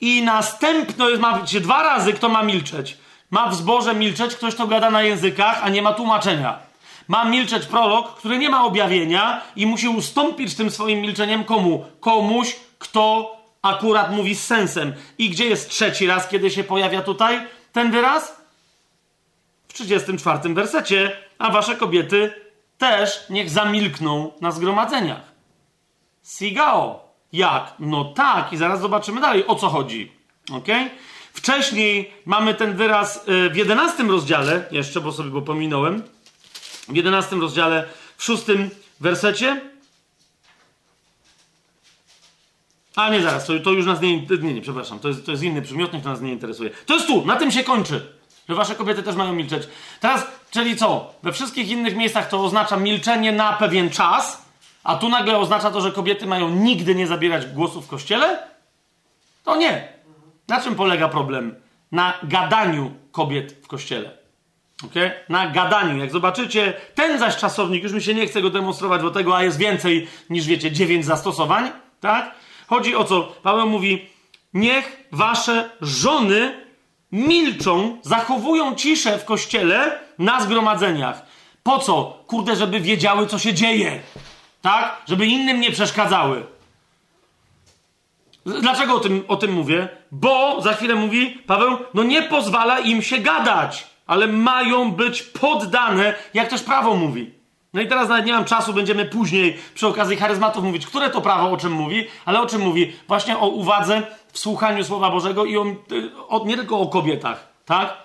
I 0.00 0.22
następno 0.22 1.06
ma 1.18 1.46
się 1.46 1.60
dwa 1.60 1.82
razy, 1.82 2.12
kto 2.12 2.28
ma 2.28 2.42
milczeć. 2.42 2.98
Ma 3.30 3.48
w 3.48 3.54
zborze 3.54 3.94
milczeć 3.94 4.34
ktoś, 4.34 4.54
kto 4.54 4.66
gada 4.66 4.90
na 4.90 5.02
językach, 5.02 5.60
a 5.62 5.68
nie 5.68 5.82
ma 5.82 5.92
tłumaczenia. 5.92 6.58
Ma 7.08 7.24
milczeć 7.24 7.66
prorok, 7.66 8.14
który 8.14 8.38
nie 8.38 8.50
ma 8.50 8.64
objawienia 8.64 9.40
i 9.56 9.66
musi 9.66 9.88
ustąpić 9.88 10.54
tym 10.54 10.70
swoim 10.70 11.00
milczeniem 11.00 11.44
komu? 11.44 11.86
Komuś, 12.00 12.56
kto 12.78 13.36
akurat 13.62 14.12
mówi 14.12 14.34
z 14.34 14.44
sensem. 14.44 14.94
I 15.18 15.30
gdzie 15.30 15.44
jest 15.44 15.70
trzeci 15.70 16.06
raz, 16.06 16.28
kiedy 16.28 16.50
się 16.50 16.64
pojawia 16.64 17.02
tutaj 17.02 17.46
ten 17.72 17.90
wyraz? 17.90 18.36
W 19.68 19.72
34 19.72 20.54
wersecie. 20.54 21.16
A 21.38 21.50
wasze 21.50 21.76
kobiety 21.76 22.34
też 22.78 23.24
niech 23.30 23.50
zamilkną 23.50 24.32
na 24.40 24.50
zgromadzeniach. 24.50 25.32
Sigao. 26.24 27.08
Jak? 27.32 27.74
No 27.78 28.04
tak, 28.04 28.52
i 28.52 28.56
zaraz 28.56 28.80
zobaczymy 28.80 29.20
dalej, 29.20 29.46
o 29.46 29.54
co 29.54 29.68
chodzi. 29.68 30.12
Ok? 30.52 30.66
Wcześniej 31.38 32.10
mamy 32.24 32.54
ten 32.54 32.76
wyraz 32.76 33.28
y, 33.28 33.50
w 33.50 33.56
11 33.56 34.02
rozdziale, 34.02 34.64
jeszcze, 34.70 35.00
bo 35.00 35.12
sobie 35.12 35.30
go 35.30 35.42
pominąłem 35.42 36.02
w 36.88 36.96
11 36.96 37.36
rozdziale, 37.36 37.88
w 38.16 38.24
6 38.24 38.44
wersecie. 39.00 39.60
A 42.96 43.10
nie, 43.10 43.22
zaraz, 43.22 43.46
to, 43.46 43.58
to 43.58 43.70
już 43.70 43.86
nas 43.86 44.00
nie, 44.00 44.26
nie, 44.26 44.54
nie, 44.54 44.60
przepraszam, 44.60 44.98
to 44.98 45.08
jest, 45.08 45.26
to 45.26 45.30
jest 45.30 45.42
inny 45.42 45.62
przymiotnik, 45.62 46.02
to 46.02 46.08
nas 46.08 46.20
nie 46.20 46.32
interesuje. 46.32 46.70
To 46.86 46.94
jest 46.94 47.06
tu, 47.06 47.26
na 47.26 47.36
tym 47.36 47.50
się 47.50 47.64
kończy, 47.64 48.12
że 48.48 48.54
wasze 48.54 48.74
kobiety 48.74 49.02
też 49.02 49.16
mają 49.16 49.32
milczeć. 49.32 49.68
Teraz, 50.00 50.26
czyli 50.50 50.76
co? 50.76 51.14
We 51.22 51.32
wszystkich 51.32 51.68
innych 51.68 51.96
miejscach 51.96 52.28
to 52.28 52.44
oznacza 52.44 52.76
milczenie 52.76 53.32
na 53.32 53.52
pewien 53.52 53.90
czas, 53.90 54.42
a 54.84 54.96
tu 54.96 55.08
nagle 55.08 55.38
oznacza 55.38 55.70
to, 55.70 55.80
że 55.80 55.92
kobiety 55.92 56.26
mają 56.26 56.48
nigdy 56.50 56.94
nie 56.94 57.06
zabierać 57.06 57.46
głosu 57.46 57.82
w 57.82 57.88
kościele? 57.88 58.38
To 59.44 59.56
nie. 59.56 59.97
Na 60.48 60.60
czym 60.60 60.74
polega 60.74 61.08
problem? 61.08 61.54
Na 61.92 62.14
gadaniu 62.22 62.90
kobiet 63.12 63.56
w 63.62 63.66
kościele. 63.66 64.10
Okay? 64.86 65.10
Na 65.28 65.50
gadaniu. 65.50 65.98
Jak 65.98 66.10
zobaczycie, 66.10 66.72
ten 66.94 67.18
zaś 67.18 67.36
czasownik, 67.36 67.82
już 67.82 67.92
mi 67.92 68.02
się 68.02 68.14
nie 68.14 68.26
chce 68.26 68.42
go 68.42 68.50
demonstrować, 68.50 69.02
bo 69.02 69.10
tego, 69.10 69.36
a 69.36 69.42
jest 69.42 69.58
więcej 69.58 70.08
niż 70.30 70.46
wiecie, 70.46 70.72
dziewięć 70.72 71.04
zastosowań, 71.04 71.70
tak? 72.00 72.34
Chodzi 72.66 72.96
o 72.96 73.04
co? 73.04 73.22
Paweł 73.42 73.68
mówi, 73.68 74.06
niech 74.54 75.04
wasze 75.12 75.70
żony 75.80 76.66
milczą, 77.12 77.98
zachowują 78.02 78.74
ciszę 78.74 79.18
w 79.18 79.24
kościele 79.24 79.98
na 80.18 80.40
zgromadzeniach. 80.40 81.22
Po 81.62 81.78
co? 81.78 82.24
Kurde, 82.26 82.56
żeby 82.56 82.80
wiedziały, 82.80 83.26
co 83.26 83.38
się 83.38 83.54
dzieje. 83.54 84.00
Tak? 84.62 85.02
Żeby 85.08 85.26
innym 85.26 85.60
nie 85.60 85.70
przeszkadzały. 85.70 86.57
Dlaczego 88.46 88.94
o 88.94 89.00
tym, 89.00 89.24
o 89.28 89.36
tym 89.36 89.52
mówię? 89.52 89.88
Bo, 90.12 90.62
za 90.62 90.72
chwilę 90.72 90.94
mówi 90.94 91.30
Paweł, 91.46 91.78
no 91.94 92.02
nie 92.02 92.22
pozwala 92.22 92.78
im 92.78 93.02
się 93.02 93.18
gadać 93.18 93.86
ale 94.08 94.26
mają 94.26 94.92
być 94.92 95.22
poddane, 95.22 96.14
jak 96.34 96.48
też 96.48 96.62
prawo 96.62 96.96
mówi. 96.96 97.30
No 97.74 97.80
i 97.80 97.88
teraz 97.88 98.08
nawet 98.08 98.26
nie 98.26 98.32
mam 98.32 98.44
czasu, 98.44 98.72
będziemy 98.72 99.04
później 99.04 99.56
przy 99.74 99.86
okazji 99.86 100.16
charyzmatów 100.16 100.64
mówić, 100.64 100.86
które 100.86 101.10
to 101.10 101.20
prawo 101.20 101.50
o 101.50 101.56
czym 101.56 101.72
mówi, 101.72 102.06
ale 102.24 102.40
o 102.40 102.46
czym 102.46 102.60
mówi? 102.60 102.92
Właśnie 103.08 103.38
o 103.38 103.48
uwadze 103.48 104.02
w 104.32 104.38
słuchaniu 104.38 104.84
Słowa 104.84 105.10
Bożego 105.10 105.44
i 105.44 105.56
o, 105.56 105.66
o 106.28 106.44
nie 106.46 106.56
tylko 106.56 106.80
o 106.80 106.86
kobietach, 106.86 107.48
tak? 107.64 107.96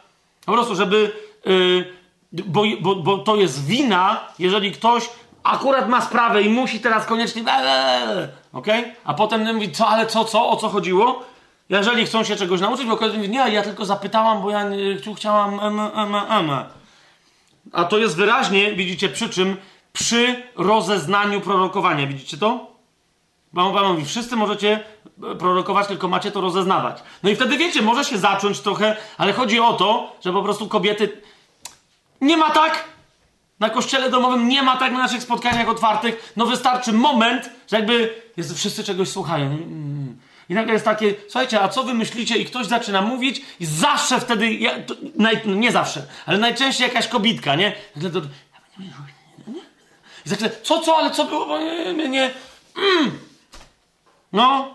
Po 0.45 0.51
prostu, 0.51 0.75
żeby. 0.75 1.11
Yy, 1.45 1.93
bo, 2.45 2.63
bo, 2.81 2.95
bo 2.95 3.17
to 3.17 3.35
jest 3.35 3.65
wina, 3.65 4.19
jeżeli 4.39 4.71
ktoś 4.71 5.09
akurat 5.43 5.89
ma 5.89 6.01
sprawę 6.01 6.41
i 6.41 6.49
musi 6.49 6.80
teraz 6.80 7.05
koniecznie. 7.05 7.43
ok? 8.53 8.67
A 9.03 9.13
potem 9.13 9.55
mówi, 9.55 9.72
co, 9.72 9.88
ale 9.88 10.07
co, 10.07 10.25
co, 10.25 10.49
o 10.49 10.55
co 10.55 10.69
chodziło? 10.69 11.23
Jeżeli 11.69 12.05
chcą 12.05 12.23
się 12.23 12.35
czegoś 12.35 12.61
nauczyć, 12.61 12.85
bo 12.85 12.97
ktoś 12.97 13.13
mówi, 13.13 13.30
nie, 13.30 13.49
ja 13.51 13.61
tylko 13.61 13.85
zapytałam, 13.85 14.41
bo 14.41 14.49
ja 14.51 14.65
chciałam 15.15 15.59
em, 15.59 15.80
em, 15.80 16.15
em. 16.15 16.51
A 17.73 17.83
to 17.83 17.97
jest 17.97 18.15
wyraźnie, 18.15 18.73
widzicie, 18.73 19.09
przy 19.09 19.30
czym? 19.30 19.57
Przy 19.93 20.43
rozeznaniu 20.55 21.41
prorokowania. 21.41 22.07
Widzicie 22.07 22.38
to? 22.38 22.73
Bo 23.53 23.72
Pan 23.72 23.91
mówi, 23.91 24.05
wszyscy 24.05 24.35
możecie 24.35 24.83
prorokować, 25.39 25.88
tylko 25.88 26.07
macie 26.07 26.31
to 26.31 26.41
rozeznawać. 26.41 27.03
No 27.23 27.30
i 27.30 27.35
wtedy 27.35 27.57
wiecie, 27.57 27.81
może 27.81 28.05
się 28.05 28.17
zacząć 28.17 28.59
trochę, 28.59 28.95
ale 29.17 29.33
chodzi 29.33 29.59
o 29.59 29.73
to, 29.73 30.15
że 30.25 30.33
po 30.33 30.43
prostu 30.43 30.67
kobiety. 30.67 31.22
Nie 32.22 32.38
ma 32.38 32.49
tak! 32.49 32.92
Na 33.64 33.69
kościele 33.69 34.09
domowym 34.09 34.48
nie 34.48 34.64
ma 34.64 34.77
tak 34.77 34.92
na 34.93 35.00
naszych 35.00 35.24
spotkaniach 35.24 35.69
otwartych. 35.69 36.33
No 36.35 36.45
wystarczy 36.45 36.93
moment, 36.93 37.50
że 37.72 37.77
jakby 37.77 38.16
jest, 38.38 38.58
wszyscy 38.58 38.83
czegoś 38.83 39.09
słuchają. 39.09 39.45
Mm. 39.45 40.17
I 40.50 40.53
nagle 40.53 40.74
jest 40.74 40.85
takie, 40.85 41.14
słuchajcie, 41.24 41.61
a 41.61 41.69
co 41.69 41.83
wy 41.83 41.93
myślicie? 41.93 42.38
I 42.38 42.45
ktoś 42.45 42.67
zaczyna 42.67 43.01
mówić 43.01 43.42
i 43.59 43.66
zawsze 43.66 44.19
wtedy, 44.19 44.53
ja, 44.53 44.80
to, 44.80 44.95
naj, 45.16 45.42
no 45.45 45.56
nie 45.56 45.72
zawsze, 45.72 46.08
ale 46.25 46.38
najczęściej 46.38 46.88
jakaś 46.88 47.08
kobitka, 47.08 47.56
nie? 47.56 47.75
I 50.25 50.30
zaczyna, 50.30 50.50
co, 50.64 50.80
co, 50.80 50.98
ale 50.98 51.11
co 51.11 51.25
było? 51.25 51.59
Nie, 51.59 51.93
nie, 51.93 52.09
nie. 52.09 52.32
Mm. 52.77 53.19
No. 54.33 54.74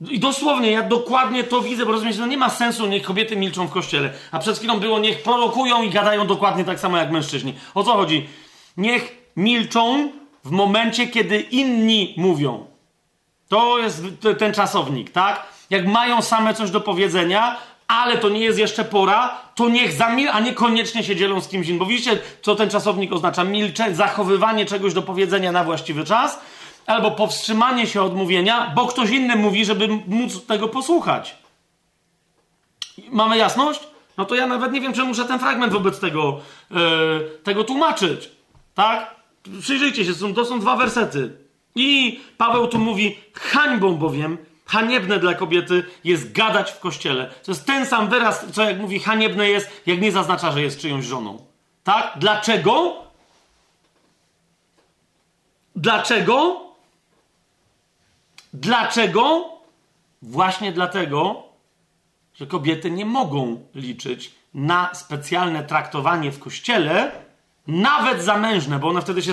I 0.00 0.20
dosłownie, 0.20 0.70
ja 0.70 0.82
dokładnie 0.82 1.44
to 1.44 1.60
widzę, 1.60 1.86
bo 1.86 1.92
rozumiecie, 1.92 2.20
no 2.20 2.26
nie 2.26 2.36
ma 2.36 2.50
sensu, 2.50 2.86
niech 2.86 3.02
kobiety 3.02 3.36
milczą 3.36 3.66
w 3.66 3.70
kościele. 3.70 4.12
A 4.32 4.38
przed 4.38 4.58
chwilą 4.58 4.80
było, 4.80 4.98
niech 4.98 5.22
prorokują 5.22 5.82
i 5.82 5.90
gadają 5.90 6.26
dokładnie 6.26 6.64
tak 6.64 6.80
samo 6.80 6.96
jak 6.96 7.10
mężczyźni. 7.10 7.54
O 7.74 7.84
co 7.84 7.92
chodzi? 7.92 8.28
Niech 8.76 9.16
milczą 9.36 10.12
w 10.44 10.50
momencie, 10.50 11.06
kiedy 11.06 11.40
inni 11.40 12.14
mówią. 12.16 12.66
To 13.48 13.78
jest 13.78 14.02
ten 14.38 14.54
czasownik, 14.54 15.10
tak? 15.10 15.46
Jak 15.70 15.86
mają 15.86 16.22
same 16.22 16.54
coś 16.54 16.70
do 16.70 16.80
powiedzenia, 16.80 17.56
ale 17.88 18.18
to 18.18 18.28
nie 18.28 18.40
jest 18.40 18.58
jeszcze 18.58 18.84
pora, 18.84 19.40
to 19.54 19.68
niech 19.68 19.92
zamil, 19.92 20.28
a 20.32 20.40
niekoniecznie 20.40 21.04
się 21.04 21.16
dzielą 21.16 21.40
z 21.40 21.48
kimś 21.48 21.66
innym. 21.66 21.78
Bo 21.78 21.86
widzicie, 21.86 22.18
co 22.42 22.54
ten 22.54 22.70
czasownik 22.70 23.12
oznacza? 23.12 23.44
Milczeć, 23.44 23.96
zachowywanie 23.96 24.66
czegoś 24.66 24.94
do 24.94 25.02
powiedzenia 25.02 25.52
na 25.52 25.64
właściwy 25.64 26.04
czas, 26.04 26.40
albo 26.86 27.10
powstrzymanie 27.10 27.86
się 27.86 28.02
od 28.02 28.14
mówienia, 28.14 28.72
bo 28.74 28.86
ktoś 28.86 29.10
inny 29.10 29.36
mówi, 29.36 29.64
żeby 29.64 29.88
móc 30.06 30.46
tego 30.46 30.68
posłuchać. 30.68 31.36
Mamy 33.10 33.38
jasność? 33.38 33.80
No 34.16 34.24
to 34.24 34.34
ja 34.34 34.46
nawet 34.46 34.72
nie 34.72 34.80
wiem, 34.80 34.92
czy 34.92 35.04
muszę 35.04 35.24
ten 35.24 35.38
fragment 35.38 35.72
wobec 35.72 36.00
tego, 36.00 36.40
yy, 36.70 36.78
tego 37.44 37.64
tłumaczyć. 37.64 38.30
Tak? 38.74 39.14
Przyjrzyjcie 39.60 40.04
się, 40.04 40.34
to 40.34 40.44
są 40.44 40.60
dwa 40.60 40.76
wersety. 40.76 41.36
I 41.74 42.20
Paweł 42.38 42.68
tu 42.68 42.78
mówi, 42.78 43.18
hańbą 43.34 43.94
bowiem 43.94 44.38
Haniebne 44.66 45.18
dla 45.18 45.34
kobiety 45.34 45.84
jest 46.04 46.32
gadać 46.32 46.72
w 46.72 46.80
kościele. 46.80 47.30
To 47.44 47.50
jest 47.50 47.66
ten 47.66 47.86
sam 47.86 48.08
wyraz, 48.08 48.46
co 48.52 48.62
jak 48.62 48.78
mówi 48.78 49.00
haniebne 49.00 49.48
jest, 49.48 49.82
jak 49.86 50.00
nie 50.00 50.12
zaznacza, 50.12 50.52
że 50.52 50.62
jest 50.62 50.80
czyjąś 50.80 51.04
żoną. 51.04 51.46
Tak? 51.84 52.12
Dlaczego? 52.16 52.96
Dlaczego? 55.76 56.63
Dlaczego? 58.54 59.50
Właśnie 60.22 60.72
dlatego, 60.72 61.42
że 62.34 62.46
kobiety 62.46 62.90
nie 62.90 63.06
mogą 63.06 63.66
liczyć 63.74 64.34
na 64.54 64.94
specjalne 64.94 65.64
traktowanie 65.64 66.32
w 66.32 66.38
kościele, 66.38 67.12
nawet 67.66 68.22
zamężne, 68.22 68.78
bo 68.78 68.88
one 68.88 69.02
wtedy 69.02 69.22
się. 69.22 69.32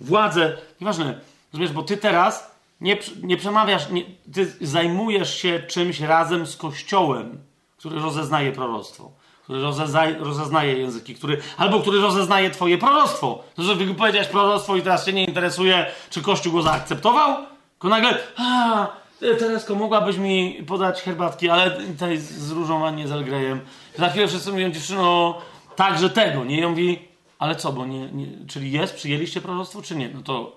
Władzę, 0.00 0.56
nieważne, 0.80 1.20
rozumiesz, 1.52 1.72
bo 1.72 1.82
ty 1.82 1.96
teraz 1.96 2.50
nie, 2.80 2.98
nie 3.22 3.36
przemawiasz, 3.36 3.90
nie, 3.90 4.04
ty 4.34 4.52
zajmujesz 4.60 5.34
się 5.34 5.60
czymś 5.60 6.00
razem 6.00 6.46
z 6.46 6.56
kościołem, 6.56 7.38
który 7.76 8.00
rozeznaje 8.00 8.52
proroctwo 8.52 9.19
który 9.50 9.62
rozeznaje, 9.62 10.18
rozeznaje 10.18 10.78
języki, 10.78 11.14
który, 11.14 11.40
albo 11.56 11.80
który 11.80 12.00
rozeznaje 12.00 12.50
twoje 12.50 12.78
proroctwo. 12.78 13.42
To, 13.54 13.62
że 13.62 13.76
powiedziałeś 13.76 14.28
proroctwo 14.28 14.76
i 14.76 14.82
teraz 14.82 15.06
cię 15.06 15.12
nie 15.12 15.24
interesuje, 15.24 15.86
czy 16.10 16.22
Kościół 16.22 16.52
go 16.52 16.62
zaakceptował, 16.62 17.36
tylko 17.72 17.88
nagle, 17.88 18.18
a, 18.36 18.86
Teresko, 19.20 19.74
mogłabyś 19.74 20.16
mi 20.16 20.64
podać 20.66 21.02
herbatki, 21.02 21.48
ale 21.48 21.70
tutaj 21.70 22.18
z 22.18 22.50
różą, 22.50 22.86
a 22.86 22.90
nie 22.90 23.08
z 23.08 23.12
Elgrejem. 23.12 23.60
Za 23.98 24.08
chwilę 24.08 24.28
wszyscy 24.28 24.52
mówią, 24.52 24.70
dziewczyno, 24.70 25.38
także 25.76 26.10
tego, 26.10 26.44
nie? 26.44 26.58
I 26.60 26.64
on 26.64 26.70
mówi, 26.70 27.08
ale 27.38 27.56
co, 27.56 27.72
bo 27.72 27.86
nie, 27.86 28.12
nie, 28.12 28.26
czyli 28.46 28.72
jest, 28.72 28.94
przyjęliście 28.94 29.40
proroctwo, 29.40 29.82
czy 29.82 29.96
nie? 29.96 30.08
No 30.08 30.22
to 30.22 30.56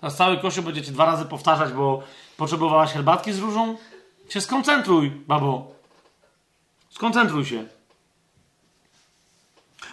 teraz 0.00 0.16
cały 0.16 0.38
Kościół 0.38 0.64
będziecie 0.64 0.92
dwa 0.92 1.04
razy 1.04 1.24
powtarzać, 1.24 1.72
bo 1.72 2.02
potrzebowałaś 2.36 2.92
herbatki 2.92 3.32
z 3.32 3.38
różą? 3.38 3.76
Się 4.28 4.40
skoncentruj, 4.40 5.10
babo. 5.10 5.74
Skoncentruj 6.90 7.44
się. 7.44 7.73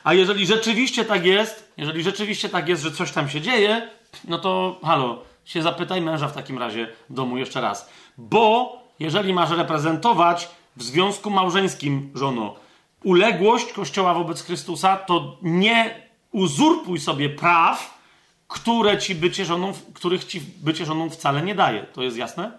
A 0.03 0.13
jeżeli 0.13 0.45
rzeczywiście 0.45 1.05
tak 1.05 1.25
jest, 1.25 1.73
jeżeli 1.77 2.03
rzeczywiście 2.03 2.49
tak 2.49 2.69
jest, 2.69 2.83
że 2.83 2.91
coś 2.91 3.11
tam 3.11 3.29
się 3.29 3.41
dzieje, 3.41 3.89
no 4.27 4.37
to 4.37 4.79
halo, 4.83 5.23
się 5.45 5.61
zapytaj 5.61 6.01
męża 6.01 6.27
w 6.27 6.33
takim 6.33 6.57
razie 6.57 6.87
domu 7.09 7.37
jeszcze 7.37 7.61
raz. 7.61 7.89
Bo 8.17 8.77
jeżeli 8.99 9.33
masz 9.33 9.49
reprezentować 9.49 10.49
w 10.77 10.83
związku 10.83 11.29
małżeńskim 11.29 12.11
żono 12.15 12.55
uległość 13.03 13.73
Kościoła 13.73 14.13
wobec 14.13 14.43
Chrystusa, 14.43 14.97
to 14.97 15.37
nie 15.41 16.01
uzurpuj 16.31 16.99
sobie 16.99 17.29
praw, 17.29 18.01
które 18.47 18.97
ci 18.97 19.15
bycie 19.15 19.45
żoną, 19.45 19.73
których 19.93 20.25
ci 20.25 20.41
bycie 20.57 20.85
żoną 20.85 21.09
wcale 21.09 21.41
nie 21.41 21.55
daje. 21.55 21.83
To 21.83 22.03
jest 22.03 22.17
jasne? 22.17 22.51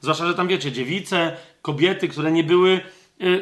Zwłaszcza, 0.00 0.26
że 0.26 0.34
tam 0.34 0.48
wiecie, 0.48 0.72
dziewice, 0.72 1.36
kobiety, 1.62 2.08
które 2.08 2.32
nie 2.32 2.44
były 2.44 2.80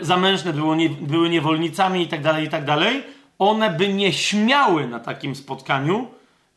zamężne, 0.01 0.53
było 0.53 0.75
nie, 0.75 0.91
były 0.91 1.31
niewolnicami 1.31 2.03
i 2.03 2.09
tak 2.09 2.23
dalej, 2.23 2.47
i 2.47 2.49
tak 2.49 2.65
dalej, 2.65 3.03
one 3.39 3.71
by 3.71 3.89
nie 3.89 4.13
śmiały 4.13 4.89
na 4.89 5.01
takim 5.01 5.35
spotkaniu, 5.35 6.09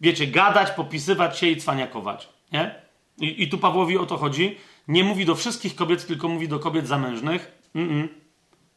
wiecie, 0.02 0.28
gadać, 0.28 0.72
popisywać 0.72 1.40
się 1.40 1.48
i 1.48 1.58
cwaniakować. 1.58 2.30
Nie? 2.52 2.76
I, 3.18 3.44
I, 3.44 3.50
tu 3.50 3.58
Pawłowi 3.58 3.98
o 3.98 4.06
to 4.06 4.18
chodzi. 4.18 4.58
Nie 4.88 5.04
mówi 5.04 5.26
do 5.26 5.36
wszystkich 5.36 5.76
kobiet, 5.76 6.08
tylko 6.08 6.28
mówi 6.28 6.48
do 6.48 6.60
kobiet 6.60 6.88
zamężnych. 6.88 7.62
Mm 7.76 7.90
-mm. 7.90 8.08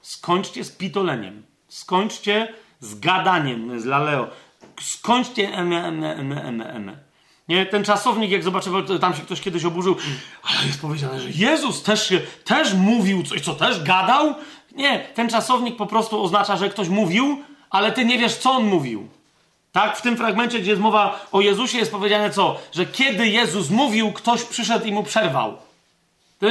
Skończcie 0.01 0.65
z 0.65 0.71
pitoleniem. 0.71 1.43
Skończcie 1.69 2.55
z 2.81 3.01
gadaniem, 3.01 3.81
z 3.81 3.85
laleo. 3.85 4.29
Skończcie 4.81 5.55
eme, 5.55 5.85
eme, 5.87 6.17
eme, 6.17 6.43
eme, 6.43 6.73
eme. 6.73 7.10
Nie? 7.51 7.67
Ten 7.67 7.85
czasownik, 7.85 8.31
jak 8.31 8.43
zobaczył, 8.43 8.99
tam 8.99 9.15
się 9.15 9.23
ktoś 9.23 9.41
kiedyś 9.41 9.65
oburzył, 9.65 9.97
ale 10.43 10.67
jest 10.67 10.81
powiedziane, 10.81 11.21
że 11.21 11.29
Jezus 11.31 11.83
też 11.83 12.09
się, 12.09 12.21
też 12.45 12.75
mówił 12.75 13.23
coś, 13.23 13.41
co 13.41 13.55
też 13.55 13.83
gadał? 13.83 14.35
Nie, 14.73 15.07
ten 15.15 15.29
czasownik 15.29 15.77
po 15.77 15.87
prostu 15.87 16.23
oznacza, 16.23 16.57
że 16.57 16.69
ktoś 16.69 16.89
mówił, 16.89 17.43
ale 17.71 17.93
ty 17.93 18.05
nie 18.05 18.19
wiesz, 18.19 18.37
co 18.37 18.51
on 18.53 18.65
mówił. 18.65 19.09
Tak? 19.73 19.97
W 19.97 20.03
tym 20.03 20.17
fragmencie, 20.17 20.61
gdzie 20.61 20.71
jest 20.71 20.83
mowa 20.83 21.27
o 21.33 21.41
Jezusie, 21.41 21.79
jest 21.79 21.91
powiedziane 21.91 22.31
co? 22.31 22.57
Że 22.73 22.87
kiedy 22.87 23.29
Jezus 23.29 23.71
mówił, 23.71 24.13
ktoś 24.13 24.43
przyszedł 24.43 24.87
i 24.87 24.93
mu 24.93 25.03
przerwał. 25.03 25.57
To 26.39 26.47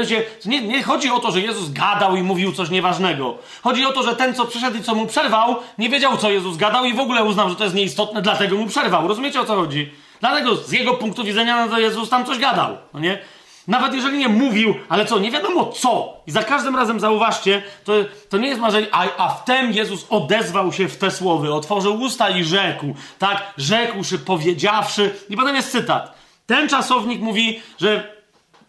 nie, 0.45 0.61
nie 0.61 0.83
chodzi 0.83 1.09
o 1.09 1.19
to, 1.19 1.31
że 1.31 1.41
Jezus 1.41 1.69
gadał 1.69 2.15
i 2.15 2.23
mówił 2.23 2.53
coś 2.53 2.69
nieważnego. 2.69 3.37
Chodzi 3.63 3.85
o 3.85 3.93
to, 3.93 4.03
że 4.03 4.15
ten, 4.15 4.35
co 4.35 4.45
przyszedł 4.45 4.77
i 4.77 4.83
co 4.83 4.95
mu 4.95 5.07
przerwał, 5.07 5.55
nie 5.77 5.89
wiedział, 5.89 6.17
co 6.17 6.29
Jezus 6.29 6.57
gadał 6.57 6.85
i 6.85 6.93
w 6.93 6.99
ogóle 6.99 7.23
uznał, 7.23 7.49
że 7.49 7.55
to 7.55 7.63
jest 7.63 7.75
nieistotne, 7.75 8.21
dlatego 8.21 8.57
mu 8.57 8.67
przerwał. 8.67 9.07
Rozumiecie, 9.07 9.41
o 9.41 9.45
co 9.45 9.55
chodzi? 9.55 9.91
Dlatego 10.19 10.55
z 10.55 10.71
jego 10.71 10.93
punktu 10.93 11.23
widzenia 11.23 11.65
no 11.65 11.71
to 11.71 11.79
Jezus 11.79 12.09
tam 12.09 12.25
coś 12.25 12.39
gadał. 12.39 12.77
No 12.93 12.99
nie? 12.99 13.19
Nawet 13.67 13.93
jeżeli 13.93 14.17
nie 14.17 14.29
mówił, 14.29 14.75
ale 14.89 15.05
co, 15.05 15.19
nie 15.19 15.31
wiadomo 15.31 15.65
co. 15.65 16.13
I 16.27 16.31
za 16.31 16.43
każdym 16.43 16.75
razem 16.75 16.99
zauważcie, 16.99 17.63
to, 17.83 17.93
to 18.29 18.37
nie 18.37 18.47
jest 18.47 18.61
marzenie, 18.61 18.87
a, 18.91 19.07
a 19.17 19.29
wtem 19.29 19.73
Jezus 19.73 20.05
odezwał 20.09 20.73
się 20.73 20.87
w 20.87 20.97
te 20.97 21.11
słowy, 21.11 21.53
otworzył 21.53 22.01
usta 22.01 22.29
i 22.29 22.43
rzekł, 22.43 22.93
tak, 23.19 23.53
rzekłszy, 23.57 24.19
powiedziawszy. 24.19 25.15
I 25.29 25.37
potem 25.37 25.55
jest 25.55 25.71
cytat. 25.71 26.15
Ten 26.45 26.69
czasownik 26.69 27.21
mówi, 27.21 27.61
że 27.79 28.13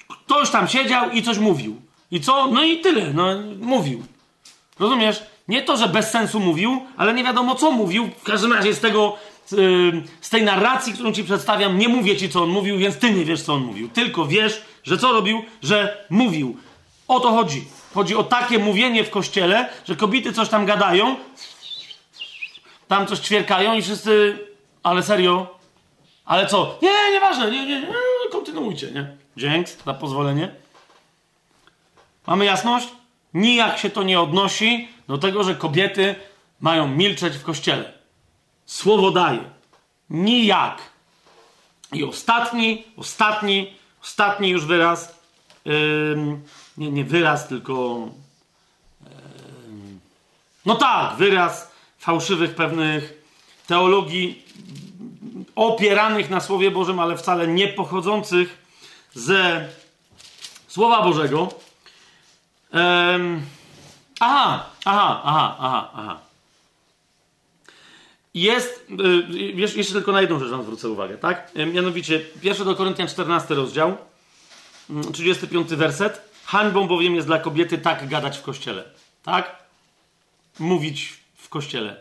ktoś 0.08 0.50
tam 0.50 0.68
siedział 0.68 1.10
i 1.10 1.22
coś 1.22 1.38
mówił. 1.38 1.80
I 2.10 2.20
co? 2.20 2.46
No 2.46 2.64
i 2.64 2.78
tyle, 2.80 3.12
no 3.14 3.26
mówił. 3.60 4.02
Rozumiesz? 4.78 5.22
Nie 5.48 5.62
to, 5.62 5.76
że 5.76 5.88
bez 5.88 6.10
sensu 6.10 6.40
mówił, 6.40 6.86
ale 6.96 7.14
nie 7.14 7.24
wiadomo 7.24 7.54
co 7.54 7.70
mówił. 7.70 8.10
W 8.18 8.22
każdym 8.22 8.52
razie 8.52 8.74
z 8.74 8.80
tego 8.80 9.16
z 10.20 10.30
tej 10.30 10.42
narracji, 10.42 10.92
którą 10.92 11.12
ci 11.12 11.24
przedstawiam, 11.24 11.78
nie 11.78 11.88
mówię 11.88 12.16
ci, 12.16 12.28
co 12.28 12.42
on 12.42 12.50
mówił, 12.50 12.78
więc 12.78 12.98
ty 12.98 13.10
nie 13.10 13.24
wiesz, 13.24 13.42
co 13.42 13.54
on 13.54 13.62
mówił. 13.62 13.88
Tylko 13.88 14.26
wiesz, 14.26 14.62
że 14.82 14.98
co 14.98 15.12
robił? 15.12 15.42
Że 15.62 16.04
mówił. 16.10 16.56
O 17.08 17.20
to 17.20 17.30
chodzi. 17.30 17.64
Chodzi 17.94 18.16
o 18.16 18.22
takie 18.22 18.58
mówienie 18.58 19.04
w 19.04 19.10
kościele, 19.10 19.68
że 19.88 19.96
kobiety 19.96 20.32
coś 20.32 20.48
tam 20.48 20.66
gadają, 20.66 21.16
tam 22.88 23.06
coś 23.06 23.18
ćwierkają 23.18 23.74
i 23.74 23.82
wszyscy, 23.82 24.38
ale 24.82 25.02
serio? 25.02 25.58
Ale 26.24 26.46
co? 26.46 26.78
Nie, 26.82 27.12
nieważne, 27.12 27.50
nie, 27.50 27.66
nie, 27.66 27.80
nie, 27.80 27.86
kontynuujcie, 28.32 28.90
nie? 28.90 29.16
Dzięki 29.36 29.72
za 29.86 29.94
pozwolenie. 29.94 30.54
Mamy 32.26 32.44
jasność? 32.44 32.88
Nijak 33.34 33.78
się 33.78 33.90
to 33.90 34.02
nie 34.02 34.20
odnosi 34.20 34.88
do 35.08 35.18
tego, 35.18 35.44
że 35.44 35.54
kobiety 35.54 36.14
mają 36.60 36.88
milczeć 36.88 37.34
w 37.34 37.42
kościele. 37.42 37.99
Słowo 38.70 39.10
daje. 39.10 39.50
Nijak. 40.10 40.78
I 41.92 42.04
ostatni, 42.04 42.84
ostatni, 42.96 43.74
ostatni 44.02 44.48
już 44.48 44.64
wyraz, 44.64 45.14
yy, 45.64 46.38
nie, 46.76 46.90
nie 46.90 47.04
wyraz, 47.04 47.48
tylko 47.48 48.08
yy, 49.00 49.08
no 50.66 50.74
tak, 50.74 51.16
wyraz 51.16 51.70
fałszywych 51.98 52.54
pewnych 52.54 53.22
teologii 53.66 54.42
opieranych 55.54 56.30
na 56.30 56.40
Słowie 56.40 56.70
Bożym, 56.70 57.00
ale 57.00 57.16
wcale 57.16 57.48
nie 57.48 57.68
pochodzących 57.68 58.58
ze 59.14 59.68
Słowa 60.68 61.02
Bożego. 61.02 61.48
Aha, 64.20 64.64
aha, 64.84 65.20
aha, 65.24 65.56
aha, 65.58 65.90
aha. 65.94 66.29
Jest, 68.34 68.86
y, 69.30 69.76
jeszcze 69.76 69.92
tylko 69.92 70.12
na 70.12 70.20
jedną 70.20 70.38
rzecz 70.38 70.50
wam 70.50 70.62
zwrócę 70.62 70.88
uwagę, 70.88 71.18
tak? 71.18 71.50
Y, 71.56 71.66
mianowicie, 71.66 72.20
pierwszy 72.40 72.64
do 72.64 72.76
Koryntian 72.76 73.08
14 73.08 73.54
rozdział, 73.54 73.96
35 75.12 75.66
mm, 75.66 75.78
werset. 75.78 76.30
Hańbą 76.44 76.88
bowiem 76.88 77.14
jest 77.14 77.26
dla 77.26 77.38
kobiety 77.38 77.78
tak 77.78 78.08
gadać 78.08 78.38
w 78.38 78.42
kościele, 78.42 78.84
tak? 79.22 79.56
Mówić 80.58 81.18
w 81.36 81.48
kościele. 81.48 81.96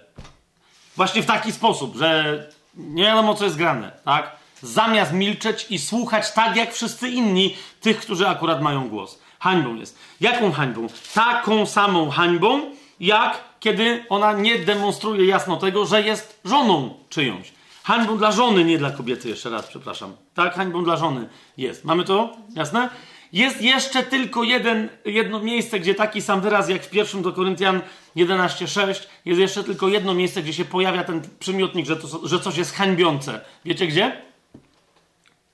Właśnie 0.95 1.23
w 1.23 1.25
taki 1.25 1.51
sposób, 1.51 1.95
że 1.95 2.49
nie 2.75 3.03
wiadomo, 3.03 3.35
co 3.35 3.43
jest 3.43 3.57
grane, 3.57 3.91
tak? 4.05 4.35
Zamiast 4.61 5.13
milczeć 5.13 5.65
i 5.69 5.79
słuchać 5.79 6.31
tak 6.31 6.55
jak 6.55 6.73
wszyscy 6.73 7.09
inni, 7.09 7.55
tych, 7.81 7.99
którzy 7.99 8.27
akurat 8.27 8.61
mają 8.61 8.89
głos. 8.89 9.19
Hańbą 9.39 9.75
jest. 9.75 9.97
Jaką 10.21 10.51
hańbą? 10.51 10.87
Taką 11.13 11.65
samą 11.65 12.09
hańbą, 12.09 12.75
jak 12.99 13.48
kiedy 13.59 14.05
ona 14.09 14.33
nie 14.33 14.59
demonstruje 14.59 15.25
jasno 15.25 15.57
tego, 15.57 15.85
że 15.85 16.01
jest 16.01 16.39
żoną 16.45 16.93
czyjąś. 17.09 17.51
Hańbą 17.83 18.17
dla 18.17 18.31
żony, 18.31 18.65
nie 18.65 18.77
dla 18.77 18.91
kobiety, 18.91 19.29
jeszcze 19.29 19.49
raz, 19.49 19.67
przepraszam. 19.67 20.15
Tak, 20.33 20.55
hańbą 20.55 20.83
dla 20.83 20.97
żony 20.97 21.29
jest. 21.57 21.85
Mamy 21.85 22.03
to? 22.03 22.37
Jasne? 22.55 22.89
Jest 23.33 23.61
jeszcze 23.61 24.03
tylko 24.03 24.43
jeden, 24.43 24.89
jedno 25.05 25.39
miejsce, 25.39 25.79
gdzie 25.79 25.95
taki 25.95 26.21
sam 26.21 26.41
wyraz 26.41 26.69
jak 26.69 26.83
w 26.83 26.89
pierwszym 26.89 27.21
do 27.21 27.31
Koryntian 27.31 27.81
11:6. 28.15 29.07
Jest 29.25 29.39
jeszcze 29.39 29.63
tylko 29.63 29.87
jedno 29.87 30.13
miejsce, 30.13 30.41
gdzie 30.41 30.53
się 30.53 30.65
pojawia 30.65 31.03
ten 31.03 31.21
przymiotnik, 31.39 31.85
że, 31.85 31.95
to, 31.95 32.27
że 32.27 32.39
coś 32.39 32.57
jest 32.57 32.73
hańbiące. 32.73 33.41
Wiecie 33.65 33.87
gdzie? 33.87 34.21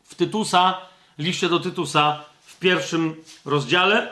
W 0.03 0.16
Tytusa, 0.16 0.77
liście 1.17 1.50
do 1.50 1.59
Tytusa, 1.59 2.24
w 2.45 2.59
pierwszym 2.59 3.16
rozdziale, 3.45 4.11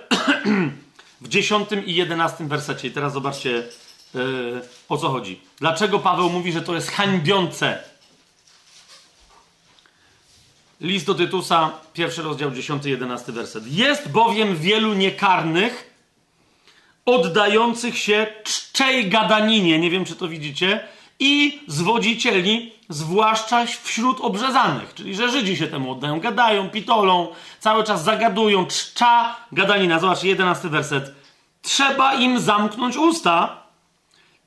w 1.22 1.28
dziesiątym 1.28 1.86
i 1.86 1.94
jedenastym 1.94 2.48
wersecie. 2.48 2.88
I 2.88 2.92
teraz 2.92 3.14
zobaczcie, 3.14 3.64
Yy, 4.14 4.62
o 4.90 4.98
co 4.98 5.10
chodzi. 5.10 5.42
Dlaczego 5.60 6.00
Paweł 6.00 6.30
mówi, 6.30 6.52
że 6.52 6.62
to 6.62 6.76
jest 6.76 6.92
hańbiące? 6.92 7.84
List 10.82 11.06
do 11.06 11.16
Tytusa, 11.16 11.72
pierwszy 11.94 12.22
rozdział, 12.22 12.52
10-11 12.52 13.32
werset. 13.32 13.68
Jest 13.68 14.12
bowiem 14.12 14.58
wielu 14.58 14.94
niekarnych, 14.94 15.94
oddających 17.06 17.98
się 17.98 18.28
czczej 18.44 19.10
gadaninie, 19.10 19.80
nie 19.80 19.90
wiem 19.90 20.06
czy 20.06 20.16
to 20.16 20.28
widzicie, 20.28 20.88
i 21.20 21.62
zwodzicieli, 21.68 22.74
zwłaszcza 22.90 23.66
wśród 23.84 24.22
obrzezanych, 24.22 24.94
czyli 24.94 25.16
że 25.16 25.30
Żydzi 25.30 25.58
się 25.58 25.68
temu 25.68 25.92
oddają, 25.92 26.20
gadają, 26.20 26.70
pitolą, 26.70 27.28
cały 27.60 27.84
czas 27.84 28.04
zagadują, 28.04 28.66
czcza 28.66 29.36
gadanina. 29.52 30.00
Zobaczcie, 30.00 30.28
jedenasty 30.28 30.70
werset. 30.70 31.16
Trzeba 31.62 32.14
im 32.14 32.40
zamknąć 32.40 32.98
usta, 32.98 33.63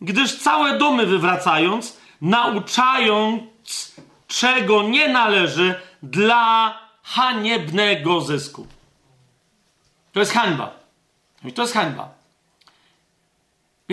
gdyż 0.01 0.39
całe 0.39 0.79
domy 0.79 1.07
wywracając, 1.07 1.97
nauczając, 2.21 3.43
czego 4.27 4.83
nie 4.83 5.09
należy 5.09 5.81
dla 6.03 6.75
haniebnego 7.03 8.21
zysku. 8.21 8.67
To 10.13 10.21
jest 10.21 10.33
hańba. 10.33 10.71
To 11.55 11.63
jest 11.63 11.75
hańba. 11.75 12.09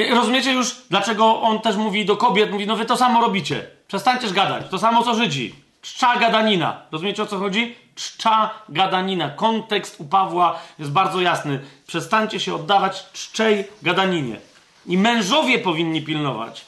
Rozumiecie 0.10 0.54
już, 0.54 0.76
dlaczego 0.90 1.42
on 1.42 1.62
też 1.62 1.76
mówi 1.76 2.06
do 2.06 2.18
kobiet, 2.18 2.52
mówi, 2.52 2.68
no 2.68 2.76
wy 2.76 2.86
to 2.86 2.98
samo 2.98 3.22
robicie. 3.22 3.68
Przestańcie 3.88 4.32
gadać. 4.32 4.70
To 4.70 4.80
samo 4.80 5.04
co 5.04 5.16
Żydzi. 5.16 5.56
Czcza 5.82 6.16
gadanina. 6.16 6.82
Rozumiecie 6.92 7.24
o 7.24 7.26
co 7.26 7.40
chodzi? 7.40 7.76
Czcza 7.96 8.50
gadanina. 8.70 9.30
Kontekst 9.30 10.00
u 10.00 10.06
Pawła 10.06 10.60
jest 10.80 10.92
bardzo 10.92 11.22
jasny. 11.22 11.60
Przestańcie 11.88 12.40
się 12.40 12.56
oddawać 12.56 13.06
czczej 13.14 13.68
gadaninie. 13.82 14.38
I 14.86 14.98
mężowie 14.98 15.60
powinni 15.60 16.02
pilnować 16.02 16.66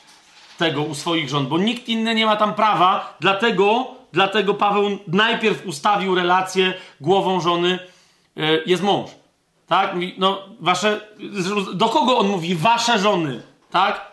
tego 0.58 0.82
u 0.82 0.96
swoich 0.96 1.30
żon, 1.30 1.48
bo 1.48 1.58
nikt 1.58 1.88
inny 1.88 2.16
nie 2.16 2.26
ma 2.26 2.36
tam 2.36 2.54
prawa, 2.54 3.18
dlatego, 3.20 3.88
dlatego 4.14 4.54
Paweł 4.54 5.00
najpierw 5.08 5.66
ustawił 5.66 6.16
relację 6.16 6.74
głową 7.02 7.42
żony, 7.42 7.80
yy, 8.36 8.64
jest 8.66 8.84
mąż. 8.84 9.12
Tak? 9.68 9.94
Mówi, 9.94 10.16
no, 10.18 10.42
wasze. 10.60 11.08
Do 11.74 11.90
kogo 11.90 12.18
on 12.18 12.28
mówi? 12.28 12.56
Wasze 12.56 13.00
żony. 13.00 13.42
Tak? 13.72 14.12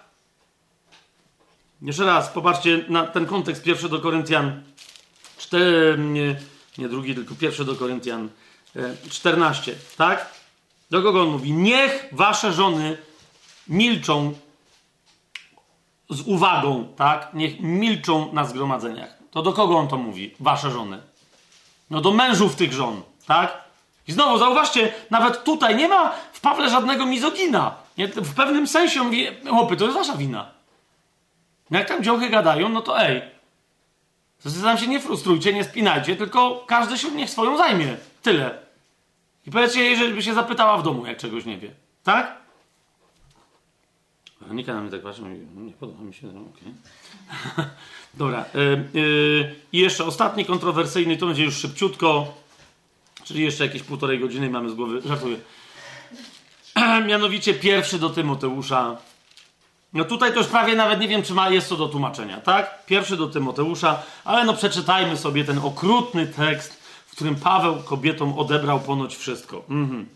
Jeszcze 1.82 2.04
raz, 2.04 2.28
popatrzcie 2.28 2.84
na 2.88 3.06
ten 3.06 3.26
kontekst. 3.26 3.62
Pierwszy 3.62 3.88
do 3.88 4.00
Koryntian 4.00 4.62
4, 5.38 5.98
nie, 5.98 6.36
nie 6.78 6.88
drugi, 6.88 7.14
tylko 7.14 7.34
pierwszy 7.34 7.64
do 7.64 7.74
Koryntian 7.74 8.28
14. 9.10 9.74
Tak? 9.96 10.34
Do 10.90 11.02
kogo 11.02 11.22
on 11.22 11.28
mówi? 11.28 11.52
Niech 11.52 12.08
wasze 12.12 12.52
żony 12.52 12.96
milczą 13.68 14.34
z 16.10 16.20
uwagą, 16.20 16.88
tak? 16.96 17.34
Niech 17.34 17.60
milczą 17.60 18.32
na 18.32 18.44
zgromadzeniach. 18.44 19.18
To 19.30 19.42
do 19.42 19.52
kogo 19.52 19.78
on 19.78 19.88
to 19.88 19.96
mówi? 19.96 20.34
Wasze 20.40 20.70
żony. 20.70 21.02
No 21.90 22.00
do 22.00 22.10
mężów 22.10 22.56
tych 22.56 22.72
żon, 22.72 23.02
tak? 23.26 23.64
I 24.08 24.12
znowu 24.12 24.38
zauważcie, 24.38 24.92
nawet 25.10 25.44
tutaj 25.44 25.76
nie 25.76 25.88
ma 25.88 26.12
w 26.32 26.40
Pawle 26.40 26.70
żadnego 26.70 27.06
mizogina. 27.06 27.74
Nie? 27.98 28.08
W 28.08 28.34
pewnym 28.34 28.66
sensie 28.66 29.00
on 29.00 29.06
mówi, 29.06 29.26
chłopy, 29.48 29.76
to 29.76 29.84
jest 29.84 29.96
wasza 29.96 30.16
wina. 30.16 30.50
No 31.70 31.78
jak 31.78 31.88
tam 31.88 32.02
dziąchy 32.02 32.28
gadają, 32.30 32.68
no 32.68 32.82
to 32.82 33.00
ej, 33.00 33.22
tam 34.62 34.78
się 34.78 34.86
nie 34.86 35.00
frustrujcie, 35.00 35.52
nie 35.52 35.64
spinajcie, 35.64 36.16
tylko 36.16 36.64
każdy 36.66 36.98
się 36.98 37.10
niech 37.10 37.30
swoją 37.30 37.56
zajmie. 37.56 37.96
Tyle. 38.22 38.58
I 39.46 39.50
powiedzcie 39.50 39.84
jej, 39.84 39.96
żeby 39.96 40.22
się 40.22 40.34
zapytała 40.34 40.78
w 40.78 40.82
domu, 40.82 41.06
jak 41.06 41.18
czegoś 41.18 41.44
nie 41.44 41.58
wie. 41.58 41.70
Tak? 42.04 42.41
Nika 44.50 44.74
na 44.74 44.80
mnie 44.80 44.90
tak 44.90 45.02
patrzy, 45.02 45.22
no 45.22 45.28
nie 45.62 45.72
podoba 45.72 46.04
mi 46.04 46.14
się, 46.14 46.26
no 46.26 46.40
okej. 46.40 46.74
Okay. 47.52 47.64
Dobra. 48.14 48.44
Yy, 48.54 49.00
yy, 49.00 49.54
I 49.72 49.78
jeszcze 49.78 50.04
ostatni 50.04 50.44
kontrowersyjny, 50.44 51.16
to 51.16 51.26
będzie 51.26 51.44
już 51.44 51.56
szybciutko. 51.56 52.34
Czyli 53.24 53.42
jeszcze 53.42 53.66
jakieś 53.66 53.82
półtorej 53.82 54.20
godziny 54.20 54.50
mamy 54.50 54.70
z 54.70 54.74
głowy. 54.74 55.02
Żartuję. 55.04 55.36
Mianowicie 57.08 57.54
pierwszy 57.54 57.98
do 57.98 58.10
Tymoteusza. 58.10 58.96
No 59.92 60.04
tutaj 60.04 60.32
to 60.32 60.38
już 60.38 60.46
prawie 60.46 60.76
nawet 60.76 61.00
nie 61.00 61.08
wiem, 61.08 61.22
czy 61.22 61.34
ma, 61.34 61.50
jest 61.50 61.68
to 61.68 61.76
do 61.76 61.88
tłumaczenia, 61.88 62.40
tak? 62.40 62.86
Pierwszy 62.86 63.16
do 63.16 63.26
Tymoteusza, 63.26 64.02
ale 64.24 64.44
no 64.44 64.54
przeczytajmy 64.54 65.16
sobie 65.16 65.44
ten 65.44 65.58
okrutny 65.58 66.26
tekst, 66.26 66.82
w 67.06 67.10
którym 67.10 67.34
Paweł 67.34 67.82
kobietom 67.82 68.38
odebrał 68.38 68.80
ponoć 68.80 69.16
wszystko. 69.16 69.64
Mhm. 69.70 70.06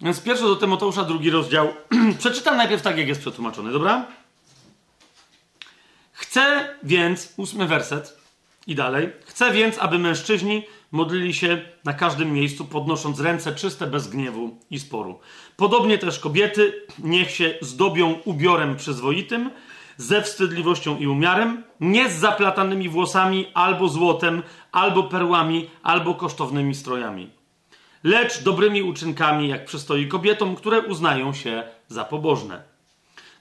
Więc 0.00 0.22
pierwszy 0.22 0.44
do 0.44 0.56
Tymoteusza, 0.56 1.04
drugi 1.04 1.30
rozdział. 1.30 1.74
Przeczytam 2.18 2.56
najpierw 2.56 2.82
tak, 2.82 2.98
jak 2.98 3.08
jest 3.08 3.20
przetłumaczony, 3.20 3.72
dobra? 3.72 4.06
Chcę 6.12 6.68
więc, 6.82 7.32
ósmy 7.36 7.66
werset 7.66 8.20
i 8.66 8.74
dalej, 8.74 9.12
chcę 9.24 9.52
więc, 9.52 9.78
aby 9.78 9.98
mężczyźni 9.98 10.62
modlili 10.92 11.34
się 11.34 11.62
na 11.84 11.92
każdym 11.92 12.32
miejscu, 12.32 12.64
podnosząc 12.64 13.20
ręce 13.20 13.54
czyste 13.54 13.86
bez 13.86 14.08
gniewu 14.08 14.58
i 14.70 14.78
sporu. 14.78 15.18
Podobnie 15.56 15.98
też 15.98 16.18
kobiety 16.18 16.86
niech 16.98 17.30
się 17.30 17.54
zdobią 17.60 18.12
ubiorem 18.24 18.76
przyzwoitym, 18.76 19.50
ze 19.96 20.22
wstydliwością 20.22 20.98
i 20.98 21.06
umiarem, 21.06 21.62
nie 21.80 22.10
z 22.10 22.14
zaplatanymi 22.14 22.88
włosami, 22.88 23.46
albo 23.54 23.88
złotem, 23.88 24.42
albo 24.72 25.02
perłami, 25.02 25.70
albo 25.82 26.14
kosztownymi 26.14 26.74
strojami, 26.74 27.30
lecz 28.06 28.42
dobrymi 28.42 28.82
uczynkami, 28.82 29.48
jak 29.48 29.64
przystoi 29.64 30.08
kobietom, 30.08 30.56
które 30.56 30.80
uznają 30.80 31.34
się 31.34 31.62
za 31.88 32.04
pobożne. 32.04 32.62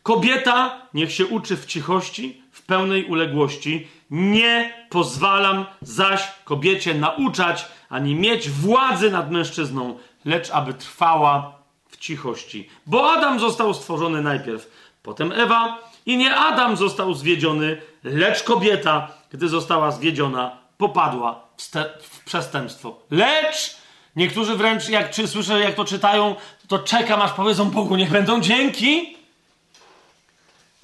Kobieta 0.04 0.82
niech 0.94 1.12
się 1.12 1.26
uczy 1.26 1.58
w 1.58 1.66
cichości, 1.66 2.42
pełnej 2.66 3.06
uległości. 3.06 3.88
Nie 4.10 4.74
pozwalam 4.90 5.66
zaś 5.82 6.32
kobiecie 6.44 6.94
nauczać 6.94 7.66
ani 7.90 8.16
mieć 8.16 8.50
władzy 8.50 9.12
nad 9.12 9.32
mężczyzną, 9.32 9.98
lecz 10.26 10.52
aby 10.52 10.74
trwała 10.74 11.58
w 11.90 11.98
cichości. 11.98 12.70
Bo 12.86 13.12
Adam 13.12 13.40
został 13.40 13.74
stworzony 13.74 14.22
najpierw, 14.22 14.72
potem 15.04 15.32
Ewa, 15.32 15.80
i 16.06 16.18
nie 16.18 16.36
Adam 16.36 16.78
został 16.78 17.14
zwiedziony, 17.14 17.82
lecz 18.04 18.44
kobieta, 18.44 19.12
gdy 19.32 19.50
została 19.50 19.92
zwiedziona, 19.92 20.58
popadła 20.78 21.42
w, 21.58 21.62
w 22.02 22.24
przestępstwo. 22.24 23.00
Lecz 23.12 23.85
niektórzy 24.16 24.56
wręcz, 24.56 24.90
jak 24.90 25.12
czy 25.12 25.28
słyszę, 25.28 25.60
jak 25.60 25.76
to 25.76 25.86
czytają, 25.86 26.36
to 26.68 26.80
czekam, 26.80 27.22
aż 27.22 27.32
powiedzą 27.32 27.70
Bogu, 27.70 27.96
niech 27.96 28.10
będą 28.10 28.42
dzięki 28.42 29.16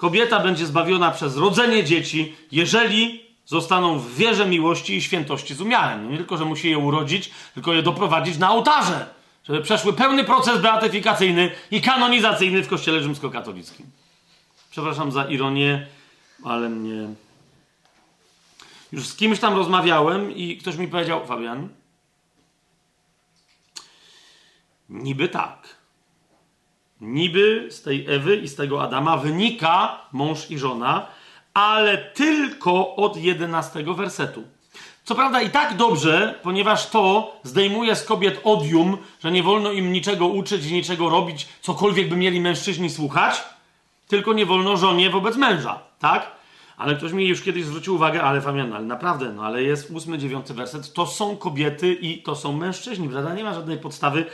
kobieta 0.02 0.40
będzie 0.40 0.66
zbawiona 0.66 1.10
przez 1.10 1.36
rodzenie 1.36 1.84
dzieci, 1.84 2.36
jeżeli 2.52 3.22
zostaną 3.46 3.98
w 3.98 4.14
wierze 4.14 4.46
miłości 4.46 4.96
i 4.96 5.02
świętości 5.02 5.54
z 5.54 5.60
umiarem. 5.60 6.10
Nie 6.10 6.16
tylko, 6.16 6.36
że 6.36 6.44
musi 6.44 6.70
je 6.70 6.78
urodzić, 6.78 7.30
tylko 7.54 7.72
je 7.72 7.82
doprowadzić 7.82 8.38
na 8.38 8.52
ołtarze, 8.52 9.06
żeby 9.44 9.60
przeszły 9.60 9.92
pełny 9.92 10.24
proces 10.24 10.60
beatyfikacyjny 10.60 11.50
i 11.70 11.80
kanonizacyjny 11.80 12.62
w 12.62 12.68
Kościele 12.68 13.02
Rzymskokatolickim. 13.02 13.86
Przepraszam 14.70 15.12
za 15.12 15.24
ironię, 15.24 15.86
ale 16.44 16.68
mnie. 16.68 17.08
Już 18.92 19.06
z 19.06 19.16
kimś 19.16 19.38
tam 19.38 19.56
rozmawiałem 19.56 20.36
i 20.36 20.56
ktoś 20.56 20.76
mi 20.76 20.88
powiedział, 20.88 21.26
Fabian, 21.26 21.68
niby 24.92 25.28
tak. 25.28 25.76
Niby 27.00 27.66
z 27.70 27.82
tej 27.82 28.06
Ewy 28.08 28.36
i 28.36 28.48
z 28.48 28.54
tego 28.54 28.82
Adama 28.82 29.16
wynika 29.16 30.00
mąż 30.12 30.50
i 30.50 30.58
żona, 30.58 31.06
ale 31.54 31.98
tylko 31.98 32.96
od 32.96 33.16
11 33.16 33.84
wersetu. 33.96 34.44
Co 35.04 35.14
prawda 35.14 35.40
i 35.40 35.50
tak 35.50 35.76
dobrze, 35.76 36.40
ponieważ 36.42 36.90
to 36.90 37.36
zdejmuje 37.42 37.96
z 37.96 38.04
kobiet 38.04 38.40
odium, 38.44 38.98
że 39.20 39.32
nie 39.32 39.42
wolno 39.42 39.72
im 39.72 39.92
niczego 39.92 40.26
uczyć 40.26 40.70
niczego 40.70 41.08
robić, 41.08 41.48
cokolwiek 41.60 42.08
by 42.08 42.16
mieli 42.16 42.40
mężczyźni 42.40 42.90
słuchać, 42.90 43.42
tylko 44.08 44.32
nie 44.32 44.46
wolno 44.46 44.76
żonie 44.76 45.10
wobec 45.10 45.36
męża, 45.36 45.78
tak? 45.98 46.32
Ale 46.76 46.96
ktoś 46.96 47.12
mi 47.12 47.28
już 47.28 47.42
kiedyś 47.42 47.64
zwrócił 47.64 47.94
uwagę, 47.94 48.22
ale 48.22 48.40
Fabian, 48.40 48.72
ale 48.72 48.84
naprawdę, 48.84 49.32
no 49.32 49.42
ale 49.42 49.62
jest 49.62 49.90
ósmy, 49.90 50.18
dziewiąty 50.18 50.54
werset, 50.54 50.92
to 50.92 51.06
są 51.06 51.36
kobiety 51.36 51.92
i 51.92 52.22
to 52.22 52.36
są 52.36 52.52
mężczyźni, 52.52 53.08
prawda? 53.08 53.34
Nie 53.34 53.44
ma 53.44 53.54
żadnej 53.54 53.78
podstawy, 53.78 54.24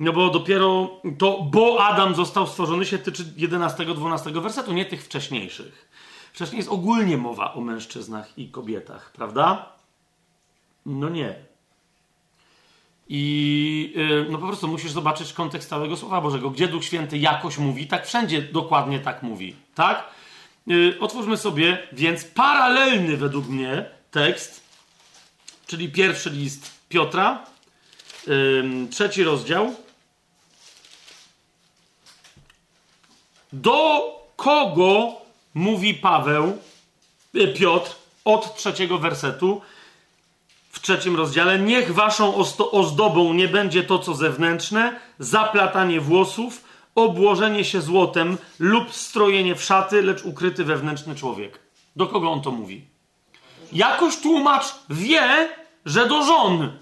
no 0.00 0.12
bo 0.12 0.30
dopiero 0.30 1.00
to, 1.18 1.42
bo 1.42 1.84
Adam 1.84 2.14
został 2.14 2.46
stworzony, 2.46 2.86
się 2.86 2.98
tyczy 2.98 3.24
11-12 3.24 4.42
wersetu, 4.42 4.72
nie 4.72 4.84
tych 4.84 5.04
wcześniejszych. 5.04 5.90
Wcześniej 6.32 6.58
jest 6.58 6.70
ogólnie 6.70 7.16
mowa 7.16 7.54
o 7.54 7.60
mężczyznach 7.60 8.38
i 8.38 8.48
kobietach, 8.48 9.12
prawda? 9.12 9.72
No 10.86 11.08
nie. 11.08 11.34
I 13.08 13.92
yy, 13.96 14.26
no 14.30 14.38
po 14.38 14.46
prostu 14.46 14.68
musisz 14.68 14.90
zobaczyć 14.90 15.32
kontekst 15.32 15.68
całego 15.68 15.96
Słowa 15.96 16.20
Bożego. 16.20 16.50
Gdzie 16.50 16.68
Duch 16.68 16.84
Święty 16.84 17.18
jakoś 17.18 17.58
mówi, 17.58 17.86
tak 17.86 18.06
wszędzie 18.06 18.42
dokładnie 18.42 19.00
tak 19.00 19.22
mówi. 19.22 19.56
Tak? 19.74 20.08
Yy, 20.66 20.96
otwórzmy 21.00 21.36
sobie 21.36 21.88
więc 21.92 22.24
paralelny 22.24 23.16
według 23.16 23.48
mnie 23.48 23.84
tekst, 24.10 24.62
czyli 25.66 25.88
pierwszy 25.88 26.30
list 26.30 26.70
Piotra, 26.88 27.46
trzeci 28.90 29.24
rozdział. 29.24 29.74
Do 33.52 34.02
kogo 34.36 35.12
mówi 35.54 35.94
Paweł, 35.94 36.58
e, 37.34 37.48
Piotr, 37.48 37.94
od 38.24 38.56
trzeciego 38.56 38.98
wersetu, 38.98 39.60
w 40.70 40.80
trzecim 40.80 41.16
rozdziale, 41.16 41.58
niech 41.58 41.94
waszą 41.94 42.34
ozdobą 42.70 43.34
nie 43.34 43.48
będzie 43.48 43.84
to, 43.84 43.98
co 43.98 44.14
zewnętrzne, 44.14 45.00
zaplatanie 45.18 46.00
włosów, 46.00 46.64
obłożenie 46.94 47.64
się 47.64 47.80
złotem 47.80 48.38
lub 48.58 48.94
strojenie 48.94 49.54
w 49.54 49.64
szaty, 49.64 50.02
lecz 50.02 50.24
ukryty 50.24 50.64
wewnętrzny 50.64 51.14
człowiek. 51.14 51.58
Do 51.96 52.06
kogo 52.06 52.30
on 52.30 52.42
to 52.42 52.50
mówi? 52.50 52.84
Jakoś 53.72 54.16
tłumacz 54.16 54.64
wie, 54.90 55.48
że 55.84 56.08
do 56.08 56.22
żon 56.22 56.72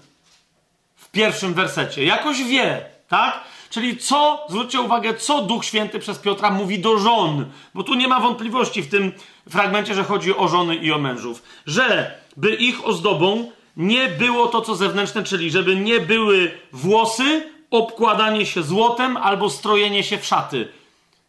w 0.95 1.11
pierwszym 1.11 1.53
wersecie. 1.53 2.05
Jakoś 2.05 2.43
wie, 2.43 2.85
tak? 3.07 3.43
Czyli 3.69 3.97
co, 3.97 4.45
zwróćcie 4.49 4.81
uwagę, 4.81 5.13
co 5.13 5.41
Duch 5.41 5.65
Święty 5.65 5.99
przez 5.99 6.19
Piotra 6.19 6.51
mówi 6.51 6.79
do 6.79 6.97
żon, 6.97 7.45
bo 7.73 7.83
tu 7.83 7.93
nie 7.93 8.07
ma 8.07 8.19
wątpliwości 8.19 8.81
w 8.81 8.89
tym 8.89 9.11
fragmencie, 9.49 9.95
że 9.95 10.03
chodzi 10.03 10.35
o 10.35 10.47
żony 10.47 10.75
i 10.75 10.91
o 10.91 10.97
mężów, 10.97 11.43
że 11.65 12.15
by 12.37 12.55
ich 12.55 12.87
ozdobą 12.87 13.51
nie 13.77 14.07
było 14.07 14.47
to, 14.47 14.61
co 14.61 14.75
zewnętrzne, 14.75 15.23
czyli 15.23 15.51
żeby 15.51 15.75
nie 15.75 15.99
były 15.99 16.51
włosy, 16.71 17.49
obkładanie 17.71 18.45
się 18.45 18.63
złotem 18.63 19.17
albo 19.17 19.49
strojenie 19.49 20.03
się 20.03 20.17
w 20.17 20.25
szaty. 20.25 20.67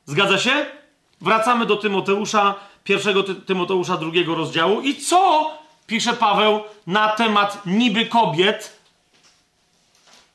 Zgadza 0.06 0.38
się? 0.38 0.66
Wracamy 1.20 1.66
do 1.66 1.76
Tymoteusza, 1.76 2.54
pierwszego 2.84 3.22
Ty 3.22 3.34
Tymoteusza 3.34 3.96
drugiego 3.96 4.34
rozdziału. 4.34 4.80
I 4.80 4.94
co 4.94 5.50
pisze 5.86 6.12
Paweł 6.12 6.60
na 6.86 7.08
temat 7.08 7.62
niby 7.66 8.06
kobiet? 8.06 8.79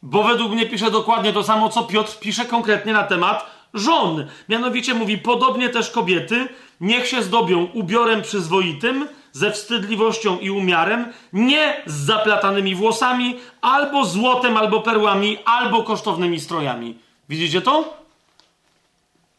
Bo 0.05 0.23
według 0.23 0.51
mnie 0.51 0.65
pisze 0.65 0.91
dokładnie 0.91 1.33
to 1.33 1.43
samo, 1.43 1.69
co 1.69 1.83
Piotr 1.83 2.19
pisze 2.19 2.45
konkretnie 2.45 2.93
na 2.93 3.03
temat 3.03 3.45
żon. 3.73 4.25
Mianowicie 4.49 4.93
mówi, 4.93 5.17
podobnie 5.17 5.69
też 5.69 5.91
kobiety, 5.91 6.47
niech 6.81 7.07
się 7.07 7.23
zdobią 7.23 7.67
ubiorem 7.73 8.21
przyzwoitym, 8.21 9.07
ze 9.31 9.51
wstydliwością 9.51 10.39
i 10.39 10.49
umiarem, 10.49 11.13
nie 11.33 11.81
z 11.85 11.93
zaplatanymi 11.93 12.75
włosami, 12.75 13.35
albo 13.61 14.05
złotem, 14.05 14.57
albo 14.57 14.81
perłami, 14.81 15.37
albo 15.45 15.83
kosztownymi 15.83 16.39
strojami. 16.39 16.97
Widzicie 17.29 17.61
to? 17.61 17.79
Okej, 17.79 17.93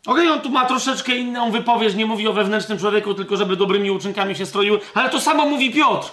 okay, 0.06 0.32
on 0.32 0.40
tu 0.40 0.50
ma 0.50 0.64
troszeczkę 0.64 1.16
inną 1.16 1.50
wypowiedź, 1.50 1.94
nie 1.94 2.06
mówi 2.06 2.28
o 2.28 2.32
wewnętrznym 2.32 2.78
człowieku, 2.78 3.14
tylko 3.14 3.36
żeby 3.36 3.56
dobrymi 3.56 3.90
uczynkami 3.90 4.34
się 4.34 4.46
stroił, 4.46 4.78
ale 4.94 5.10
to 5.10 5.20
samo 5.20 5.46
mówi 5.46 5.70
Piotr. 5.70 6.10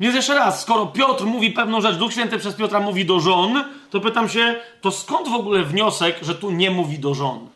Więc 0.00 0.14
jeszcze 0.14 0.34
raz, 0.34 0.62
skoro 0.62 0.86
Piotr 0.86 1.24
mówi 1.24 1.50
pewną 1.50 1.80
rzecz, 1.80 1.96
Duch 1.96 2.12
Święty 2.12 2.38
przez 2.38 2.54
Piotra 2.54 2.80
mówi 2.80 3.04
do 3.04 3.20
żon, 3.20 3.64
to 3.90 4.00
pytam 4.00 4.28
się, 4.28 4.60
to 4.80 4.90
skąd 4.90 5.28
w 5.28 5.34
ogóle 5.34 5.62
wniosek, 5.62 6.18
że 6.22 6.34
tu 6.34 6.50
nie 6.50 6.70
mówi 6.70 6.98
do 6.98 7.14
żon? 7.14 7.48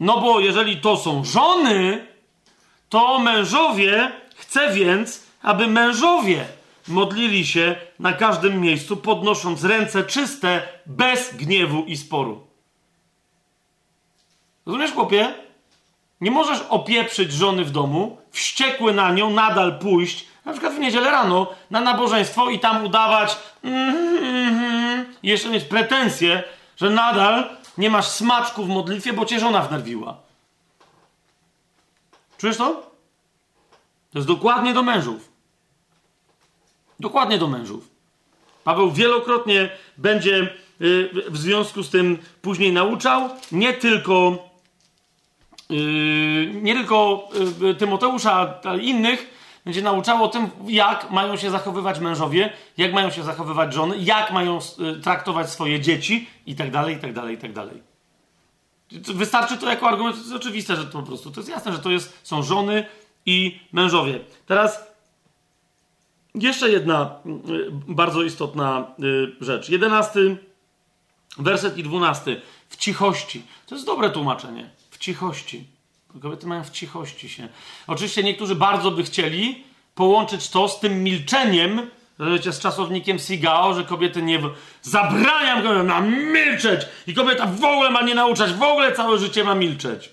No 0.00 0.20
bo 0.20 0.40
jeżeli 0.40 0.76
to 0.76 0.96
są 0.96 1.24
żony, 1.24 2.06
to 2.88 3.18
mężowie, 3.18 4.12
chcę 4.36 4.72
więc, 4.72 5.26
aby 5.42 5.66
mężowie 5.66 6.44
modlili 6.88 7.46
się 7.46 7.76
na 7.98 8.12
każdym 8.12 8.60
miejscu, 8.60 8.96
podnosząc 8.96 9.64
ręce 9.64 10.04
czyste, 10.04 10.62
bez 10.86 11.36
gniewu 11.36 11.84
i 11.84 11.96
sporu. 11.96 12.46
Rozumiesz, 14.66 14.92
chłopie? 14.92 15.34
Nie 16.20 16.30
możesz 16.30 16.60
opieprzyć 16.68 17.32
żony 17.32 17.64
w 17.64 17.70
domu, 17.70 18.18
wściekły 18.30 18.94
na 18.94 19.12
nią, 19.12 19.30
nadal 19.30 19.78
pójść, 19.78 20.26
na 20.48 20.52
przykład 20.52 20.74
w 20.74 20.78
niedzielę 20.78 21.10
rano, 21.10 21.54
na 21.70 21.80
nabożeństwo 21.80 22.50
i 22.50 22.58
tam 22.58 22.84
udawać, 22.84 23.38
mm, 23.62 23.96
mm, 24.16 25.14
jeszcze 25.22 25.48
mieć 25.48 25.64
pretensje, 25.64 26.42
że 26.76 26.90
nadal 26.90 27.56
nie 27.78 27.90
masz 27.90 28.08
smaczku 28.08 28.64
w 28.64 28.68
modlitwie, 28.68 29.12
bo 29.12 29.24
cię 29.24 29.40
żona 29.40 29.62
wnerwiła. 29.62 30.16
Czujesz 32.38 32.56
to? 32.56 32.64
To 34.12 34.18
jest 34.18 34.28
dokładnie 34.28 34.74
do 34.74 34.82
mężów. 34.82 35.28
Dokładnie 37.00 37.38
do 37.38 37.46
mężów. 37.46 37.88
Paweł 38.64 38.90
wielokrotnie 38.90 39.70
będzie 39.96 40.54
y, 40.80 41.10
w 41.30 41.38
związku 41.38 41.82
z 41.82 41.90
tym 41.90 42.18
później 42.42 42.72
nauczał 42.72 43.30
nie 43.52 43.72
tylko 43.72 44.48
y, 45.70 46.50
nie 46.62 46.74
tylko 46.74 47.28
y, 47.70 47.74
Tymoteusza, 47.74 48.60
ale 48.64 48.82
innych, 48.82 49.37
będzie 49.68 49.82
nauczał 49.82 50.24
o 50.24 50.28
tym, 50.28 50.50
jak 50.66 51.10
mają 51.10 51.36
się 51.36 51.50
zachowywać 51.50 52.00
mężowie, 52.00 52.52
jak 52.76 52.92
mają 52.92 53.10
się 53.10 53.22
zachowywać 53.22 53.74
żony, 53.74 53.98
jak 53.98 54.32
mają 54.32 54.58
traktować 55.02 55.50
swoje 55.50 55.80
dzieci 55.80 56.28
i 56.46 56.54
tak 56.54 56.70
dalej, 56.70 56.96
i 56.96 56.98
tak 56.98 57.12
dalej, 57.12 57.34
i 57.34 57.38
tak 57.38 57.52
dalej. 57.52 57.82
Wystarczy 59.14 59.58
to 59.58 59.70
jako 59.70 59.88
argument, 59.88 60.16
to 60.16 60.22
jest 60.22 60.34
oczywiste, 60.34 60.76
że 60.76 60.84
to 60.84 60.92
po 60.92 61.02
prostu, 61.02 61.30
to 61.30 61.40
jest 61.40 61.50
jasne, 61.50 61.72
że 61.72 61.78
to 61.78 61.90
jest, 61.90 62.20
są 62.22 62.42
żony 62.42 62.86
i 63.26 63.60
mężowie. 63.72 64.20
Teraz 64.46 64.86
jeszcze 66.34 66.70
jedna 66.70 67.10
y, 67.26 67.70
bardzo 67.70 68.22
istotna 68.22 68.86
y, 69.00 69.44
rzecz. 69.44 69.68
Jedenasty 69.68 70.36
werset 71.38 71.78
i 71.78 71.82
dwunasty. 71.82 72.40
W 72.68 72.76
cichości. 72.76 73.42
To 73.66 73.74
jest 73.74 73.86
dobre 73.86 74.10
tłumaczenie. 74.10 74.70
W 74.90 74.98
cichości. 74.98 75.66
Kobiety 76.22 76.46
mają 76.46 76.64
w 76.64 76.70
cichości 76.70 77.28
się. 77.28 77.48
Oczywiście 77.86 78.22
niektórzy 78.22 78.54
bardzo 78.54 78.90
by 78.90 79.02
chcieli 79.02 79.64
połączyć 79.94 80.48
to 80.48 80.68
z 80.68 80.80
tym 80.80 81.02
milczeniem, 81.02 81.90
z 82.18 82.58
czasownikiem 82.58 83.18
Sigao, 83.18 83.74
że 83.74 83.84
kobiety 83.84 84.22
nie... 84.22 84.40
Zabraniam 84.82 85.62
kobieta 85.62 85.82
na 85.82 86.00
milczeć! 86.00 86.80
I 87.06 87.14
kobieta 87.14 87.46
w 87.46 87.64
ogóle 87.64 87.90
ma 87.90 88.02
nie 88.02 88.14
nauczać, 88.14 88.52
w 88.52 88.62
ogóle 88.62 88.92
całe 88.92 89.18
życie 89.18 89.44
ma 89.44 89.54
milczeć. 89.54 90.10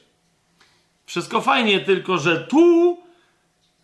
Wszystko 1.06 1.42
fajnie, 1.42 1.80
tylko 1.80 2.18
że 2.18 2.40
tu 2.40 2.98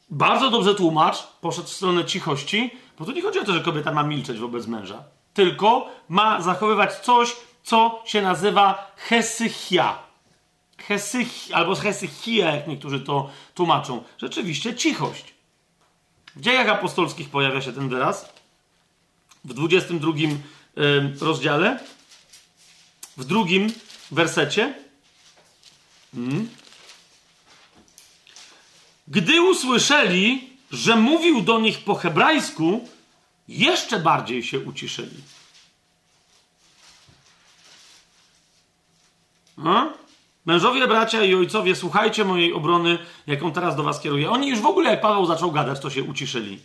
bardzo 0.09 0.49
dobrze 0.49 0.75
tłumacz 0.75 1.23
poszedł 1.41 1.67
w 1.67 1.73
stronę 1.73 2.05
cichości, 2.05 2.71
bo 2.99 3.05
tu 3.05 3.11
nie 3.11 3.21
chodzi 3.21 3.39
o 3.39 3.43
to, 3.43 3.53
że 3.53 3.61
kobieta 3.61 3.91
ma 3.91 4.03
milczeć 4.03 4.39
wobec 4.39 4.67
męża, 4.67 5.03
tylko 5.33 5.87
ma 6.09 6.41
zachowywać 6.41 6.95
coś, 6.95 7.35
co 7.63 8.03
się 8.05 8.21
nazywa 8.21 8.91
hesychia. 8.97 10.10
Hesych, 10.83 11.27
albo 11.53 11.75
hesychia, 11.75 12.55
jak 12.55 12.67
niektórzy 12.67 12.99
to 12.99 13.29
tłumaczą. 13.55 14.03
Rzeczywiście 14.17 14.75
cichość. 14.75 15.33
W 16.35 16.41
dziejach 16.41 16.69
apostolskich 16.69 17.29
pojawia 17.29 17.61
się 17.61 17.73
ten 17.73 17.89
wyraz. 17.89 18.33
W 19.45 19.53
22 19.53 20.11
rozdziale, 21.21 21.79
w 23.17 23.25
drugim 23.25 23.73
wersecie. 24.11 24.73
Hmm. 26.15 26.49
Gdy 29.07 29.41
usłyszeli, 29.41 30.57
że 30.71 30.95
mówił 30.95 31.41
do 31.41 31.59
nich 31.59 31.83
po 31.83 31.95
hebrajsku, 31.95 32.89
jeszcze 33.47 33.99
bardziej 33.99 34.43
się 34.43 34.59
uciszyli. 34.59 35.23
A? 39.57 40.00
Mężowie, 40.45 40.87
bracia 40.87 41.23
i 41.23 41.35
ojcowie, 41.35 41.75
słuchajcie 41.75 42.25
mojej 42.25 42.53
obrony, 42.53 42.97
jaką 43.27 43.51
teraz 43.51 43.75
do 43.75 43.83
was 43.83 43.99
kieruję. 43.99 44.31
Oni 44.31 44.49
już 44.49 44.59
w 44.59 44.65
ogóle, 44.65 44.89
jak 44.89 45.01
Paweł 45.01 45.25
zaczął 45.25 45.51
gadać, 45.51 45.79
to 45.79 45.89
się 45.89 46.03
uciszyli. 46.03 46.59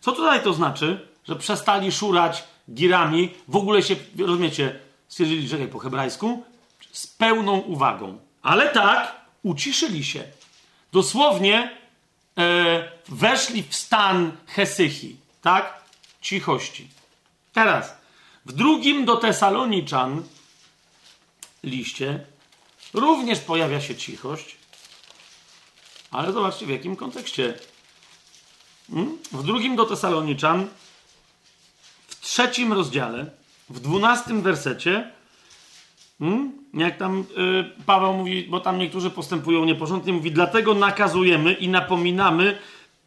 Co 0.00 0.12
tutaj 0.12 0.42
to 0.42 0.52
znaczy? 0.52 1.08
Że 1.28 1.36
przestali 1.36 1.92
szurać 1.92 2.44
girami, 2.70 3.30
w 3.48 3.56
ogóle 3.56 3.82
się, 3.82 3.96
rozumiecie, 4.18 4.78
stwierdzili, 5.08 5.48
że 5.48 5.58
po 5.58 5.78
hebrajsku, 5.78 6.44
z 6.92 7.06
pełną 7.06 7.58
uwagą. 7.58 8.18
Ale 8.42 8.68
tak, 8.68 9.16
uciszyli 9.42 10.04
się. 10.04 10.24
Dosłownie 10.92 11.76
e, 12.38 12.92
weszli 13.08 13.62
w 13.62 13.74
stan 13.74 14.32
hesychi, 14.46 15.16
tak? 15.42 15.82
Cichości. 16.20 16.88
Teraz, 17.52 17.94
w 18.46 18.52
drugim 18.52 19.04
do 19.04 19.16
Tesaloniczan 19.16 20.22
liście 21.64 22.24
również 22.94 23.40
pojawia 23.40 23.80
się 23.80 23.96
cichość, 23.96 24.56
ale 26.10 26.32
zobaczcie 26.32 26.66
w 26.66 26.70
jakim 26.70 26.96
kontekście. 26.96 27.58
Hmm? 28.90 29.18
W 29.32 29.42
drugim 29.42 29.76
do 29.76 29.86
Tesaloniczan, 29.86 30.68
w 32.08 32.20
trzecim 32.20 32.72
rozdziale, 32.72 33.30
w 33.70 33.80
dwunastym 33.80 34.42
wersecie, 34.42 35.18
Hmm? 36.18 36.52
Jak 36.74 36.96
tam 36.96 37.20
y, 37.20 37.84
Paweł 37.86 38.12
mówi, 38.12 38.46
bo 38.50 38.60
tam 38.60 38.78
niektórzy 38.78 39.10
postępują 39.10 39.64
nieporządnie, 39.64 40.12
mówi, 40.12 40.32
dlatego 40.32 40.74
nakazujemy 40.74 41.52
i 41.52 41.68
napominamy 41.68 42.58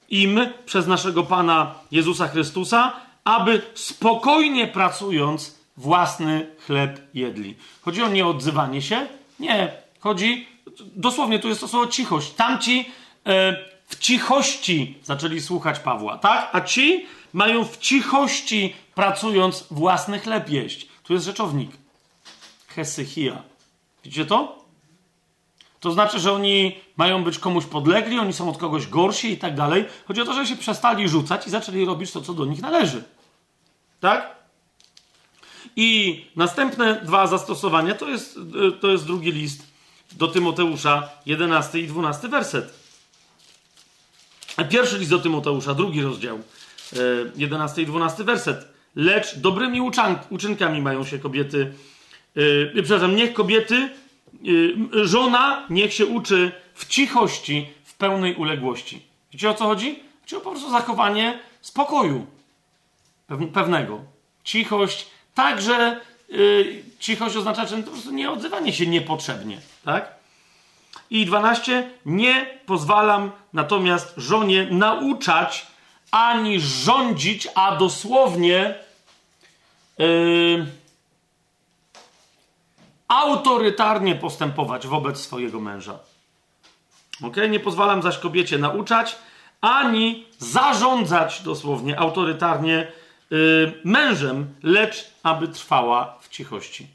im 0.10 0.40
przez 0.66 0.88
naszego 0.88 1.24
Pana 1.24 1.76
Jezusa 1.92 2.28
Chrystusa, 2.28 2.94
aby 3.24 3.62
spokojnie 3.74 4.68
pracując 4.68 5.60
własny 5.78 6.48
chleb 6.66 7.02
jedli. 7.14 7.56
Chodzi 7.82 8.02
o 8.02 8.10
nieodzywanie 8.10 8.82
się? 8.82 9.08
Nie. 9.42 9.72
Chodzi, 10.00 10.48
dosłownie 10.96 11.40
tu 11.40 11.48
jest 11.48 11.62
to 11.62 11.68
słowo 11.68 11.88
cichość. 11.88 12.32
Tamci 12.32 12.80
y, 12.80 13.32
w 13.88 14.00
cichości 14.00 14.98
zaczęli 15.04 15.42
słuchać 15.42 15.80
Pawła, 15.80 16.18
tak? 16.18 16.50
A 16.54 16.62
ci 16.62 17.06
mają 17.34 17.66
w 17.66 17.78
cichości 17.78 18.76
pracując 18.96 19.68
własny 19.72 20.20
chleb 20.20 20.50
jeść. 20.50 20.88
Tu 21.04 21.14
jest 21.14 21.26
rzeczownik. 21.26 21.72
Hesychia. 22.68 23.44
Widzicie 24.04 24.26
to? 24.26 24.66
To 25.80 25.92
znaczy, 25.92 26.20
że 26.20 26.34
oni 26.34 26.76
mają 26.98 27.24
być 27.24 27.40
komuś 27.40 27.66
podlegli, 27.66 28.20
oni 28.20 28.34
są 28.34 28.50
od 28.50 28.58
kogoś 28.58 28.88
gorsi 28.88 29.32
i 29.32 29.38
tak 29.38 29.56
dalej. 29.56 29.86
Chodzi 30.08 30.22
o 30.22 30.26
to, 30.26 30.34
że 30.34 30.48
się 30.48 30.56
przestali 30.56 31.10
rzucać 31.10 31.48
i 31.48 31.50
zaczęli 31.50 31.86
robić 31.86 32.12
to, 32.12 32.22
co 32.22 32.34
do 32.34 32.46
nich 32.46 32.62
należy. 32.62 33.04
Tak? 34.00 34.41
I 35.76 36.26
następne 36.36 37.02
dwa 37.06 37.28
zastosowania 37.28 37.96
to 37.96 38.10
jest, 38.10 38.40
to 38.80 38.88
jest 38.88 39.06
drugi 39.06 39.32
list 39.32 39.64
do 40.12 40.28
Tymoteusza, 40.28 41.10
11 41.26 41.80
i 41.80 41.88
12 41.88 42.28
werset. 42.28 42.74
Pierwszy 44.70 44.98
list 44.98 45.12
do 45.12 45.20
Tymoteusza, 45.20 45.74
drugi 45.74 46.02
rozdział, 46.02 46.40
11 47.36 47.82
i 47.82 47.86
12 47.86 48.24
werset. 48.24 48.68
Lecz 48.96 49.36
dobrymi 49.36 49.82
uczynkami 50.30 50.82
mają 50.82 51.06
się 51.06 51.20
kobiety, 51.20 51.74
yy, 52.36 52.84
przepraszam, 52.84 53.16
niech 53.16 53.34
kobiety 53.34 53.90
Y, 54.46 55.08
żona 55.08 55.68
niech 55.70 55.94
się 55.94 56.06
uczy 56.06 56.52
w 56.74 56.86
cichości, 56.88 57.70
w 57.84 57.94
pełnej 57.94 58.36
uległości. 58.36 59.02
Wiecie 59.34 59.50
o 59.50 59.54
co 59.54 59.66
chodzi? 59.66 60.04
Chodzi 60.22 60.36
o 60.36 60.40
po 60.40 60.52
prostu 60.52 60.72
zachowanie 60.72 61.40
spokoju 61.62 62.26
pewnego. 63.54 64.04
Cichość, 64.44 65.08
także 65.36 66.00
yy, 66.30 66.84
cichość 67.00 67.36
oznacza, 67.36 67.66
że 67.66 67.78
po 67.78 67.92
prostu 67.92 68.12
nie 68.12 68.32
odzywanie 68.32 68.74
się 68.74 68.88
niepotrzebnie, 68.88 69.62
tak? 69.86 70.16
I 71.10 71.26
12. 71.26 71.90
Nie 72.06 72.60
pozwalam 72.66 73.32
natomiast 73.54 74.14
żonie 74.18 74.68
nauczać 74.72 75.68
ani 76.12 76.60
rządzić, 76.60 77.48
a 77.56 77.76
dosłownie 77.76 78.76
yy, 79.98 80.66
autorytarnie 83.08 84.16
postępować 84.16 84.88
wobec 84.88 85.20
swojego 85.20 85.60
męża. 85.60 86.00
Ok? 87.24 87.36
Nie 87.50 87.60
pozwalam 87.60 88.02
zaś 88.02 88.18
kobiecie 88.18 88.58
nauczać, 88.58 89.16
ani 89.62 90.26
zarządzać 90.40 91.42
dosłownie 91.42 92.00
autorytarnie 92.00 92.92
mężem, 93.84 94.48
lecz 94.64 95.12
aby 95.24 95.48
trwała 95.48 96.18
w 96.22 96.30
cichości. 96.30 96.88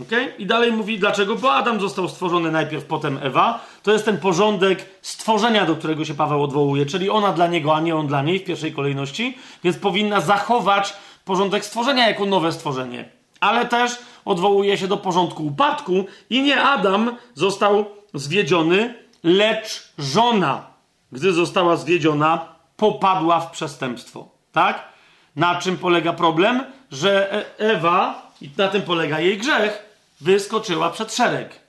Ok? 0.00 0.08
I 0.38 0.46
dalej 0.46 0.72
mówi, 0.72 0.98
dlaczego? 0.98 1.36
Bo 1.36 1.52
Adam 1.52 1.80
został 1.80 2.08
stworzony 2.08 2.50
najpierw, 2.50 2.84
potem 2.84 3.18
Ewa. 3.22 3.64
To 3.82 3.92
jest 3.92 4.04
ten 4.04 4.18
porządek 4.18 4.88
stworzenia, 5.02 5.66
do 5.66 5.76
którego 5.76 6.04
się 6.04 6.14
Paweł 6.14 6.42
odwołuje, 6.42 6.86
czyli 6.86 7.10
ona 7.10 7.32
dla 7.32 7.46
niego, 7.46 7.74
a 7.74 7.80
nie 7.80 7.96
on 7.96 8.06
dla 8.06 8.22
niej 8.22 8.38
w 8.38 8.44
pierwszej 8.44 8.72
kolejności, 8.72 9.38
więc 9.64 9.76
powinna 9.76 10.20
zachować 10.20 10.94
porządek 11.24 11.64
stworzenia 11.64 12.08
jako 12.08 12.26
nowe 12.26 12.52
stworzenie. 12.52 13.08
Ale 13.40 13.66
też 13.66 13.98
odwołuje 14.24 14.78
się 14.78 14.88
do 14.88 14.96
porządku 14.96 15.46
upadku 15.46 16.04
i 16.30 16.42
nie 16.42 16.62
Adam 16.62 17.16
został 17.34 17.84
zwiedziony, 18.14 18.94
lecz 19.24 19.92
żona, 19.98 20.66
gdy 21.12 21.32
została 21.32 21.76
zwiedziona, 21.76 22.48
popadła 22.76 23.40
w 23.40 23.50
przestępstwo. 23.50 24.31
Tak? 24.52 24.88
Na 25.36 25.54
czym 25.54 25.76
polega 25.76 26.12
problem? 26.12 26.64
Że 26.90 27.32
e- 27.32 27.44
Ewa, 27.58 28.32
i 28.40 28.50
na 28.56 28.68
tym 28.68 28.82
polega 28.82 29.20
jej 29.20 29.38
grzech, 29.38 29.82
wyskoczyła 30.20 30.90
przed 30.90 31.14
szereg. 31.14 31.60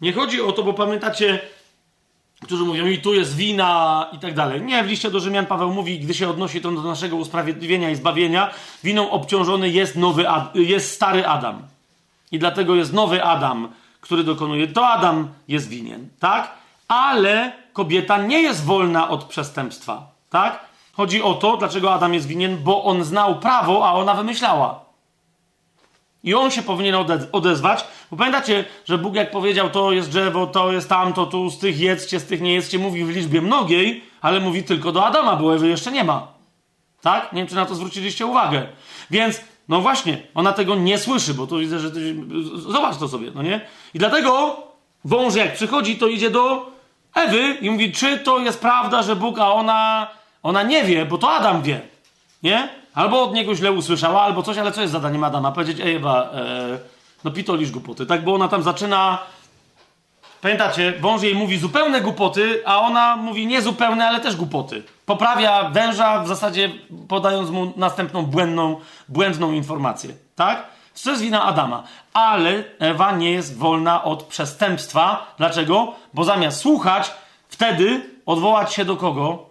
Nie 0.00 0.12
chodzi 0.12 0.42
o 0.42 0.52
to, 0.52 0.62
bo 0.62 0.72
pamiętacie, 0.72 1.40
którzy 2.42 2.64
mówią, 2.64 2.86
i 2.86 2.98
tu 2.98 3.14
jest 3.14 3.36
wina 3.36 4.06
i 4.12 4.18
tak 4.18 4.34
dalej. 4.34 4.62
Nie, 4.62 4.84
w 4.84 4.86
liście 4.86 5.10
do 5.10 5.20
Rzymian 5.20 5.46
Paweł 5.46 5.72
mówi, 5.72 5.98
gdy 5.98 6.14
się 6.14 6.28
odnosi 6.28 6.60
to 6.60 6.70
do 6.70 6.82
naszego 6.82 7.16
usprawiedliwienia 7.16 7.90
i 7.90 7.96
zbawienia, 7.96 8.50
winą 8.84 9.10
obciążony 9.10 9.68
jest, 9.68 9.96
nowy 9.96 10.28
Ad 10.28 10.56
jest 10.56 10.92
stary 10.92 11.26
Adam. 11.26 11.62
I 12.32 12.38
dlatego 12.38 12.74
jest 12.74 12.92
nowy 12.92 13.24
Adam, 13.24 13.68
który 14.00 14.24
dokonuje. 14.24 14.68
To 14.68 14.88
Adam 14.88 15.28
jest 15.48 15.68
winien, 15.68 16.08
tak? 16.18 16.50
Ale 16.88 17.52
kobieta 17.72 18.22
nie 18.22 18.42
jest 18.42 18.64
wolna 18.64 19.08
od 19.08 19.24
przestępstwa, 19.24 20.06
tak? 20.30 20.69
Chodzi 21.00 21.22
o 21.22 21.34
to, 21.34 21.56
dlaczego 21.56 21.94
Adam 21.94 22.14
jest 22.14 22.26
winien, 22.26 22.58
bo 22.64 22.84
on 22.84 23.04
znał 23.04 23.38
prawo, 23.38 23.88
a 23.88 23.92
ona 23.92 24.14
wymyślała. 24.14 24.84
I 26.24 26.34
on 26.34 26.50
się 26.50 26.62
powinien 26.62 26.94
odezwać, 27.32 27.84
bo 28.10 28.16
pamiętacie, 28.16 28.64
że 28.84 28.98
Bóg 28.98 29.14
jak 29.14 29.30
powiedział, 29.30 29.70
to 29.70 29.92
jest 29.92 30.10
drzewo, 30.10 30.46
to 30.46 30.72
jest 30.72 30.88
tamto, 30.88 31.26
tu 31.26 31.50
z 31.50 31.58
tych 31.58 31.80
jedzcie, 31.80 32.20
z 32.20 32.26
tych 32.26 32.40
nie 32.40 32.54
jedzcie, 32.54 32.78
mówi 32.78 33.04
w 33.04 33.08
liczbie 33.08 33.40
mnogiej, 33.40 34.04
ale 34.20 34.40
mówi 34.40 34.62
tylko 34.62 34.92
do 34.92 35.06
Adama, 35.06 35.36
bo 35.36 35.54
Ewy 35.54 35.68
jeszcze 35.68 35.92
nie 35.92 36.04
ma. 36.04 36.28
Tak? 37.02 37.32
Nie 37.32 37.40
wiem, 37.40 37.48
czy 37.48 37.54
na 37.54 37.66
to 37.66 37.74
zwróciliście 37.74 38.26
uwagę. 38.26 38.66
Więc 39.10 39.40
no 39.68 39.80
właśnie, 39.80 40.22
ona 40.34 40.52
tego 40.52 40.74
nie 40.74 40.98
słyszy, 40.98 41.34
bo 41.34 41.46
tu 41.46 41.58
widzę, 41.58 41.78
że 41.78 41.90
ty... 41.90 42.16
zobacz 42.54 42.96
to 42.96 43.08
sobie, 43.08 43.30
no 43.34 43.42
nie? 43.42 43.60
I 43.94 43.98
dlatego 43.98 44.56
wąż 45.04 45.34
jak 45.34 45.54
przychodzi, 45.54 45.96
to 45.96 46.06
idzie 46.06 46.30
do 46.30 46.70
Ewy 47.14 47.56
i 47.60 47.70
mówi, 47.70 47.92
czy 47.92 48.18
to 48.18 48.38
jest 48.38 48.60
prawda, 48.60 49.02
że 49.02 49.16
Bóg, 49.16 49.38
a 49.38 49.52
ona, 49.52 50.08
ona 50.42 50.62
nie 50.62 50.84
wie, 50.84 51.06
bo 51.06 51.18
to 51.18 51.30
Adam 51.30 51.62
wie, 51.62 51.80
nie? 52.42 52.68
Albo 52.94 53.22
od 53.22 53.34
niego 53.34 53.54
źle 53.54 53.72
usłyszała, 53.72 54.22
albo 54.22 54.42
coś, 54.42 54.58
ale 54.58 54.72
co 54.72 54.80
jest 54.80 54.92
zadaniem 54.92 55.24
Adama? 55.24 55.52
Powiedzieć, 55.52 55.80
ej 55.80 55.96
Ewa, 55.96 56.30
e, 56.34 56.78
no 57.24 57.30
pitolisz 57.30 57.70
głupoty, 57.70 58.06
tak? 58.06 58.24
Bo 58.24 58.34
ona 58.34 58.48
tam 58.48 58.62
zaczyna 58.62 59.18
Pamiętacie, 60.40 60.92
wąż 61.00 61.22
jej 61.22 61.34
mówi 61.34 61.58
zupełne 61.58 62.00
głupoty, 62.00 62.62
a 62.66 62.80
ona 62.80 63.16
mówi 63.16 63.46
niezupełne, 63.46 64.08
ale 64.08 64.20
też 64.20 64.36
głupoty. 64.36 64.82
Poprawia 65.06 65.70
węża 65.70 66.22
w 66.22 66.28
zasadzie 66.28 66.70
podając 67.08 67.50
mu 67.50 67.72
następną 67.76 68.26
błędną, 68.26 68.80
błędną 69.08 69.52
informację. 69.52 70.14
Tak? 70.36 70.66
To 71.04 71.10
jest 71.10 71.22
wina 71.22 71.42
Adama. 71.42 71.82
Ale 72.12 72.64
Ewa 72.78 73.12
nie 73.12 73.32
jest 73.32 73.58
wolna 73.58 74.04
od 74.04 74.22
przestępstwa. 74.22 75.34
Dlaczego? 75.38 75.92
Bo 76.14 76.24
zamiast 76.24 76.60
słuchać, 76.60 77.10
wtedy 77.48 78.10
odwołać 78.26 78.74
się 78.74 78.84
do 78.84 78.96
kogo? 78.96 79.49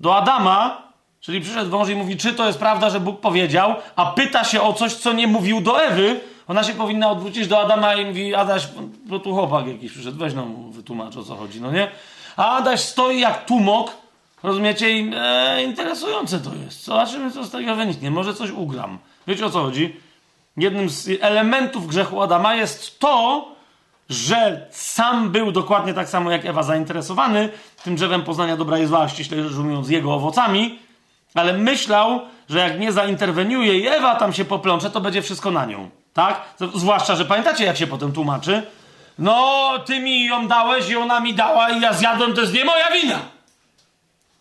Do 0.00 0.16
Adama, 0.16 0.82
czyli 1.20 1.40
przyszedł 1.40 1.70
wąż 1.70 1.88
i 1.88 1.94
mówi, 1.94 2.16
czy 2.16 2.34
to 2.34 2.46
jest 2.46 2.58
prawda, 2.58 2.90
że 2.90 3.00
Bóg 3.00 3.20
powiedział, 3.20 3.74
a 3.96 4.06
pyta 4.06 4.44
się 4.44 4.62
o 4.62 4.72
coś, 4.72 4.94
co 4.94 5.12
nie 5.12 5.26
mówił 5.26 5.60
do 5.60 5.82
Ewy, 5.84 6.20
ona 6.48 6.62
się 6.64 6.72
powinna 6.72 7.10
odwrócić 7.10 7.48
do 7.48 7.60
Adama 7.60 7.94
i 7.94 8.06
mówi, 8.06 8.34
Adaś, 8.34 8.68
bo 9.06 9.18
tu 9.18 9.34
chłopak 9.34 9.66
jakiś 9.66 9.92
przyszedł, 9.92 10.18
weź 10.18 10.34
no 10.34 10.44
mu 10.44 10.70
wytłumacz 10.70 11.16
o 11.16 11.24
co 11.24 11.36
chodzi, 11.36 11.60
no 11.60 11.72
nie? 11.72 11.88
A 12.36 12.56
Adaś 12.56 12.80
stoi 12.80 13.20
jak 13.20 13.44
tumok, 13.44 13.90
rozumiecie? 14.42 14.98
I, 14.98 15.10
e, 15.16 15.64
interesujące 15.64 16.40
to 16.40 16.50
jest. 16.64 16.84
Zobaczymy, 16.84 17.30
co 17.30 17.44
z 17.44 17.50
tego 17.50 17.76
wyniknie. 17.76 18.10
Może 18.10 18.34
coś 18.34 18.50
ugram. 18.50 18.98
Wiecie 19.26 19.46
o 19.46 19.50
co 19.50 19.62
chodzi? 19.62 19.96
Jednym 20.56 20.90
z 20.90 21.08
elementów 21.20 21.86
grzechu 21.86 22.22
Adama 22.22 22.54
jest 22.54 22.98
to, 22.98 23.48
że 24.08 24.66
sam 24.70 25.30
był 25.30 25.52
dokładnie 25.52 25.94
tak 25.94 26.08
samo 26.08 26.30
jak 26.30 26.44
Ewa 26.44 26.62
zainteresowany 26.62 27.48
tym 27.84 27.96
drzewem 27.96 28.22
poznania 28.22 28.56
dobra 28.56 28.78
i 28.78 28.86
zła, 28.86 29.08
ściśle 29.08 29.42
rzecz 29.42 29.52
ujmując 29.52 29.88
jego 29.88 30.14
owocami, 30.14 30.78
ale 31.34 31.52
myślał, 31.52 32.20
że 32.48 32.58
jak 32.58 32.80
nie 32.80 32.92
zainterweniuje 32.92 33.78
i 33.78 33.86
Ewa 33.86 34.14
tam 34.14 34.32
się 34.32 34.44
poplącze, 34.44 34.90
to 34.90 35.00
będzie 35.00 35.22
wszystko 35.22 35.50
na 35.50 35.66
nią. 35.66 35.90
Tak? 36.14 36.40
Zwłaszcza, 36.74 37.16
że 37.16 37.24
pamiętacie, 37.24 37.64
jak 37.64 37.76
się 37.76 37.86
potem 37.86 38.12
tłumaczy? 38.12 38.62
No, 39.18 39.70
ty 39.86 40.00
mi 40.00 40.24
ją 40.24 40.48
dałeś 40.48 40.88
i 40.88 40.96
ona 40.96 41.20
mi 41.20 41.34
dała 41.34 41.70
i 41.70 41.80
ja 41.80 41.92
zjadłem, 41.92 42.34
to 42.34 42.40
jest 42.40 42.54
nie 42.54 42.64
moja 42.64 42.90
wina. 42.90 43.18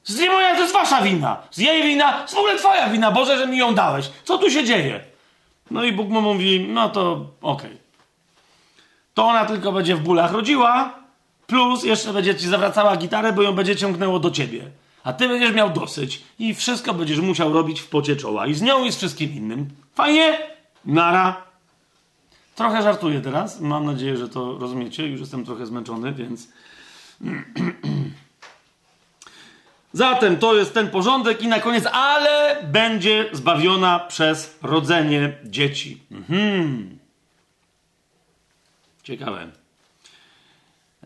Jest 0.10 0.22
nie 0.22 0.30
moja, 0.30 0.56
to 0.56 0.62
jest 0.62 0.74
wasza 0.74 1.02
wina. 1.02 1.38
Z 1.52 1.58
jej 1.58 1.84
wina, 1.84 2.22
jest 2.22 2.34
w 2.34 2.38
ogóle 2.38 2.58
twoja 2.58 2.90
wina. 2.90 3.12
Boże, 3.12 3.38
że 3.38 3.48
mi 3.48 3.58
ją 3.58 3.76
dałeś. 3.76 4.10
Co 4.24 4.38
tu 4.38 4.50
się 4.50 4.64
dzieje? 4.64 5.00
No 5.72 5.84
i 5.84 5.92
Bóg 5.92 6.10
mu 6.10 6.22
mówi, 6.22 6.68
no 6.70 6.90
to 6.90 7.12
okej. 7.42 7.72
Okay. 7.72 7.83
To 9.14 9.26
ona 9.26 9.46
tylko 9.46 9.72
będzie 9.72 9.96
w 9.96 10.00
bólach 10.00 10.32
rodziła, 10.32 10.94
plus 11.48 11.84
jeszcze 11.84 12.14
będzie 12.14 12.36
ci 12.36 12.48
zawracała 12.48 12.98
gitarę, 12.98 13.34
bo 13.34 13.42
ją 13.42 13.54
będzie 13.54 13.76
ciągnęło 13.76 14.20
do 14.20 14.32
ciebie. 14.32 14.72
A 15.04 15.14
ty 15.14 15.28
będziesz 15.28 15.54
miał 15.54 15.70
dosyć 15.70 16.22
i 16.40 16.54
wszystko 16.54 16.94
będziesz 16.94 17.20
musiał 17.20 17.54
robić 17.54 17.82
w 17.82 17.88
pocie 17.88 18.16
czoła. 18.16 18.48
I 18.48 18.54
z 18.54 18.62
nią 18.62 18.84
i 18.84 18.92
z 18.92 18.98
wszystkim 18.98 19.34
innym. 19.34 19.70
Fajnie? 19.96 20.38
Nara. 20.86 21.42
Trochę 22.56 22.84
żartuję 22.84 23.22
teraz. 23.22 23.60
Mam 23.60 23.86
nadzieję, 23.86 24.18
że 24.18 24.30
to 24.30 24.58
rozumiecie. 24.58 25.08
Już 25.08 25.20
jestem 25.20 25.46
trochę 25.46 25.66
zmęczony, 25.66 26.14
więc. 26.14 26.48
Zatem 29.94 30.38
to 30.38 30.56
jest 30.56 30.74
ten 30.74 30.90
porządek 30.90 31.42
i 31.42 31.48
na 31.48 31.60
koniec, 31.60 31.86
ale 31.92 32.64
będzie 32.64 33.30
zbawiona 33.32 34.00
przez 34.00 34.58
rodzenie 34.62 35.38
dzieci. 35.46 36.02
Mhm. 36.12 37.03
Ciekawe. 39.04 39.48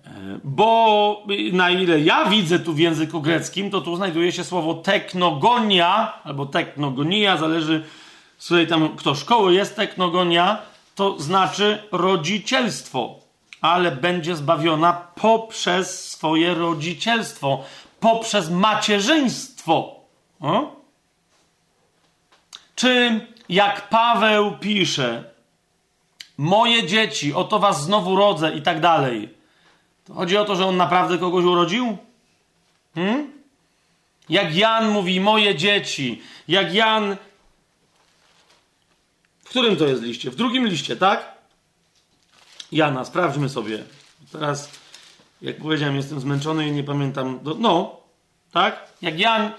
E, 0.06 0.40
bo 0.44 1.24
na 1.54 1.70
ile 1.70 2.00
ja 2.00 2.26
widzę 2.26 2.60
tu 2.60 2.74
w 2.74 2.80
języku 2.80 3.22
greckim, 3.22 3.72
to 3.72 3.82
tu 3.82 3.96
znajduje 3.96 4.32
się 4.32 4.44
słowo 4.44 4.74
teknogonia 4.74 6.24
albo 6.24 6.46
teknogonia, 6.46 7.38
zależy 7.38 7.86
z 8.38 8.46
której 8.46 8.68
tam 8.68 8.96
kto 8.96 9.16
szkoły 9.16 9.54
jest, 9.54 9.76
teknogonia 9.76 10.62
to 10.96 11.20
znaczy 11.20 11.84
rodzicielstwo, 11.92 13.20
ale 13.62 13.92
będzie 13.92 14.36
zbawiona 14.36 14.94
poprzez 15.16 16.10
swoje 16.10 16.54
rodzicielstwo, 16.54 17.64
poprzez 18.00 18.50
macierzyństwo. 18.50 19.96
O? 20.40 20.76
Czy 22.76 23.26
jak 23.50 23.90
Paweł 23.90 24.58
pisze, 24.60 25.24
moje 26.38 26.88
dzieci, 26.88 27.34
oto 27.34 27.60
was 27.60 27.84
znowu 27.84 28.16
rodzę 28.16 28.56
i 28.56 28.62
tak 28.62 28.80
dalej. 28.80 29.30
To 30.06 30.14
chodzi 30.14 30.38
o 30.38 30.46
to, 30.46 30.56
że 30.56 30.66
on 30.66 30.78
naprawdę 30.78 31.18
kogoś 31.18 31.46
urodził? 31.46 31.98
Hmm? 32.96 33.32
Jak 34.30 34.56
Jan 34.56 34.90
mówi, 34.90 35.20
moje 35.20 35.56
dzieci. 35.56 36.22
Jak 36.48 36.74
Jan. 36.74 37.18
W 39.44 39.50
którym 39.50 39.76
to 39.76 39.88
jest 39.88 40.02
liście? 40.02 40.32
W 40.32 40.36
drugim 40.36 40.68
liście, 40.68 40.96
tak? 40.96 41.38
Jana, 42.72 43.06
sprawdźmy 43.06 43.50
sobie. 43.50 43.84
Teraz, 44.32 44.72
jak 45.42 45.58
powiedziałem, 45.58 45.96
jestem 45.96 46.20
zmęczony 46.20 46.68
i 46.68 46.72
nie 46.72 46.84
pamiętam. 46.84 47.40
No, 47.60 48.00
tak? 48.52 48.88
Jak 49.02 49.20
Jan 49.20 49.52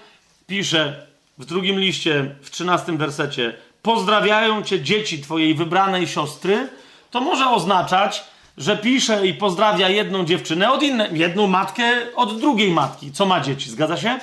pisze 0.47 1.07
w 1.37 1.45
drugim 1.45 1.79
liście, 1.79 2.35
w 2.41 2.49
trzynastym 2.49 2.97
wersecie, 2.97 3.57
pozdrawiają 3.81 4.63
cię 4.63 4.81
dzieci 4.81 5.21
twojej 5.21 5.55
wybranej 5.55 6.07
siostry, 6.07 6.69
to 7.11 7.21
może 7.21 7.49
oznaczać, 7.49 8.23
że 8.57 8.77
pisze 8.77 9.27
i 9.27 9.33
pozdrawia 9.33 9.89
jedną 9.89 10.25
dziewczynę 10.25 10.71
od 10.71 10.83
innej, 10.83 11.19
jedną 11.19 11.47
matkę 11.47 11.91
od 12.15 12.39
drugiej 12.39 12.71
matki, 12.71 13.11
co 13.11 13.25
ma 13.25 13.39
dzieci, 13.41 13.69
zgadza 13.69 13.97
się? 13.97 14.19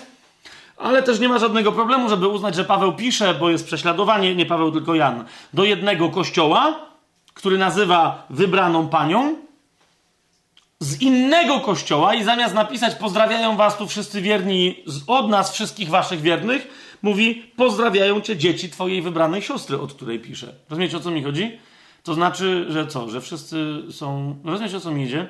Ale 0.77 1.03
też 1.03 1.21
nie 1.21 1.29
ma 1.29 1.39
żadnego 1.39 1.73
problemu, 1.73 2.09
żeby 2.09 2.29
uznać, 2.29 2.55
że 2.55 2.65
Paweł 2.65 2.93
pisze, 2.93 3.35
bo 3.35 3.51
jest 3.51 3.67
prześladowanie, 3.67 4.35
nie 4.35 4.47
Paweł, 4.47 4.73
tylko 4.73 4.95
Jan, 4.95 5.25
do 5.55 5.65
jednego 5.65 6.09
kościoła, 6.09 6.79
który 7.35 7.59
nazywa 7.59 8.27
wybraną 8.31 8.89
panią, 8.89 9.37
z 10.81 11.01
innego 11.01 11.61
kościoła 11.61 12.15
i 12.15 12.25
zamiast 12.25 12.55
napisać 12.55 12.95
pozdrawiają 12.95 13.57
was 13.57 13.77
tu 13.77 13.89
wszyscy 13.89 14.21
wierni 14.21 14.85
od 15.07 15.29
nas 15.29 15.53
wszystkich 15.53 15.89
waszych 15.89 16.21
wiernych, 16.21 16.69
mówi 17.03 17.35
pozdrawiają 17.57 18.21
cię 18.21 18.37
dzieci 18.37 18.71
twojej 18.71 19.03
wybranej 19.03 19.43
siostry, 19.43 19.81
od 19.81 19.93
której 19.93 20.21
pisze. 20.21 20.55
Rozumiecie 20.71 20.97
o 20.97 21.01
co 21.01 21.11
mi 21.11 21.23
chodzi? 21.23 21.59
To 22.03 22.15
znaczy, 22.15 22.67
że 22.69 22.87
co? 22.87 23.11
Że 23.11 23.21
wszyscy 23.21 23.83
są... 23.91 24.37
Rozumiecie 24.45 24.77
o 24.77 24.81
co 24.81 24.91
mi 24.91 25.05
idzie? 25.05 25.29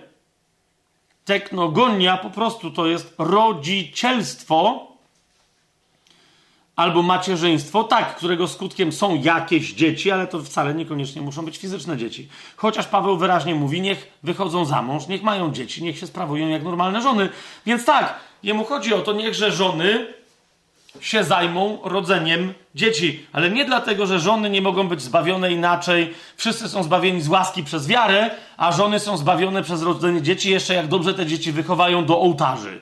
Teknogonia 1.25 2.17
po 2.17 2.31
prostu 2.31 2.71
to 2.71 2.87
jest 2.87 3.15
rodzicielstwo 3.19 4.87
albo 6.77 7.03
macierzyństwo, 7.03 7.85
tak, 7.85 8.17
którego 8.17 8.49
skutkiem 8.49 8.93
są 8.93 9.15
jakieś 9.23 9.73
dzieci, 9.73 10.11
ale 10.11 10.27
to 10.27 10.43
wcale 10.43 10.75
niekoniecznie 10.75 11.23
muszą 11.23 11.45
być 11.45 11.59
fizyczne 11.59 11.97
dzieci. 11.97 12.29
Chociaż 12.57 12.87
Paweł 12.87 13.17
wyraźnie 13.17 13.55
mówi, 13.55 13.81
niech 13.81 14.19
wychodzą 14.23 14.65
za 14.65 14.83
mąż, 14.83 15.07
niech 15.09 15.23
mają 15.23 15.53
dzieci, 15.53 15.85
niech 15.85 15.99
się 15.99 16.07
sprawują 16.07 16.49
jak 16.49 16.63
normalne 16.63 17.03
żony. 17.03 17.29
Więc 17.67 17.85
tak, 17.85 18.21
jemu 18.43 18.65
chodzi 18.65 18.95
o 18.95 19.01
to, 19.01 19.13
niechże 19.13 19.53
żony 19.53 20.07
się 21.01 21.25
zajmą 21.25 21.79
rodzeniem 21.85 22.55
dzieci. 22.75 23.27
Ale 23.33 23.51
nie 23.51 23.65
dlatego, 23.65 24.07
że 24.07 24.21
żony 24.21 24.51
nie 24.51 24.63
mogą 24.63 24.89
być 24.89 25.03
zbawione 25.03 25.53
inaczej. 25.53 26.15
Wszyscy 26.37 26.69
są 26.69 26.83
zbawieni 26.83 27.23
z 27.23 27.29
łaski 27.29 27.65
przez 27.65 27.87
wiarę, 27.87 28.31
a 28.57 28.73
żony 28.73 29.01
są 29.01 29.17
zbawione 29.17 29.63
przez 29.63 29.83
rodzenie 29.83 30.23
dzieci, 30.23 30.51
jeszcze 30.51 30.75
jak 30.75 30.87
dobrze 30.87 31.15
te 31.15 31.27
dzieci 31.27 31.53
wychowają 31.53 32.05
do 32.05 32.21
ołtarzy. 32.21 32.81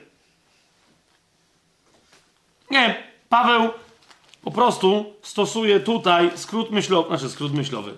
Nie, 2.71 3.03
Paweł 3.29 3.69
po 4.41 4.51
prostu 4.51 5.13
stosuje 5.21 5.79
tutaj 5.79 6.31
skrót 6.35 6.71
myślowy, 6.71 7.07
znaczy 7.07 7.29
skrót 7.29 7.53
myślowy. 7.53 7.97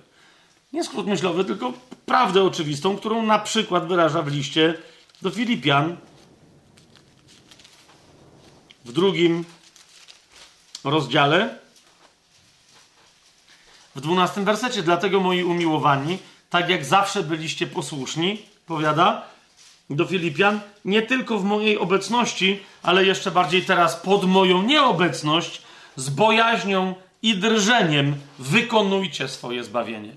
Nie 0.74 0.84
skrót 0.84 1.08
myślowy, 1.08 1.46
tylko 1.46 1.74
prawdę 2.06 2.44
oczywistą, 2.44 2.98
którą 2.98 3.24
na 3.24 3.40
przykład 3.40 3.88
wyraża 3.88 4.22
w 4.22 4.28
liście 4.28 4.74
do 5.22 5.30
Filipian 5.30 5.98
w 8.86 8.92
drugim 8.92 9.46
rozdziale, 10.84 11.56
w 13.96 14.02
dwunastym 14.02 14.46
wersecie. 14.46 14.84
Dlatego, 14.84 15.20
moi 15.20 15.44
umiłowani, 15.44 16.18
tak 16.50 16.70
jak 16.70 16.86
zawsze 16.86 17.24
byliście 17.24 17.68
posłuszni, 17.68 18.42
powiada 18.66 19.26
do 19.90 20.06
Filipian, 20.06 20.60
nie 20.86 21.02
tylko 21.02 21.40
w 21.40 21.44
mojej 21.44 21.78
obecności, 21.78 22.60
ale 22.84 23.06
jeszcze 23.06 23.32
bardziej 23.32 23.66
teraz 23.66 23.96
pod 23.96 24.24
moją 24.24 24.64
nieobecność, 24.64 25.62
z 25.96 26.10
bojaźnią 26.10 26.96
i 27.22 27.38
drżeniem 27.38 28.16
wykonujcie 28.40 29.28
swoje 29.28 29.64
zbawienie. 29.64 30.14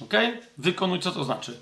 Ok? 0.00 0.14
Wykonuj, 0.58 1.00
co 1.00 1.10
to 1.10 1.24
znaczy? 1.24 1.60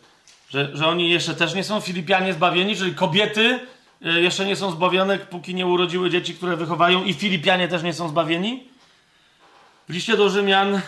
Że, 0.50 0.76
że 0.76 0.86
oni 0.86 1.10
jeszcze 1.10 1.34
też 1.34 1.54
nie 1.54 1.64
są 1.64 1.80
Filipianie 1.80 2.32
zbawieni, 2.32 2.76
czyli 2.76 2.94
kobiety 2.94 3.66
jeszcze 4.00 4.46
nie 4.46 4.56
są 4.56 4.70
zbawione, 4.70 5.18
póki 5.18 5.54
nie 5.54 5.66
urodziły 5.66 6.10
dzieci, 6.10 6.34
które 6.34 6.56
wychowają, 6.56 7.04
i 7.04 7.14
Filipianie 7.14 7.68
też 7.68 7.82
nie 7.82 7.92
są 7.92 8.08
zbawieni? 8.08 8.64
W 9.88 9.92
liście 9.92 10.16
do 10.16 10.30
Rzymian 10.30 10.80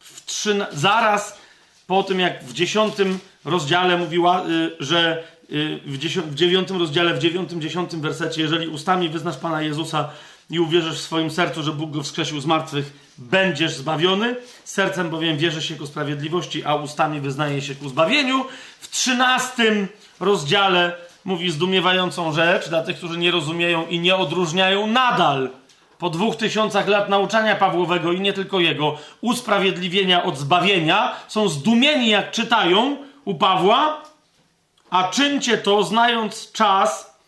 w 0.00 0.24
trzy, 0.24 0.66
zaraz 0.72 1.38
po 1.86 2.02
tym, 2.02 2.20
jak 2.20 2.44
w 2.44 2.52
dziesiątym 2.52 3.18
rozdziale 3.44 3.98
mówiła, 3.98 4.46
y, 4.46 4.76
że 4.80 5.24
Y, 5.52 5.80
w, 5.86 5.98
w 6.30 6.34
dziewiątym 6.34 6.76
rozdziale, 6.76 7.14
w 7.14 7.18
dziewiątym, 7.18 7.60
dziesiątym 7.60 8.00
wersecie, 8.00 8.42
jeżeli 8.42 8.68
ustami 8.68 9.08
wyznasz 9.08 9.36
Pana 9.36 9.62
Jezusa 9.62 10.10
i 10.50 10.60
uwierzysz 10.60 10.98
w 10.98 11.00
swoim 11.00 11.30
sercu, 11.30 11.62
że 11.62 11.72
Bóg 11.72 11.90
go 11.90 12.02
wskrzesił 12.02 12.40
z 12.40 12.46
martwych, 12.46 12.92
będziesz 13.18 13.74
zbawiony. 13.74 14.36
Sercem 14.64 15.10
bowiem 15.10 15.38
wierzy 15.38 15.62
się 15.62 15.74
ku 15.74 15.86
sprawiedliwości, 15.86 16.64
a 16.64 16.74
ustami 16.74 17.20
wyznaje 17.20 17.62
się 17.62 17.74
ku 17.74 17.88
zbawieniu. 17.88 18.44
W 18.80 18.90
trzynastym 18.90 19.88
rozdziale 20.20 20.92
mówi 21.24 21.50
zdumiewającą 21.50 22.32
rzecz 22.32 22.68
dla 22.68 22.82
tych, 22.82 22.96
którzy 22.96 23.18
nie 23.18 23.30
rozumieją 23.30 23.86
i 23.86 24.00
nie 24.00 24.16
odróżniają 24.16 24.86
nadal 24.86 25.50
po 26.00 26.10
dwóch 26.10 26.36
tysiącach 26.36 26.88
lat 26.88 27.08
nauczania 27.08 27.56
Pawłowego 27.56 28.12
i 28.12 28.20
nie 28.20 28.32
tylko 28.32 28.60
jego, 28.60 28.98
usprawiedliwienia 29.20 30.22
od 30.22 30.38
zbawienia, 30.38 31.12
są 31.28 31.48
zdumieni 31.48 32.08
jak 32.08 32.30
czytają 32.30 32.96
u 33.24 33.34
Pawła, 33.34 34.02
a 34.90 35.08
czyńcie 35.08 35.58
to, 35.58 35.84
znając 35.84 36.52
czas, 36.52 37.18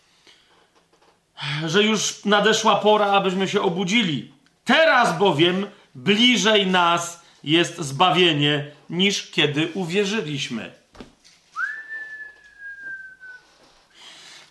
że 1.65 1.83
już 1.83 2.25
nadeszła 2.25 2.75
pora, 2.75 3.05
abyśmy 3.05 3.47
się 3.47 3.61
obudzili. 3.61 4.31
Teraz 4.65 5.17
bowiem 5.17 5.67
bliżej 5.95 6.67
nas 6.67 7.23
jest 7.43 7.77
zbawienie, 7.77 8.71
niż 8.89 9.31
kiedy 9.31 9.71
uwierzyliśmy. 9.73 10.82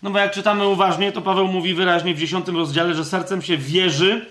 No 0.03 0.09
bo 0.09 0.19
jak 0.19 0.31
czytamy 0.31 0.67
uważnie, 0.67 1.11
to 1.11 1.21
Paweł 1.21 1.47
mówi 1.47 1.73
wyraźnie 1.73 2.13
w 2.13 2.19
dziesiątym 2.19 2.57
rozdziale, 2.57 2.93
że 2.93 3.05
sercem 3.05 3.41
się 3.41 3.57
wierzy 3.57 4.25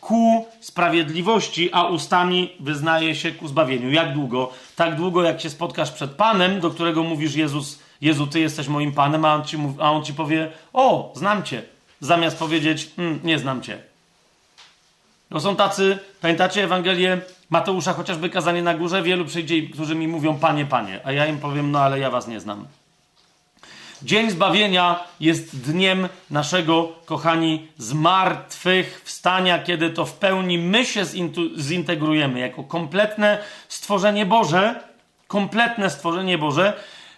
ku 0.00 0.46
sprawiedliwości, 0.60 1.70
a 1.72 1.84
ustami 1.84 2.52
wyznaje 2.60 3.14
się 3.14 3.32
ku 3.32 3.48
zbawieniu. 3.48 3.92
Jak 3.92 4.12
długo? 4.12 4.52
Tak 4.76 4.96
długo, 4.96 5.22
jak 5.22 5.40
się 5.40 5.50
spotkasz 5.50 5.90
przed 5.90 6.10
Panem, 6.10 6.60
do 6.60 6.70
którego 6.70 7.02
mówisz 7.02 7.34
Jezus 7.34 7.78
Jezu, 8.00 8.26
Ty 8.26 8.40
jesteś 8.40 8.68
moim 8.68 8.92
Panem, 8.92 9.24
a 9.24 9.34
on 9.34 9.44
ci, 9.44 9.58
mówi, 9.58 9.76
a 9.80 9.90
on 9.90 10.04
ci 10.04 10.14
powie, 10.14 10.50
o, 10.72 11.12
znam 11.16 11.42
Cię. 11.42 11.62
Zamiast 12.00 12.38
powiedzieć, 12.38 12.90
mm, 12.98 13.20
nie 13.24 13.38
znam 13.38 13.62
Cię. 13.62 13.78
No 15.30 15.40
są 15.40 15.56
tacy, 15.56 15.98
pamiętacie 16.20 16.64
Ewangelię 16.64 17.20
Mateusza, 17.50 17.92
chociażby 17.92 18.30
kazanie 18.30 18.62
na 18.62 18.74
górze, 18.74 19.02
wielu 19.02 19.24
przyjdzie, 19.24 19.62
którzy 19.62 19.94
mi 19.94 20.08
mówią, 20.08 20.38
Panie, 20.38 20.66
Panie, 20.66 21.00
a 21.04 21.12
ja 21.12 21.26
im 21.26 21.38
powiem, 21.38 21.70
no 21.70 21.80
ale 21.80 21.98
ja 21.98 22.10
Was 22.10 22.28
nie 22.28 22.40
znam. 22.40 22.66
Dzień 24.02 24.30
zbawienia 24.30 25.04
jest 25.20 25.60
dniem 25.60 26.08
naszego, 26.30 26.88
kochani, 27.04 27.68
zmartwychwstania, 27.78 29.58
kiedy 29.58 29.90
to 29.90 30.06
w 30.06 30.12
pełni 30.12 30.58
my 30.58 30.86
się 30.86 31.04
zintegrujemy 31.58 32.38
jako 32.38 32.64
kompletne 32.64 33.38
stworzenie 33.68 34.26
Boże, 34.26 34.80
kompletne 35.26 35.90
stworzenie 35.90 36.38
Boże, 36.38 36.72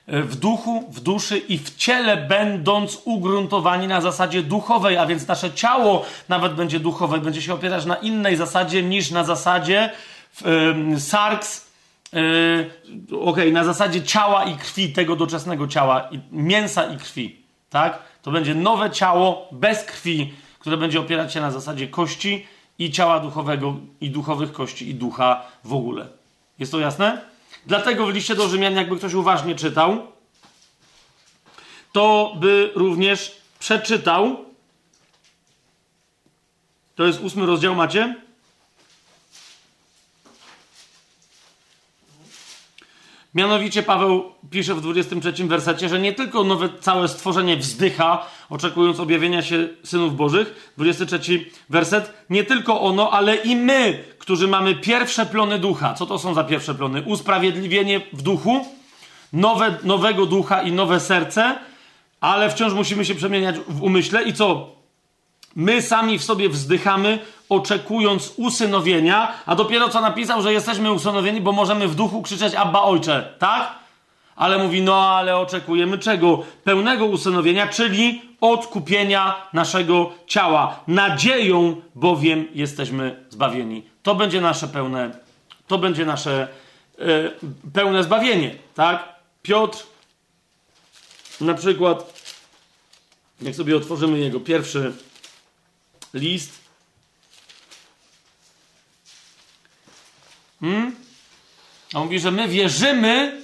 w 0.09 0.36
duchu, 0.36 0.85
w 0.91 1.01
duszy 1.01 1.39
i 1.39 1.59
w 1.59 1.77
ciele, 1.77 2.17
będąc 2.17 2.99
ugruntowani 3.05 3.86
na 3.86 4.01
zasadzie 4.01 4.43
duchowej, 4.43 4.97
a 4.97 5.07
więc 5.07 5.27
nasze 5.27 5.52
ciało 5.52 6.05
nawet 6.28 6.55
będzie 6.55 6.81
duchowe, 6.81 7.19
będzie 7.19 7.43
się 7.43 7.55
opierać 7.55 7.85
na 7.85 7.97
innej 7.97 8.36
zasadzie 8.36 8.83
niż 8.83 9.11
na 9.11 9.25
zasadzie 9.25 9.91
sarks, 10.99 11.61
yy, 12.12 13.20
ok, 13.20 13.36
na 13.52 13.65
zasadzie 13.65 14.02
ciała 14.02 14.44
i 14.44 14.57
krwi, 14.57 14.92
tego 14.92 15.16
doczesnego 15.16 15.68
ciała, 15.68 16.08
i, 16.10 16.20
mięsa 16.32 16.84
i 16.84 16.97
krwi, 16.97 17.36
tak? 17.70 17.99
To 18.23 18.31
będzie 18.31 18.55
nowe 18.55 18.91
ciało 18.91 19.49
bez 19.52 19.84
krwi, 19.84 20.34
które 20.58 20.76
będzie 20.76 21.00
opierać 21.00 21.32
się 21.32 21.41
na 21.41 21.50
zasadzie 21.50 21.89
kości 21.89 22.47
i 22.78 22.91
ciała 22.91 23.20
duchowego, 23.20 23.76
i 24.00 24.10
duchowych 24.10 24.52
kości, 24.52 24.89
i 24.89 24.94
ducha 24.94 25.42
w 25.65 25.74
ogóle. 25.74 26.08
Jest 26.58 26.73
to 26.73 26.81
jasne? 26.81 27.20
Dlatego 27.66 28.07
w 28.07 28.15
liście 28.15 28.34
do 28.34 28.49
Rzymian, 28.49 28.74
jakby 28.74 28.97
ktoś 28.97 29.15
uważnie 29.15 29.55
czytał, 29.55 30.07
to 31.92 32.36
by 32.41 32.70
również 32.74 33.36
przeczytał. 33.58 34.36
To 36.94 37.05
jest 37.05 37.20
ósmy 37.20 37.47
rozdział, 37.47 37.74
macie? 37.74 38.22
Mianowicie 43.35 43.83
Paweł 43.83 44.33
pisze 44.51 44.75
w 44.75 44.81
23 44.81 45.44
wersecie, 45.44 45.89
że 45.89 46.01
nie 46.01 46.12
tylko 46.12 46.44
nowe 46.44 46.69
całe 46.81 47.09
stworzenie 47.09 47.57
wzdycha, 47.57 48.27
oczekując 48.51 49.01
objawienia 49.01 49.43
się 49.43 49.69
synów 49.85 50.17
bożych. 50.17 50.73
23 50.77 51.47
werset. 51.70 52.12
Nie 52.31 52.44
tylko 52.44 52.81
ono, 52.81 53.11
ale 53.11 53.36
i 53.36 53.57
my, 53.57 54.05
którzy 54.19 54.49
mamy 54.49 54.75
pierwsze 54.75 55.27
plony 55.27 55.59
ducha. 55.59 55.94
Co 55.94 56.07
to 56.07 56.19
są 56.19 56.35
za 56.35 56.44
pierwsze 56.44 56.75
plony? 56.75 57.02
Usprawiedliwienie 57.02 58.01
w 58.12 58.23
duchu, 58.23 58.67
nowe, 59.33 59.77
nowego 59.83 60.27
ducha 60.27 60.62
i 60.62 60.73
nowe 60.73 61.01
serce, 61.01 61.59
ale 62.20 62.51
wciąż 62.51 62.73
musimy 62.73 63.05
się 63.05 63.15
przemieniać 63.15 63.57
w 63.69 63.83
umyśle. 63.83 64.23
I 64.23 64.33
co? 64.33 64.77
My 65.57 65.83
sami 65.83 66.19
w 66.19 66.25
sobie 66.25 66.49
wzdychamy, 66.49 67.19
oczekując 67.49 68.33
usynowienia, 68.37 69.33
a 69.47 69.55
dopiero 69.55 69.89
co 69.89 70.01
napisał, 70.01 70.43
że 70.43 70.53
jesteśmy 70.53 70.93
usynowieni, 70.93 71.41
bo 71.41 71.53
możemy 71.53 71.89
w 71.89 71.95
duchu 71.95 72.23
krzyczeć 72.23 72.55
Abba 72.55 72.83
Ojcze, 72.83 73.35
tak? 73.39 73.75
Ale 74.37 74.59
mówi, 74.59 74.83
no 74.83 75.09
ale 75.09 75.37
oczekujemy 75.37 75.99
czego? 75.99 76.45
Pełnego 76.65 77.07
usynowienia, 77.07 77.67
czyli 77.67 78.23
odkupienia 78.41 79.35
naszego 79.53 80.13
ciała. 80.27 80.81
Nadzieją 80.89 81.77
bowiem 81.95 82.45
jesteśmy 82.55 83.25
zbawieni. 83.31 83.83
To 84.03 84.15
będzie 84.15 84.41
nasze 84.41 84.69
pełne, 84.69 85.11
to 85.67 85.79
będzie 85.79 86.07
nasze 86.07 86.49
e, 86.99 87.05
pełne 87.73 88.03
zbawienie, 88.03 88.55
tak? 88.75 89.09
Piotr 89.43 89.79
na 91.41 91.55
przykład, 91.55 92.23
jak 93.43 93.55
sobie 93.55 93.77
otworzymy 93.77 94.19
jego 94.19 94.41
pierwszy 94.41 94.93
list, 96.15 96.62
Hmm? 100.62 100.94
On 101.94 102.05
mówi, 102.05 102.20
że 102.20 102.31
my 102.31 102.49
wierzymy, 102.49 103.42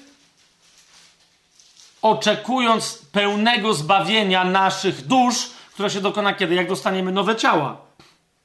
oczekując 2.03 3.03
pełnego 3.13 3.75
zbawienia 3.75 4.45
naszych 4.45 5.07
dusz, 5.07 5.51
które 5.75 5.91
się 5.91 6.01
dokona 6.01 6.35
kiedy? 6.35 6.55
Jak 6.55 6.69
dostaniemy 6.69 7.13
nowe 7.13 7.37
ciała. 7.37 7.81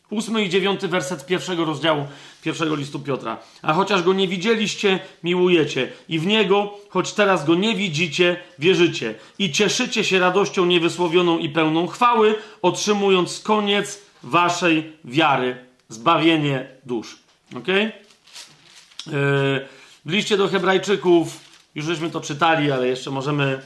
Ósmy 0.09 0.43
i 0.43 0.49
dziewiąty 0.49 0.87
werset 0.87 1.25
pierwszego 1.25 1.65
rozdziału 1.65 2.07
pierwszego 2.41 2.75
listu 2.75 2.99
Piotra. 2.99 3.37
A 3.61 3.73
chociaż 3.73 4.03
go 4.03 4.13
nie 4.13 4.27
widzieliście, 4.27 4.99
miłujecie 5.23 5.91
i 6.09 6.19
w 6.19 6.25
niego, 6.25 6.73
choć 6.89 7.13
teraz 7.13 7.45
go 7.45 7.55
nie 7.55 7.75
widzicie, 7.75 8.43
wierzycie 8.59 9.15
i 9.39 9.51
cieszycie 9.51 10.03
się 10.03 10.19
radością 10.19 10.65
niewysłowioną 10.65 11.37
i 11.37 11.49
pełną 11.49 11.87
chwały, 11.87 12.35
otrzymując 12.61 13.39
koniec 13.39 13.99
waszej 14.23 14.93
wiary, 15.05 15.65
zbawienie 15.89 16.67
dusz. 16.85 17.17
Okej? 17.57 17.87
Okay? 17.87 19.13
W 20.05 20.11
liście 20.11 20.37
do 20.37 20.47
Hebrajczyków, 20.47 21.39
już 21.75 21.85
żeśmy 21.85 22.09
to 22.09 22.21
czytali, 22.21 22.71
ale 22.71 22.87
jeszcze 22.87 23.11
możemy 23.11 23.61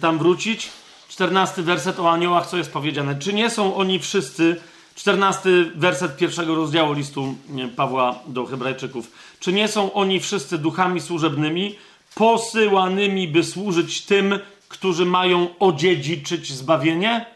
tam 0.00 0.18
wrócić. 0.18 0.68
14 1.08 1.62
werset 1.62 1.98
o 2.00 2.10
aniołach, 2.10 2.46
co 2.46 2.56
jest 2.56 2.72
powiedziane. 2.72 3.18
Czy 3.18 3.32
nie 3.32 3.50
są 3.50 3.76
oni 3.76 3.98
wszyscy, 3.98 4.60
14 4.94 5.50
werset 5.74 6.16
pierwszego 6.16 6.54
rozdziału 6.54 6.92
listu 6.92 7.34
Pawła 7.76 8.20
do 8.26 8.46
Hebrajczyków. 8.46 9.12
Czy 9.40 9.52
nie 9.52 9.68
są 9.68 9.92
oni 9.92 10.20
wszyscy 10.20 10.58
duchami 10.58 11.00
służebnymi, 11.00 11.78
posyłanymi, 12.14 13.28
by 13.28 13.44
służyć 13.44 14.02
tym, 14.02 14.38
którzy 14.68 15.04
mają 15.04 15.58
odziedziczyć 15.58 16.52
zbawienie? 16.52 17.35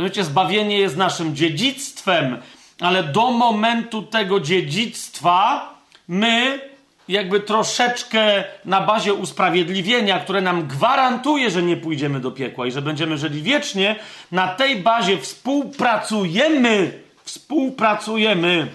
No 0.00 0.04
wiecie, 0.04 0.24
zbawienie 0.24 0.78
jest 0.78 0.96
naszym 0.96 1.36
dziedzictwem, 1.36 2.38
ale 2.80 3.02
do 3.02 3.30
momentu 3.30 4.02
tego 4.02 4.40
dziedzictwa 4.40 5.68
my 6.08 6.60
jakby 7.08 7.40
troszeczkę 7.40 8.44
na 8.64 8.80
bazie 8.80 9.14
usprawiedliwienia, 9.14 10.20
które 10.20 10.40
nam 10.40 10.66
gwarantuje, 10.66 11.50
że 11.50 11.62
nie 11.62 11.76
pójdziemy 11.76 12.20
do 12.20 12.30
piekła 12.30 12.66
i 12.66 12.72
że 12.72 12.82
będziemy 12.82 13.18
żyli 13.18 13.42
wiecznie, 13.42 13.96
na 14.32 14.48
tej 14.48 14.76
bazie 14.76 15.18
współpracujemy, 15.18 17.02
współpracujemy, 17.24 18.70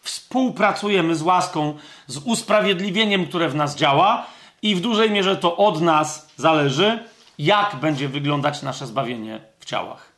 współpracujemy 0.00 1.14
z 1.14 1.22
łaską, 1.22 1.76
z 2.06 2.16
usprawiedliwieniem, 2.16 3.26
które 3.26 3.48
w 3.48 3.54
nas 3.54 3.76
działa 3.76 4.26
i 4.62 4.74
w 4.74 4.80
dużej 4.80 5.10
mierze 5.10 5.36
to 5.36 5.56
od 5.56 5.80
nas 5.80 6.28
zależy, 6.36 6.98
jak 7.38 7.76
będzie 7.76 8.08
wyglądać 8.08 8.62
nasze 8.62 8.86
zbawienie 8.86 9.40
w 9.60 9.64
ciałach. 9.64 10.15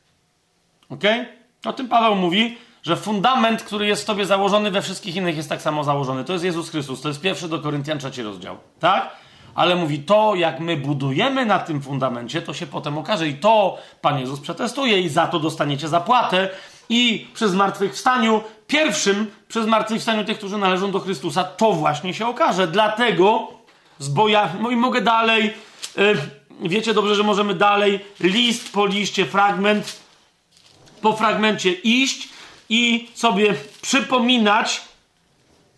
Ok? 0.91 1.02
O 1.65 1.73
tym 1.73 1.89
Paweł 1.89 2.15
mówi 2.15 2.57
że 2.83 2.97
fundament, 2.97 3.62
który 3.62 3.86
jest 3.86 4.02
w 4.02 4.07
tobie 4.07 4.26
założony 4.26 4.70
we 4.70 4.83
wszystkich 4.83 5.17
innych 5.17 5.36
jest 5.36 5.49
tak 5.49 5.62
samo 5.62 5.84
założony. 5.84 6.25
To 6.25 6.33
jest 6.33 6.44
Jezus 6.44 6.70
Chrystus. 6.70 7.00
To 7.00 7.08
jest 7.08 7.20
pierwszy 7.20 7.49
do 7.49 7.58
Koryntian 7.58 7.99
trzeci 7.99 8.23
rozdział. 8.23 8.57
Tak? 8.81 9.10
Ale 9.55 9.76
mówi 9.76 9.99
to, 9.99 10.34
jak 10.34 10.60
my 10.60 10.76
budujemy 10.76 11.47
na 11.47 11.58
tym 11.58 11.83
fundamencie, 11.83 12.42
to 12.42 12.55
się 12.55 12.67
potem 12.67 12.99
okaże. 12.99 13.28
I 13.28 13.34
to 13.34 13.78
Pan 14.00 14.18
Jezus 14.18 14.41
przetestuje 14.41 15.00
i 15.00 15.08
za 15.08 15.26
to 15.26 15.41
dostaniecie 15.41 15.89
zapłatę. 15.89 16.49
I 16.89 17.26
przy 17.34 17.49
zmartwychwstaniu, 17.49 18.41
pierwszym 18.67 19.31
przy 19.49 19.62
zmartwychwstaniu 19.62 20.25
tych, 20.25 20.39
którzy 20.39 20.58
należą 20.58 20.91
do 20.91 21.00
Chrystusa, 21.00 21.44
to 21.44 21.73
właśnie 21.73 22.15
się 22.15 22.26
okaże. 22.26 22.67
Dlatego 22.67 23.49
z 23.99 24.08
boja... 24.08 24.49
No 24.60 24.70
i 24.70 24.76
mogę 24.76 25.00
dalej... 25.00 25.55
Yy, 25.97 26.68
wiecie 26.68 26.94
dobrze, 26.94 27.15
że 27.15 27.23
możemy 27.23 27.55
dalej 27.55 28.00
list 28.20 28.73
po 28.73 28.86
liście, 28.86 29.26
fragment 29.26 30.08
po 31.01 31.17
fragmencie 31.17 31.73
iść 31.73 32.28
i 32.68 33.09
sobie 33.15 33.55
przypominać, 33.83 34.81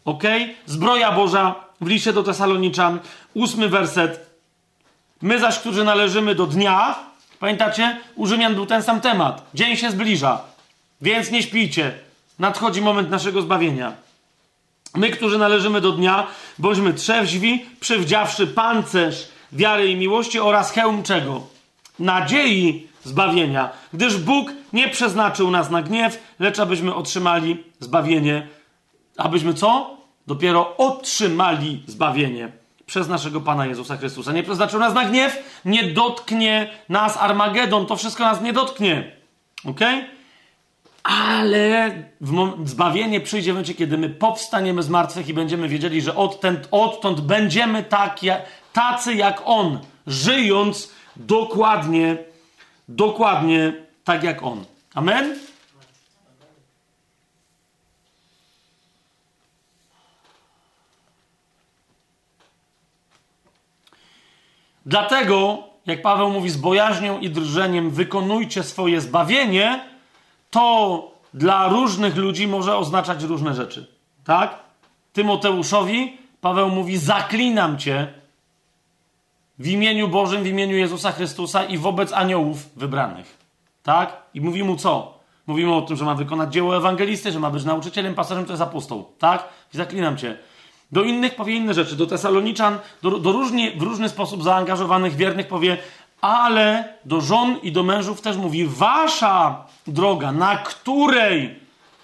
ok? 0.04 0.22
Zbroja 0.66 1.12
Boża 1.12 1.54
w 1.80 1.86
liście 1.86 2.12
do 2.12 2.22
Tesaloniczan, 2.22 3.00
ósmy 3.34 3.68
werset. 3.68 4.30
My 5.22 5.38
zaś, 5.38 5.58
którzy 5.58 5.84
należymy 5.84 6.34
do 6.34 6.46
dnia, 6.46 6.98
pamiętacie? 7.40 8.00
U 8.16 8.26
Rzymian 8.26 8.54
był 8.54 8.66
ten 8.66 8.82
sam 8.82 9.00
temat. 9.00 9.50
Dzień 9.54 9.76
się 9.76 9.90
zbliża, 9.90 10.40
więc 11.00 11.30
nie 11.30 11.42
śpijcie. 11.42 11.92
Nadchodzi 12.38 12.82
moment 12.82 13.10
naszego 13.10 13.42
zbawienia. 13.42 13.92
My, 14.94 15.10
którzy 15.10 15.38
należymy 15.38 15.80
do 15.80 15.92
dnia, 15.92 16.26
bądźmy 16.58 16.94
trzeźwi, 16.94 17.64
przywdziawszy 17.80 18.46
pancerz 18.46 19.28
wiary 19.52 19.90
i 19.90 19.96
miłości 19.96 20.40
oraz 20.40 20.72
hełm 20.72 21.02
czego? 21.02 21.46
Nadziei 21.98 22.88
zbawienia, 23.04 23.70
gdyż 23.92 24.16
Bóg 24.16 24.52
nie 24.72 24.88
przeznaczył 24.88 25.50
nas 25.50 25.70
na 25.70 25.82
gniew, 25.82 26.34
lecz 26.38 26.58
abyśmy 26.58 26.94
otrzymali 26.94 27.64
zbawienie. 27.80 28.48
Abyśmy 29.16 29.54
co? 29.54 29.96
Dopiero 30.26 30.76
otrzymali 30.76 31.82
zbawienie 31.86 32.52
przez 32.86 33.08
naszego 33.08 33.40
Pana 33.40 33.66
Jezusa 33.66 33.96
Chrystusa. 33.96 34.32
Nie 34.32 34.42
przeznaczył 34.42 34.80
nas 34.80 34.94
na 34.94 35.04
gniew, 35.04 35.60
nie 35.64 35.84
dotknie 35.84 36.70
nas 36.88 37.16
Armagedon, 37.16 37.86
to 37.86 37.96
wszystko 37.96 38.24
nas 38.24 38.40
nie 38.40 38.52
dotknie. 38.52 39.12
Ok? 39.64 39.80
Ale 41.02 41.92
zbawienie 42.64 43.20
przyjdzie 43.20 43.52
w 43.52 43.54
momencie, 43.54 43.74
kiedy 43.74 43.98
my 43.98 44.08
powstaniemy 44.08 44.82
z 44.82 44.88
martwych 44.88 45.28
i 45.28 45.34
będziemy 45.34 45.68
wiedzieli, 45.68 46.02
że 46.02 46.16
odtąd, 46.16 46.68
odtąd 46.70 47.20
będziemy 47.20 47.82
tak, 47.82 48.18
tacy 48.72 49.14
jak 49.14 49.42
On, 49.44 49.78
żyjąc 50.06 50.90
dokładnie 51.16 52.16
dokładnie 52.90 53.72
tak 54.04 54.22
jak 54.22 54.42
On. 54.42 54.64
Amen? 54.94 55.38
Dlatego, 64.86 65.62
jak 65.86 66.02
Paweł 66.02 66.30
mówi, 66.30 66.50
z 66.50 66.56
bojaźnią 66.56 67.18
i 67.18 67.30
drżeniem 67.30 67.90
wykonujcie 67.90 68.62
swoje 68.62 69.00
zbawienie, 69.00 69.84
to 70.50 71.10
dla 71.34 71.68
różnych 71.68 72.16
ludzi 72.16 72.48
może 72.48 72.76
oznaczać 72.76 73.22
różne 73.22 73.54
rzeczy. 73.54 73.86
Tak? 74.24 74.58
Tymoteuszowi 75.12 76.18
Paweł 76.40 76.68
mówi: 76.68 76.98
Zaklinam 76.98 77.78
cię 77.78 78.19
w 79.60 79.66
imieniu 79.66 80.08
Bożym, 80.08 80.42
w 80.42 80.46
imieniu 80.46 80.76
Jezusa 80.76 81.12
Chrystusa 81.12 81.64
i 81.64 81.78
wobec 81.78 82.12
aniołów 82.12 82.68
wybranych. 82.76 83.38
Tak? 83.82 84.22
I 84.34 84.40
mówi 84.40 84.64
mu 84.64 84.76
co? 84.76 85.18
Mówimy 85.46 85.74
o 85.74 85.82
tym, 85.82 85.96
że 85.96 86.04
ma 86.04 86.14
wykonać 86.14 86.52
dzieło 86.52 86.76
ewangelisty, 86.76 87.32
że 87.32 87.40
ma 87.40 87.50
być 87.50 87.64
nauczycielem, 87.64 88.14
pasażem, 88.14 88.44
to 88.44 88.52
jest 88.52 88.62
apostoł. 88.62 89.08
Tak? 89.18 89.48
I 89.74 89.76
zaklinam 89.76 90.16
cię. 90.16 90.36
Do 90.92 91.02
innych 91.02 91.34
powie 91.34 91.54
inne 91.54 91.74
rzeczy. 91.74 91.96
Do 91.96 92.06
Tesaloniczan, 92.06 92.78
do, 93.02 93.10
do 93.10 93.32
różnie, 93.32 93.72
w 93.76 93.82
różny 93.82 94.08
sposób 94.08 94.42
zaangażowanych, 94.42 95.16
wiernych 95.16 95.48
powie, 95.48 95.78
ale 96.20 96.94
do 97.04 97.20
żon 97.20 97.56
i 97.62 97.72
do 97.72 97.82
mężów 97.82 98.20
też 98.20 98.36
mówi, 98.36 98.66
wasza 98.66 99.66
droga, 99.86 100.32
na 100.32 100.56
której 100.56 101.58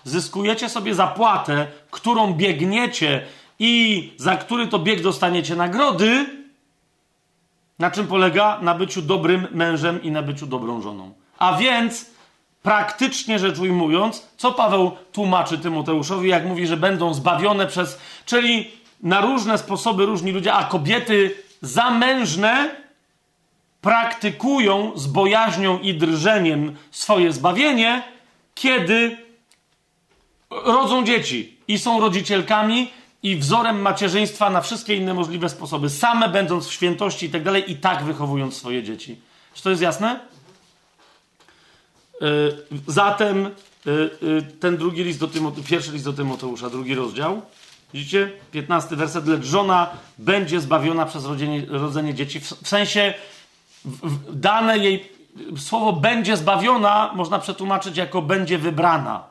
zyskujecie 0.05 0.69
sobie 0.69 0.95
zapłatę, 0.95 1.67
którą 1.91 2.33
biegniecie 2.33 3.27
i 3.59 4.13
za 4.17 4.37
który 4.37 4.67
to 4.67 4.79
bieg 4.79 5.03
dostaniecie 5.03 5.57
nagrody, 5.57 6.27
na 7.79 7.91
czym 7.91 8.07
polega? 8.07 8.59
Na 8.63 8.75
byciu 8.75 9.03
dobrym 9.03 9.49
mężem 9.51 10.03
i 10.03 10.11
na 10.11 10.23
byciu 10.23 10.47
dobrą 10.47 10.83
żoną. 10.83 11.13
A 11.39 11.57
więc, 11.57 12.07
praktycznie 12.63 13.39
rzecz 13.39 13.59
ujmując, 13.59 14.27
co 14.37 14.53
Paweł 14.53 14.91
tłumaczy 15.13 15.59
Tymoteuszowi, 15.59 16.29
jak 16.29 16.47
mówi, 16.47 16.67
że 16.67 16.77
będą 16.77 17.15
zbawione 17.15 17.67
przez. 17.67 17.99
Czyli 18.27 18.71
na 19.03 19.21
różne 19.21 19.59
sposoby 19.59 20.07
różni 20.07 20.33
ludzie, 20.33 20.53
a 20.53 20.65
kobiety 20.65 21.35
zamężne 21.63 22.77
praktykują 23.81 24.93
z 24.95 25.07
bojaźnią 25.07 25.79
i 25.79 25.95
drżeniem 25.95 26.77
swoje 26.91 27.33
zbawienie, 27.33 28.03
kiedy 28.55 29.17
rodzą 30.51 31.05
dzieci 31.05 31.57
i 31.69 31.79
są 31.79 32.01
rodzicielkami 32.01 32.91
i 33.27 33.37
wzorem 33.37 33.81
macierzyństwa 33.81 34.51
na 34.51 34.61
wszystkie 34.61 34.95
inne 34.95 35.15
możliwe 35.15 35.49
sposoby, 35.49 35.91
same 35.91 36.29
będąc 36.29 36.67
w 36.67 36.73
świętości 36.73 37.27
i 37.27 37.31
tak 37.31 37.43
dalej, 37.43 37.73
i 37.73 37.77
tak 37.77 38.05
wychowując 38.05 38.57
swoje 38.57 38.83
dzieci. 38.83 39.21
Czy 39.55 39.63
to 39.63 39.71
jest 39.71 39.83
jasne? 39.83 40.21
Yy, 42.21 42.57
zatem 42.87 43.51
yy, 43.87 44.11
yy, 44.23 44.43
ten 44.43 44.77
drugi 44.77 45.05
list 45.05 45.21
do 45.21 45.29
Tymoteusza, 45.29 45.69
pierwszy 45.69 45.93
list 45.93 46.05
do 46.05 46.13
Tymoteusza, 46.13 46.71
drugi 46.71 46.95
rozdział. 46.95 47.43
Widzicie? 47.95 48.33
15 48.53 48.97
werset. 48.97 49.27
Lecz 49.27 49.45
żona 49.45 49.91
będzie 50.19 50.61
zbawiona 50.61 51.07
przez 51.07 51.25
rodzenie, 51.25 51.67
rodzenie 51.69 52.15
dzieci. 52.15 52.41
W, 52.41 52.45
w 52.45 52.69
sensie 52.69 53.15
w, 53.85 54.09
w, 54.09 54.37
dane 54.41 54.79
jej 54.79 55.13
słowo 55.59 55.93
będzie 55.93 56.37
zbawiona 56.37 57.13
można 57.15 57.39
przetłumaczyć 57.39 57.97
jako 57.97 58.23
będzie 58.23 58.59
wybrana. 58.59 59.25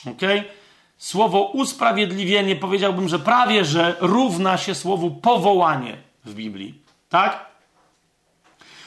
Okej? 0.00 0.38
Okay? 0.38 0.61
Słowo 1.02 1.40
usprawiedliwienie 1.42 2.56
powiedziałbym, 2.56 3.08
że 3.08 3.18
prawie 3.18 3.64
że 3.64 3.96
równa 4.00 4.56
się 4.58 4.74
słowu 4.74 5.10
powołanie 5.10 5.96
w 6.24 6.34
Biblii. 6.34 6.74
Tak? 7.08 7.46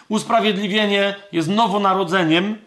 Usprawiedliwienie 0.10 1.16
jest 1.32 1.50
nowonarodzeniem 1.50 2.58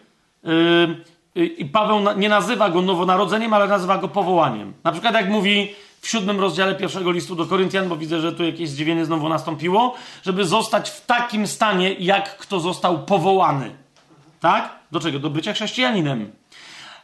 yy, 1.35 1.45
i 1.45 1.65
Paweł 1.65 1.99
nie 2.17 2.29
nazywa 2.29 2.69
go 2.69 2.81
nowonarodzeniem, 2.81 3.53
ale 3.53 3.67
nazywa 3.67 3.97
go 3.97 4.07
powołaniem. 4.07 4.73
Na 4.83 4.91
przykład 4.91 5.13
jak 5.13 5.29
mówi 5.29 5.75
w 6.01 6.07
siódmym 6.09 6.39
rozdziale 6.39 6.75
pierwszego 6.75 7.11
listu 7.11 7.35
do 7.35 7.45
Koryntian, 7.45 7.89
bo 7.89 7.97
widzę, 7.97 8.21
że 8.21 8.33
tu 8.33 8.43
jakieś 8.43 8.69
zdziwienie 8.69 9.05
znowu 9.05 9.29
nastąpiło, 9.29 9.95
żeby 10.23 10.45
zostać 10.45 10.89
w 10.89 11.05
takim 11.05 11.47
stanie, 11.47 11.93
jak 11.93 12.37
kto 12.37 12.59
został 12.59 13.05
powołany. 13.05 13.71
Tak? 14.39 14.79
Do 14.91 14.99
czego? 14.99 15.19
Do 15.19 15.29
bycia 15.29 15.53
chrześcijaninem. 15.53 16.31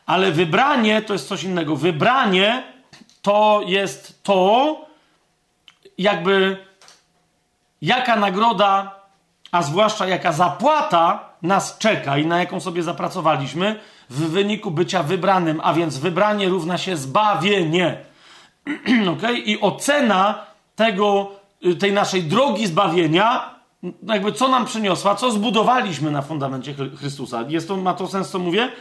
Ale 0.06 0.32
wybranie 0.32 1.02
to 1.02 1.14
jest 1.14 1.28
coś 1.28 1.44
innego. 1.44 1.76
Wybranie 1.76 2.64
to 3.22 3.62
jest 3.66 4.24
to, 4.24 4.86
jakby 5.98 6.58
jaka 7.82 8.16
nagroda, 8.16 9.00
a 9.52 9.62
zwłaszcza 9.62 10.08
jaka 10.08 10.32
zapłata 10.32 11.30
nas 11.42 11.78
czeka 11.78 12.18
i 12.18 12.26
na 12.26 12.40
jaką 12.40 12.60
sobie 12.60 12.84
zapracowaliśmy 12.84 13.80
w 14.10 14.30
wyniku 14.30 14.72
bycia 14.72 15.04
wybranym, 15.04 15.62
a 15.64 15.74
więc 15.74 15.98
wybranie 15.98 16.50
równa 16.50 16.78
się 16.78 16.98
zbawienie. 16.98 17.98
okay? 19.18 19.40
I 19.40 19.62
ocena 19.62 20.46
tego, 20.76 21.32
y, 21.66 21.76
tej 21.76 21.94
naszej 21.94 22.24
drogi 22.24 22.68
zbawienia, 22.68 23.56
jakby 24.04 24.32
co 24.32 24.48
nam 24.48 24.66
przyniosła, 24.66 25.16
co 25.16 25.32
zbudowaliśmy 25.32 26.12
na 26.12 26.22
fundamencie 26.22 26.76
Chrystusa. 26.98 27.46
Jest 27.48 27.68
to, 27.68 27.78
ma 27.78 27.94
to 27.94 28.08
sens, 28.08 28.30
co 28.30 28.40
mówię? 28.40 28.72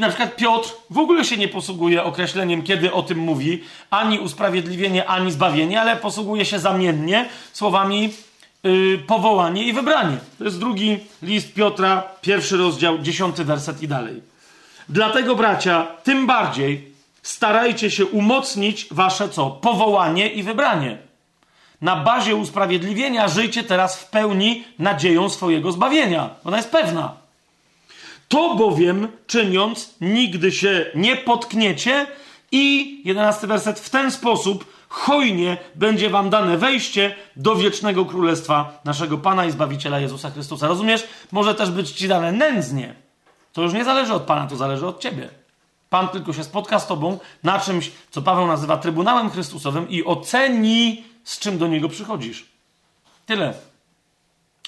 Na 0.00 0.08
przykład 0.08 0.36
Piotr 0.36 0.70
w 0.90 0.98
ogóle 0.98 1.24
się 1.24 1.36
nie 1.36 1.48
posługuje 1.48 2.04
określeniem, 2.04 2.62
kiedy 2.62 2.92
o 2.92 3.02
tym 3.02 3.18
mówi, 3.18 3.62
ani 3.90 4.18
usprawiedliwienie, 4.18 5.06
ani 5.06 5.32
zbawienie, 5.32 5.80
ale 5.80 5.96
posługuje 5.96 6.44
się 6.44 6.58
zamiennie 6.58 7.28
słowami 7.52 8.12
yy, 8.62 8.98
powołanie 9.06 9.64
i 9.64 9.72
wybranie. 9.72 10.16
To 10.38 10.44
jest 10.44 10.58
drugi 10.58 10.98
list 11.22 11.54
Piotra, 11.54 12.02
pierwszy 12.20 12.56
rozdział, 12.56 12.98
dziesiąty 12.98 13.44
werset 13.44 13.82
i 13.82 13.88
dalej. 13.88 14.22
Dlatego, 14.88 15.36
bracia, 15.36 15.86
tym 16.04 16.26
bardziej 16.26 16.92
starajcie 17.22 17.90
się 17.90 18.06
umocnić 18.06 18.86
wasze 18.90 19.28
co? 19.28 19.50
Powołanie 19.50 20.28
i 20.28 20.42
wybranie. 20.42 20.98
Na 21.80 21.96
bazie 21.96 22.36
usprawiedliwienia 22.36 23.28
żyjcie 23.28 23.64
teraz 23.64 23.96
w 23.96 24.10
pełni 24.10 24.64
nadzieją 24.78 25.28
swojego 25.28 25.72
zbawienia. 25.72 26.30
Ona 26.44 26.56
jest 26.56 26.70
pewna. 26.70 27.25
To 28.28 28.54
bowiem 28.54 29.08
czyniąc, 29.26 29.94
nigdy 30.00 30.52
się 30.52 30.86
nie 30.94 31.16
potkniecie 31.16 32.06
i, 32.52 33.00
jedenasty 33.04 33.46
werset, 33.46 33.80
w 33.80 33.90
ten 33.90 34.10
sposób 34.10 34.76
hojnie 34.88 35.56
będzie 35.74 36.10
wam 36.10 36.30
dane 36.30 36.58
wejście 36.58 37.14
do 37.36 37.54
wiecznego 37.54 38.04
królestwa 38.04 38.80
naszego 38.84 39.18
Pana 39.18 39.44
i 39.44 39.50
Zbawiciela 39.50 40.00
Jezusa 40.00 40.30
Chrystusa. 40.30 40.68
Rozumiesz? 40.68 41.04
Może 41.32 41.54
też 41.54 41.70
być 41.70 41.90
ci 41.90 42.08
dane 42.08 42.32
nędznie. 42.32 42.94
To 43.52 43.62
już 43.62 43.72
nie 43.72 43.84
zależy 43.84 44.14
od 44.14 44.22
Pana, 44.22 44.46
to 44.46 44.56
zależy 44.56 44.86
od 44.86 45.00
ciebie. 45.00 45.28
Pan 45.90 46.08
tylko 46.08 46.32
się 46.32 46.44
spotka 46.44 46.78
z 46.78 46.86
tobą 46.86 47.18
na 47.42 47.60
czymś, 47.60 47.90
co 48.10 48.22
Paweł 48.22 48.46
nazywa 48.46 48.76
Trybunałem 48.76 49.30
Chrystusowym 49.30 49.88
i 49.88 50.04
oceni, 50.04 51.04
z 51.24 51.38
czym 51.38 51.58
do 51.58 51.66
niego 51.66 51.88
przychodzisz. 51.88 52.46
Tyle. 53.26 53.54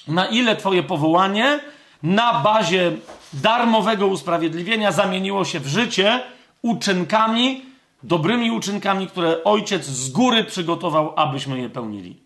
Na 0.07 0.25
ile 0.25 0.55
twoje 0.55 0.83
powołanie 0.83 1.59
na 2.03 2.41
bazie 2.41 2.91
darmowego 3.33 4.07
usprawiedliwienia 4.07 4.91
zamieniło 4.91 5.45
się 5.45 5.59
w 5.59 5.67
życie 5.67 6.19
uczynkami, 6.61 7.65
dobrymi 8.03 8.51
uczynkami, 8.51 9.07
które 9.07 9.43
ojciec 9.43 9.85
z 9.85 10.09
góry 10.09 10.43
przygotował, 10.43 11.13
abyśmy 11.15 11.59
je 11.61 11.69
pełnili. 11.69 12.17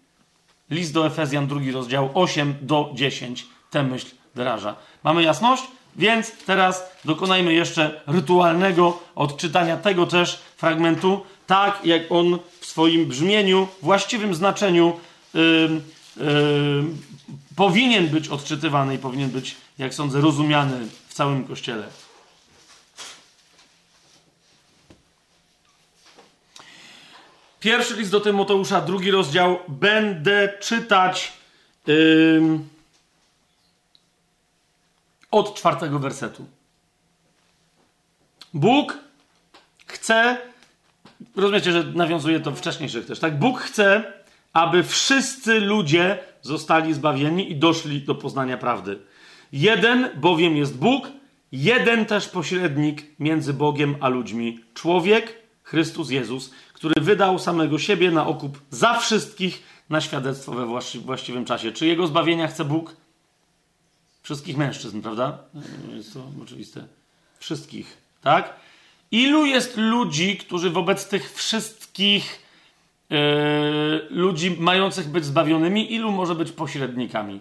List 0.69 0.93
do 0.93 1.07
Efezjan, 1.07 1.47
drugi 1.47 1.71
rozdział, 1.71 2.09
8 2.13 2.55
do 2.61 2.91
10. 2.93 3.45
Tę 3.69 3.83
myśl 3.83 4.07
wyraża. 4.35 4.75
Mamy 5.03 5.23
jasność? 5.23 5.63
Więc 5.95 6.31
teraz 6.45 6.83
dokonajmy 7.05 7.53
jeszcze 7.53 8.01
rytualnego 8.07 8.99
odczytania 9.15 9.77
tego 9.77 10.05
też 10.05 10.41
fragmentu, 10.57 11.25
tak 11.47 11.85
jak 11.85 12.01
on 12.09 12.39
w 12.59 12.65
swoim 12.65 13.05
brzmieniu, 13.05 13.67
właściwym 13.81 14.35
znaczeniu 14.35 14.99
yy, 15.33 15.41
yy, 16.17 16.83
powinien 17.55 18.07
być 18.07 18.27
odczytywany 18.27 18.95
i 18.95 18.97
powinien 18.97 19.29
być, 19.29 19.55
jak 19.77 19.93
sądzę, 19.93 20.21
rozumiany 20.21 20.87
w 21.07 21.13
całym 21.13 21.47
kościele. 21.47 21.87
Pierwszy 27.59 27.95
list 27.95 28.11
do 28.11 28.19
Tymoteusza, 28.19 28.81
drugi 28.81 29.11
rozdział. 29.11 29.59
Będę 29.67 30.57
czytać. 30.59 31.33
Yy, 31.87 32.59
od 35.33 35.55
czwartego 35.55 35.99
wersetu. 35.99 36.45
Bóg 38.53 38.97
chce, 39.85 40.37
rozumiecie, 41.35 41.71
że 41.71 41.83
nawiązuje 41.83 42.39
to 42.39 42.51
wcześniejszych 42.51 43.05
też, 43.05 43.19
tak? 43.19 43.39
Bóg 43.39 43.59
chce, 43.59 44.13
aby 44.53 44.83
wszyscy 44.83 45.59
ludzie 45.59 46.19
zostali 46.41 46.93
zbawieni 46.93 47.51
i 47.51 47.55
doszli 47.55 48.01
do 48.01 48.15
poznania 48.15 48.57
prawdy. 48.57 48.99
Jeden 49.53 50.09
bowiem 50.15 50.57
jest 50.57 50.77
Bóg, 50.77 51.07
jeden 51.51 52.05
też 52.05 52.27
pośrednik 52.27 53.19
między 53.19 53.53
Bogiem 53.53 53.95
a 53.99 54.09
ludźmi. 54.09 54.59
Człowiek, 54.73 55.37
Chrystus 55.63 56.09
Jezus, 56.09 56.51
który 56.73 57.01
wydał 57.01 57.39
samego 57.39 57.79
siebie 57.79 58.11
na 58.11 58.27
okup 58.27 58.61
za 58.69 58.93
wszystkich 58.93 59.63
na 59.89 60.01
świadectwo 60.01 60.51
we 60.51 60.65
właściwym 61.05 61.45
czasie. 61.45 61.71
Czy 61.71 61.87
jego 61.87 62.07
zbawienia 62.07 62.47
chce 62.47 62.65
Bóg? 62.65 62.95
Wszystkich 64.23 64.57
mężczyzn, 64.57 65.01
prawda? 65.01 65.37
Jest 65.95 66.13
to 66.13 66.19
oczywiste. 66.43 66.87
Wszystkich, 67.39 67.97
tak? 68.21 68.53
Ilu 69.11 69.45
jest 69.45 69.77
ludzi, 69.77 70.37
którzy 70.37 70.69
wobec 70.69 71.07
tych 71.07 71.33
wszystkich 71.33 72.39
yy, 73.09 73.17
ludzi 74.09 74.55
mających 74.59 75.07
być 75.07 75.25
zbawionymi, 75.25 75.93
ilu 75.93 76.11
może 76.11 76.35
być 76.35 76.51
pośrednikami? 76.51 77.39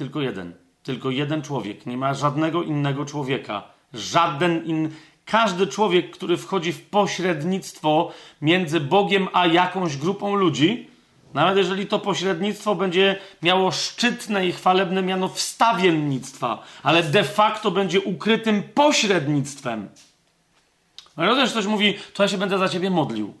Tylko 0.00 0.20
jeden. 0.20 0.52
Tylko 0.82 1.10
jeden 1.10 1.42
człowiek. 1.42 1.86
Nie 1.86 1.96
ma 1.96 2.14
żadnego 2.14 2.62
innego 2.62 3.04
człowieka. 3.04 3.62
Żaden 3.94 4.64
inny. 4.64 4.90
Każdy 5.24 5.66
człowiek, 5.66 6.10
który 6.10 6.36
wchodzi 6.36 6.72
w 6.72 6.82
pośrednictwo 6.82 8.12
między 8.42 8.80
Bogiem 8.80 9.28
a 9.32 9.46
jakąś 9.46 9.96
grupą 9.96 10.34
ludzi, 10.34 10.88
nawet 11.34 11.56
jeżeli 11.56 11.86
to 11.86 11.98
pośrednictwo 11.98 12.74
będzie 12.74 13.18
miało 13.42 13.70
szczytne 13.70 14.46
i 14.46 14.52
chwalebne 14.52 15.02
miano 15.02 15.28
wstawiennictwa, 15.28 16.62
ale 16.82 17.02
de 17.02 17.24
facto 17.24 17.70
będzie 17.70 18.00
ukrytym 18.00 18.62
pośrednictwem. 18.62 19.88
No 21.16 21.26
rozumiesz, 21.26 21.50
ktoś 21.50 21.66
mówi, 21.66 21.94
to 22.14 22.22
ja 22.22 22.28
się 22.28 22.38
będę 22.38 22.58
za 22.58 22.68
ciebie 22.68 22.90
modlił. 22.90 23.34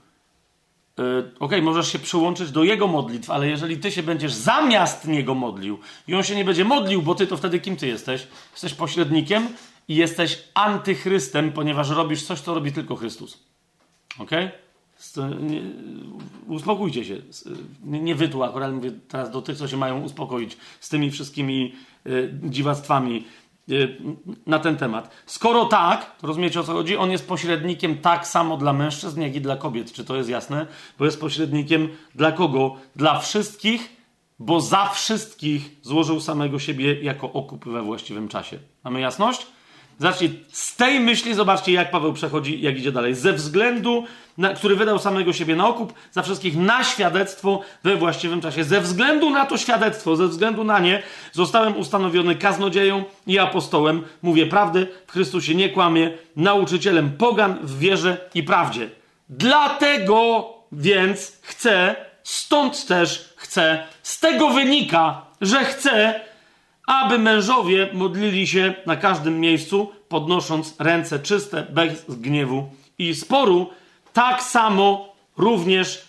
Yy, 1.00 1.18
Okej, 1.18 1.32
okay, 1.40 1.62
możesz 1.62 1.92
się 1.92 1.98
przyłączyć 1.98 2.50
do 2.50 2.64
jego 2.64 2.86
modlitw, 2.86 3.30
ale 3.30 3.48
jeżeli 3.48 3.78
ty 3.78 3.92
się 3.92 4.02
będziesz 4.02 4.32
zamiast 4.32 5.08
niego 5.08 5.34
modlił 5.34 5.78
i 6.08 6.14
on 6.14 6.22
się 6.22 6.36
nie 6.36 6.44
będzie 6.44 6.64
modlił, 6.64 7.02
bo 7.02 7.14
ty 7.14 7.26
to 7.26 7.36
wtedy 7.36 7.60
kim 7.60 7.76
ty 7.76 7.86
jesteś? 7.86 8.26
Jesteś 8.52 8.74
pośrednikiem 8.74 9.48
i 9.88 9.94
jesteś 9.94 10.44
antychrystem, 10.54 11.52
ponieważ 11.52 11.90
robisz 11.90 12.22
coś, 12.22 12.40
co 12.40 12.54
robi 12.54 12.72
tylko 12.72 12.96
Chrystus. 12.96 13.38
Okej? 14.18 14.46
Okay? 14.46 14.60
uspokójcie 16.48 17.04
się. 17.04 17.16
Nie 17.84 18.14
wy 18.14 18.28
tu 18.28 18.42
akurat 18.42 18.72
mówię 18.72 18.92
teraz 19.08 19.30
do 19.30 19.42
tych, 19.42 19.56
co 19.56 19.68
się 19.68 19.76
mają 19.76 20.02
uspokoić 20.02 20.56
z 20.80 20.88
tymi 20.88 21.10
wszystkimi 21.10 21.74
dziwactwami. 22.42 23.24
Y, 23.70 23.96
na 24.46 24.58
ten 24.58 24.76
temat. 24.76 25.10
Skoro 25.26 25.64
tak, 25.64 26.16
rozumiecie 26.22 26.60
o 26.60 26.64
co 26.64 26.72
chodzi? 26.72 26.96
On 26.96 27.10
jest 27.10 27.28
pośrednikiem 27.28 27.98
tak 27.98 28.26
samo 28.26 28.56
dla 28.56 28.72
mężczyzn, 28.72 29.20
jak 29.20 29.34
i 29.34 29.40
dla 29.40 29.56
kobiet. 29.56 29.92
Czy 29.92 30.04
to 30.04 30.16
jest 30.16 30.28
jasne? 30.28 30.66
Bo 30.98 31.04
jest 31.04 31.20
pośrednikiem 31.20 31.88
dla 32.14 32.32
kogo? 32.32 32.76
Dla 32.96 33.18
wszystkich, 33.18 33.96
bo 34.38 34.60
za 34.60 34.88
wszystkich 34.88 35.76
złożył 35.82 36.20
samego 36.20 36.58
siebie 36.58 37.02
jako 37.02 37.32
okup 37.32 37.64
we 37.64 37.82
właściwym 37.82 38.28
czasie. 38.28 38.58
Mamy 38.84 39.00
jasność? 39.00 39.46
Zobaczcie, 40.00 40.28
z 40.48 40.76
tej 40.76 41.00
myśli 41.00 41.34
zobaczcie, 41.34 41.72
jak 41.72 41.90
Paweł 41.90 42.12
przechodzi, 42.12 42.60
jak 42.60 42.78
idzie 42.78 42.92
dalej. 42.92 43.14
Ze 43.14 43.32
względu, 43.32 44.04
na, 44.40 44.54
który 44.54 44.76
wydał 44.76 44.98
samego 44.98 45.32
siebie 45.32 45.56
na 45.56 45.68
okup, 45.68 45.94
za 46.12 46.22
wszystkich 46.22 46.56
na 46.56 46.84
świadectwo 46.84 47.60
we 47.84 47.96
właściwym 47.96 48.40
czasie. 48.40 48.64
Ze 48.64 48.80
względu 48.80 49.30
na 49.30 49.46
to 49.46 49.58
świadectwo, 49.58 50.16
ze 50.16 50.28
względu 50.28 50.64
na 50.64 50.78
nie, 50.78 51.02
zostałem 51.32 51.76
ustanowiony 51.76 52.34
kaznodzieją 52.34 53.04
i 53.26 53.38
apostołem. 53.38 54.02
Mówię 54.22 54.46
prawdę, 54.46 54.86
w 55.06 55.12
Chrystusie 55.12 55.54
nie 55.54 55.68
kłamie, 55.68 56.10
nauczycielem 56.36 57.10
pogan 57.10 57.58
w 57.62 57.78
wierze 57.78 58.30
i 58.34 58.42
prawdzie. 58.42 58.90
Dlatego 59.28 60.48
więc 60.72 61.38
chcę, 61.42 61.96
stąd 62.22 62.86
też 62.86 63.34
chcę, 63.36 63.86
z 64.02 64.20
tego 64.20 64.50
wynika, 64.50 65.22
że 65.40 65.64
chcę, 65.64 66.20
aby 66.86 67.18
mężowie 67.18 67.88
modlili 67.92 68.46
się 68.46 68.74
na 68.86 68.96
każdym 68.96 69.40
miejscu, 69.40 69.92
podnosząc 70.08 70.74
ręce 70.78 71.18
czyste, 71.18 71.66
bez 71.70 72.04
gniewu 72.08 72.70
i 72.98 73.14
sporu. 73.14 73.70
Tak 74.20 74.42
samo 74.42 75.12
również 75.36 76.08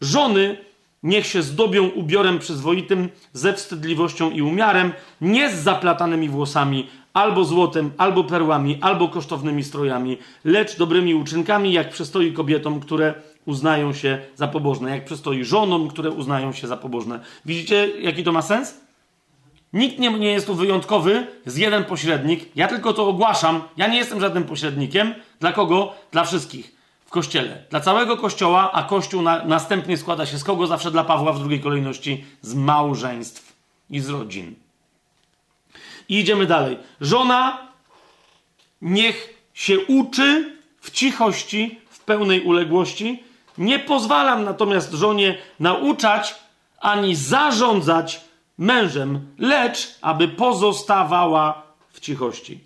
żony 0.00 0.58
niech 1.02 1.26
się 1.26 1.42
zdobią 1.42 1.88
ubiorem 1.88 2.38
przyzwoitym, 2.38 3.08
ze 3.32 3.52
wstydliwością 3.52 4.30
i 4.30 4.42
umiarem, 4.42 4.92
nie 5.20 5.50
z 5.50 5.54
zaplatanymi 5.54 6.28
włosami, 6.28 6.88
albo 7.12 7.44
złotem, 7.44 7.90
albo 7.98 8.24
perłami, 8.24 8.78
albo 8.80 9.08
kosztownymi 9.08 9.64
strojami, 9.64 10.18
lecz 10.44 10.76
dobrymi 10.76 11.14
uczynkami, 11.14 11.72
jak 11.72 11.90
przystoi 11.90 12.32
kobietom, 12.32 12.80
które 12.80 13.14
uznają 13.44 13.92
się 13.92 14.18
za 14.36 14.48
pobożne, 14.48 14.90
jak 14.90 15.04
przystoi 15.04 15.44
żonom, 15.44 15.88
które 15.88 16.10
uznają 16.10 16.52
się 16.52 16.66
za 16.66 16.76
pobożne. 16.76 17.20
Widzicie, 17.44 17.88
jaki 18.00 18.24
to 18.24 18.32
ma 18.32 18.42
sens? 18.42 18.80
Nikt 19.72 19.98
nie, 19.98 20.18
nie 20.18 20.32
jest 20.32 20.46
tu 20.46 20.54
wyjątkowy, 20.54 21.26
jest 21.46 21.58
jeden 21.58 21.84
pośrednik. 21.84 22.56
Ja 22.56 22.68
tylko 22.68 22.92
to 22.92 23.08
ogłaszam. 23.08 23.62
Ja 23.76 23.86
nie 23.86 23.98
jestem 23.98 24.20
żadnym 24.20 24.44
pośrednikiem. 24.44 25.14
Dla 25.40 25.52
kogo? 25.52 25.92
Dla 26.12 26.24
wszystkich 26.24 26.81
kościele. 27.12 27.64
Dla 27.70 27.80
całego 27.80 28.16
kościoła, 28.16 28.72
a 28.72 28.82
kościół 28.82 29.22
na, 29.22 29.44
następnie 29.44 29.96
składa 29.96 30.26
się 30.26 30.38
z 30.38 30.44
kogo? 30.44 30.66
Zawsze 30.66 30.90
dla 30.90 31.04
Pawła 31.04 31.32
w 31.32 31.38
drugiej 31.38 31.60
kolejności 31.60 32.24
z 32.42 32.54
małżeństw 32.54 33.56
i 33.90 34.00
z 34.00 34.08
rodzin. 34.08 34.54
I 36.08 36.18
idziemy 36.18 36.46
dalej. 36.46 36.78
Żona 37.00 37.58
niech 38.82 39.44
się 39.54 39.80
uczy 39.80 40.56
w 40.80 40.90
cichości, 40.90 41.80
w 41.90 42.00
pełnej 42.00 42.40
uległości. 42.40 43.22
Nie 43.58 43.78
pozwalam 43.78 44.44
natomiast 44.44 44.92
żonie 44.92 45.38
nauczać 45.60 46.34
ani 46.80 47.14
zarządzać 47.14 48.20
mężem, 48.58 49.26
lecz 49.38 49.98
aby 50.00 50.28
pozostawała 50.28 51.62
w 51.92 52.00
cichości. 52.00 52.60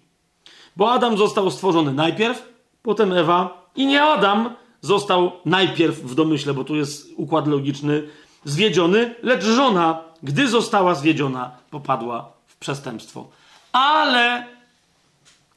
Bo 0.77 0.93
Adam 0.93 1.19
został 1.19 1.51
stworzony 1.51 1.93
najpierw, 1.93 2.49
potem 2.83 3.13
Ewa 3.13 3.66
i 3.77 3.87
nie 3.87 4.03
Adam 4.03 4.55
został 4.81 5.33
najpierw 5.45 6.01
w 6.03 6.15
domyśle, 6.15 6.55
bo 6.55 6.65
tu 6.65 6.77
jest 6.77 7.09
układ 7.17 7.47
logiczny, 7.47 8.03
zwiedziony, 8.45 9.15
lecz 9.23 9.45
żona, 9.45 10.03
gdy 10.23 10.49
została 10.49 10.95
zwiedziona, 10.95 11.51
popadła 11.71 12.33
w 12.47 12.57
przestępstwo. 12.57 13.29
Ale, 13.73 14.47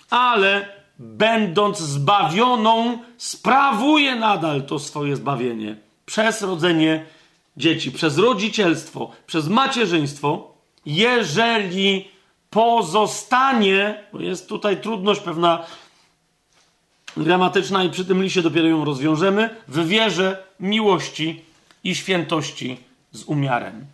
ale, 0.09 0.69
będąc 0.99 1.79
zbawioną, 1.79 2.97
sprawuje 3.17 4.15
nadal 4.15 4.63
to 4.63 4.79
swoje 4.79 5.15
zbawienie 5.15 5.75
przez 6.05 6.41
rodzenie 6.41 7.05
dzieci, 7.57 7.91
przez 7.91 8.17
rodzicielstwo, 8.17 9.11
przez 9.27 9.47
macierzyństwo, 9.47 10.53
jeżeli 10.85 12.07
pozostanie, 12.49 14.03
bo 14.13 14.19
jest 14.19 14.49
tutaj 14.49 14.81
trudność 14.81 15.21
pewna 15.21 15.65
gramatyczna 17.23 17.83
i 17.83 17.89
przy 17.89 18.05
tym 18.05 18.23
liście 18.23 18.41
dopiero 18.41 18.67
ją 18.67 18.85
rozwiążemy, 18.85 19.55
w 19.67 19.87
wierze, 19.87 20.43
miłości 20.59 21.41
i 21.83 21.95
świętości 21.95 22.77
z 23.11 23.23
umiarem. 23.23 23.85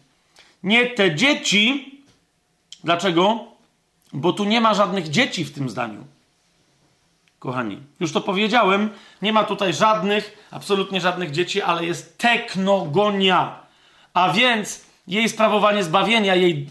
Nie 0.64 0.86
te 0.86 1.16
dzieci, 1.16 1.92
dlaczego? 2.84 3.40
Bo 4.14 4.34
tu 4.34 4.44
nie 4.44 4.62
ma 4.62 4.74
żadnych 4.74 5.10
dzieci 5.10 5.46
w 5.46 5.54
tym 5.54 5.70
zdaniu. 5.70 6.04
Kochani, 7.40 7.78
już 8.00 8.12
to 8.12 8.22
powiedziałem, 8.22 8.90
nie 9.22 9.34
ma 9.34 9.44
tutaj 9.44 9.74
żadnych, 9.74 10.48
absolutnie 10.52 11.02
żadnych 11.02 11.32
dzieci, 11.32 11.62
ale 11.62 11.86
jest 11.86 12.18
teknogonia. 12.18 13.60
A 14.14 14.34
więc 14.34 14.86
jej 15.08 15.30
sprawowanie 15.30 15.84
zbawienia, 15.84 16.36
jej, 16.36 16.70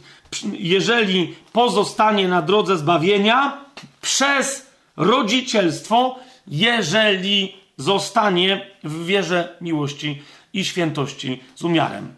jeżeli 0.53 1.35
pozostanie 1.53 2.29
na 2.29 2.43
drodze 2.43 2.79
zbawienia 2.79 3.65
przez 4.01 4.67
rodzicielstwo, 4.97 6.19
jeżeli 6.47 7.57
zostanie 7.77 8.67
w 8.85 9.07
wierze 9.07 9.57
miłości 9.61 10.23
i 10.53 10.65
świętości 10.65 11.43
z 11.55 11.63
umiarem. 11.63 12.15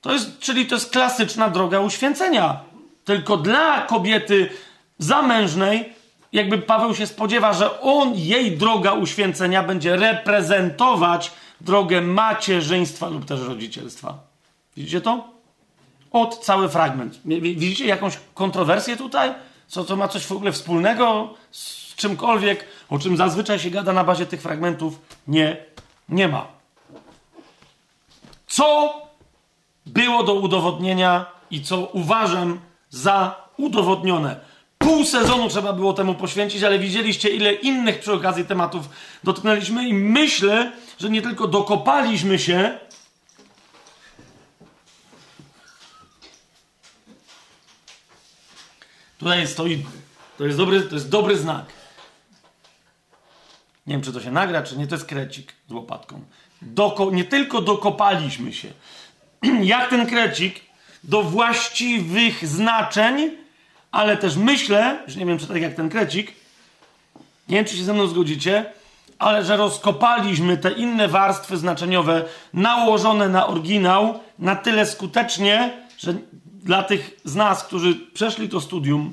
To 0.00 0.12
jest, 0.12 0.38
czyli 0.38 0.66
to 0.66 0.74
jest 0.74 0.90
klasyczna 0.90 1.48
droga 1.48 1.80
uświęcenia. 1.80 2.60
Tylko 3.04 3.36
dla 3.36 3.82
kobiety 3.82 4.50
zamężnej 4.98 5.92
jakby 6.32 6.58
Paweł 6.58 6.94
się 6.94 7.06
spodziewa, 7.06 7.52
że 7.52 7.80
on, 7.80 8.12
jej 8.14 8.56
droga 8.56 8.92
uświęcenia 8.92 9.62
będzie 9.62 9.96
reprezentować 9.96 11.32
drogę 11.60 12.00
macierzyństwa 12.00 13.08
lub 13.08 13.24
też 13.24 13.40
rodzicielstwa. 13.40 14.18
Widzicie 14.76 15.00
to? 15.00 15.28
Od 16.10 16.44
cały 16.44 16.68
fragment. 16.68 17.20
Widzicie 17.24 17.86
jakąś 17.86 18.18
kontrowersję 18.34 18.96
tutaj? 18.96 19.34
Co 19.68 19.84
to 19.84 19.96
ma 19.96 20.08
coś 20.08 20.26
w 20.26 20.32
ogóle 20.32 20.52
wspólnego 20.52 21.34
z 21.50 21.94
czymkolwiek, 21.94 22.66
o 22.90 22.98
czym 22.98 23.16
zazwyczaj 23.16 23.58
się 23.58 23.70
gada 23.70 23.92
na 23.92 24.04
bazie 24.04 24.26
tych 24.26 24.42
fragmentów? 24.42 24.98
Nie, 25.28 25.56
nie 26.08 26.28
ma. 26.28 26.46
Co 28.46 28.94
było 29.86 30.22
do 30.22 30.34
udowodnienia 30.34 31.26
i 31.50 31.62
co 31.62 31.78
uważam 31.78 32.60
za 32.90 33.44
udowodnione? 33.56 34.40
Pół 34.78 35.04
sezonu 35.04 35.48
trzeba 35.48 35.72
było 35.72 35.92
temu 35.92 36.14
poświęcić, 36.14 36.62
ale 36.62 36.78
widzieliście, 36.78 37.28
ile 37.28 37.52
innych 37.52 38.00
przy 38.00 38.12
okazji 38.12 38.44
tematów 38.44 38.88
dotknęliśmy, 39.24 39.88
i 39.88 39.94
myślę, 39.94 40.72
że 40.98 41.10
nie 41.10 41.22
tylko 41.22 41.46
dokopaliśmy 41.46 42.38
się. 42.38 42.78
Tutaj 49.18 49.46
stoi. 49.46 49.86
To 50.38 50.46
jest 50.46 50.58
dobry, 50.58 50.82
to 50.82 50.94
jest 50.94 51.08
dobry 51.08 51.36
znak. 51.36 51.79
Nie 53.86 53.94
wiem, 53.94 54.02
czy 54.02 54.12
to 54.12 54.20
się 54.20 54.30
nagra, 54.30 54.62
czy 54.62 54.78
nie. 54.78 54.86
To 54.86 54.94
jest 54.94 55.06
krecik 55.06 55.52
z 55.68 55.72
łopatką. 55.72 56.20
Doko, 56.62 57.10
nie 57.10 57.24
tylko 57.24 57.60
dokopaliśmy 57.60 58.52
się, 58.52 58.68
jak 59.62 59.90
ten 59.90 60.06
krecik 60.06 60.60
do 61.04 61.22
właściwych 61.22 62.48
znaczeń 62.48 63.30
ale 63.90 64.16
też 64.16 64.36
myślę, 64.36 65.02
że 65.06 65.20
nie 65.20 65.26
wiem, 65.26 65.38
czy 65.38 65.46
tak 65.46 65.62
jak 65.62 65.74
ten 65.74 65.88
krecik, 65.88 66.32
nie 67.48 67.56
wiem, 67.56 67.64
czy 67.64 67.76
się 67.76 67.84
ze 67.84 67.92
mną 67.92 68.06
zgodzicie, 68.06 68.72
ale 69.18 69.44
że 69.44 69.56
rozkopaliśmy 69.56 70.56
te 70.56 70.70
inne 70.70 71.08
warstwy 71.08 71.56
znaczeniowe 71.56 72.24
nałożone 72.52 73.28
na 73.28 73.46
oryginał 73.46 74.20
na 74.38 74.56
tyle 74.56 74.86
skutecznie, 74.86 75.72
że 75.98 76.14
dla 76.44 76.82
tych 76.82 77.20
z 77.24 77.34
nas, 77.34 77.64
którzy 77.64 77.94
przeszli 77.94 78.48
to 78.48 78.60
studium, 78.60 79.12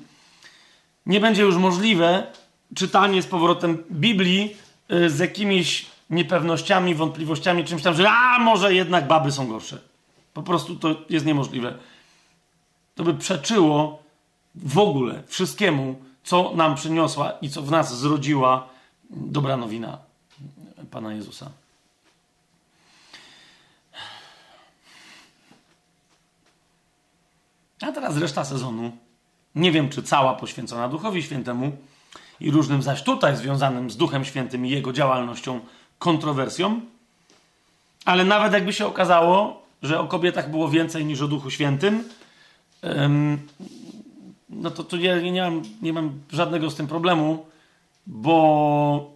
nie 1.06 1.20
będzie 1.20 1.42
już 1.42 1.56
możliwe 1.56 2.28
czytanie 2.76 3.22
z 3.22 3.28
powrotem 3.28 3.84
Biblii 3.92 4.56
y, 4.92 5.10
z 5.10 5.20
jakimiś 5.20 5.86
niepewnościami, 6.10 6.96
wątpliwościami, 6.96 7.66
czymś 7.66 7.84
tam, 7.84 7.94
że 7.94 8.10
a 8.12 8.40
może 8.40 8.74
jednak 8.74 9.08
baby 9.08 9.32
są 9.32 9.48
gorsze. 9.48 9.80
Po 10.34 10.44
prostu 10.44 10.76
to 10.76 10.96
jest 11.10 11.26
niemożliwe. 11.26 11.78
To 12.96 13.04
by 13.04 13.14
przeczyło 13.14 14.04
w 14.56 14.78
ogóle 14.78 15.24
wszystkiemu, 15.28 16.02
co 16.24 16.54
nam 16.56 16.76
przyniosła 16.76 17.32
i 17.42 17.50
co 17.50 17.62
w 17.62 17.72
nas 17.72 18.00
zrodziła 18.00 18.68
dobra 19.10 19.58
nowina 19.58 19.98
Pana 20.92 21.14
Jezusa. 21.14 21.50
A 27.82 27.92
teraz 27.92 28.18
reszta 28.18 28.46
sezonu. 28.46 28.92
Nie 29.56 29.72
wiem, 29.72 29.90
czy 29.90 30.04
cała 30.04 30.34
poświęcona 30.34 30.90
Duchowi 30.90 31.24
Świętemu 31.24 31.78
i 32.40 32.52
różnym 32.52 32.82
zaś 32.82 33.04
tutaj 33.04 33.36
związanym 33.36 33.90
z 33.90 33.98
Duchem 33.98 34.26
Świętym 34.26 34.66
i 34.66 34.70
jego 34.70 34.94
działalnością 34.94 35.60
kontrowersjom, 36.00 36.82
ale 38.06 38.26
nawet 38.26 38.54
jakby 38.54 38.74
się 38.74 38.86
okazało, 38.86 39.62
że 39.84 40.00
o 40.00 40.08
kobietach 40.08 40.52
było 40.52 40.70
więcej 40.70 41.06
niż 41.06 41.22
o 41.22 41.28
Duchu 41.28 41.52
Świętym, 41.52 42.04
no 44.50 44.72
to, 44.72 44.84
to 44.84 44.98
ja 44.98 45.22
nie 45.22 45.42
mam, 45.42 45.62
nie 45.82 45.94
mam 45.94 46.22
żadnego 46.32 46.70
z 46.70 46.76
tym 46.76 46.88
problemu, 46.88 47.46
bo 48.08 49.12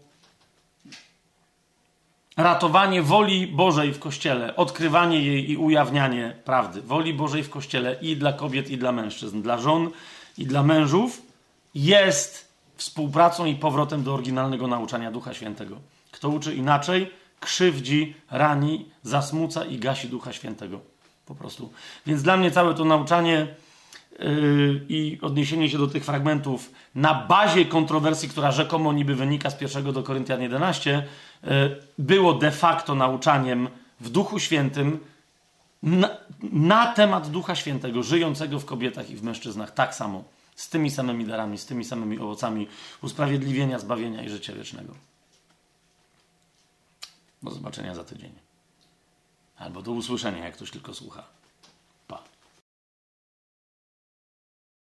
ratowanie 2.37 3.01
woli 3.01 3.47
Bożej 3.47 3.93
w 3.93 3.99
Kościele, 3.99 4.55
odkrywanie 4.55 5.21
jej 5.21 5.51
i 5.51 5.57
ujawnianie 5.57 6.35
prawdy, 6.45 6.81
woli 6.81 7.13
Bożej 7.13 7.43
w 7.43 7.49
Kościele 7.49 7.97
i 8.01 8.17
dla 8.17 8.33
kobiet, 8.33 8.69
i 8.69 8.77
dla 8.77 8.91
mężczyzn, 8.91 9.41
dla 9.41 9.57
żon 9.57 9.91
i 10.37 10.45
dla 10.45 10.63
mężów 10.63 11.21
jest 11.75 12.50
współpracą 12.81 13.45
i 13.45 13.55
powrotem 13.55 14.03
do 14.03 14.13
oryginalnego 14.13 14.67
nauczania 14.67 15.11
Ducha 15.11 15.33
Świętego. 15.33 15.77
Kto 16.11 16.29
uczy 16.29 16.55
inaczej, 16.55 17.11
krzywdzi, 17.39 18.15
rani, 18.31 18.85
zasmuca 19.03 19.65
i 19.65 19.77
gasi 19.77 20.07
Ducha 20.07 20.33
Świętego. 20.33 20.79
Po 21.25 21.35
prostu. 21.35 21.71
Więc 22.05 22.23
dla 22.23 22.37
mnie 22.37 22.51
całe 22.51 22.73
to 22.73 22.85
nauczanie 22.85 23.47
yy, 24.19 24.85
i 24.89 25.19
odniesienie 25.21 25.69
się 25.69 25.77
do 25.77 25.87
tych 25.87 26.05
fragmentów 26.05 26.71
na 26.95 27.13
bazie 27.13 27.65
kontrowersji, 27.65 28.29
która 28.29 28.51
rzekomo 28.51 28.93
niby 28.93 29.15
wynika 29.15 29.49
z 29.49 29.55
pierwszego 29.55 29.91
do 29.91 30.03
Koryntian 30.03 30.41
11, 30.41 31.03
yy, 31.43 31.49
było 31.97 32.33
de 32.33 32.51
facto 32.51 32.95
nauczaniem 32.95 33.69
w 33.99 34.09
Duchu 34.09 34.39
Świętym 34.39 34.99
na, 35.83 36.09
na 36.51 36.93
temat 36.93 37.29
Ducha 37.29 37.55
Świętego, 37.55 38.03
żyjącego 38.03 38.59
w 38.59 38.65
kobietach 38.65 39.09
i 39.09 39.15
w 39.15 39.23
mężczyznach 39.23 39.71
tak 39.71 39.95
samo, 39.95 40.23
z 40.55 40.69
tymi 40.69 40.91
samymi 40.91 41.25
darami, 41.25 41.57
z 41.57 41.65
tymi 41.65 41.85
samymi 41.85 42.19
owocami 42.19 42.67
usprawiedliwienia, 43.01 43.79
zbawienia 43.79 44.23
i 44.23 44.29
życia 44.29 44.53
wiecznego. 44.53 44.93
Do 47.43 47.51
zobaczenia 47.51 47.95
za 47.95 48.03
tydzień. 48.03 48.31
Albo 49.57 49.81
do 49.81 49.91
usłyszenia, 49.91 50.45
jak 50.45 50.53
ktoś 50.53 50.71
tylko 50.71 50.93
słucha. 50.93 51.40